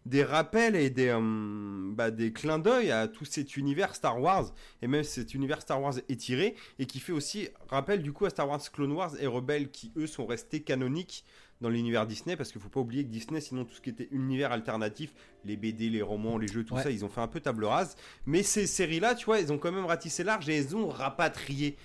des 0.04 0.24
rappels 0.24 0.76
et 0.76 0.90
des, 0.90 1.08
euh, 1.08 1.90
bah, 1.92 2.10
des 2.10 2.32
clins 2.32 2.58
d'œil 2.58 2.90
à 2.90 3.08
tout 3.08 3.24
cet 3.24 3.56
univers 3.56 3.94
Star 3.94 4.20
Wars, 4.20 4.52
et 4.82 4.86
même 4.88 5.04
cet 5.04 5.34
univers 5.34 5.62
Star 5.62 5.80
Wars 5.80 5.94
étiré, 6.08 6.54
et 6.78 6.86
qui 6.86 7.00
fait 7.00 7.12
aussi 7.12 7.48
rappel 7.68 8.02
du 8.02 8.12
coup 8.12 8.26
à 8.26 8.30
Star 8.30 8.48
Wars 8.48 8.60
Clone 8.72 8.92
Wars 8.92 9.12
et 9.20 9.26
Rebels 9.26 9.70
qui 9.70 9.92
eux 9.96 10.06
sont 10.06 10.26
restés 10.26 10.62
canoniques 10.62 11.24
dans 11.62 11.70
l'univers 11.70 12.06
Disney, 12.06 12.36
parce 12.36 12.52
qu'il 12.52 12.60
faut 12.60 12.68
pas 12.68 12.80
oublier 12.80 13.04
que 13.04 13.08
Disney, 13.08 13.40
sinon 13.40 13.64
tout 13.64 13.74
ce 13.74 13.80
qui 13.80 13.88
était 13.88 14.08
univers 14.10 14.52
alternatif, 14.52 15.14
les 15.46 15.56
BD, 15.56 15.88
les 15.88 16.02
romans, 16.02 16.36
les 16.36 16.48
jeux, 16.48 16.64
tout 16.64 16.74
Ouais. 16.74 16.82
ça, 16.82 16.90
ils 16.90 17.02
ont 17.02 17.08
fait 17.08 17.22
un 17.22 17.28
peu 17.28 17.40
table 17.40 17.64
rase. 17.64 17.96
Mais 18.26 18.42
ces 18.42 18.66
séries-là, 18.66 19.14
tu 19.14 19.24
vois, 19.24 19.40
ils 19.40 19.50
ont 19.52 19.56
quand 19.58 19.72
même 19.72 19.86
ratissé 19.86 20.22
large 20.22 20.48
et 20.50 20.56
elles 20.56 20.76
ont 20.76 20.88
rapatrié. 20.88 21.76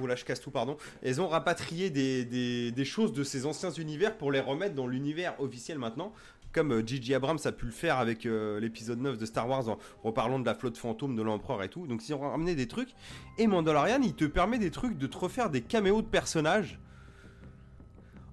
Oh 0.00 0.06
là, 0.06 0.14
je 0.14 0.24
casse 0.24 0.40
tout, 0.40 0.50
pardon. 0.50 0.76
Elles 1.02 1.20
ont 1.20 1.28
rapatrié 1.28 1.90
des, 1.90 2.84
choses 2.84 3.12
de 3.12 3.24
ces 3.24 3.46
anciens 3.46 3.70
univers 3.70 4.16
pour 4.16 4.32
les 4.32 4.40
remettre 4.40 4.74
dans 4.74 4.86
l'univers 4.86 5.38
officiel 5.40 5.78
maintenant. 5.78 6.12
Comme 6.52 6.72
euh, 6.72 6.82
J.J. 6.86 7.14
Abrams 7.14 7.38
a 7.44 7.52
pu 7.52 7.64
le 7.64 7.72
faire 7.72 7.98
avec 7.98 8.26
euh, 8.26 8.60
l'épisode 8.60 9.00
9 9.00 9.16
de 9.16 9.24
Star 9.24 9.48
Wars 9.48 9.70
en 9.70 9.78
reparlant 10.02 10.38
de 10.38 10.44
la 10.44 10.54
flotte 10.54 10.76
fantôme 10.76 11.16
de 11.16 11.22
l'empereur 11.22 11.62
et 11.62 11.70
tout. 11.70 11.86
Donc 11.86 12.06
ils 12.06 12.12
ont 12.12 12.20
ramené 12.20 12.54
des 12.54 12.68
trucs. 12.68 12.90
Et 13.38 13.46
Mandalorian, 13.46 14.02
il 14.02 14.14
te 14.14 14.26
permet 14.26 14.58
des 14.58 14.70
trucs 14.70 14.98
de 14.98 15.06
te 15.06 15.16
refaire 15.16 15.48
des 15.48 15.62
caméos 15.62 16.02
de 16.02 16.06
personnages 16.06 16.78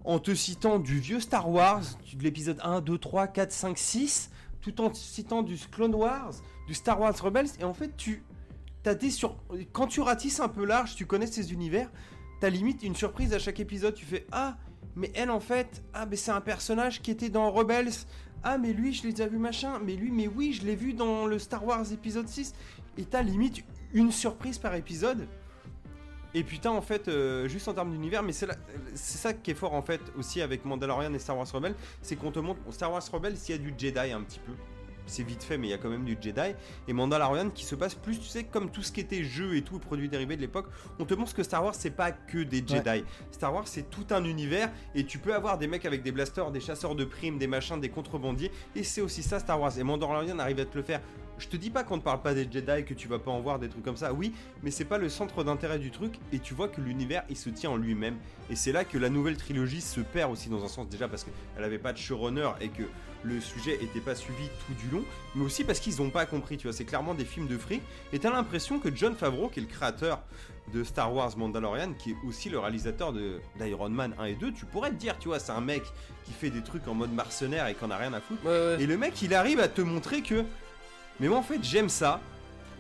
en 0.04 0.20
te 0.20 0.34
citant 0.34 0.80
du 0.80 1.00
vieux 1.00 1.20
Star 1.20 1.50
Wars, 1.50 1.84
de 2.14 2.24
l'épisode 2.24 2.60
1, 2.64 2.82
2, 2.82 2.98
3, 2.98 3.28
4, 3.28 3.52
5, 3.52 3.78
6, 3.78 4.32
tout 4.62 4.82
en 4.82 4.94
citant 4.94 5.44
du 5.44 5.58
Clone 5.72 5.96
Wars, 5.96 6.34
du 6.68 6.74
Star 6.74 7.00
Wars 7.00 7.16
Rebels, 7.22 7.50
et 7.60 7.64
en 7.64 7.74
fait, 7.74 7.96
tu 7.96 8.24
Quand 9.72 9.88
tu 9.88 10.02
ratisses 10.02 10.40
un 10.40 10.50
peu 10.50 10.66
large, 10.66 10.96
tu 10.96 11.06
connais 11.06 11.28
ces 11.28 11.54
univers, 11.54 11.90
t'as 12.40 12.50
limite 12.50 12.84
une 12.84 12.96
surprise 12.96 13.34
à 13.34 13.40
chaque 13.40 13.60
épisode, 13.60 13.94
tu 13.94 14.06
fais 14.06 14.26
Ah, 14.32 14.58
mais 14.96 15.12
elle 15.16 15.30
en 15.30 15.40
fait, 15.40 15.84
ah, 15.94 16.06
mais 16.06 16.16
c'est 16.16 16.32
un 16.32 16.42
personnage 16.42 17.02
qui 17.02 17.12
était 17.12 17.30
dans 17.30 17.52
Rebels, 17.52 17.92
ah, 18.44 18.58
mais 18.58 18.74
lui, 18.74 18.94
je 18.94 19.04
l'ai 19.04 19.12
déjà 19.12 19.28
vu 19.28 19.38
machin, 19.38 19.80
mais 19.84 19.96
lui, 19.96 20.12
mais 20.12 20.28
oui, 20.28 20.54
je 20.54 20.66
l'ai 20.66 20.76
vu 20.76 20.94
dans 20.94 21.26
le 21.26 21.40
Star 21.40 21.66
Wars 21.66 21.92
épisode 21.92 22.28
6, 22.28 22.54
et 22.98 23.06
t'as 23.06 23.22
limite 23.22 23.64
une 23.94 24.12
surprise 24.12 24.58
par 24.58 24.76
épisode. 24.76 25.28
Et 26.34 26.44
putain, 26.44 26.70
en 26.70 26.82
fait, 26.82 27.08
euh, 27.08 27.48
juste 27.48 27.68
en 27.68 27.74
termes 27.74 27.92
d'univers, 27.92 28.22
mais 28.22 28.34
c'est 28.34 28.48
ça 28.94 29.34
qui 29.34 29.52
est 29.52 29.56
fort 29.56 29.74
en 29.74 29.82
fait 29.82 30.02
aussi 30.18 30.42
avec 30.42 30.64
Mandalorian 30.64 31.14
et 31.14 31.20
Star 31.20 31.36
Wars 31.36 31.52
Rebels, 31.52 31.76
c'est 32.02 32.16
qu'on 32.16 32.32
te 32.32 32.40
montre 32.40 32.60
Star 32.70 32.92
Wars 32.92 33.04
Rebels, 33.12 33.36
il 33.48 33.52
y 33.52 33.56
a 33.56 33.58
du 33.58 33.74
Jedi 33.76 34.12
un 34.12 34.22
petit 34.22 34.40
peu. 34.40 34.54
C'est 35.10 35.24
vite 35.24 35.44
fait, 35.44 35.58
mais 35.58 35.68
il 35.68 35.72
y 35.72 35.74
a 35.74 35.78
quand 35.78 35.90
même 35.90 36.06
du 36.06 36.18
Jedi. 36.20 36.54
Et 36.88 36.94
Mandalorian 36.94 37.50
qui 37.50 37.66
se 37.66 37.76
passe 37.76 37.96
plus, 37.96 38.20
tu 38.20 38.28
sais, 38.28 38.44
comme 38.44 38.70
tout 38.70 38.84
ce 38.84 38.92
qui 38.92 39.00
était 39.00 39.24
jeu 39.24 39.56
et 39.56 39.62
tout, 39.64 39.80
produits 39.80 40.08
dérivés 40.08 40.36
de 40.36 40.42
l'époque, 40.42 40.68
on 41.00 41.06
te 41.06 41.14
montre 41.14 41.34
que 41.34 41.44
Star 41.44 41.64
Wars 41.64 41.76
c'est 41.76 41.90
pas 41.90 42.12
que 42.12 42.44
des 42.44 42.64
Jedi. 42.66 43.04
Star 43.32 43.54
Wars 43.54 43.68
c'est 43.68 43.90
tout 43.90 44.06
un 44.12 44.24
univers 44.24 44.72
et 44.96 45.04
tu 45.04 45.18
peux 45.18 45.34
avoir 45.34 45.58
des 45.58 45.68
mecs 45.68 45.86
avec 45.86 46.04
des 46.04 46.12
blasters, 46.12 46.52
des 46.52 46.60
chasseurs 46.60 46.96
de 46.96 47.06
primes, 47.06 47.38
des 47.38 47.48
machins, 47.48 47.80
des 47.80 47.90
contrebandiers. 47.90 48.52
Et 48.76 48.84
c'est 48.84 49.02
aussi 49.02 49.24
ça 49.24 49.40
Star 49.40 49.60
Wars. 49.60 49.78
Et 49.78 49.84
Mandalorian 49.84 50.40
arrive 50.40 50.60
à 50.60 50.66
te 50.66 50.78
le 50.78 50.84
faire. 50.84 51.02
Je 51.40 51.48
te 51.48 51.56
dis 51.56 51.70
pas 51.70 51.86
qu'on 51.86 51.96
ne 51.96 52.02
parle 52.02 52.22
pas 52.22 52.34
des 52.34 52.44
Jedi, 52.52 52.84
que 52.84 52.94
tu 52.94 53.08
vas 53.08 53.18
pas 53.18 53.32
en 53.32 53.40
voir 53.40 53.60
des 53.60 53.70
trucs 53.70 53.84
comme 53.84 53.96
ça, 53.96 54.12
oui, 54.12 54.34
mais 54.62 54.72
c'est 54.72 54.84
pas 54.84 54.98
le 54.98 55.08
centre 55.08 55.46
d'intérêt 55.46 55.80
du 55.80 55.90
truc, 55.90 56.20
et 56.34 56.40
tu 56.40 56.54
vois 56.54 56.68
que 56.68 56.82
l'univers 56.82 57.24
il 57.30 57.38
se 57.38 57.50
tient 57.50 57.70
en 57.70 57.78
lui-même. 57.78 58.18
Et 58.50 58.58
c'est 58.58 58.74
là 58.74 58.84
que 58.84 58.98
la 58.98 59.10
nouvelle 59.10 59.38
trilogie 59.38 59.80
se 59.80 60.02
perd 60.02 60.34
aussi 60.34 60.50
dans 60.50 60.66
un 60.66 60.68
sens, 60.68 60.90
déjà 60.90 61.08
parce 61.08 61.24
qu'elle 61.24 61.64
avait 61.64 61.80
pas 61.80 61.94
de 61.94 61.98
showrunner 61.98 62.50
et 62.60 62.68
que 62.68 62.84
le 63.24 63.42
sujet 63.42 63.76
était 63.82 64.00
pas 64.00 64.16
suivi 64.16 64.50
tout 64.66 64.74
du 64.74 64.90
long, 64.96 65.04
mais 65.36 65.44
aussi 65.44 65.64
parce 65.64 65.80
qu'ils 65.80 66.02
ont 66.02 66.10
pas 66.10 66.26
compris, 66.26 66.58
tu 66.58 66.68
vois, 66.68 66.74
c'est 66.74 66.86
clairement 66.86 67.14
des 67.14 67.26
films 67.26 67.48
de 67.48 67.58
fric, 67.58 67.82
et 68.14 68.20
t'as 68.20 68.32
l'impression 68.32 68.80
que 68.80 68.90
John 68.96 69.16
Favreau, 69.16 69.50
qui 69.50 69.60
est 69.60 69.64
le 69.64 69.68
créateur 69.68 70.22
de 70.74 70.84
Star 70.84 71.14
Wars 71.14 71.36
Mandalorian, 71.38 71.94
qui 71.94 72.12
est 72.12 72.16
aussi 72.28 72.50
le 72.50 72.60
réalisateur 72.60 73.14
d'Iron 73.60 73.90
Man 73.90 74.14
1 74.20 74.26
et 74.26 74.36
2, 74.36 74.54
tu 74.54 74.66
pourrais 74.66 74.92
te 74.92 74.96
dire, 74.96 75.18
tu 75.20 75.28
vois, 75.28 75.40
c'est 75.40 75.52
un 75.52 75.62
mec 75.62 75.84
qui 76.26 76.32
fait 76.34 76.50
des 76.50 76.62
trucs 76.62 76.88
en 76.88 76.94
mode 76.94 77.12
mercenaire 77.12 77.68
et 77.68 77.74
qu'on 77.74 77.92
a 77.92 77.98
rien 77.98 78.14
à 78.14 78.22
foutre. 78.22 78.44
Ouais, 78.46 78.52
ouais. 78.52 78.78
Et 78.80 78.86
le 78.86 78.98
mec, 78.98 79.22
il 79.22 79.34
arrive 79.34 79.60
à 79.60 79.68
te 79.68 79.82
montrer 79.82 80.22
que. 80.22 80.44
Mais 81.20 81.28
moi, 81.28 81.40
en 81.40 81.44
fait, 81.44 81.60
j'aime 81.64 81.90
ça. 81.90 82.22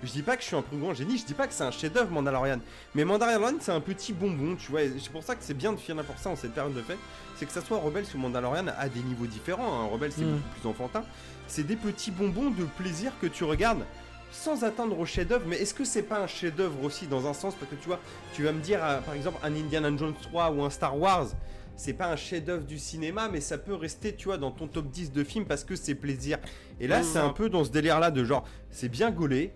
Je 0.02 0.12
dis 0.12 0.22
pas 0.22 0.38
que 0.38 0.42
je 0.44 0.48
suis 0.48 0.56
un 0.56 0.62
plus 0.62 0.78
grand 0.78 0.94
génie, 0.94 1.18
je 1.18 1.26
dis 1.26 1.34
pas 1.34 1.46
que 1.46 1.54
c'est 1.54 1.64
un 1.64 1.72
chef-d'œuvre 1.72 2.10
Mandalorian. 2.12 2.60
Mais 2.96 3.04
Mandalorian, 3.04 3.56
c'est 3.60 3.74
un 3.74 3.82
petit 3.82 4.14
bonbon, 4.14 4.56
tu 4.56 4.72
vois. 4.72 4.84
et 4.84 4.94
C'est 4.98 5.12
pour 5.12 5.24
ça 5.24 5.36
que 5.36 5.44
c'est 5.44 5.54
bien 5.54 5.74
de 5.74 5.78
finir 5.78 6.06
pour 6.06 6.18
ça 6.18 6.30
en 6.30 6.38
cette 6.38 6.54
période 6.54 6.74
de 6.74 6.82
fête. 6.82 7.00
C'est 7.40 7.46
que 7.46 7.54
ça 7.54 7.62
soit 7.62 7.78
Rebels 7.80 8.04
ou 8.14 8.18
Mandalorian 8.18 8.66
à 8.78 8.90
des 8.90 9.00
niveaux 9.00 9.26
différents. 9.26 9.82
Hein. 9.82 9.88
Rebels, 9.94 10.12
c'est 10.12 10.26
Mm. 10.26 10.32
beaucoup 10.32 10.60
plus 10.60 10.70
enfantin. 10.70 11.04
C'est 11.48 11.64
des 11.66 11.78
petits 11.78 12.12
bonbons 12.12 12.50
de 12.50 12.66
plaisir 12.66 13.14
que 13.22 13.28
tu 13.28 13.46
regardes 13.46 13.86
sans 14.30 14.66
atteindre 14.66 15.00
au 15.00 15.06
chef-d'œuvre. 15.06 15.46
Mais 15.48 15.56
est-ce 15.56 15.74
que 15.74 15.86
c'est 15.86 16.04
pas 16.04 16.20
un 16.20 16.28
chef-d'œuvre 16.28 16.84
aussi 16.84 17.08
dans 17.08 17.28
un 17.28 17.34
sens? 17.34 17.56
Parce 17.56 17.72
que 17.72 17.78
tu 17.78 17.88
vois, 17.88 18.00
tu 18.34 18.44
vas 18.44 18.52
me 18.52 18.60
dire, 18.60 18.80
euh, 18.84 19.00
par 19.00 19.14
exemple, 19.14 19.38
un 19.42 19.56
Indiana 19.56 19.90
Jones 19.96 20.14
3 20.22 20.52
ou 20.52 20.64
un 20.64 20.70
Star 20.70 20.98
Wars 21.00 21.28
c'est 21.78 21.94
pas 21.94 22.08
un 22.12 22.18
chef-d'œuvre 22.18 22.66
du 22.66 22.78
cinéma, 22.78 23.30
mais 23.32 23.40
ça 23.40 23.58
peut 23.58 23.74
rester, 23.74 24.14
tu 24.14 24.26
vois, 24.26 24.38
dans 24.38 24.52
ton 24.52 24.68
top 24.68 24.88
10 24.92 25.14
de 25.14 25.24
films 25.24 25.46
parce 25.46 25.64
que 25.64 25.78
c'est 25.78 25.96
plaisir. 25.96 26.38
Et 26.82 26.88
là, 26.88 27.00
Mmh. 27.00 27.04
c'est 27.06 27.20
un 27.20 27.30
peu 27.30 27.50
dans 27.50 27.64
ce 27.64 27.70
délire-là 27.70 28.12
de 28.12 28.26
genre, 28.26 28.44
c'est 28.70 28.90
bien 28.90 29.12
gaulé, 29.12 29.54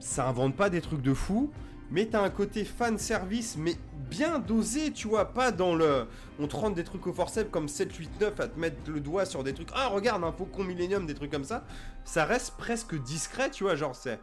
ça 0.00 0.26
invente 0.26 0.56
pas 0.56 0.68
des 0.68 0.80
trucs 0.80 1.00
de 1.00 1.14
fou, 1.14 1.52
mais 1.90 2.06
t'as 2.06 2.22
un 2.22 2.30
côté 2.30 2.64
fan 2.64 2.98
service, 2.98 3.56
mais 3.56 3.76
bien 4.10 4.38
dosé, 4.38 4.92
tu 4.92 5.08
vois, 5.08 5.32
pas 5.32 5.52
dans 5.52 5.74
le. 5.74 6.06
On 6.38 6.46
te 6.46 6.56
rentre 6.56 6.74
des 6.74 6.84
trucs 6.84 7.06
au 7.06 7.12
forceps 7.12 7.50
comme 7.50 7.68
7, 7.68 7.94
8, 7.94 8.10
9 8.20 8.40
à 8.40 8.48
te 8.48 8.58
mettre 8.58 8.76
le 8.90 9.00
doigt 9.00 9.24
sur 9.24 9.42
des 9.44 9.54
trucs. 9.54 9.70
Ah, 9.74 9.88
regarde, 9.88 10.22
un 10.24 10.32
faucon 10.32 10.64
millénium, 10.64 11.06
des 11.06 11.14
trucs 11.14 11.30
comme 11.30 11.44
ça. 11.44 11.64
Ça 12.04 12.24
reste 12.24 12.56
presque 12.56 12.94
discret, 13.02 13.50
tu 13.50 13.64
vois, 13.64 13.74
genre, 13.74 13.94
c'est 13.94 14.20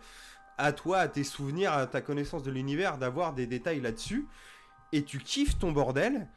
à 0.57 0.71
toi, 0.71 0.99
à 0.99 1.07
tes 1.07 1.23
souvenirs, 1.23 1.73
à 1.73 1.87
ta 1.87 2.01
connaissance 2.01 2.43
de 2.43 2.51
l'univers, 2.51 2.97
d'avoir 2.97 3.33
des 3.33 3.47
détails 3.47 3.81
là-dessus. 3.81 4.27
Et 4.91 5.03
tu 5.03 5.19
kiffes 5.19 5.57
ton 5.57 5.71
bordel. 5.71 6.27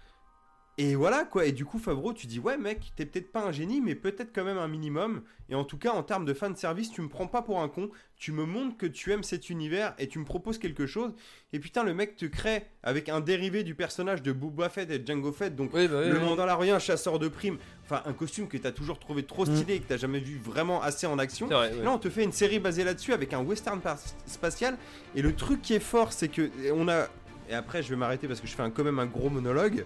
Et 0.81 0.95
voilà 0.95 1.25
quoi, 1.25 1.45
et 1.45 1.51
du 1.51 1.65
coup 1.65 1.81
Favreau, 1.81 2.13
tu 2.13 2.29
dis 2.29 2.39
ouais 2.39 2.57
mec, 2.57 2.93
t'es 2.95 3.05
peut-être 3.05 3.33
pas 3.33 3.43
un 3.45 3.51
génie, 3.51 3.81
mais 3.81 3.97
peut-être 3.97 4.31
quand 4.33 4.45
même 4.45 4.59
un 4.59 4.69
minimum. 4.69 5.23
Et 5.51 5.57
en 5.57 5.65
tout 5.65 5.77
cas, 5.77 5.91
en 5.91 6.05
termes 6.05 6.25
de 6.25 6.33
fan 6.35 6.55
service, 6.55 6.93
tu 6.93 7.01
me 7.03 7.09
prends 7.09 7.27
pas 7.27 7.43
pour 7.43 7.61
un 7.61 7.69
con, 7.69 7.91
tu 8.17 8.31
me 8.31 8.45
montres 8.45 8.77
que 8.77 8.87
tu 8.87 9.11
aimes 9.13 9.25
cet 9.25 9.51
univers 9.51 9.95
et 9.99 10.07
tu 10.07 10.21
me 10.21 10.25
proposes 10.25 10.57
quelque 10.59 10.87
chose. 10.87 11.13
Et 11.53 11.59
putain, 11.59 11.83
le 11.83 11.95
mec 11.95 12.15
te 12.17 12.27
crée 12.27 12.67
avec 12.85 13.09
un 13.09 13.21
dérivé 13.21 13.65
du 13.65 13.75
personnage 13.75 14.23
de 14.23 14.31
Boba 14.31 14.69
Fett 14.69 14.89
et 14.93 15.01
de 15.01 15.07
Django 15.07 15.33
Fett, 15.33 15.57
donc 15.57 15.71
Oui, 15.75 15.89
bah 15.89 16.01
oui, 16.05 16.11
le 16.11 16.19
oui. 16.21 16.81
Chasseur 16.81 17.19
de 17.19 17.27
primes, 17.27 17.59
enfin 17.85 18.03
un 18.07 18.13
costume 18.13 18.47
que 18.47 18.57
t'as 18.57 18.71
toujours 18.71 19.01
trouvé 19.01 19.25
trop 19.25 19.47
stylé 19.47 19.75
et 19.75 19.81
que 19.81 19.89
t'as 19.89 19.97
jamais 19.97 20.21
vu 20.21 20.39
vraiment 20.39 20.81
assez 20.81 21.09
en 21.09 21.19
action. 21.19 21.47
Vrai, 21.49 21.73
ouais. 21.73 21.83
Là, 21.83 21.91
on 21.91 21.99
te 21.99 22.09
fait 22.09 22.23
une 22.23 22.31
série 22.33 22.61
basée 22.61 22.85
là-dessus 22.85 23.13
avec 23.15 23.33
un 23.33 23.41
western 23.43 23.81
spatial. 24.27 24.77
Et 25.17 25.23
le 25.23 25.35
truc 25.35 25.61
qui 25.61 25.75
est 25.75 25.81
fort, 25.81 26.13
c'est 26.13 26.29
que 26.29 26.51
on 26.73 26.87
a. 26.89 27.09
Et 27.51 27.55
après, 27.55 27.83
je 27.83 27.89
vais 27.89 27.97
m'arrêter 27.97 28.29
parce 28.29 28.41
que 28.43 28.47
je 28.47 28.53
fais 28.55 28.63
un- 28.63 28.71
quand 28.71 28.85
même 28.85 28.99
un 28.99 29.07
gros 29.07 29.31
monologue. 29.31 29.85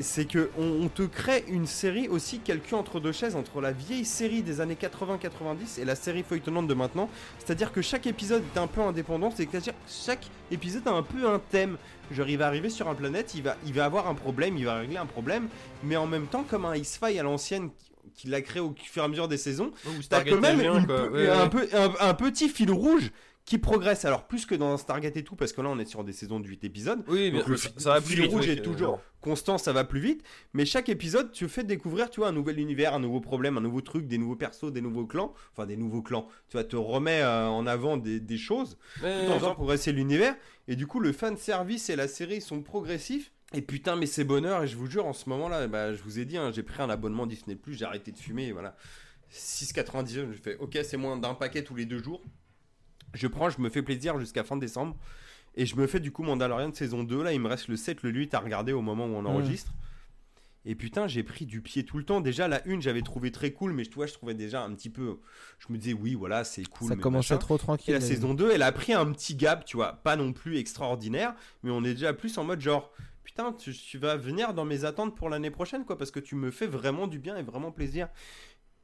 C'est 0.00 0.26
que 0.26 0.50
on, 0.56 0.84
on 0.84 0.88
te 0.88 1.02
crée 1.02 1.44
une 1.48 1.66
série 1.66 2.06
aussi 2.08 2.38
calculée 2.38 2.74
entre 2.76 3.00
deux 3.00 3.10
chaises 3.10 3.34
entre 3.34 3.60
la 3.60 3.72
vieille 3.72 4.04
série 4.04 4.42
des 4.42 4.60
années 4.60 4.76
80-90 4.80 5.80
et 5.80 5.84
la 5.84 5.96
série 5.96 6.22
feuilletonnante 6.22 6.68
de 6.68 6.74
maintenant. 6.74 7.08
C'est-à-dire 7.38 7.72
que 7.72 7.82
chaque 7.82 8.06
épisode 8.06 8.42
est 8.54 8.58
un 8.58 8.66
peu 8.68 8.80
indépendant. 8.82 9.32
C'est-à-dire 9.34 9.72
que 9.72 9.78
chaque 9.88 10.30
épisode 10.52 10.86
a 10.86 10.92
un 10.92 11.02
peu 11.02 11.28
un 11.28 11.40
thème. 11.50 11.78
Genre, 12.12 12.28
il 12.28 12.38
va 12.38 12.46
arriver 12.46 12.70
sur 12.70 12.88
un 12.88 12.94
planète, 12.94 13.34
il 13.34 13.42
va, 13.42 13.56
il 13.66 13.72
va 13.74 13.84
avoir 13.86 14.08
un 14.08 14.14
problème, 14.14 14.56
il 14.56 14.64
va 14.66 14.76
régler 14.76 14.96
un 14.98 15.06
problème, 15.06 15.48
mais 15.82 15.96
en 15.96 16.06
même 16.06 16.26
temps, 16.26 16.44
comme 16.48 16.64
un 16.64 16.74
X-File 16.76 17.18
à 17.18 17.22
l'ancienne 17.22 17.70
qui- 17.70 17.88
qu'il 18.14 18.34
a 18.34 18.40
créé 18.40 18.60
au 18.60 18.74
fur 18.82 19.02
et 19.02 19.04
à 19.04 19.08
mesure 19.08 19.28
des 19.28 19.36
saisons, 19.36 19.70
T'as 20.08 20.24
quand 20.24 20.40
même 20.40 20.58
TV1, 20.60 20.78
une 20.80 20.86
quoi. 20.86 20.96
peu- 20.96 21.08
Ouais, 21.12 21.28
un, 21.28 21.42
ouais. 21.44 21.48
peu- 21.50 21.68
un- 21.74 22.08
un 22.08 22.14
petit 22.14 22.48
fil 22.48 22.70
rouge 22.72 23.10
qui 23.48 23.58
progresse. 23.58 24.04
Alors, 24.04 24.26
plus 24.26 24.44
que 24.46 24.54
dans 24.54 24.76
Stargate 24.76 25.16
et 25.16 25.24
tout, 25.24 25.34
parce 25.34 25.52
que 25.52 25.60
là, 25.62 25.70
on 25.70 25.78
est 25.78 25.86
sur 25.86 26.04
des 26.04 26.12
saisons 26.12 26.38
de 26.38 26.46
8 26.46 26.64
épisodes. 26.64 27.02
Oui, 27.08 27.30
Donc, 27.30 27.44
bien, 27.46 27.50
le 27.52 27.56
ça, 27.56 27.70
va 27.94 28.00
fil 28.00 28.14
plus 28.16 28.22
vite. 28.24 28.32
rouge 28.32 28.44
oui, 28.46 28.50
est 28.50 28.62
toujours 28.62 29.00
constant, 29.22 29.56
ça 29.58 29.72
va 29.72 29.84
plus 29.84 30.00
vite. 30.00 30.22
Mais 30.52 30.64
chaque 30.66 30.88
épisode, 30.90 31.32
tu 31.32 31.48
fais 31.48 31.64
découvrir, 31.64 32.10
tu 32.10 32.20
vois, 32.20 32.28
un 32.28 32.32
nouvel 32.32 32.60
univers, 32.60 32.94
un 32.94 33.00
nouveau 33.00 33.20
problème, 33.20 33.56
un 33.56 33.62
nouveau 33.62 33.80
truc, 33.80 34.06
des 34.06 34.18
nouveaux 34.18 34.36
persos, 34.36 34.70
des 34.70 34.80
nouveaux 34.82 35.06
clans. 35.06 35.32
Enfin, 35.52 35.66
des 35.66 35.76
nouveaux 35.78 36.02
clans. 36.02 36.28
Tu 36.48 36.58
vois, 36.58 36.64
te 36.64 36.76
remets 36.76 37.22
euh, 37.22 37.46
en 37.48 37.66
avant 37.66 37.96
des, 37.96 38.20
des 38.20 38.36
choses 38.38 38.76
Mais- 39.02 39.24
tout 39.26 39.32
en 39.32 39.38
faisant 39.38 39.54
progresser 39.54 39.92
l'univers. 39.92 40.36
Et 40.68 40.76
du 40.76 40.86
coup, 40.86 41.00
le 41.00 41.12
fan 41.12 41.36
service 41.38 41.88
et 41.88 41.96
la 41.96 42.06
série 42.06 42.40
sont 42.42 42.62
progressifs. 42.62 43.32
Et 43.54 43.62
putain, 43.62 43.96
mais 43.96 44.04
c'est 44.04 44.24
bonheur, 44.24 44.62
et 44.64 44.66
je 44.68 44.76
vous 44.76 44.86
jure, 44.88 45.06
en 45.06 45.14
ce 45.14 45.26
moment-là, 45.30 45.68
bah, 45.68 45.94
je 45.94 46.02
vous 46.02 46.18
ai 46.18 46.26
dit, 46.26 46.36
hein, 46.36 46.52
j'ai 46.54 46.62
pris 46.62 46.82
un 46.82 46.90
abonnement 46.90 47.26
Disney 47.26 47.56
Plus, 47.56 47.78
j'ai 47.78 47.86
arrêté 47.86 48.12
de 48.12 48.18
fumer, 48.18 48.48
et 48.48 48.52
voilà. 48.52 48.76
6,99, 49.32 50.32
je 50.32 50.38
fais, 50.42 50.56
ok, 50.58 50.78
c'est 50.84 50.96
moins 50.98 51.16
d'un 51.16 51.32
paquet 51.34 51.62
tous 51.64 51.74
les 51.74 51.86
deux 51.86 52.02
jours. 52.02 52.22
Je 53.14 53.26
prends, 53.26 53.50
je 53.50 53.60
me 53.60 53.68
fais 53.70 53.82
plaisir 53.82 54.18
jusqu'à 54.18 54.44
fin 54.44 54.56
décembre. 54.56 54.96
Et 55.54 55.66
je 55.66 55.76
me 55.76 55.86
fais 55.86 55.98
du 56.00 56.12
coup 56.12 56.22
Mandalorian 56.22 56.68
de 56.68 56.76
saison 56.76 57.02
2. 57.02 57.22
Là, 57.22 57.32
il 57.32 57.40
me 57.40 57.48
reste 57.48 57.68
le 57.68 57.76
7, 57.76 58.02
le 58.02 58.10
8 58.10 58.34
à 58.34 58.40
regarder 58.40 58.72
au 58.72 58.82
moment 58.82 59.06
où 59.06 59.14
on 59.16 59.24
enregistre. 59.24 59.72
Et 60.64 60.74
putain, 60.74 61.06
j'ai 61.06 61.22
pris 61.22 61.46
du 61.46 61.62
pied 61.62 61.84
tout 61.84 61.96
le 61.96 62.04
temps. 62.04 62.20
Déjà, 62.20 62.46
la 62.46 62.64
une, 62.66 62.82
j'avais 62.82 63.00
trouvé 63.00 63.30
très 63.32 63.52
cool, 63.52 63.72
mais 63.72 63.84
tu 63.84 63.94
vois, 63.94 64.06
je 64.06 64.12
trouvais 64.12 64.34
déjà 64.34 64.62
un 64.62 64.74
petit 64.74 64.90
peu. 64.90 65.18
Je 65.58 65.72
me 65.72 65.78
disais, 65.78 65.94
oui, 65.94 66.14
voilà, 66.14 66.44
c'est 66.44 66.64
cool. 66.64 66.88
ça 66.88 66.96
commençait 66.96 67.38
trop 67.38 67.56
Et 67.56 67.58
tranquille. 67.58 67.94
la 67.94 68.00
saison 68.00 68.34
2, 68.34 68.50
elle 68.50 68.62
a 68.62 68.70
pris 68.70 68.92
un 68.92 69.10
petit 69.12 69.34
gap, 69.34 69.64
tu 69.64 69.76
vois. 69.76 69.94
Pas 69.94 70.16
non 70.16 70.32
plus 70.32 70.58
extraordinaire, 70.58 71.34
mais 71.62 71.70
on 71.70 71.82
est 71.84 71.94
déjà 71.94 72.12
plus 72.12 72.36
en 72.38 72.44
mode 72.44 72.60
genre. 72.60 72.92
Putain, 73.24 73.52
tu, 73.52 73.72
tu 73.72 73.98
vas 73.98 74.16
venir 74.16 74.52
dans 74.54 74.64
mes 74.64 74.84
attentes 74.84 75.14
pour 75.16 75.28
l'année 75.28 75.50
prochaine, 75.50 75.84
quoi, 75.84 75.96
parce 75.96 76.10
que 76.10 76.20
tu 76.20 76.34
me 76.34 76.50
fais 76.50 76.66
vraiment 76.66 77.06
du 77.06 77.18
bien 77.18 77.36
et 77.36 77.42
vraiment 77.42 77.70
plaisir. 77.70 78.08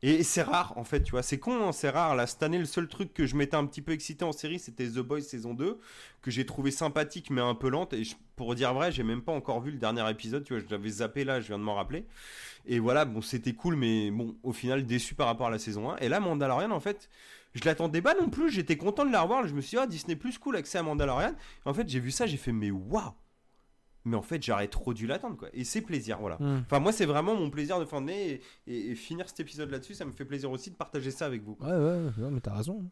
Et 0.07 0.23
c'est 0.23 0.43
rare, 0.43 0.77
en 0.77 0.85
fait, 0.85 1.03
tu 1.03 1.13
vois. 1.13 1.23
C'est 1.23 1.39
con, 1.39 1.67
hein, 1.67 1.73
c'est 1.73 1.89
rare. 1.89 2.15
Là, 2.15 2.27
cette 2.27 2.43
année, 2.43 2.59
le 2.59 2.67
seul 2.67 2.89
truc 2.89 3.15
que 3.15 3.25
je 3.25 3.37
m'étais 3.37 3.57
un 3.57 3.65
petit 3.65 3.81
peu 3.81 3.93
excité 3.93 4.23
en 4.23 4.33
série, 4.33 4.59
c'était 4.59 4.87
The 4.87 4.99
Boys 4.99 5.23
saison 5.23 5.55
2, 5.55 5.79
que 6.21 6.31
j'ai 6.31 6.45
trouvé 6.45 6.71
sympathique, 6.71 7.31
mais 7.31 7.41
un 7.41 7.55
peu 7.55 7.71
lente. 7.71 7.95
Et 7.95 8.03
pour 8.37 8.55
dire 8.55 8.75
vrai, 8.75 8.93
j'ai 8.93 9.03
même 9.03 9.23
pas 9.23 9.33
encore 9.33 9.63
vu 9.63 9.71
le 9.71 9.79
dernier 9.79 10.07
épisode, 10.11 10.45
tu 10.45 10.53
vois. 10.53 10.63
Je 10.63 10.71
l'avais 10.71 10.91
zappé 10.91 11.25
là, 11.25 11.41
je 11.41 11.47
viens 11.47 11.59
de 11.59 11.65
m'en 11.65 11.75
rappeler. 11.75 12.05
Et 12.67 12.81
voilà, 12.81 13.07
bon, 13.07 13.23
c'était 13.23 13.55
cool, 13.55 13.77
mais 13.77 14.11
bon, 14.11 14.37
au 14.43 14.53
final, 14.53 14.85
déçu 14.85 15.15
par 15.15 15.27
rapport 15.27 15.47
à 15.47 15.51
la 15.51 15.59
saison 15.59 15.93
1. 15.93 15.97
Et 15.97 16.11
là, 16.11 16.21
Mandalorian, 16.21 16.71
en 16.71 16.81
fait, 16.81 17.09
je 17.55 17.65
l'attendais 17.65 18.03
pas 18.03 18.15
non 18.15 18.29
plus. 18.29 18.51
J'étais 18.51 18.77
content 18.77 19.07
de 19.07 19.11
la 19.11 19.23
revoir. 19.23 19.47
Je 19.47 19.55
me 19.55 19.63
suis 19.63 19.79
dit, 19.79 19.83
ah, 19.83 19.87
Disney 19.87 20.17
Plus, 20.17 20.37
cool, 20.37 20.57
accès 20.57 20.77
à 20.77 20.83
Mandalorian. 20.83 21.31
Et 21.31 21.69
en 21.71 21.73
fait, 21.73 21.89
j'ai 21.89 22.01
vu 22.01 22.11
ça, 22.11 22.27
j'ai 22.27 22.37
fait, 22.37 22.53
mais 22.53 22.71
waouh! 22.71 23.15
Mais 24.07 24.17
en 24.17 24.23
fait, 24.23 24.43
j'aurais 24.43 24.69
trop 24.69 24.93
dû 24.93 25.07
l'attendre, 25.07 25.37
quoi. 25.37 25.49
Et 25.55 25.65
c'est 25.65 25.81
plaisir, 25.81 26.19
voilà. 26.21 26.37
Hmm. 26.39 26.61
Enfin, 26.67 26.79
moi, 26.79 26.93
c'est 26.93 27.07
vraiment 27.07 27.35
mon 27.35 27.49
plaisir 27.51 27.81
de 27.81 27.85
fin 27.87 28.01
d'année. 28.01 28.41
Et, 28.67 28.73
et- 28.75 28.91
et 28.91 28.95
finir 28.95 29.29
cet 29.29 29.41
épisode 29.41 29.71
là-dessus, 29.71 29.95
ça 29.95 30.05
me 30.05 30.13
fait 30.13 30.25
plaisir 30.27 30.51
aussi 30.51 30.71
de 30.71 30.77
partager 30.77 31.11
ça 31.11 31.25
avec 31.27 31.43
vous. 31.43 31.57
Ouais, 31.61 31.69
ouais, 31.69 32.11
non, 32.19 32.31
mais 32.31 32.41
t'as 32.41 32.55
raison. 32.55 32.85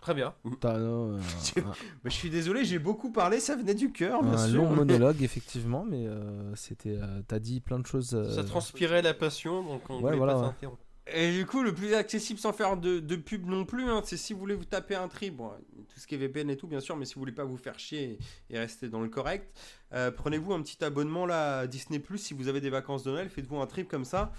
Très 0.00 0.14
bien. 0.14 0.32
T'as 0.60 0.78
non, 0.78 1.14
euh, 1.14 1.18
Je- 1.56 1.60
Mais 2.04 2.10
je 2.10 2.14
suis 2.16 2.30
désolé, 2.30 2.64
j'ai 2.64 2.78
beaucoup 2.78 3.10
parlé, 3.12 3.38
ça 3.40 3.54
venait 3.56 3.74
du 3.74 3.92
cœur, 3.92 4.22
bien 4.22 4.32
un 4.32 4.48
sûr. 4.48 4.62
long 4.62 4.70
monologue, 4.74 5.22
effectivement, 5.22 5.84
mais 5.84 6.06
euh, 6.06 6.54
c'était. 6.54 6.96
euh, 6.96 7.20
t'as 7.28 7.38
dit 7.38 7.60
plein 7.60 7.78
de 7.80 7.86
choses. 7.86 8.14
euh, 8.14 8.32
Ça 8.34 8.44
transpirait 8.44 9.02
la 9.02 9.12
passion, 9.14 9.62
donc 9.64 9.82
on 9.90 9.96
Ouais, 9.96 10.00
voulait 10.02 10.16
voilà, 10.16 10.34
pas 10.34 10.40
ouais. 10.40 10.46
s'interrompre. 10.46 10.82
Et 11.12 11.32
du 11.32 11.46
coup, 11.46 11.62
le 11.62 11.74
plus 11.74 11.94
accessible 11.94 12.38
sans 12.38 12.52
faire 12.52 12.76
de, 12.76 13.00
de 13.00 13.16
pub 13.16 13.46
non 13.46 13.64
plus, 13.64 13.88
hein, 13.88 14.02
c'est 14.04 14.16
si 14.16 14.32
vous 14.32 14.38
voulez 14.40 14.54
vous 14.54 14.64
taper 14.64 14.94
un 14.94 15.08
tri, 15.08 15.30
bon, 15.30 15.50
tout 15.88 15.98
ce 15.98 16.06
qui 16.06 16.14
est 16.14 16.18
VPN 16.18 16.50
et 16.50 16.56
tout, 16.56 16.66
bien 16.66 16.80
sûr, 16.80 16.96
mais 16.96 17.04
si 17.04 17.14
vous 17.14 17.20
voulez 17.20 17.32
pas 17.32 17.44
vous 17.44 17.56
faire 17.56 17.78
chier 17.78 18.18
et, 18.50 18.54
et 18.54 18.58
rester 18.58 18.88
dans 18.88 19.00
le 19.00 19.08
correct, 19.08 19.56
euh, 19.92 20.10
prenez-vous 20.10 20.52
un 20.52 20.62
petit 20.62 20.82
abonnement 20.84 21.26
là 21.26 21.60
à 21.60 21.66
Disney 21.66 21.98
Plus 21.98 22.18
si 22.18 22.34
vous 22.34 22.48
avez 22.48 22.60
des 22.60 22.70
vacances 22.70 23.02
de 23.02 23.10
Noël, 23.10 23.28
faites-vous 23.28 23.58
un 23.58 23.66
trip 23.66 23.88
comme 23.88 24.04
ça. 24.04 24.32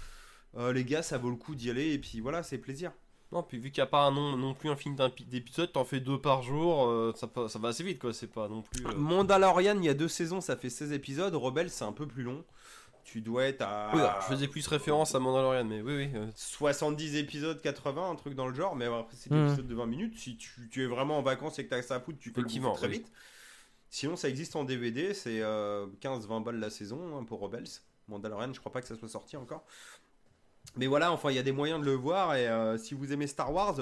Euh, 0.56 0.72
les 0.72 0.84
gars, 0.84 1.02
ça 1.02 1.18
vaut 1.18 1.30
le 1.30 1.36
coup 1.36 1.54
d'y 1.54 1.70
aller 1.70 1.92
et 1.92 1.98
puis 1.98 2.20
voilà, 2.20 2.42
c'est 2.42 2.58
plaisir. 2.58 2.92
Non, 3.32 3.42
puis 3.42 3.58
vu 3.58 3.70
qu'il 3.70 3.80
n'y 3.82 3.86
a 3.86 3.90
pas 3.90 4.02
un 4.02 4.10
nom, 4.10 4.36
non 4.36 4.52
plus 4.52 4.68
un 4.68 4.76
film 4.76 4.94
d'épisode, 5.26 5.72
t'en 5.72 5.84
fais 5.84 6.00
deux 6.00 6.20
par 6.20 6.42
jour, 6.42 6.86
euh, 6.86 7.14
ça, 7.16 7.30
ça 7.48 7.58
va 7.58 7.68
assez 7.68 7.82
vite 7.82 7.98
quoi, 7.98 8.12
c'est 8.12 8.26
pas 8.26 8.46
non 8.46 8.60
plus. 8.60 8.82
Mandalorian, 8.94 9.78
il 9.78 9.86
y 9.86 9.88
a 9.88 9.94
deux 9.94 10.08
saisons, 10.08 10.42
ça 10.42 10.54
fait 10.54 10.68
16 10.68 10.92
épisodes. 10.92 11.34
Rebelle, 11.34 11.70
c'est 11.70 11.84
un 11.84 11.92
peu 11.92 12.06
plus 12.06 12.24
long. 12.24 12.44
Tu 13.04 13.20
dois 13.20 13.44
être 13.44 13.62
à 13.62 13.90
Oui, 13.94 14.00
alors, 14.00 14.20
je 14.22 14.26
faisais 14.26 14.48
plus 14.48 14.66
référence 14.66 15.14
à 15.14 15.18
Mandalorian, 15.18 15.64
mais 15.64 15.82
oui, 15.82 15.96
oui. 15.96 16.10
euh, 16.14 16.26
70 16.34 17.16
épisodes, 17.16 17.60
80, 17.60 18.10
un 18.10 18.14
truc 18.14 18.34
dans 18.34 18.46
le 18.46 18.54
genre. 18.54 18.76
Mais 18.76 18.86
après, 18.86 19.16
c'est 19.16 19.28
des 19.30 19.36
Mhm. 19.36 19.46
épisodes 19.48 19.66
de 19.66 19.74
20 19.74 19.86
minutes. 19.86 20.18
Si 20.18 20.36
tu, 20.36 20.68
tu 20.70 20.82
es 20.84 20.86
vraiment 20.86 21.18
en 21.18 21.22
vacances 21.22 21.58
et 21.58 21.64
que 21.64 21.68
tu 21.70 21.74
as 21.74 21.82
ça 21.82 21.96
à 21.96 22.00
foutre, 22.00 22.18
tu 22.20 22.32
peux 22.32 22.40
le 22.40 22.46
bouffer 22.46 22.72
très 22.74 22.86
oui. 22.86 22.92
vite. 22.98 23.12
Sinon, 23.90 24.16
ça 24.16 24.28
existe 24.28 24.56
en 24.56 24.64
DVD. 24.64 25.12
C'est 25.14 25.42
euh, 25.42 25.86
15-20 26.00 26.42
balles 26.42 26.60
la 26.60 26.70
saison 26.70 27.18
hein, 27.18 27.24
pour 27.24 27.40
Rebels. 27.40 27.68
Mandalorian, 28.08 28.52
je 28.54 28.60
crois 28.60 28.72
pas 28.72 28.80
que 28.80 28.88
ça 28.88 28.96
soit 28.96 29.08
sorti 29.08 29.36
encore. 29.36 29.64
Mais 30.76 30.86
voilà, 30.86 31.12
enfin, 31.12 31.30
il 31.30 31.36
y 31.36 31.38
a 31.38 31.42
des 31.42 31.52
moyens 31.52 31.80
de 31.80 31.84
le 31.86 31.94
voir. 31.94 32.34
Et 32.36 32.48
euh, 32.48 32.78
si 32.78 32.94
vous 32.94 33.12
aimez 33.12 33.26
Star 33.26 33.52
Wars, 33.52 33.76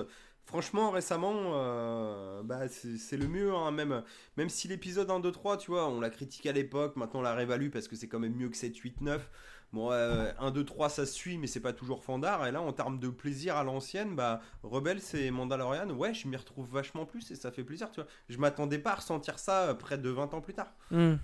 franchement, 0.51 0.91
récemment, 0.91 1.33
euh, 1.55 2.43
bah, 2.43 2.69
c'est 2.69 2.99
c'est 2.99 3.17
le 3.17 3.29
mieux. 3.29 3.55
hein, 3.55 3.70
même, 3.70 4.03
même 4.37 4.49
si 4.49 4.67
l'épisode 4.67 5.09
1, 5.09 5.20
2, 5.20 5.31
3, 5.31 5.57
tu 5.57 5.70
vois, 5.70 5.89
on 5.89 6.01
l'a 6.01 6.11
critiqué 6.11 6.49
à 6.49 6.53
l'époque, 6.53 6.97
maintenant 6.97 7.20
on 7.20 7.23
la 7.23 7.35
réévalue 7.35 7.70
parce 7.70 7.87
que 7.87 7.95
c'est 7.95 8.09
quand 8.09 8.19
même 8.19 8.35
mieux 8.35 8.49
que 8.49 8.57
7, 8.57 8.77
8, 8.77 9.01
9. 9.01 9.31
Bon, 9.73 9.93
euh, 9.93 10.33
1, 10.41 10.51
2, 10.51 10.65
3, 10.65 10.89
ça 10.89 11.07
suit, 11.07 11.39
mais 11.39 11.47
c'est 11.47 11.61
pas 11.61 11.73
toujours 11.73 12.03
fandard. 12.03 12.45
Et 12.49 12.51
là, 12.51 12.61
en 12.61 12.73
termes 12.73 12.99
de 12.99 13.09
plaisir 13.09 13.57
à 13.57 13.62
l'ancienne, 13.62 14.17
bah, 14.17 14.41
Rebels 14.65 15.01
et 15.15 15.31
Mandalorian, 15.31 15.89
ouais, 15.91 16.12
je 16.12 16.27
m'y 16.27 16.37
retrouve 16.37 16.69
vachement 16.69 17.07
plus 17.07 17.31
et 17.31 17.37
ça 17.37 17.53
fait 17.53 17.62
plaisir, 17.62 17.89
tu 17.93 18.01
vois. 18.01 18.11
Je 18.29 18.37
m'attendais 18.39 18.79
pas 18.81 18.91
à 18.91 18.95
ressentir 18.97 19.39
ça 19.39 19.69
euh, 19.69 19.75
près 19.75 19.99
de 19.99 20.11
20 20.11 20.35
ans 20.35 20.41
plus 20.41 20.55
tard. 20.55 20.75
hmm. 20.91 21.15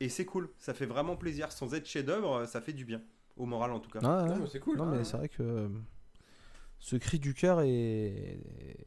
Et 0.00 0.08
c'est 0.08 0.24
cool, 0.26 0.50
ça 0.58 0.74
fait 0.74 0.84
vraiment 0.84 1.14
plaisir. 1.16 1.52
Sans 1.52 1.72
être 1.74 1.86
chef-d'œuvre, 1.86 2.38
euh, 2.38 2.46
ça 2.46 2.60
fait 2.60 2.72
du 2.72 2.84
bien. 2.84 3.00
Au 3.36 3.46
moral, 3.46 3.70
en 3.70 3.78
tout 3.80 3.90
cas. 3.90 4.00
Ah, 4.02 4.24
ouais. 4.24 4.30
non, 4.30 4.36
mais 4.40 4.48
c'est 4.48 4.60
cool. 4.60 4.78
Non, 4.78 4.86
mais 4.86 5.04
c'est 5.04 5.16
vrai 5.16 5.28
que 5.28 5.42
euh, 5.42 5.68
ce 6.78 6.96
cri 6.96 7.18
du 7.18 7.34
cœur 7.34 7.60
est... 7.62 8.38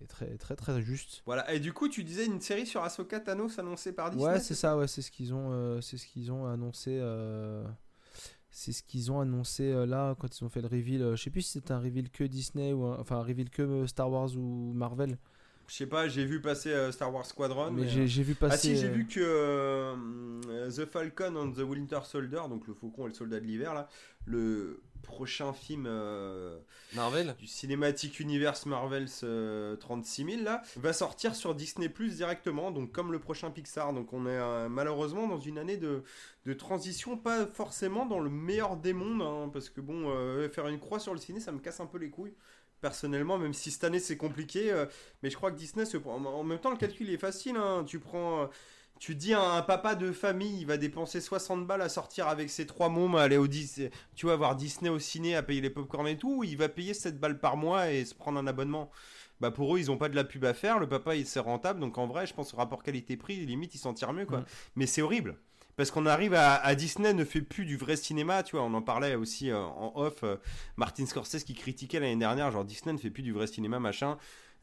très, 0.07 0.37
très, 0.37 0.55
très 0.55 0.81
juste. 0.81 1.21
Voilà, 1.25 1.51
et 1.53 1.59
du 1.59 1.73
coup, 1.73 1.89
tu 1.89 2.03
disais 2.03 2.25
une 2.25 2.39
série 2.41 2.65
sur 2.65 2.81
Ahsoka 2.83 3.19
Thanos 3.19 3.57
annoncée 3.59 3.91
par 3.93 4.09
Disney 4.11 4.25
Ouais, 4.33 4.39
c'est 4.39 4.55
ça, 4.55 4.77
ouais, 4.77 4.87
c'est 4.87 5.01
ce 5.01 5.11
qu'ils 5.11 5.33
ont, 5.33 5.51
euh, 5.51 5.81
c'est 5.81 5.97
ce 5.97 6.07
qu'ils 6.07 6.31
ont 6.31 6.45
annoncé. 6.45 6.91
euh, 7.01 7.65
C'est 8.51 8.71
ce 8.71 8.81
qu'ils 8.83 9.11
ont 9.11 9.19
annoncé 9.19 9.63
euh, 9.71 9.85
là 9.85 10.15
quand 10.19 10.39
ils 10.39 10.43
ont 10.43 10.49
fait 10.49 10.61
le 10.61 10.67
reveal. 10.67 11.11
je 11.15 11.21
sais 11.23 11.29
plus 11.29 11.41
si 11.43 11.51
c'était 11.51 11.71
un 11.71 11.79
reveal 11.79 12.09
que 12.09 12.23
Disney 12.23 12.73
ou 12.73 12.83
un- 12.85 12.97
enfin 12.99 13.17
un 13.17 13.23
reveal 13.23 13.49
que 13.49 13.85
Star 13.85 14.09
Wars 14.09 14.35
ou 14.37 14.71
Marvel. 14.73 15.17
Je 15.69 15.75
sais 15.75 15.85
pas, 15.85 16.07
j'ai 16.07 16.25
vu 16.25 16.41
passer 16.41 16.71
euh, 16.71 16.91
Star 16.91 17.13
Wars 17.13 17.25
Squadron. 17.25 17.69
mais 17.71 17.83
mais, 17.83 17.87
j'ai 17.89 18.01
euh, 18.01 18.07
j'ai 18.07 18.23
vu 18.23 18.33
passer. 18.33 18.53
Ah 18.53 18.57
si, 18.57 18.75
j'ai 18.75 18.87
euh, 18.87 18.91
vu 18.91 19.05
que 19.05 19.19
euh, 19.21 20.69
The 20.69 20.85
Falcon 20.85 21.35
and 21.35 21.51
the 21.51 21.59
Winter 21.59 21.99
Soldier, 22.03 22.41
donc 22.49 22.67
le 22.67 22.73
faucon 22.73 23.05
et 23.05 23.09
le 23.09 23.13
soldat 23.13 23.39
de 23.39 23.45
l'hiver, 23.45 23.75
là, 23.75 23.87
le 24.25 24.81
prochain 25.03 25.53
film 25.53 25.85
euh, 25.87 26.57
Marvel 26.95 27.35
du 27.39 27.47
Cinematic 27.47 28.19
Universe 28.19 28.65
Marvels 28.65 29.07
euh, 29.23 29.75
36 29.77 30.25
000 30.25 30.43
là, 30.43 30.61
va 30.77 30.91
sortir 30.91 31.35
sur 31.35 31.55
Disney 31.55 31.87
Plus 31.87 32.17
directement, 32.17 32.71
donc 32.71 32.91
comme 32.91 33.11
le 33.11 33.19
prochain 33.19 33.51
Pixar. 33.51 33.93
Donc 33.93 34.11
on 34.11 34.25
est 34.25 34.29
euh, 34.29 34.69
malheureusement 34.69 35.27
dans 35.27 35.39
une 35.39 35.57
année 35.57 35.77
de, 35.77 36.03
de 36.45 36.53
transition, 36.53 37.15
pas 37.15 37.45
forcément 37.45 38.05
dans 38.05 38.19
le 38.19 38.29
meilleur 38.29 38.75
des 38.75 38.93
mondes, 38.93 39.21
hein, 39.21 39.49
parce 39.53 39.69
que 39.69 39.81
bon, 39.81 40.09
euh, 40.09 40.49
faire 40.49 40.67
une 40.67 40.79
croix 40.79 40.99
sur 40.99 41.13
le 41.13 41.19
ciné, 41.19 41.39
ça 41.39 41.51
me 41.51 41.59
casse 41.59 41.79
un 41.79 41.85
peu 41.85 41.97
les 41.97 42.09
couilles. 42.09 42.33
Personnellement, 42.81 43.37
même 43.37 43.53
si 43.53 43.71
cette 43.71 43.83
année 43.83 43.99
c'est 43.99 44.15
compliqué, 44.17 44.71
euh, 44.71 44.85
mais 45.21 45.29
je 45.29 45.35
crois 45.35 45.51
que 45.51 45.57
Disney 45.57 45.85
se 45.85 45.97
prend. 45.97 46.15
En 46.15 46.43
même 46.43 46.59
temps, 46.59 46.71
le 46.71 46.77
calcul 46.77 47.09
est 47.09 47.17
facile. 47.17 47.57
hein. 47.57 47.83
Tu 47.85 47.99
prends. 47.99 48.43
euh, 48.43 48.47
tu 48.99 49.15
dis 49.15 49.33
à 49.33 49.41
un 49.41 49.61
papa 49.61 49.95
de 49.95 50.11
famille, 50.11 50.59
il 50.61 50.65
va 50.65 50.77
dépenser 50.77 51.21
60 51.21 51.65
balles 51.67 51.81
à 51.81 51.89
sortir 51.89 52.27
avec 52.27 52.49
ses 52.49 52.65
trois 52.65 52.89
mômes, 52.89 53.15
à 53.15 53.21
aller 53.23 53.37
au 53.37 53.47
Dis- 53.47 53.89
tu 54.15 54.25
vois, 54.25 54.35
voir 54.35 54.55
Disney 54.55 54.89
au 54.89 54.99
ciné, 54.99 55.35
à 55.35 55.43
payer 55.43 55.61
les 55.61 55.69
popcorn 55.69 56.07
et 56.07 56.17
tout, 56.17 56.37
ou 56.39 56.43
il 56.43 56.57
va 56.57 56.67
payer 56.69 56.93
7 56.93 57.19
balles 57.19 57.39
par 57.39 57.55
mois 57.57 57.91
et 57.91 58.03
se 58.05 58.13
prendre 58.15 58.39
un 58.39 58.47
abonnement. 58.47 58.91
Bah 59.39 59.51
pour 59.51 59.73
eux, 59.75 59.79
ils 59.79 59.89
ont 59.91 59.97
pas 59.97 60.09
de 60.09 60.15
la 60.15 60.25
pub 60.25 60.43
à 60.45 60.53
faire, 60.53 60.79
le 60.79 60.87
papa 60.89 61.15
il 61.15 61.25
c'est 61.25 61.39
rentable, 61.39 61.79
donc 61.79 61.97
en 61.97 62.07
vrai, 62.07 62.27
je 62.27 62.33
pense 62.33 62.53
au 62.53 62.57
rapport 62.57 62.83
qualité-prix, 62.83 63.45
limite, 63.45 63.73
il 63.75 63.77
s'en 63.77 63.93
tire 63.93 64.11
mieux, 64.13 64.25
quoi. 64.25 64.41
Mm. 64.41 64.45
Mais 64.75 64.85
c'est 64.85 65.01
horrible. 65.01 65.37
Parce 65.79 65.91
qu'on 65.91 66.07
arrive 66.07 66.33
à, 66.33 66.75
Disney 66.75 67.13
ne 67.13 67.23
fait 67.23 67.39
plus 67.39 67.63
du 67.63 67.77
vrai 67.77 67.95
cinéma, 67.95 68.43
tu 68.43 68.57
vois, 68.57 68.65
on 68.65 68.73
en 68.73 68.81
parlait 68.81 69.15
aussi 69.15 69.49
euh, 69.49 69.61
en 69.61 69.93
off, 69.95 70.25
euh, 70.25 70.35
Martin 70.75 71.05
Scorsese 71.05 71.45
qui 71.45 71.53
critiquait 71.53 72.01
l'année 72.01 72.17
dernière, 72.17 72.51
genre 72.51 72.65
Disney 72.65 72.91
ne 72.91 72.97
fait 72.97 73.09
plus 73.09 73.23
du 73.23 73.31
vrai 73.31 73.47
cinéma, 73.47 73.79
machin. 73.79 74.17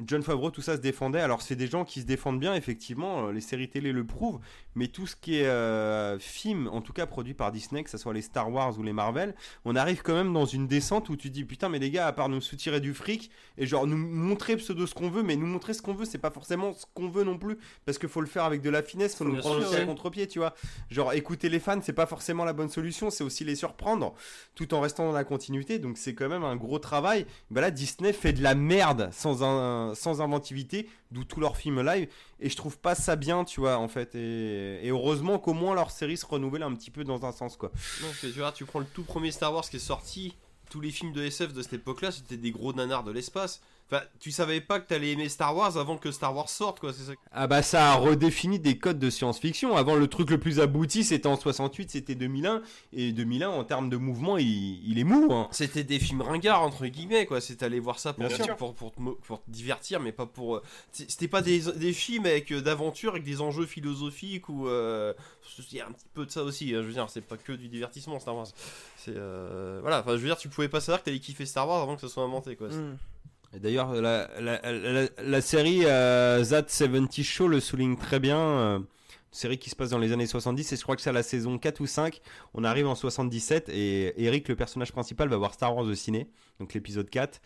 John 0.05 0.23
Favreau, 0.23 0.51
tout 0.51 0.61
ça 0.61 0.77
se 0.77 0.81
défendait. 0.83 1.21
Alors, 1.21 1.41
c'est 1.41 1.57
des 1.57 1.67
gens 1.69 1.85
qui 1.85 2.03
se 2.03 2.07
défendent 2.07 2.39
bien, 2.39 2.55
effectivement. 2.55 3.29
euh, 3.29 3.33
Les 3.33 3.41
séries 3.41 3.69
télé 3.71 3.93
le 3.93 4.05
prouvent. 4.05 4.41
Mais 4.75 4.89
tout 4.89 5.07
ce 5.07 5.17
qui 5.17 5.39
est 5.39 5.47
euh, 5.47 6.19
film, 6.19 6.69
en 6.69 6.83
tout 6.83 6.93
cas 6.93 7.07
produit 7.07 7.33
par 7.33 7.51
Disney, 7.51 7.83
que 7.83 7.89
ce 7.89 7.97
soit 7.97 8.13
les 8.13 8.21
Star 8.21 8.53
Wars 8.53 8.79
ou 8.79 8.83
les 8.83 8.93
Marvel, 8.93 9.35
on 9.65 9.75
arrive 9.75 10.03
quand 10.03 10.15
même 10.15 10.35
dans 10.35 10.45
une 10.45 10.67
descente 10.67 11.09
où 11.09 11.17
tu 11.17 11.31
dis 11.31 11.45
putain, 11.45 11.71
mais 11.71 11.79
les 11.79 11.91
gars, 11.91 12.07
à 12.07 12.13
part 12.13 12.29
nous 12.29 12.43
soutirer 12.43 12.81
du 12.81 12.93
fric 12.93 13.31
et 13.57 13.67
genre 13.67 13.87
nous 13.87 13.97
montrer 13.97 14.57
pseudo 14.57 14.87
ce 14.87 14.93
qu'on 14.95 15.09
veut, 15.09 15.23
mais 15.23 15.37
nous 15.37 15.47
montrer 15.47 15.73
ce 15.73 15.81
qu'on 15.81 15.95
veut, 15.95 16.05
c'est 16.05 16.19
pas 16.19 16.31
forcément 16.31 16.75
ce 16.75 16.85
qu'on 16.93 17.09
veut 17.09 17.25
non 17.25 17.39
plus. 17.39 17.57
Parce 17.87 17.97
qu'il 17.97 18.11
faut 18.11 18.21
le 18.21 18.27
faire 18.27 18.45
avec 18.45 18.61
de 18.61 18.69
la 18.69 18.83
finesse, 18.83 19.15
faut 19.17 19.25
nous 19.25 19.37
prendre 19.37 19.61
aussi 19.65 19.77
à 19.77 19.79
ouais. 19.79 19.87
contre-pied, 19.87 20.27
tu 20.27 20.41
vois. 20.41 20.55
Genre, 20.91 21.15
écouter 21.15 21.49
les 21.49 21.59
fans, 21.59 21.81
c'est 21.83 21.95
pas 21.95 22.07
forcément 22.07 22.45
la 22.45 22.53
bonne 22.53 22.69
solution, 22.69 23.09
c'est 23.09 23.25
aussi 23.25 23.45
les 23.45 23.55
surprendre 23.57 24.15
tout 24.55 24.75
en 24.75 24.81
restant 24.83 25.07
dans 25.07 25.13
la 25.13 25.25
continuité. 25.25 25.79
Donc, 25.79 25.97
c'est 25.97 26.15
quand 26.15 26.29
même 26.29 26.45
un 26.45 26.57
gros 26.57 26.79
travail. 26.79 27.25
Bah 27.51 27.63
là, 27.63 27.71
Disney 27.71 28.13
fait 28.13 28.35
de 28.35 28.43
la 28.43 28.55
merde 28.55 29.09
sans, 29.13 29.43
un, 29.43 29.86
sans 29.95 30.21
inventivité, 30.21 30.89
d'où 31.11 31.25
tous 31.25 31.41
leurs 31.41 31.57
films 31.57 31.83
live. 31.83 32.09
Et 32.41 32.49
je 32.49 32.57
trouve 32.57 32.79
pas 32.79 32.95
ça 32.95 33.17
bien, 33.17 33.45
tu 33.45 33.61
vois, 33.61 33.79
en 33.79 33.89
fait. 33.89 34.15
Et, 34.15 34.89
heureusement 34.89 35.39
qu'au 35.39 35.55
moins 35.55 35.75
leur 35.75 35.91
série 35.91 36.17
se 36.17 36.27
renouvelle 36.27 36.63
un 36.63 36.75
petit 36.75 36.91
peu 36.91 37.05
dans 37.05 37.25
un 37.25 37.33
sens, 37.33 37.57
quoi. 37.57 37.71
Non, 38.03 38.09
tu 38.21 38.29
vois, 38.31 38.53
tu 38.53 38.65
prends 38.65 38.81
le 38.81 38.87
tout 38.87 39.05
premier 39.05 39.31
Star 39.31 39.53
Wars 39.53 39.69
qui 39.69 39.77
est 39.77 39.81
sorti, 39.81 40.35
tous 40.71 40.81
les 40.81 40.91
films 40.91 41.13
de 41.13 41.23
SF 41.23 41.53
de 41.53 41.63
cette 41.63 41.75
époque-là, 41.75 42.11
c'était 42.11 42.37
des 42.37 42.51
gros 42.51 42.73
nanars 42.73 43.05
de 43.05 43.13
l'espace. 43.13 43.61
Enfin, 43.89 44.03
tu 44.19 44.33
savais 44.33 44.61
pas 44.61 44.81
que 44.81 44.89
t'allais 44.89 45.13
aimer 45.13 45.29
Star 45.29 45.55
Wars 45.57 45.77
avant 45.77 45.97
que 45.97 46.11
Star 46.11 46.35
Wars 46.35 46.49
sorte, 46.49 46.81
quoi. 46.81 46.93
C'est 46.93 47.05
ça. 47.05 47.13
Ah 47.31 47.47
bah 47.47 47.63
ça 47.63 47.93
a 47.93 47.95
redéfini 47.95 48.59
des 48.59 48.79
codes 48.79 48.99
de 48.99 49.11
science-fiction. 49.11 49.77
Avant 49.77 49.95
le 49.95 50.09
truc 50.09 50.31
le 50.31 50.39
plus 50.39 50.59
abouti 50.59 51.05
c'était 51.05 51.29
en 51.29 51.37
68, 51.37 51.91
c'était 51.93 52.17
2001. 52.17 52.63
Et 52.93 53.13
2001 53.13 53.49
en 53.49 53.63
termes 53.63 53.89
de 53.89 53.97
mouvement 53.97 54.39
il, 54.39 54.85
il 54.91 54.99
est 54.99 55.05
mou. 55.05 55.29
Hein. 55.33 55.47
C'était 55.53 55.85
des 55.85 56.01
films 56.01 56.23
ringards 56.23 56.63
entre 56.63 56.87
guillemets, 56.87 57.27
quoi. 57.27 57.41
C'était 57.41 57.65
aller 57.67 57.79
voir 57.79 58.01
ça 58.01 58.13
pour, 58.13 58.25
pour, 58.57 58.75
pour, 58.75 58.93
te, 58.93 59.01
mo- 59.01 59.19
pour 59.25 59.41
te 59.45 59.51
divertir, 59.51 60.01
mais 60.01 60.11
pas 60.11 60.27
pour. 60.27 60.57
euh, 60.57 60.63
c'est- 60.91 61.09
C'était 61.09 61.29
pas 61.29 61.43
des, 61.43 61.61
des 61.77 61.93
films 61.93 62.27
avec 62.27 62.51
euh, 62.53 62.61
d'aventure, 62.61 63.13
avec 63.13 63.23
des 63.23 63.41
enjeux 63.41 63.67
philosophiques 63.67 64.49
ou. 64.49 64.67
euh, 64.69 65.13
Il 65.71 65.77
y 65.79 65.81
a 65.81 65.87
un 65.87 65.93
petit 65.93 66.07
peu 66.13 66.27
de 66.27 66.31
ça 66.33 66.43
aussi. 66.43 66.75
hein, 66.75 66.83
je 66.83 66.89
veux 66.89 66.93
dire, 66.93 67.07
c'est 67.09 67.21
pas 67.21 67.37
que 67.37 67.53
du 67.53 67.69
divertissement 67.69 68.19
Star 68.19 68.35
Wars. 68.35 68.49
C'est 68.97 69.15
euh, 69.15 69.79
voilà. 69.81 70.01
Enfin, 70.01 70.13
je 70.13 70.23
veux 70.23 70.27
dire, 70.27 70.37
tu 70.39 70.49
pouvais 70.49 70.69
pas 70.69 70.81
savoir 70.81 70.99
que 71.01 71.05
t'allais 71.05 71.21
kiffer 71.21 71.47
Star 71.47 71.69
Wars 71.69 71.81
avant 71.83 71.95
que 71.95 72.01
ça 72.01 72.09
soit 72.09 72.25
inventé, 72.25 72.57
quoi. 72.57 72.67
Mm. 72.69 72.97
D'ailleurs 73.55 73.93
la, 73.95 75.41
série 75.41 75.83
euh, 75.85 76.45
That 76.45 76.65
70 76.69 77.25
Show 77.25 77.49
le 77.49 77.61
souligne 77.61 77.97
très 77.97 78.21
bien. 78.21 78.39
euh, 78.39 78.79
série 79.37 79.59
qui 79.59 79.71
se 79.71 79.77
passe 79.77 79.91
dans 79.91 79.99
les 79.99 80.13
années 80.13 80.27
70 80.27 80.73
et 80.73 80.77
je 80.77 80.83
crois 80.83 80.97
que 80.97 81.03
c'est 81.03 81.11
à 81.11 81.13
la 81.13 81.23
saison 81.23 81.59
4 81.59 81.81
ou 81.81 81.87
5. 81.87 82.21
On 82.55 82.65
arrive 82.65 82.87
en 82.87 82.95
77 82.95 83.69
et 83.69 84.25
Eric, 84.25 84.49
le 84.49 84.57
personnage 84.57 84.93
principal, 84.93 85.29
va 85.29 85.37
voir 85.37 85.55
Star 85.55 85.77
Wars 85.77 85.87
au 85.87 85.95
ciné, 85.95 86.29
donc 86.59 86.75
l'épisode 86.75 87.09
4. 87.11 87.41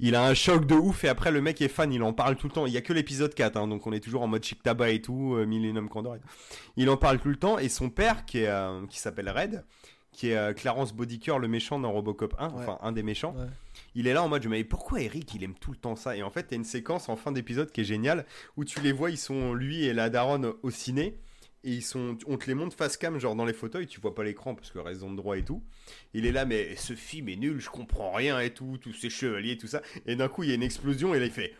Il 0.00 0.14
a 0.14 0.24
un 0.24 0.34
choc 0.34 0.66
de 0.66 0.74
ouf 0.74 1.04
et 1.04 1.08
après 1.08 1.30
le 1.30 1.42
mec 1.42 1.60
est 1.60 1.68
fan, 1.68 1.92
il 1.92 2.02
en 2.02 2.12
parle 2.12 2.36
tout 2.36 2.46
le 2.46 2.52
temps. 2.52 2.66
Il 2.66 2.72
y 2.72 2.76
a 2.76 2.80
que 2.80 2.92
l'épisode 2.92 3.34
4, 3.34 3.56
hein, 3.56 3.66
donc 3.66 3.86
on 3.86 3.92
est 3.92 4.00
toujours 4.00 4.22
en 4.22 4.28
mode 4.28 4.44
chic 4.44 4.62
tabac 4.62 4.90
et 4.90 5.02
tout, 5.02 5.34
euh, 5.34 5.44
Millennium 5.44 5.88
Condor. 5.88 6.16
Il 6.76 6.88
en 6.88 6.96
parle 6.96 7.18
tout 7.18 7.28
le 7.28 7.36
temps 7.36 7.58
et 7.58 7.68
son 7.68 7.90
père 7.90 8.24
qui, 8.24 8.38
est, 8.38 8.48
euh, 8.48 8.86
qui 8.86 9.00
s'appelle 9.00 9.28
Red, 9.28 9.64
qui 10.12 10.28
est 10.28 10.36
euh, 10.36 10.52
Clarence 10.52 10.92
Bodicker, 10.94 11.38
le 11.38 11.48
méchant 11.48 11.78
dans 11.78 11.90
Robocop 11.92 12.34
1, 12.38 12.48
Ouais. 12.48 12.54
enfin 12.58 12.78
un 12.82 12.92
des 12.92 13.02
méchants. 13.02 13.34
Ouais. 13.36 13.46
Il 13.94 14.06
est 14.06 14.12
là 14.12 14.22
en 14.22 14.28
mode, 14.28 14.42
je 14.42 14.48
me 14.48 14.54
dis, 14.54 14.60
mais 14.60 14.64
pourquoi 14.64 15.00
Eric, 15.00 15.34
il 15.34 15.42
aime 15.44 15.54
tout 15.54 15.70
le 15.70 15.76
temps 15.76 15.96
ça? 15.96 16.16
Et 16.16 16.22
en 16.22 16.30
fait, 16.30 16.44
t'as 16.44 16.56
une 16.56 16.64
séquence 16.64 17.08
en 17.08 17.16
fin 17.16 17.32
d'épisode 17.32 17.70
qui 17.72 17.80
est 17.80 17.84
géniale, 17.84 18.26
où 18.56 18.64
tu 18.64 18.80
les 18.80 18.92
vois, 18.92 19.10
ils 19.10 19.18
sont, 19.18 19.54
lui 19.54 19.84
et 19.84 19.92
la 19.92 20.08
daronne, 20.10 20.52
au 20.62 20.70
ciné, 20.70 21.18
et 21.64 21.70
ils 21.72 21.82
sont, 21.82 22.18
on 22.26 22.36
te 22.38 22.46
les 22.46 22.54
montre 22.54 22.76
face 22.76 22.96
cam, 22.96 23.18
genre 23.18 23.36
dans 23.36 23.44
les 23.44 23.52
fauteuils, 23.52 23.86
tu 23.86 24.00
vois 24.00 24.14
pas 24.14 24.24
l'écran, 24.24 24.54
parce 24.54 24.70
que 24.70 24.78
raison 24.78 25.10
de 25.10 25.16
droit 25.16 25.36
et 25.38 25.44
tout. 25.44 25.62
Il 26.12 26.26
est 26.26 26.32
là, 26.32 26.44
mais 26.44 26.74
ce 26.76 26.94
film 26.94 27.28
est 27.28 27.36
nul, 27.36 27.60
je 27.60 27.70
comprends 27.70 28.12
rien 28.12 28.40
et 28.40 28.50
tout, 28.52 28.78
tous 28.80 28.92
ces 28.92 29.10
chevaliers, 29.10 29.56
tout 29.56 29.66
ça. 29.68 29.80
Et 30.06 30.16
d'un 30.16 30.28
coup, 30.28 30.42
il 30.42 30.48
y 30.48 30.52
a 30.52 30.56
une 30.56 30.62
explosion, 30.62 31.14
et 31.14 31.18
là, 31.20 31.26
il 31.26 31.30
fait... 31.32 31.54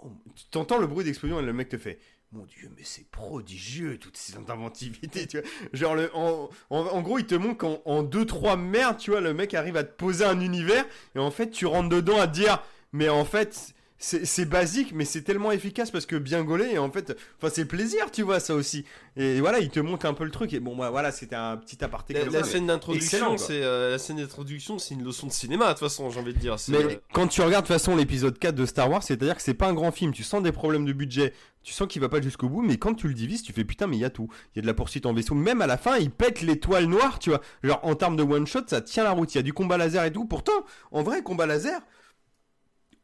Oh, 0.00 0.10
tu 0.34 0.44
t'entends 0.50 0.78
le 0.78 0.86
bruit 0.86 1.04
d'explosion, 1.04 1.40
et 1.40 1.42
le 1.44 1.52
mec 1.52 1.68
te 1.70 1.78
fait... 1.78 1.98
Mon 2.32 2.44
dieu, 2.44 2.68
mais 2.76 2.82
c'est 2.82 3.08
prodigieux, 3.08 3.98
toute 3.98 4.16
cette 4.16 4.50
inventivité, 4.50 5.26
tu 5.26 5.40
vois. 5.40 5.48
Genre, 5.72 5.94
le, 5.94 6.10
en, 6.14 7.00
gros, 7.00 7.18
il 7.18 7.26
te 7.26 7.36
montre 7.36 7.58
qu'en 7.58 7.80
en 7.84 8.02
2-3 8.02 8.58
merdes, 8.58 8.98
tu 8.98 9.12
vois, 9.12 9.20
le 9.20 9.32
mec 9.32 9.54
arrive 9.54 9.76
à 9.76 9.84
te 9.84 9.94
poser 9.96 10.24
un 10.24 10.40
univers, 10.40 10.84
et 11.14 11.20
en 11.20 11.30
fait, 11.30 11.50
tu 11.50 11.66
rentres 11.66 11.88
dedans 11.88 12.18
à 12.18 12.26
te 12.26 12.34
dire, 12.34 12.62
mais 12.92 13.08
en 13.08 13.24
fait, 13.24 13.74
c'est 13.98 14.44
basique, 14.48 14.92
mais 14.94 15.04
c'est 15.04 15.22
tellement 15.22 15.52
efficace 15.52 15.90
parce 15.90 16.04
que 16.06 16.16
bien 16.16 16.42
gaulé, 16.44 16.72
et 16.72 16.78
en 16.78 16.90
fait, 16.90 17.16
enfin, 17.38 17.50
c'est 17.54 17.64
plaisir, 17.64 18.10
tu 18.10 18.22
vois, 18.22 18.40
ça 18.40 18.54
aussi. 18.54 18.84
Et 19.16 19.40
voilà, 19.40 19.58
il 19.58 19.70
te 19.70 19.80
montre 19.80 20.04
un 20.04 20.12
peu 20.12 20.24
le 20.24 20.30
truc, 20.30 20.52
et 20.52 20.60
bon, 20.60 20.76
bah, 20.76 20.90
voilà, 20.90 21.10
c'était 21.12 21.36
un 21.36 21.56
petit 21.56 21.82
aparté 21.82 22.12
La, 22.12 22.20
comme 22.20 22.32
la 22.34 22.40
ça, 22.40 22.44
mais- 22.46 22.52
scène 22.52 22.66
d'introduction, 22.66 23.38
c'est 23.38 23.62
euh, 23.62 23.92
la 23.92 23.98
scène 23.98 24.16
d'introduction, 24.18 24.78
c'est 24.78 24.94
une 24.94 25.02
leçon 25.04 25.26
de 25.26 25.32
cinéma 25.32 25.66
de 25.66 25.70
toute 25.70 25.78
façon, 25.80 26.10
j'ai 26.10 26.20
envie 26.20 26.34
de 26.34 26.38
dire. 26.38 26.56
Mais 26.68 26.76
euh, 26.76 26.94
quand 27.14 27.26
tu 27.26 27.40
regardes 27.40 27.64
de 27.64 27.68
toute 27.68 27.76
façon 27.80 27.96
l'épisode 27.96 28.38
4 28.38 28.54
de 28.54 28.66
Star 28.66 28.90
Wars, 28.90 29.02
c'est-à-dire 29.02 29.34
que 29.36 29.42
c'est 29.42 29.54
pas 29.54 29.68
un 29.68 29.74
grand 29.74 29.92
film, 29.92 30.12
tu 30.12 30.22
sens 30.22 30.42
des 30.42 30.52
problèmes 30.52 30.84
de 30.84 30.92
budget, 30.92 31.32
tu 31.62 31.72
sens 31.72 31.88
qu'il 31.88 32.02
va 32.02 32.08
pas 32.10 32.20
jusqu'au 32.20 32.48
bout, 32.50 32.60
mais 32.62 32.76
quand 32.76 32.94
tu 32.94 33.08
le 33.08 33.14
divises, 33.14 33.42
tu 33.42 33.52
fais 33.54 33.64
putain, 33.64 33.86
mais 33.86 33.96
il 33.96 34.00
y 34.00 34.04
a 34.04 34.10
tout. 34.10 34.28
Il 34.54 34.58
y 34.58 34.60
a 34.60 34.62
de 34.62 34.66
la 34.66 34.74
poursuite 34.74 35.06
en 35.06 35.14
vaisseau, 35.14 35.34
même 35.34 35.62
à 35.62 35.66
la 35.66 35.78
fin, 35.78 35.96
il 35.96 36.10
pète 36.10 36.42
l'étoile 36.42 36.84
noire, 36.84 37.18
tu 37.18 37.30
vois. 37.30 37.40
Genre 37.64 37.80
en 37.82 37.94
termes 37.94 38.16
de 38.16 38.22
one 38.22 38.46
shot, 38.46 38.60
ça 38.66 38.82
tient 38.82 39.04
la 39.04 39.12
route, 39.12 39.34
il 39.34 39.38
y 39.38 39.40
a 39.40 39.42
du 39.42 39.52
combat 39.54 39.78
laser 39.78 40.04
et 40.04 40.12
tout. 40.12 40.26
Pourtant, 40.26 40.52
en 40.92 41.02
vrai, 41.02 41.22
combat 41.22 41.46
laser, 41.46 41.80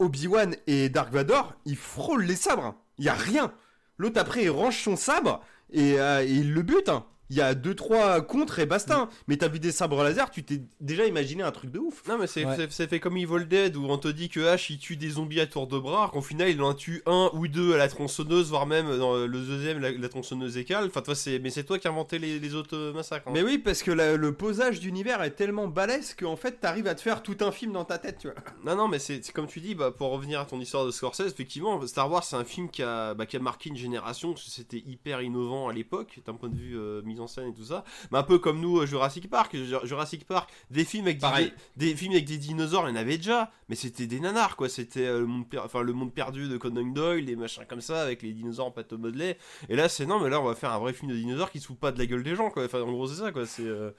Obi-Wan 0.03 0.57
et 0.67 0.89
Dark 0.89 1.13
Vador, 1.13 1.55
ils 1.65 1.77
frôlent 1.77 2.25
les 2.25 2.37
sabres. 2.37 2.65
hein. 2.65 2.77
Il 2.99 3.05
y 3.05 3.09
a 3.09 3.15
rien. 3.15 3.53
L'autre 3.99 4.21
après, 4.21 4.45
il 4.45 4.51
range 4.51 4.83
son 4.83 4.97
sabre 4.97 5.41
et, 5.71 5.99
euh, 5.99 6.23
et 6.25 6.31
il 6.31 6.53
le 6.53 6.63
bute. 6.63 6.91
Il 7.33 7.39
y 7.39 7.41
a 7.41 7.55
2-3 7.55 8.21
contre 8.27 8.59
et 8.59 8.67
basta. 8.67 8.99
hein. 8.99 9.09
Mais 9.27 9.39
t'as 9.39 9.49
vu 9.49 9.59
des 9.59 9.73
sabres 9.73 10.03
laser, 10.05 10.31
tu 10.31 10.45
t'es 10.45 10.61
déjà 10.81 11.07
imaginé 11.07 11.43
un 11.43 11.51
truc 11.51 11.71
de 11.71 11.79
ouf. 11.79 12.03
Non 12.07 12.19
mais 12.19 12.27
c'est 12.27 12.45
Ouais. 12.45 12.69
fait 12.69 13.01
comme 13.01 13.17
Evil 13.17 13.47
Dead 13.47 13.75
où 13.75 13.87
on 13.89 13.97
te 13.97 14.09
dit 14.09 14.29
que 14.29 14.41
Ash 14.47 14.69
il 14.69 14.77
tue 14.79 14.97
des 14.99 15.09
zombies 15.11 15.41
à 15.41 15.47
tour 15.47 15.67
de 15.67 15.79
bras, 15.79 16.11
qu'au 16.13 16.21
final 16.21 16.51
il 16.51 16.61
en 16.61 16.75
tue 16.75 17.03
un 17.07 17.31
ou 17.33 17.49
deux 17.49 17.73
à 17.73 17.79
la 17.79 17.89
tronçonneuse, 17.89 18.51
voire 18.51 18.67
même 18.67 18.99
dans 18.99 19.17
le 19.17 19.29
deuxième 19.29 19.79
la, 19.81 19.93
la 19.93 20.09
tronçonneuse 20.11 20.59
écale. 20.59 20.85
Enfin 20.89 21.01
toi 21.01 21.15
c'est 21.15 21.39
mais 21.39 21.49
c'est 21.49 21.65
toi 21.65 21.79
qui 21.79 21.89
as 21.89 21.91
inventé 21.91 22.19
les, 22.19 22.39
les 22.39 22.55
autres 22.55 22.77
euh, 22.77 22.93
massacres. 22.93 23.29
hein. 23.29 23.33
Mais 23.33 23.43
oui, 23.43 23.57
parce 23.57 23.83
que 23.83 23.91
la- 23.93 24.17
le 24.19 24.33
posage 24.35 24.81
d'univers 24.81 25.23
est 25.23 25.31
tellement 25.31 25.69
balèze 25.69 26.15
qu'en 26.15 26.37
fait, 26.37 26.61
t'arrives 26.61 26.87
à 26.87 26.95
te 26.95 27.01
faire 27.01 27.23
tout 27.23 27.37
un 27.41 27.51
film 27.53 27.73
dans 27.73 27.87
ta 27.87 27.97
tête, 27.97 28.19
tu 28.19 28.27
vois. 28.29 28.37
Non 28.67 28.77
non 28.77 28.89
mais 28.89 28.99
c'est 28.99 29.23
comme 29.33 29.47
tu 29.47 29.61
dis 29.61 29.75
bah 29.75 29.91
pour 29.91 30.11
revenir 30.11 30.41
à 30.41 30.45
ton 30.45 30.61
histoire 30.61 30.85
de 30.85 30.91
Scorsese 30.91 31.29
effectivement 31.33 31.85
Star 31.87 32.11
Wars 32.11 32.25
c'est 32.25 32.37
un 32.37 32.45
film 32.45 32.69
qui 32.69 32.83
a 32.83 33.15
bah, 33.15 33.25
qui 33.27 33.37
a 33.37 33.41
marqué 33.41 33.71
une 33.71 33.77
génération 33.77 34.33
parce 34.35 34.45
que 34.45 34.51
c'était 34.51 34.83
hyper 34.87 35.23
innovant 35.23 35.69
à 35.69 35.73
l'époque 35.73 36.21
d'un 36.27 36.35
point 36.35 36.49
de 36.51 36.57
vue 36.57 36.77
euh, 36.77 37.01
mise 37.03 37.21
en 37.21 37.22
scène 37.27 37.49
et 37.49 37.55
tout 37.55 37.65
ça. 37.65 37.85
Mais 38.11 38.19
un 38.19 38.23
peu 38.23 38.39
comme 38.39 38.61
nous 38.61 38.79
euh, 38.81 38.87
Jurassic 38.87 39.29
Park, 39.31 39.57
Ju- 39.57 39.75
Jurassic 39.85 40.27
Park 40.27 40.51
des 40.71 40.85
films 40.85 41.07
avec 41.07 41.21
des, 41.21 41.53
des 41.89 41.95
films 41.97 42.13
avec 42.13 42.25
des 42.25 42.39
dinosaures, 42.39 42.89
il 42.89 42.91
y 42.91 42.99
en 42.99 43.01
avait 43.01 43.17
déjà, 43.19 43.51
mais 43.69 43.75
c'était 43.75 44.07
des 44.07 44.21
nanars 44.21 44.57
quoi, 44.57 44.69
c'était 44.69 45.07
euh, 45.07 45.21
le 45.21 45.27
monde 45.27 45.49
per- 45.49 45.61
enfin 45.65 45.83
le 45.83 45.93
monde 45.93 46.13
perdu 46.13 46.49
de 46.49 46.57
Conan 46.57 46.85
Doyle, 46.87 47.25
des 47.27 47.37
machins 47.37 47.65
comme 47.69 47.81
ça 47.81 48.03
avec 48.03 48.23
les 48.23 48.33
dinosaures 48.33 48.67
en 48.67 48.71
pâte 48.71 48.93
modelée. 48.93 49.37
Et 49.69 49.77
là 49.77 49.89
c'est 49.89 50.07
non 50.07 50.21
mais 50.21 50.31
là 50.31 50.41
on 50.41 50.45
va 50.45 50.55
faire 50.55 50.73
un 50.73 50.79
vrai 50.79 50.93
film 50.93 51.11
de 51.11 51.17
dinosaures 51.17 51.51
qui 51.51 51.61
se 51.61 51.67
fout 51.67 51.79
pas 51.79 51.93
de 51.93 51.99
la 51.99 52.07
gueule 52.07 52.23
des 52.23 52.35
gens 52.37 52.51
quoi. 52.51 52.65
Enfin 52.65 52.81
en 52.83 52.93
gros 52.93 53.07
c'est 53.07 53.21
ça 53.21 53.33
quoi, 53.33 53.47
c'est 53.47 53.63
euh, 53.67 53.91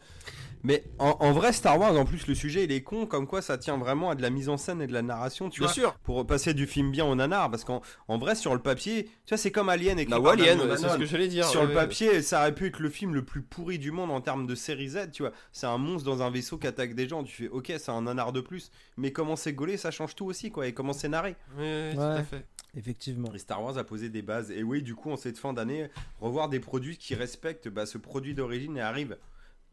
Mais 0.66 0.84
en, 0.98 1.18
en 1.20 1.34
vrai, 1.34 1.52
Star 1.52 1.78
Wars, 1.78 1.94
en 1.98 2.06
plus, 2.06 2.26
le 2.26 2.36
sujet, 2.36 2.64
il 2.64 2.72
est 2.72 2.84
con, 2.84 3.06
comme 3.06 3.28
quoi 3.28 3.42
ça 3.42 3.58
tient 3.58 3.78
vraiment 3.78 4.10
à 4.12 4.16
de 4.16 4.22
la 4.22 4.30
mise 4.30 4.48
en 4.48 4.56
scène 4.56 4.82
et 4.82 4.88
de 4.88 4.94
la 4.94 5.02
narration, 5.02 5.50
tu 5.50 5.60
bien 5.60 5.68
vois. 5.68 5.74
sûr. 5.74 5.94
Pour 6.04 6.26
passer 6.26 6.54
du 6.54 6.68
film 6.68 6.90
bien 6.90 7.04
au 7.06 7.16
nanar, 7.16 7.52
parce 7.52 7.66
qu'en 7.66 7.82
en 8.08 8.18
vrai, 8.18 8.34
sur 8.36 8.54
le 8.54 8.62
papier, 8.62 9.04
tu 9.26 9.34
vois, 9.34 9.38
c'est 9.38 9.52
comme 9.52 9.68
Alien 9.68 10.00
écrit 10.00 10.12
La 10.14 10.22
par 10.22 10.32
Alien, 10.32 10.62
ouais, 10.62 10.78
c'est 10.78 10.88
ce 10.88 10.98
que 10.98 11.06
j'allais 11.06 11.28
dire. 11.28 11.44
Sur 11.46 11.60
ouais, 11.62 11.66
le 11.68 11.74
ouais. 11.74 11.82
papier, 11.82 12.22
ça 12.22 12.40
aurait 12.40 12.56
pu 12.56 12.68
être 12.68 12.80
le 12.80 12.90
film 12.90 13.13
le 13.14 13.24
plus 13.24 13.42
pourri 13.42 13.80
du 13.80 13.92
monde 13.92 14.12
en 14.12 14.22
termes 14.22 14.48
de 14.48 14.56
série 14.56 14.90
Z, 14.90 15.12
tu 15.12 15.24
vois. 15.24 15.32
C'est 15.52 15.68
un 15.68 15.78
monstre 15.78 16.06
dans 16.06 16.22
un 16.22 16.30
vaisseau 16.30 16.58
qui 16.58 16.68
attaque 16.68 16.96
des 16.96 17.08
gens. 17.08 17.24
Tu 17.24 17.44
fais, 17.44 17.48
ok, 17.48 17.74
c'est 17.78 17.90
un 17.90 18.02
nanar 18.02 18.34
de 18.34 18.42
plus. 18.42 18.72
Mais 18.98 19.12
comment 19.12 19.36
c'est 19.36 19.54
gaulé, 19.54 19.78
ça 19.78 19.92
change 19.92 20.16
tout 20.16 20.26
aussi, 20.26 20.52
quoi. 20.52 20.68
Et 20.68 20.74
comment 20.74 20.94
c'est 20.94 21.10
narré. 21.10 21.36
Ouais, 21.58 21.94
tout 21.94 22.02
à 22.02 22.24
fait. 22.24 22.46
Effectivement. 22.76 23.34
Et 23.34 23.38
Star 23.40 23.64
Wars 23.64 23.78
a 23.78 23.84
posé 23.84 24.10
des 24.10 24.22
bases. 24.22 24.52
Et 24.52 24.64
oui, 24.64 24.82
du 24.82 24.96
coup, 24.96 25.12
en 25.12 25.18
cette 25.18 25.38
fin 25.38 25.54
d'année, 25.54 25.90
revoir 26.20 26.50
des 26.50 26.60
produits 26.60 26.98
qui 26.98 27.16
respectent 27.16 27.70
bah, 27.70 27.86
ce 27.86 27.98
produit 27.98 28.34
d'origine 28.34 28.78
et 28.78 28.82
arrivent 28.82 29.18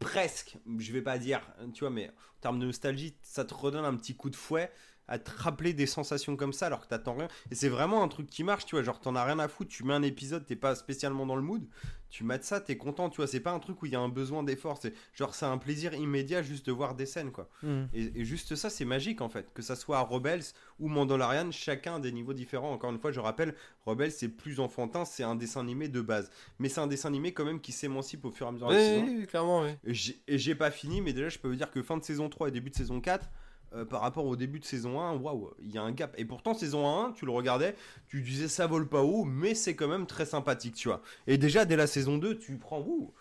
presque, 0.01 0.57
je 0.79 0.91
vais 0.91 1.01
pas 1.01 1.17
dire, 1.19 1.41
tu 1.73 1.81
vois, 1.81 1.91
mais 1.91 2.09
en 2.09 2.41
termes 2.41 2.59
de 2.59 2.65
nostalgie, 2.65 3.15
ça 3.21 3.45
te 3.45 3.53
redonne 3.53 3.85
un 3.85 3.95
petit 3.95 4.15
coup 4.15 4.31
de 4.31 4.35
fouet 4.35 4.71
à 5.07 5.19
te 5.19 5.31
rappeler 5.35 5.73
des 5.73 5.85
sensations 5.85 6.35
comme 6.35 6.53
ça 6.53 6.67
alors 6.67 6.81
que 6.81 6.87
t'attends 6.87 7.15
rien. 7.15 7.27
Et 7.51 7.55
c'est 7.55 7.69
vraiment 7.69 8.03
un 8.03 8.07
truc 8.07 8.27
qui 8.27 8.43
marche, 8.43 8.65
tu 8.65 8.75
vois, 8.75 8.83
genre 8.83 8.99
t'en 8.99 9.15
as 9.15 9.23
rien 9.23 9.39
à 9.39 9.47
foutre, 9.47 9.69
tu 9.69 9.83
mets 9.83 9.93
un 9.93 10.03
épisode, 10.03 10.45
t'es 10.45 10.55
pas 10.55 10.75
spécialement 10.75 11.25
dans 11.25 11.35
le 11.35 11.41
mood, 11.41 11.63
tu 12.09 12.23
mates 12.23 12.43
ça, 12.43 12.59
t'es 12.59 12.77
content, 12.77 13.09
tu 13.09 13.17
vois, 13.17 13.27
c'est 13.27 13.39
pas 13.39 13.51
un 13.51 13.59
truc 13.59 13.81
où 13.81 13.85
il 13.85 13.93
y 13.93 13.95
a 13.95 13.99
un 13.99 14.09
besoin 14.09 14.43
d'effort, 14.43 14.77
c'est 14.81 14.93
genre 15.13 15.33
c'est 15.33 15.45
un 15.45 15.57
plaisir 15.57 15.93
immédiat 15.93 16.43
juste 16.43 16.65
de 16.65 16.71
voir 16.71 16.95
des 16.95 17.05
scènes, 17.05 17.31
quoi. 17.31 17.49
Mm. 17.63 17.83
Et, 17.93 18.21
et 18.21 18.25
juste 18.25 18.55
ça, 18.55 18.69
c'est 18.69 18.85
magique 18.85 19.21
en 19.21 19.29
fait. 19.29 19.51
Que 19.53 19.61
ça 19.61 19.75
soit 19.75 19.97
à 19.97 20.01
Rebels 20.01 20.43
ou 20.79 20.87
Mandalorian, 20.87 21.51
chacun 21.51 21.95
a 21.95 21.99
des 21.99 22.11
niveaux 22.11 22.33
différents. 22.33 22.71
Encore 22.71 22.91
une 22.91 22.99
fois, 22.99 23.11
je 23.11 23.19
rappelle, 23.19 23.55
Rebels 23.85 24.11
c'est 24.11 24.29
plus 24.29 24.59
enfantin, 24.59 25.05
c'est 25.05 25.23
un 25.23 25.35
dessin 25.35 25.61
animé 25.61 25.87
de 25.87 26.01
base. 26.01 26.29
Mais 26.59 26.69
c'est 26.69 26.81
un 26.81 26.87
dessin 26.87 27.09
animé 27.09 27.33
quand 27.33 27.45
même 27.45 27.61
qui 27.61 27.71
s'émancipe 27.71 28.25
au 28.25 28.31
fur 28.31 28.45
et 28.45 28.49
à 28.49 28.51
mesure 28.51 28.67
Oui, 28.67 28.75
oui, 28.75 29.15
oui, 29.19 29.27
clairement, 29.27 29.63
oui. 29.63 30.15
Et 30.27 30.37
j'ai 30.37 30.55
pas 30.55 30.71
fini, 30.71 31.01
mais 31.01 31.13
déjà 31.13 31.29
je 31.29 31.39
peux 31.39 31.47
vous 31.47 31.55
dire 31.55 31.71
que 31.71 31.81
fin 31.81 31.97
de 31.97 32.03
saison 32.03 32.29
3 32.29 32.49
et 32.49 32.51
début 32.51 32.69
de 32.69 32.75
saison 32.75 32.99
4, 32.99 33.29
euh, 33.73 33.85
par 33.85 34.01
rapport 34.01 34.25
au 34.25 34.35
début 34.35 34.59
de 34.59 34.65
saison 34.65 34.99
1, 34.99 35.15
waouh, 35.17 35.51
il 35.61 35.71
y 35.71 35.77
a 35.77 35.81
un 35.81 35.91
gap. 35.91 36.13
Et 36.17 36.25
pourtant, 36.25 36.53
saison 36.53 36.87
1, 37.05 37.11
tu 37.13 37.25
le 37.25 37.31
regardais, 37.31 37.75
tu 38.07 38.21
disais 38.21 38.47
ça 38.47 38.67
vole 38.67 38.87
pas 38.89 39.01
haut, 39.01 39.23
mais 39.23 39.55
c'est 39.55 39.75
quand 39.75 39.87
même 39.87 40.05
très 40.07 40.25
sympathique, 40.25 40.75
tu 40.75 40.87
vois. 40.89 41.01
Et 41.27 41.37
déjà, 41.37 41.65
dès 41.65 41.75
la 41.75 41.87
saison 41.87 42.17
2, 42.17 42.37
tu 42.37 42.57
prends, 42.57 42.81
ouh, 42.81 43.13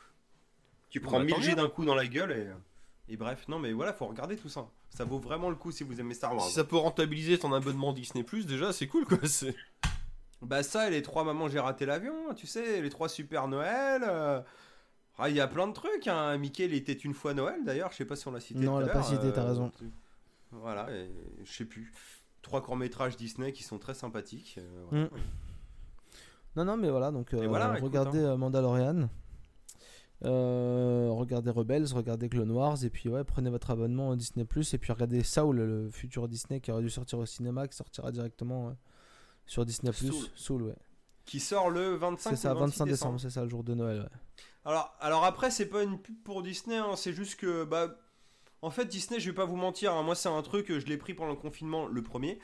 tu 0.89 1.01
prends 1.01 1.19
bah, 1.19 1.25
1000 1.25 1.35
tant 1.35 1.41
G 1.41 1.51
mieux. 1.51 1.57
d'un 1.57 1.69
coup 1.69 1.85
dans 1.85 1.95
la 1.95 2.07
gueule 2.07 2.33
et. 2.33 2.47
Et 3.13 3.17
bref, 3.17 3.49
non 3.49 3.59
mais 3.59 3.73
voilà, 3.73 3.93
faut 3.93 4.07
regarder 4.07 4.37
tout 4.37 4.49
ça. 4.49 4.69
Ça 4.89 5.05
vaut 5.05 5.19
vraiment 5.19 5.51
le 5.51 5.57
coup 5.57 5.73
si 5.73 5.83
vous 5.83 5.99
aimez 6.01 6.15
Star 6.15 6.33
Wars. 6.33 6.47
Si 6.47 6.53
ça 6.53 6.63
peut 6.63 6.77
rentabiliser 6.77 7.39
ton 7.39 7.53
abonnement 7.53 7.93
Disney 7.93 8.25
déjà, 8.47 8.73
c'est 8.73 8.87
cool 8.87 9.05
quoi. 9.05 9.19
c'est- 9.25 9.57
Bah 10.43 10.63
ça 10.63 10.87
et 10.87 10.91
les 10.93 11.03
trois 11.03 11.25
mamans 11.25 11.49
j'ai 11.49 11.59
raté 11.59 11.87
l'avion, 11.87 12.33
tu 12.37 12.47
sais, 12.47 12.81
les 12.81 12.89
trois 12.89 13.09
super 13.09 13.49
Noël. 13.49 14.05
euh, 14.07 14.41
Ah, 15.19 15.29
il 15.29 15.35
y 15.35 15.41
a 15.41 15.49
plein 15.49 15.67
de 15.67 15.73
trucs. 15.73 16.07
Hein. 16.07 16.39
Mickey, 16.39 16.65
il 16.67 16.73
était 16.75 16.93
une 16.93 17.13
fois 17.13 17.35
Noël 17.35 17.65
d'ailleurs. 17.65 17.91
Je 17.91 17.97
sais 17.97 18.05
pas 18.07 18.15
si 18.17 18.27
on 18.29 18.33
l'a 18.33 18.39
cité. 18.41 18.61
Non, 18.61 18.77
on 18.77 18.79
l'a 18.79 18.87
pas 18.89 19.03
cité, 19.03 19.31
t'as 19.35 19.45
raison. 19.45 19.71
Voilà, 20.53 20.89
je 21.45 21.53
sais 21.53 21.65
plus. 21.65 21.93
Trois 22.43 22.63
courts 22.63 22.77
métrages 22.77 23.17
Disney 23.17 23.53
qui 23.53 23.63
sont 23.63 23.79
très 23.79 23.95
sympathiques. 23.95 24.57
euh, 24.59 24.85
voilà. 24.91 25.05
Mm. 25.05 25.11
Non, 26.57 26.65
non, 26.65 26.77
mais 26.77 26.91
voilà, 26.91 27.13
donc 27.13 27.33
euh, 27.33 27.43
écoute, 27.43 27.83
regardez 27.83 28.19
hein. 28.19 28.33
euh, 28.33 28.37
Mandalorian. 28.37 29.09
Euh, 30.25 31.09
regardez 31.13 31.51
Rebels, 31.51 31.87
regardez 31.95 32.29
Clone 32.29 32.51
Wars, 32.51 32.85
et 32.85 32.91
puis 32.91 33.09
ouais, 33.09 33.25
prenez 33.25 33.49
votre 33.51 33.71
abonnement 33.71 34.11
à 34.11 34.17
Disney 34.17 34.45
Plus, 34.45 34.75
et 34.75 34.79
puis 34.79 34.93
regardez 34.93 35.23
Saul, 35.23 35.57
le 35.57 35.91
futur 35.91 36.29
Disney 36.29 36.61
qui 36.61 36.71
aurait 36.73 36.83
dû 36.83 36.91
sortir 36.91 37.19
au 37.19 37.27
cinéma, 37.27 37.69
qui 37.69 37.77
sortira 37.77 38.11
directement 38.11 38.77
sur 39.47 39.65
Disney 39.65 39.93
Plus. 39.93 40.13
Soul. 40.13 40.27
Soul, 40.35 40.63
ouais. 40.65 40.77
Qui 41.25 41.41
sort 41.41 41.71
le 41.71 41.95
25 41.95 42.31
C'est 42.31 42.37
ça, 42.37 42.51
ou 42.51 42.55
le 42.55 42.61
26 42.61 42.79
25 42.81 42.87
décembre, 42.87 43.21
c'est 43.21 43.31
ça, 43.31 43.45
le 43.45 43.49
jour 43.49 43.63
de 43.63 43.75
Noël. 43.75 44.01
Ouais. 44.01 44.09
Alors, 44.65 44.95
alors 45.01 45.25
après, 45.25 45.51
c'est 45.51 45.67
pas 45.67 45.83
une 45.85 45.99
pub 45.99 46.21
pour 46.23 46.43
Disney, 46.43 46.77
hein, 46.77 46.97
c'est 46.97 47.13
juste 47.13 47.39
que, 47.39 47.65
bah, 47.65 47.97
en 48.63 48.71
fait, 48.71 48.85
Disney, 48.87 49.21
je 49.21 49.31
vais 49.31 49.35
pas 49.35 49.45
vous 49.45 49.57
mentir, 49.57 49.95
hein, 49.95 50.03
moi 50.03 50.15
c'est 50.15 50.29
un 50.29 50.43
truc, 50.43 50.67
je 50.69 50.87
l'ai 50.87 50.97
pris 50.97 51.15
pendant 51.15 51.31
le 51.31 51.37
confinement, 51.37 51.87
le 51.87 52.03
premier. 52.03 52.39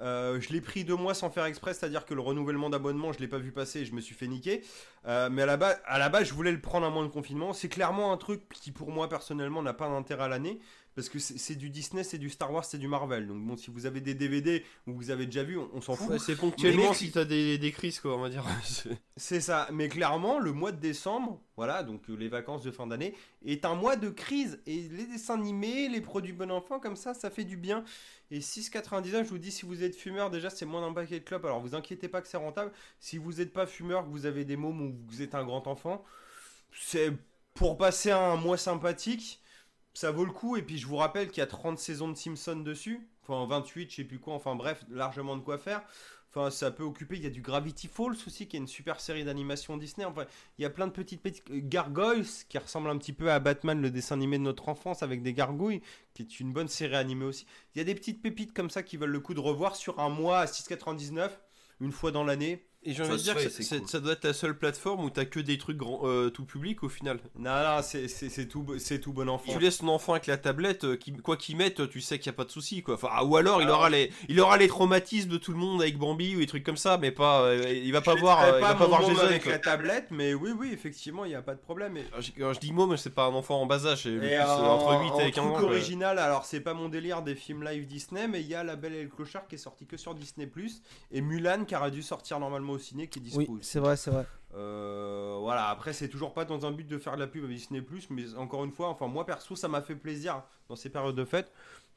Euh, 0.00 0.40
je 0.40 0.52
l'ai 0.52 0.60
pris 0.60 0.84
deux 0.84 0.96
mois 0.96 1.14
sans 1.14 1.30
faire 1.30 1.44
exprès, 1.44 1.74
c'est-à-dire 1.74 2.04
que 2.04 2.14
le 2.14 2.20
renouvellement 2.20 2.70
d'abonnement, 2.70 3.12
je 3.12 3.20
l'ai 3.20 3.28
pas 3.28 3.38
vu 3.38 3.52
passer 3.52 3.80
et 3.80 3.84
je 3.84 3.94
me 3.94 4.00
suis 4.00 4.14
fait 4.14 4.26
niquer. 4.26 4.62
Euh, 5.06 5.28
mais 5.30 5.42
à 5.42 5.46
la, 5.46 5.56
base, 5.56 5.80
à 5.84 5.98
la 5.98 6.08
base, 6.08 6.24
je 6.24 6.34
voulais 6.34 6.52
le 6.52 6.60
prendre 6.60 6.86
à 6.86 6.90
moins 6.90 7.04
de 7.04 7.10
confinement. 7.10 7.52
C'est 7.52 7.68
clairement 7.68 8.12
un 8.12 8.16
truc 8.16 8.48
qui, 8.48 8.72
pour 8.72 8.90
moi, 8.90 9.08
personnellement, 9.08 9.62
n'a 9.62 9.74
pas 9.74 9.88
d'intérêt 9.88 10.24
à 10.24 10.28
l'année. 10.28 10.58
Parce 10.94 11.08
que 11.08 11.18
c'est 11.18 11.54
du 11.54 11.70
Disney, 11.70 12.04
c'est 12.04 12.18
du 12.18 12.28
Star 12.28 12.52
Wars, 12.52 12.66
c'est 12.66 12.76
du 12.76 12.86
Marvel. 12.86 13.26
Donc 13.26 13.42
bon, 13.42 13.56
si 13.56 13.70
vous 13.70 13.86
avez 13.86 14.02
des 14.02 14.14
DVD 14.14 14.62
ou 14.86 14.92
vous 14.92 15.10
avez 15.10 15.24
déjà 15.24 15.42
vu, 15.42 15.56
on, 15.56 15.70
on 15.72 15.80
s'en 15.80 15.96
fout. 15.96 16.18
C'est 16.20 16.36
ponctuellement 16.36 16.90
Mais- 16.90 16.94
si 16.94 17.10
t'as 17.10 17.24
des, 17.24 17.56
des 17.56 17.72
crises, 17.72 17.98
quoi, 17.98 18.14
on 18.16 18.20
va 18.20 18.28
dire. 18.28 18.44
C'est- 18.64 18.98
C'est 19.16 19.40
ça, 19.40 19.68
mais 19.72 19.88
clairement, 19.88 20.38
le 20.38 20.52
mois 20.52 20.70
de 20.70 20.78
décembre, 20.80 21.40
voilà, 21.56 21.82
donc 21.82 22.02
euh, 22.10 22.14
les 22.14 22.28
vacances 22.28 22.62
de 22.62 22.70
fin 22.70 22.86
d'année, 22.86 23.14
est 23.46 23.64
un 23.64 23.74
mois 23.74 23.96
de 23.96 24.10
crise. 24.10 24.60
Et 24.66 24.82
les 24.90 25.06
dessins 25.06 25.34
animés, 25.34 25.88
les 25.88 26.02
produits 26.02 26.32
bon 26.34 26.50
enfant, 26.50 26.78
comme 26.78 26.96
ça, 26.96 27.14
ça 27.14 27.30
fait 27.30 27.44
du 27.44 27.56
bien. 27.56 27.84
Et 28.30 28.40
6,99, 28.40 29.24
je 29.24 29.28
vous 29.30 29.38
dis, 29.38 29.50
si 29.50 29.64
vous 29.64 29.82
êtes 29.82 29.96
fumeur, 29.96 30.28
déjà, 30.30 30.50
c'est 30.50 30.64
moins 30.66 30.80
d'un 30.82 30.92
paquet 30.92 31.20
de 31.20 31.24
clopes. 31.24 31.44
Alors, 31.46 31.60
vous 31.60 31.74
inquiétez 31.74 32.08
pas 32.08 32.20
que 32.20 32.28
c'est 32.28 32.36
rentable. 32.38 32.70
Si 33.00 33.16
vous 33.18 33.32
n'êtes 33.34 33.52
pas 33.54 33.66
fumeur, 33.66 34.04
que 34.04 34.10
vous 34.10 34.26
avez 34.26 34.44
des 34.44 34.56
mômes 34.56 34.80
ou 34.82 34.90
que 34.92 35.10
vous 35.10 35.22
êtes 35.22 35.34
un 35.34 35.44
grand 35.44 35.66
enfant, 35.66 36.04
c'est 36.78 37.12
pour 37.54 37.76
passer 37.76 38.10
un 38.10 38.36
mois 38.36 38.56
sympathique, 38.56 39.41
ça 39.94 40.10
vaut 40.10 40.24
le 40.24 40.32
coup. 40.32 40.56
Et 40.56 40.62
puis, 40.62 40.78
je 40.78 40.86
vous 40.86 40.96
rappelle 40.96 41.28
qu'il 41.28 41.38
y 41.38 41.44
a 41.44 41.46
30 41.46 41.78
saisons 41.78 42.08
de 42.08 42.16
Simpsons 42.16 42.56
dessus. 42.56 43.08
Enfin, 43.22 43.46
28, 43.46 43.90
je 43.90 43.96
sais 43.96 44.04
plus 44.04 44.18
quoi. 44.18 44.34
Enfin, 44.34 44.54
bref, 44.54 44.84
largement 44.90 45.36
de 45.36 45.42
quoi 45.42 45.58
faire. 45.58 45.82
Enfin, 46.34 46.50
ça 46.50 46.70
peut 46.70 46.82
occuper. 46.82 47.16
Il 47.16 47.22
y 47.22 47.26
a 47.26 47.30
du 47.30 47.42
Gravity 47.42 47.88
Falls 47.88 48.16
aussi, 48.26 48.48
qui 48.48 48.56
est 48.56 48.60
une 48.60 48.66
super 48.66 49.00
série 49.00 49.22
d'animation 49.22 49.76
Disney. 49.76 50.06
Enfin, 50.06 50.24
il 50.58 50.62
y 50.62 50.64
a 50.64 50.70
plein 50.70 50.86
de 50.86 50.92
petites 50.92 51.20
petites 51.20 51.50
euh, 51.50 51.60
gargoyles 51.62 52.24
qui 52.48 52.56
ressemblent 52.56 52.88
un 52.88 52.96
petit 52.96 53.12
peu 53.12 53.30
à 53.30 53.38
Batman, 53.38 53.80
le 53.80 53.90
dessin 53.90 54.14
animé 54.14 54.38
de 54.38 54.42
notre 54.42 54.70
enfance 54.70 55.02
avec 55.02 55.22
des 55.22 55.34
gargouilles, 55.34 55.82
qui 56.14 56.22
est 56.22 56.40
une 56.40 56.52
bonne 56.52 56.68
série 56.68 56.96
animée 56.96 57.26
aussi. 57.26 57.46
Il 57.74 57.78
y 57.78 57.80
a 57.82 57.84
des 57.84 57.94
petites 57.94 58.22
pépites 58.22 58.54
comme 58.54 58.70
ça 58.70 58.82
qui 58.82 58.96
valent 58.96 59.12
le 59.12 59.20
coup 59.20 59.34
de 59.34 59.40
revoir 59.40 59.76
sur 59.76 60.00
un 60.00 60.08
mois 60.08 60.40
à 60.40 60.46
6,99 60.46 61.30
une 61.80 61.92
fois 61.92 62.12
dans 62.12 62.24
l'année. 62.24 62.64
Et 62.84 62.94
j'ai 62.94 63.02
envie 63.04 63.12
de 63.12 63.16
dire 63.18 63.34
que 63.36 63.42
cool. 63.78 63.88
ça 63.88 64.00
doit 64.00 64.12
être 64.14 64.24
la 64.24 64.32
seule 64.32 64.58
plateforme 64.58 65.04
où 65.04 65.10
t'as 65.10 65.24
que 65.24 65.38
des 65.38 65.56
trucs 65.56 65.76
grand, 65.76 66.00
euh, 66.04 66.30
tout 66.30 66.44
public 66.44 66.82
au 66.82 66.88
final. 66.88 67.20
Non, 67.38 67.50
non, 67.50 67.80
c'est 67.82 68.48
tout, 68.48 68.66
tout 69.02 69.12
bon 69.12 69.28
enfant. 69.28 69.52
Tu 69.52 69.58
laisses 69.60 69.78
ton 69.78 69.88
enfant 69.88 70.12
avec 70.14 70.26
la 70.26 70.36
tablette, 70.36 70.84
euh, 70.84 70.96
qui- 70.96 71.12
quoi 71.12 71.36
qu'il 71.36 71.56
mette, 71.56 71.88
tu 71.90 72.00
sais 72.00 72.18
qu'il 72.18 72.30
n'y 72.30 72.34
a 72.34 72.36
pas 72.36 72.44
de 72.44 72.50
souci 72.50 72.82
quoi. 72.82 72.94
Enfin, 72.94 73.08
ah, 73.12 73.24
ou 73.24 73.36
alors 73.36 73.60
il 73.60 73.66
Alors- 73.66 73.78
aura 73.78 73.90
les, 73.90 74.10
il 74.28 74.40
aura 74.40 74.56
les 74.56 74.66
traumatismes 74.66 75.28
de 75.30 75.36
tout 75.36 75.52
le 75.52 75.58
monde 75.58 75.80
avec 75.80 75.96
Bambi 75.96 76.34
ou 76.34 76.40
des 76.40 76.46
trucs 76.46 76.64
comme 76.64 76.76
ça, 76.76 76.98
mais 76.98 77.12
pas, 77.12 77.42
euh, 77.42 77.72
il 77.72 77.92
va 77.92 78.00
pas 78.00 78.16
Je 78.16 78.20
voir, 78.20 78.40
euh, 78.42 78.58
il 78.58 78.60
va 78.60 78.72
pas 78.72 78.74
pas 78.74 78.86
voir 78.86 79.02
Jason. 79.06 79.22
avec 79.26 79.42
quoi. 79.44 79.52
la 79.52 79.58
tablette, 79.60 80.06
mais 80.10 80.34
oui, 80.34 80.50
oui, 80.50 80.70
effectivement, 80.72 81.24
il 81.24 81.28
n'y 81.28 81.34
a 81.36 81.42
pas 81.42 81.54
de 81.54 81.60
problème. 81.60 81.96
Et, 81.96 82.04
Alors, 82.10 82.20
je- 82.20 82.32
Quand 82.36 82.52
je 82.52 82.58
dis 82.60 82.72
môme, 82.72 82.96
c'est 82.96 83.14
pas 83.14 83.26
un 83.26 83.34
enfant 83.34 83.60
en 83.62 83.66
bas 83.66 83.86
âge, 83.86 84.02
c'est 84.02 84.10
et 84.10 84.38
euh, 84.38 84.44
entre 84.44 85.00
8 85.00 85.10
en 85.10 85.20
et 85.20 85.30
15 85.30 85.44
ans. 85.46 85.62
original, 85.62 86.18
alors 86.18 86.44
c'est 86.44 86.60
pas 86.60 86.74
mon 86.74 86.88
délire 86.88 87.22
des 87.22 87.36
films 87.36 87.62
live 87.64 87.86
Disney, 87.86 88.26
mais 88.26 88.40
il 88.40 88.48
y 88.48 88.54
a 88.56 88.64
La 88.64 88.74
Belle 88.74 88.94
et 88.94 89.04
le 89.04 89.08
Clochard 89.08 89.46
qui 89.46 89.54
est 89.54 89.58
sorti 89.58 89.86
que 89.86 89.96
sur 89.96 90.14
Disney+, 90.16 90.50
et 91.12 91.20
Mulan 91.20 91.64
qui 91.64 91.76
aurait 91.76 91.90
dû 91.92 92.02
sortir 92.02 92.40
normalement 92.40 92.71
au 92.72 92.78
ciné, 92.78 93.06
qui 93.08 93.18
est 93.18 93.22
dispo 93.22 93.38
Oui, 93.40 93.46
aussi. 93.48 93.68
c'est 93.70 93.78
vrai, 93.80 93.96
c'est 93.96 94.10
vrai. 94.10 94.26
Euh, 94.54 95.38
voilà, 95.40 95.68
après 95.70 95.92
c'est 95.94 96.08
toujours 96.08 96.34
pas 96.34 96.44
dans 96.44 96.66
un 96.66 96.72
but 96.72 96.86
de 96.86 96.98
faire 96.98 97.14
de 97.14 97.20
la 97.20 97.26
pub 97.26 97.44
à 97.44 97.48
Disney+, 97.48 97.82
mais 98.10 98.34
encore 98.36 98.64
une 98.64 98.72
fois, 98.72 98.88
enfin 98.88 99.06
moi 99.06 99.24
perso 99.24 99.56
ça 99.56 99.66
m'a 99.68 99.80
fait 99.80 99.94
plaisir 99.94 100.42
dans 100.68 100.76
ces 100.76 100.90
périodes 100.90 101.16
de 101.16 101.24
fête. 101.24 101.50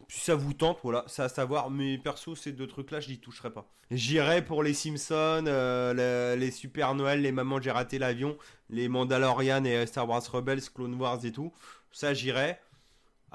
Puis 0.08 0.20
ça 0.20 0.36
vous 0.36 0.54
tente, 0.54 0.78
voilà, 0.84 1.04
c'est 1.08 1.22
à 1.24 1.30
savoir, 1.30 1.70
mais 1.70 1.98
perso 1.98 2.34
ces 2.36 2.52
deux 2.54 2.68
trucs 2.68 2.92
là 2.92 3.00
je 3.02 3.10
n'y 3.10 3.18
toucherai 3.18 3.50
pas. 3.52 3.68
J'irai 3.92 4.44
pour 4.44 4.64
les 4.64 4.74
Simpsons, 4.74 5.44
euh, 5.48 5.94
le- 6.36 6.40
les 6.40 6.52
Super 6.52 6.96
Noël, 6.96 7.22
les 7.22 7.32
Maman 7.34 7.60
j'ai 7.62 7.72
raté 7.72 8.00
l'avion, 8.00 8.38
les 8.70 8.88
Mandalorian 8.88 9.64
et 9.66 9.86
Star 9.86 10.08
Wars 10.08 10.24
Rebels, 10.32 10.62
Clone 10.74 10.96
Wars 10.96 11.26
et 11.26 11.32
tout, 11.34 11.52
ça 11.92 12.14
j'irai. 12.14 12.58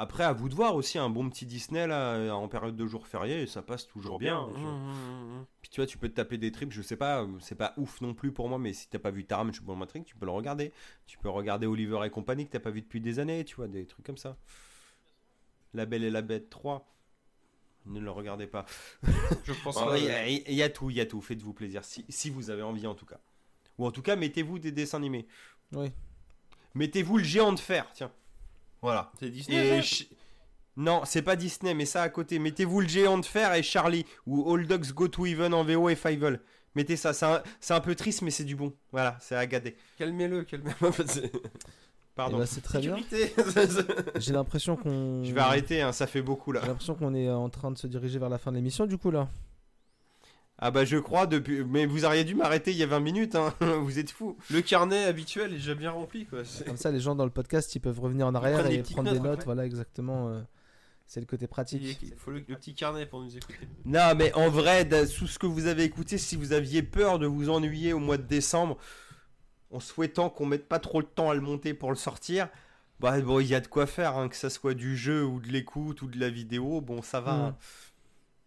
Après 0.03 0.25
à 0.25 0.33
vous 0.33 0.49
de 0.49 0.55
voir 0.55 0.77
aussi 0.77 0.97
un 0.99 1.11
bon 1.11 1.29
petit 1.29 1.45
Disney 1.45 1.87
là 1.87 2.15
euh, 2.15 2.31
en 2.31 2.49
période 2.49 2.75
de 2.75 2.87
jours 2.87 3.07
fériés, 3.07 3.47
ça 3.47 3.61
passe 3.61 3.87
toujours 3.87 4.19
bien. 4.19 4.47
Mmh, 4.47 4.55
tu 4.55 4.61
vois. 4.61 4.71
mmh, 4.73 5.41
mmh. 5.41 5.47
Puis 5.61 5.71
tu 5.71 5.81
vois, 5.81 5.87
tu 5.87 5.99
peux 5.99 6.09
te 6.09 6.15
taper 6.15 6.39
des 6.39 6.51
trips, 6.53 6.73
je 6.73 6.81
sais 6.81 6.97
pas, 6.97 7.23
euh, 7.23 7.29
c'est 7.41 7.55
pas 7.55 7.75
ouf 7.77 8.01
non 8.01 8.15
plus 8.15 8.33
pour 8.33 8.49
moi, 8.49 8.59
mais 8.59 8.73
si 8.73 8.89
t'as 8.89 8.99
pas 8.99 9.11
vu 9.11 9.27
Taram 9.27 9.53
Choupo 9.53 9.75
Matrix, 9.75 10.05
tu 10.05 10.17
peux 10.17 10.25
le 10.25 10.33
regarder. 10.33 10.73
Tu 11.07 11.19
peux 11.19 11.29
regarder 11.29 11.67
Oliver 11.67 12.01
et 12.07 12.11
compagnie 12.11 12.47
que 12.47 12.53
t'as 12.53 12.61
pas 12.61 12.71
vu 12.71 12.81
depuis 12.81 13.01
des 13.03 13.19
années, 13.19 13.45
tu 13.45 13.57
vois, 13.57 13.69
des 13.69 13.85
trucs 13.85 14.07
comme 14.07 14.17
ça. 14.17 14.39
La 15.75 15.85
Belle 15.85 16.05
et 16.05 16.11
la 16.11 16.23
Bête 16.23 16.49
3. 16.51 16.87
Ne 17.87 18.01
le 18.01 18.11
regardez 18.11 18.47
pas. 18.47 18.65
Je 19.45 19.53
pense 19.63 19.77
Il 19.77 19.85
pas. 19.85 19.99
y, 19.99 20.11
a- 20.11 20.29
il 20.29 20.55
y 20.55 20.63
a 20.63 20.69
tout, 20.71 20.89
il 20.91 20.97
y 20.97 21.01
a 21.01 21.07
tout. 21.07 21.21
Faites-vous 21.21 21.53
plaisir, 21.53 21.85
si, 21.85 22.05
si 22.09 22.31
vous 22.31 22.49
avez 22.51 22.63
envie 22.63 22.87
en 22.87 22.95
tout 22.95 23.07
cas. 23.07 23.21
Ou 23.79 23.87
en 23.87 23.91
tout 23.91 24.03
cas, 24.03 24.17
mettez-vous 24.17 24.59
des 24.59 24.73
dessins 24.73 24.97
animés. 24.99 25.27
Oui. 25.73 25.91
Mettez-vous 26.75 27.19
le 27.19 27.25
géant 27.25 27.53
de 27.53 27.59
fer, 27.61 27.87
tiens. 27.93 28.11
Voilà. 28.83 29.11
C'est 29.19 29.31
Disney. 29.31 29.57
Et 29.67 29.69
ça 29.83 29.83
Ch- 29.83 30.09
Non, 30.77 31.03
c'est 31.05 31.23
pas 31.23 31.37
Disney, 31.37 31.75
mais 31.75 31.85
ça 31.87 32.03
à 32.03 32.09
côté. 32.09 32.39
Mettez-vous 32.39 32.81
le 32.81 32.89
géant 32.89 33.19
de 33.19 33.27
fer 33.27 33.53
et 33.55 33.63
Charlie, 33.63 34.07
ou 34.27 34.53
All 34.55 34.67
Dogs 34.67 34.93
Go 34.93 35.09
to 35.09 35.27
Even 35.27 35.53
en 35.55 35.65
VO 35.65 35.89
et 35.89 35.97
Fievel. 35.97 36.41
Mettez 36.77 36.97
ça, 36.97 37.13
c'est 37.13 37.27
un, 37.27 37.43
c'est 37.61 37.75
un 37.75 37.81
peu 37.81 37.95
triste, 37.95 38.23
mais 38.23 38.31
c'est 38.31 38.45
du 38.45 38.55
bon. 38.57 38.73
Voilà, 38.93 39.19
c'est 39.21 39.35
à. 39.35 39.47
Calmez-le, 39.47 40.45
calmez-le. 40.45 40.93
c'est- 41.07 41.33
Eh 41.35 42.23
Pardon. 42.23 42.39
ben, 42.39 42.47
c'est 42.47 42.61
très 42.61 42.81
bien. 42.81 42.97
J'ai 44.17 44.33
l'impression 44.33 44.77
qu'on. 44.77 45.25
Je 45.25 45.33
vais 45.33 45.41
arrêter, 45.41 45.81
hein, 45.83 45.93
ça 45.93 46.07
fait 46.07 46.23
beaucoup 46.23 46.53
là. 46.53 46.61
J'ai 46.63 46.69
l'impression 46.69 46.95
qu'on 46.95 47.15
est 47.15 47.31
en 47.31 47.49
train 47.49 47.71
de 47.71 47.79
se 47.79 47.87
diriger 47.87 48.19
vers 48.19 48.29
la 48.29 48.39
fin 48.39 48.51
de 48.53 48.57
l'émission, 48.57 48.87
du 48.87 48.99
coup, 48.99 49.11
là. 49.11 49.29
Ah 50.63 50.71
bah 50.71 50.85
je 50.85 50.99
crois, 50.99 51.27
depuis... 51.27 51.65
mais 51.65 51.87
vous 51.87 52.05
auriez 52.05 52.23
dû 52.23 52.35
m'arrêter 52.35 52.71
il 52.71 52.77
y 52.77 52.83
a 52.83 52.87
20 52.87 53.01
minutes, 53.01 53.35
hein. 53.35 53.55
vous 53.81 53.99
êtes 53.99 54.11
fous. 54.11 54.37
Le 54.51 54.61
carnet 54.61 55.05
habituel 55.05 55.53
est 55.53 55.57
déjà 55.57 55.75
bien 55.75 55.91
rempli 55.91 56.27
quoi. 56.27 56.41
Comme 56.67 56.77
ça, 56.77 56.91
les 56.91 57.01
gens 57.01 57.15
dans 57.15 57.25
le 57.25 57.31
podcast, 57.31 57.75
ils 57.75 57.81
peuvent 57.81 57.99
revenir 57.99 58.27
en 58.27 58.35
arrière 58.35 58.67
et 58.71 58.83
prendre 58.83 59.11
des 59.11 59.19
notes 59.19 59.33
après. 59.33 59.45
Voilà, 59.47 59.65
exactement. 59.65 60.29
euh, 60.29 60.41
c'est 61.07 61.21
le 61.21 61.27
côté 61.27 61.47
pratique. 61.47 61.99
Il 62.03 62.15
faut 62.15 62.31
le, 62.31 62.45
le 62.47 62.57
petit 62.57 62.75
carnet 62.75 63.07
pour 63.07 63.21
nous 63.23 63.37
écouter. 63.37 63.59
Non, 63.85 64.15
mais 64.15 64.33
en 64.35 64.49
vrai, 64.51 64.87
sous 65.07 65.27
ce 65.27 65.39
que 65.39 65.47
vous 65.47 65.67
avez 65.67 65.85
écouté, 65.85 66.19
si 66.19 66.37
vous 66.37 66.53
aviez 66.53 66.83
peur 66.83 67.19
de 67.19 67.27
vous 67.27 67.49
ennuyer 67.49 67.93
au 67.95 67.99
mois 67.99 68.19
de 68.19 68.23
décembre, 68.23 68.77
en 69.71 69.81
souhaitant 69.81 70.31
qu'on 70.31 70.47
mette 70.47 70.69
pas 70.69 70.79
trop 70.79 71.01
de 71.03 71.09
temps 71.09 71.31
à 71.31 71.35
le 71.35 71.41
monter 71.41 71.75
pour 71.75 71.91
le 71.91 71.97
sortir, 71.97 72.49
bah 73.01 73.19
bon, 73.23 73.41
il 73.41 73.47
y 73.47 73.55
a 73.55 73.61
de 73.61 73.67
quoi 73.67 73.87
faire, 73.87 74.17
hein, 74.19 74.29
que 74.29 74.37
ça 74.37 74.51
soit 74.51 74.75
du 74.75 74.97
jeu 74.97 75.25
ou 75.25 75.41
de 75.41 75.49
l'écoute 75.49 76.03
ou 76.03 76.07
de 76.07 76.21
la 76.21 76.29
vidéo, 76.29 76.81
bon, 76.81 77.03
ça 77.03 77.21
va. 77.21 77.33
Mhm. 77.35 77.41
hein. 77.41 77.57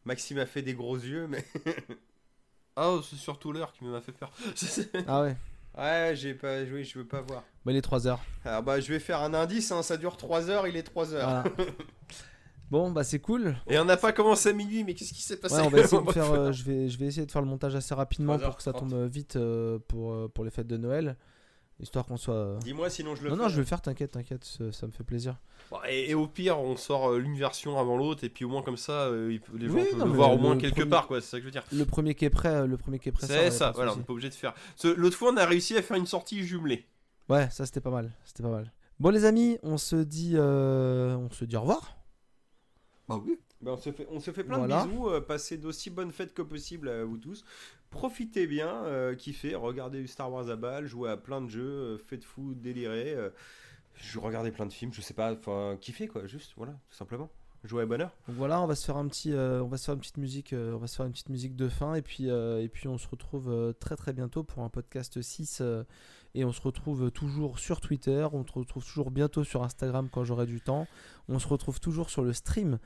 Maxime 0.06 0.38
a 0.40 0.46
fait 0.46 0.62
des 0.62 0.74
gros 0.74 0.96
yeux, 0.98 1.28
mais 1.28 1.46
Ah, 2.76 2.98
c'est 3.08 3.18
surtout 3.18 3.52
l'heure 3.52 3.72
qui 3.74 3.86
m'a 3.86 4.02
fait 4.02 4.12
peur. 4.12 4.32
Ah 5.08 5.22
ouais. 5.22 5.38
ouais, 5.78 6.14
j'ai 6.16 6.34
pas 6.34 6.66
joué, 6.66 6.84
je 6.84 6.98
veux 7.00 7.06
pas 7.06 7.22
voir. 7.22 7.44
Bah, 7.66 7.72
il 7.72 7.78
est 7.78 7.82
3 7.82 8.08
heures. 8.08 8.22
Alors 8.46 8.64
bah, 8.64 8.80
je 8.80 8.92
vais 8.92 9.00
faire 9.00 9.22
un 9.22 9.34
indice, 9.34 9.72
hein, 9.72 9.84
ça 9.84 9.98
dure 9.98 10.18
3 10.18 10.50
heures, 10.50 10.68
il 10.68 10.76
est 10.76 10.84
3 10.84 11.14
heures. 11.14 11.44
Voilà. 11.56 11.72
bon, 12.72 12.92
bah, 12.92 13.04
c'est 13.04 13.20
cool. 13.20 13.56
Et 13.68 13.78
on 13.78 13.86
n'a 13.86 13.98
pas 13.98 14.12
commencé 14.12 14.50
à 14.50 14.54
minuit, 14.54 14.84
mais 14.84 14.96
qu'est-ce 14.96 15.14
qui 15.14 15.22
s'est 15.22 15.38
passé? 15.40 15.56
Ouais, 15.56 15.62
on 15.62 15.70
va 15.70 15.80
essayer 15.82 16.02
de 16.04 16.12
faire, 16.12 16.32
euh, 16.32 16.52
je, 16.52 16.64
vais, 16.64 16.90
je 16.90 16.98
vais 16.98 17.06
essayer 17.06 17.26
de 17.26 17.32
faire 17.32 17.42
le 17.42 17.48
montage 17.48 17.76
assez 17.76 17.94
rapidement 17.94 18.40
pour 18.40 18.56
que 18.58 18.64
ça 18.64 18.72
3h30. 18.72 18.80
tombe 18.80 19.06
vite 19.06 19.36
euh, 19.36 19.78
pour, 19.88 20.14
euh, 20.14 20.28
pour 20.34 20.44
les 20.44 20.52
fêtes 20.52 20.68
de 20.68 20.78
Noël. 20.78 21.16
Histoire 21.84 22.06
qu'on 22.06 22.18
soit. 22.18 22.34
euh, 22.34 22.58
Dis-moi 22.60 22.90
sinon 22.90 23.14
je 23.16 23.24
le 23.24 23.30
Non, 23.30 23.36
fais. 23.36 23.42
non, 23.44 23.50
je 23.50 23.56
vais 23.56 23.62
le 23.62 23.66
faire, 23.68 23.82
t'inquiète, 23.82 24.12
t'inquiète, 24.12 24.44
ça, 24.46 24.72
ça 24.72 24.88
me 24.88 24.92
fait 24.92 25.04
plaisir. 25.04 25.36
Bon, 25.70 25.78
et, 25.88 26.10
et 26.10 26.14
au 26.16 26.28
pire, 26.28 26.58
on 26.60 26.78
sort 26.78 27.12
euh, 27.12 27.20
l'une 27.20 27.38
version 27.38 27.78
avant 27.78 27.98
l'autre, 27.98 28.24
et 28.24 28.30
puis 28.30 28.46
au 28.46 28.50
moins 28.50 28.62
comme 28.64 28.78
ça, 28.78 29.08
euh, 29.08 29.34
il 29.34 29.42
peut- 29.42 29.58
les 29.58 29.68
gens 29.68 29.74
Oui, 29.76 29.84
peuvent 29.92 30.00
non, 30.00 30.06
le 30.06 30.12
mais 30.12 30.16
voir 30.18 30.32
au 30.32 30.36
le 30.38 30.42
moins 30.42 30.58
quelque 30.58 30.76
premier- 30.76 30.90
part, 30.90 31.08
quoi. 31.08 31.20
C'est 31.22 31.28
ça 31.28 31.38
que 31.38 31.42
je 31.42 31.46
veux 31.48 31.52
dire. 31.52 31.64
Le 31.74 31.86
premier 31.86 32.16
qui 32.16 32.24
est 32.26 32.30
prêt, 32.30 32.50
euh, 32.56 32.66
le 32.66 32.78
premier 32.78 33.00
qui 33.00 33.10
est 33.10 33.12
prêt. 33.12 33.28
sort, 33.28 33.36
y 33.36 33.40
C'est 33.40 33.46
a 33.48 33.52
ça, 33.52 33.66
pas 33.66 33.72
de 33.72 33.76
voilà, 33.76 33.92
on 33.92 33.94
souci. 33.96 34.00
n'est 34.00 34.06
pas 34.06 34.14
obligé 34.14 34.30
de 34.30 34.34
faire. 34.36 34.54
Ce- 34.78 34.88
L'autre 34.88 35.18
fois, 35.18 35.32
on 35.34 35.38
a 35.38 35.46
réussi 35.46 35.76
à 35.78 35.82
faire 35.82 35.98
une 35.98 36.06
sortie 36.08 36.44
jumelée. 36.44 36.86
Ouais, 37.30 37.50
ça 37.52 37.66
c'était 37.66 37.82
pas 37.82 37.92
mal, 37.92 38.12
c'était 38.26 38.44
pas 38.44 38.50
mal. 38.50 38.72
Bon 39.00 39.10
les 39.10 39.26
amis, 39.26 39.58
on 39.64 39.78
se 39.78 39.98
dit, 39.98 40.34
euh, 40.36 41.16
on 41.18 41.30
se 41.32 41.44
dit 41.46 41.58
au 41.58 41.62
revoir. 41.62 41.98
Bah 43.10 43.20
oui. 43.26 43.38
Bah, 43.62 43.72
on, 43.74 43.78
se 43.78 43.92
fait, 43.92 44.08
on 44.12 44.20
se 44.20 44.32
fait 44.32 44.44
plein 44.44 44.58
Voilà. 44.58 44.84
de 44.84 44.90
bisous, 44.90 45.08
euh, 45.10 45.22
passez 45.22 45.58
d'aussi 45.58 45.90
bonnes 45.90 46.12
fêtes 46.12 46.34
que 46.34 46.42
possible 46.42 46.90
à 46.90 47.04
vous 47.06 47.18
tous. 47.18 47.44
Profitez 47.94 48.48
bien, 48.48 48.86
euh, 48.86 49.14
kiffez, 49.14 49.54
regardez 49.54 50.08
Star 50.08 50.32
Wars 50.32 50.50
à 50.50 50.56
balle, 50.56 50.88
jouez 50.88 51.12
à 51.12 51.16
plein 51.16 51.42
de 51.42 51.48
jeux, 51.48 51.62
euh, 51.62 51.98
faites 52.00 52.24
fou, 52.24 52.56
délirez. 52.56 53.14
euh, 53.14 53.30
je 53.96 54.18
regardez 54.18 54.50
plein 54.52 54.66
de 54.66 54.74
films, 54.74 54.92
je 54.92 55.02
sais 55.02 55.14
pas, 55.14 55.32
enfin 55.32 55.78
kiffez 55.80 56.08
quoi, 56.08 56.26
juste, 56.26 56.54
voilà, 56.58 56.74
tout 56.90 56.96
simplement. 56.96 57.30
Jouez 57.64 57.84
à 57.84 57.86
bonheur. 57.86 58.10
Donc 58.28 58.36
voilà, 58.36 58.60
on 58.62 58.66
va 58.66 58.74
se 58.74 58.84
faire 58.84 58.98
un 58.98 59.08
petit, 59.08 59.32
on 59.32 59.68
va 59.68 59.78
se 59.78 59.86
faire 59.86 59.94
une 59.94 60.02
petite 60.02 60.18
musique, 60.18 60.56
on 60.58 60.78
va 60.78 60.88
faire 60.88 61.06
une 61.06 61.12
petite 61.12 61.30
musique 61.30 61.56
de 61.56 61.70
fin 61.70 61.94
et 61.94 62.02
puis 62.02 62.28
et 62.28 62.68
puis 62.68 62.90
on 62.90 62.98
se 62.98 63.08
retrouve 63.08 63.74
très 63.80 63.96
très 63.96 64.12
bientôt 64.12 64.44
pour 64.44 64.64
un 64.64 64.70
podcast 64.70 65.22
6 65.22 65.60
euh, 65.62 65.84
et 66.34 66.44
on 66.44 66.52
se 66.52 66.60
retrouve 66.60 67.12
toujours 67.12 67.60
sur 67.60 67.80
Twitter, 67.80 68.28
on 68.34 68.46
se 68.46 68.52
retrouve 68.52 68.84
toujours 68.84 69.12
bientôt 69.12 69.46
sur 69.46 69.64
Instagram 69.64 70.10
quand 70.12 70.26
j'aurai 70.26 70.48
du 70.48 70.60
temps. 70.60 70.88
On 71.30 71.40
se 71.40 71.48
retrouve 71.48 71.80
toujours 71.80 72.10
sur 72.10 72.24
le 72.24 72.34
stream 72.34 72.80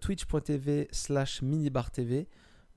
twitch.tv 0.00 0.88
slash 0.90 1.42
minibartv 1.42 2.26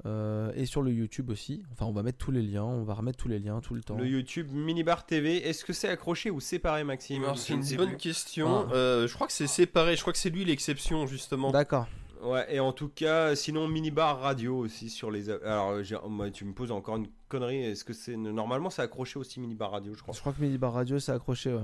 euh, 0.06 0.52
et 0.56 0.66
sur 0.66 0.82
le 0.82 0.92
YouTube 0.92 1.30
aussi. 1.30 1.64
Enfin, 1.72 1.86
on 1.86 1.92
va 1.92 2.04
mettre 2.04 2.18
tous 2.18 2.32
les 2.32 2.42
liens, 2.42 2.64
on 2.64 2.84
va 2.84 2.94
remettre 2.94 3.18
tous 3.18 3.28
les 3.28 3.40
liens 3.40 3.60
tout 3.60 3.74
le 3.76 3.82
temps. 3.82 3.98
Le 3.98 4.08
YouTube 4.08 4.48
Minibar 4.52 5.06
TV, 5.06 5.38
est-ce 5.48 5.66
que 5.66 5.74
c'est 5.74 5.90
accroché 5.90 6.30
ou 6.32 6.40
séparé, 6.40 6.84
Maxime? 6.84 7.24
C'est 7.36 7.56
ne 7.56 7.64
une 7.64 7.78
bonne 7.78 7.90
plus. 7.90 7.98
question. 7.98 8.68
Ah. 8.70 8.74
Euh, 8.74 9.08
je 9.08 9.14
crois 9.14 9.28
que 9.28 9.34
c'est 9.34 9.48
séparé. 9.48 9.96
Je 9.96 10.02
crois 10.02 10.14
que 10.14 10.20
c'est 10.20 10.30
lui 10.30 10.46
l'exception, 10.46 11.06
justement. 11.08 11.52
D'accord. 11.52 11.88
Ouais, 12.22 12.54
et 12.54 12.60
en 12.60 12.74
tout 12.74 12.90
cas, 12.90 13.34
sinon 13.36 13.68
Minibar 13.70 14.20
Radio 14.20 14.58
aussi 14.58 14.90
sur 14.90 15.10
les. 15.10 15.30
Alors, 15.30 15.74
moi, 16.10 16.30
tu 16.32 16.44
me 16.44 16.54
poses 16.54 16.72
encore 16.72 16.98
une 16.98 17.08
connerie. 17.30 17.64
Est-ce 17.64 17.86
que 17.86 17.94
c'est 17.94 18.18
normalement 18.18 18.70
c'est 18.70 18.82
accroché 18.82 19.18
aussi 19.20 19.40
Minibar 19.40 19.72
Radio, 19.72 19.94
je 19.94 20.02
crois? 20.02 20.14
Je 20.14 20.20
crois 20.20 20.34
que 20.34 20.42
Minibar 20.42 20.74
Radio 20.74 21.00
c'est 21.00 21.14
accroché. 21.14 21.54
Ouais. 21.54 21.62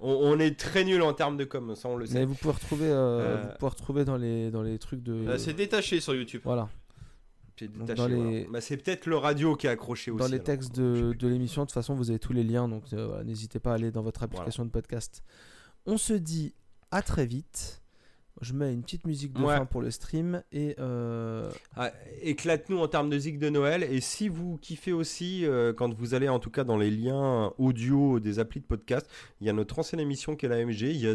On, 0.00 0.10
on 0.12 0.38
est 0.38 0.58
très 0.58 0.84
nul 0.84 1.00
en 1.02 1.14
termes 1.14 1.36
de 1.38 1.44
com, 1.44 1.74
ça 1.74 1.88
on 1.88 1.96
le 1.96 2.04
sait. 2.04 2.18
Mais 2.18 2.24
vous 2.26 2.34
pouvez 2.34 2.52
retrouver, 2.52 2.88
euh, 2.88 3.20
Euh, 3.20 3.42
vous 3.42 3.58
pouvez 3.58 3.70
retrouver 3.70 4.04
dans 4.04 4.16
les 4.16 4.50
dans 4.50 4.62
les 4.62 4.78
trucs 4.78 5.02
de. 5.02 5.12
Euh, 5.12 5.38
c'est 5.38 5.54
détaché 5.54 6.00
sur 6.00 6.14
YouTube. 6.14 6.42
Voilà. 6.44 6.68
Détaché, 7.60 7.94
dans 7.94 8.06
les- 8.08 8.14
voilà. 8.16 8.50
Bah, 8.50 8.60
c'est 8.60 8.76
peut-être 8.76 9.06
le 9.06 9.16
radio 9.16 9.54
qui 9.56 9.68
a 9.68 9.70
accroché 9.70 10.10
aussi. 10.10 10.18
Dans 10.18 10.26
les 10.26 10.34
alors. 10.34 10.44
textes 10.44 10.74
de, 10.74 11.12
de 11.12 11.28
l'émission, 11.28 11.62
de 11.62 11.66
toute 11.66 11.74
façon, 11.74 11.94
vous 11.94 12.10
avez 12.10 12.18
tous 12.18 12.32
les 12.32 12.42
liens, 12.44 12.68
donc 12.68 12.84
euh, 12.92 13.06
voilà, 13.06 13.24
n'hésitez 13.24 13.60
pas 13.60 13.72
à 13.72 13.74
aller 13.74 13.90
dans 13.90 14.02
votre 14.02 14.22
application 14.22 14.64
de 14.64 14.70
podcast. 14.70 15.22
On 15.86 15.96
se 15.98 16.12
dit 16.14 16.54
à 16.90 17.02
très 17.02 17.26
vite. 17.26 17.82
Je 18.40 18.52
mets 18.52 18.72
une 18.72 18.82
petite 18.82 19.06
musique 19.06 19.32
de 19.32 19.40
Ouais. 19.42 19.56
fin 19.56 19.64
pour 19.64 19.80
le 19.80 19.90
stream 19.92 20.42
et 20.50 20.74
euh, 20.80 21.50
Ah, 21.76 21.92
Éclate-nous 22.20 22.78
en 22.78 22.88
termes 22.88 23.08
de 23.08 23.16
zig 23.18 23.38
de 23.38 23.48
Noël. 23.48 23.84
Et 23.84 24.00
si 24.00 24.28
vous 24.28 24.58
kiffez 24.58 24.92
aussi, 24.92 25.46
euh, 25.46 25.72
quand 25.72 25.94
vous 25.94 26.14
allez 26.14 26.28
en 26.28 26.38
tout 26.40 26.50
cas 26.50 26.64
dans 26.64 26.76
les 26.76 26.90
liens 26.90 27.52
audio 27.58 28.18
des 28.18 28.40
applis 28.40 28.60
de 28.60 28.66
podcast, 28.66 29.08
il 29.40 29.46
y 29.46 29.50
a 29.50 29.52
notre 29.52 29.78
ancienne 29.78 30.00
émission 30.00 30.34
qui 30.34 30.46
est 30.46 30.48
la 30.48 30.64
MG. 30.64 30.80
Il 30.82 30.96
y, 30.96 31.06
a 31.08 31.12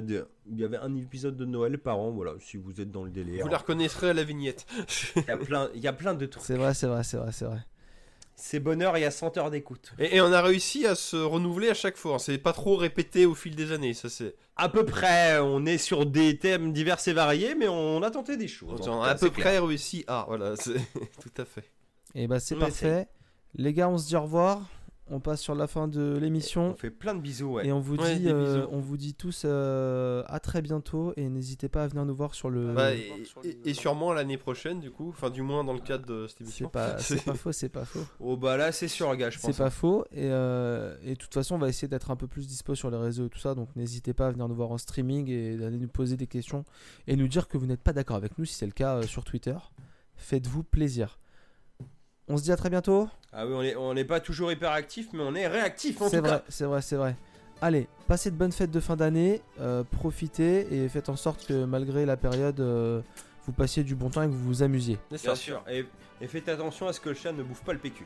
il 0.52 0.58
y 0.60 0.64
avait 0.64 0.78
un 0.78 0.96
épisode 0.96 1.36
de 1.36 1.46
Noël 1.46 1.78
par 1.78 2.00
an. 2.00 2.12
Voilà, 2.12 2.34
si 2.40 2.56
vous 2.58 2.80
êtes 2.80 2.90
dans 2.92 3.04
le 3.04 3.12
délire. 3.12 3.44
Vous 3.44 3.52
la 3.52 3.58
reconnaîtrez 3.58 4.10
à 4.12 4.14
la 4.14 4.24
vignette. 4.24 4.66
Il 5.18 5.24
y 5.28 5.32
a 5.32 5.38
plein, 5.38 5.70
il 5.76 5.82
y 5.82 5.88
a 5.88 5.94
plein 5.94 6.14
de 6.14 6.26
trucs. 6.26 6.44
c'est 6.44 6.56
vrai, 6.56 6.74
c'est 6.74 6.88
vrai, 6.88 7.04
c'est 7.04 7.18
vrai, 7.18 7.32
c'est 7.34 7.46
vrai. 7.46 7.60
C'est 8.42 8.60
bonheur, 8.60 8.98
il 8.98 9.02
y 9.02 9.06
a 9.06 9.12
100 9.12 9.38
heures 9.38 9.52
d'écoute. 9.52 9.92
Et, 10.00 10.16
et 10.16 10.22
on 10.22 10.32
a 10.32 10.42
réussi 10.42 10.88
à 10.88 10.96
se 10.96 11.18
renouveler 11.18 11.70
à 11.70 11.74
chaque 11.74 11.98
fois. 11.98 12.16
hein. 12.16 12.20
C'est 12.20 12.38
pas 12.38 12.54
trop 12.54 12.76
répété 12.78 13.26
au 13.26 13.36
fil 13.36 13.56
des 13.56 13.72
années. 13.72 13.94
Ça 13.94 14.10
c'est. 14.10 14.36
À 14.56 14.70
peu 14.70 14.86
près, 14.86 15.40
on 15.40 15.66
est 15.66 15.78
sur 15.78 16.06
des 16.06 16.38
thèmes 16.38 16.74
divers 16.74 16.98
et 17.08 17.14
variés, 17.14 17.56
mais 17.56 17.68
on 17.68 18.02
a 18.04 18.12
tenté 18.12 18.36
des 18.38 18.48
choses. 18.48 18.88
On 18.88 19.02
a 19.02 19.10
à 19.10 19.16
peu 19.16 19.28
c'est 19.28 19.34
clair. 19.34 19.46
près 19.46 19.60
réussi 19.60 20.04
à. 20.08 20.26
Voilà, 20.28 20.56
c'est 20.60 20.74
tout 21.22 21.42
à 21.42 21.46
fait. 21.46 21.64
Et 22.16 22.28
bah 22.28 22.40
c'est 22.40 22.56
On 22.56 22.60
parfait. 22.60 23.08
Les 23.56 23.74
gars, 23.74 23.90
on 23.90 23.98
se 23.98 24.08
dit 24.08 24.16
au 24.16 24.22
revoir. 24.22 24.62
On 25.12 25.20
passe 25.20 25.42
sur 25.42 25.56
la 25.56 25.66
fin 25.66 25.88
de 25.88 26.14
On 26.18 26.20
l'émission. 26.20 26.76
fait 26.76 26.92
plein 26.92 27.16
de 27.16 27.20
bisous, 27.20 27.54
ouais. 27.54 27.66
Et 27.68 27.72
on 27.72 27.80
vous 27.80 27.96
Ouais, 27.96 28.18
dit, 28.20 28.28
euh, 28.30 28.68
on 28.72 28.78
vous 28.80 28.96
dit 28.96 29.16
tous 29.16 29.42
euh, 29.46 30.24
à 30.28 30.40
très 30.40 30.62
bientôt 30.62 31.14
et 31.18 31.28
n'hésitez 31.30 31.68
pas 31.68 31.84
à 31.84 31.88
venir 31.88 32.06
nous 32.06 32.14
voir 32.16 32.36
sur 32.36 32.50
le. 32.52 32.74
Bah, 32.74 32.94
et, 32.94 33.12
et- 33.44 33.70
et 33.70 33.74
sûrement 33.74 34.14
l'année 34.14 34.38
prochaine, 34.38 34.80
du 34.80 34.92
coup. 34.92 35.10
Enfin, 35.10 35.30
du 35.32 35.42
moins 35.42 35.64
dans 35.64 35.74
le 35.74 35.80
cadre 35.80 36.06
de 36.06 36.28
cette 36.28 36.38
c'est 36.38 36.44
émission. 36.44 36.70
pas, 36.70 36.98
c'est 37.00 37.24
pas 37.26 37.34
faux, 37.34 37.52
c'est 37.52 37.70
pas 37.70 37.86
faux. 37.86 38.06
Oh 38.20 38.38
bah 38.38 38.56
là, 38.56 38.72
c'est 38.72 38.88
sur 38.88 39.16
gars, 39.16 39.30
je 39.32 39.40
pense. 39.40 39.52
C'est 39.52 39.58
pas 39.64 39.72
faux. 39.72 40.06
Et, 40.12 40.26
euh, 40.30 40.96
et 41.04 41.12
de 41.14 41.18
toute 41.20 41.34
façon, 41.34 41.56
on 41.56 41.60
va 41.60 41.70
essayer 41.70 41.88
d'être 41.88 42.12
un 42.12 42.16
peu 42.16 42.28
plus 42.28 42.46
dispo 42.48 42.76
sur 42.76 42.92
les 42.92 42.98
réseaux 42.98 43.26
et 43.26 43.30
tout 43.30 43.40
ça. 43.40 43.56
Donc 43.56 43.76
n'hésitez 43.76 44.14
pas 44.14 44.28
à 44.28 44.32
venir 44.32 44.48
nous 44.48 44.56
voir 44.56 44.70
en 44.72 44.78
streaming 44.78 45.28
et 45.30 45.58
d'aller 45.58 45.78
nous 45.80 45.88
poser 45.88 46.18
des 46.18 46.28
questions 46.28 46.66
et 47.08 47.16
nous 47.16 47.28
dire 47.28 47.48
que 47.48 47.58
vous 47.58 47.66
n'êtes 47.66 47.82
pas 47.82 47.94
d'accord 47.94 48.18
avec 48.18 48.38
nous 48.38 48.46
si 48.46 48.54
c'est 48.54 48.68
le 48.68 48.72
cas 48.74 48.98
euh, 48.98 49.02
sur 49.04 49.24
Twitter. 49.24 49.56
Faites-vous 50.18 50.64
plaisir. 50.64 51.18
On 52.30 52.38
se 52.38 52.44
dit 52.44 52.52
à 52.52 52.56
très 52.58 52.70
bientôt. 52.70 53.08
Ah 53.34 53.46
oui, 53.46 53.54
on 53.56 53.62
est, 53.64 53.76
on 53.76 53.94
n'est 53.94 54.06
pas 54.06 54.20
toujours 54.20 54.52
hyper 54.52 54.72
actif, 54.72 55.08
mais 55.14 55.22
on 55.24 55.34
est 55.36 55.48
réactif 55.48 56.02
en 56.02 56.10
C'est 56.10 56.18
tout 56.18 56.24
vrai, 56.28 56.38
cas. 56.38 56.44
c'est 56.48 56.66
vrai, 56.66 56.82
c'est 56.82 56.96
vrai. 56.96 57.16
Allez, 57.62 57.88
passez 58.08 58.32
de 58.32 58.36
bonnes 58.36 58.52
fêtes 58.52 58.72
de 58.72 58.80
fin 58.80 58.96
d'année, 58.96 59.42
euh, 59.60 59.84
profitez 59.84 60.68
et 60.84 60.88
faites 60.90 61.10
en 61.10 61.16
sorte 61.18 61.46
que 61.46 61.66
malgré 61.66 62.06
la 62.06 62.16
période, 62.18 62.60
euh, 62.60 63.02
vous 63.46 63.52
passiez 63.52 63.84
du 63.84 63.96
bon 63.96 64.10
temps 64.10 64.22
et 64.22 64.28
que 64.28 64.32
vous 64.32 64.46
vous 64.46 64.64
amusiez. 64.64 64.98
Bien 65.10 65.18
ça. 65.18 65.36
sûr. 65.36 65.64
Et, 65.70 65.86
et 66.22 66.28
faites 66.28 66.48
attention 66.50 66.88
à 66.88 66.94
ce 66.94 67.00
que 67.00 67.10
le 67.10 67.16
chat 67.16 67.32
ne 67.34 67.44
bouffe 67.44 67.64
pas 67.64 67.74
le 67.74 67.80
PQ. 67.80 68.06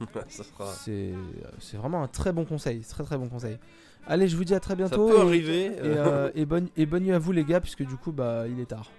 ça 0.28 0.42
sera. 0.44 0.66
C'est 0.74 1.76
vraiment 1.76 2.02
un 2.02 2.08
très 2.08 2.32
bon 2.32 2.44
conseil, 2.44 2.80
très 2.80 3.04
très 3.04 3.16
bon 3.16 3.28
conseil. 3.28 3.58
Allez, 4.06 4.26
je 4.26 4.36
vous 4.36 4.44
dis 4.44 4.54
à 4.54 4.60
très 4.60 4.72
Ça 4.72 4.76
bientôt. 4.76 5.06
peut 5.08 5.18
et- 5.18 5.20
arriver. 5.20 5.64
Et, 5.66 5.70
euh, 5.80 6.06
euh, 6.26 6.30
et 6.34 6.44
bonne, 6.44 6.68
et 6.76 6.86
bonne 6.86 7.04
nuit 7.04 7.12
à 7.12 7.18
vous 7.20 7.30
les 7.32 7.44
gars, 7.44 7.60
puisque 7.60 7.84
du 7.86 7.94
coup, 7.96 8.10
bah, 8.10 8.44
il 8.48 8.58
est 8.58 8.66
tard. 8.66 8.90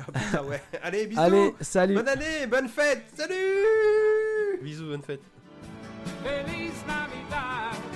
Ah 0.00 0.12
putain, 0.12 0.44
ouais. 0.44 0.62
Allez, 0.82 1.06
bisous. 1.06 1.20
Allez, 1.20 1.54
salut 1.60 1.94
Bonne 1.94 2.08
année, 2.08 2.46
bonne 2.48 2.68
fête. 2.68 3.04
Salut. 3.16 4.60
Bisous, 4.62 4.88
bonne 4.88 5.02
fête. 5.02 5.20
Feliz 6.24 6.72
Navidad. 6.86 7.95